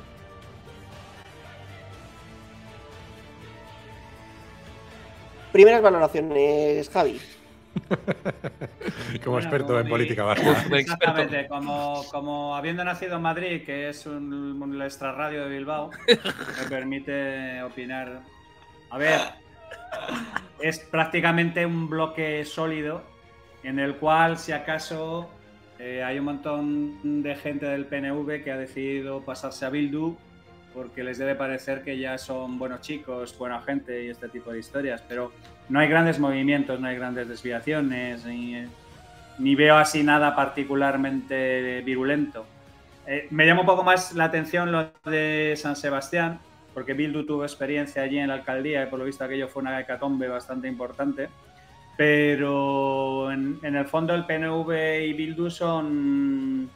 Primeras 5.52 5.82
valoraciones, 5.82 6.90
Javi. 6.90 7.20
Como 9.24 9.34
Bueno, 9.36 9.40
experto 9.40 9.80
en 9.80 9.88
y- 9.88 9.90
política 9.90 10.24
vasca. 10.24 10.66
Exactamente, 10.78 11.48
como, 11.48 12.04
como 12.12 12.56
habiendo 12.56 12.84
nacido 12.84 13.16
en 13.18 13.22
Madrid, 13.22 13.64
que 13.66 13.90
es 13.90 14.06
un, 14.06 14.34
un 14.62 14.82
extrarradio 14.82 15.44
de 15.44 15.50
Bilbao, 15.58 15.90
me 16.08 16.70
permite 16.70 17.62
opinar. 17.64 18.22
A 18.90 18.98
ver, 18.98 19.20
es 20.62 20.80
prácticamente 20.80 21.66
un 21.66 21.90
bloque 21.90 22.44
sólido 22.46 23.04
en 23.64 23.80
el 23.80 23.96
cual, 23.96 24.38
si 24.38 24.52
acaso, 24.52 25.30
eh, 25.80 26.04
hay 26.04 26.20
un 26.20 26.26
montón 26.26 27.24
de 27.24 27.36
gente 27.36 27.66
del 27.66 27.86
PNV 27.86 28.44
que 28.44 28.52
ha 28.52 28.58
decidido 28.58 29.22
pasarse 29.22 29.66
a 29.66 29.70
Bildu 29.70 30.18
porque 30.74 31.04
les 31.04 31.18
debe 31.18 31.36
parecer 31.36 31.84
que 31.84 31.98
ya 31.98 32.18
son 32.18 32.58
buenos 32.58 32.82
chicos, 32.82 33.38
buena 33.38 33.62
gente 33.62 34.06
y 34.06 34.10
este 34.10 34.30
tipo 34.30 34.52
de 34.52 34.60
historias, 34.60 35.04
pero 35.08 35.32
no 35.70 35.80
hay 35.80 35.88
grandes 35.88 36.20
movimientos, 36.20 36.80
no 36.80 36.88
hay 36.88 36.96
grandes 36.96 37.28
desviaciones, 37.28 38.26
ni, 38.26 38.66
ni 39.40 39.56
veo 39.56 39.78
así 39.78 40.04
nada 40.04 40.36
particularmente 40.36 41.82
virulento. 41.82 42.46
Eh, 43.08 43.28
me 43.32 43.46
llama 43.46 43.62
un 43.62 43.68
poco 43.68 43.84
más 43.84 44.14
la 44.14 44.26
atención 44.26 44.72
lo 44.72 44.92
de 45.06 45.54
San 45.58 45.76
Sebastián, 45.76 46.40
porque 46.74 46.94
Bildu 46.94 47.26
tuvo 47.26 47.44
experiencia 47.44 48.04
allí 48.04 48.20
en 48.20 48.30
la 48.30 48.36
alcaldía 48.36 48.84
y 48.84 48.86
por 48.88 49.00
lo 49.00 49.06
visto 49.06 49.24
aquello 49.24 49.48
fue 49.48 49.62
una 49.62 49.80
hecatombe 49.80 50.28
bastante 50.28 50.68
importante. 50.68 51.30
Pero 51.98 53.32
en, 53.32 53.60
en 53.64 53.76
el 53.76 53.86
fondo 53.86 54.16
el 54.16 54.26
PNV 54.26 55.04
y 55.04 55.14
Bildu 55.14 55.50
son 55.50 56.70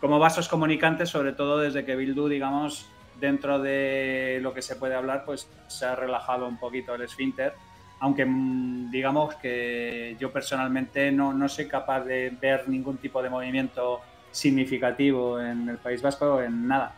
como 0.00 0.18
vasos 0.18 0.48
comunicantes, 0.48 1.08
sobre 1.08 1.32
todo 1.32 1.58
desde 1.58 1.84
que 1.84 1.94
Bildu, 1.94 2.28
digamos, 2.28 2.88
dentro 3.20 3.58
de 3.58 4.38
lo 4.42 4.54
que 4.54 4.62
se 4.62 4.76
puede 4.76 4.94
hablar, 4.94 5.24
pues 5.24 5.48
se 5.68 5.86
ha 5.86 5.94
relajado 5.94 6.48
un 6.48 6.58
poquito 6.58 6.94
el 6.94 7.02
esfínter 7.02 7.54
aunque 8.00 8.24
mm, 8.24 8.90
digamos 8.90 9.34
que 9.36 10.16
yo 10.18 10.32
personalmente 10.32 11.12
no, 11.12 11.32
no 11.32 11.48
soy 11.48 11.68
capaz 11.68 12.00
de 12.00 12.30
ver 12.40 12.68
ningún 12.68 12.96
tipo 12.96 13.22
de 13.22 13.30
movimiento 13.30 14.00
significativo 14.32 15.40
en 15.40 15.68
el 15.68 15.76
País 15.76 16.02
Vasco, 16.02 16.40
en 16.40 16.66
nada. 16.66 16.94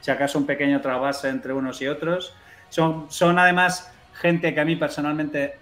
Si 0.00 0.10
acaso 0.10 0.38
un 0.38 0.46
pequeño 0.46 0.80
trasvase 0.80 1.28
entre 1.28 1.52
unos 1.52 1.80
y 1.80 1.86
otros. 1.86 2.34
Son, 2.68 3.06
son 3.08 3.38
además 3.38 3.92
gente 4.14 4.52
que 4.52 4.60
a 4.60 4.64
mí 4.64 4.76
personalmente 4.76 5.58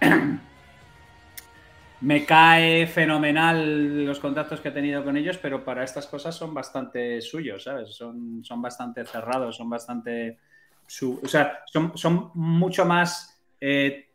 me 2.02 2.24
cae 2.24 2.86
fenomenal 2.86 4.04
los 4.06 4.20
contactos 4.20 4.60
que 4.60 4.68
he 4.68 4.72
tenido 4.72 5.04
con 5.04 5.16
ellos, 5.16 5.36
pero 5.38 5.64
para 5.64 5.84
estas 5.84 6.06
cosas 6.06 6.34
son 6.34 6.54
bastante 6.54 7.20
suyos, 7.20 7.64
¿sabes? 7.64 7.94
Son, 7.94 8.42
son 8.44 8.62
bastante 8.62 9.04
cerrados, 9.04 9.56
son 9.56 9.68
bastante... 9.68 10.38
su- 10.86 11.20
o 11.22 11.28
sea, 11.28 11.60
son, 11.66 11.96
son 11.98 12.30
mucho 12.34 12.84
más... 12.86 13.40
eh, 13.60 14.06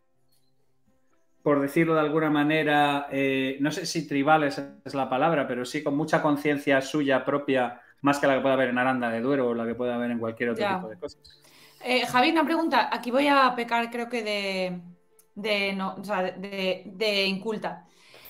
por 1.44 1.62
decirlo 1.62 1.94
de 1.94 2.00
alguna 2.02 2.32
manera, 2.32 3.06
eh, 3.12 3.58
no 3.62 3.70
sé 3.70 3.86
si 3.86 4.08
tribales 4.08 4.60
es 4.84 4.94
la 4.96 5.08
palabra, 5.08 5.48
pero 5.48 5.64
sí 5.64 5.84
con 5.84 5.96
mucha 5.96 6.20
conciencia 6.20 6.82
suya 6.82 7.24
propia, 7.24 7.80
más 8.02 8.18
que 8.18 8.26
la 8.26 8.34
que 8.38 8.42
puede 8.42 8.56
haber 8.56 8.70
en 8.70 8.80
Aranda 8.80 9.12
de 9.12 9.22
Duero 9.22 9.50
o 9.50 9.54
la 9.54 9.64
que 9.68 9.76
puede 9.76 9.94
haber 9.94 10.10
en 10.10 10.18
cualquier 10.18 10.50
otro 10.50 10.64
Ya. 10.64 10.76
tipo 10.78 10.90
de 10.90 10.98
cosas. 10.98 11.22
Eh, 11.84 12.04
Javi, 12.08 12.32
una 12.32 12.46
pregunta. 12.46 12.90
Aquí 12.92 13.12
voy 13.12 13.28
a 13.28 13.54
pecar, 13.56 13.92
creo 13.92 14.10
que 14.10 14.24
de, 14.24 14.82
de, 15.36 15.74
no, 15.74 15.96
o 15.96 16.04
sea, 16.04 16.22
de, 16.24 16.84
de 16.86 17.26
inculta. 17.26 17.86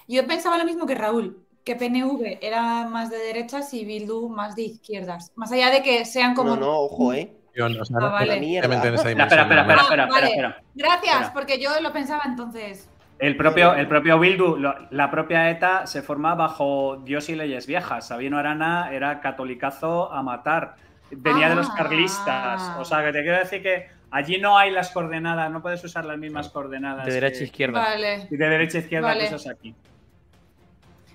Yo 0.07 0.25
pensaba 0.27 0.57
lo 0.57 0.65
mismo 0.65 0.85
que 0.85 0.95
Raúl, 0.95 1.43
que 1.63 1.75
PNV 1.75 2.39
era 2.41 2.87
más 2.87 3.09
de 3.09 3.17
derechas 3.17 3.73
y 3.73 3.85
Bildu 3.85 4.29
más 4.29 4.55
de 4.55 4.63
izquierdas. 4.63 5.31
Más 5.35 5.51
allá 5.51 5.69
de 5.71 5.81
que 5.81 6.05
sean 6.05 6.35
como. 6.35 6.51
No, 6.51 6.57
no, 6.57 6.71
ojo, 6.81 7.13
¿eh? 7.13 7.31
Yo 7.55 7.69
no, 7.69 7.81
o 7.81 7.85
sea, 7.85 7.97
Ah, 7.97 8.01
no- 8.01 8.11
vale. 8.11 8.33
Espera, 8.35 8.75
espera, 8.75 8.95
espera, 8.95 9.09
dimensión, 9.09 9.39
espera, 9.39 9.61
espera, 9.81 10.05
vale. 10.07 10.27
espera. 10.27 10.61
Gracias, 10.75 11.13
Espera. 11.15 11.33
porque 11.33 11.59
yo 11.59 11.69
lo 11.81 11.93
pensaba 11.93 12.23
entonces. 12.25 12.89
El 13.17 13.37
propio, 13.37 13.73
el 13.75 13.87
propio 13.87 14.19
Bildu, 14.19 14.57
lo- 14.57 14.75
la 14.91 15.09
propia 15.09 15.49
ETA 15.49 15.87
se 15.87 16.01
forma 16.01 16.35
bajo 16.35 16.97
Dios 16.97 17.29
y 17.29 17.35
leyes 17.35 17.65
viejas. 17.65 18.09
Sabino 18.09 18.37
Arana 18.37 18.89
era 18.91 19.21
catolicazo 19.21 20.11
a 20.11 20.21
matar. 20.21 20.75
Venía 21.11 21.47
de 21.49 21.55
los 21.55 21.69
Ah. 21.69 21.75
carlistas. 21.77 22.61
O 22.77 22.83
sea, 22.83 23.03
que 23.05 23.13
te 23.13 23.21
quiero 23.21 23.37
decir 23.39 23.63
que 23.63 23.87
allí 24.11 24.37
no 24.39 24.57
hay 24.57 24.71
las 24.71 24.91
coordenadas, 24.91 25.51
no 25.51 25.61
puedes 25.61 25.83
usar 25.83 26.05
las 26.05 26.17
mismas 26.17 26.49
coordenadas. 26.49 27.05
De 27.05 27.13
derecha 27.13 27.41
a 27.41 27.43
izquierda. 27.43 27.79
Vale. 27.79 28.27
y 28.29 28.35
de 28.37 28.49
derecha 28.49 28.77
a 28.77 28.81
izquierda 28.81 29.07
Vale. 29.07 29.29
que 29.29 29.35
usas 29.35 29.47
aquí. 29.47 29.75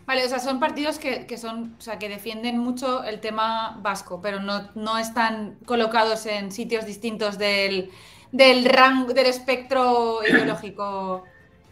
Vale, 0.07 0.25
o 0.25 0.29
sea, 0.29 0.41
son 0.41 0.59
partidos 0.59 0.99
que, 0.99 1.27
que 1.27 1.39
son, 1.39 1.77
o 1.79 1.81
sea, 1.81 1.99
que 1.99 2.09
defienden 2.09 2.59
mucho 2.59 3.05
el 3.05 3.21
tema 3.21 3.79
vasco, 3.81 4.21
pero 4.21 4.41
no, 4.41 4.69
no 4.75 4.99
están 4.99 5.57
colocados 5.65 6.27
en 6.27 6.51
sitios 6.51 6.85
distintos 6.85 7.39
del, 7.39 7.91
del 8.33 8.65
rango, 8.65 9.13
del 9.13 9.27
espectro 9.27 10.19
ideológico. 10.29 11.25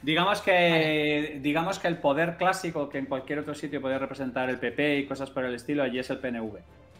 Digamos 0.02 0.40
que, 0.40 1.40
digamos 1.42 1.80
que 1.80 1.88
el 1.88 1.98
poder 1.98 2.36
clásico 2.36 2.88
que 2.88 2.98
en 2.98 3.06
cualquier 3.06 3.40
otro 3.40 3.54
sitio 3.54 3.80
puede 3.80 3.98
representar 3.98 4.48
el 4.48 4.58
PP 4.58 4.98
y 4.98 5.06
cosas 5.06 5.30
por 5.30 5.44
el 5.44 5.54
estilo, 5.54 5.82
allí 5.82 5.98
es 5.98 6.08
el 6.10 6.18
PNV, 6.18 6.58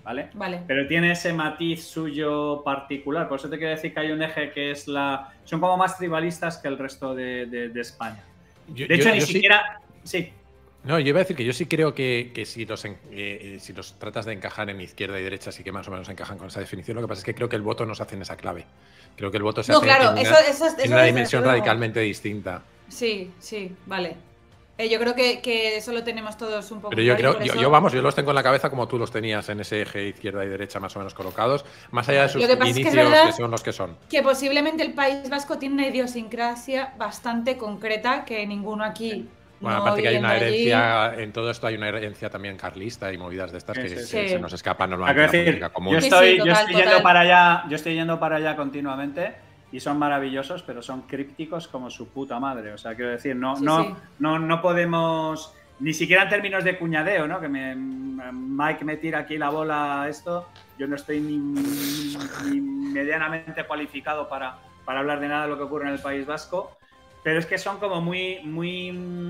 ¿vale? 0.08 0.30
Vale. 0.32 0.60
Pero 0.66 0.88
tiene 0.88 1.12
ese 1.12 1.32
matiz 1.34 1.84
suyo 1.84 2.62
particular. 2.64 3.28
Por 3.28 3.38
eso 3.38 3.50
te 3.50 3.58
quiero 3.58 3.72
decir 3.74 3.92
que 3.92 4.00
hay 4.00 4.10
un 4.10 4.22
eje 4.22 4.50
que 4.52 4.70
es 4.70 4.88
la. 4.88 5.34
Son 5.44 5.60
como 5.60 5.76
más 5.76 5.98
tribalistas 5.98 6.56
que 6.56 6.68
el 6.68 6.78
resto 6.78 7.14
de, 7.14 7.44
de- 7.46 7.68
de 7.68 7.80
España. 7.80 8.24
Yo- 8.68 8.86
De 8.86 8.94
hecho, 8.94 9.08
yo- 9.08 9.14
ni 9.14 9.20
yo 9.20 9.26
siquiera. 9.26 9.80
Sí. 10.04 10.32
No, 10.84 10.98
yo 10.98 11.08
iba 11.08 11.18
a 11.18 11.24
decir 11.24 11.36
que 11.36 11.44
yo 11.44 11.52
sí 11.52 11.66
creo 11.66 11.92
que, 11.92 12.30
que 12.34 12.46
si, 12.46 12.64
los 12.64 12.82
en- 12.86 12.96
eh, 13.10 13.56
eh, 13.56 13.58
si 13.60 13.72
los 13.74 13.98
tratas 13.98 14.24
de 14.24 14.32
encajar 14.32 14.70
en 14.70 14.80
izquierda 14.80 15.20
y 15.20 15.22
derecha, 15.24 15.52
sí 15.52 15.62
que 15.62 15.72
más 15.72 15.86
o 15.88 15.90
menos 15.90 16.08
encajan 16.08 16.38
con 16.38 16.48
esa 16.48 16.60
definición. 16.60 16.94
Lo 16.94 17.02
que 17.02 17.08
pasa 17.08 17.18
es 17.20 17.24
que 17.26 17.34
creo 17.34 17.48
que 17.50 17.56
el 17.56 17.62
voto 17.62 17.84
no 17.84 17.94
se 17.94 18.02
hace 18.02 18.14
en 18.16 18.22
esa 18.22 18.36
clave. 18.36 18.64
Creo 19.16 19.30
que 19.30 19.36
el 19.36 19.42
voto 19.42 19.62
se 19.62 19.72
No, 19.72 19.78
hace 19.78 19.86
claro, 19.88 20.12
en 20.12 20.18
eso, 20.18 20.30
una, 20.30 20.40
eso, 20.40 20.64
eso 20.66 20.76
en 20.80 20.88
una 20.92 20.96
desde 21.02 21.06
dimensión 21.12 21.44
radicalmente 21.44 22.00
distinta. 22.00 22.62
Sí, 22.88 23.30
sí, 23.40 23.74
vale. 23.84 24.16
Eh, 24.80 24.88
yo 24.88 25.00
creo 25.00 25.12
que, 25.16 25.40
que 25.40 25.76
eso 25.76 25.92
lo 25.92 26.04
tenemos 26.04 26.36
todos 26.36 26.70
un 26.70 26.78
poco 26.80 26.90
Pero 26.90 27.02
yo 27.02 27.16
claro 27.16 27.34
creo, 27.34 27.46
yo, 27.46 27.52
eso- 27.54 27.62
yo, 27.62 27.68
vamos, 27.68 27.92
yo 27.92 28.00
los 28.00 28.14
tengo 28.14 28.30
en 28.30 28.36
la 28.36 28.44
cabeza 28.44 28.70
como 28.70 28.86
tú 28.86 28.96
los 28.96 29.10
tenías 29.10 29.48
en 29.48 29.58
ese 29.58 29.82
eje 29.82 30.06
izquierda 30.10 30.44
y 30.44 30.48
derecha 30.48 30.78
más 30.78 30.94
o 30.94 31.00
menos 31.00 31.14
colocados, 31.14 31.64
más 31.90 32.08
allá 32.08 32.22
de 32.22 32.28
sus 32.28 32.42
Lo 32.42 32.46
que 32.48 32.56
pasa 32.56 32.70
es 32.70 32.76
que 32.76 32.80
es 32.82 32.94
inicios 32.94 33.18
que 33.26 33.32
son 33.32 33.50
los 33.50 33.62
que 33.64 33.72
son. 33.72 33.96
que 34.08 34.22
posiblemente 34.22 34.84
el 34.84 34.92
País 34.94 35.28
Vasco 35.28 35.58
tiene 35.58 35.74
una 35.74 35.88
idiosincrasia 35.88 36.94
bastante 36.96 37.56
concreta 37.56 38.24
que 38.24 38.46
ninguno 38.46 38.84
aquí. 38.84 39.28
Bueno, 39.60 39.78
no 39.78 39.82
aparte 39.82 40.02
que 40.02 40.08
hay 40.08 40.16
una 40.18 40.30
allí- 40.30 40.44
herencia, 40.44 41.14
en 41.16 41.32
todo 41.32 41.50
esto 41.50 41.66
hay 41.66 41.74
una 41.74 41.88
herencia 41.88 42.30
también 42.30 42.56
carlista 42.56 43.12
y 43.12 43.18
movidas 43.18 43.50
de 43.50 43.58
estas 43.58 43.76
Sí, 43.76 43.82
que, 43.82 43.88
sí, 43.88 43.94
que 43.96 44.02
sí. 44.04 44.28
se 44.28 44.38
nos 44.38 44.52
escapan 44.52 44.92
Hay 44.92 44.96
que 44.96 44.96
normalmente 44.98 45.20
la 45.26 45.32
decir, 45.32 45.44
política 45.46 45.68
común. 45.70 45.92
yo 45.94 45.98
estoy, 45.98 46.28
sí, 46.30 46.36
yo 46.38 46.44
total, 46.44 46.66
estoy 46.68 46.82
yendo 46.84 47.02
para 47.02 47.20
allá, 47.20 47.64
yo 47.68 47.74
estoy 47.74 47.94
yendo 47.94 48.20
para 48.20 48.36
allá 48.36 48.54
continuamente 48.54 49.34
y 49.70 49.80
son 49.80 49.98
maravillosos, 49.98 50.62
pero 50.62 50.82
son 50.82 51.02
crípticos 51.02 51.68
como 51.68 51.90
su 51.90 52.08
puta 52.08 52.40
madre. 52.40 52.72
O 52.72 52.78
sea, 52.78 52.94
quiero 52.94 53.10
decir, 53.10 53.36
no, 53.36 53.56
Sí, 53.56 53.64
no, 53.64 53.84
sí. 53.84 53.94
no, 54.18 54.38
no 54.38 54.62
podemos, 54.62 55.54
ni 55.80 55.92
siquiera 55.92 56.22
en 56.22 56.28
términos 56.30 56.64
de 56.64 56.78
cuñadeo, 56.78 57.26
¿no? 57.28 57.40
Que 57.40 57.48
me, 57.48 57.74
Mike 57.76 58.84
me 58.84 58.96
tira 58.96 59.20
aquí 59.20 59.36
la 59.38 59.50
bola 59.50 60.02
a 60.02 60.08
esto, 60.08 60.48
yo 60.78 60.86
no 60.86 60.96
estoy 60.96 61.20
ni, 61.20 61.36
ni 61.38 62.60
medianamente 62.60 63.64
cualificado 63.64 64.28
para, 64.28 64.58
para 64.84 65.00
hablar 65.00 65.20
de 65.20 65.28
nada 65.28 65.42
de 65.44 65.50
lo 65.50 65.56
que 65.58 65.64
ocurre 65.64 65.86
en 65.86 65.94
el 65.94 66.00
País 66.00 66.26
Vasco, 66.26 66.76
pero 67.22 67.38
es 67.38 67.46
que 67.46 67.58
son 67.58 67.78
como 67.78 68.00
muy, 68.00 68.40
muy... 68.44 68.92
Mm, 68.92 69.28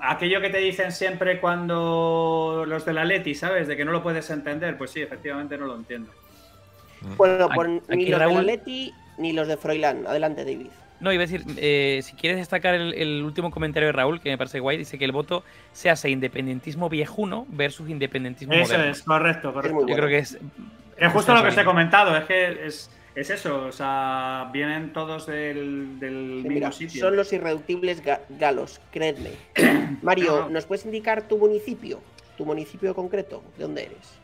Aquello 0.00 0.40
que 0.40 0.48
te 0.48 0.56
dicen 0.56 0.90
siempre 0.90 1.38
cuando 1.38 2.64
los 2.66 2.86
de 2.86 2.94
la 2.94 3.04
Leti, 3.04 3.34
¿sabes? 3.34 3.68
De 3.68 3.76
que 3.76 3.84
no 3.84 3.92
lo 3.92 4.02
puedes 4.02 4.30
entender, 4.30 4.78
pues 4.78 4.90
sí, 4.90 5.02
efectivamente 5.02 5.58
no 5.58 5.66
lo 5.66 5.76
entiendo. 5.76 6.10
Bueno, 7.16 7.44
Aquí- 7.46 7.54
pues 7.54 7.68
ni 7.98 8.06
los 8.06 8.20
Raúl- 8.20 8.36
de 8.38 8.42
Leti 8.42 8.94
ni 9.18 9.32
los 9.32 9.48
de 9.48 9.56
Froilán. 9.56 10.06
Adelante, 10.06 10.44
David. 10.44 10.68
No, 10.98 11.12
iba 11.12 11.22
a 11.24 11.26
decir, 11.26 11.44
eh, 11.58 12.00
si 12.02 12.14
quieres 12.16 12.38
destacar 12.38 12.74
el, 12.74 12.94
el 12.94 13.22
último 13.22 13.50
comentario 13.50 13.88
de 13.88 13.92
Raúl, 13.92 14.18
que 14.20 14.30
me 14.30 14.38
parece 14.38 14.60
guay, 14.60 14.78
dice 14.78 14.98
que 14.98 15.04
el 15.04 15.12
voto 15.12 15.44
se 15.72 15.90
hace 15.90 16.08
independentismo 16.08 16.88
viejuno 16.88 17.46
versus 17.50 17.90
independentismo 17.90 18.54
Eso 18.54 18.72
moderno. 18.72 18.92
es, 18.92 19.02
correcto, 19.02 19.52
correcto. 19.52 19.78
Yo 19.80 19.84
bueno. 19.84 19.96
creo 19.96 20.08
que 20.08 20.18
es. 20.18 20.38
Es 20.96 21.12
justo 21.12 21.34
lo 21.34 21.42
que 21.42 21.48
os 21.48 21.58
he 21.58 21.64
comentado, 21.66 22.16
es 22.16 22.24
que 22.24 22.66
es, 22.66 22.90
es 23.14 23.28
eso, 23.28 23.66
o 23.66 23.72
sea, 23.72 24.48
vienen 24.54 24.94
todos 24.94 25.26
del, 25.26 26.00
del 26.00 26.12
Sí, 26.14 26.48
mismo 26.48 26.48
mira, 26.48 26.72
sitio. 26.72 27.00
son 27.02 27.14
los 27.16 27.30
irreductibles 27.30 28.02
ga- 28.02 28.20
galos, 28.30 28.80
creedme. 28.90 29.32
Mario, 30.02 30.32
No, 30.32 30.40
no. 30.44 30.48
¿nos 30.48 30.64
puedes 30.64 30.86
indicar 30.86 31.28
tu 31.28 31.36
municipio? 31.36 32.00
¿Tu 32.38 32.46
municipio 32.46 32.94
concreto? 32.94 33.42
¿De 33.58 33.64
dónde 33.64 33.84
eres? 33.84 34.18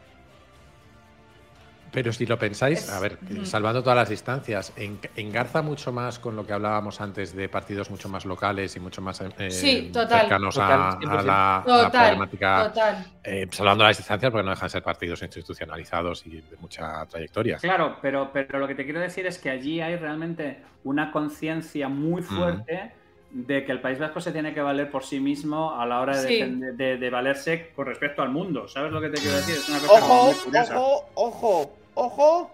Pero 1.93 2.11
si 2.11 2.25
lo 2.25 2.39
pensáis, 2.39 2.89
a 2.89 2.99
ver, 3.01 3.19
salvando 3.45 3.83
todas 3.83 3.97
las 3.97 4.09
distancias, 4.09 4.73
en- 4.77 4.99
engarza 5.15 5.61
mucho 5.61 5.93
más 5.93 6.19
con 6.19 6.35
lo 6.35 6.47
que 6.47 6.55
hablábamos 6.55 7.01
antes 7.03 7.37
de 7.37 7.51
partidos 7.51 7.91
mucho 7.91 8.09
más 8.09 8.25
locales 8.25 8.75
y 8.77 8.81
mucho 8.81 9.03
más 9.03 9.21
eh, 9.21 9.51
Sí, 9.51 9.91
total. 9.93 10.21
cercanos 10.21 10.57
a, 10.59 10.61
Total, 10.63 10.81
a 10.81 10.99
100%. 10.99 11.23
la, 11.27 11.57
a 11.59 11.67
la 11.67 11.85
Total, 11.85 11.91
problemática, 11.91 12.69
total. 12.69 13.07
eh, 13.23 13.47
salvando 13.51 13.85
las 13.85 13.99
distancias 13.99 14.33
porque 14.33 14.45
no 14.45 14.51
dejan 14.53 14.67
de 14.67 14.71
ser 14.71 14.83
partidos 14.83 15.21
institucionalizados 15.23 16.27
y 16.27 16.41
de 16.41 16.57
mucha 16.57 17.05
trayectoria. 17.07 17.59
Claro, 17.59 17.99
pero, 18.01 18.31
pero 18.33 18.59
lo 18.59 18.67
que 18.67 18.75
te 18.75 18.85
quiero 18.85 19.01
decir 19.01 19.27
es 19.27 19.39
que 19.39 19.51
allí 19.51 19.83
hay 19.83 19.97
realmente 19.97 20.63
una 20.85 21.13
conciencia 21.13 21.89
muy 21.91 22.23
fuerte 22.23 22.93
de 23.31 23.65
que 23.67 23.73
el 23.73 23.81
País 23.83 23.99
Vasco 23.99 24.21
se 24.21 24.33
tiene 24.33 24.55
que 24.55 24.63
valer 24.63 24.91
por 24.91 25.05
sí 25.05 25.21
mismo 25.21 25.79
a 25.79 25.85
la 25.85 26.01
hora 26.01 26.17
de, 26.21 26.27
Sí. 26.29 26.35
defender- 26.41 26.75
de- 26.75 26.97
de 26.97 27.11
valerse 27.11 27.71
con 27.77 27.85
respecto 27.87 28.23
al 28.23 28.31
mundo. 28.31 28.67
¿Sabes 28.67 28.93
lo 28.93 29.01
que 29.01 29.11
te 29.11 29.21
quiero 29.21 29.37
decir? 29.37 29.57
Es 29.57 29.69
una 29.69 29.79
cosa 29.79 29.93
¡Ojo! 29.93 30.31
¡Ojo! 30.75 31.11
¡Ojo! 31.15 31.77
¡Ojo! 31.95 32.51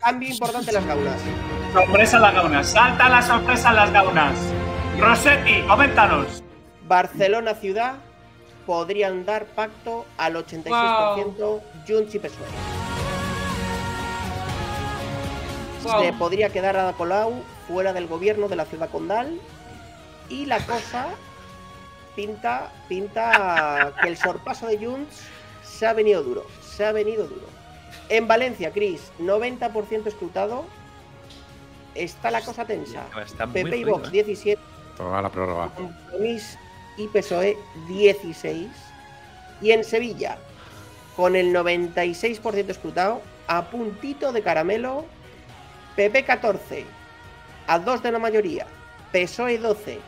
Cambio 0.00 0.28
importante 0.28 0.70
en 0.70 0.74
las 0.74 0.86
gaunas. 0.86 1.20
Sorpresa 1.72 2.16
en 2.16 2.22
las 2.22 2.34
gaunas. 2.34 2.68
Salta 2.68 3.08
la 3.08 3.22
sorpresa 3.22 3.70
en 3.70 3.76
las 3.76 3.92
gaunas. 3.92 4.38
Rossetti, 4.98 5.62
coméntanos. 5.66 6.42
Barcelona 6.86 7.54
ciudad 7.54 7.94
podrían 8.66 9.24
dar 9.24 9.46
pacto 9.46 10.04
al 10.18 10.36
86% 10.36 11.60
Junts 11.86 12.14
y 12.14 12.18
PSOE. 12.18 12.46
Se 16.00 16.12
podría 16.14 16.50
quedar 16.50 16.76
Ada 16.76 16.92
Colau 16.94 17.42
fuera 17.68 17.92
del 17.92 18.08
gobierno 18.08 18.48
de 18.48 18.56
la 18.56 18.64
ciudad 18.64 18.90
condal 18.90 19.40
y 20.28 20.46
la 20.46 20.58
cosa 20.66 21.06
pinta, 22.16 22.72
pinta 22.88 23.92
que 24.02 24.08
el 24.08 24.16
sorpaso 24.16 24.66
de 24.66 24.84
Junts 24.84 25.22
se 25.62 25.86
ha 25.86 25.92
venido 25.92 26.24
duro, 26.24 26.46
se 26.60 26.84
ha 26.84 26.92
venido 26.92 27.26
duro. 27.26 27.55
En 28.08 28.28
Valencia, 28.28 28.72
Cris, 28.72 29.10
90% 29.18 30.06
escrutado. 30.06 30.64
Está 31.94 32.30
la 32.30 32.42
cosa 32.42 32.64
tensa. 32.64 33.06
Está 33.24 33.46
muy 33.46 33.64
PP 33.64 33.76
y 33.78 33.84
Vox 33.84 34.08
¿eh? 34.08 34.10
17, 34.12 34.60
Toda 34.96 35.22
la 35.22 35.30
prórroga. 35.30 35.70
Compromís 35.74 36.58
y 36.96 37.08
PSOE 37.08 37.56
16. 37.88 38.68
Y 39.60 39.70
en 39.70 39.84
Sevilla, 39.84 40.38
con 41.16 41.36
el 41.36 41.54
96% 41.54 42.68
escrutado, 42.68 43.22
a 43.48 43.70
puntito 43.70 44.32
de 44.32 44.42
caramelo, 44.42 45.04
PP 45.96 46.24
14, 46.24 46.84
a 47.66 47.78
2 47.78 48.02
de 48.02 48.12
la 48.12 48.18
mayoría, 48.18 48.66
PSOE 49.12 49.58
12, 49.58 49.98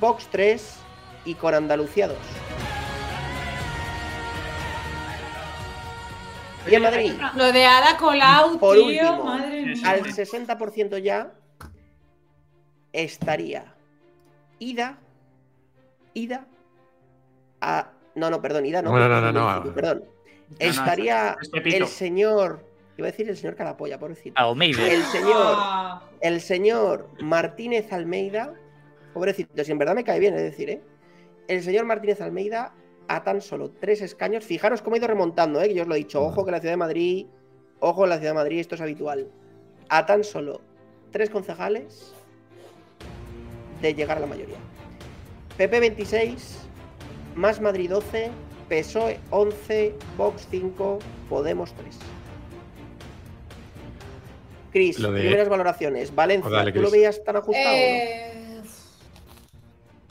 Vox 0.00 0.26
3 0.30 0.76
y 1.24 1.34
con 1.34 1.54
Andalucía 1.54 2.08
2. 2.08 2.16
Y 6.68 6.74
en 6.74 6.82
Madrid, 6.82 7.12
Lo 7.36 7.52
de 7.52 7.64
Ada 7.64 7.96
Colau, 7.96 8.58
Por 8.58 8.76
tío, 8.76 8.86
último, 8.86 9.24
madre 9.24 9.62
mía. 9.66 9.74
al 9.84 10.00
60% 10.04 10.98
ya 10.98 11.32
estaría 12.92 13.74
ida, 14.58 14.98
ida 16.14 16.46
a... 17.60 17.90
No, 18.14 18.30
no, 18.30 18.40
perdón, 18.40 18.64
ida 18.66 18.80
no. 18.82 18.90
No, 18.90 19.08
no, 19.08 19.20
no, 19.20 19.32
no, 19.32 19.74
Perdón. 19.74 20.04
no, 20.48 20.56
Estaría 20.58 21.36
es 21.40 21.48
Pepito. 21.50 21.76
el 21.76 21.86
señor... 21.86 22.64
Iba 22.96 23.08
a 23.08 23.10
decir 23.10 23.28
el 23.28 23.36
señor 23.36 23.56
Calapolla, 23.56 23.98
pobrecito. 23.98 24.40
Almeida. 24.40 24.90
El 24.90 25.02
señor, 25.02 25.54
Ah, 25.58 26.02
el 26.22 26.40
señor 26.40 27.10
Martínez 27.20 27.92
Almeida, 27.92 28.54
pobrecito, 29.12 29.62
si 29.62 29.70
en 29.70 29.76
verdad 29.78 29.94
me 29.94 30.02
cae 30.02 30.18
bien, 30.18 30.32
es 30.34 30.40
decir, 30.42 30.70
¿eh? 30.70 30.80
El 31.46 31.62
señor 31.62 31.84
Martínez 31.84 32.22
Almeida 32.22 32.72
a 33.08 33.22
tan 33.24 33.40
solo 33.40 33.70
tres 33.70 34.02
escaños. 34.02 34.44
Fijaros 34.44 34.82
cómo 34.82 34.94
ha 34.94 34.98
ido 34.98 35.06
remontando, 35.06 35.60
¿eh? 35.60 35.68
Que 35.68 35.74
yo 35.74 35.82
os 35.82 35.88
lo 35.88 35.94
he 35.94 35.98
dicho. 35.98 36.22
Ojo 36.22 36.44
que 36.44 36.50
la 36.50 36.60
ciudad 36.60 36.72
de 36.72 36.78
Madrid, 36.78 37.26
ojo 37.80 38.04
en 38.04 38.10
la 38.10 38.16
ciudad 38.18 38.30
de 38.32 38.36
Madrid, 38.36 38.58
esto 38.60 38.74
es 38.74 38.80
habitual. 38.80 39.28
A 39.88 40.04
tan 40.06 40.24
solo 40.24 40.60
tres 41.12 41.30
concejales 41.30 42.12
de 43.80 43.94
llegar 43.94 44.16
a 44.18 44.20
la 44.20 44.26
mayoría. 44.26 44.56
PP 45.56 45.80
26, 45.80 46.58
más 47.34 47.60
Madrid 47.60 47.88
12, 47.90 48.30
PSOE 48.68 49.18
11, 49.30 49.94
Vox 50.16 50.46
5, 50.50 50.98
Podemos 51.28 51.72
3. 51.74 51.96
Cris, 54.72 55.00
de- 55.00 55.08
primeras 55.08 55.48
valoraciones. 55.48 56.14
Valencia, 56.14 56.48
Oh, 56.50 56.52
dale, 56.52 56.72
¿tú 56.72 56.82
lo 56.82 56.90
veías 56.90 57.22
tan 57.24 57.36
ajustado? 57.36 57.74
o 57.74 57.78
no? 57.78 58.35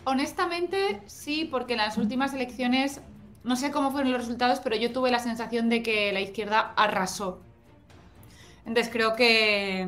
Honestamente, 0.06 1.02
sí, 1.06 1.46
porque 1.46 1.74
en 1.74 1.80
las 1.80 1.98
últimas 1.98 2.34
elecciones, 2.34 3.02
no 3.44 3.56
sé 3.56 3.72
cómo 3.72 3.92
fueron 3.92 4.12
los 4.12 4.22
resultados, 4.22 4.60
pero 4.64 4.76
yo 4.76 4.92
tuve 4.92 5.12
la 5.12 5.20
sensación 5.20 5.70
de 5.70 5.84
que 5.84 6.12
la 6.14 6.22
izquierda 6.22 6.74
arrasó. 6.76 7.40
Entonces 8.66 8.92
creo 8.92 9.16
que. 9.16 9.88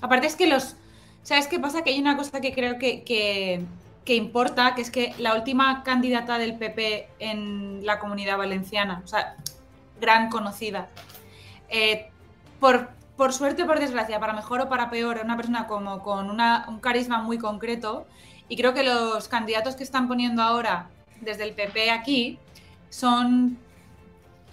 Aparte 0.00 0.26
es 0.26 0.36
que 0.36 0.46
los. 0.46 0.76
¿Sabes 1.22 1.46
qué 1.46 1.58
pasa? 1.60 1.82
Que 1.82 1.90
hay 1.90 2.00
una 2.00 2.16
cosa 2.16 2.40
que 2.40 2.52
creo 2.52 2.78
que, 2.78 3.02
que, 3.04 3.64
que 4.04 4.14
importa, 4.16 4.74
que 4.74 4.82
es 4.82 4.90
que 4.90 5.14
la 5.18 5.34
última 5.36 5.82
candidata 5.84 6.38
del 6.38 6.56
PP 6.56 7.08
en 7.20 7.86
la 7.86 7.98
comunidad 8.00 8.38
valenciana, 8.38 9.02
o 9.04 9.06
sea, 9.06 9.36
gran 10.00 10.30
conocida, 10.30 10.88
eh, 11.68 12.10
por, 12.58 12.90
por 13.16 13.32
suerte 13.32 13.62
o 13.62 13.66
por 13.66 13.78
desgracia, 13.78 14.18
para 14.18 14.32
mejor 14.32 14.62
o 14.62 14.68
para 14.68 14.90
peor, 14.90 15.20
una 15.24 15.36
persona 15.36 15.68
como 15.68 16.02
con 16.02 16.28
una- 16.28 16.64
un 16.68 16.80
carisma 16.80 17.22
muy 17.22 17.38
concreto. 17.38 18.06
Y 18.52 18.56
creo 18.56 18.74
que 18.74 18.82
los 18.82 19.28
candidatos 19.28 19.76
que 19.76 19.82
están 19.82 20.08
poniendo 20.08 20.42
ahora 20.42 20.90
desde 21.22 21.44
el 21.44 21.54
PP 21.54 21.90
aquí 21.90 22.38
son, 22.90 23.56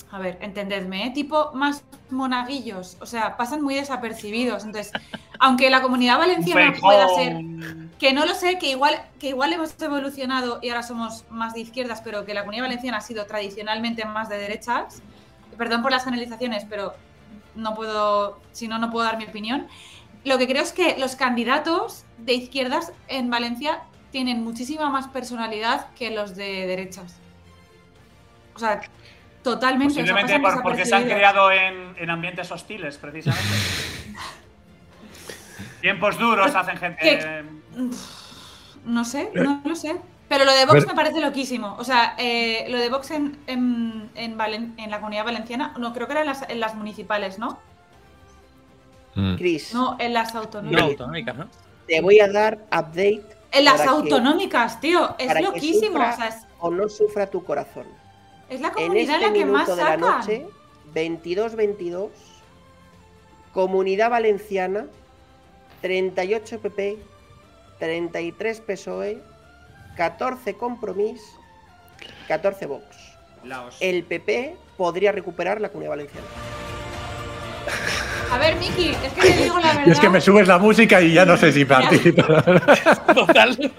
a 0.09 0.19
ver, 0.19 0.37
entendedme, 0.39 1.07
¿eh? 1.07 1.09
tipo 1.09 1.51
más 1.53 1.83
monaguillos, 2.09 2.95
o 3.01 3.05
sea, 3.05 3.35
pasan 3.35 3.61
muy 3.61 3.75
desapercibidos. 3.75 4.63
Entonces, 4.63 4.93
aunque 5.37 5.69
la 5.69 5.81
comunidad 5.81 6.17
valenciana 6.17 6.73
pueda 6.79 7.09
ser 7.09 7.43
que 7.99 8.13
no 8.13 8.25
lo 8.25 8.35
sé, 8.35 8.57
que 8.57 8.69
igual, 8.69 9.01
que 9.19 9.27
igual 9.27 9.51
hemos 9.51 9.75
evolucionado 9.81 10.59
y 10.61 10.69
ahora 10.69 10.83
somos 10.83 11.25
más 11.29 11.53
de 11.53 11.59
izquierdas, 11.59 11.99
pero 12.01 12.23
que 12.23 12.33
la 12.33 12.43
comunidad 12.43 12.63
valenciana 12.63 12.99
ha 12.99 13.01
sido 13.01 13.25
tradicionalmente 13.25 14.05
más 14.05 14.29
de 14.29 14.37
derechas. 14.37 15.01
Perdón 15.57 15.81
por 15.81 15.91
las 15.91 16.05
generalizaciones, 16.05 16.65
pero 16.69 16.93
no 17.53 17.75
puedo, 17.75 18.39
si 18.53 18.69
no, 18.69 18.79
no 18.79 18.91
puedo 18.91 19.03
dar 19.03 19.17
mi 19.17 19.25
opinión. 19.25 19.67
Lo 20.23 20.37
que 20.37 20.47
creo 20.47 20.63
es 20.63 20.71
que 20.71 20.97
los 20.97 21.17
candidatos 21.17 22.05
de 22.17 22.33
izquierdas 22.33 22.93
en 23.09 23.29
Valencia 23.29 23.81
tienen 24.11 24.43
muchísima 24.43 24.89
más 24.89 25.07
personalidad 25.07 25.87
que 25.97 26.11
los 26.11 26.35
de 26.35 26.67
derechas. 26.67 27.15
O 28.55 28.59
sea, 28.59 28.81
totalmente. 29.43 30.01
o 30.01 30.05
sea, 30.05 30.15
Posiblemente 30.15 30.39
por- 30.39 30.61
porque 30.63 30.85
se 30.85 30.95
han 30.95 31.05
creado 31.05 31.51
en, 31.51 31.95
en 31.97 32.09
ambientes 32.09 32.51
hostiles, 32.51 32.97
precisamente. 32.97 33.47
Tiempos 35.81 36.17
duros 36.19 36.53
hacen 36.55 36.77
gente. 36.77 36.99
¿Qué? 37.01 37.43
No 38.85 39.05
sé, 39.05 39.31
no 39.33 39.61
lo 39.63 39.75
sé. 39.75 39.95
Pero 40.27 40.45
lo 40.45 40.53
de 40.53 40.65
Vox 40.65 40.85
me 40.85 40.93
parece 40.93 41.19
loquísimo. 41.21 41.75
O 41.79 41.83
sea, 41.83 42.13
eh, 42.19 42.65
lo 42.69 42.77
de 42.77 42.89
Vox 42.89 43.09
en, 43.11 43.39
en, 43.47 44.09
en 44.13 44.37
Valen- 44.37 44.73
en 44.77 44.91
la 44.91 44.97
comunidad 44.99 45.25
valenciana, 45.25 45.73
no, 45.79 45.91
creo 45.93 46.05
que 46.05 46.13
era 46.13 46.21
en 46.21 46.27
las, 46.27 46.47
en 46.47 46.59
las 46.59 46.75
municipales, 46.75 47.39
¿no? 47.39 47.57
Mm. 49.15 49.35
Cris, 49.37 49.73
No, 49.73 49.95
en 49.99 50.13
las 50.13 50.33
No, 50.35 50.41
autonómicas, 50.41 51.35
¿no? 51.35 51.47
te 51.87 51.99
voy 52.01 52.19
a 52.19 52.27
dar 52.31 52.59
update 52.67 53.25
En 53.51 53.65
las 53.65 53.81
que- 53.81 53.87
autonómicas, 53.87 54.79
tío. 54.79 55.15
Es 55.17 55.27
para 55.27 55.39
que 55.39 55.45
loquísimo. 55.45 55.93
sufra 55.97 56.13
O 56.13 56.15
sea, 56.17 56.27
es, 56.27 56.35
o 56.59 56.69
no 56.71 56.87
sufra 56.89 57.27
tu 57.27 57.43
corazón. 57.43 57.85
es 58.49 58.61
la 58.61 58.67
En 58.69 58.73
comunidad 58.73 59.15
este 59.15 59.27
la 59.27 59.33
que 59.33 59.45
más 59.45 59.67
minuto 59.67 59.75
de 59.75 59.83
la 59.83 59.89
sacan. 59.91 60.19
noche, 60.19 60.47
22-22, 60.93 62.09
Comunidad 63.53 64.09
Valenciana, 64.11 64.85
38 65.81 66.59
PP, 66.59 66.97
33 67.79 68.61
PSOE, 68.61 69.21
14 69.97 70.53
Compromís, 70.55 71.21
14 72.27 72.65
Vox. 72.67 72.85
Laos. 73.43 73.77
El 73.79 74.03
PP 74.03 74.55
podría 74.77 75.11
recuperar 75.11 75.61
la 75.61 75.69
Comunidad 75.69 75.91
Valenciana. 75.91 76.27
A 78.31 78.37
ver, 78.37 78.55
Miki, 78.57 78.89
es 78.89 79.13
que 79.13 79.21
te 79.21 79.43
digo 79.43 79.59
la 79.59 79.67
verdad. 79.73 79.83
Y 79.87 79.91
es 79.91 79.99
que 79.99 80.09
me 80.09 80.21
subes 80.21 80.47
la 80.47 80.57
música 80.59 81.01
y 81.01 81.13
ya 81.13 81.25
no 81.25 81.35
sé 81.37 81.51
si 81.51 81.65
participo. 81.65 82.21
Total. 83.13 83.71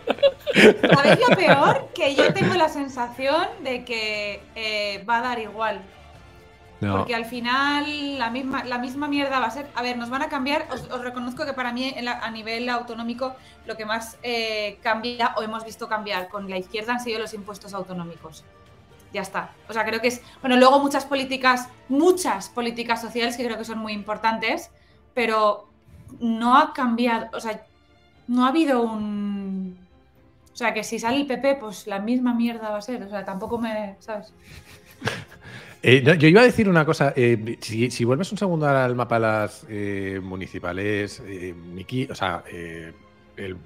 ¿Sabéis 0.93 1.19
lo 1.29 1.37
peor? 1.37 1.89
Que 1.95 2.15
yo 2.15 2.33
tengo 2.33 2.55
la 2.55 2.69
sensación 2.69 3.47
de 3.62 3.85
que 3.85 4.43
eh, 4.57 5.05
va 5.09 5.19
a 5.19 5.23
dar 5.23 5.39
igual. 5.39 5.81
No. 6.81 6.97
Porque 6.97 7.15
al 7.15 7.27
final 7.27 8.19
la 8.19 8.31
misma, 8.31 8.65
la 8.65 8.79
misma 8.79 9.07
mierda 9.07 9.39
va 9.39 9.47
a 9.47 9.51
ser. 9.51 9.67
A 9.75 9.83
ver, 9.83 9.97
nos 9.99 10.09
van 10.11 10.23
a 10.23 10.29
cambiar. 10.29 10.67
Os, 10.73 10.83
os 10.91 11.01
reconozco 11.03 11.45
que 11.45 11.53
para 11.53 11.73
mí 11.73 11.95
la- 12.01 12.19
a 12.20 12.31
nivel 12.31 12.69
autonómico 12.70 13.37
lo 13.67 13.77
que 13.77 13.85
más 13.85 14.17
eh, 14.23 14.79
cambia 14.83 15.35
o 15.37 15.43
hemos 15.43 15.65
visto 15.65 15.89
cambiar 15.89 16.29
con 16.29 16.49
la 16.49 16.57
izquierda 16.57 16.95
han 16.95 17.01
sido 17.01 17.19
los 17.19 17.35
impuestos 17.35 17.75
autonómicos. 17.75 18.45
Ya 19.13 19.23
está. 19.23 19.53
O 19.69 19.73
sea, 19.73 19.85
creo 19.85 20.01
que 20.01 20.09
es. 20.09 20.23
Bueno, 20.41 20.57
luego 20.57 20.81
muchas 20.81 21.05
políticas, 21.05 21.69
muchas 21.89 22.49
políticas 22.49 23.01
sociales 23.01 23.37
que 23.37 23.45
creo 23.45 23.59
que 23.59 23.65
son 23.65 23.79
muy 23.79 23.93
importantes, 23.93 24.71
pero 25.15 25.69
no 26.21 26.57
ha 26.57 26.73
cambiado. 26.73 27.29
O 27.33 27.41
sea, 27.41 27.65
no 28.29 28.45
ha 28.45 28.49
habido 28.49 28.83
un. 28.83 29.77
O 30.53 30.57
sea, 30.57 30.75
que 30.75 30.85
si 30.85 30.99
sale 30.99 31.17
el 31.17 31.27
PP, 31.27 31.57
pues 31.57 31.87
la 31.87 31.99
misma 31.99 32.35
mierda 32.35 32.71
va 32.71 32.79
a 32.79 32.83
ser. 32.83 33.03
O 33.03 33.09
sea, 33.09 33.25
tampoco 33.25 33.59
me. 33.59 33.97
¿Sabes? 34.01 34.33
Eh, 35.83 36.05
yo 36.19 36.29
iba 36.29 36.43
a 36.43 36.45
decir 36.45 36.69
una 36.69 36.85
cosa. 36.85 37.15
eh, 37.17 37.57
si, 37.63 37.91
si 37.91 38.05
vuelves 38.05 38.31
un 38.33 38.37
segundo 38.37 38.69
al 38.69 38.95
mapa 38.95 39.15
de 39.15 39.21
las 39.23 39.65
eh, 39.67 40.21
municipales, 40.23 41.23
Miki, 41.73 42.07
o 42.11 42.15
sea, 42.15 42.45
el 43.35 43.57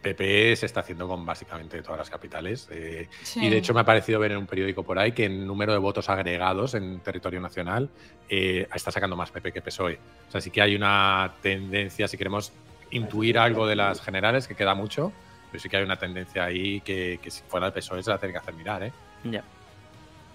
PP 0.00 0.56
se 0.56 0.66
está 0.66 0.80
haciendo 0.80 1.08
con 1.08 1.24
básicamente 1.26 1.82
todas 1.82 1.98
las 1.98 2.10
capitales. 2.10 2.68
eh, 2.70 3.08
Sí. 3.22 3.44
Y 3.44 3.50
de 3.50 3.58
hecho 3.58 3.74
me 3.74 3.80
ha 3.80 3.84
parecido 3.84 4.18
ver 4.20 4.32
en 4.32 4.38
un 4.38 4.46
periódico 4.46 4.82
por 4.82 4.98
ahí 4.98 5.12
que 5.12 5.26
el 5.26 5.46
número 5.46 5.72
de 5.72 5.78
votos 5.78 6.08
agregados 6.08 6.74
en 6.74 7.00
territorio 7.00 7.40
nacional 7.40 7.88
eh, 8.28 8.68
está 8.74 8.90
sacando 8.90 9.16
más 9.16 9.30
PP 9.30 9.52
que 9.52 9.62
PSOE. 9.62 9.92
E. 9.94 9.98
O 10.28 10.30
sea, 10.32 10.40
sí 10.40 10.50
que 10.50 10.62
hay 10.62 10.74
una 10.74 11.32
tendencia, 11.42 12.08
si 12.08 12.16
queremos 12.16 12.52
intuir 12.90 13.38
algo 13.38 13.66
de 13.66 13.76
las 13.76 14.00
generales, 14.00 14.48
que 14.48 14.54
queda 14.54 14.74
mucho, 14.74 15.12
pero 15.50 15.62
sí 15.62 15.68
que 15.68 15.76
hay 15.76 15.82
una 15.84 15.96
tendencia 15.98 16.44
ahí 16.44 16.80
que, 16.80 17.18
que 17.22 17.30
si 17.30 17.42
fuera 17.46 17.66
el 17.66 17.72
PSOE 17.72 18.00
E 18.00 18.02
se 18.02 18.10
la 18.10 18.18
tiene 18.18 18.32
que 18.32 18.38
hacer 18.38 18.54
mirar, 18.54 18.82
¿eh? 18.82 18.92
Ya. 19.24 19.42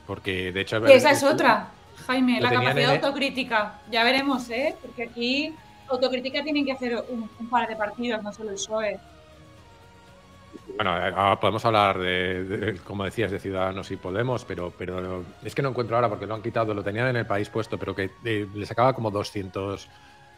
Porque 0.06 0.52
de 0.52 0.62
hecho... 0.62 0.86
Esa 0.86 1.12
es 1.12 1.24
otra, 1.24 1.70
Jaime, 2.08 2.42
la 2.42 2.50
capacidad 2.52 2.90
de 2.90 2.96
autocrítica. 2.96 3.80
Ya 3.90 4.04
veremos, 4.04 4.50
¿eh? 4.50 4.76
Porque 4.82 5.04
aquí 5.04 5.56
autocrítica 5.88 6.44
tienen 6.44 6.66
que 6.66 6.72
hacer 6.72 7.04
un, 7.10 7.30
un 7.40 7.50
par 7.50 7.68
de 7.68 7.76
partidos, 7.76 8.22
no 8.24 8.34
solo 8.34 8.50
el 8.50 8.56
PSOE. 8.56 9.00
Bueno, 10.76 10.92
ahora 10.92 11.40
podemos 11.40 11.64
hablar 11.66 12.00
de, 12.00 12.44
de- 12.44 12.78
como 12.80 13.04
decías, 13.06 13.30
de 13.32 13.40
Ciudadanos 13.40 13.92
y 13.92 13.98
Podemos, 13.98 14.44
pero, 14.46 14.74
pero 14.78 15.24
es 15.44 15.54
que 15.54 15.62
no 15.62 15.70
encuentro 15.70 15.96
ahora 15.96 16.10
porque 16.10 16.26
lo 16.26 16.34
han 16.36 16.42
quitado, 16.42 16.74
lo 16.74 16.84
tenían 16.84 17.08
en 17.08 17.18
el 17.18 17.26
país 17.28 17.50
puesto, 17.50 17.78
pero 17.78 17.94
que 17.96 18.10
eh, 18.26 18.48
le 18.54 18.66
sacaba 18.66 18.94
como 18.94 19.12
200, 19.12 19.88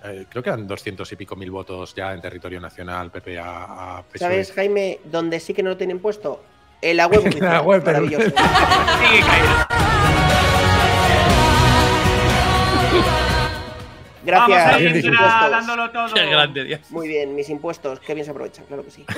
eh, 0.04 0.26
creo 0.30 0.44
que 0.44 0.50
eran 0.50 0.68
200 0.68 1.10
y 1.12 1.16
pico 1.16 1.36
mil 1.36 1.52
votos 1.52 1.96
ya 1.96 2.14
en 2.14 2.22
territorio 2.22 2.60
nacional, 2.60 3.12
PP 3.12 3.40
a, 3.40 3.98
a 4.00 4.04
PSOE. 4.04 4.20
¿Sabes, 4.20 4.52
Jaime, 4.54 5.00
dónde 5.06 5.40
sí 5.40 5.54
que 5.54 5.64
no 5.64 5.70
lo 5.72 5.78
tienen 5.78 6.00
puesto? 6.00 6.44
En 6.82 6.98
la 6.98 7.08
web. 7.08 7.22
En 7.36 7.44
la 7.44 7.62
web, 7.62 7.82
pero- 7.84 8.02
Maravilloso. 8.02 8.36
Gracias. 14.26 14.66
Vamos 14.66 14.94
dicho. 14.94 15.08
Indra, 15.08 15.24
impuestos. 15.26 15.52
dándolo 15.52 15.92
todo. 15.92 16.14
Qué 16.14 16.26
grande, 16.26 16.64
Dios. 16.64 16.92
Muy 16.92 17.08
bien, 17.08 17.36
mis 17.36 17.50
impuestos, 17.50 18.00
qué 18.00 18.14
bien 18.14 18.26
se 18.26 18.32
aprovechan, 18.32 18.66
claro 18.66 18.84
que 18.84 18.92
sí. 18.92 19.06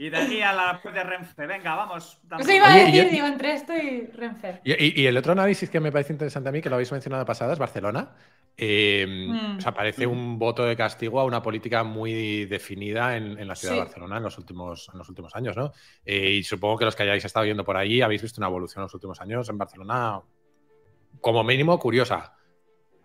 Y 0.00 0.10
de 0.10 0.16
aquí 0.16 0.40
a 0.42 0.52
la 0.52 0.80
de 0.94 1.02
Renfe. 1.02 1.44
Venga, 1.44 1.74
vamos. 1.74 2.20
Eso 2.38 2.52
iba 2.52 2.72
a 2.72 2.76
decir, 2.76 3.10
digo, 3.10 3.26
entre 3.26 3.54
esto 3.54 3.76
y 3.76 4.06
Renfer. 4.06 4.60
Y, 4.62 4.72
y- 4.72 5.02
y 5.02 5.06
el 5.06 5.16
otro 5.16 5.32
análisis 5.32 5.68
que 5.68 5.80
me 5.80 5.90
parece 5.90 6.12
interesante 6.12 6.48
a 6.48 6.52
mí, 6.52 6.62
que 6.62 6.68
lo 6.68 6.76
habéis 6.76 6.92
mencionado 6.92 7.24
pasada, 7.26 7.52
es 7.54 7.58
Barcelona. 7.58 8.10
Eh, 8.56 9.04
Mm. 9.08 9.56
O 9.58 9.60
sea, 9.60 9.72
parece 9.74 10.06
un 10.06 10.38
voto 10.38 10.64
de 10.64 10.76
castigo 10.76 11.18
a 11.18 11.24
una 11.24 11.42
política 11.42 11.82
muy 11.82 12.44
definida 12.44 13.16
en, 13.16 13.40
en 13.40 13.48
la 13.48 13.56
ciudad 13.56 13.74
Sí. 13.74 13.78
de 13.80 13.84
Barcelona 13.86 14.16
en 14.18 14.22
los 14.22 14.38
últimos, 14.38 14.88
en 14.92 14.98
los 14.98 15.08
últimos 15.08 15.34
años, 15.34 15.56
¿no? 15.56 15.72
Eh, 16.04 16.30
y 16.30 16.42
supongo 16.44 16.78
que 16.78 16.84
los 16.84 16.94
que 16.94 17.02
hayáis 17.02 17.24
estado 17.24 17.44
viendo 17.44 17.64
por 17.64 17.76
ahí 17.76 18.00
habéis 18.00 18.22
visto 18.22 18.40
una 18.40 18.46
evolución 18.46 18.82
en 18.82 18.84
los 18.84 18.94
últimos 18.94 19.20
años 19.20 19.48
en 19.48 19.58
Barcelona, 19.58 20.20
como 21.20 21.42
mínimo, 21.42 21.76
curiosa. 21.80 22.34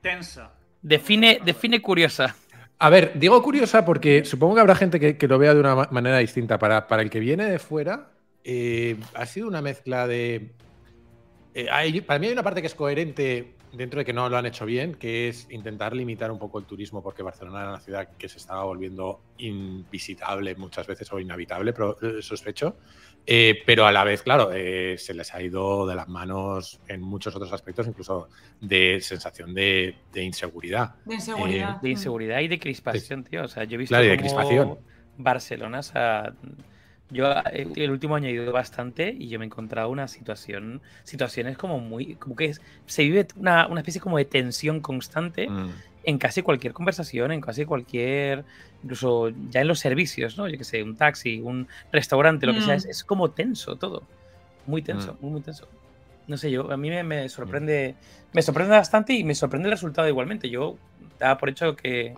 Tensa. 0.03 0.51
Define, 0.83 1.40
define 1.43 1.82
curiosa. 1.82 2.35
A 2.77 2.90
ver, 2.90 3.14
digo 3.17 3.41
curiosa 3.41 3.85
porque 3.85 4.25
supongo 4.25 4.56
que 4.56 4.61
habrá 4.61 4.75
gente 4.75 4.99
que, 4.99 5.17
que 5.17 5.27
lo 5.27 5.40
vea 5.40 5.53
de 5.53 5.59
una 5.61 5.75
ma- 5.75 5.88
manera 5.91 6.17
distinta. 6.19 6.59
Para, 6.59 6.88
para 6.88 7.01
el 7.01 7.09
que 7.09 7.19
viene 7.19 7.45
de 7.45 7.57
fuera, 7.57 8.11
eh, 8.43 8.98
ha 9.15 9.25
sido 9.25 9.48
una 9.48 9.61
mezcla 9.61 10.06
de. 10.06 10.51
eh, 11.53 11.67
hay- 11.72 12.01
para 12.01 12.19
mí 12.19 12.27
hay 12.27 12.33
una 12.33 12.43
parte 12.43 12.59
que 12.61 12.67
es 12.67 12.75
coherente 12.75 13.53
dentro 13.72 13.99
de 13.99 14.06
que 14.06 14.14
no 14.14 14.27
lo 14.30 14.38
han 14.38 14.45
hecho 14.45 14.65
bien, 14.65 14.95
que 14.95 15.30
es 15.30 15.48
intentar 15.49 15.95
limitar 15.95 16.30
un 16.32 16.38
poco 16.38 16.59
el 16.59 16.65
turismo, 16.65 17.01
porque 17.01 17.23
Barcelona 17.23 17.61
era 17.61 17.69
una 17.69 17.80
ciudad 17.80 18.09
que 18.17 18.27
se 18.30 18.38
estaba 18.38 18.64
volviendo 18.65 19.22
invisitable 19.38 20.53
muchas 20.56 20.85
veces 20.85 21.11
o 21.14 21.19
inhabitable, 21.19 21.72
pero, 21.73 21.98
eh, 22.01 22.22
sospecho. 22.22 22.75
Eh, 23.26 23.64
pero 23.66 23.85
a 23.85 23.92
la 23.92 24.03
vez, 24.03 24.22
claro, 24.22 24.52
eh, 24.53 24.98
se 24.98 25.14
les 25.14 25.34
ha 25.34 25.42
ido 25.42 25.88
de 25.88 25.95
las 25.95 26.08
manos 26.10 26.80
en 26.88 27.02
muchos 27.02 27.35
otros 27.35 27.53
aspectos, 27.53 27.88
incluso 27.88 28.27
de 28.60 29.00
sensación 29.02 29.53
de, 29.53 29.95
de 30.11 30.24
inseguridad. 30.24 30.95
De 31.06 31.16
inseguridad. 31.16 31.82
De 31.82 31.90
inseguridad 31.90 32.40
y 32.42 32.48
de 32.50 32.60
crispación, 32.60 33.24
tío. 33.24 33.43
O 33.43 33.48
sea, 33.48 33.64
yo 33.64 33.76
he 33.76 33.77
visto 33.77 33.93
Claro, 33.95 34.10
de 34.10 34.18
crispación. 34.18 34.77
Barcelona, 35.18 35.80
o 35.80 35.84
sea, 35.84 36.34
yo 37.11 37.32
eh, 37.52 37.68
el 37.76 37.92
último 37.92 38.16
año 38.16 38.27
he 38.27 38.32
ido 38.32 38.52
bastante 38.52 39.16
y 39.18 39.27
yo 39.30 39.40
me 39.40 39.45
he 39.45 39.48
encontrado 39.48 39.90
una 39.90 40.08
situación, 40.08 40.82
situaciones 41.03 41.58
como 41.58 41.80
muy, 41.80 42.16
como 42.16 42.35
que 42.35 42.45
es- 42.45 42.61
se 42.88 43.03
vive 43.03 43.27
una, 43.35 43.68
una 43.68 43.82
especie 43.82 44.02
como 44.02 44.18
de 44.18 44.26
tensión 44.26 44.82
constante 44.82 45.48
Mm. 45.50 45.69
En 46.03 46.17
casi 46.19 46.41
cualquier 46.43 46.73
conversación, 46.73 47.32
en 47.32 47.41
casi 47.41 47.65
cualquier, 47.65 48.45
incluso 48.82 49.30
ya 49.49 49.61
en 49.61 49.67
los 49.67 49.80
servicios, 49.80 50.38
¿no? 50.38 50.48
Yo 50.49 50.57
que 50.57 50.64
sé, 50.65 50.83
un 50.83 50.98
taxi, 50.98 51.40
un 51.41 51.67
restaurante, 51.91 52.45
lo 52.45 52.53
que 52.53 52.61
sea, 52.61 52.75
Mm. 52.75 52.77
es, 52.77 52.85
es 52.85 53.03
como 53.03 53.33
tenso 53.33 53.77
todo, 53.77 54.09
muy 54.65 54.82
tenso, 54.83 55.17
muy, 55.22 55.32
muy 55.32 55.41
tenso. 55.41 55.67
No 56.25 56.38
sé, 56.38 56.51
yo 56.51 56.72
a 56.72 56.77
mí 56.77 56.90
me, 56.90 57.03
me 57.03 57.27
sorprende, 57.30 57.95
me 58.32 58.41
sorprende 58.41 58.75
bastante 58.75 59.14
y 59.14 59.23
me 59.25 59.35
sorprende 59.35 59.67
el 59.67 59.73
resultado 59.73 60.07
igualmente. 60.07 60.49
Yo 60.49 60.77
daba 61.19 61.38
por 61.38 61.49
hecho 61.49 61.75
que, 61.75 62.15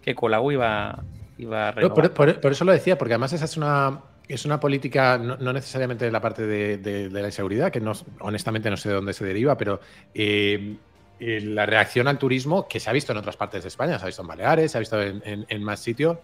que 0.00 0.14
Colau 0.14 0.52
iba, 0.52 1.04
iba 1.36 1.68
a 1.68 1.72
No, 1.72 1.92
por, 1.94 2.12
por- 2.14 2.40
por 2.40 2.52
eso 2.52 2.64
lo 2.64 2.72
decía, 2.72 2.96
porque 2.98 3.14
además 3.14 3.32
esa 3.32 3.46
es 3.46 3.56
una, 3.56 4.00
es 4.28 4.44
una 4.44 4.60
política, 4.60 5.18
no, 5.18 5.36
no 5.38 5.52
necesariamente 5.52 6.04
de 6.04 6.12
la 6.12 6.20
parte 6.20 6.46
de, 6.46 6.78
de- 6.78 7.08
de 7.08 7.20
la 7.22 7.28
inseguridad, 7.28 7.72
que 7.72 7.80
no, 7.80 7.92
honestamente 8.20 8.70
no 8.70 8.76
sé 8.76 8.90
de 8.90 8.94
dónde 8.94 9.12
se 9.12 9.24
deriva, 9.24 9.56
pero 9.56 9.80
eh, 10.14 10.78
eh, 11.20 11.40
la 11.40 11.66
reacción 11.66 12.08
al 12.08 12.18
turismo 12.18 12.66
que 12.68 12.80
se 12.80 12.88
ha 12.90 12.92
visto 12.92 13.12
en 13.12 13.18
otras 13.18 13.36
partes 13.36 13.62
de 13.62 13.68
España, 13.68 13.98
se 13.98 14.04
ha 14.04 14.06
visto 14.06 14.22
en 14.22 14.28
Baleares, 14.28 14.72
se 14.72 14.78
ha 14.78 14.80
visto 14.80 15.00
en, 15.02 15.22
en- 15.24 15.46
en 15.48 15.62
más 15.64 15.80
sitios, 15.80 16.18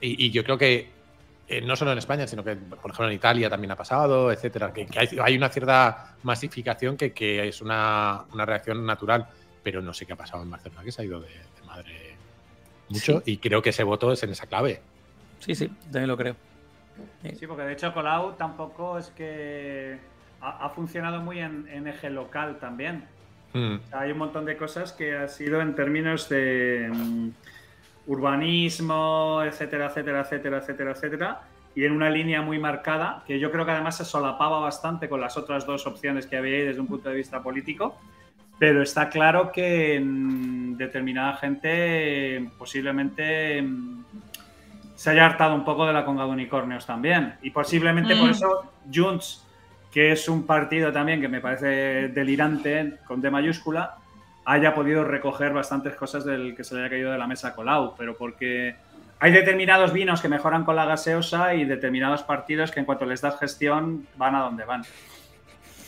y, 0.00 0.26
y 0.26 0.30
yo 0.30 0.44
creo 0.44 0.58
que 0.58 0.90
eh, 1.48 1.60
no 1.60 1.76
solo 1.76 1.92
en 1.92 1.98
España, 1.98 2.26
sino 2.26 2.42
que, 2.42 2.56
por 2.56 2.90
ejemplo, 2.90 3.06
en 3.08 3.12
Italia 3.14 3.50
también 3.50 3.70
ha 3.70 3.76
pasado, 3.76 4.32
etcétera, 4.32 4.72
que, 4.72 4.86
que 4.86 4.98
hay, 4.98 5.08
hay 5.22 5.36
una 5.36 5.48
cierta 5.50 6.16
masificación 6.22 6.96
que, 6.96 7.12
que 7.12 7.46
es 7.48 7.60
una, 7.60 8.24
una 8.32 8.46
reacción 8.46 8.84
natural, 8.86 9.26
pero 9.62 9.80
no 9.82 9.92
sé 9.92 10.06
qué 10.06 10.14
ha 10.14 10.16
pasado 10.16 10.42
en 10.42 10.50
Barcelona, 10.50 10.82
que 10.82 10.92
se 10.92 11.02
ha 11.02 11.04
ido 11.04 11.20
de, 11.20 11.28
de 11.28 11.62
madre 11.66 12.14
mucho, 12.88 13.22
y 13.26 13.38
creo 13.38 13.60
que 13.62 13.70
ese 13.70 13.82
voto 13.82 14.12
es 14.12 14.22
en 14.22 14.30
esa 14.30 14.46
clave. 14.46 14.80
Sí, 15.38 15.54
sí, 15.54 15.68
también 15.84 16.08
lo 16.08 16.16
creo. 16.16 16.36
Sí, 17.38 17.46
porque 17.46 17.62
de 17.64 17.72
hecho 17.72 17.92
Colau 17.92 18.34
tampoco 18.36 18.98
es 18.98 19.08
que 19.08 19.98
ha, 20.40 20.64
ha 20.66 20.70
funcionado 20.70 21.20
muy 21.20 21.40
en, 21.40 21.66
en 21.68 21.86
eje 21.88 22.08
local 22.10 22.58
también. 22.58 23.06
Mm. 23.54 23.76
O 23.76 23.88
sea, 23.88 24.00
hay 24.00 24.12
un 24.12 24.18
montón 24.18 24.44
de 24.44 24.56
cosas 24.56 24.92
que 24.92 25.16
ha 25.16 25.28
sido 25.28 25.60
en 25.62 25.74
términos 25.74 26.28
de 26.28 26.90
mm, 26.92 27.28
urbanismo, 28.08 29.42
etcétera, 29.44 29.86
etcétera, 29.86 30.20
etcétera, 30.20 30.58
etcétera, 30.58 30.90
etcétera. 30.90 31.40
Y 31.76 31.84
en 31.84 31.92
una 31.92 32.10
línea 32.10 32.42
muy 32.42 32.58
marcada, 32.58 33.24
que 33.26 33.38
yo 33.38 33.50
creo 33.50 33.64
que 33.64 33.72
además 33.72 33.96
se 33.96 34.04
solapaba 34.04 34.60
bastante 34.60 35.08
con 35.08 35.20
las 35.20 35.36
otras 35.36 35.66
dos 35.66 35.86
opciones 35.86 36.26
que 36.26 36.36
había 36.36 36.58
ahí 36.58 36.64
desde 36.66 36.80
un 36.80 36.86
punto 36.86 37.08
de 37.08 37.16
vista 37.16 37.42
político. 37.42 37.98
Pero 38.58 38.82
está 38.82 39.08
claro 39.08 39.50
que 39.50 40.00
mm, 40.00 40.76
determinada 40.76 41.36
gente 41.36 42.48
posiblemente 42.58 43.64
se 44.94 45.10
haya 45.10 45.26
hartado 45.26 45.54
un 45.54 45.64
poco 45.64 45.86
de 45.86 45.92
la 45.92 46.04
conga 46.04 46.24
de 46.24 46.30
unicornios 46.30 46.86
también. 46.86 47.34
Y 47.42 47.50
posiblemente 47.50 48.16
por 48.16 48.30
eso 48.30 48.72
Junts, 48.92 49.43
que 49.94 50.10
es 50.10 50.28
un 50.28 50.44
partido 50.44 50.92
también 50.92 51.20
que 51.20 51.28
me 51.28 51.40
parece 51.40 52.08
delirante, 52.08 52.94
con 53.06 53.20
D 53.20 53.30
mayúscula, 53.30 53.94
haya 54.44 54.74
podido 54.74 55.04
recoger 55.04 55.52
bastantes 55.52 55.94
cosas 55.94 56.24
del 56.24 56.56
que 56.56 56.64
se 56.64 56.74
le 56.74 56.80
haya 56.80 56.90
caído 56.90 57.12
de 57.12 57.18
la 57.18 57.28
mesa 57.28 57.54
Colau, 57.54 57.94
pero 57.96 58.16
porque 58.16 58.74
hay 59.20 59.30
determinados 59.30 59.92
vinos 59.92 60.20
que 60.20 60.28
mejoran 60.28 60.64
con 60.64 60.74
la 60.74 60.84
gaseosa 60.84 61.54
y 61.54 61.64
determinados 61.64 62.24
partidos 62.24 62.72
que 62.72 62.80
en 62.80 62.86
cuanto 62.86 63.06
les 63.06 63.20
das 63.20 63.38
gestión 63.38 64.04
van 64.16 64.34
a 64.34 64.40
donde 64.40 64.64
van. 64.64 64.82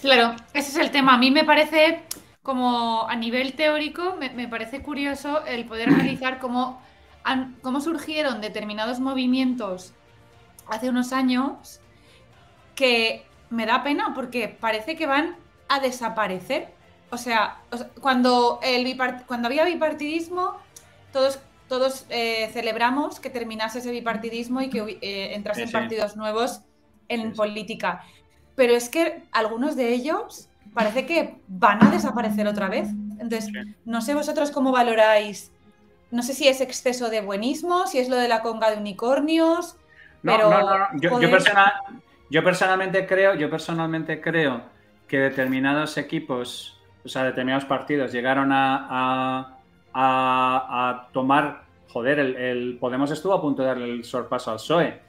Claro, 0.01 0.37
ese 0.55 0.71
es 0.71 0.77
el 0.77 0.93
tema. 0.93 1.15
A 1.15 1.19
mí 1.19 1.33
me 1.33 1.43
parece, 1.43 2.03
como 2.45 3.09
a 3.09 3.17
nivel 3.17 3.55
teórico, 3.55 4.17
me, 4.17 4.47
parece 4.47 4.83
curioso 4.83 5.45
el 5.47 5.65
poder 5.65 5.89
analizar 5.89 6.39
cómo, 6.39 6.81
han- 7.25 7.57
cómo 7.61 7.81
surgieron 7.81 8.41
determinados 8.41 9.01
movimientos 9.01 9.93
hace 10.69 10.89
unos 10.91 11.13
años 11.13 11.81
que 12.77 13.27
me 13.51 13.67
da 13.67 13.83
pena 13.83 14.13
porque 14.15 14.49
parece 14.49 14.97
que 14.97 15.07
van 15.07 15.37
a 15.69 15.81
desaparecer. 15.81 16.69
O 17.11 17.19
sea, 17.19 17.61
cuando, 18.01 18.59
el 18.63 18.85
bipart- 18.85 19.25
cuando 19.27 19.47
había 19.49 19.65
bipartidismo, 19.65 20.57
todos, 21.13 21.39
todos 21.69 22.07
eh, 22.09 22.51
celebramos 22.53 23.21
que 23.21 23.31
terminase 23.31 23.79
ese 23.79 23.91
bipartidismo 23.91 24.61
y 24.61 24.71
que 24.71 24.99
eh, 25.01 25.35
entrasen 25.35 25.65
Sí, 25.67 25.69
sí. 25.69 25.73
partidos 25.73 26.17
nuevos 26.17 26.61
en 27.09 27.31
Sí, 27.31 27.37
política. 27.37 28.03
Pero 28.57 28.75
es 28.75 28.89
que 28.89 29.23
algunos 29.33 29.77
de 29.77 29.93
ellos 29.93 30.49
parece 30.75 31.07
que 31.07 31.37
van 31.47 31.83
a 31.85 31.91
desaparecer 31.91 32.47
otra 32.49 32.69
vez. 32.69 32.89
Entonces, 33.21 33.51
no 33.85 34.01
sé 34.01 34.15
vosotros 34.15 34.51
cómo 34.51 34.73
valoráis. 34.73 35.53
No 36.11 36.23
sé 36.23 36.35
si 36.35 36.49
es 36.49 36.61
exceso 36.61 37.09
de 37.09 37.21
buenismo, 37.21 37.87
si 37.87 37.99
es 37.99 38.09
lo 38.09 38.17
de 38.17 38.29
la 38.29 38.43
conga 38.43 38.71
de 38.71 38.79
unicornios. 38.79 39.77
No, 40.23 40.33
Pero, 40.37 40.51
no, 40.51 40.61
no, 40.61 40.79
no. 40.79 40.87
Yo, 41.01 41.21
yo 41.21 41.31
persona- 41.31 41.83
yo 42.31 42.43
personalmente 42.45 43.07
creo, 43.07 43.35
yo 43.35 43.49
personalmente 43.51 44.21
creo 44.21 44.63
que 45.09 45.19
determinados 45.19 45.97
equipos, 45.99 46.81
o 47.05 47.09
sea, 47.09 47.23
determinados 47.25 47.65
partidos 47.65 48.13
llegaron 48.13 48.53
a, 48.53 48.87
a- 48.91 49.59
a- 49.93 50.89
a 50.91 51.09
tomar, 51.13 51.63
joder, 51.89 52.19
el, 52.19 52.37
el 52.37 52.77
Podemos 52.81 53.11
estuvo 53.11 53.33
a 53.35 53.41
punto 53.41 53.63
de 53.63 53.69
darle 53.69 53.91
el 53.93 54.05
sorpaso 54.05 54.51
al 54.51 54.57
PSOE, 54.57 55.01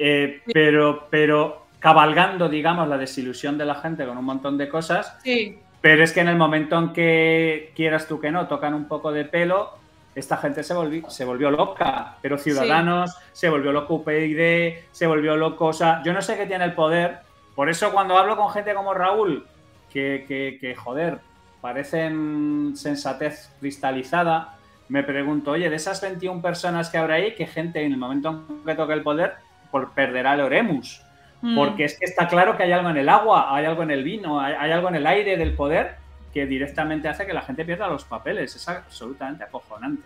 Eh, 0.00 0.42
pero, 0.52 1.08
pero 1.10 1.66
cabalgando, 1.80 2.48
digamos, 2.48 2.86
la 2.88 2.96
desilusión 2.98 3.58
de 3.58 3.64
la 3.64 3.74
gente 3.76 4.06
con 4.06 4.16
un 4.18 4.24
montón 4.24 4.56
de 4.58 4.68
cosas, 4.68 5.16
Sí, 5.24 5.58
pero 5.80 6.04
es 6.04 6.12
que 6.12 6.20
en 6.20 6.28
el 6.28 6.36
momento 6.36 6.78
en 6.78 6.92
que 6.92 7.72
quieras 7.74 8.06
tú 8.06 8.20
que 8.20 8.30
no, 8.30 8.46
tocan 8.46 8.74
un 8.74 8.86
poco 8.86 9.10
de 9.12 9.24
pelo, 9.24 9.72
esta 10.18 10.36
gente 10.36 10.62
se 10.62 10.74
volvió, 10.74 11.08
se 11.10 11.24
volvió 11.24 11.50
loca. 11.50 12.16
Pero 12.20 12.38
Ciudadanos 12.38 13.16
se 13.32 13.48
volvió 13.48 13.72
loco 13.72 13.94
UPyD, 13.94 14.78
se 14.90 15.06
volvió 15.06 15.36
loco. 15.36 15.66
O 15.66 15.72
sea, 15.72 16.02
yo 16.04 16.12
no 16.12 16.22
sé 16.22 16.36
qué 16.36 16.46
tiene 16.46 16.64
el 16.64 16.74
poder. 16.74 17.18
Por 17.54 17.68
eso 17.68 17.92
cuando 17.92 18.16
hablo 18.16 18.36
con 18.36 18.50
gente 18.50 18.74
como 18.74 18.94
Raúl, 18.94 19.46
que, 19.90 20.24
que, 20.26 20.58
que, 20.60 20.74
joder, 20.74 21.18
parecen 21.60 22.72
sensatez 22.76 23.50
cristalizada, 23.60 24.56
me 24.88 25.02
pregunto, 25.02 25.52
oye, 25.52 25.68
de 25.68 25.76
esas 25.76 26.00
21 26.00 26.40
personas 26.40 26.88
que 26.88 26.98
habrá 26.98 27.14
ahí, 27.14 27.34
¿qué 27.34 27.46
gente 27.46 27.84
en 27.84 27.92
el 27.92 27.98
momento 27.98 28.44
en 28.48 28.64
que 28.64 28.74
toque 28.74 28.92
el 28.94 29.02
poder 29.02 29.34
por 29.70 29.92
perderá 29.92 30.34
el 30.34 30.40
Oremus? 30.40 31.02
Mm. 31.42 31.56
Porque 31.56 31.84
es 31.84 31.98
que 31.98 32.04
está 32.04 32.26
claro 32.26 32.56
que 32.56 32.64
hay 32.64 32.72
algo 32.72 32.90
en 32.90 32.96
el 32.96 33.08
agua, 33.08 33.54
hay 33.54 33.64
algo 33.66 33.82
en 33.82 33.90
el 33.90 34.02
vino, 34.02 34.40
hay, 34.40 34.54
hay 34.58 34.72
algo 34.72 34.88
en 34.88 34.96
el 34.96 35.06
aire 35.06 35.36
del 35.36 35.54
poder 35.54 35.96
que 36.32 36.46
directamente 36.46 37.08
hace 37.08 37.26
que 37.26 37.32
la 37.32 37.42
gente 37.42 37.64
pierda 37.64 37.86
los 37.88 38.04
papeles. 38.04 38.54
Es 38.56 38.68
absolutamente 38.68 39.44
acojonante. 39.44 40.02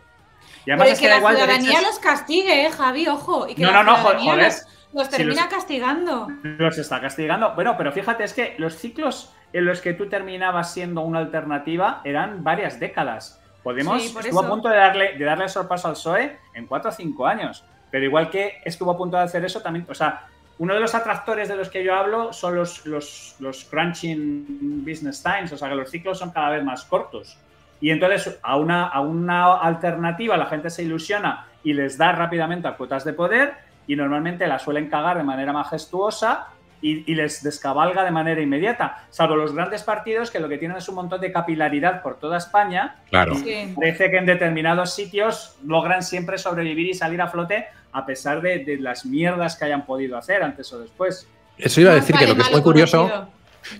Y 0.64 0.70
además 0.70 0.84
Pero 0.86 0.94
es 0.94 1.00
que, 1.00 1.08
la 1.08 1.16
igual 1.18 1.36
ciudadanía 1.36 1.70
derechos- 1.70 1.86
los 1.86 1.98
castigue, 1.98 2.66
¿eh, 2.66 2.70
Javi, 2.70 3.08
ojo. 3.08 3.48
Y 3.48 3.54
que 3.54 3.62
No, 3.62 3.72
la 3.72 3.82
no, 3.82 3.92
no, 3.96 3.96
joder, 3.98 4.44
los, 4.44 4.66
los 4.92 5.06
Si 5.08 5.16
termina 5.16 5.42
los- 5.44 5.50
castigando. 5.54 6.28
Los 6.42 6.78
está 6.78 7.00
castigando. 7.00 7.54
Bueno, 7.54 7.74
pero 7.76 7.92
fíjate, 7.92 8.24
es 8.24 8.32
que 8.34 8.54
los 8.58 8.76
ciclos 8.76 9.32
en 9.52 9.64
los 9.64 9.80
que 9.80 9.92
tú 9.94 10.08
terminabas 10.08 10.72
siendo 10.72 11.00
una 11.02 11.18
alternativa 11.18 12.00
eran 12.04 12.42
varias 12.44 12.78
décadas. 12.80 13.40
Podemos 13.62 14.00
Sí, 14.02 14.08
estuvo 14.08 14.40
eso. 14.40 14.46
a 14.46 14.48
punto 14.48 14.68
de 14.68 14.76
darle, 14.76 15.18
de 15.18 15.24
darle 15.24 15.48
sorpaso 15.48 15.88
al 15.88 15.94
PSOE 15.94 16.38
en 16.54 16.66
cuatro 16.66 16.90
o 16.90 16.92
cinco 16.92 17.26
años. 17.26 17.64
Pero 17.90 18.04
igual 18.04 18.30
que 18.30 18.60
estuvo 18.64 18.90
a 18.90 18.96
punto 18.96 19.16
de 19.16 19.24
hacer 19.24 19.44
eso, 19.44 19.60
también, 19.60 19.86
o 19.88 19.94
sea, 19.94 20.26
uno 20.62 20.74
de 20.74 20.80
los 20.80 20.94
atractores 20.94 21.48
de 21.48 21.56
los 21.56 21.68
que 21.70 21.82
yo 21.82 21.92
hablo 21.92 22.32
son 22.32 22.54
los, 22.54 22.86
los, 22.86 23.34
los 23.40 23.64
crunching 23.64 24.84
business 24.86 25.20
times, 25.20 25.50
o 25.52 25.58
sea, 25.58 25.68
que 25.68 25.74
los 25.74 25.90
ciclos 25.90 26.20
son 26.20 26.30
cada 26.30 26.50
vez 26.50 26.62
más 26.62 26.84
cortos. 26.84 27.36
Y 27.80 27.90
entonces 27.90 28.38
a 28.44 28.54
una, 28.54 28.86
a 28.86 29.00
una 29.00 29.54
alternativa 29.56 30.36
la 30.36 30.46
gente 30.46 30.70
se 30.70 30.84
ilusiona 30.84 31.48
y 31.64 31.72
les 31.72 31.98
da 31.98 32.12
rápidamente 32.12 32.68
a 32.68 32.76
cuotas 32.76 33.04
de 33.04 33.12
poder 33.12 33.54
y 33.88 33.96
normalmente 33.96 34.46
la 34.46 34.60
suelen 34.60 34.88
cagar 34.88 35.16
de 35.16 35.24
manera 35.24 35.52
majestuosa 35.52 36.46
y, 36.80 37.10
y 37.10 37.16
les 37.16 37.42
descabalga 37.42 38.04
de 38.04 38.12
manera 38.12 38.40
inmediata, 38.40 39.06
salvo 39.10 39.34
los 39.34 39.52
grandes 39.52 39.82
partidos 39.82 40.30
que 40.30 40.38
lo 40.38 40.48
que 40.48 40.58
tienen 40.58 40.76
es 40.76 40.88
un 40.88 40.94
montón 40.94 41.20
de 41.20 41.32
capilaridad 41.32 42.02
por 42.02 42.20
toda 42.20 42.38
España. 42.38 42.98
Claro. 43.10 43.34
Sí. 43.34 43.72
Parece 43.74 44.12
que 44.12 44.16
en 44.16 44.26
determinados 44.26 44.94
sitios 44.94 45.56
logran 45.64 46.04
siempre 46.04 46.38
sobrevivir 46.38 46.86
y 46.86 46.94
salir 46.94 47.20
a 47.20 47.26
flote 47.26 47.66
a 47.92 48.06
pesar 48.06 48.40
de, 48.42 48.60
de 48.64 48.78
las 48.78 49.04
mierdas 49.06 49.56
que 49.56 49.64
hayan 49.66 49.84
podido 49.86 50.16
hacer 50.16 50.42
antes 50.42 50.72
o 50.72 50.80
después. 50.80 51.26
Eso 51.58 51.80
iba 51.80 51.92
a 51.92 51.94
decir 51.96 52.16
que 52.16 52.26
lo 52.26 52.34
que 52.34 52.42
es 52.42 52.50
muy 52.50 52.62
curioso. 52.62 53.28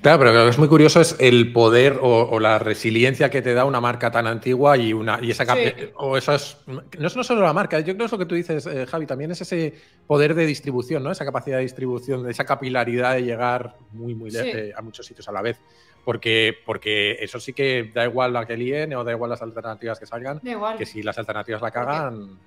Claro, 0.00 0.20
pero 0.20 0.32
lo 0.32 0.44
que 0.44 0.50
es 0.50 0.58
muy 0.58 0.68
curioso 0.68 1.00
es 1.00 1.16
el 1.18 1.52
poder 1.52 1.98
o, 2.00 2.28
o 2.30 2.38
la 2.38 2.60
resiliencia 2.60 3.30
que 3.30 3.42
te 3.42 3.52
da 3.52 3.64
una 3.64 3.80
marca 3.80 4.12
tan 4.12 4.28
antigua 4.28 4.76
y 4.76 4.92
una 4.92 5.18
y 5.20 5.32
esa 5.32 5.44
Sí. 5.56 5.72
o 5.96 6.16
esas 6.16 6.58
no 6.68 6.82
es 7.08 7.16
no 7.16 7.24
solo 7.24 7.42
la 7.42 7.52
marca, 7.52 7.80
yo 7.80 7.86
creo 7.86 7.96
que 7.98 8.04
es 8.04 8.12
lo 8.12 8.18
que 8.18 8.26
tú 8.26 8.36
dices, 8.36 8.64
eh, 8.66 8.86
Javi, 8.86 9.06
también 9.06 9.32
es 9.32 9.40
ese 9.40 9.74
poder 10.06 10.36
de 10.36 10.46
distribución, 10.46 11.02
¿no? 11.02 11.10
Esa 11.10 11.24
capacidad 11.24 11.56
de 11.56 11.64
distribución, 11.64 12.30
esa 12.30 12.44
capilaridad 12.44 13.14
de 13.14 13.24
llegar 13.24 13.74
muy 13.90 14.14
muy 14.14 14.30
Sí. 14.30 14.38
eh, 14.44 14.72
a 14.76 14.82
muchos 14.82 15.04
sitios 15.04 15.26
a 15.28 15.32
la 15.32 15.42
vez. 15.42 15.58
Porque, 16.04 16.54
porque 16.64 17.12
eso 17.20 17.40
sí 17.40 17.52
que 17.52 17.90
da 17.92 18.04
igual 18.04 18.32
la 18.32 18.44
que 18.46 18.56
líen 18.56 18.92
o 18.94 19.02
da 19.04 19.10
igual 19.12 19.30
las 19.30 19.42
alternativas 19.42 19.98
que 19.98 20.06
salgan, 20.06 20.38
Da 20.44 20.50
igual. 20.52 20.76
que 20.78 20.86
si 20.86 21.02
las 21.02 21.18
alternativas 21.18 21.60
la 21.62 21.70
cagan. 21.72 22.38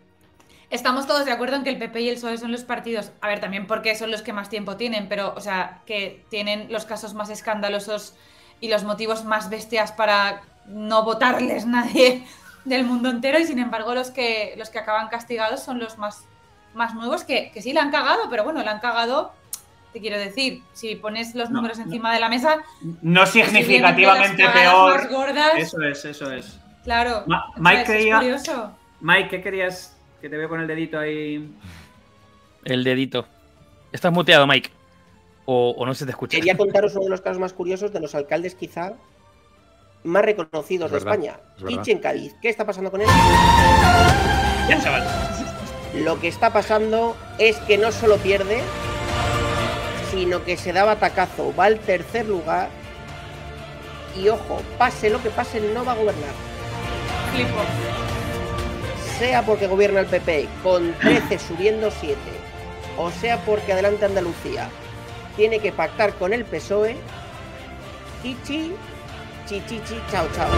Estamos 0.69 1.05
todos 1.07 1.25
de 1.25 1.31
acuerdo 1.31 1.55
en 1.57 1.63
que 1.63 1.69
el 1.69 1.77
PP 1.77 2.01
y 2.01 2.09
el 2.09 2.15
PSOE 2.15 2.37
son 2.37 2.51
los 2.51 2.63
partidos, 2.63 3.11
a 3.21 3.27
ver, 3.27 3.39
también 3.39 3.67
porque 3.67 3.95
son 3.95 4.11
los 4.11 4.21
que 4.21 4.33
más 4.33 4.49
tiempo 4.49 4.77
tienen, 4.77 5.07
pero, 5.07 5.33
o 5.35 5.39
sea, 5.41 5.81
que 5.85 6.25
tienen 6.29 6.71
los 6.71 6.85
casos 6.85 7.13
más 7.13 7.29
escandalosos 7.29 8.15
y 8.59 8.69
los 8.69 8.83
motivos 8.83 9.25
más 9.25 9.49
bestias 9.49 9.91
para 9.91 10.41
no 10.65 11.03
votarles 11.03 11.65
nadie 11.67 12.25
del 12.65 12.83
mundo 12.83 13.09
entero, 13.09 13.37
y 13.39 13.45
sin 13.45 13.59
embargo 13.59 13.93
los 13.93 14.09
que, 14.09 14.55
los 14.57 14.69
que 14.71 14.79
acaban 14.79 15.07
castigados 15.09 15.61
son 15.61 15.77
los 15.79 15.97
más, 15.99 16.23
más 16.73 16.95
nuevos, 16.95 17.23
que, 17.23 17.51
que 17.51 17.61
sí 17.61 17.71
la 17.73 17.81
han 17.83 17.91
cagado, 17.91 18.23
pero 18.29 18.43
bueno, 18.43 18.63
la 18.63 18.71
han 18.71 18.79
cagado, 18.79 19.33
te 19.93 19.99
quiero 20.01 20.17
decir, 20.17 20.63
si 20.73 20.95
pones 20.95 21.35
los 21.35 21.51
No, 21.51 21.57
números 21.57 21.77
no. 21.77 21.83
encima 21.85 22.11
de 22.11 22.19
la 22.19 22.27
mesa, 22.27 22.57
No 23.03 23.25
significativamente 23.27 24.43
las 24.43 24.55
más 24.55 24.63
peor. 24.63 25.09
gordas, 25.09 25.51
Eso 25.57 25.79
es, 25.83 26.03
eso 26.05 26.31
es. 26.33 26.57
claro. 26.83 27.23
Ma- 27.27 27.45
Mike 27.57 27.81
es 27.81 27.87
creía-. 27.87 28.21
Mike, 28.99 29.29
¿qué 29.29 29.41
querías? 29.43 29.94
Que 30.25 30.29
te 30.29 30.37
veo 30.37 30.49
con 30.49 30.59
el 30.59 30.65
dedito 30.65 30.97
ahí. 30.97 31.47
El 32.63 32.83
dedito. 32.83 33.27
Estás 33.91 34.11
muteado, 34.11 34.47
Mike. 34.47 34.71
O, 35.45 35.75
o 35.77 35.85
no 35.85 35.93
se 35.93 36.03
te 36.05 36.09
escucha. 36.09 36.35
Quería 36.35 36.57
contaros 36.57 36.95
uno 36.95 37.03
de 37.03 37.09
los 37.11 37.21
casos 37.21 37.37
más 37.37 37.53
curiosos 37.53 37.93
de 37.93 37.99
los 37.99 38.15
alcaldes 38.15 38.55
quizá 38.55 38.93
más 40.03 40.25
reconocidos 40.25 40.91
Es 40.91 40.93
de 40.93 41.05
verdad, 41.05 41.37
España. 41.57 41.79
es 41.79 41.87
en 41.89 41.99
Cádiz. 41.99 42.33
¿Qué 42.41 42.49
está 42.49 42.65
pasando 42.65 42.89
con 42.89 43.01
él? 43.01 43.07
Ya, 44.67 44.81
chaval. 44.81 45.03
Lo 46.03 46.19
que 46.19 46.27
está 46.27 46.51
pasando 46.51 47.15
es 47.37 47.57
que 47.57 47.77
no 47.77 47.91
solo 47.91 48.17
pierde, 48.17 48.63
sino 50.09 50.43
que 50.43 50.57
se 50.57 50.73
da 50.73 50.85
batacazo, 50.85 51.53
va 51.55 51.65
al 51.65 51.77
tercer 51.77 52.25
lugar 52.25 52.69
y 54.19 54.27
ojo, 54.29 54.59
pase 54.79 55.11
lo 55.11 55.21
que 55.21 55.29
pase, 55.29 55.61
no 55.71 55.85
va 55.85 55.91
a 55.91 55.95
gobernar. 55.95 56.33
Flipo. 57.31 58.05
Sea 59.19 59.43
porque 59.43 59.67
gobierna 59.67 60.01
el 60.01 60.07
PP 60.07 60.47
con 60.61 60.93
13 60.99 61.39
subiendo 61.39 61.89
7, 61.89 62.17
o 62.97 63.09
sea 63.11 63.37
porque 63.45 63.71
adelante 63.73 64.05
Andalucía 64.05 64.67
tiene 65.37 65.59
que 65.59 65.71
pactar 65.71 66.13
con 66.15 66.33
el 66.33 66.43
PSOE, 66.43 66.97
chichi, 68.21 68.73
chichichi, 69.47 69.95
chao 70.11 70.27
chao. 70.35 70.49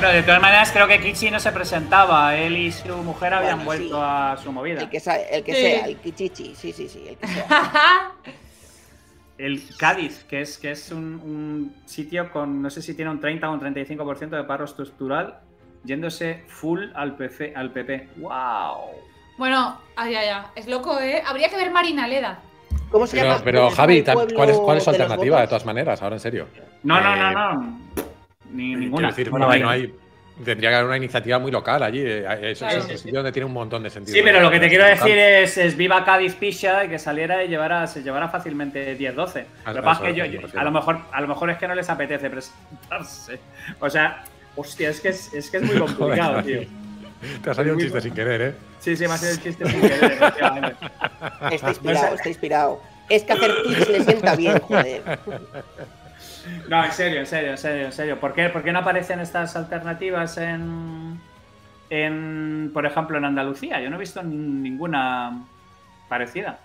Pero 0.00 0.12
de 0.14 0.22
todas 0.24 0.40
maneras, 0.42 0.72
creo 0.72 0.88
que 0.88 0.98
Kichi 1.00 1.30
no 1.30 1.38
se 1.38 1.52
presentaba. 1.52 2.34
Él 2.36 2.56
y 2.56 2.72
su 2.72 2.88
mujer 2.88 3.34
habían 3.34 3.64
Bueno, 3.64 3.82
sí. 3.84 3.88
vuelto 3.90 4.02
a 4.04 4.36
su 4.36 4.50
movida. 4.50 4.80
El 4.80 4.90
que, 4.90 4.98
sa- 4.98 5.16
el 5.20 5.44
que 5.44 5.54
Sí. 5.54 5.60
sea, 5.60 5.84
el 5.86 5.96
kichichi, 5.98 6.54
sí, 6.56 6.72
sí, 6.72 6.88
sí, 6.88 7.04
el 7.08 7.16
que 7.18 7.26
sea. 7.28 8.12
El 9.38 9.62
Cádiz, 9.76 10.24
que 10.28 10.40
es, 10.42 10.56
que 10.58 10.70
es 10.72 10.90
un, 10.92 11.14
un 11.24 11.74
sitio 11.86 12.30
con, 12.30 12.62
no 12.62 12.70
sé 12.70 12.80
si 12.82 12.94
tiene 12.94 13.10
un 13.10 13.18
30 13.20 13.48
o 13.48 13.52
un 13.54 13.60
35% 13.60 14.28
de 14.36 14.44
paro 14.44 14.64
estructural, 14.64 15.38
yéndose 15.84 16.42
full 16.48 16.86
al, 16.94 17.16
PC, 17.16 17.52
al 17.56 17.70
PP. 17.72 18.08
¡Wow! 18.16 18.90
Bueno, 19.38 19.80
ay, 19.96 20.14
ay, 20.14 20.28
ay, 20.28 20.42
es 20.54 20.66
loco, 20.68 20.98
¿eh? 21.00 21.22
Habría 21.26 21.48
que 21.48 21.56
ver 21.56 21.70
Marina 21.70 22.06
Leda. 22.06 22.38
¿Cómo 22.90 23.06
se 23.06 23.16
Pero, 23.16 23.30
llama? 23.30 23.40
pero 23.44 23.58
¿Dónde 23.60 23.70
está 23.70 23.82
Javi, 24.12 24.34
¿cuál 24.34 24.50
es, 24.50 24.58
cuál 24.58 24.76
es 24.78 24.84
su 24.84 24.90
de 24.90 24.96
alternativa 24.98 25.40
de 25.40 25.46
todas 25.46 25.64
maneras? 25.64 26.02
Ahora 26.02 26.16
en 26.16 26.20
serio. 26.20 26.46
No, 26.82 27.00
no, 27.00 27.14
Eh, 27.14 27.18
no, 27.18 27.32
no. 27.54 27.78
Ni 28.50 28.64
Quiero 28.66 28.80
ninguna. 28.80 29.08
decir, 29.08 29.30
Bueno, 29.30 29.46
no 29.48 29.68
hay- 29.70 29.94
tendría 30.44 30.68
que 30.70 30.76
haber 30.76 30.88
una 30.88 30.96
iniciativa 30.98 31.38
muy 31.38 31.50
local 31.50 31.82
allí. 31.82 32.00
eh, 32.04 32.50
Eso 32.52 32.66
Claro. 32.66 32.80
es 32.80 32.90
un 32.90 32.98
sitio 32.98 33.14
donde 33.14 33.32
tiene 33.32 33.46
un 33.46 33.52
montón 33.54 33.82
de 33.82 33.88
sentido. 33.90 34.14
Sí, 34.14 34.22
pero 34.22 34.40
lo 34.40 34.50
que 34.50 34.60
te 34.60 34.68
quiero 34.68 34.84
local. 34.84 34.98
decir 34.98 35.18
es, 35.18 35.56
es 35.56 35.76
viva 35.76 36.04
Cádiz 36.04 36.34
Pisha 36.34 36.84
y 36.84 36.88
que 36.90 36.98
saliera 36.98 37.42
y 37.42 37.48
llevara, 37.48 37.86
se 37.86 38.02
llevara 38.02 38.28
fácilmente 38.28 38.94
10-12. 38.98 39.46
A- 39.64 39.70
Lo 39.70 39.76
que 39.76 39.82
pasa 39.82 40.06
es 40.08 40.14
que 40.14 40.18
yo, 40.18 40.24
yo- 40.26 40.60
a, 40.60 40.64
lo 40.64 40.70
mejor, 40.70 40.98
a 41.10 41.20
lo 41.22 41.28
mejor 41.28 41.48
es 41.50 41.56
que 41.58 41.66
no 41.68 41.74
les 41.74 41.88
apetece 41.88 42.28
presentarse. 42.28 43.40
O 43.80 43.88
sea, 43.88 44.24
hostia, 44.56 44.90
es 44.90 45.00
que 45.00 45.08
es, 45.08 45.32
es, 45.32 45.50
que 45.50 45.58
es 45.58 45.62
muy 45.62 45.76
complicado, 45.78 46.40
Joder, 46.40 46.66
tío. 46.66 46.82
Te 47.42 47.50
ha 47.50 47.54
salido 47.54 47.76
un 47.76 47.80
chiste 47.80 48.00
sin 48.00 48.14
querer, 48.14 48.42
¿eh? 48.42 48.54
Sí, 48.80 48.96
sí, 48.96 49.06
me 49.06 49.14
ha 49.14 49.18
sido 49.18 49.32
el 49.32 49.42
chiste 49.42 49.64
sin 49.66 49.80
querer, 49.80 50.04
efectivamente. 50.04 50.76
Está 51.52 51.68
inspirado, 51.68 52.14
está 52.14 52.28
inspirado. 52.28 52.82
Es 53.08 53.22
que 53.24 53.32
hacer 53.32 53.52
tics 53.64 53.88
le 53.88 54.04
sienta 54.04 54.36
bien, 54.36 54.58
joder. 54.58 55.18
No, 56.68 56.84
en 56.84 56.92
serio, 56.92 57.20
en 57.20 57.26
serio, 57.26 57.50
en 57.52 57.58
serio, 57.58 57.86
en 57.86 57.92
serio. 57.92 58.18
¿Por 58.18 58.34
qué, 58.34 58.48
por 58.48 58.62
qué 58.64 58.72
no 58.72 58.80
aparecen 58.80 59.20
estas 59.20 59.54
alternativas 59.54 60.36
en, 60.38 61.20
en, 61.90 62.70
por 62.72 62.86
ejemplo, 62.86 63.18
en 63.18 63.24
Andalucía? 63.24 63.80
Yo 63.80 63.90
no 63.90 63.96
he 63.96 64.00
visto 64.00 64.22
ninguna 64.22 65.44
parecida. 66.08 66.58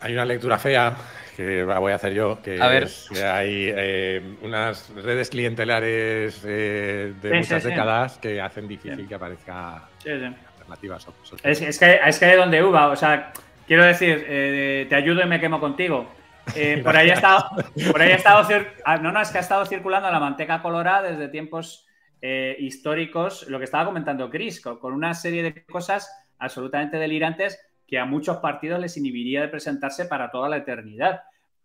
Hay 0.00 0.12
una 0.14 0.24
lectura 0.24 0.58
fea 0.58 0.94
que 1.36 1.64
voy 1.64 1.92
a 1.92 1.96
hacer 1.96 2.14
yo, 2.14 2.40
que 2.42 2.60
A 2.60 2.68
ver. 2.68 2.84
es 2.84 3.08
que 3.12 3.22
hay 3.22 3.70
eh, 3.76 4.36
unas 4.42 4.88
redes 4.94 5.28
clientelares 5.28 6.42
eh, 6.46 7.12
de 7.20 7.28
Sí, 7.30 7.36
muchas 7.36 7.62
sí. 7.62 7.68
décadas 7.68 8.18
que 8.18 8.40
hacen 8.40 8.66
difícil 8.66 8.96
Sí. 9.02 9.06
que 9.06 9.14
aparezca 9.14 9.82
Sí, 10.02 10.10
sí. 10.18 10.34
alternativas. 10.54 11.06
Es, 11.42 11.60
es 11.60 11.78
que, 11.78 12.00
es 12.04 12.18
que 12.18 12.26
de 12.26 12.36
donde 12.36 12.62
uva, 12.64 12.88
o 12.88 12.96
sea, 12.96 13.32
quiero 13.66 13.84
decir, 13.84 14.24
eh, 14.26 14.86
te 14.88 14.94
ayudo 14.94 15.22
y 15.22 15.26
me 15.26 15.38
quemo 15.40 15.60
contigo. 15.60 16.10
Eh, 16.54 16.80
por 16.84 16.96
ahí 16.96 17.10
ha 17.10 17.14
estado, 17.14 17.44
por 17.90 18.00
ahí 18.00 18.12
ha 18.12 18.14
estado 18.14 18.46
ah, 18.84 18.98
no, 18.98 19.10
no, 19.10 19.20
es 19.20 19.30
que 19.30 19.38
ha 19.38 19.40
estado 19.40 19.66
circulando 19.66 20.08
la 20.12 20.20
manteca 20.20 20.62
colorada 20.62 21.02
desde 21.10 21.26
tiempos 21.26 21.88
eh, 22.22 22.54
históricos, 22.60 23.48
lo 23.48 23.58
que 23.58 23.64
estaba 23.64 23.84
comentando 23.84 24.30
Chris, 24.30 24.60
con, 24.60 24.78
con 24.78 24.92
una 24.92 25.12
serie 25.12 25.42
de 25.42 25.64
cosas 25.64 26.08
absolutamente 26.38 26.98
delirantes 26.98 27.58
que 27.86 27.98
a 27.98 28.04
muchos 28.04 28.38
partidos 28.38 28.80
les 28.80 28.96
inhibiría 28.96 29.42
de 29.42 29.48
presentarse 29.48 30.06
para 30.06 30.30
toda 30.30 30.48
la 30.48 30.56
eternidad. 30.58 31.22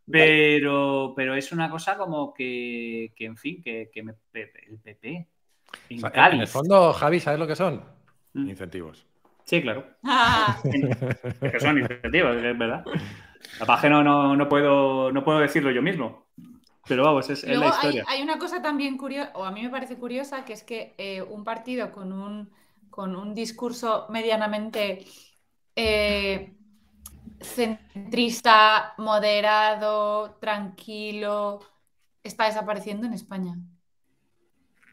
Pero, 0.10 1.14
pero 1.16 1.36
es 1.36 1.52
una 1.52 1.70
cosa 1.70 1.98
como 1.98 2.34
que, 2.34 3.14
que 3.16 3.26
en 3.26 3.38
fin, 3.38 3.62
que, 3.64 3.90
que 3.94 4.04
me- 4.04 4.16
el 4.34 4.78
PP 4.80 5.28
en 5.90 5.98
O 5.98 6.02
sea, 6.02 6.12
Cádiz. 6.12 6.36
en 6.36 6.42
el 6.42 6.48
fondo, 6.48 6.92
Javi, 6.94 7.20
¿sabes 7.20 7.40
lo 7.40 7.48
que 7.48 7.56
son? 7.56 7.84
Mm. 8.34 8.50
Incentivos. 8.50 9.06
Sí, 9.46 9.62
claro. 9.62 9.86
Ah, 10.04 10.60
Es 11.42 11.52
que 11.52 11.60
son 11.60 11.78
incentivos, 11.80 12.36
es 12.38 12.58
verdad. 12.58 12.84
La 13.60 13.80
que 13.82 13.90
no, 13.90 14.04
no, 14.04 14.36
no, 14.36 14.48
puedo, 14.50 15.12
no 15.12 15.24
puedo 15.24 15.40
decirlo 15.40 15.72
yo 15.72 15.82
mismo. 15.82 16.28
Pero 16.88 17.04
vamos, 17.04 17.30
es, 17.30 17.44
la 17.44 17.54
luego 17.54 17.66
hay, 17.66 17.72
historia. 17.72 18.06
hay 18.08 18.22
una 18.22 18.38
cosa 18.38 18.62
también 18.62 18.98
curiosa, 18.98 19.32
o 19.36 19.44
a 19.46 19.52
mí 19.52 19.62
me 19.62 19.70
parece 19.70 19.98
curiosa, 19.98 20.46
que 20.46 20.54
es 20.54 20.64
que 20.64 20.94
eh, 20.98 21.22
un 21.22 21.44
partido 21.44 21.92
con 21.92 22.12
un, 22.12 22.50
con 22.90 23.16
un 23.16 23.34
discurso 23.34 24.08
medianamente 24.10 25.06
eh, 25.76 26.54
centrista, 27.42 28.94
moderado, 28.98 30.38
tranquilo, 30.40 31.60
está 32.24 32.46
desapareciendo 32.46 33.08
en 33.08 33.14
España. 33.14 33.56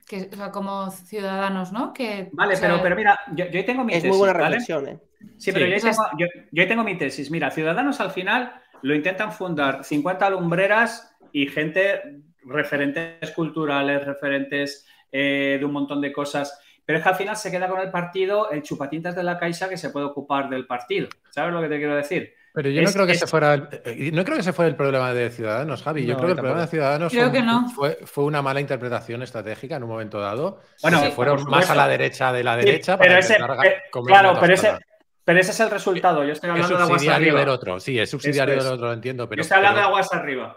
Que, 0.07 0.31
o 0.33 0.37
sea, 0.37 0.51
como 0.51 0.91
ciudadanos, 0.91 1.71
¿no? 1.73 1.93
Que, 1.93 2.31
Vale, 2.33 2.55
o 2.55 2.57
sea, 2.57 2.69
pero, 2.71 2.83
pero 2.83 2.97
mira, 2.97 3.19
yo, 3.35 3.45
yo 3.47 3.59
ahí 3.59 3.65
tengo 3.67 3.85
mi 3.85 3.93
Es 3.93 4.03
tesis, 4.03 4.09
muy 4.11 4.19
buena 4.19 4.33
¿vale? 4.33 4.57
reflexión, 4.57 4.89
¿eh? 4.89 4.99
Sí, 5.37 5.53
pero 5.53 5.67
Sí. 5.67 5.71
yo, 5.71 5.75
ahí 5.77 5.81
tengo, 5.83 6.03
yo- 6.19 6.43
yo 6.53 6.63
ahí 6.63 6.69
tengo 6.69 6.85
mi 6.85 6.97
tesis. 6.97 7.31
Mira, 7.31 7.51
Ciudadanos 7.51 8.01
al 8.01 8.11
final 8.11 8.55
lo 8.83 8.95
intentan 8.95 9.33
fundar 9.33 9.85
50 9.85 10.31
lumbreras 10.31 11.15
y 11.33 11.47
gente, 11.49 12.23
referentes 12.45 13.31
culturales, 13.33 14.05
referentes 14.07 14.87
eh, 15.13 15.57
de 15.59 15.65
un 15.65 15.73
montón 15.73 16.01
de 16.01 16.13
cosas. 16.13 16.59
Pero 16.89 17.01
es 17.01 17.03
que 17.03 17.11
al 17.11 17.17
final 17.17 17.37
se 17.37 17.51
queda 17.51 17.69
con 17.69 17.81
el 17.81 17.91
partido 17.91 18.51
el 18.51 18.63
chupatintas 18.63 19.15
de 19.15 19.23
la 19.23 19.37
Caixa 19.39 19.69
que 19.69 19.77
se 19.77 19.91
puede 19.91 20.07
ocupar 20.07 20.49
del 20.49 20.67
partido. 20.67 21.07
¿Sabes 21.29 21.53
lo 21.53 21.61
que 21.61 21.69
te 21.69 21.77
quiero 21.77 21.95
decir? 21.95 22.33
Pero 22.55 22.71
yo 22.71 22.81
no 22.81 22.89
Es- 22.89 22.95
creo 22.95 23.05
que 23.05 23.13
es- 23.13 23.19
ese 23.19 23.27
fuera 23.27 23.53
el, 23.53 23.69
eh, 23.85 24.11
no 24.11 24.25
creo 24.25 24.37
que 24.37 24.41
ese 24.41 24.55
fuera 24.55 24.71
el 24.71 24.75
problema 24.75 25.13
de 25.13 25.29
Ciudadanos, 25.29 25.83
Javi. 25.83 26.07
Yo 26.07 26.15
No, 26.15 26.17
creo 26.17 26.29
que 26.29 26.33
el 26.33 26.39
problema 26.39 26.63
de 26.63 26.67
Ciudadanos 26.69 27.13
Creo 27.13 27.29
fue, 27.29 27.33
que 27.39 27.43
no. 27.45 27.69
fue, 27.69 27.99
fue 28.07 28.25
una 28.25 28.41
mala 28.41 28.63
interpretación 28.63 29.23
estratégica 29.23 29.77
en 29.77 29.83
un 29.83 29.91
momento 29.91 30.19
dado. 30.19 30.63
Bueno, 30.81 31.01
se 31.01 31.07
sí, 31.09 31.13
fueron 31.13 31.45
más 31.45 31.69
a 31.69 31.75
la 31.75 31.87
derecha 31.89 32.33
de 32.33 32.43
la 32.43 32.59
Sí, 32.59 32.65
derecha 32.65 32.97
pero 32.97 33.11
para 33.11 33.19
ese, 33.21 33.35
eh, 33.35 33.75
comer 33.91 34.07
claro, 34.15 34.33
la 34.33 34.41
pero 34.41 34.55
ese, 34.55 34.79
pero 35.25 35.41
ese 35.41 35.51
es 35.51 35.61
el 35.61 35.69
resultado. 35.71 36.25
Yo 36.25 36.33
estoy 36.33 36.49
Es 36.49 36.53
hablando 36.55 36.69
de 36.79 36.83
aguas 36.85 36.89
subsidiario 37.03 37.27
arriba. 37.27 37.41
del 37.41 37.49
otro, 37.51 37.81
sí, 37.81 37.99
es 38.01 38.09
subsidiario 38.11 38.55
es. 38.57 38.65
del 38.65 38.73
otro, 38.73 38.87
lo 38.87 38.93
entiendo, 38.95 39.29
pero, 39.29 39.41
Yo 39.41 39.43
estoy 39.43 39.57
hablando 39.59 39.77
pero- 39.77 39.89
de 39.89 39.93
aguas 39.93 40.13
arriba. 40.15 40.57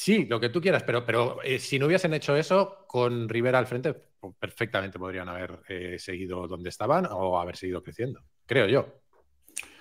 Sí, 0.00 0.24
lo 0.24 0.40
que 0.40 0.48
tú 0.48 0.62
quieras, 0.62 0.82
pero, 0.82 1.04
pero 1.04 1.42
eh, 1.42 1.58
si 1.58 1.78
no 1.78 1.84
hubiesen 1.84 2.14
hecho 2.14 2.34
eso 2.34 2.84
con 2.86 3.28
Rivera 3.28 3.58
al 3.58 3.66
frente, 3.66 3.92
pues, 3.92 4.34
perfectamente 4.38 4.98
podrían 4.98 5.28
haber 5.28 5.60
eh, 5.68 5.98
seguido 5.98 6.48
donde 6.48 6.70
estaban 6.70 7.06
o 7.10 7.38
haber 7.38 7.56
seguido 7.56 7.82
creciendo, 7.82 8.22
creo 8.46 8.66
yo. 8.66 8.86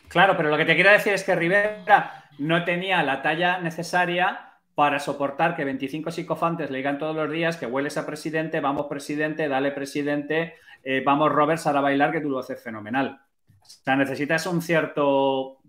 Claro, 0.09 0.35
pero 0.35 0.49
lo 0.49 0.57
que 0.57 0.65
te 0.65 0.75
quiero 0.75 0.91
decir 0.91 1.13
es 1.13 1.23
que 1.23 1.35
Rivera 1.35 2.25
no 2.37 2.65
tenía 2.65 3.01
la 3.03 3.21
talla 3.21 3.59
necesaria 3.59 4.57
para 4.75 4.99
soportar 4.99 5.55
que 5.55 5.63
25 5.63 6.11
psicofantes 6.11 6.69
le 6.69 6.79
digan 6.79 6.99
todos 6.99 7.15
los 7.15 7.31
días 7.31 7.55
que 7.55 7.65
hueles 7.65 7.97
a 7.97 8.05
presidente, 8.05 8.59
vamos 8.59 8.87
presidente, 8.87 9.47
dale 9.47 9.71
presidente, 9.71 10.55
eh, 10.83 11.01
vamos 11.05 11.31
Robert, 11.31 11.65
a 11.65 11.79
bailar, 11.79 12.11
que 12.11 12.21
tú 12.21 12.29
lo 12.29 12.39
haces 12.39 12.61
fenomenal. 12.61 13.21
O 13.61 13.65
sea, 13.65 13.95
necesitas 13.95 14.45
un 14.47 14.61
cierto, 14.61 15.59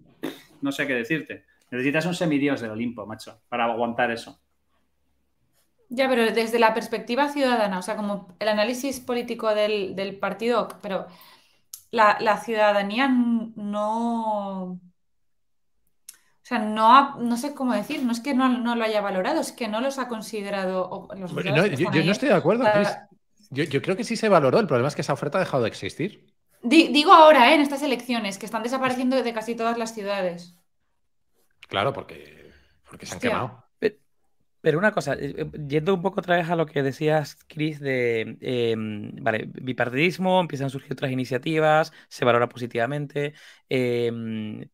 no 0.62 0.72
sé 0.72 0.86
qué 0.86 0.94
decirte, 0.94 1.44
necesitas 1.70 2.06
un 2.06 2.14
semidios 2.14 2.60
del 2.60 2.70
Olimpo, 2.70 3.06
macho, 3.06 3.42
para 3.48 3.64
aguantar 3.64 4.10
eso. 4.10 4.39
Ya, 5.90 6.08
pero 6.08 6.30
desde 6.32 6.58
la 6.60 6.72
perspectiva 6.72 7.28
ciudadana, 7.28 7.78
o 7.78 7.82
sea, 7.82 7.96
como 7.96 8.28
el 8.38 8.48
análisis 8.48 9.00
político 9.00 9.54
del, 9.54 9.96
del 9.96 10.18
partido, 10.18 10.68
pero 10.82 11.06
la, 11.90 12.18
la 12.20 12.38
ciudadanía 12.38 13.08
no. 13.08 14.72
O 14.72 14.80
sea, 16.42 16.58
no, 16.58 16.94
ha- 16.96 17.16
no 17.20 17.36
sé 17.36 17.54
cómo 17.54 17.74
decir, 17.74 18.02
no 18.02 18.12
es 18.12 18.20
que 18.20 18.34
no, 18.34 18.48
no 18.48 18.74
lo 18.74 18.84
haya 18.84 19.00
valorado, 19.00 19.40
es 19.40 19.52
que 19.52 19.68
no 19.68 19.80
los 19.80 19.98
ha 19.98 20.08
considerado. 20.08 20.88
o 20.88 21.14
los 21.14 21.32
que 21.32 21.44
yo, 21.44 21.66
están 21.66 21.92
yo 21.92 22.00
ahí, 22.00 22.06
no 22.06 22.12
estoy 22.12 22.28
de 22.28 22.34
acuerdo, 22.34 22.64
la-. 22.64 23.08
Yo, 23.50 23.64
yo 23.64 23.82
creo 23.82 23.96
que 23.96 24.04
sí 24.04 24.16
se 24.16 24.28
valoró. 24.28 24.58
El 24.60 24.66
problema 24.66 24.88
es 24.88 24.94
que 24.94 25.02
esa 25.02 25.12
oferta 25.12 25.38
ha 25.38 25.40
dejado 25.40 25.64
de 25.64 25.68
existir. 25.68 26.32
Di- 26.62 26.88
digo 26.88 27.12
ahora, 27.12 27.50
¿eh? 27.50 27.54
en 27.54 27.60
estas 27.62 27.82
elecciones, 27.82 28.38
que 28.38 28.46
están 28.46 28.62
desapareciendo 28.62 29.22
de 29.22 29.32
casi 29.32 29.54
todas 29.56 29.76
las 29.78 29.94
ciudades. 29.94 30.54
Claro, 31.68 31.92
porque, 31.92 32.50
porque 32.88 33.06
se 33.06 33.12
han 33.12 33.16
Hostia. 33.18 33.30
quemado. 33.30 33.69
Pero 34.60 34.78
una 34.78 34.92
cosa, 34.92 35.14
eh, 35.14 35.34
eh, 35.38 35.50
yendo 35.68 35.94
un 35.94 36.02
poco 36.02 36.20
otra 36.20 36.36
vez 36.36 36.50
a 36.50 36.56
lo 36.56 36.66
que 36.66 36.82
decías, 36.82 37.36
Chris, 37.48 37.80
de 37.80 38.36
eh, 38.40 38.74
vale, 38.76 39.46
bipartidismo, 39.52 40.40
empiezan 40.40 40.66
a 40.66 40.70
surgir 40.70 40.92
otras 40.92 41.10
iniciativas, 41.12 41.92
se 42.08 42.24
valora 42.26 42.48
positivamente, 42.48 43.32
eh, 43.70 44.12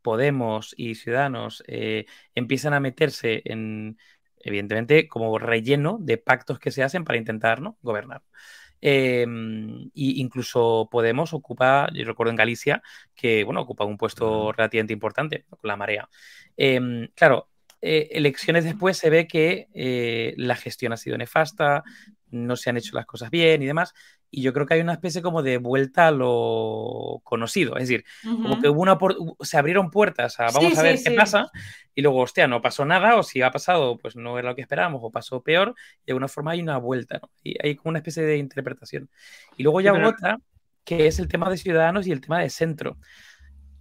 Podemos 0.03 0.75
y 0.77 0.97
Ciudadanos 0.97 1.63
eh, 1.69 2.07
empiezan 2.35 2.75
a 2.75 2.81
meterse 2.81 3.43
en, 3.45 3.99
evidentemente, 4.41 5.07
como 5.09 5.39
relleno 5.39 5.99
de 6.01 6.19
pactos 6.19 6.59
que 6.59 6.73
se 6.73 6.83
hacen 6.83 7.05
para 7.05 7.19
intentar 7.19 7.61
¿no? 7.61 7.79
gobernar. 7.83 8.23
Eh, 8.81 9.25
y 9.95 10.21
incluso 10.21 10.89
Podemos 10.91 11.33
ocupa, 11.33 11.89
yo 11.95 12.05
recuerdo 12.05 12.31
en 12.31 12.37
Galicia, 12.37 12.83
que 13.15 13.45
bueno, 13.45 13.61
ocupa 13.63 13.85
un 13.85 13.97
puesto 13.97 14.53
relativamente 14.53 14.93
importante 14.93 15.45
con 15.49 15.61
la 15.63 15.77
marea. 15.77 16.09
Eh, 16.57 17.09
claro, 17.15 17.49
eh, 17.87 18.09
elecciones 18.13 18.65
después 18.65 18.97
se 18.99 19.11
ve 19.11 19.27
que 19.27 19.69
eh, 19.75 20.35
la 20.37 20.57
gestión 20.57 20.93
ha 20.93 20.97
sido 20.97 21.17
nefasta, 21.17 21.83
no 22.31 22.57
se 22.57 22.71
han 22.71 22.77
hecho 22.77 22.95
las 22.97 23.07
cosas 23.07 23.31
bien 23.31 23.63
y 23.63 23.67
demás. 23.67 23.95
Y 24.31 24.43
yo 24.43 24.53
creo 24.53 24.67
que 24.67 24.75
hay 24.75 24.81
una 24.81 24.93
especie 24.95 25.23
como 25.23 25.43
de 25.43 25.59
vuelta 25.59 26.09
a 26.09 26.11
lo 26.11 27.21
conocido. 27.23 27.77
Es 27.77 27.89
decir, 27.89 28.05
como 28.23 28.55
Ujú. 28.55 28.61
que 28.63 28.69
hubo 28.69 28.83
una 28.83 28.99
se 29.41 29.57
abrieron 29.57 29.91
puertas 29.91 30.39
a 30.41 30.47
vamos 30.47 30.73
Sí, 30.73 30.79
a 30.79 30.83
ver 30.83 30.99
sí, 30.99 31.05
qué 31.05 31.11
sí. 31.11 31.17
pasa. 31.17 31.51
Y 31.95 32.03
luego, 32.03 32.21
hostia, 32.21 32.49
no 32.49 32.61
pasó 32.61 32.85
nada, 32.85 33.17
o 33.17 33.23
si 33.23 33.41
ha 33.43 33.51
pasado, 33.53 33.97
pues 33.97 34.17
no 34.17 34.39
era 34.39 34.51
lo 34.51 34.57
que 34.57 34.63
esperábamos, 34.63 35.01
o 35.03 35.11
pasó 35.11 35.43
peor. 35.43 35.75
Y 36.03 36.07
de 36.07 36.13
alguna 36.13 36.29
forma 36.29 36.51
hay 36.51 36.61
una 36.61 36.77
vuelta, 36.79 37.21
¿no? 37.23 37.31
Y 37.43 37.55
hay 37.65 37.77
como 37.77 37.91
una 37.91 38.01
especie 38.01 38.25
de 38.25 38.37
interpretación. 38.37 39.09
Y 39.57 39.63
luego 39.63 39.81
ya 39.81 39.93
pero- 39.93 40.09
otra, 40.09 40.39
que 40.85 41.07
es 41.07 41.19
el 41.21 41.29
tema 41.29 41.49
de 41.49 41.57
Ciudadanos 41.57 42.07
y 42.07 42.13
el 42.13 42.21
tema 42.21 42.41
de 42.41 42.51
centro. 42.51 42.99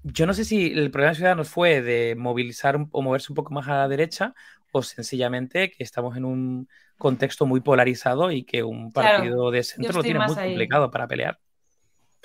Yo 0.08 0.27
no 0.27 0.34
sé 0.35 0.45
si 0.45 0.67
el 0.67 0.92
problema 0.92 1.09
de 1.11 1.16
Ciudadanos 1.16 1.50
fue 1.50 1.82
de 1.82 2.16
movilizar 2.16 2.77
o 2.92 3.01
moverse 3.01 3.32
un 3.32 3.35
poco 3.35 3.53
más 3.53 3.67
a 3.67 3.74
la 3.80 3.88
derecha 3.88 4.35
o 4.72 4.84
sencillamente 4.84 5.72
que 5.72 5.84
estamos 5.84 6.16
en 6.16 6.25
un 6.25 6.69
contexto 6.98 7.45
muy 7.48 7.59
polarizado 7.61 8.32
y 8.32 8.43
que 8.43 8.61
un 8.61 8.92
Claro, 8.92 9.17
partido 9.17 9.50
de 9.51 9.64
centro 9.64 9.93
lo 9.93 10.03
tiene 10.03 10.19
muy 10.19 10.35
ahí. 10.38 10.50
complicado 10.50 10.92
para 10.92 11.08
pelear. 11.08 11.40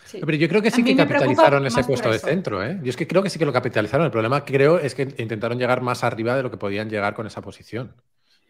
Sí. 0.05 0.18
Pero 0.20 0.36
yo 0.36 0.49
creo 0.49 0.60
que 0.62 0.70
sí 0.70 0.84
que 0.84 0.94
capitalizaron 0.97 1.65
ese 1.67 1.83
puesto 1.84 2.10
de 2.10 2.18
centro, 2.18 2.62
¿eh? 2.62 2.78
Yo 2.83 2.91
es 2.91 2.97
que 2.97 3.07
creo 3.07 3.23
que 3.23 3.31
sí 3.31 3.39
que 3.39 3.47
lo 3.47 3.52
capitalizaron. 3.52 4.05
El 4.07 4.12
problema 4.12 4.44
creo 4.44 4.78
es 4.78 4.94
que 4.94 5.02
intentaron 5.18 5.59
llegar 5.59 5.81
más 5.81 6.05
arriba 6.05 6.36
de 6.36 6.42
lo 6.42 6.50
que 6.50 6.57
podían 6.59 6.91
llegar 6.91 7.15
con 7.15 7.26
esa 7.26 7.41
posición. 7.42 7.94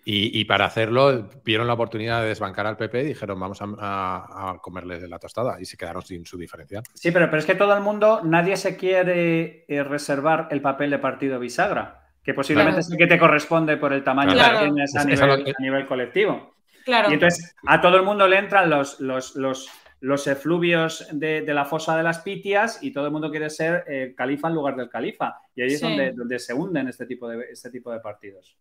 Y, 0.04 0.40
y 0.40 0.44
para 0.46 0.64
hacerlo 0.64 1.28
vieron 1.44 1.66
la 1.66 1.74
oportunidad 1.74 2.22
de 2.22 2.28
desbancar 2.28 2.66
al 2.66 2.76
PP 2.78 3.02
y 3.02 3.06
dijeron 3.08 3.38
vamos 3.38 3.60
a, 3.60 3.66
a- 3.78 4.50
a 4.52 4.58
comerle 4.58 4.98
de 4.98 5.08
la 5.08 5.18
tostada 5.18 5.60
y 5.60 5.66
se 5.66 5.76
quedaron 5.76 6.02
sin 6.02 6.24
su 6.24 6.38
diferencial. 6.38 6.82
Sí, 6.94 7.10
pero, 7.10 7.26
pero 7.26 7.38
es 7.38 7.44
que 7.46 7.54
todo 7.54 7.74
el 7.74 7.82
mundo, 7.82 8.22
nadie 8.24 8.56
se 8.56 8.76
quiere 8.76 9.64
eh, 9.68 9.84
reservar 9.84 10.48
el 10.50 10.62
papel 10.62 10.90
de 10.90 10.98
partido 10.98 11.38
bisagra, 11.38 12.08
que 12.22 12.32
posiblemente 12.34 12.76
Claro. 12.80 12.86
es 12.86 12.90
el 12.92 12.98
que 12.98 13.06
te 13.06 13.18
corresponde 13.18 13.76
por 13.76 13.92
el 13.92 14.02
tamaño 14.02 14.32
Claro. 14.32 14.58
que 14.60 14.64
tienes 14.66 14.96
a 14.96 15.00
es 15.00 15.06
nivel, 15.06 15.30
algo 15.30 15.44
que- 15.44 15.50
a 15.50 15.62
nivel 15.62 15.86
colectivo. 15.86 16.54
Claro. 16.84 17.10
Y 17.10 17.14
entonces 17.14 17.54
a 17.66 17.80
todo 17.82 17.96
el 17.98 18.02
mundo 18.02 18.26
le 18.26 18.38
entran 18.38 18.70
los, 18.70 19.00
los, 19.00 19.36
los, 19.36 19.68
los 20.00 20.26
efluvios 20.26 21.06
de, 21.12 21.42
de 21.42 21.54
la 21.54 21.66
fosa 21.66 21.94
de 21.98 22.02
las 22.02 22.20
pitias 22.20 22.82
y 22.82 22.90
todo 22.90 23.04
el 23.04 23.12
mundo 23.12 23.30
quiere 23.30 23.50
ser 23.50 23.84
eh, 23.86 24.14
califa 24.16 24.48
en 24.48 24.54
lugar 24.54 24.76
del 24.76 24.88
califa. 24.88 25.36
Y 25.54 25.60
ahí 25.60 25.74
es 25.74 25.80
donde, 25.82 26.12
donde 26.12 26.38
se 26.38 26.54
hunden 26.54 26.88
este 26.88 27.04
tipo 27.04 27.28
de, 27.28 27.44
este 27.52 27.70
tipo 27.70 27.92
de 27.92 28.00
partidos. 28.00 28.56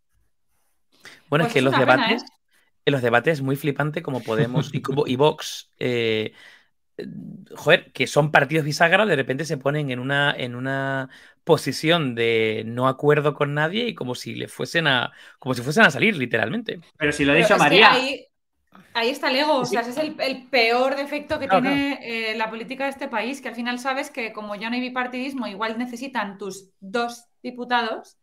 Bueno, 1.30 1.46
Pues 1.46 1.52
es 1.54 1.54
que 1.54 1.62
es 1.62 1.64
los 1.64 1.76
pena, 1.86 2.06
debates, 2.06 2.26
en 2.86 2.94
los 2.94 3.02
debates 3.02 3.36
es 3.40 3.42
muy 3.44 3.56
flipante 3.56 4.02
como 4.04 4.24
Podemos 4.24 4.70
y, 4.74 4.82
como- 4.82 5.08
y 5.08 5.16
Vox, 5.16 5.72
eh, 5.80 6.34
eh, 6.98 7.08
joder, 7.56 7.92
que 7.94 8.08
son 8.08 8.32
partidos 8.32 8.66
bisagra, 8.66 9.06
de 9.06 9.16
repente 9.18 9.46
se 9.46 9.58
ponen 9.58 9.92
en 9.92 10.00
una, 10.00 10.34
en 10.38 10.56
una 10.56 11.10
posición 11.46 12.16
de 12.16 12.64
no 12.68 12.88
acuerdo 12.88 13.34
con 13.36 13.54
nadie 13.56 13.88
y 13.90 13.96
como 13.96 14.16
si 14.16 14.36
le 14.36 14.48
fuesen 14.48 14.88
a, 14.88 15.14
como 15.40 15.56
si 15.56 15.62
fuesen 15.64 15.84
a 15.86 15.92
salir, 15.92 16.18
literalmente. 16.18 16.82
Pero 16.98 17.12
si 17.14 17.26
lo 17.26 17.32
ha 17.34 17.36
dicho 17.36 17.58
María, 17.58 17.90
ahí, 17.92 18.28
ahí 18.94 19.10
está 19.12 19.30
el 19.32 19.38
ego, 19.38 19.58
o 19.60 19.66
sea, 19.68 19.82
ese 19.82 19.92
es 19.92 19.98
el, 20.00 20.22
el 20.22 20.50
peor 20.50 20.98
defecto 20.98 21.40
que 21.40 21.48
Claro, 21.48 21.50
tiene 21.50 22.00
eh, 22.34 22.38
la 22.38 22.52
política 22.52 22.86
de 22.86 22.92
este 22.92 23.10
país, 23.10 23.42
que 23.42 23.50
al 23.50 23.56
final 23.56 23.80
sabes 23.80 24.12
que 24.12 24.34
como 24.34 24.56
ya 24.56 24.70
no 24.72 24.76
hay 24.78 24.82
bipartidismo, 24.82 25.48
igual 25.48 25.80
necesitan 25.80 26.40
tus 26.40 26.72
dos 26.82 27.26
diputados 27.44 28.19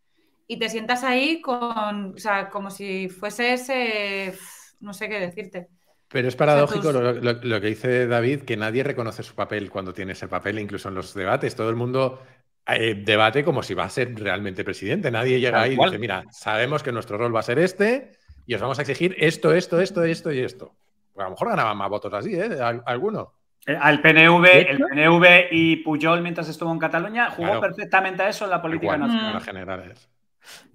y 0.47 0.58
te 0.58 0.68
sientas 0.68 1.02
ahí 1.05 1.41
con, 1.41 2.15
o 2.15 2.18
sea, 2.18 2.49
como 2.50 2.70
si 2.70 3.08
fueses, 3.08 3.68
eh, 3.68 4.34
no 4.81 4.92
sé 4.92 5.08
qué 5.08 5.18
decirte. 5.20 5.68
Pero 6.08 6.28
es 6.28 6.36
paradójico 6.36 6.92
tus- 6.92 6.94
lo, 6.94 7.12
lo- 7.15 7.33
lo 7.42 7.60
que 7.60 7.66
dice 7.66 8.07
David, 8.07 8.42
que 8.42 8.57
nadie 8.57 8.84
reconoce 8.84 9.23
su 9.23 9.34
papel 9.34 9.70
cuando 9.70 9.92
tiene 9.92 10.12
ese 10.12 10.28
papel, 10.28 10.58
incluso 10.60 10.89
en 10.89 10.94
los 10.94 11.12
debates. 11.15 11.57
Todo 11.57 11.68
el 11.68 11.76
mundo 11.76 12.23
eh, 12.68 12.94
debate 13.05 13.42
como 13.44 13.62
si 13.62 13.75
va 13.75 13.84
a 13.84 13.91
ser 13.91 14.15
realmente 14.18 14.62
presidente. 14.65 15.10
Nadie 15.10 15.41
llega 15.41 15.62
ahí 15.62 15.75
y 15.75 15.84
dice, 15.84 15.99
mira, 15.99 16.25
sabemos 16.31 16.83
que 16.83 16.92
nuestro 16.92 17.18
rol 17.18 17.34
va 17.34 17.41
a 17.41 17.44
ser 17.44 17.58
este 17.58 18.12
y 18.47 18.55
os 18.55 18.60
vamos 18.60 18.78
a 18.78 18.83
exigir 18.83 19.16
esto, 19.18 19.52
esto, 19.52 19.81
esto, 19.81 20.05
esto 20.05 20.33
y 20.33 20.41
esto. 20.41 20.76
Pues 21.12 21.25
a 21.25 21.28
lo 21.28 21.31
mejor 21.34 21.49
ganaban 21.49 21.76
más 21.76 21.89
votos 21.91 22.12
así, 22.15 22.34
¿eh? 22.34 22.50
Al- 22.62 22.83
Alguno. 22.86 23.33
eh, 23.66 23.76
al 23.81 24.00
PNV, 24.00 24.70
el 24.70 24.78
PNV 24.78 25.49
y 25.50 25.76
Puyol 25.78 26.23
mientras 26.23 26.49
estuvo 26.49 26.70
en 26.70 26.78
Cataluña 26.78 27.31
jugó 27.31 27.49
Claro. 27.49 27.60
perfectamente 27.62 28.23
a 28.23 28.28
eso 28.28 28.44
en 28.44 28.50
la 28.52 28.62
política 28.62 28.94
Igual, 28.94 29.00
nacional. 29.00 29.26
en 29.28 29.34
las 29.34 29.44
generales. 29.44 30.08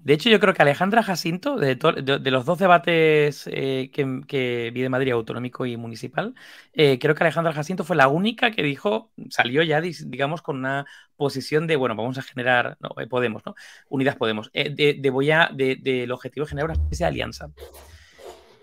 De 0.04 0.14
hecho, 0.14 0.30
yo 0.30 0.40
creo 0.40 0.54
que 0.56 0.64
Alejandra 0.64 1.04
Jacinto, 1.04 1.58
de, 1.58 1.76
to- 1.76 1.92
de- 1.92 2.18
de 2.18 2.32
los 2.32 2.44
dos 2.44 2.58
debates 2.58 3.48
eh, 3.52 3.92
que, 3.94 4.22
que 4.28 4.72
vi 4.74 4.82
de 4.82 4.90
Madrid, 4.90 5.12
autonómico 5.12 5.66
y 5.68 5.78
municipal, 5.78 6.34
eh, 6.74 6.98
creo 7.00 7.14
que 7.14 7.24
Alejandra 7.24 7.54
Jacinto 7.54 7.84
fue 7.84 7.96
la 7.96 8.08
única 8.08 8.50
que 8.50 8.64
dijo, 8.64 9.12
salió 9.30 9.62
ya, 9.62 9.80
digamos, 9.80 10.42
con 10.42 10.58
una 10.58 10.88
posición 11.16 11.68
de, 11.68 11.76
bueno, 11.76 11.96
vamos 11.96 12.18
a 12.18 12.24
generar, 12.24 12.78
no, 12.80 12.90
eh, 13.00 13.06
Podemos, 13.06 13.46
¿no? 13.46 13.54
Unidas 13.90 14.16
Podemos, 14.16 14.50
eh, 14.54 14.72
de, 14.74 14.96
de 15.00 15.10
voy 15.12 15.30
a, 15.30 15.52
de- 15.54 15.76
del 15.76 16.12
objetivo 16.12 16.46
de 16.46 16.50
generar 16.50 16.72
una 16.72 16.82
especie 16.82 17.06
de 17.06 17.10
alianza. 17.10 17.52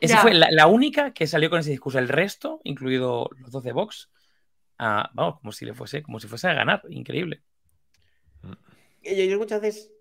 Esa 0.00 0.16
Ya. 0.16 0.22
fue 0.22 0.34
la, 0.34 0.48
la 0.50 0.66
única 0.66 1.12
que 1.12 1.26
salió 1.28 1.50
con 1.50 1.60
ese 1.60 1.70
discurso. 1.70 2.00
El 2.00 2.08
resto, 2.08 2.60
incluido 2.64 3.30
los 3.38 3.52
dos 3.52 3.62
de 3.62 3.72
Vox, 3.72 4.10
ah, 4.78 5.08
vamos, 5.14 5.38
como 5.40 5.52
si 5.52 5.64
le 5.64 5.74
fuese, 5.74 6.02
como 6.02 6.18
si 6.18 6.26
fuese 6.26 6.48
a 6.48 6.54
ganar. 6.54 6.82
Increíble. 6.88 7.42
Ellos 9.02 9.38
muchas 9.38 9.60
veces 9.60 9.92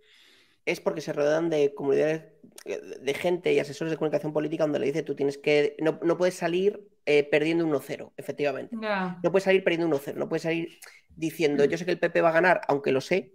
es 0.72 0.80
porque 0.82 1.02
se 1.02 1.14
rodean 1.14 1.50
de 1.50 1.74
comunidades 1.74 2.24
eh, 2.66 2.80
de 3.02 3.14
gente 3.14 3.54
y 3.54 3.60
asesores 3.60 3.92
de 3.92 3.98
comunicación 3.98 4.34
política 4.34 4.64
donde 4.66 4.80
le 4.80 4.88
dice 4.88 5.04
tú 5.04 5.16
tienes 5.16 5.38
que. 5.38 5.76
No, 5.80 6.00
no 6.04 6.18
puedes 6.18 6.36
salir 6.36 6.88
eh, 7.06 7.24
perdiendo 7.24 7.66
1-0, 7.66 8.12
efectivamente. 8.18 8.76
No 8.76 9.32
puedes 9.32 9.44
salir 9.46 9.64
perdiendo 9.64 9.88
1-0, 9.98 10.14
no 10.16 10.28
puedes 10.30 10.44
salir 10.44 10.78
diciendo 11.16 11.66
yo 11.66 11.78
sé 11.78 11.86
que 11.86 11.92
el 11.92 12.00
PP 12.00 12.22
va 12.22 12.30
a 12.30 12.34
ganar, 12.34 12.62
aunque 12.68 12.92
lo 12.92 13.02
sé, 13.02 13.32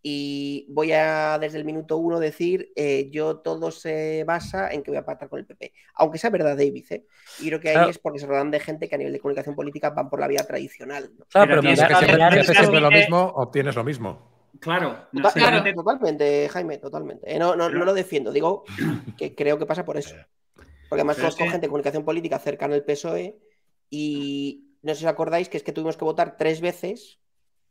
Y 0.00 0.66
voy 0.70 0.92
a 0.92 1.38
desde 1.40 1.58
el 1.58 1.64
minuto 1.64 1.96
uno 1.96 2.20
decir, 2.20 2.70
eh, 2.76 3.08
yo 3.10 3.38
todo 3.38 3.72
se 3.72 4.22
basa 4.24 4.70
en 4.72 4.82
que 4.84 4.92
voy 4.92 4.98
a 4.98 5.04
pactar 5.04 5.28
con 5.28 5.40
el 5.40 5.44
PP. 5.44 5.72
Aunque 5.96 6.18
sea 6.18 6.30
verdad, 6.30 6.56
David, 6.56 6.86
¿eh? 6.90 7.04
Y 7.40 7.48
creo 7.48 7.58
que 7.58 7.68
ahí 7.70 7.74
Claro. 7.74 7.90
es 7.90 7.98
porque 7.98 8.20
se 8.20 8.26
rodean 8.26 8.50
de 8.52 8.60
gente 8.60 8.88
que 8.88 8.94
a 8.94 8.98
nivel 8.98 9.12
de 9.12 9.18
comunicación 9.18 9.56
política 9.56 9.90
van 9.90 10.08
por 10.08 10.20
la 10.20 10.28
vía 10.28 10.44
tradicional. 10.46 11.10
¿no? 11.18 11.24
Claro, 11.26 11.48
Pero 11.48 11.48
pero 11.48 11.62
Piensa 11.62 11.88
que 11.88 11.94
haces 11.94 12.56
siempre 12.56 12.80
lo 12.80 12.90
que- 12.90 12.96
mismo, 12.98 13.18
obtienes 13.34 13.74
lo 13.74 13.82
mismo. 13.84 14.27
Claro, 14.60 15.06
Total- 15.12 15.32
claro, 15.32 15.74
totalmente, 15.74 16.48
Jaime, 16.48 16.78
totalmente. 16.78 17.34
Eh, 17.34 17.38
no, 17.38 17.54
no, 17.56 17.68
no 17.68 17.84
lo 17.84 17.94
defiendo, 17.94 18.32
digo 18.32 18.64
que 19.16 19.34
creo 19.34 19.58
que 19.58 19.66
pasa 19.66 19.84
por 19.84 19.96
eso. 19.96 20.14
Porque 20.88 21.00
además 21.00 21.16
conozco 21.16 21.44
que- 21.44 21.50
gente 21.50 21.66
de 21.66 21.68
comunicación 21.68 22.04
política 22.04 22.38
cercana 22.38 22.74
al 22.74 22.84
PSOE 22.84 23.38
y 23.90 24.64
no 24.82 24.94
sé 24.94 25.00
si 25.00 25.06
os 25.06 25.10
acordáis 25.12 25.48
que 25.48 25.56
es 25.56 25.62
que 25.62 25.72
tuvimos 25.72 25.96
que 25.96 26.04
votar 26.04 26.36
tres 26.36 26.60
veces 26.60 27.18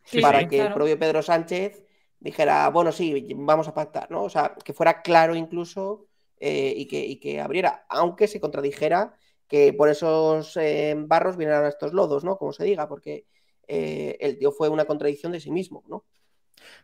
Sí, 0.05 0.21
para 0.21 0.41
sí, 0.41 0.47
que 0.47 0.61
el 0.61 0.73
propio 0.73 0.97
Pedro 0.97 1.21
Sánchez 1.21 1.83
dijera, 2.19 2.69
bueno, 2.69 2.91
sí, 2.93 3.27
vamos 3.35 3.67
a 3.67 3.73
pactar, 3.73 4.09
¿no? 4.09 4.23
O 4.23 4.29
sea, 4.29 4.55
que 4.63 4.71
fuera 4.73 5.01
claro 5.01 5.35
incluso 5.35 6.07
eh, 6.39 6.73
y, 6.77 6.87
que, 6.87 7.05
y 7.05 7.19
que 7.19 7.41
abriera, 7.41 7.85
aunque 7.89 8.27
se 8.27 8.39
contradijera 8.39 9.15
que 9.47 9.73
por 9.73 9.89
esos 9.89 10.55
eh, 10.57 10.95
barros 10.97 11.35
vinieran 11.37 11.65
a 11.65 11.69
estos 11.69 11.91
lodos, 11.93 12.23
¿no? 12.23 12.37
Como 12.37 12.53
se 12.53 12.63
diga, 12.63 12.87
porque 12.87 13.25
eh, 13.67 14.15
el 14.21 14.37
tío 14.37 14.51
fue 14.51 14.69
una 14.69 14.85
contradicción 14.85 15.31
de 15.33 15.39
sí 15.41 15.51
mismo, 15.51 15.83
¿no? 15.87 16.05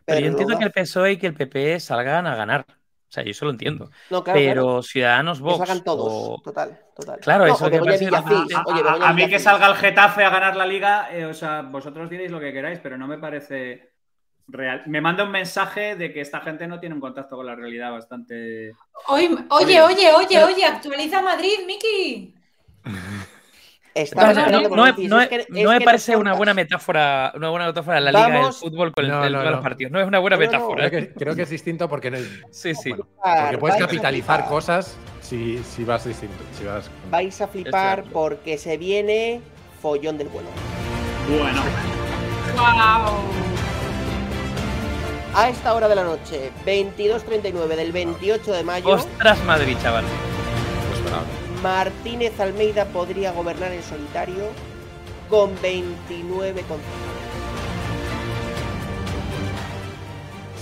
Pero 0.04 0.20
yo 0.20 0.26
entiendo 0.28 0.58
que 0.58 0.64
el. 0.64 0.72
PSOE 0.72 1.10
E 1.10 1.12
y 1.12 1.16
que 1.18 1.26
el 1.26 1.34
PP 1.34 1.80
salgan 1.80 2.26
a 2.26 2.34
ganar. 2.36 2.64
O 2.68 3.12
sea, 3.14 3.22
yo 3.22 3.30
eso 3.30 3.44
lo 3.44 3.52
entiendo. 3.52 3.90
No, 4.10 4.24
claro, 4.24 4.38
pero 4.40 4.62
claro. 4.62 4.82
Ciudadanos 4.82 5.38
Que 5.38 5.44
Vox. 5.44 5.58
salgan 5.58 5.84
todos, 5.84 6.06
o- 6.10 6.42
total, 6.42 6.80
total. 6.96 7.20
Claro, 7.20 7.46
No, 7.46 7.54
eso 7.54 7.70
que 7.70 7.78
parece- 7.78 8.06
A, 8.06 8.64
oye, 8.66 8.82
a- 8.88 9.08
a 9.08 9.12
mí 9.12 9.28
que 9.28 9.38
salga 9.38 9.68
el 9.68 9.74
Getafe 9.76 10.24
a 10.24 10.30
ganar 10.30 10.56
la 10.56 10.66
liga, 10.66 11.08
eh, 11.14 11.24
o 11.24 11.32
sea, 11.34 11.62
vosotros 11.62 12.10
diréis 12.10 12.30
lo 12.32 12.40
que 12.40 12.52
queráis, 12.52 12.80
pero 12.82 12.98
no 12.98 13.06
me 13.06 13.18
parece 13.18 13.92
real. 14.48 14.82
Me 14.86 15.00
manda 15.00 15.22
un 15.24 15.30
mensaje 15.30 15.94
de 15.94 16.12
que 16.12 16.20
esta 16.22 16.40
gente 16.40 16.66
no 16.66 16.80
tiene 16.80 16.94
un 16.96 17.00
contacto 17.00 17.36
con 17.36 17.46
la 17.46 17.54
realidad 17.54 17.92
bastante. 17.92 18.72
Oye, 19.08 19.30
oye, 19.50 19.80
oye, 19.80 20.12
oye, 20.12 20.44
oye, 20.44 20.64
actualiza 20.64 21.22
Madrid, 21.22 21.60
Miki. 21.66 22.34
No, 23.94 24.60
me 24.60 24.68
no 25.08 25.72
es 25.72 25.78
que- 25.78 25.84
parece 25.84 26.16
una 26.16 26.32
buena 26.34 26.52
metáfora, 26.52 27.32
una 27.36 27.48
buena 27.50 27.66
metáfora 27.66 28.00
la 28.00 28.10
liga 28.10 28.42
del 28.44 28.52
fútbol 28.52 28.92
con 28.92 29.04
el, 29.04 29.10
No, 29.12 29.24
el- 29.24 29.32
no, 29.32 29.38
todos 29.38 29.50
los 29.52 29.60
no. 29.60 29.62
partidos. 29.62 29.92
No 29.92 30.00
es 30.00 30.06
una 30.08 30.18
buena 30.18 30.36
No, 30.36 30.42
no, 30.42 30.46
metáfora. 30.50 30.88
Creo 30.90 31.00
que, 31.00 31.12
creo 31.14 31.36
que 31.36 31.42
es 31.42 31.50
distinto 31.50 31.88
porque 31.88 32.10
no 32.10 32.18
Sí, 32.50 32.74
sí. 32.74 32.90
Bueno, 32.90 33.04
Flipar, 33.22 33.42
porque 33.44 33.58
puedes 33.58 33.76
capitalizar 33.78 34.46
cosas 34.46 34.96
si, 35.20 35.58
si 35.58 35.84
vas 35.84 36.04
distinto. 36.04 36.34
Si 36.58 36.64
vas... 36.64 36.90
Vais 37.10 37.40
a 37.40 37.46
flipar 37.46 38.02
porque 38.12 38.58
se 38.58 38.76
viene 38.76 39.40
follón 39.80 40.18
del 40.18 40.28
bueno. 40.28 40.48
Bueno, 41.28 41.62
Wow. 42.54 43.20
A 45.36 45.48
esta 45.48 45.74
hora 45.74 45.88
de 45.88 45.94
la 45.96 46.04
noche, 46.04 46.50
22.39 46.64 47.74
del 47.76 47.90
28 47.92 48.52
de 48.52 48.62
mayo, 48.62 48.88
Ostras, 48.88 49.42
Madrid, 49.44 49.76
chaval. 49.82 50.04
Martínez 51.64 52.38
Almeida 52.40 52.84
podría 52.84 53.32
gobernar 53.32 53.72
en 53.72 53.82
solitario 53.82 54.50
con 55.30 55.50
29 55.62 56.62
concejales. 56.68 57.24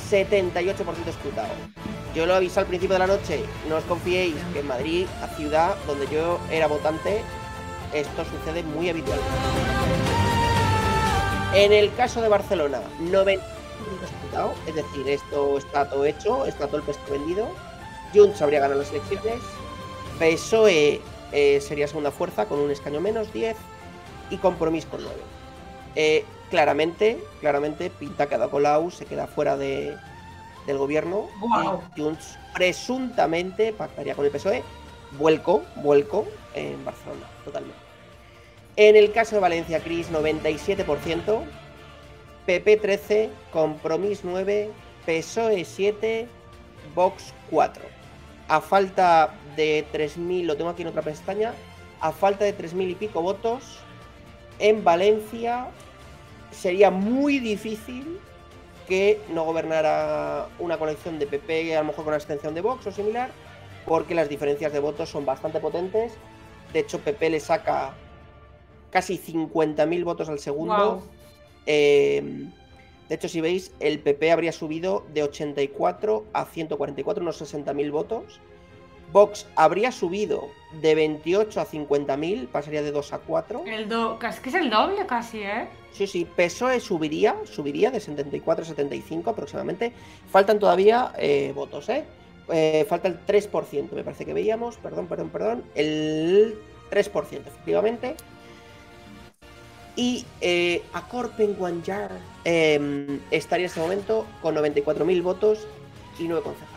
78% 0.09 1.09
escrutado. 1.09 1.49
Yo 2.15 2.25
lo 2.25 2.37
avisé 2.37 2.61
al 2.61 2.67
principio 2.67 2.95
de 2.95 3.01
la 3.01 3.09
noche, 3.09 3.43
no 3.69 3.79
os 3.79 3.85
confiéis 3.85 4.37
que 4.53 4.61
en 4.61 4.69
Madrid, 4.69 5.07
la 5.21 5.27
ciudad 5.35 5.75
donde 5.89 6.07
yo 6.07 6.39
era 6.53 6.69
votante, 6.69 7.23
esto 7.93 8.25
sucede 8.25 8.63
muy 8.63 8.89
habitualmente. 8.89 9.33
En 11.53 11.73
el 11.73 11.93
caso 11.97 12.23
de 12.23 12.29
Barcelona, 12.29 12.81
90% 13.01 13.41
escrutado, 14.05 14.55
es 14.69 14.77
decir, 14.77 15.09
esto 15.09 15.59
está 15.59 15.91
todo 15.91 16.05
hecho, 16.05 16.47
está 16.47 16.69
todo 16.69 16.77
el 16.77 16.85
pesto 16.85 17.11
vendido. 17.11 17.49
Junts 18.15 18.41
habría 18.41 18.61
ganado 18.61 18.83
las 18.83 18.91
elecciones, 18.91 19.41
PSOE 20.23 21.01
eh, 21.33 21.61
sería 21.61 21.89
segunda 21.89 22.13
fuerza 22.13 22.47
con 22.47 22.61
un 22.61 22.71
escaño 22.71 23.01
menos, 23.01 23.33
10, 23.33 23.57
y 24.31 24.37
Compromís 24.37 24.87
con 24.87 25.03
9. 25.03 25.17
Eh, 25.97 26.25
claramente, 26.49 27.19
claramente, 27.41 27.91
pinta 27.91 28.29
que 28.29 28.39
Colau 28.49 28.93
se 28.93 29.05
queda 29.05 29.27
fuera 29.27 29.57
de, 29.57 29.97
del 30.67 30.79
gobierno 30.79 31.27
y 31.97 32.01
Junts 32.01 32.39
presuntamente 32.55 33.73
pactaría 33.73 34.15
con 34.15 34.25
el 34.25 34.31
PSOE. 34.31 34.63
Vuelco, 35.19 35.65
vuelco 35.77 36.29
en 36.55 36.85
Barcelona, 36.85 37.27
totalmente. 37.45 37.79
En 38.77 38.95
el 38.95 39.11
caso 39.13 39.35
de 39.35 39.41
Valencia, 39.41 39.81
Cris, 39.81 40.11
97%, 40.11 41.43
PP 42.47 42.77
13, 42.77 43.31
Compromís 43.53 44.21
9, 44.23 44.71
PSOE 45.05 45.65
7, 45.65 46.29
Vox 46.95 47.35
4. 47.51 47.83
A 48.49 48.61
falta 48.61 49.35
de 49.57 49.87
3.000, 49.93 50.45
lo 50.45 50.57
tengo 50.57 50.71
aquí 50.71 50.83
en 50.83 50.89
otra 50.89 51.03
pestaña, 51.03 51.55
a 52.01 52.13
falta 52.13 52.45
de 52.45 52.57
3.000 52.57 52.91
y 52.91 52.95
pico 52.95 53.23
votos, 53.23 53.79
en 54.59 54.85
Valencia 54.85 55.69
sería 56.51 56.91
muy 56.91 57.39
difícil 57.39 58.19
que 58.87 59.21
no 59.31 59.45
gobernara 59.45 60.49
una 60.59 60.77
colección 60.79 61.19
de 61.19 61.27
PP, 61.27 61.77
a 61.77 61.81
lo 61.81 61.89
mejor 61.89 62.05
con 62.05 62.15
abstención 62.15 62.55
de 62.55 62.61
Vox 62.61 62.87
o 62.87 62.93
similar, 62.93 63.31
porque 63.87 64.15
las 64.15 64.29
diferencias 64.29 64.73
de 64.73 64.81
votos 64.81 65.09
son 65.09 65.25
bastante 65.25 65.61
potentes. 65.61 66.13
De 66.73 66.81
hecho, 66.81 66.99
PP 66.99 67.31
le 67.31 67.41
saca 67.41 67.95
casi 68.91 69.19
50.000 69.19 70.05
votos 70.05 70.29
al 70.29 70.39
segundo. 70.39 71.03
Eh, 71.67 72.49
de 73.09 73.15
hecho, 73.15 73.29
si 73.29 73.41
veis, 73.41 73.73
el 73.81 73.99
PP 73.99 74.33
habría 74.33 74.53
subido 74.53 75.05
de 75.13 75.23
84 75.23 76.25
a 76.33 76.45
144, 76.45 77.23
unos 77.23 77.41
60.000 77.41 77.91
votos. 77.91 78.41
Vox 79.13 79.47
habría 79.57 79.93
subido 79.93 80.49
de 80.81 80.95
28 80.95 81.61
a 81.61 81.67
50.000, 81.67 82.49
pasaría 82.49 82.83
de 82.83 82.91
2 82.91 83.13
a 83.13 83.19
4. 83.19 83.65
El 83.67 83.89
do... 83.89 84.19
Es 84.27 84.41
que 84.41 84.49
es 84.49 84.55
el 84.55 84.71
doble 84.71 85.05
casi, 85.07 85.43
¿eh? 85.43 85.69
Sí, 85.93 86.07
sí, 86.07 86.25
PSOE 86.25 86.81
subiría, 86.81 87.37
subiría 87.45 87.91
de 87.91 88.01
74 88.01 88.65
a 88.65 88.69
75 88.69 89.31
aproximadamente. 89.31 89.93
Faltan 90.31 90.59
todavía 90.59 91.13
eh, 91.19 91.53
votos, 91.55 91.89
¿eh? 91.91 92.05
Eh, 92.49 92.87
Falta 92.89 93.09
el 93.09 93.25
3%, 93.25 93.93
me 93.93 94.03
parece 94.03 94.25
que 94.25 94.35
veíamos, 94.35 94.77
perdón, 94.77 95.07
perdón, 95.07 95.29
perdón, 95.29 95.65
el 95.75 96.59
3%, 96.91 97.47
efectivamente. 97.47 98.17
Y 99.95 100.25
eh, 100.41 100.83
Acorpen 100.95 101.55
Guanyar 101.55 102.11
eh, 102.45 103.21
estaría 103.31 103.67
en 103.67 103.69
este 103.69 103.81
momento 103.81 104.27
con 104.41 104.55
94.000 104.55 105.23
votos 105.23 105.67
y 106.19 106.25
9 106.25 106.43
concejales. 106.43 106.72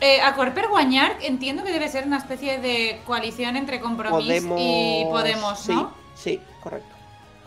Eh, 0.00 0.20
a 0.22 0.34
Corper 0.34 0.68
Guanyar 0.68 1.18
entiendo 1.20 1.62
que 1.62 1.72
debe 1.72 1.88
ser 1.88 2.06
una 2.06 2.16
especie 2.16 2.58
de 2.58 3.00
coalición 3.04 3.56
entre 3.56 3.80
Compromís 3.80 4.42
y 4.56 5.04
Podemos, 5.04 5.68
¿no? 5.68 5.94
Sí, 6.14 6.38
sí, 6.38 6.40
correcto, 6.62 6.94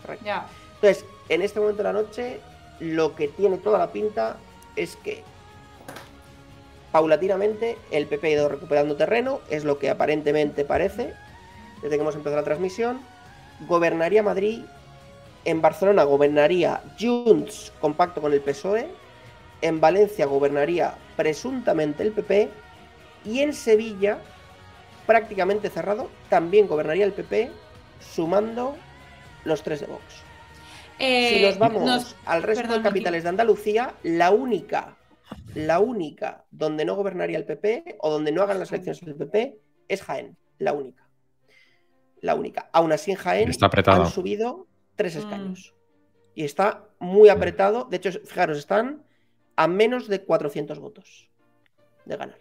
correcto. 0.02 0.26
Ya. 0.26 0.46
Entonces, 0.76 1.06
en 1.30 1.42
este 1.42 1.60
momento 1.60 1.82
de 1.82 1.84
la 1.84 1.94
noche, 1.94 2.40
lo 2.80 3.16
que 3.16 3.28
tiene 3.28 3.58
toda 3.58 3.80
la 3.80 3.92
pinta 3.92 4.38
es 4.76 4.96
que 4.98 5.24
paulatinamente 6.92 7.78
el 7.90 8.06
PP 8.06 8.28
ha 8.28 8.32
ido 8.32 8.50
recuperando 8.50 8.96
terreno, 8.96 9.40
es 9.50 9.64
lo 9.64 9.80
que 9.80 9.90
aparentemente 9.90 10.64
parece, 10.64 11.14
desde 11.82 11.96
que 11.96 12.02
hemos 12.02 12.16
empezado 12.16 12.36
la 12.36 12.44
transmisión. 12.44 13.02
Gobernaría 13.68 14.22
Madrid, 14.22 14.62
en 15.46 15.62
Barcelona 15.62 16.04
gobernaría 16.04 16.84
Junts 17.00 17.74
compacto 17.82 18.22
con 18.22 18.32
el 18.32 18.42
PSOE, 18.42 18.88
en 19.62 19.82
Valencia 19.82 20.28
gobernaría 20.28 20.94
presuntamente 21.16 22.04
el 22.04 22.12
PP 22.12 22.50
y 23.26 23.40
en 23.40 23.54
Sevilla, 23.54 24.20
prácticamente 25.06 25.70
cerrado, 25.70 26.10
también 26.30 26.68
gobernaría 26.68 27.06
el 27.06 27.14
PP 27.14 27.52
sumando 28.00 28.76
los 29.46 29.64
tres 29.64 29.82
de 29.82 29.88
Vox. 29.88 30.04
Eh, 31.00 31.30
Si 31.38 31.42
nos 31.44 31.58
vamos 31.58 31.84
nos- 31.84 32.16
al 32.26 32.44
resto 32.44 32.64
perdón, 32.64 32.84
de 32.84 32.90
capitales 32.90 33.24
de 33.24 33.30
Andalucía, 33.30 33.96
la 34.04 34.32
única, 34.32 34.98
la 35.56 35.80
única 35.80 36.46
donde 36.52 36.86
no 36.86 36.96
gobernaría 36.96 37.38
el 37.38 37.46
PP 37.46 37.98
o 38.00 38.12
donde 38.12 38.32
no 38.32 38.42
hagan 38.44 38.60
las 38.60 38.72
elecciones 38.72 39.02
el 39.04 39.16
PP 39.16 39.58
es 39.88 40.02
Jaén, 40.04 40.38
la 40.60 40.74
única. 40.74 41.08
La 42.22 42.36
única. 42.36 42.70
Aún 42.72 42.92
así 42.94 43.12
en 43.12 43.18
Jaén 43.18 43.50
Está 43.50 43.66
apretado. 43.66 44.04
han 44.04 44.10
subido 44.12 44.68
tres 44.96 45.16
Mm. 45.16 45.20
escaños. 45.20 45.74
Y 46.36 46.46
está 46.46 46.86
muy 47.00 47.30
apretado. 47.30 47.84
De 47.86 47.98
hecho, 47.98 48.12
fijaros, 48.26 48.58
están 48.58 49.04
a 49.56 49.68
menos 49.68 50.08
de 50.08 50.22
400 50.24 50.80
votos 50.80 51.30
de 52.06 52.18
ganar. 52.18 52.38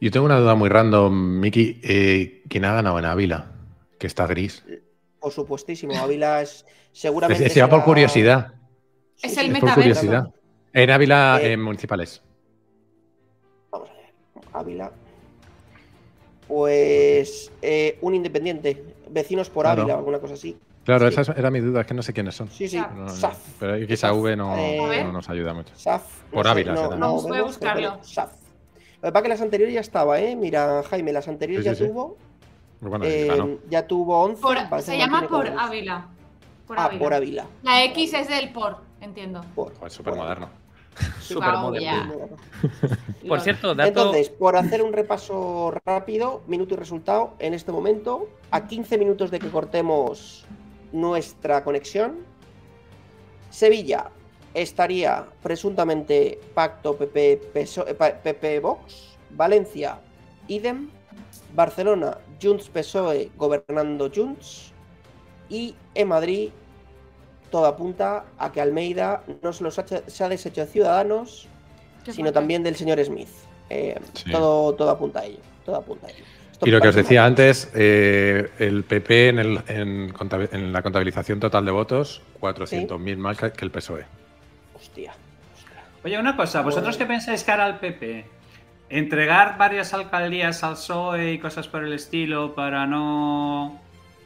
Yo 0.00 0.10
tengo 0.10 0.26
una 0.26 0.38
duda 0.38 0.54
muy 0.54 0.68
random, 0.68 1.40
Miki. 1.40 1.80
Eh, 1.82 2.42
¿Quién 2.48 2.64
ha 2.64 2.74
ganado 2.74 2.98
en 2.98 3.04
Ávila? 3.04 3.52
Que 3.98 4.08
está 4.08 4.26
gris. 4.26 4.64
Por 5.20 5.30
supuestísimo, 5.32 5.94
Ávila 5.96 6.42
es 6.42 6.66
seguramente. 6.90 7.48
Se 7.48 7.60
va 7.62 7.68
por 7.68 7.84
curiosidad. 7.84 8.52
Sí, 9.14 9.28
Es 9.28 9.38
el 9.38 9.52
Es 9.54 9.60
por 9.60 9.74
curiosidad. 9.74 10.32
En 10.72 10.90
Ávila, 10.90 11.38
Eh, 11.40 11.52
en 11.52 11.62
municipales. 11.62 12.20
Vamos 13.70 13.90
a 13.90 13.94
ver. 13.94 14.12
Ávila. 14.52 14.92
Pues 16.48 17.52
eh, 17.62 17.98
un 18.00 18.14
independiente. 18.14 18.84
Vecinos 19.08 19.50
por. 19.50 19.66
Ávila 19.66 19.94
o 19.94 19.98
alguna 19.98 20.18
cosa 20.18 20.34
así. 20.34 20.58
Claro, 20.84 21.10
Sí. 21.10 21.20
esa 21.20 21.32
era 21.32 21.50
mi 21.50 21.60
duda, 21.60 21.82
es 21.82 21.86
que 21.86 21.94
no 21.94 22.02
sé 22.02 22.12
quiénes 22.12 22.34
son. 22.34 22.48
Sí, 22.50 22.68
sí. 22.68 22.76
SAF. 22.78 22.92
No, 22.94 23.02
no, 23.04 23.08
SAF. 23.08 23.38
pero 23.60 23.76
XAV 23.76 24.36
no, 24.36 24.56
Eh, 24.56 25.04
no 25.04 25.12
nos 25.12 25.28
ayuda 25.28 25.54
mucho. 25.54 25.72
SAF. 25.76 26.02
Por 26.32 26.46
Ávila 26.48 26.76
será. 26.76 26.88
Vamos, 26.96 27.22
voy 27.24 27.38
a 27.38 27.42
buscarlo. 27.42 27.98
SAF. 28.02 28.32
Lo 29.00 29.08
que 29.08 29.12
pasa 29.12 29.18
es 29.18 29.22
que 29.22 29.28
las 29.28 29.40
anteriores 29.42 29.74
ya 29.74 29.80
estaba, 29.80 30.20
¿eh? 30.20 30.34
Mira, 30.36 30.82
Jaime, 30.88 31.12
las 31.12 31.28
anteriores 31.28 31.64
Sí, 31.64 31.70
sí, 31.70 31.80
ya 31.80 31.86
sí. 31.86 31.90
tuvo. 31.92 32.16
Bueno, 32.80 33.04
eh, 33.06 33.58
ya 33.70 33.86
tuvo 33.86 34.22
11. 34.24 34.42
Por- 34.42 34.82
se 34.82 34.98
llama 34.98 35.26
por. 35.28 35.46
Ávila. 35.48 36.06
Por 36.66 36.78
Ah, 36.78 36.86
Ávila. 36.86 36.98
por 37.02 37.14
Ávila. 37.14 37.46
La 37.62 37.84
X 37.84 38.14
es 38.14 38.28
del 38.28 38.50
por, 38.52 38.78
entiendo. 39.00 39.40
Por, 39.54 39.74
Joder, 39.76 39.90
súper 39.92 40.14
moderno. 40.16 40.48
Súper 41.20 41.52
Wow, 41.52 41.60
moderno. 41.62 41.80
ya. 41.80 42.04
moderno. 42.04 42.36
Por 43.28 43.40
cierto, 43.40 43.74
dato. 43.74 43.88
Entonces, 43.88 44.28
por 44.28 44.56
hacer 44.56 44.82
un 44.82 44.92
repaso 44.92 45.72
rápido, 45.86 46.42
minuto 46.48 46.74
y 46.74 46.76
resultado, 46.76 47.32
en 47.38 47.54
este 47.54 47.72
momento, 47.72 48.28
a 48.50 48.66
15 48.66 48.98
minutos 48.98 49.30
de 49.30 49.38
que 49.38 49.48
cortemos 49.48 50.44
nuestra 50.92 51.64
conexión, 51.64 52.24
Sevilla 53.50 54.10
estaría 54.54 55.26
presuntamente 55.42 56.40
pacto 56.54 56.96
PP, 56.96 57.40
PSOE, 57.52 57.94
pa- 57.94 58.14
PP 58.14 58.60
Vox, 58.60 59.16
Valencia, 59.30 59.98
idem, 60.48 60.90
Barcelona, 61.54 62.18
Junts 62.40 62.68
PSOE 62.68 63.30
gobernando 63.36 64.10
Junts, 64.14 64.72
y 65.48 65.74
en 65.94 66.08
Madrid 66.08 66.50
todo 67.50 67.66
apunta 67.66 68.24
a 68.38 68.50
que 68.52 68.60
Almeida 68.60 69.22
no 69.42 69.52
solo 69.52 69.70
se 69.70 69.80
ha, 69.80 69.84
hecho- 69.84 70.02
se 70.06 70.24
ha 70.24 70.28
deshecho 70.28 70.62
de 70.62 70.66
Ciudadanos, 70.66 71.48
sino 72.10 72.32
también 72.32 72.62
del 72.62 72.74
señor 72.76 73.02
Smith. 73.04 73.28
Eh, 73.68 73.98
Sí. 74.14 74.30
todo, 74.32 74.74
todo 74.74 74.90
apunta 74.90 75.20
a 75.20 75.24
ello. 75.26 75.38
Todo 75.64 75.76
apunta 75.76 76.06
a 76.06 76.10
ello. 76.10 76.24
Y 76.64 76.70
lo 76.70 76.80
que 76.80 76.88
os 76.88 76.94
decía 76.94 77.24
antes, 77.24 77.70
eh, 77.74 78.50
el 78.58 78.84
PP 78.84 79.28
en, 79.30 79.38
el- 79.38 79.60
en 79.68 80.12
contabi- 80.14 80.48
en 80.52 80.72
la 80.72 80.82
contabilización 80.82 81.40
total 81.40 81.64
de 81.64 81.70
votos, 81.70 82.22
400.000 82.40 83.16
más 83.16 83.38
que 83.38 83.64
el 83.64 83.70
PSOE. 83.70 84.04
Hostia. 84.74 85.12
Oye, 86.04 86.18
una 86.18 86.36
cosa, 86.36 86.62
¿vosotros 86.62 86.96
qué 86.96 87.06
pensáis 87.06 87.44
que 87.44 87.50
hará 87.52 87.66
el 87.68 87.76
PP? 87.76 88.24
¿Entregar 88.90 89.56
varias 89.56 89.94
alcaldías 89.94 90.62
al 90.64 90.72
PSOE 90.74 91.32
y 91.32 91.38
cosas 91.38 91.68
por 91.68 91.84
el 91.84 91.92
estilo 91.92 92.54
para 92.54 92.86
no 92.86 93.80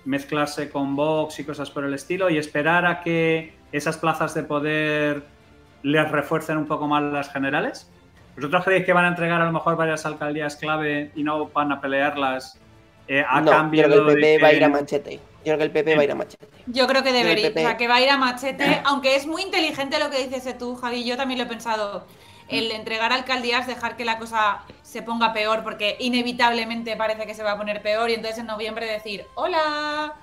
mezclarse 0.04 0.70
con 0.70 0.94
Vox 0.96 1.38
y 1.40 1.44
cosas 1.44 1.70
por 1.70 1.84
el 1.84 1.94
estilo 1.94 2.30
y 2.30 2.38
esperar 2.38 2.86
a 2.86 3.02
que 3.02 3.54
esas 3.72 3.96
plazas 3.96 4.34
de 4.34 4.42
poder 4.42 5.22
les 5.82 6.10
refuercen 6.10 6.56
un 6.58 6.66
poco 6.66 6.86
más 6.88 7.02
las 7.02 7.30
generales? 7.32 7.90
¿Vosotros 8.36 8.64
creéis 8.64 8.84
que 8.84 8.92
van 8.92 9.06
a 9.06 9.08
entregar 9.08 9.40
a 9.40 9.46
lo 9.46 9.52
mejor 9.52 9.76
varias 9.76 10.04
alcaldías 10.06 10.56
clave 10.56 11.10
y 11.14 11.22
no 11.22 11.48
van 11.48 11.72
a 11.72 11.80
pelearlas 11.80 12.58
eh, 13.08 13.24
a 13.26 13.40
no, 13.40 13.50
cambio 13.50 13.82
yo 13.82 13.88
creo 13.88 14.06
que 14.06 14.12
el 14.12 14.20
de 14.20 14.22
PP 14.22 14.42
va 14.42 14.48
a 14.48 14.52
ir 14.52 14.64
a 14.64 14.68
machete. 14.68 15.20
Yo 15.44 15.56
creo 15.56 15.58
que 15.58 15.64
el 15.64 15.70
PP 15.70 15.94
va 15.94 16.00
a 16.00 16.04
ir 16.04 16.10
a 16.10 16.14
machete. 16.14 16.48
Yo 16.66 16.86
creo 16.86 17.02
que 17.02 17.12
debería, 17.12 17.50
o 17.50 17.52
sea, 17.52 17.76
que 17.76 17.86
va 17.86 17.96
a 17.96 18.00
ir 18.00 18.10
a 18.10 18.16
machete, 18.16 18.82
aunque 18.84 19.14
es 19.16 19.26
muy 19.26 19.42
inteligente 19.42 19.98
lo 19.98 20.10
que 20.10 20.26
dices 20.26 20.58
tú, 20.58 20.74
Javi, 20.74 21.04
yo 21.04 21.16
también 21.16 21.38
lo 21.38 21.44
he 21.44 21.48
pensado. 21.48 22.06
El 22.48 22.70
entregar 22.70 23.12
alcaldías, 23.12 23.66
dejar 23.66 23.96
que 23.96 24.04
la 24.04 24.18
cosa 24.18 24.62
se 24.82 25.02
ponga 25.02 25.32
peor, 25.32 25.64
porque 25.64 25.96
inevitablemente 25.98 26.96
parece 26.96 27.26
que 27.26 27.34
se 27.34 27.42
va 27.42 27.52
a 27.52 27.56
poner 27.56 27.82
peor, 27.82 28.10
y 28.10 28.14
entonces 28.14 28.38
en 28.38 28.46
noviembre 28.46 28.86
decir, 28.86 29.24
hola. 29.34 30.14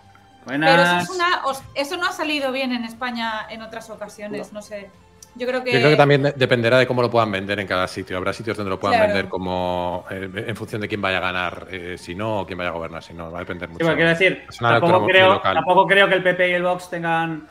Pero 0.46 0.66
eso, 0.66 0.76
Buenas. 0.76 1.04
es 1.04 1.10
una, 1.10 1.42
eso 1.76 1.98
no 1.98 2.08
ha 2.08 2.12
salido 2.12 2.52
bien 2.52 2.74
en 2.74 2.84
España 2.84 3.48
en 3.50 3.62
otras 3.62 3.90
ocasiones, 3.90 4.52
no, 4.52 4.62
sé. 4.62 4.90
Yo 5.36 5.48
creo 5.48 5.64
que. 5.64 5.72
Yo 5.74 5.80
creo 5.80 5.90
que 5.92 5.98
también 5.98 6.22
de- 6.24 6.32
dependerá 6.34 6.78
de 6.78 6.86
cómo 6.88 7.02
lo 7.02 7.10
puedan 7.10 7.32
vender 7.32 7.60
en 7.60 7.68
cada 7.68 7.88
sitio. 7.88 8.18
Habrá 8.18 8.34
sitios 8.34 8.56
donde 8.56 8.70
lo 8.70 8.80
puedan 8.80 8.98
Claro. 9.00 9.14
vender 9.14 9.30
como 9.30 10.06
eh, 10.12 10.30
en 10.48 10.56
función 10.56 10.82
de 10.82 10.88
quién 10.88 11.02
vaya 11.02 11.18
a 11.18 11.22
ganar, 11.22 11.68
eh, 11.72 11.96
si 11.98 12.14
no, 12.16 12.42
o 12.42 12.46
quién 12.46 12.58
vaya 12.58 12.70
a 12.70 12.74
gobernar, 12.74 13.02
si 13.04 13.14
no, 13.14 13.32
va 13.32 13.40
a 13.40 13.42
depender 13.42 13.68
Sí, 13.70 13.74
mucho. 13.74 13.86
porque 13.86 13.96
quiero 13.98 14.10
decir, 14.10 14.44
Es 14.48 14.62
una 14.62 14.74
lectura 14.74 14.92
tampoco 14.92 15.00
muy 15.04 15.12
creo, 15.12 15.40
tampoco 15.42 15.88
creo 15.88 16.08
que 16.08 16.16
el 16.16 16.24
PP 16.24 16.50
y 16.50 16.54
el 16.54 16.64
Vox 16.64 16.90
tengan. 16.90 17.48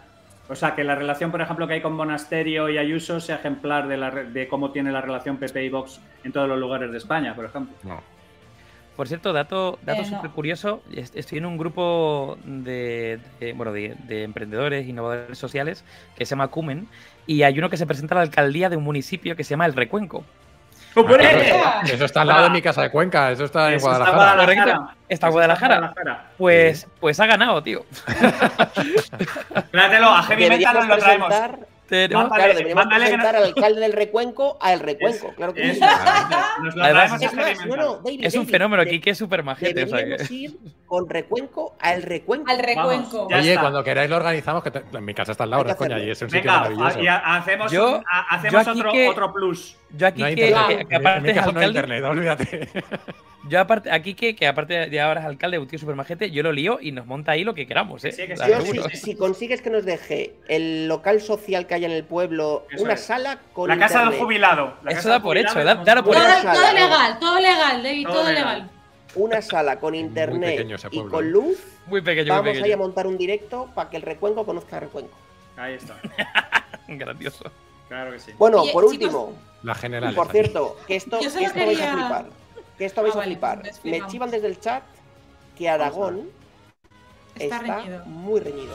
O 0.48 0.54
sea, 0.54 0.74
que 0.74 0.84
la 0.84 0.94
relación, 0.94 1.30
por 1.30 1.40
ejemplo, 1.40 1.66
que 1.66 1.74
hay 1.74 1.80
con 1.80 1.94
Monasterio 1.94 2.68
y 2.68 2.76
Ayuso 2.76 3.20
sea 3.20 3.36
ejemplar 3.36 3.88
de, 3.88 3.96
la 3.96 4.10
re- 4.10 4.24
de 4.24 4.48
cómo 4.48 4.70
tiene 4.70 4.92
la 4.92 5.00
relación 5.00 5.38
PP 5.38 5.64
y 5.64 5.68
Vox 5.70 6.00
en 6.24 6.32
todos 6.32 6.48
los 6.48 6.58
lugares 6.58 6.90
de 6.92 6.98
España, 6.98 7.34
por 7.34 7.44
ejemplo. 7.46 7.74
No. 7.84 8.00
Por 8.96 9.08
cierto, 9.08 9.32
dato, 9.32 9.78
dato 9.82 10.02
Eh, 10.02 10.06
no. 10.10 10.16
súper 10.16 10.30
curioso. 10.32 10.82
est- 10.94 11.16
Estoy 11.16 11.38
en 11.38 11.46
un 11.46 11.56
grupo 11.56 12.36
de, 12.44 13.18
de- 13.40 13.52
bueno, 13.54 13.72
de, 13.72 13.94
de 14.06 14.24
emprendedores, 14.24 14.86
innovadores 14.86 15.38
sociales, 15.38 15.82
que 16.14 16.26
se 16.26 16.30
llama 16.30 16.48
Cumen, 16.48 16.86
y 17.26 17.42
hay 17.42 17.58
uno 17.58 17.70
que 17.70 17.76
se 17.76 17.86
presenta 17.86 18.14
a 18.14 18.16
la 18.16 18.22
alcaldía 18.22 18.68
de 18.68 18.76
un 18.76 18.84
municipio 18.84 19.36
que 19.36 19.44
se 19.44 19.50
llama 19.50 19.66
El 19.66 19.74
Recuenco. 19.74 20.24
Ah, 20.94 21.02
claro, 21.06 21.22
¡Eh! 21.22 21.48
eso, 21.84 21.94
eso 21.94 22.04
está 22.04 22.22
al 22.22 22.28
lado 22.28 22.44
de 22.44 22.50
mi 22.50 22.62
casa 22.62 22.82
de 22.82 22.90
Cuenca, 22.90 23.30
eso 23.30 23.44
está 23.44 23.68
en 23.68 23.76
Eso 23.76 23.90
está 23.90 24.10
Guadalajara. 24.12 24.94
Está 25.08 25.26
en 25.26 25.32
Guadalajara. 25.32 25.94
Pues, 26.36 26.86
pues 27.00 27.18
ha 27.20 27.26
ganado, 27.26 27.62
tío. 27.62 27.84
Tráetelo, 29.70 30.08
a 30.08 30.22
Heavy 30.24 30.48
Metal 30.48 30.74
nos 30.74 30.88
lo 30.88 30.98
traemos. 30.98 31.34
Tenemos- 31.92 32.30
Mándale, 32.30 32.42
claro, 32.54 32.58
deberíamos 32.58 32.86
presentar 32.94 33.32
no- 33.34 33.38
al 33.38 33.44
alcalde 33.44 33.80
del 33.80 33.92
Recuenco 33.92 34.58
a 34.60 34.72
El 34.72 34.80
Recuenco, 34.80 35.28
Es- 35.28 35.34
claro 35.34 35.54
que 35.54 35.70
es- 35.70 35.74
sí. 35.78 35.80
Nos 36.62 36.74
lo 36.76 36.84
Además, 36.84 37.12
Es 37.12 37.30
Heavy 37.30 37.36
más, 37.36 37.58
no, 37.58 37.66
Metal. 37.72 37.78
no, 37.86 37.94
David, 37.96 38.20
Es 38.24 38.34
un 38.34 38.40
David, 38.40 38.50
fenómeno 38.52 38.82
aquí 38.82 39.00
que 39.00 39.10
es 39.10 39.18
súper 39.18 39.42
majete. 39.42 39.84
O 39.84 39.86
sea 39.88 39.98
que... 39.98 40.04
Deberíamos 40.04 40.30
ir 40.30 40.58
con 40.86 41.08
Recuenco 41.08 41.76
a 41.80 41.94
El 41.94 42.02
Recuenco. 42.02 42.50
Al 42.50 42.58
recuenco. 42.58 43.26
Oye, 43.26 43.48
está. 43.50 43.60
cuando 43.60 43.84
queráis 43.84 44.10
lo 44.10 44.16
organizamos, 44.16 44.62
que 44.62 44.70
te- 44.70 44.82
en 44.92 45.04
mi 45.04 45.14
casa 45.14 45.32
está 45.32 45.44
al 45.44 45.50
lado, 45.50 45.76
coña, 45.76 45.98
y 45.98 46.10
es 46.10 46.20
un 46.22 46.28
sitio 46.30 46.40
Venga, 46.42 46.60
maravilloso. 46.60 47.00
y 47.00 47.06
ha- 47.08 47.36
hacemos, 47.36 47.72
Yo- 47.72 48.02
hacemos 48.30 48.66
yo 48.66 48.72
otro, 48.72 48.92
que- 48.92 49.08
otro 49.08 49.32
plus. 49.32 49.76
Yo 49.90 50.06
aquí 50.06 50.20
No 50.20 50.26
hay 50.26 50.34
que, 50.34 50.54
aparte 50.54 51.34
no 51.52 51.60
hay 51.60 51.66
internet, 51.66 52.04
olvídate. 52.04 52.68
Yo 53.48 53.60
aparte, 53.60 53.90
aquí 53.90 54.14
que, 54.14 54.36
que 54.36 54.46
aparte 54.46 54.88
de 54.88 55.00
ahora 55.00 55.20
es 55.20 55.26
alcalde, 55.26 55.58
un 55.58 55.66
tío 55.66 55.78
súper 55.78 55.94
majete, 55.96 56.30
yo 56.30 56.42
lo 56.42 56.52
lío 56.52 56.78
y 56.80 56.92
nos 56.92 57.06
monta 57.06 57.32
ahí 57.32 57.42
lo 57.44 57.54
que 57.54 57.66
queramos, 57.66 58.04
¿eh? 58.04 58.12
Sí, 58.12 58.26
que 58.26 58.36
sí, 58.36 58.42
Yo, 58.48 58.88
si, 58.90 58.96
si 58.96 59.14
consigues 59.16 59.60
que 59.62 59.70
nos 59.70 59.84
deje 59.84 60.34
el 60.48 60.86
local 60.88 61.20
social 61.20 61.66
que 61.66 61.74
hay 61.74 61.84
en 61.84 61.90
el 61.90 62.04
pueblo, 62.04 62.66
Eso 62.70 62.84
una 62.84 62.94
es. 62.94 63.00
sala 63.00 63.38
con 63.52 63.68
La 63.68 63.78
casa 63.78 64.04
del 64.04 64.18
jubilado. 64.18 64.74
La 64.84 64.90
Eso 64.92 64.98
casa 64.98 65.08
da 65.10 65.22
por 65.22 65.36
hecho, 65.36 65.64
da- 65.64 65.76
por 66.02 66.14
Todo, 66.14 66.28
hecho. 66.28 66.42
todo 66.52 66.72
legal, 66.74 67.18
todo 67.18 67.40
legal, 67.40 67.82
David, 67.82 68.04
Todo 68.06 68.14
todo 68.14 68.28
legal. 68.32 68.54
legal. 68.58 68.70
una 69.14 69.42
sala 69.42 69.78
con 69.78 69.94
internet 69.94 70.56
pequeño 70.58 70.76
y 70.90 71.02
con 71.08 71.24
¿eh? 71.26 71.28
luz, 71.30 71.58
Muy 71.86 72.00
pequeño, 72.00 72.32
muy 72.32 72.36
vamos 72.38 72.46
ahí 72.54 72.58
a 72.58 72.62
pequeño. 72.62 72.78
montar 72.78 73.06
un 73.06 73.18
directo 73.18 73.68
para 73.74 73.90
que 73.90 73.96
el 73.96 74.02
Recuenco 74.02 74.46
conozca 74.46 74.76
a 74.78 74.80
Recuenco. 74.80 75.16
Ahí 75.56 75.74
está. 75.74 75.96
Grandioso. 76.88 77.50
Claro 77.88 78.12
que 78.12 78.18
sí. 78.20 78.32
Bueno, 78.38 78.62
Oye, 78.62 78.72
por 78.72 78.84
chicos, 78.90 79.06
último, 79.14 79.32
La 79.62 79.74
general. 79.74 80.14
por 80.14 80.30
cierto, 80.30 80.78
que 80.86 80.96
esto, 80.96 81.18
que 81.18 81.26
esto 81.26 81.40
vais 81.58 81.80
a 81.80 81.92
flipar. 81.92 82.26
Que 82.82 82.86
esto 82.86 83.00
vais 83.00 83.14
Ah, 83.14 83.18
a 83.18 83.20
vale, 83.20 83.34
flipar. 83.34 83.60
pues 83.60 83.84
Me 83.84 84.04
chivan 84.08 84.28
desde 84.32 84.48
el 84.48 84.58
chat 84.58 84.82
que 85.56 85.68
Aragón 85.68 86.28
Está 87.36 87.58
está, 87.58 87.76
reñido. 87.78 88.04
muy 88.06 88.40
reñido. 88.40 88.74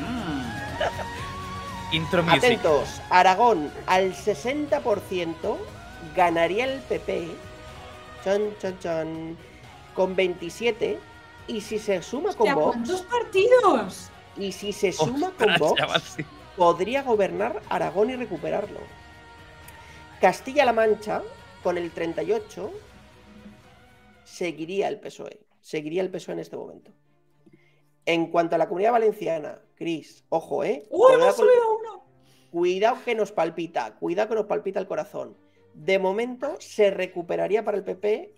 Mm. 0.00 1.94
Intro 1.94 2.22
music. 2.22 2.38
Atentos, 2.44 3.02
Aragón 3.10 3.70
al 3.86 4.14
60% 4.14 5.58
ganaría 6.16 6.64
el 6.64 6.80
PP, 6.80 7.28
chan, 8.24 8.40
chan, 8.58 8.78
chan, 8.80 9.36
con 9.94 10.16
27, 10.16 10.98
y 11.46 11.60
si 11.60 11.78
se 11.78 12.00
suma 12.02 12.32
con 12.32 12.54
Vox, 12.54 12.72
¿Cuántos 12.76 13.02
partidos? 13.02 14.10
y 14.38 14.50
si 14.50 14.72
se 14.72 14.92
suma 14.92 15.30
con 15.38 15.54
Vox, 15.58 15.78
chaval, 15.78 16.00
sí. 16.00 16.24
podría 16.56 17.02
gobernar 17.02 17.60
Aragón 17.68 18.08
y 18.08 18.16
recuperarlo. 18.16 18.80
Castilla-La 20.22 20.72
Mancha, 20.72 21.20
con 21.62 21.76
el 21.76 21.90
38, 21.90 22.72
seguiría 24.34 24.88
el 24.88 25.00
PSOE. 25.00 25.40
Seguiría 25.60 26.02
el 26.02 26.10
PSOE 26.10 26.34
en 26.34 26.40
este 26.40 26.56
momento. 26.56 26.90
En 28.06 28.26
cuanto 28.30 28.54
a 28.54 28.58
la 28.58 28.68
comunidad 28.68 28.92
valenciana, 28.92 29.60
Cris, 29.76 30.24
ojo, 30.28 30.62
¿eh? 30.64 30.82
¡Uy, 30.90 31.06
Cuidado 31.14 31.36
con- 31.36 31.46
uno! 31.80 32.04
Cuidado 32.50 32.98
que 33.04 33.14
nos 33.14 33.32
palpita, 33.32 33.94
cuidado 33.96 34.28
que 34.28 34.34
nos 34.36 34.46
palpita 34.46 34.78
el 34.78 34.86
corazón. 34.86 35.36
De 35.72 35.98
momento 35.98 36.56
se 36.60 36.90
recuperaría 36.90 37.64
para 37.64 37.76
el 37.78 37.84
PP 37.84 38.32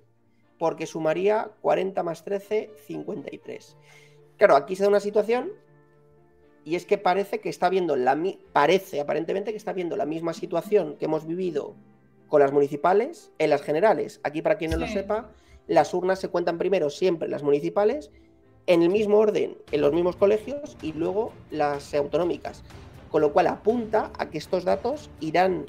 porque 0.59 0.87
sumaría 0.87 1.51
40 1.61 2.03
más 2.03 2.25
13, 2.25 2.71
53. 2.87 3.77
Claro, 4.39 4.57
aquí 4.57 4.75
se 4.77 4.85
da 4.85 4.89
una 4.89 5.01
situación 5.01 5.51
y 6.65 6.77
es 6.77 6.87
que 6.87 6.97
parece 6.97 7.41
que 7.41 7.49
está 7.51 7.69
viendo 7.69 7.95
la 7.97 8.15
mi- 8.15 8.39
parece 8.53 9.01
aparentemente 9.01 9.51
que 9.51 9.59
está 9.59 9.73
viendo 9.75 9.97
la 9.97 10.07
misma 10.07 10.33
situación 10.33 10.97
que 10.97 11.05
hemos 11.05 11.27
vivido 11.27 11.75
con 12.29 12.41
las 12.41 12.53
municipales 12.53 13.31
en 13.39 13.51
las 13.51 13.61
generales. 13.63 14.21
Aquí 14.25 14.41
para 14.43 14.57
quien 14.57 14.71
no 14.71 14.79
lo 14.79 14.87
sepa, 14.89 15.31
las 15.67 15.93
urnas 15.95 16.21
se 16.21 16.29
cuentan 16.29 16.59
primero 16.59 16.91
siempre 16.91 17.29
las 17.29 17.43
municipales 17.43 18.11
en 18.67 18.83
el 18.83 18.91
mismo 18.91 19.19
orden 19.19 19.57
en 19.71 19.81
los 19.81 19.93
mismos 19.93 20.17
colegios 20.17 20.77
y 20.83 20.93
luego 20.93 21.33
las 21.51 21.95
autonómicas. 21.95 22.63
Con 23.11 23.23
lo 23.23 23.33
cual 23.33 23.47
apunta 23.47 24.11
a 24.19 24.31
que 24.31 24.39
estos 24.39 24.65
datos 24.65 25.11
irán 25.21 25.65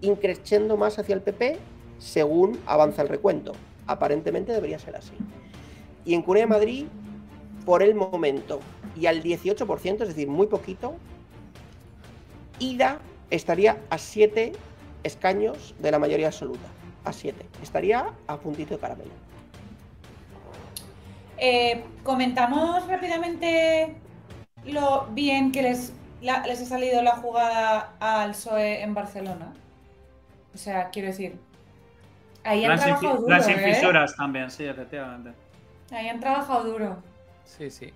increciendo 0.00 0.76
más 0.76 0.98
hacia 0.98 1.14
el 1.14 1.22
PP 1.22 1.58
según 1.98 2.60
avanza 2.66 3.02
el 3.02 3.08
recuento. 3.08 3.52
Aparentemente 3.86 4.52
debería 4.52 4.78
ser 4.78 4.96
así. 4.96 5.14
Y 6.04 6.14
en 6.14 6.24
de 6.24 6.46
Madrid, 6.46 6.86
por 7.64 7.82
el 7.82 7.94
momento, 7.94 8.60
y 8.96 9.06
al 9.06 9.22
18%, 9.22 10.02
es 10.02 10.08
decir, 10.08 10.28
muy 10.28 10.48
poquito, 10.48 10.94
IDA 12.58 12.98
estaría 13.30 13.80
a 13.88 13.98
7 13.98 14.52
escaños 15.04 15.74
de 15.80 15.90
la 15.90 15.98
mayoría 15.98 16.26
absoluta. 16.28 16.68
A 17.04 17.12
7. 17.12 17.44
Estaría 17.62 18.12
a 18.26 18.36
puntito 18.38 18.74
de 18.74 18.80
caramelo. 18.80 19.21
Eh, 21.44 21.84
comentamos 22.04 22.86
rápidamente 22.88 23.96
lo 24.64 25.06
bien 25.10 25.52
que 25.52 25.62
les, 25.62 25.92
la- 26.20 26.46
les 26.46 26.62
ha 26.62 26.66
salido 26.66 27.02
la 27.02 27.16
jugada 27.16 27.96
al 28.00 28.30
PSOE 28.30 28.82
en 28.82 28.94
Barcelona? 28.94 29.52
O 30.54 30.58
sea, 30.58 30.90
quiero 30.90 31.08
decir, 31.08 31.40
ahí 32.44 32.64
han 32.64 32.68
Las, 32.68 32.80
trabajado 32.84 33.16
duro, 33.22 33.28
las 33.28 33.48
¿eh? 33.48 33.52
infisuras 33.52 34.14
también, 34.16 34.50
sí, 34.50 34.64
efectivamente. 34.64 35.34
Ahí 35.92 36.08
han 36.08 36.18
trabajado 36.20 36.64
duro. 36.64 37.04
Sí, 37.44 37.70
sí. 37.70 37.92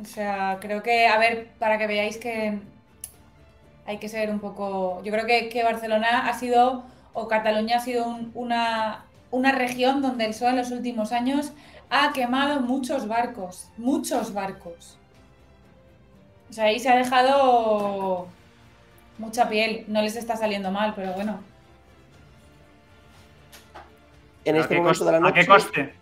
O 0.00 0.04
sea, 0.04 0.58
creo 0.60 0.82
que, 0.82 1.06
a 1.06 1.18
ver, 1.18 1.52
para 1.58 1.78
que 1.78 1.86
veáis 1.86 2.16
que 2.18 2.58
hay 3.86 3.98
que 3.98 4.08
ser 4.08 4.30
un 4.30 4.40
poco. 4.40 5.02
Yo 5.04 5.12
creo 5.12 5.26
que, 5.26 5.48
que 5.48 5.64
Barcelona 5.64 6.28
ha 6.28 6.34
sido, 6.34 6.84
o 7.12 7.28
Cataluña 7.28 7.76
ha 7.76 7.80
sido 7.80 8.06
un- 8.06 8.30
una, 8.34 9.04
una 9.30 9.52
región 9.52 10.02
donde 10.02 10.24
el 10.24 10.30
PSOE 10.30 10.50
en 10.50 10.56
los 10.56 10.70
últimos 10.70 11.12
años 11.12 11.52
ha 11.94 12.10
quemado 12.14 12.60
muchos 12.60 13.06
barcos, 13.06 13.68
muchos 13.76 14.32
barcos. 14.32 14.96
O 16.48 16.52
sea, 16.54 16.64
ahí 16.64 16.80
se 16.80 16.88
ha 16.88 16.96
dejado 16.96 18.26
mucha 19.18 19.46
piel. 19.50 19.84
No 19.88 20.00
les 20.00 20.16
está 20.16 20.34
saliendo 20.36 20.70
mal, 20.70 20.94
pero 20.96 21.12
bueno. 21.12 21.40
En 24.44 24.56
¿A 24.56 24.60
este 24.60 24.74
qué 24.74 24.80
momento 24.80 24.98
coste? 25.00 25.04
de 25.04 25.10
la 25.12 25.16
¿A 25.18 25.20
noche. 25.20 25.40
qué 25.40 25.46
coste? 25.46 25.94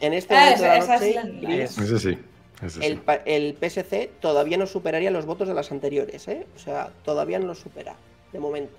En 0.00 0.12
este 0.12 0.34
Ah, 0.36 0.40
momento 0.56 0.62
de 0.62 0.68
la 0.68 0.78
noche, 0.78 1.08
es 1.10 1.14
la- 1.16 1.22
Chris, 1.22 1.78
Ese 1.78 1.98
sí. 1.98 2.18
ese 2.62 2.98
el, 3.26 3.56
PSC 3.56 4.10
todavía 4.20 4.56
no 4.56 4.66
superaría 4.66 5.10
los 5.10 5.26
votos 5.26 5.48
de 5.48 5.54
las 5.54 5.70
anteriores, 5.72 6.28
¿eh? 6.28 6.46
O 6.54 6.58
sea, 6.58 6.90
todavía 7.04 7.38
no 7.40 7.46
los 7.46 7.58
supera, 7.58 7.96
de 8.32 8.38
momento. 8.38 8.76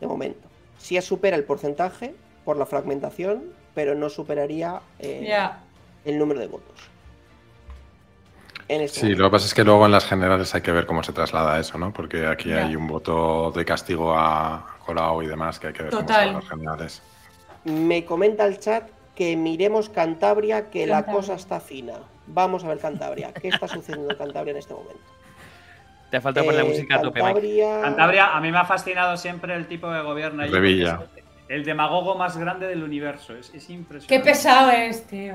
De 0.00 0.06
momento. 0.08 0.48
Sí 0.78 1.00
supera 1.00 1.36
el 1.36 1.44
porcentaje 1.44 2.14
por 2.44 2.56
la 2.56 2.66
fragmentación, 2.66 3.44
pero 3.74 3.94
no 3.94 4.08
superaría 4.08 4.80
eh, 4.98 5.36
el 6.04 6.18
número 6.18 6.40
de 6.40 6.46
votos. 6.46 6.88
En 8.68 8.80
este 8.80 9.00
Sí, 9.00 9.02
momento. 9.06 9.22
lo 9.22 9.28
que 9.28 9.32
pasa 9.32 9.46
es 9.46 9.54
que 9.54 9.64
luego 9.64 9.84
en 9.84 9.92
las 9.92 10.06
generales 10.06 10.54
hay 10.54 10.62
que 10.62 10.72
ver 10.72 10.86
cómo 10.86 11.02
se 11.02 11.12
traslada 11.12 11.60
eso, 11.60 11.76
¿no? 11.76 11.92
Porque 11.92 12.26
aquí 12.26 12.52
hay 12.52 12.74
un 12.76 12.86
voto 12.86 13.50
de 13.54 13.64
castigo 13.64 14.14
a 14.16 14.78
Colau 14.86 15.22
y 15.22 15.26
demás 15.26 15.58
que 15.60 15.66
hay 15.68 15.72
que 15.74 15.82
ver 15.82 15.90
Total. 15.90 16.28
cómo 16.28 16.40
son 16.40 16.40
las 16.40 16.48
generales. 16.50 17.02
Me 17.64 18.04
comenta 18.06 18.46
el 18.46 18.58
chat 18.58 18.88
que 19.14 19.36
miremos 19.36 19.88
Cantabria, 19.90 20.70
que 20.70 20.86
la 20.86 20.96
Cantabria. 21.04 21.14
cosa 21.20 21.34
está 21.34 21.60
fina. 21.60 21.94
Vamos 22.26 22.64
a 22.64 22.68
ver 22.68 22.78
Cantabria. 22.78 23.32
¿Qué 23.34 23.48
está 23.48 23.68
sucediendo 23.68 24.10
en 24.10 24.16
Cantabria 24.16 24.52
en 24.52 24.56
este 24.58 24.72
momento? 24.72 25.00
Te 26.10 26.20
falta 26.20 26.40
poner 26.42 26.60
la 26.60 26.66
Eh, 26.66 26.70
música 26.70 26.96
a 26.96 27.00
tope, 27.02 27.20
Mike. 27.20 27.32
Cantabria... 27.34 27.80
Cantabria, 27.82 28.36
a 28.36 28.40
mí 28.40 28.50
me 28.50 28.58
ha 28.58 28.64
fascinado 28.64 29.16
siempre 29.18 29.54
el 29.54 29.66
tipo 29.66 29.90
de 29.90 30.00
gobierno. 30.00 30.42
Revilla. 30.46 31.00
El 31.54 31.64
demagogo 31.64 32.16
más 32.16 32.36
grande 32.36 32.66
del 32.66 32.82
universo. 32.82 33.32
Es, 33.36 33.54
es 33.54 33.70
impresionante. 33.70 34.08
Qué 34.08 34.20
pesado 34.20 34.70
es, 34.72 35.06
tío. 35.06 35.34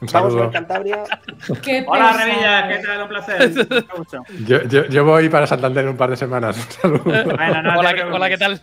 Un 0.00 0.08
Vamos 0.12 0.34
a. 0.36 0.50
Cantabria. 0.50 1.04
Qué 1.62 1.84
Hola. 1.86 2.12
Revilla, 2.14 2.68
¿qué 2.68 2.78
tal? 2.84 3.02
Un 3.02 3.08
placer. 3.08 3.50
Mucho. 3.96 4.22
Yo, 4.44 4.62
yo- 4.64 4.86
yo 4.86 5.04
voy 5.04 5.28
para 5.28 5.46
Santander 5.46 5.84
en 5.84 5.90
un 5.90 5.96
par 5.96 6.10
de 6.10 6.16
semanas. 6.16 6.56
Un 6.56 6.72
saludo. 6.72 7.02
Bueno, 7.04 7.62
no 7.62 7.78
Hola, 7.78 7.90
¿qué, 7.94 8.02
preocupes. 8.02 8.14
hola, 8.16 8.28
¿qué 8.28 8.38
tal? 8.38 8.60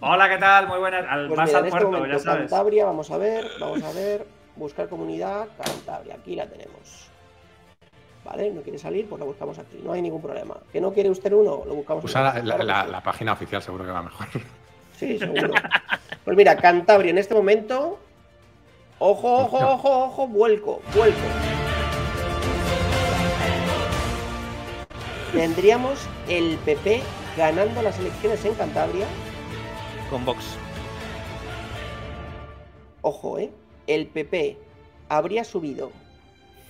Hola, 0.00 0.28
¿qué 0.28 0.38
tal? 0.38 0.66
Muy 0.68 0.78
buenas. 0.80 1.04
Al, 1.08 1.26
Pues 1.28 1.36
más 1.38 1.46
mira, 1.48 1.58
al 1.60 1.64
este 1.66 1.70
puerto, 1.78 1.92
momento 1.98 2.16
ya 2.18 2.22
sabes. 2.24 2.50
Cantabria, 2.50 2.84
vamos 2.86 3.10
a 3.12 3.16
ver, 3.16 3.46
vamos 3.60 3.82
a 3.84 3.92
ver, 3.92 4.26
buscar 4.56 4.88
comunidad, 4.88 5.46
Cantabria, 5.64 6.14
aquí 6.16 6.34
la 6.34 6.46
tenemos. 6.46 7.08
Vale, 8.24 8.50
no 8.50 8.60
quiere 8.62 8.78
salir, 8.78 9.08
pues 9.08 9.18
la 9.20 9.26
buscamos 9.26 9.56
aquí, 9.58 9.80
no 9.84 9.92
hay 9.92 10.02
ningún 10.02 10.20
problema. 10.22 10.56
¿Que 10.72 10.80
no 10.80 10.92
quiere 10.92 11.10
usted 11.10 11.32
uno? 11.32 11.62
Lo 11.64 11.74
buscamos 11.74 12.04
Usa 12.04 12.30
aquí. 12.30 12.46
la, 12.46 12.84
la 12.86 13.00
página 13.02 13.32
oficial, 13.32 13.62
seguro 13.62 13.84
que 13.84 13.90
va 13.92 14.02
mejor. 14.02 14.26
Sí, 15.00 15.18
seguro. 15.18 15.54
Pues 16.26 16.36
mira, 16.36 16.54
Cantabria 16.56 17.10
en 17.10 17.16
este 17.16 17.34
momento. 17.34 17.98
Ojo, 18.98 19.44
ojo, 19.44 19.56
ojo, 19.56 20.04
ojo, 20.04 20.28
vuelco, 20.28 20.82
vuelco. 20.94 21.18
Tendríamos 25.32 26.06
el 26.28 26.58
PP 26.66 27.00
ganando 27.34 27.80
las 27.80 27.98
elecciones 27.98 28.44
en 28.44 28.54
Cantabria. 28.54 29.06
Con 30.10 30.26
Vox. 30.26 30.44
Ojo, 33.00 33.38
¿eh? 33.38 33.50
El 33.86 34.06
PP 34.06 34.58
habría 35.08 35.44
subido 35.44 35.92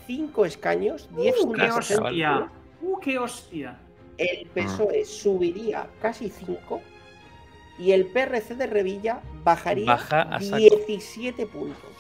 5 0.07 0.45
escaños, 0.45 1.09
10 1.17 1.35
¡Uh, 1.41 1.53
qué 1.53 1.71
hostia! 1.73 2.51
¡Uh, 2.81 3.01
qué 3.01 3.19
hostia! 3.19 3.77
El 4.19 4.47
PSOE 4.55 5.01
E 5.01 5.05
subiría 5.05 5.89
casi 6.01 6.31
5 6.31 6.81
y 7.81 7.93
el 7.93 8.07
PRC 8.07 8.55
de 8.57 8.67
Revilla 8.67 9.21
bajaría 9.43 9.87
Baja 9.87 10.23
a 10.23 10.41
saco. 10.41 10.57
17 10.59 11.47
puntos. 11.47 11.91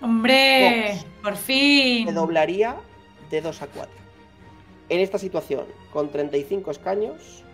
Hombre, 0.00 0.98
por 1.22 1.36
fin. 1.36 2.08
Se 2.08 2.12
doblaría 2.12 2.76
de 3.30 3.40
2 3.40 3.62
a 3.62 3.66
4. 3.68 3.92
En 4.88 5.00
esta 5.00 5.18
situación, 5.18 5.66
con 5.92 6.10
35 6.10 6.72
escaños, 6.72 7.44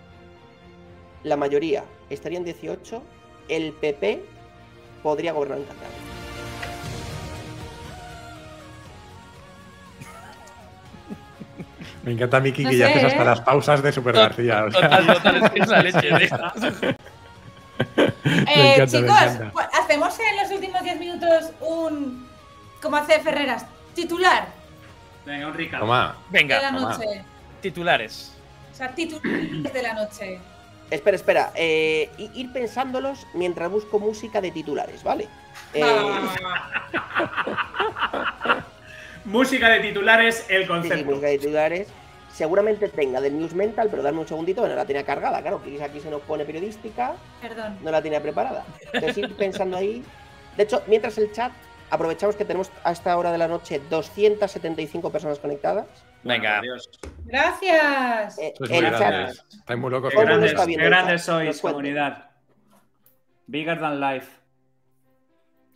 la 1.22 1.36
mayoría 1.36 1.84
estaría 2.08 2.38
en 2.38 2.44
18, 2.44 3.02
el 3.48 3.72
PP 3.72 4.24
podría 5.02 5.32
gobernar 5.32 5.58
en 5.58 5.64
Cantabria. 5.64 5.98
Me 12.04 12.12
encanta 12.12 12.40
Miki 12.40 12.64
No 12.64 12.70
que 12.70 12.76
ya 12.76 12.88
haces 12.88 13.04
hasta 13.04 13.22
¿eh? 13.22 13.24
las 13.24 13.40
pausas 13.40 13.82
de 13.82 13.92
Super 13.92 14.14
García. 14.14 14.64
o 14.64 14.70
sea, 14.70 14.82
Total, 14.82 15.06
total, 15.06 15.36
es 15.42 15.50
que 15.50 15.60
es 15.60 15.68
la 15.68 15.82
leche. 15.82 16.00
tío. 16.00 16.88
Eh, 18.24 18.74
encanta, 18.74 18.86
chicos, 18.86 19.50
pues, 19.52 19.66
hacemos 19.74 20.18
en 20.18 20.36
los 20.42 20.50
últimos 20.52 20.82
10 20.82 20.98
minutos 20.98 21.50
un. 21.60 22.26
Como 22.80 22.96
hace 22.96 23.20
Ferreras, 23.20 23.66
titular 23.94 24.46
Venga, 25.26 25.48
un 25.48 25.54
recap. 25.54 25.80
Toma. 25.80 26.16
de 26.30 26.38
la 26.38 26.40
Venga, 26.40 26.60
toma. 26.72 26.96
noche. 26.98 27.24
titulares. 27.60 28.32
O 28.72 28.76
sea, 28.76 28.94
titulares 28.94 29.72
de 29.72 29.82
la 29.82 29.94
noche. 29.94 30.38
Espera, 30.90 31.16
espera. 31.16 31.52
eh, 31.54 32.10
ir 32.34 32.52
pensándolos 32.52 33.26
mientras 33.34 33.70
busco 33.70 33.98
música 33.98 34.40
de 34.40 34.50
titulares, 34.50 35.02
¿vale? 35.02 35.28
Eh, 35.72 35.82
Música 39.24 39.68
de 39.70 39.80
titulares, 39.80 40.44
el 40.48 40.58
sí, 40.58 40.62
sí, 40.62 40.68
concepto. 40.68 41.04
música 41.06 41.26
de 41.28 41.38
titulares. 41.38 41.88
Seguramente 42.34 42.88
tenga 42.88 43.20
del 43.20 43.38
News 43.38 43.54
Mental, 43.54 43.86
pero 43.88 44.02
dame 44.02 44.18
un 44.18 44.26
segundito, 44.26 44.60
que 44.62 44.68
no 44.68 44.74
la 44.74 44.84
tenía 44.84 45.04
cargada. 45.04 45.40
Claro, 45.40 45.60
Chris 45.62 45.80
aquí 45.80 46.00
se 46.00 46.10
nos 46.10 46.20
pone 46.22 46.44
periodística, 46.44 47.14
Perdón. 47.40 47.78
no 47.80 47.92
la 47.92 48.02
tenía 48.02 48.20
preparada. 48.20 48.64
Entonces 48.92 49.18
ir 49.18 49.36
pensando 49.36 49.76
ahí. 49.76 50.02
De 50.56 50.64
hecho, 50.64 50.82
mientras 50.88 51.16
el 51.18 51.30
chat, 51.30 51.52
aprovechamos 51.90 52.34
que 52.34 52.44
tenemos 52.44 52.72
a 52.82 52.90
esta 52.90 53.16
hora 53.16 53.30
de 53.30 53.38
la 53.38 53.46
noche 53.46 53.80
275 53.88 55.10
personas 55.12 55.38
conectadas. 55.38 55.86
Venga. 56.24 56.58
Adiós. 56.58 56.90
Gracias. 57.24 58.38
Eh, 58.38 58.52
Sois 58.58 58.70
muy 58.70 58.78
el 58.84 58.98
chat. 58.98 59.30
Estáis 59.52 59.78
muy 59.78 59.90
locos. 59.92 60.10
Qué 60.10 60.16
¿Cómo 60.16 60.28
lo 60.28 60.36
grandes, 60.38 60.54
qué 60.66 60.72
el 60.74 60.90
grandes 60.90 61.24
chat? 61.24 61.36
sois, 61.36 61.60
comunidad. 61.60 62.30
Bigger 63.46 63.78
than 63.78 64.00
life. 64.00 64.28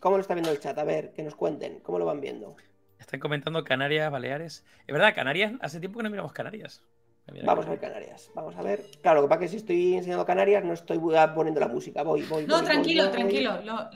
¿cómo 0.01 0.17
lo 0.17 0.23
está 0.23 0.35
viendo 0.35 0.51
el 0.51 0.59
chat? 0.61 0.77
A 0.78 0.85
ver, 0.85 1.12
que 1.12 1.23
nos 1.23 1.35
cuenten, 1.35 1.81
¿cómo 1.81 1.99
lo 1.99 2.05
van 2.05 2.20
viendo? 2.20 2.57
Están 2.99 3.20
comentando 3.20 3.62
Canarias, 3.65 4.10
Baleares. 4.10 4.65
Es 4.86 4.93
verdad, 4.93 5.15
Canarias, 5.15 5.52
hace 5.60 5.81
tiempo 5.81 5.99
que 5.99 6.05
no 6.05 6.10
miramos 6.10 6.33
Canarias. 6.33 6.83
Mira, 7.31 7.44
Vamos 7.44 7.67
a 7.67 7.70
ver 7.70 7.78
Canarias, 7.81 8.31
vamos 8.35 8.57
a 8.57 8.62
ver. 8.62 8.85
Claro, 9.02 9.20
lo 9.20 9.27
que 9.27 9.31
pasa 9.31 9.44
es 9.44 9.51
que 9.51 9.51
si 9.51 9.57
estoy 9.59 9.94
enseñando 9.97 10.25
Canarias 10.25 10.65
no 10.65 10.73
estoy 10.73 10.99
poniendo 10.99 11.60
la 11.60 11.68
música, 11.68 12.02
voy, 12.02 12.23
voy. 12.23 12.47
No, 12.47 12.57
voy, 12.57 12.65
tranquilo, 12.65 13.02
voy, 13.05 13.12
tranquilo. 13.12 13.60
lo- 13.65 13.91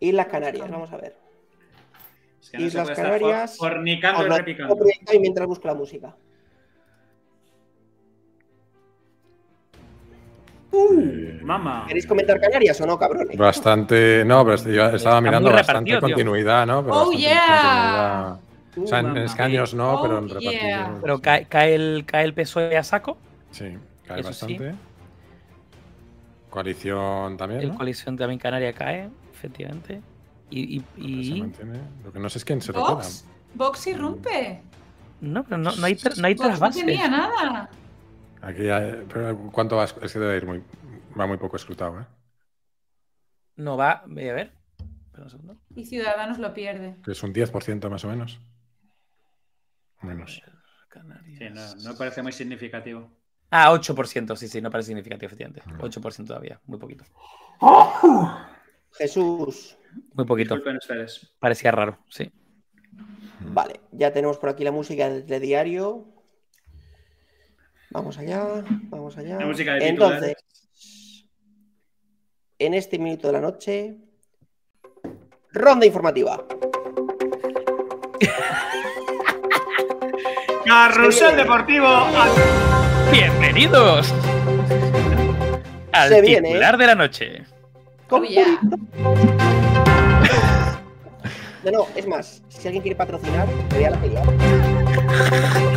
Islas 0.00 0.26
Canarias, 0.26 0.68
vamos 0.68 0.92
a 0.92 0.96
ver. 0.96 1.14
Es 2.40 2.50
que 2.50 2.56
no 2.58 2.62
se 2.62 2.66
Islas 2.68 2.90
Canarias. 2.90 3.56
for- 3.56 3.68
fornicando 3.74 4.26
y 4.26 4.28
lo 4.28 4.36
repicando. 4.36 4.76
y 5.12 5.18
mientras 5.20 5.46
busco 5.46 5.68
la 5.68 5.74
música. 5.74 6.16
Mamá. 11.42 11.84
¿Queréis 11.88 12.06
comentar 12.06 12.40
Canarias 12.40 12.80
o 12.80 12.86
no, 12.86 12.98
cabrones? 12.98 13.36
Bastante. 13.36 14.24
No, 14.24 14.44
pero 14.44 14.56
yo 14.56 14.62
estaba 14.86 14.96
Está 14.96 15.20
mirando 15.20 15.50
bastante 15.50 15.98
continuidad, 16.00 16.66
¿no? 16.66 16.82
Pero 16.82 16.94
Oh, 16.94 16.98
bastante 17.06 17.18
yeah. 17.18 18.38
continuidad. 18.72 18.84
O 18.84 18.86
sea, 18.86 18.98
en, 19.00 19.06
en 19.16 19.16
escaños 19.24 19.74
no, 19.74 19.94
Oh, 19.94 20.02
pero 20.02 20.18
en 20.18 20.28
yeah. 20.28 20.38
repartición. 20.38 20.98
Pero 21.02 21.20
cae, 21.20 21.44
cae 21.46 21.74
el, 21.74 22.04
cae 22.06 22.24
el 22.24 22.34
PSOE 22.34 22.76
a 22.76 22.84
saco. 22.84 23.18
Sí, 23.50 23.76
cae 24.06 24.20
Eso 24.20 24.32
sí. 24.32 24.54
bastante. 24.58 24.74
Coalición 26.50 27.36
también. 27.36 27.60
El 27.62 27.68
¿no? 27.70 27.76
coalición 27.76 28.16
también 28.16 28.38
canaria 28.38 28.72
cae, 28.72 29.08
efectivamente. 29.32 30.00
Y, 30.50 30.82
y- 30.96 31.24
se 31.34 31.40
mantiene. 31.40 31.80
Lo 32.04 32.12
que 32.12 32.18
no 32.18 32.28
sé 32.28 32.38
es 32.38 32.44
quién 32.44 32.60
se 32.60 32.72
lo. 32.72 32.80
Vox. 32.80 33.24
Vox 33.54 33.86
irrumpe. 33.86 34.60
No, 35.20 35.44
pero 35.44 35.58
no, 35.58 35.70
no 35.76 35.86
hay, 35.86 35.96
no 36.16 36.26
hay 36.26 36.34
Vox 36.34 36.60
no 36.60 36.70
tenía 36.70 37.08
nada. 37.08 37.68
Aquí 38.42 38.68
hay- 38.68 39.04
pero 39.12 39.36
¿cuánto 39.52 39.76
va? 39.76 39.84
Es 39.84 40.12
que 40.12 40.18
debe 40.18 40.36
ir 40.36 40.46
muy. 40.46 40.62
Va 41.18 41.26
muy 41.26 41.36
poco 41.36 41.56
escrutado, 41.56 42.00
¿eh? 42.00 42.06
No 43.56 43.76
va. 43.76 44.02
Voy 44.06 44.28
a 44.28 44.32
ver. 44.34 44.52
Espera 45.06 45.24
un 45.24 45.30
segundo. 45.30 45.56
Y 45.74 45.84
Ciudadanos 45.84 46.38
lo 46.38 46.54
pierde. 46.54 46.96
Que 47.04 47.12
es 47.12 47.22
un 47.22 47.32
10% 47.32 47.90
más 47.90 48.04
o 48.04 48.08
menos. 48.08 48.40
Menos. 50.02 50.42
Canarias. 50.88 51.38
Sí, 51.76 51.84
no, 51.84 51.94
parece 51.96 52.22
muy 52.22 52.32
significativo. 52.32 53.10
Ah, 53.50 53.72
8%, 53.72 54.36
sí, 54.36 54.48
sí, 54.48 54.60
no 54.60 54.70
parece 54.70 54.88
significativo, 54.88 55.26
efectivamente. 55.26 55.62
Mm. 55.66 55.80
8% 55.80 56.28
todavía, 56.28 56.60
muy 56.66 56.78
poquito. 56.78 57.04
Jesús, 58.92 59.76
Muy 60.14 60.24
poquito. 60.24 60.56
Parecía 61.38 61.70
raro, 61.72 61.98
sí. 62.08 62.30
Vale, 63.40 63.80
ya 63.92 64.12
tenemos 64.12 64.38
por 64.38 64.50
aquí 64.50 64.62
la 64.64 64.72
música 64.72 65.08
de 65.10 65.40
diario. 65.40 66.06
Vamos 67.92 68.16
allá, 68.18 68.62
vamos 68.88 69.16
allá. 69.18 69.36
La 69.38 69.46
música 69.46 69.74
de 69.74 69.88
Entonces, 69.88 70.36
en 72.58 72.74
este 72.74 72.98
minuto 73.00 73.26
de 73.26 73.32
la 73.32 73.40
noche, 73.40 73.96
ronda 75.52 75.86
informativa. 75.86 76.46
Carrusel. 80.64 81.36
Deportivo. 81.36 81.88
Bienvenidos 83.10 84.14
al 85.90 86.08
Se 86.10 86.20
viene. 86.20 86.50
titular 86.50 86.78
de 86.78 86.86
la 86.86 86.94
noche. 86.94 87.42
Oh, 88.10 88.22
yeah. 88.22 88.60
No, 91.64 91.70
no, 91.72 91.86
es 91.96 92.06
más, 92.06 92.40
si 92.48 92.68
alguien 92.68 92.82
quiere 92.82 92.94
patrocinar, 92.96 93.48
me 93.48 93.74
voy 93.74 93.84
a 93.84 93.90
la 93.90 94.00
pelea. 94.00 94.22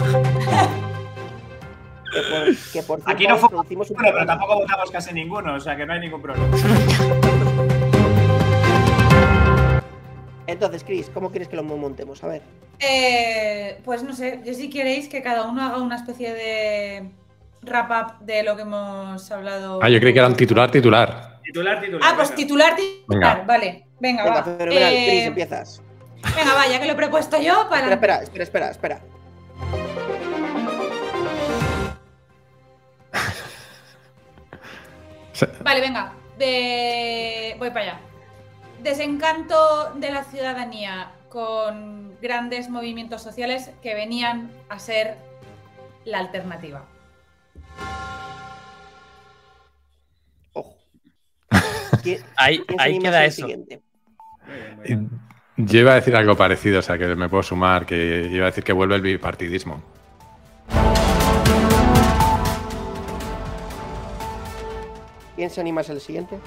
Que 2.13 2.21
por, 2.29 2.55
que 2.73 2.83
por 2.83 2.99
Aquí 3.05 3.17
cierto, 3.25 3.33
no 3.35 3.39
fue 3.39 3.49
producimos 3.49 3.89
un 3.89 3.95
Bueno, 3.95 4.11
pero 4.13 4.25
tampoco 4.25 4.55
votamos 4.55 4.91
casi 4.91 5.13
ninguno, 5.13 5.55
o 5.55 5.59
sea 5.59 5.75
que 5.75 5.85
no 5.85 5.93
hay 5.93 5.99
ningún 6.01 6.21
problema. 6.21 6.47
Entonces, 10.45 10.83
Chris, 10.83 11.09
¿cómo 11.13 11.31
quieres 11.31 11.47
que 11.47 11.55
lo 11.55 11.63
montemos? 11.63 12.23
A 12.23 12.27
ver. 12.27 12.41
Eh, 12.79 13.79
pues 13.85 14.03
no 14.03 14.13
sé, 14.13 14.41
yo 14.45 14.53
si 14.53 14.69
queréis 14.69 15.07
que 15.07 15.21
cada 15.23 15.43
uno 15.43 15.61
haga 15.63 15.77
una 15.81 15.95
especie 15.95 16.33
de 16.33 17.09
wrap 17.63 17.89
up 17.91 18.25
de 18.25 18.43
lo 18.43 18.55
que 18.55 18.63
hemos 18.63 19.31
hablado. 19.31 19.79
Ah, 19.81 19.89
yo 19.89 19.99
creí 19.99 20.13
que 20.13 20.19
era 20.19 20.27
un 20.27 20.35
titular, 20.35 20.69
titular. 20.69 21.39
Titular, 21.43 21.79
titular. 21.81 22.01
Ah, 22.03 22.13
pues 22.15 22.29
venga. 22.29 22.35
titular, 22.41 22.75
titular, 22.75 23.07
Venga. 23.07 23.43
vale. 23.45 23.85
Venga, 23.99 24.23
Venga, 24.23 24.35
va. 24.35 24.43
fenomenal. 24.43 24.93
Eh, 24.93 25.05
Chris, 25.07 25.23
empiezas. 25.25 25.81
venga, 26.35 26.53
va, 26.53 26.67
ya 26.67 26.79
que 26.79 26.85
lo 26.85 26.91
he 26.93 26.95
propuesto 26.95 27.41
yo, 27.41 27.67
para 27.69 27.91
Espera, 27.93 28.15
espera, 28.21 28.43
espera, 28.43 28.69
espera, 28.69 28.95
espera. 28.95 29.12
Vale, 35.63 35.81
venga. 35.81 36.13
De... 36.37 37.55
Voy 37.59 37.69
para 37.69 37.81
allá. 37.81 37.99
Desencanto 38.81 39.93
de 39.95 40.11
la 40.11 40.23
ciudadanía 40.23 41.11
con 41.29 42.17
grandes 42.21 42.69
movimientos 42.69 43.21
sociales 43.21 43.71
que 43.81 43.93
venían 43.93 44.51
a 44.69 44.79
ser 44.79 45.17
la 46.05 46.19
alternativa. 46.19 46.85
Ojo. 50.53 50.75
¿Quién, 52.01 52.23
Ahí, 52.35 52.61
ahí 52.77 52.99
queda 52.99 53.25
eso. 53.25 53.41
siguiente? 53.41 53.81
Muy 54.45 54.55
bien, 54.55 54.75
muy 54.75 54.85
bien. 54.85 55.09
Yo 55.55 55.79
iba 55.79 55.91
a 55.91 55.95
decir 55.95 56.15
algo 56.15 56.35
parecido, 56.35 56.79
o 56.79 56.81
sea 56.81 56.97
que 56.97 57.15
me 57.15 57.29
puedo 57.29 57.43
sumar, 57.43 57.85
que 57.85 58.27
iba 58.31 58.45
a 58.45 58.49
decir 58.49 58.63
que 58.63 58.73
vuelve 58.73 58.95
el 58.95 59.01
bipartidismo. 59.01 59.83
¿Quién 65.35 65.49
se 65.49 65.61
anima 65.61 65.81
a 65.81 65.83
ser 65.83 65.95
el 65.95 66.01
siguiente? 66.01 66.37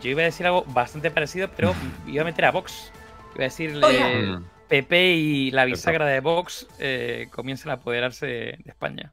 Yo 0.00 0.10
iba 0.10 0.22
a 0.22 0.26
decir 0.26 0.46
algo 0.46 0.62
bastante 0.68 1.10
parecido, 1.10 1.48
pero 1.56 1.74
iba 2.06 2.22
a 2.22 2.24
meter 2.24 2.44
a 2.44 2.52
Vox. 2.52 2.92
Iba 3.34 3.44
a 3.44 3.48
decir 3.48 3.76
Oiga. 3.82 4.08
Mm. 4.08 4.44
PP 4.68 5.14
y 5.14 5.50
la 5.50 5.64
bisagra 5.66 6.06
de 6.06 6.20
Vox 6.20 6.66
eh, 6.78 7.28
comienzan 7.30 7.70
a 7.70 7.74
apoderarse 7.74 8.26
de, 8.26 8.58
de 8.64 8.70
España. 8.70 9.12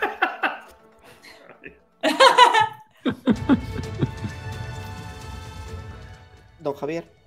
Don 6.60 6.74
Javier. 6.74 7.19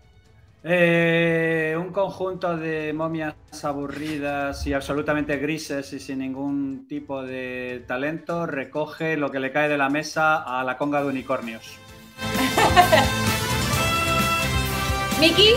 Eh, 0.66 1.76
un 1.78 1.92
conjunto 1.92 2.56
de 2.56 2.94
momias 2.94 3.36
aburridas 3.64 4.66
y 4.66 4.72
absolutamente 4.72 5.36
grises 5.36 5.92
y 5.92 6.00
sin 6.00 6.20
ningún 6.20 6.88
tipo 6.88 7.22
de 7.22 7.84
talento 7.86 8.46
recoge 8.46 9.18
lo 9.18 9.30
que 9.30 9.42
le 9.42 9.52
cae 9.52 9.68
de 9.68 9.78
la 9.78 9.90
mesa 9.90 10.42
a 10.42 10.64
la 10.64 10.78
conga 10.78 11.02
de 11.02 11.10
unicornios. 11.10 11.78
Miki. 15.20 15.50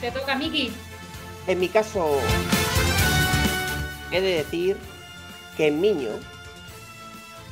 Te 0.00 0.10
toca, 0.10 0.34
Miki. 0.34 0.72
En 1.46 1.60
mi 1.60 1.68
caso, 1.68 2.18
he 4.10 4.20
de 4.20 4.38
decir 4.38 4.76
que 5.56 5.68
en 5.68 5.80
Miño, 5.80 6.10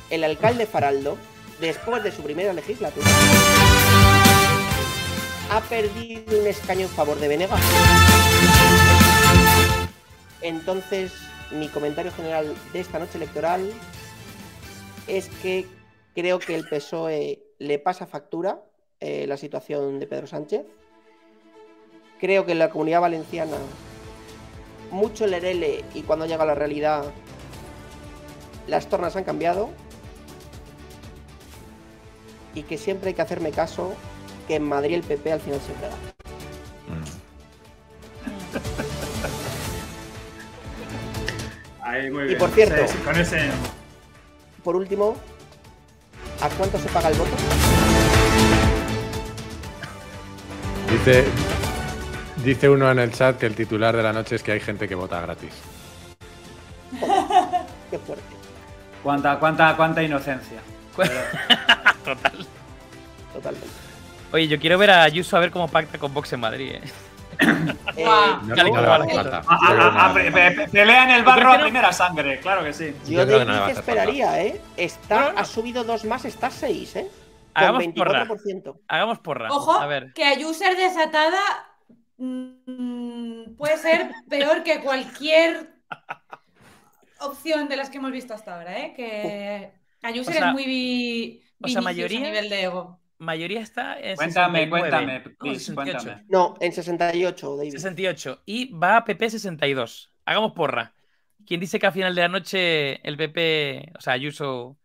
el 0.09 0.25
alcalde 0.25 0.65
Faraldo, 0.65 1.17
después 1.61 2.03
de 2.03 2.11
su 2.11 2.21
primera 2.21 2.51
legislatura, 2.53 3.07
ha 5.49 5.61
perdido 5.61 6.39
un 6.39 6.47
escaño 6.47 6.81
en 6.81 6.89
favor 6.89 7.19
de 7.19 7.27
Venegas. 7.27 7.59
Entonces, 10.41 11.11
mi 11.51 11.67
comentario 11.69 12.11
general 12.11 12.53
de 12.71 12.79
esta 12.79 12.99
noche 12.99 13.17
electoral 13.17 13.71
es 15.07 15.27
que 15.41 15.65
creo 16.13 16.39
que 16.39 16.55
el 16.55 16.67
PSOE 16.67 17.41
le 17.57 17.79
pasa 17.79 18.05
factura 18.05 18.61
eh, 18.99 19.25
la 19.27 19.37
situación 19.37 19.99
de 19.99 20.07
Pedro 20.07 20.27
Sánchez. 20.27 20.65
Creo 22.19 22.45
que 22.45 22.51
en 22.51 22.59
la 22.59 22.69
comunidad 22.69 23.01
valenciana 23.01 23.57
mucho 24.91 25.25
lerele 25.25 25.83
y 25.93 26.03
cuando 26.03 26.25
llega 26.25 26.45
la 26.45 26.55
realidad 26.55 27.05
las 28.67 28.87
tornas 28.87 29.15
han 29.15 29.23
cambiado 29.23 29.69
y 32.53 32.63
que 32.63 32.77
siempre 32.77 33.09
hay 33.09 33.13
que 33.13 33.21
hacerme 33.21 33.51
caso 33.51 33.95
que 34.49 34.55
en 34.55 34.63
Madrid 34.67 34.95
el 34.95 35.03
PP 35.03 35.31
al 35.31 35.39
final 35.39 35.61
siempre 35.61 35.87
gana. 35.89 37.09
Ahí, 41.81 42.09
muy 42.11 42.23
Y 42.23 42.27
bien. 42.27 42.39
por 42.39 42.49
cierto- 42.51 42.87
Sí, 42.87 42.93
sí, 42.97 43.03
con 43.03 43.15
ese. 43.19 43.49
Por 44.63 44.75
último, 44.75 45.15
¿a 46.41 46.49
cuánto 46.49 46.77
se 46.77 46.89
paga 46.89 47.09
el 47.09 47.17
voto? 47.17 47.31
Dice, 50.91 51.25
dice 52.43 52.69
uno 52.69 52.91
en 52.91 52.99
el 52.99 53.11
chat 53.11 53.37
que 53.37 53.45
el 53.45 53.55
titular 53.55 53.95
de 53.95 54.03
la 54.03 54.11
noche 54.13 54.35
es 54.35 54.43
que 54.43 54.51
hay 54.51 54.59
gente 54.59 54.87
que 54.87 54.95
vota 54.95 55.21
gratis. 55.21 55.53
Qué 57.89 57.97
fuerte. 57.99 58.23
Cuánta, 59.01 59.39
cuánta, 59.39 59.75
cuánta 59.77 60.03
inocencia. 60.03 60.59
Total. 62.03 62.45
Totalmente. 63.33 63.67
Oye, 64.31 64.47
yo 64.47 64.59
quiero 64.59 64.77
ver 64.77 64.91
a 64.91 65.03
Ayuso 65.03 65.35
a 65.37 65.39
ver 65.39 65.51
cómo 65.51 65.67
pacta 65.67 65.97
con 65.97 66.13
Vox 66.13 66.33
en 66.33 66.39
Madrid. 66.39 66.73
¿eh? 66.75 66.81
Pelea 70.71 71.03
en 71.05 71.11
el 71.11 71.23
barro 71.23 71.49
¿Por 71.49 71.51
qué 71.51 71.57
a 71.57 71.61
primera 71.61 71.93
sangre, 71.93 72.39
claro 72.39 72.63
que 72.63 72.73
sí. 72.73 72.93
yo 73.05 73.11
Yo 73.11 73.19
de 73.19 73.25
creo 73.25 73.39
que 73.39 73.45
no 73.45 73.51
le 73.51 73.57
mí 73.57 73.59
va 73.59 73.63
a 73.63 73.65
que 73.67 73.71
hacer 73.71 73.79
esperaría, 73.83 74.43
¿eh? 74.43 74.61
Está, 74.77 75.19
No, 75.19 75.31
no. 75.33 75.39
ha 75.39 75.45
subido 75.45 75.83
dos 75.83 76.05
más, 76.05 76.25
está 76.25 76.49
seis, 76.49 76.95
¿eh? 76.95 77.07
Con 77.53 77.63
Hagamos 77.63 77.83
porra. 77.95 78.25
24%. 78.25 78.79
Hagamos 78.87 79.19
porra. 79.19 79.49
Ojo, 79.51 79.71
A 79.73 79.85
ver. 79.87 80.13
que 80.13 80.23
a 80.25 80.33
user 80.47 80.77
desatada 80.77 81.39
mm, 82.17 83.55
puede 83.57 83.77
ser 83.77 84.11
peor 84.29 84.63
que 84.63 84.81
cualquier 84.81 85.71
opción 87.19 87.67
de 87.67 87.75
las 87.77 87.89
que 87.89 87.97
hemos 87.97 88.11
visto 88.11 88.33
hasta 88.33 88.55
ahora, 88.55 88.79
¿eh? 88.79 88.93
Que 88.95 89.71
a 90.03 90.11
user 90.11 90.21
O 90.21 90.37
sea- 90.37 90.47
es 90.49 90.53
muy 90.53 90.65
vi- 90.65 91.41
o 91.61 91.67
sea, 91.67 91.81
mayoría- 91.81 92.19
a 92.19 92.21
nivel 92.23 92.49
de 92.49 92.63
ego. 92.63 92.98
Mayoría 93.19 93.59
está 93.61 93.99
en 93.99 94.15
Cuéntame, 94.15 94.59
69. 94.65 94.69
cuéntame, 94.69 95.19
No, 95.19 95.35
please, 95.39 95.59
68. 95.65 95.97
cuéntame. 96.03 96.25
No, 96.29 96.55
en 96.59 96.71
68, 96.71 97.57
David. 97.57 97.71
68. 97.71 98.41
Y 98.45 98.73
va 98.73 98.97
a 98.97 99.05
PP 99.05 99.29
62. 99.29 100.11
Hagamos 100.25 100.53
porra. 100.53 100.93
¿Quién 101.45 101.59
dice 101.59 101.79
que 101.79 101.87
a 101.87 101.91
final 101.91 102.15
de 102.15 102.21
la 102.21 102.27
noche 102.29 103.05
el 103.07 103.17
PP, 103.17 103.91
o 103.97 104.01
sea, 104.01 104.13
Ayuso, 104.13 104.77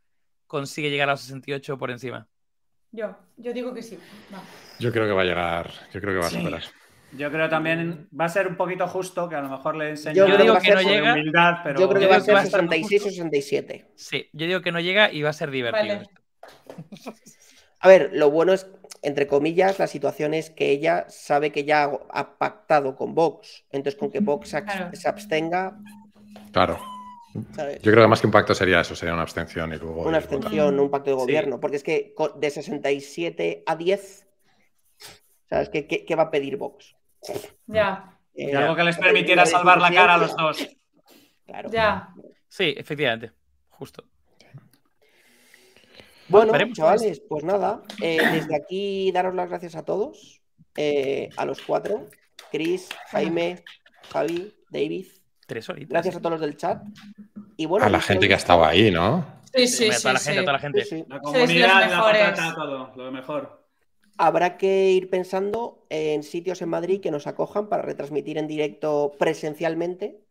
consigue 0.46 0.90
llegar 0.90 1.08
a 1.08 1.12
los 1.12 1.20
68 1.20 1.78
por 1.78 1.90
encima? 1.90 2.26
Yo, 2.90 3.16
yo 3.36 3.52
digo 3.52 3.72
que 3.74 3.82
sí. 3.82 3.98
Va. 4.32 4.42
Yo 4.78 4.92
creo 4.92 5.06
que 5.06 5.12
va 5.12 5.22
a 5.22 5.26
llegar, 5.26 5.70
yo 5.92 6.00
creo 6.00 6.14
que 6.14 6.20
va 6.20 6.26
a 6.26 6.30
Sí. 6.30 6.36
superar. 6.38 6.62
Yo 7.16 7.30
creo 7.30 7.48
también 7.48 8.08
va 8.18 8.24
a 8.24 8.28
ser 8.28 8.48
un 8.48 8.56
poquito 8.56 8.88
justo, 8.88 9.28
que 9.28 9.36
a 9.36 9.40
lo 9.40 9.48
mejor 9.48 9.76
le 9.76 9.90
enseño 9.90 10.16
Yo 10.16 10.24
creo 10.34 10.38
algo 10.54 10.58
que 10.58 10.74
no 10.74 10.82
llega. 10.82 11.12
humildad, 11.12 11.58
pero 11.62 11.78
Yo 11.80 11.88
creo 11.88 12.00
que 12.00 12.06
va 12.08 12.16
a 12.16 12.20
ser 12.20 12.36
estar 12.38 12.62
muy 12.62 12.70
66 12.82 13.00
o 13.02 13.04
justo. 13.04 13.10
67. 13.22 13.86
Sí, 13.94 14.28
yo 14.32 14.46
digo 14.46 14.60
que 14.62 14.72
no 14.72 14.80
llega 14.80 15.12
y 15.12 15.22
va 15.22 15.30
a 15.30 15.32
ser 15.32 15.50
divertido. 15.52 15.96
Vale. 15.96 16.08
A 17.84 17.88
ver, 17.88 18.10
lo 18.14 18.30
bueno 18.30 18.54
es, 18.54 18.66
entre 19.02 19.26
comillas, 19.26 19.78
la 19.78 19.86
situación 19.86 20.32
es 20.32 20.48
que 20.48 20.70
ella 20.70 21.04
sabe 21.10 21.52
que 21.52 21.64
ya 21.64 21.84
ha 22.08 22.38
pactado 22.38 22.96
con 22.96 23.14
Vox. 23.14 23.66
Entonces, 23.70 23.98
con 24.00 24.10
que 24.10 24.20
Vox 24.20 24.48
se 24.48 24.64
Claro. 24.64 24.88
se 24.96 25.06
abstenga, 25.06 25.76
Claro. 26.50 26.78
¿sabes? 27.54 27.82
Yo 27.82 27.92
creo 27.92 28.04
que 28.04 28.08
más 28.08 28.22
que 28.22 28.26
un 28.26 28.32
pacto 28.32 28.54
sería 28.54 28.80
eso, 28.80 28.96
sería 28.96 29.12
una 29.12 29.22
abstención 29.22 29.70
y 29.74 29.76
luego. 29.76 30.02
Una 30.04 30.16
abstención, 30.16 30.80
un 30.80 30.90
pacto 30.90 31.10
de 31.10 31.16
Sí. 31.16 31.20
gobierno. 31.20 31.60
Porque 31.60 31.76
es 31.76 31.82
que 31.82 32.14
de 32.36 32.50
67 32.50 33.62
a 33.66 33.76
10, 33.76 34.26
¿sabes? 35.50 35.68
¿Qué, 35.68 35.86
qué, 35.86 36.06
qué 36.06 36.14
va 36.16 36.22
a 36.24 36.30
pedir 36.30 36.56
Vox? 36.56 36.96
Ya, 37.66 38.10
Eh, 38.36 38.50
y 38.50 38.54
algo 38.54 38.74
que 38.74 38.82
les 38.84 38.96
permitiera 38.96 39.44
salvar 39.44 39.78
la 39.78 39.92
cara 39.92 40.14
a 40.14 40.18
los 40.18 40.34
dos. 40.34 40.66
Claro. 41.46 41.70
ya. 41.70 42.08
Sí, 42.48 42.74
efectivamente. 42.78 43.30
Justo. 43.68 44.04
Bueno, 46.28 46.52
Veremos. 46.52 46.76
chavales, 46.76 47.20
pues 47.28 47.44
nada. 47.44 47.82
eh, 48.02 48.18
desde 48.32 48.56
aquí 48.56 49.12
daros 49.12 49.34
las 49.34 49.48
gracias 49.48 49.76
a 49.76 49.84
todos, 49.84 50.40
eh, 50.76 51.28
a 51.36 51.44
los 51.44 51.60
cuatro. 51.60 52.06
Chris, 52.50 52.88
Jaime, 53.10 53.62
Javi, 54.12 54.54
David. 54.70 55.06
Tres 55.46 55.68
horitas. 55.68 55.90
Gracias 55.90 56.16
a 56.16 56.18
todos 56.20 56.32
los 56.32 56.40
del 56.40 56.56
chat. 56.56 56.82
Y 57.56 57.66
bueno, 57.66 57.86
A 57.86 57.88
la 57.90 57.98
yo 57.98 58.06
gente 58.06 58.26
que 58.28 58.34
ha 58.34 58.38
estado 58.38 58.64
ahí, 58.64 58.90
¿no? 58.90 59.26
Sí, 59.54 59.68
Sí, 59.68 59.76
sí, 59.76 59.90
a 59.90 59.92
sí. 59.92 60.02
toda 60.02 60.12
la 60.14 60.18
gente, 60.18 60.30
a 60.30 60.34
sí. 60.34 60.40
toda 60.44 60.52
la 60.52 60.58
gente. 60.58 60.84
Sí, 60.84 60.96
sí. 60.98 61.04
La 61.08 61.20
comunidad, 61.20 61.90
la 61.90 62.00
patata, 62.00 62.54
todo, 62.54 62.92
lo 62.96 63.12
mejor. 63.12 63.64
Habrá 64.16 64.56
que 64.56 64.90
ir 64.92 65.10
pensando 65.10 65.84
en 65.90 66.22
sitios 66.22 66.62
en 66.62 66.68
Madrid 66.68 67.00
que 67.00 67.10
nos 67.10 67.26
acojan 67.26 67.68
para 67.68 67.82
retransmitir 67.82 68.38
en 68.38 68.46
directo 68.48 69.12
presencialmente. 69.18 70.23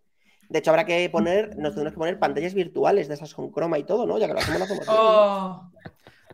De 0.49 0.59
hecho, 0.59 0.69
habrá 0.71 0.85
que 0.85 1.09
poner, 1.09 1.57
nos 1.57 1.71
tendremos 1.73 1.93
que 1.93 1.97
poner 1.99 2.19
pantallas 2.19 2.53
virtuales 2.53 3.07
de 3.07 3.15
esas 3.15 3.33
con 3.33 3.49
croma 3.51 3.77
y 3.79 3.83
todo, 3.83 4.05
¿no? 4.05 4.17
Ya 4.19 4.27
que 4.27 4.33
lo 4.33 4.39
hacemos, 4.39 4.69
lo. 4.69 4.83
Oh, 4.87 5.71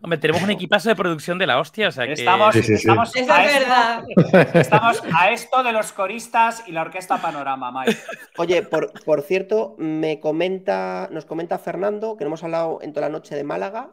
Hombre, 0.01 0.17
tenemos 0.17 0.41
un 0.43 0.49
equipazo 0.51 0.87
de 0.87 0.95
producción 0.95 1.37
de 1.37 1.45
la 1.45 1.59
hostia, 1.59 1.89
o 1.89 1.91
sea 1.91 2.05
que. 2.05 2.13
Estamos, 2.13 2.53
Sí, 2.53 2.61
sí, 2.61 2.67
sí. 2.67 2.73
estamos 2.89 3.13
a 3.15 3.19
es 3.19 3.27
esto- 3.27 3.59
verdad. 3.59 4.03
Estamos 4.55 5.03
a 5.13 5.31
esto 5.31 5.61
de 5.63 5.71
los 5.73 5.91
coristas 5.91 6.63
y 6.67 6.71
la 6.71 6.81
orquesta 6.83 7.21
Panorama, 7.21 7.69
Mike. 7.71 7.97
Oye, 8.37 8.61
por, 8.63 8.93
por 9.03 9.21
cierto, 9.23 9.75
me 9.77 10.19
comenta, 10.21 11.09
nos 11.11 11.25
comenta 11.25 11.57
Fernando, 11.59 12.15
que 12.15 12.23
no 12.23 12.29
hemos 12.29 12.43
hablado 12.45 12.79
en 12.81 12.93
toda 12.93 13.07
la 13.07 13.11
noche 13.11 13.35
de 13.35 13.43
Málaga. 13.43 13.91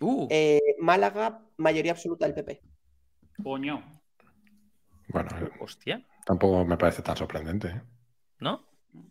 Uh, 0.00 0.28
Eh, 0.30 0.60
Málaga, 0.78 1.40
mayoría 1.56 1.90
absoluta 1.90 2.24
del 2.24 2.34
PP. 2.34 2.62
Coño. 3.42 3.82
Bueno, 5.08 5.30
hostia, 5.60 6.04
tampoco 6.24 6.64
me 6.64 6.76
parece 6.76 7.02
tan 7.02 7.16
sorprendente. 7.16 7.68
¿eh? 7.68 7.82
¿no? 8.38 8.67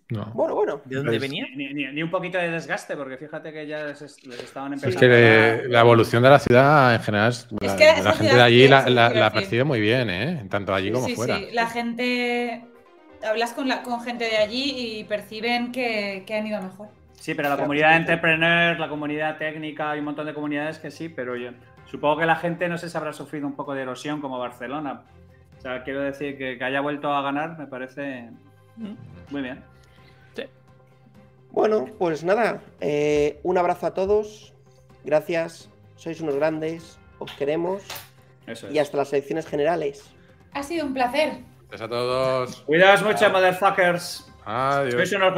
No. 0.10 0.26
Bueno, 0.34 0.56
bueno. 0.56 0.82
¿De 0.86 0.96
dónde 0.96 1.12
Pues- 1.12 1.22
venía? 1.22 1.46
Ni, 1.56 1.74
ni- 1.74 1.92
ni 1.92 2.02
un 2.04 2.10
poquito 2.10 2.38
de 2.38 2.50
desgaste, 2.50 2.96
porque 2.96 3.18
fíjate 3.18 3.52
que 3.52 3.68
ya 3.68 3.84
les, 3.86 4.02
les 4.26 4.44
estaban 4.44 4.74
Es 4.74 4.84
empezando. 4.84 5.08
que 5.08 5.62
a- 5.66 5.68
la 5.70 5.80
evolución 5.82 6.24
de 6.24 6.30
la 6.30 6.40
ciudad 6.40 6.96
en 6.96 7.02
general, 7.02 7.30
es- 7.32 7.48
la, 7.60 7.76
que 7.76 7.86
gente 8.18 8.36
de 8.36 8.42
allí 8.42 8.68
la, 8.68 9.32
percibe 9.34 9.64
muy 9.66 9.82
bien, 9.82 10.10
¿eh? 10.10 10.46
Tanto 10.50 10.74
allí 10.74 10.92
como 10.92 11.06
sí, 11.08 11.16
fuera. 11.16 11.38
sí. 11.38 11.48
La 11.54 11.68
gente. 11.68 12.64
Hablas 13.28 13.54
con, 13.54 13.68
la, 13.68 13.82
con 13.82 14.00
gente 14.02 14.26
de 14.26 14.38
allí 14.38 15.00
y 15.00 15.04
perciben 15.04 15.72
que, 15.72 16.24
que 16.28 16.36
han 16.36 16.46
ido 16.48 16.62
mejor. 16.62 16.88
Sí, 17.14 17.34
pero 17.34 17.50
la 17.50 17.58
comunidad 17.58 17.90
de 17.90 17.96
entrepreneurs, 17.98 18.80
la 18.80 18.88
comunidad 18.90 19.38
técnica, 19.38 19.90
hay 19.92 20.00
un 20.00 20.06
montón 20.06 20.28
de 20.28 20.34
comunidades 20.36 20.78
que 20.78 20.92
sí, 20.92 21.10
pero 21.10 21.36
yo 21.36 21.50
supongo 21.86 22.20
que 22.20 22.26
la 22.28 22.36
gente 22.36 22.70
no 22.70 22.78
sé 22.78 22.90
si 22.90 22.96
habrá 22.98 23.12
sufrido 23.14 23.48
un 23.48 23.56
poco 23.56 23.74
de 23.74 23.82
erosión 23.82 24.22
como 24.22 24.38
Barcelona. 24.38 25.02
O 25.58 25.62
sea, 25.62 25.84
quiero 25.84 26.02
decir 26.02 26.38
que, 26.38 26.60
que 26.60 26.64
haya 26.64 26.80
vuelto 26.80 27.12
a 27.12 27.24
ganar 27.24 27.58
me 27.58 27.66
parece 27.66 28.30
muy 29.32 29.42
bien. 29.42 29.64
Bueno, 31.58 31.88
pues 31.98 32.24
nada. 32.24 32.62
eh, 32.82 33.40
un 33.42 33.58
abrazo 33.58 33.88
a 33.88 33.94
todos. 33.96 34.54
Gracias. 35.04 35.72
Sois 35.96 36.22
unos 36.22 36.36
grandes. 36.36 37.00
Os 37.18 37.32
queremos. 37.32 37.82
Eso 38.46 38.68
es. 38.68 38.76
Y 38.76 38.78
hasta 38.78 38.96
las 38.98 39.12
elecciones 39.12 39.48
generales. 39.48 40.04
Ha 40.54 40.62
sido 40.62 40.86
un 40.86 40.94
placer. 40.94 41.40
Gracias 41.70 41.82
a 41.82 41.90
todos. 41.90 42.62
Cuidaos 42.62 43.02
mucho, 43.02 43.28
motherfuckers. 43.32 44.32
Adiós. 44.46 44.94
Sois 44.94 45.14
unos 45.14 45.34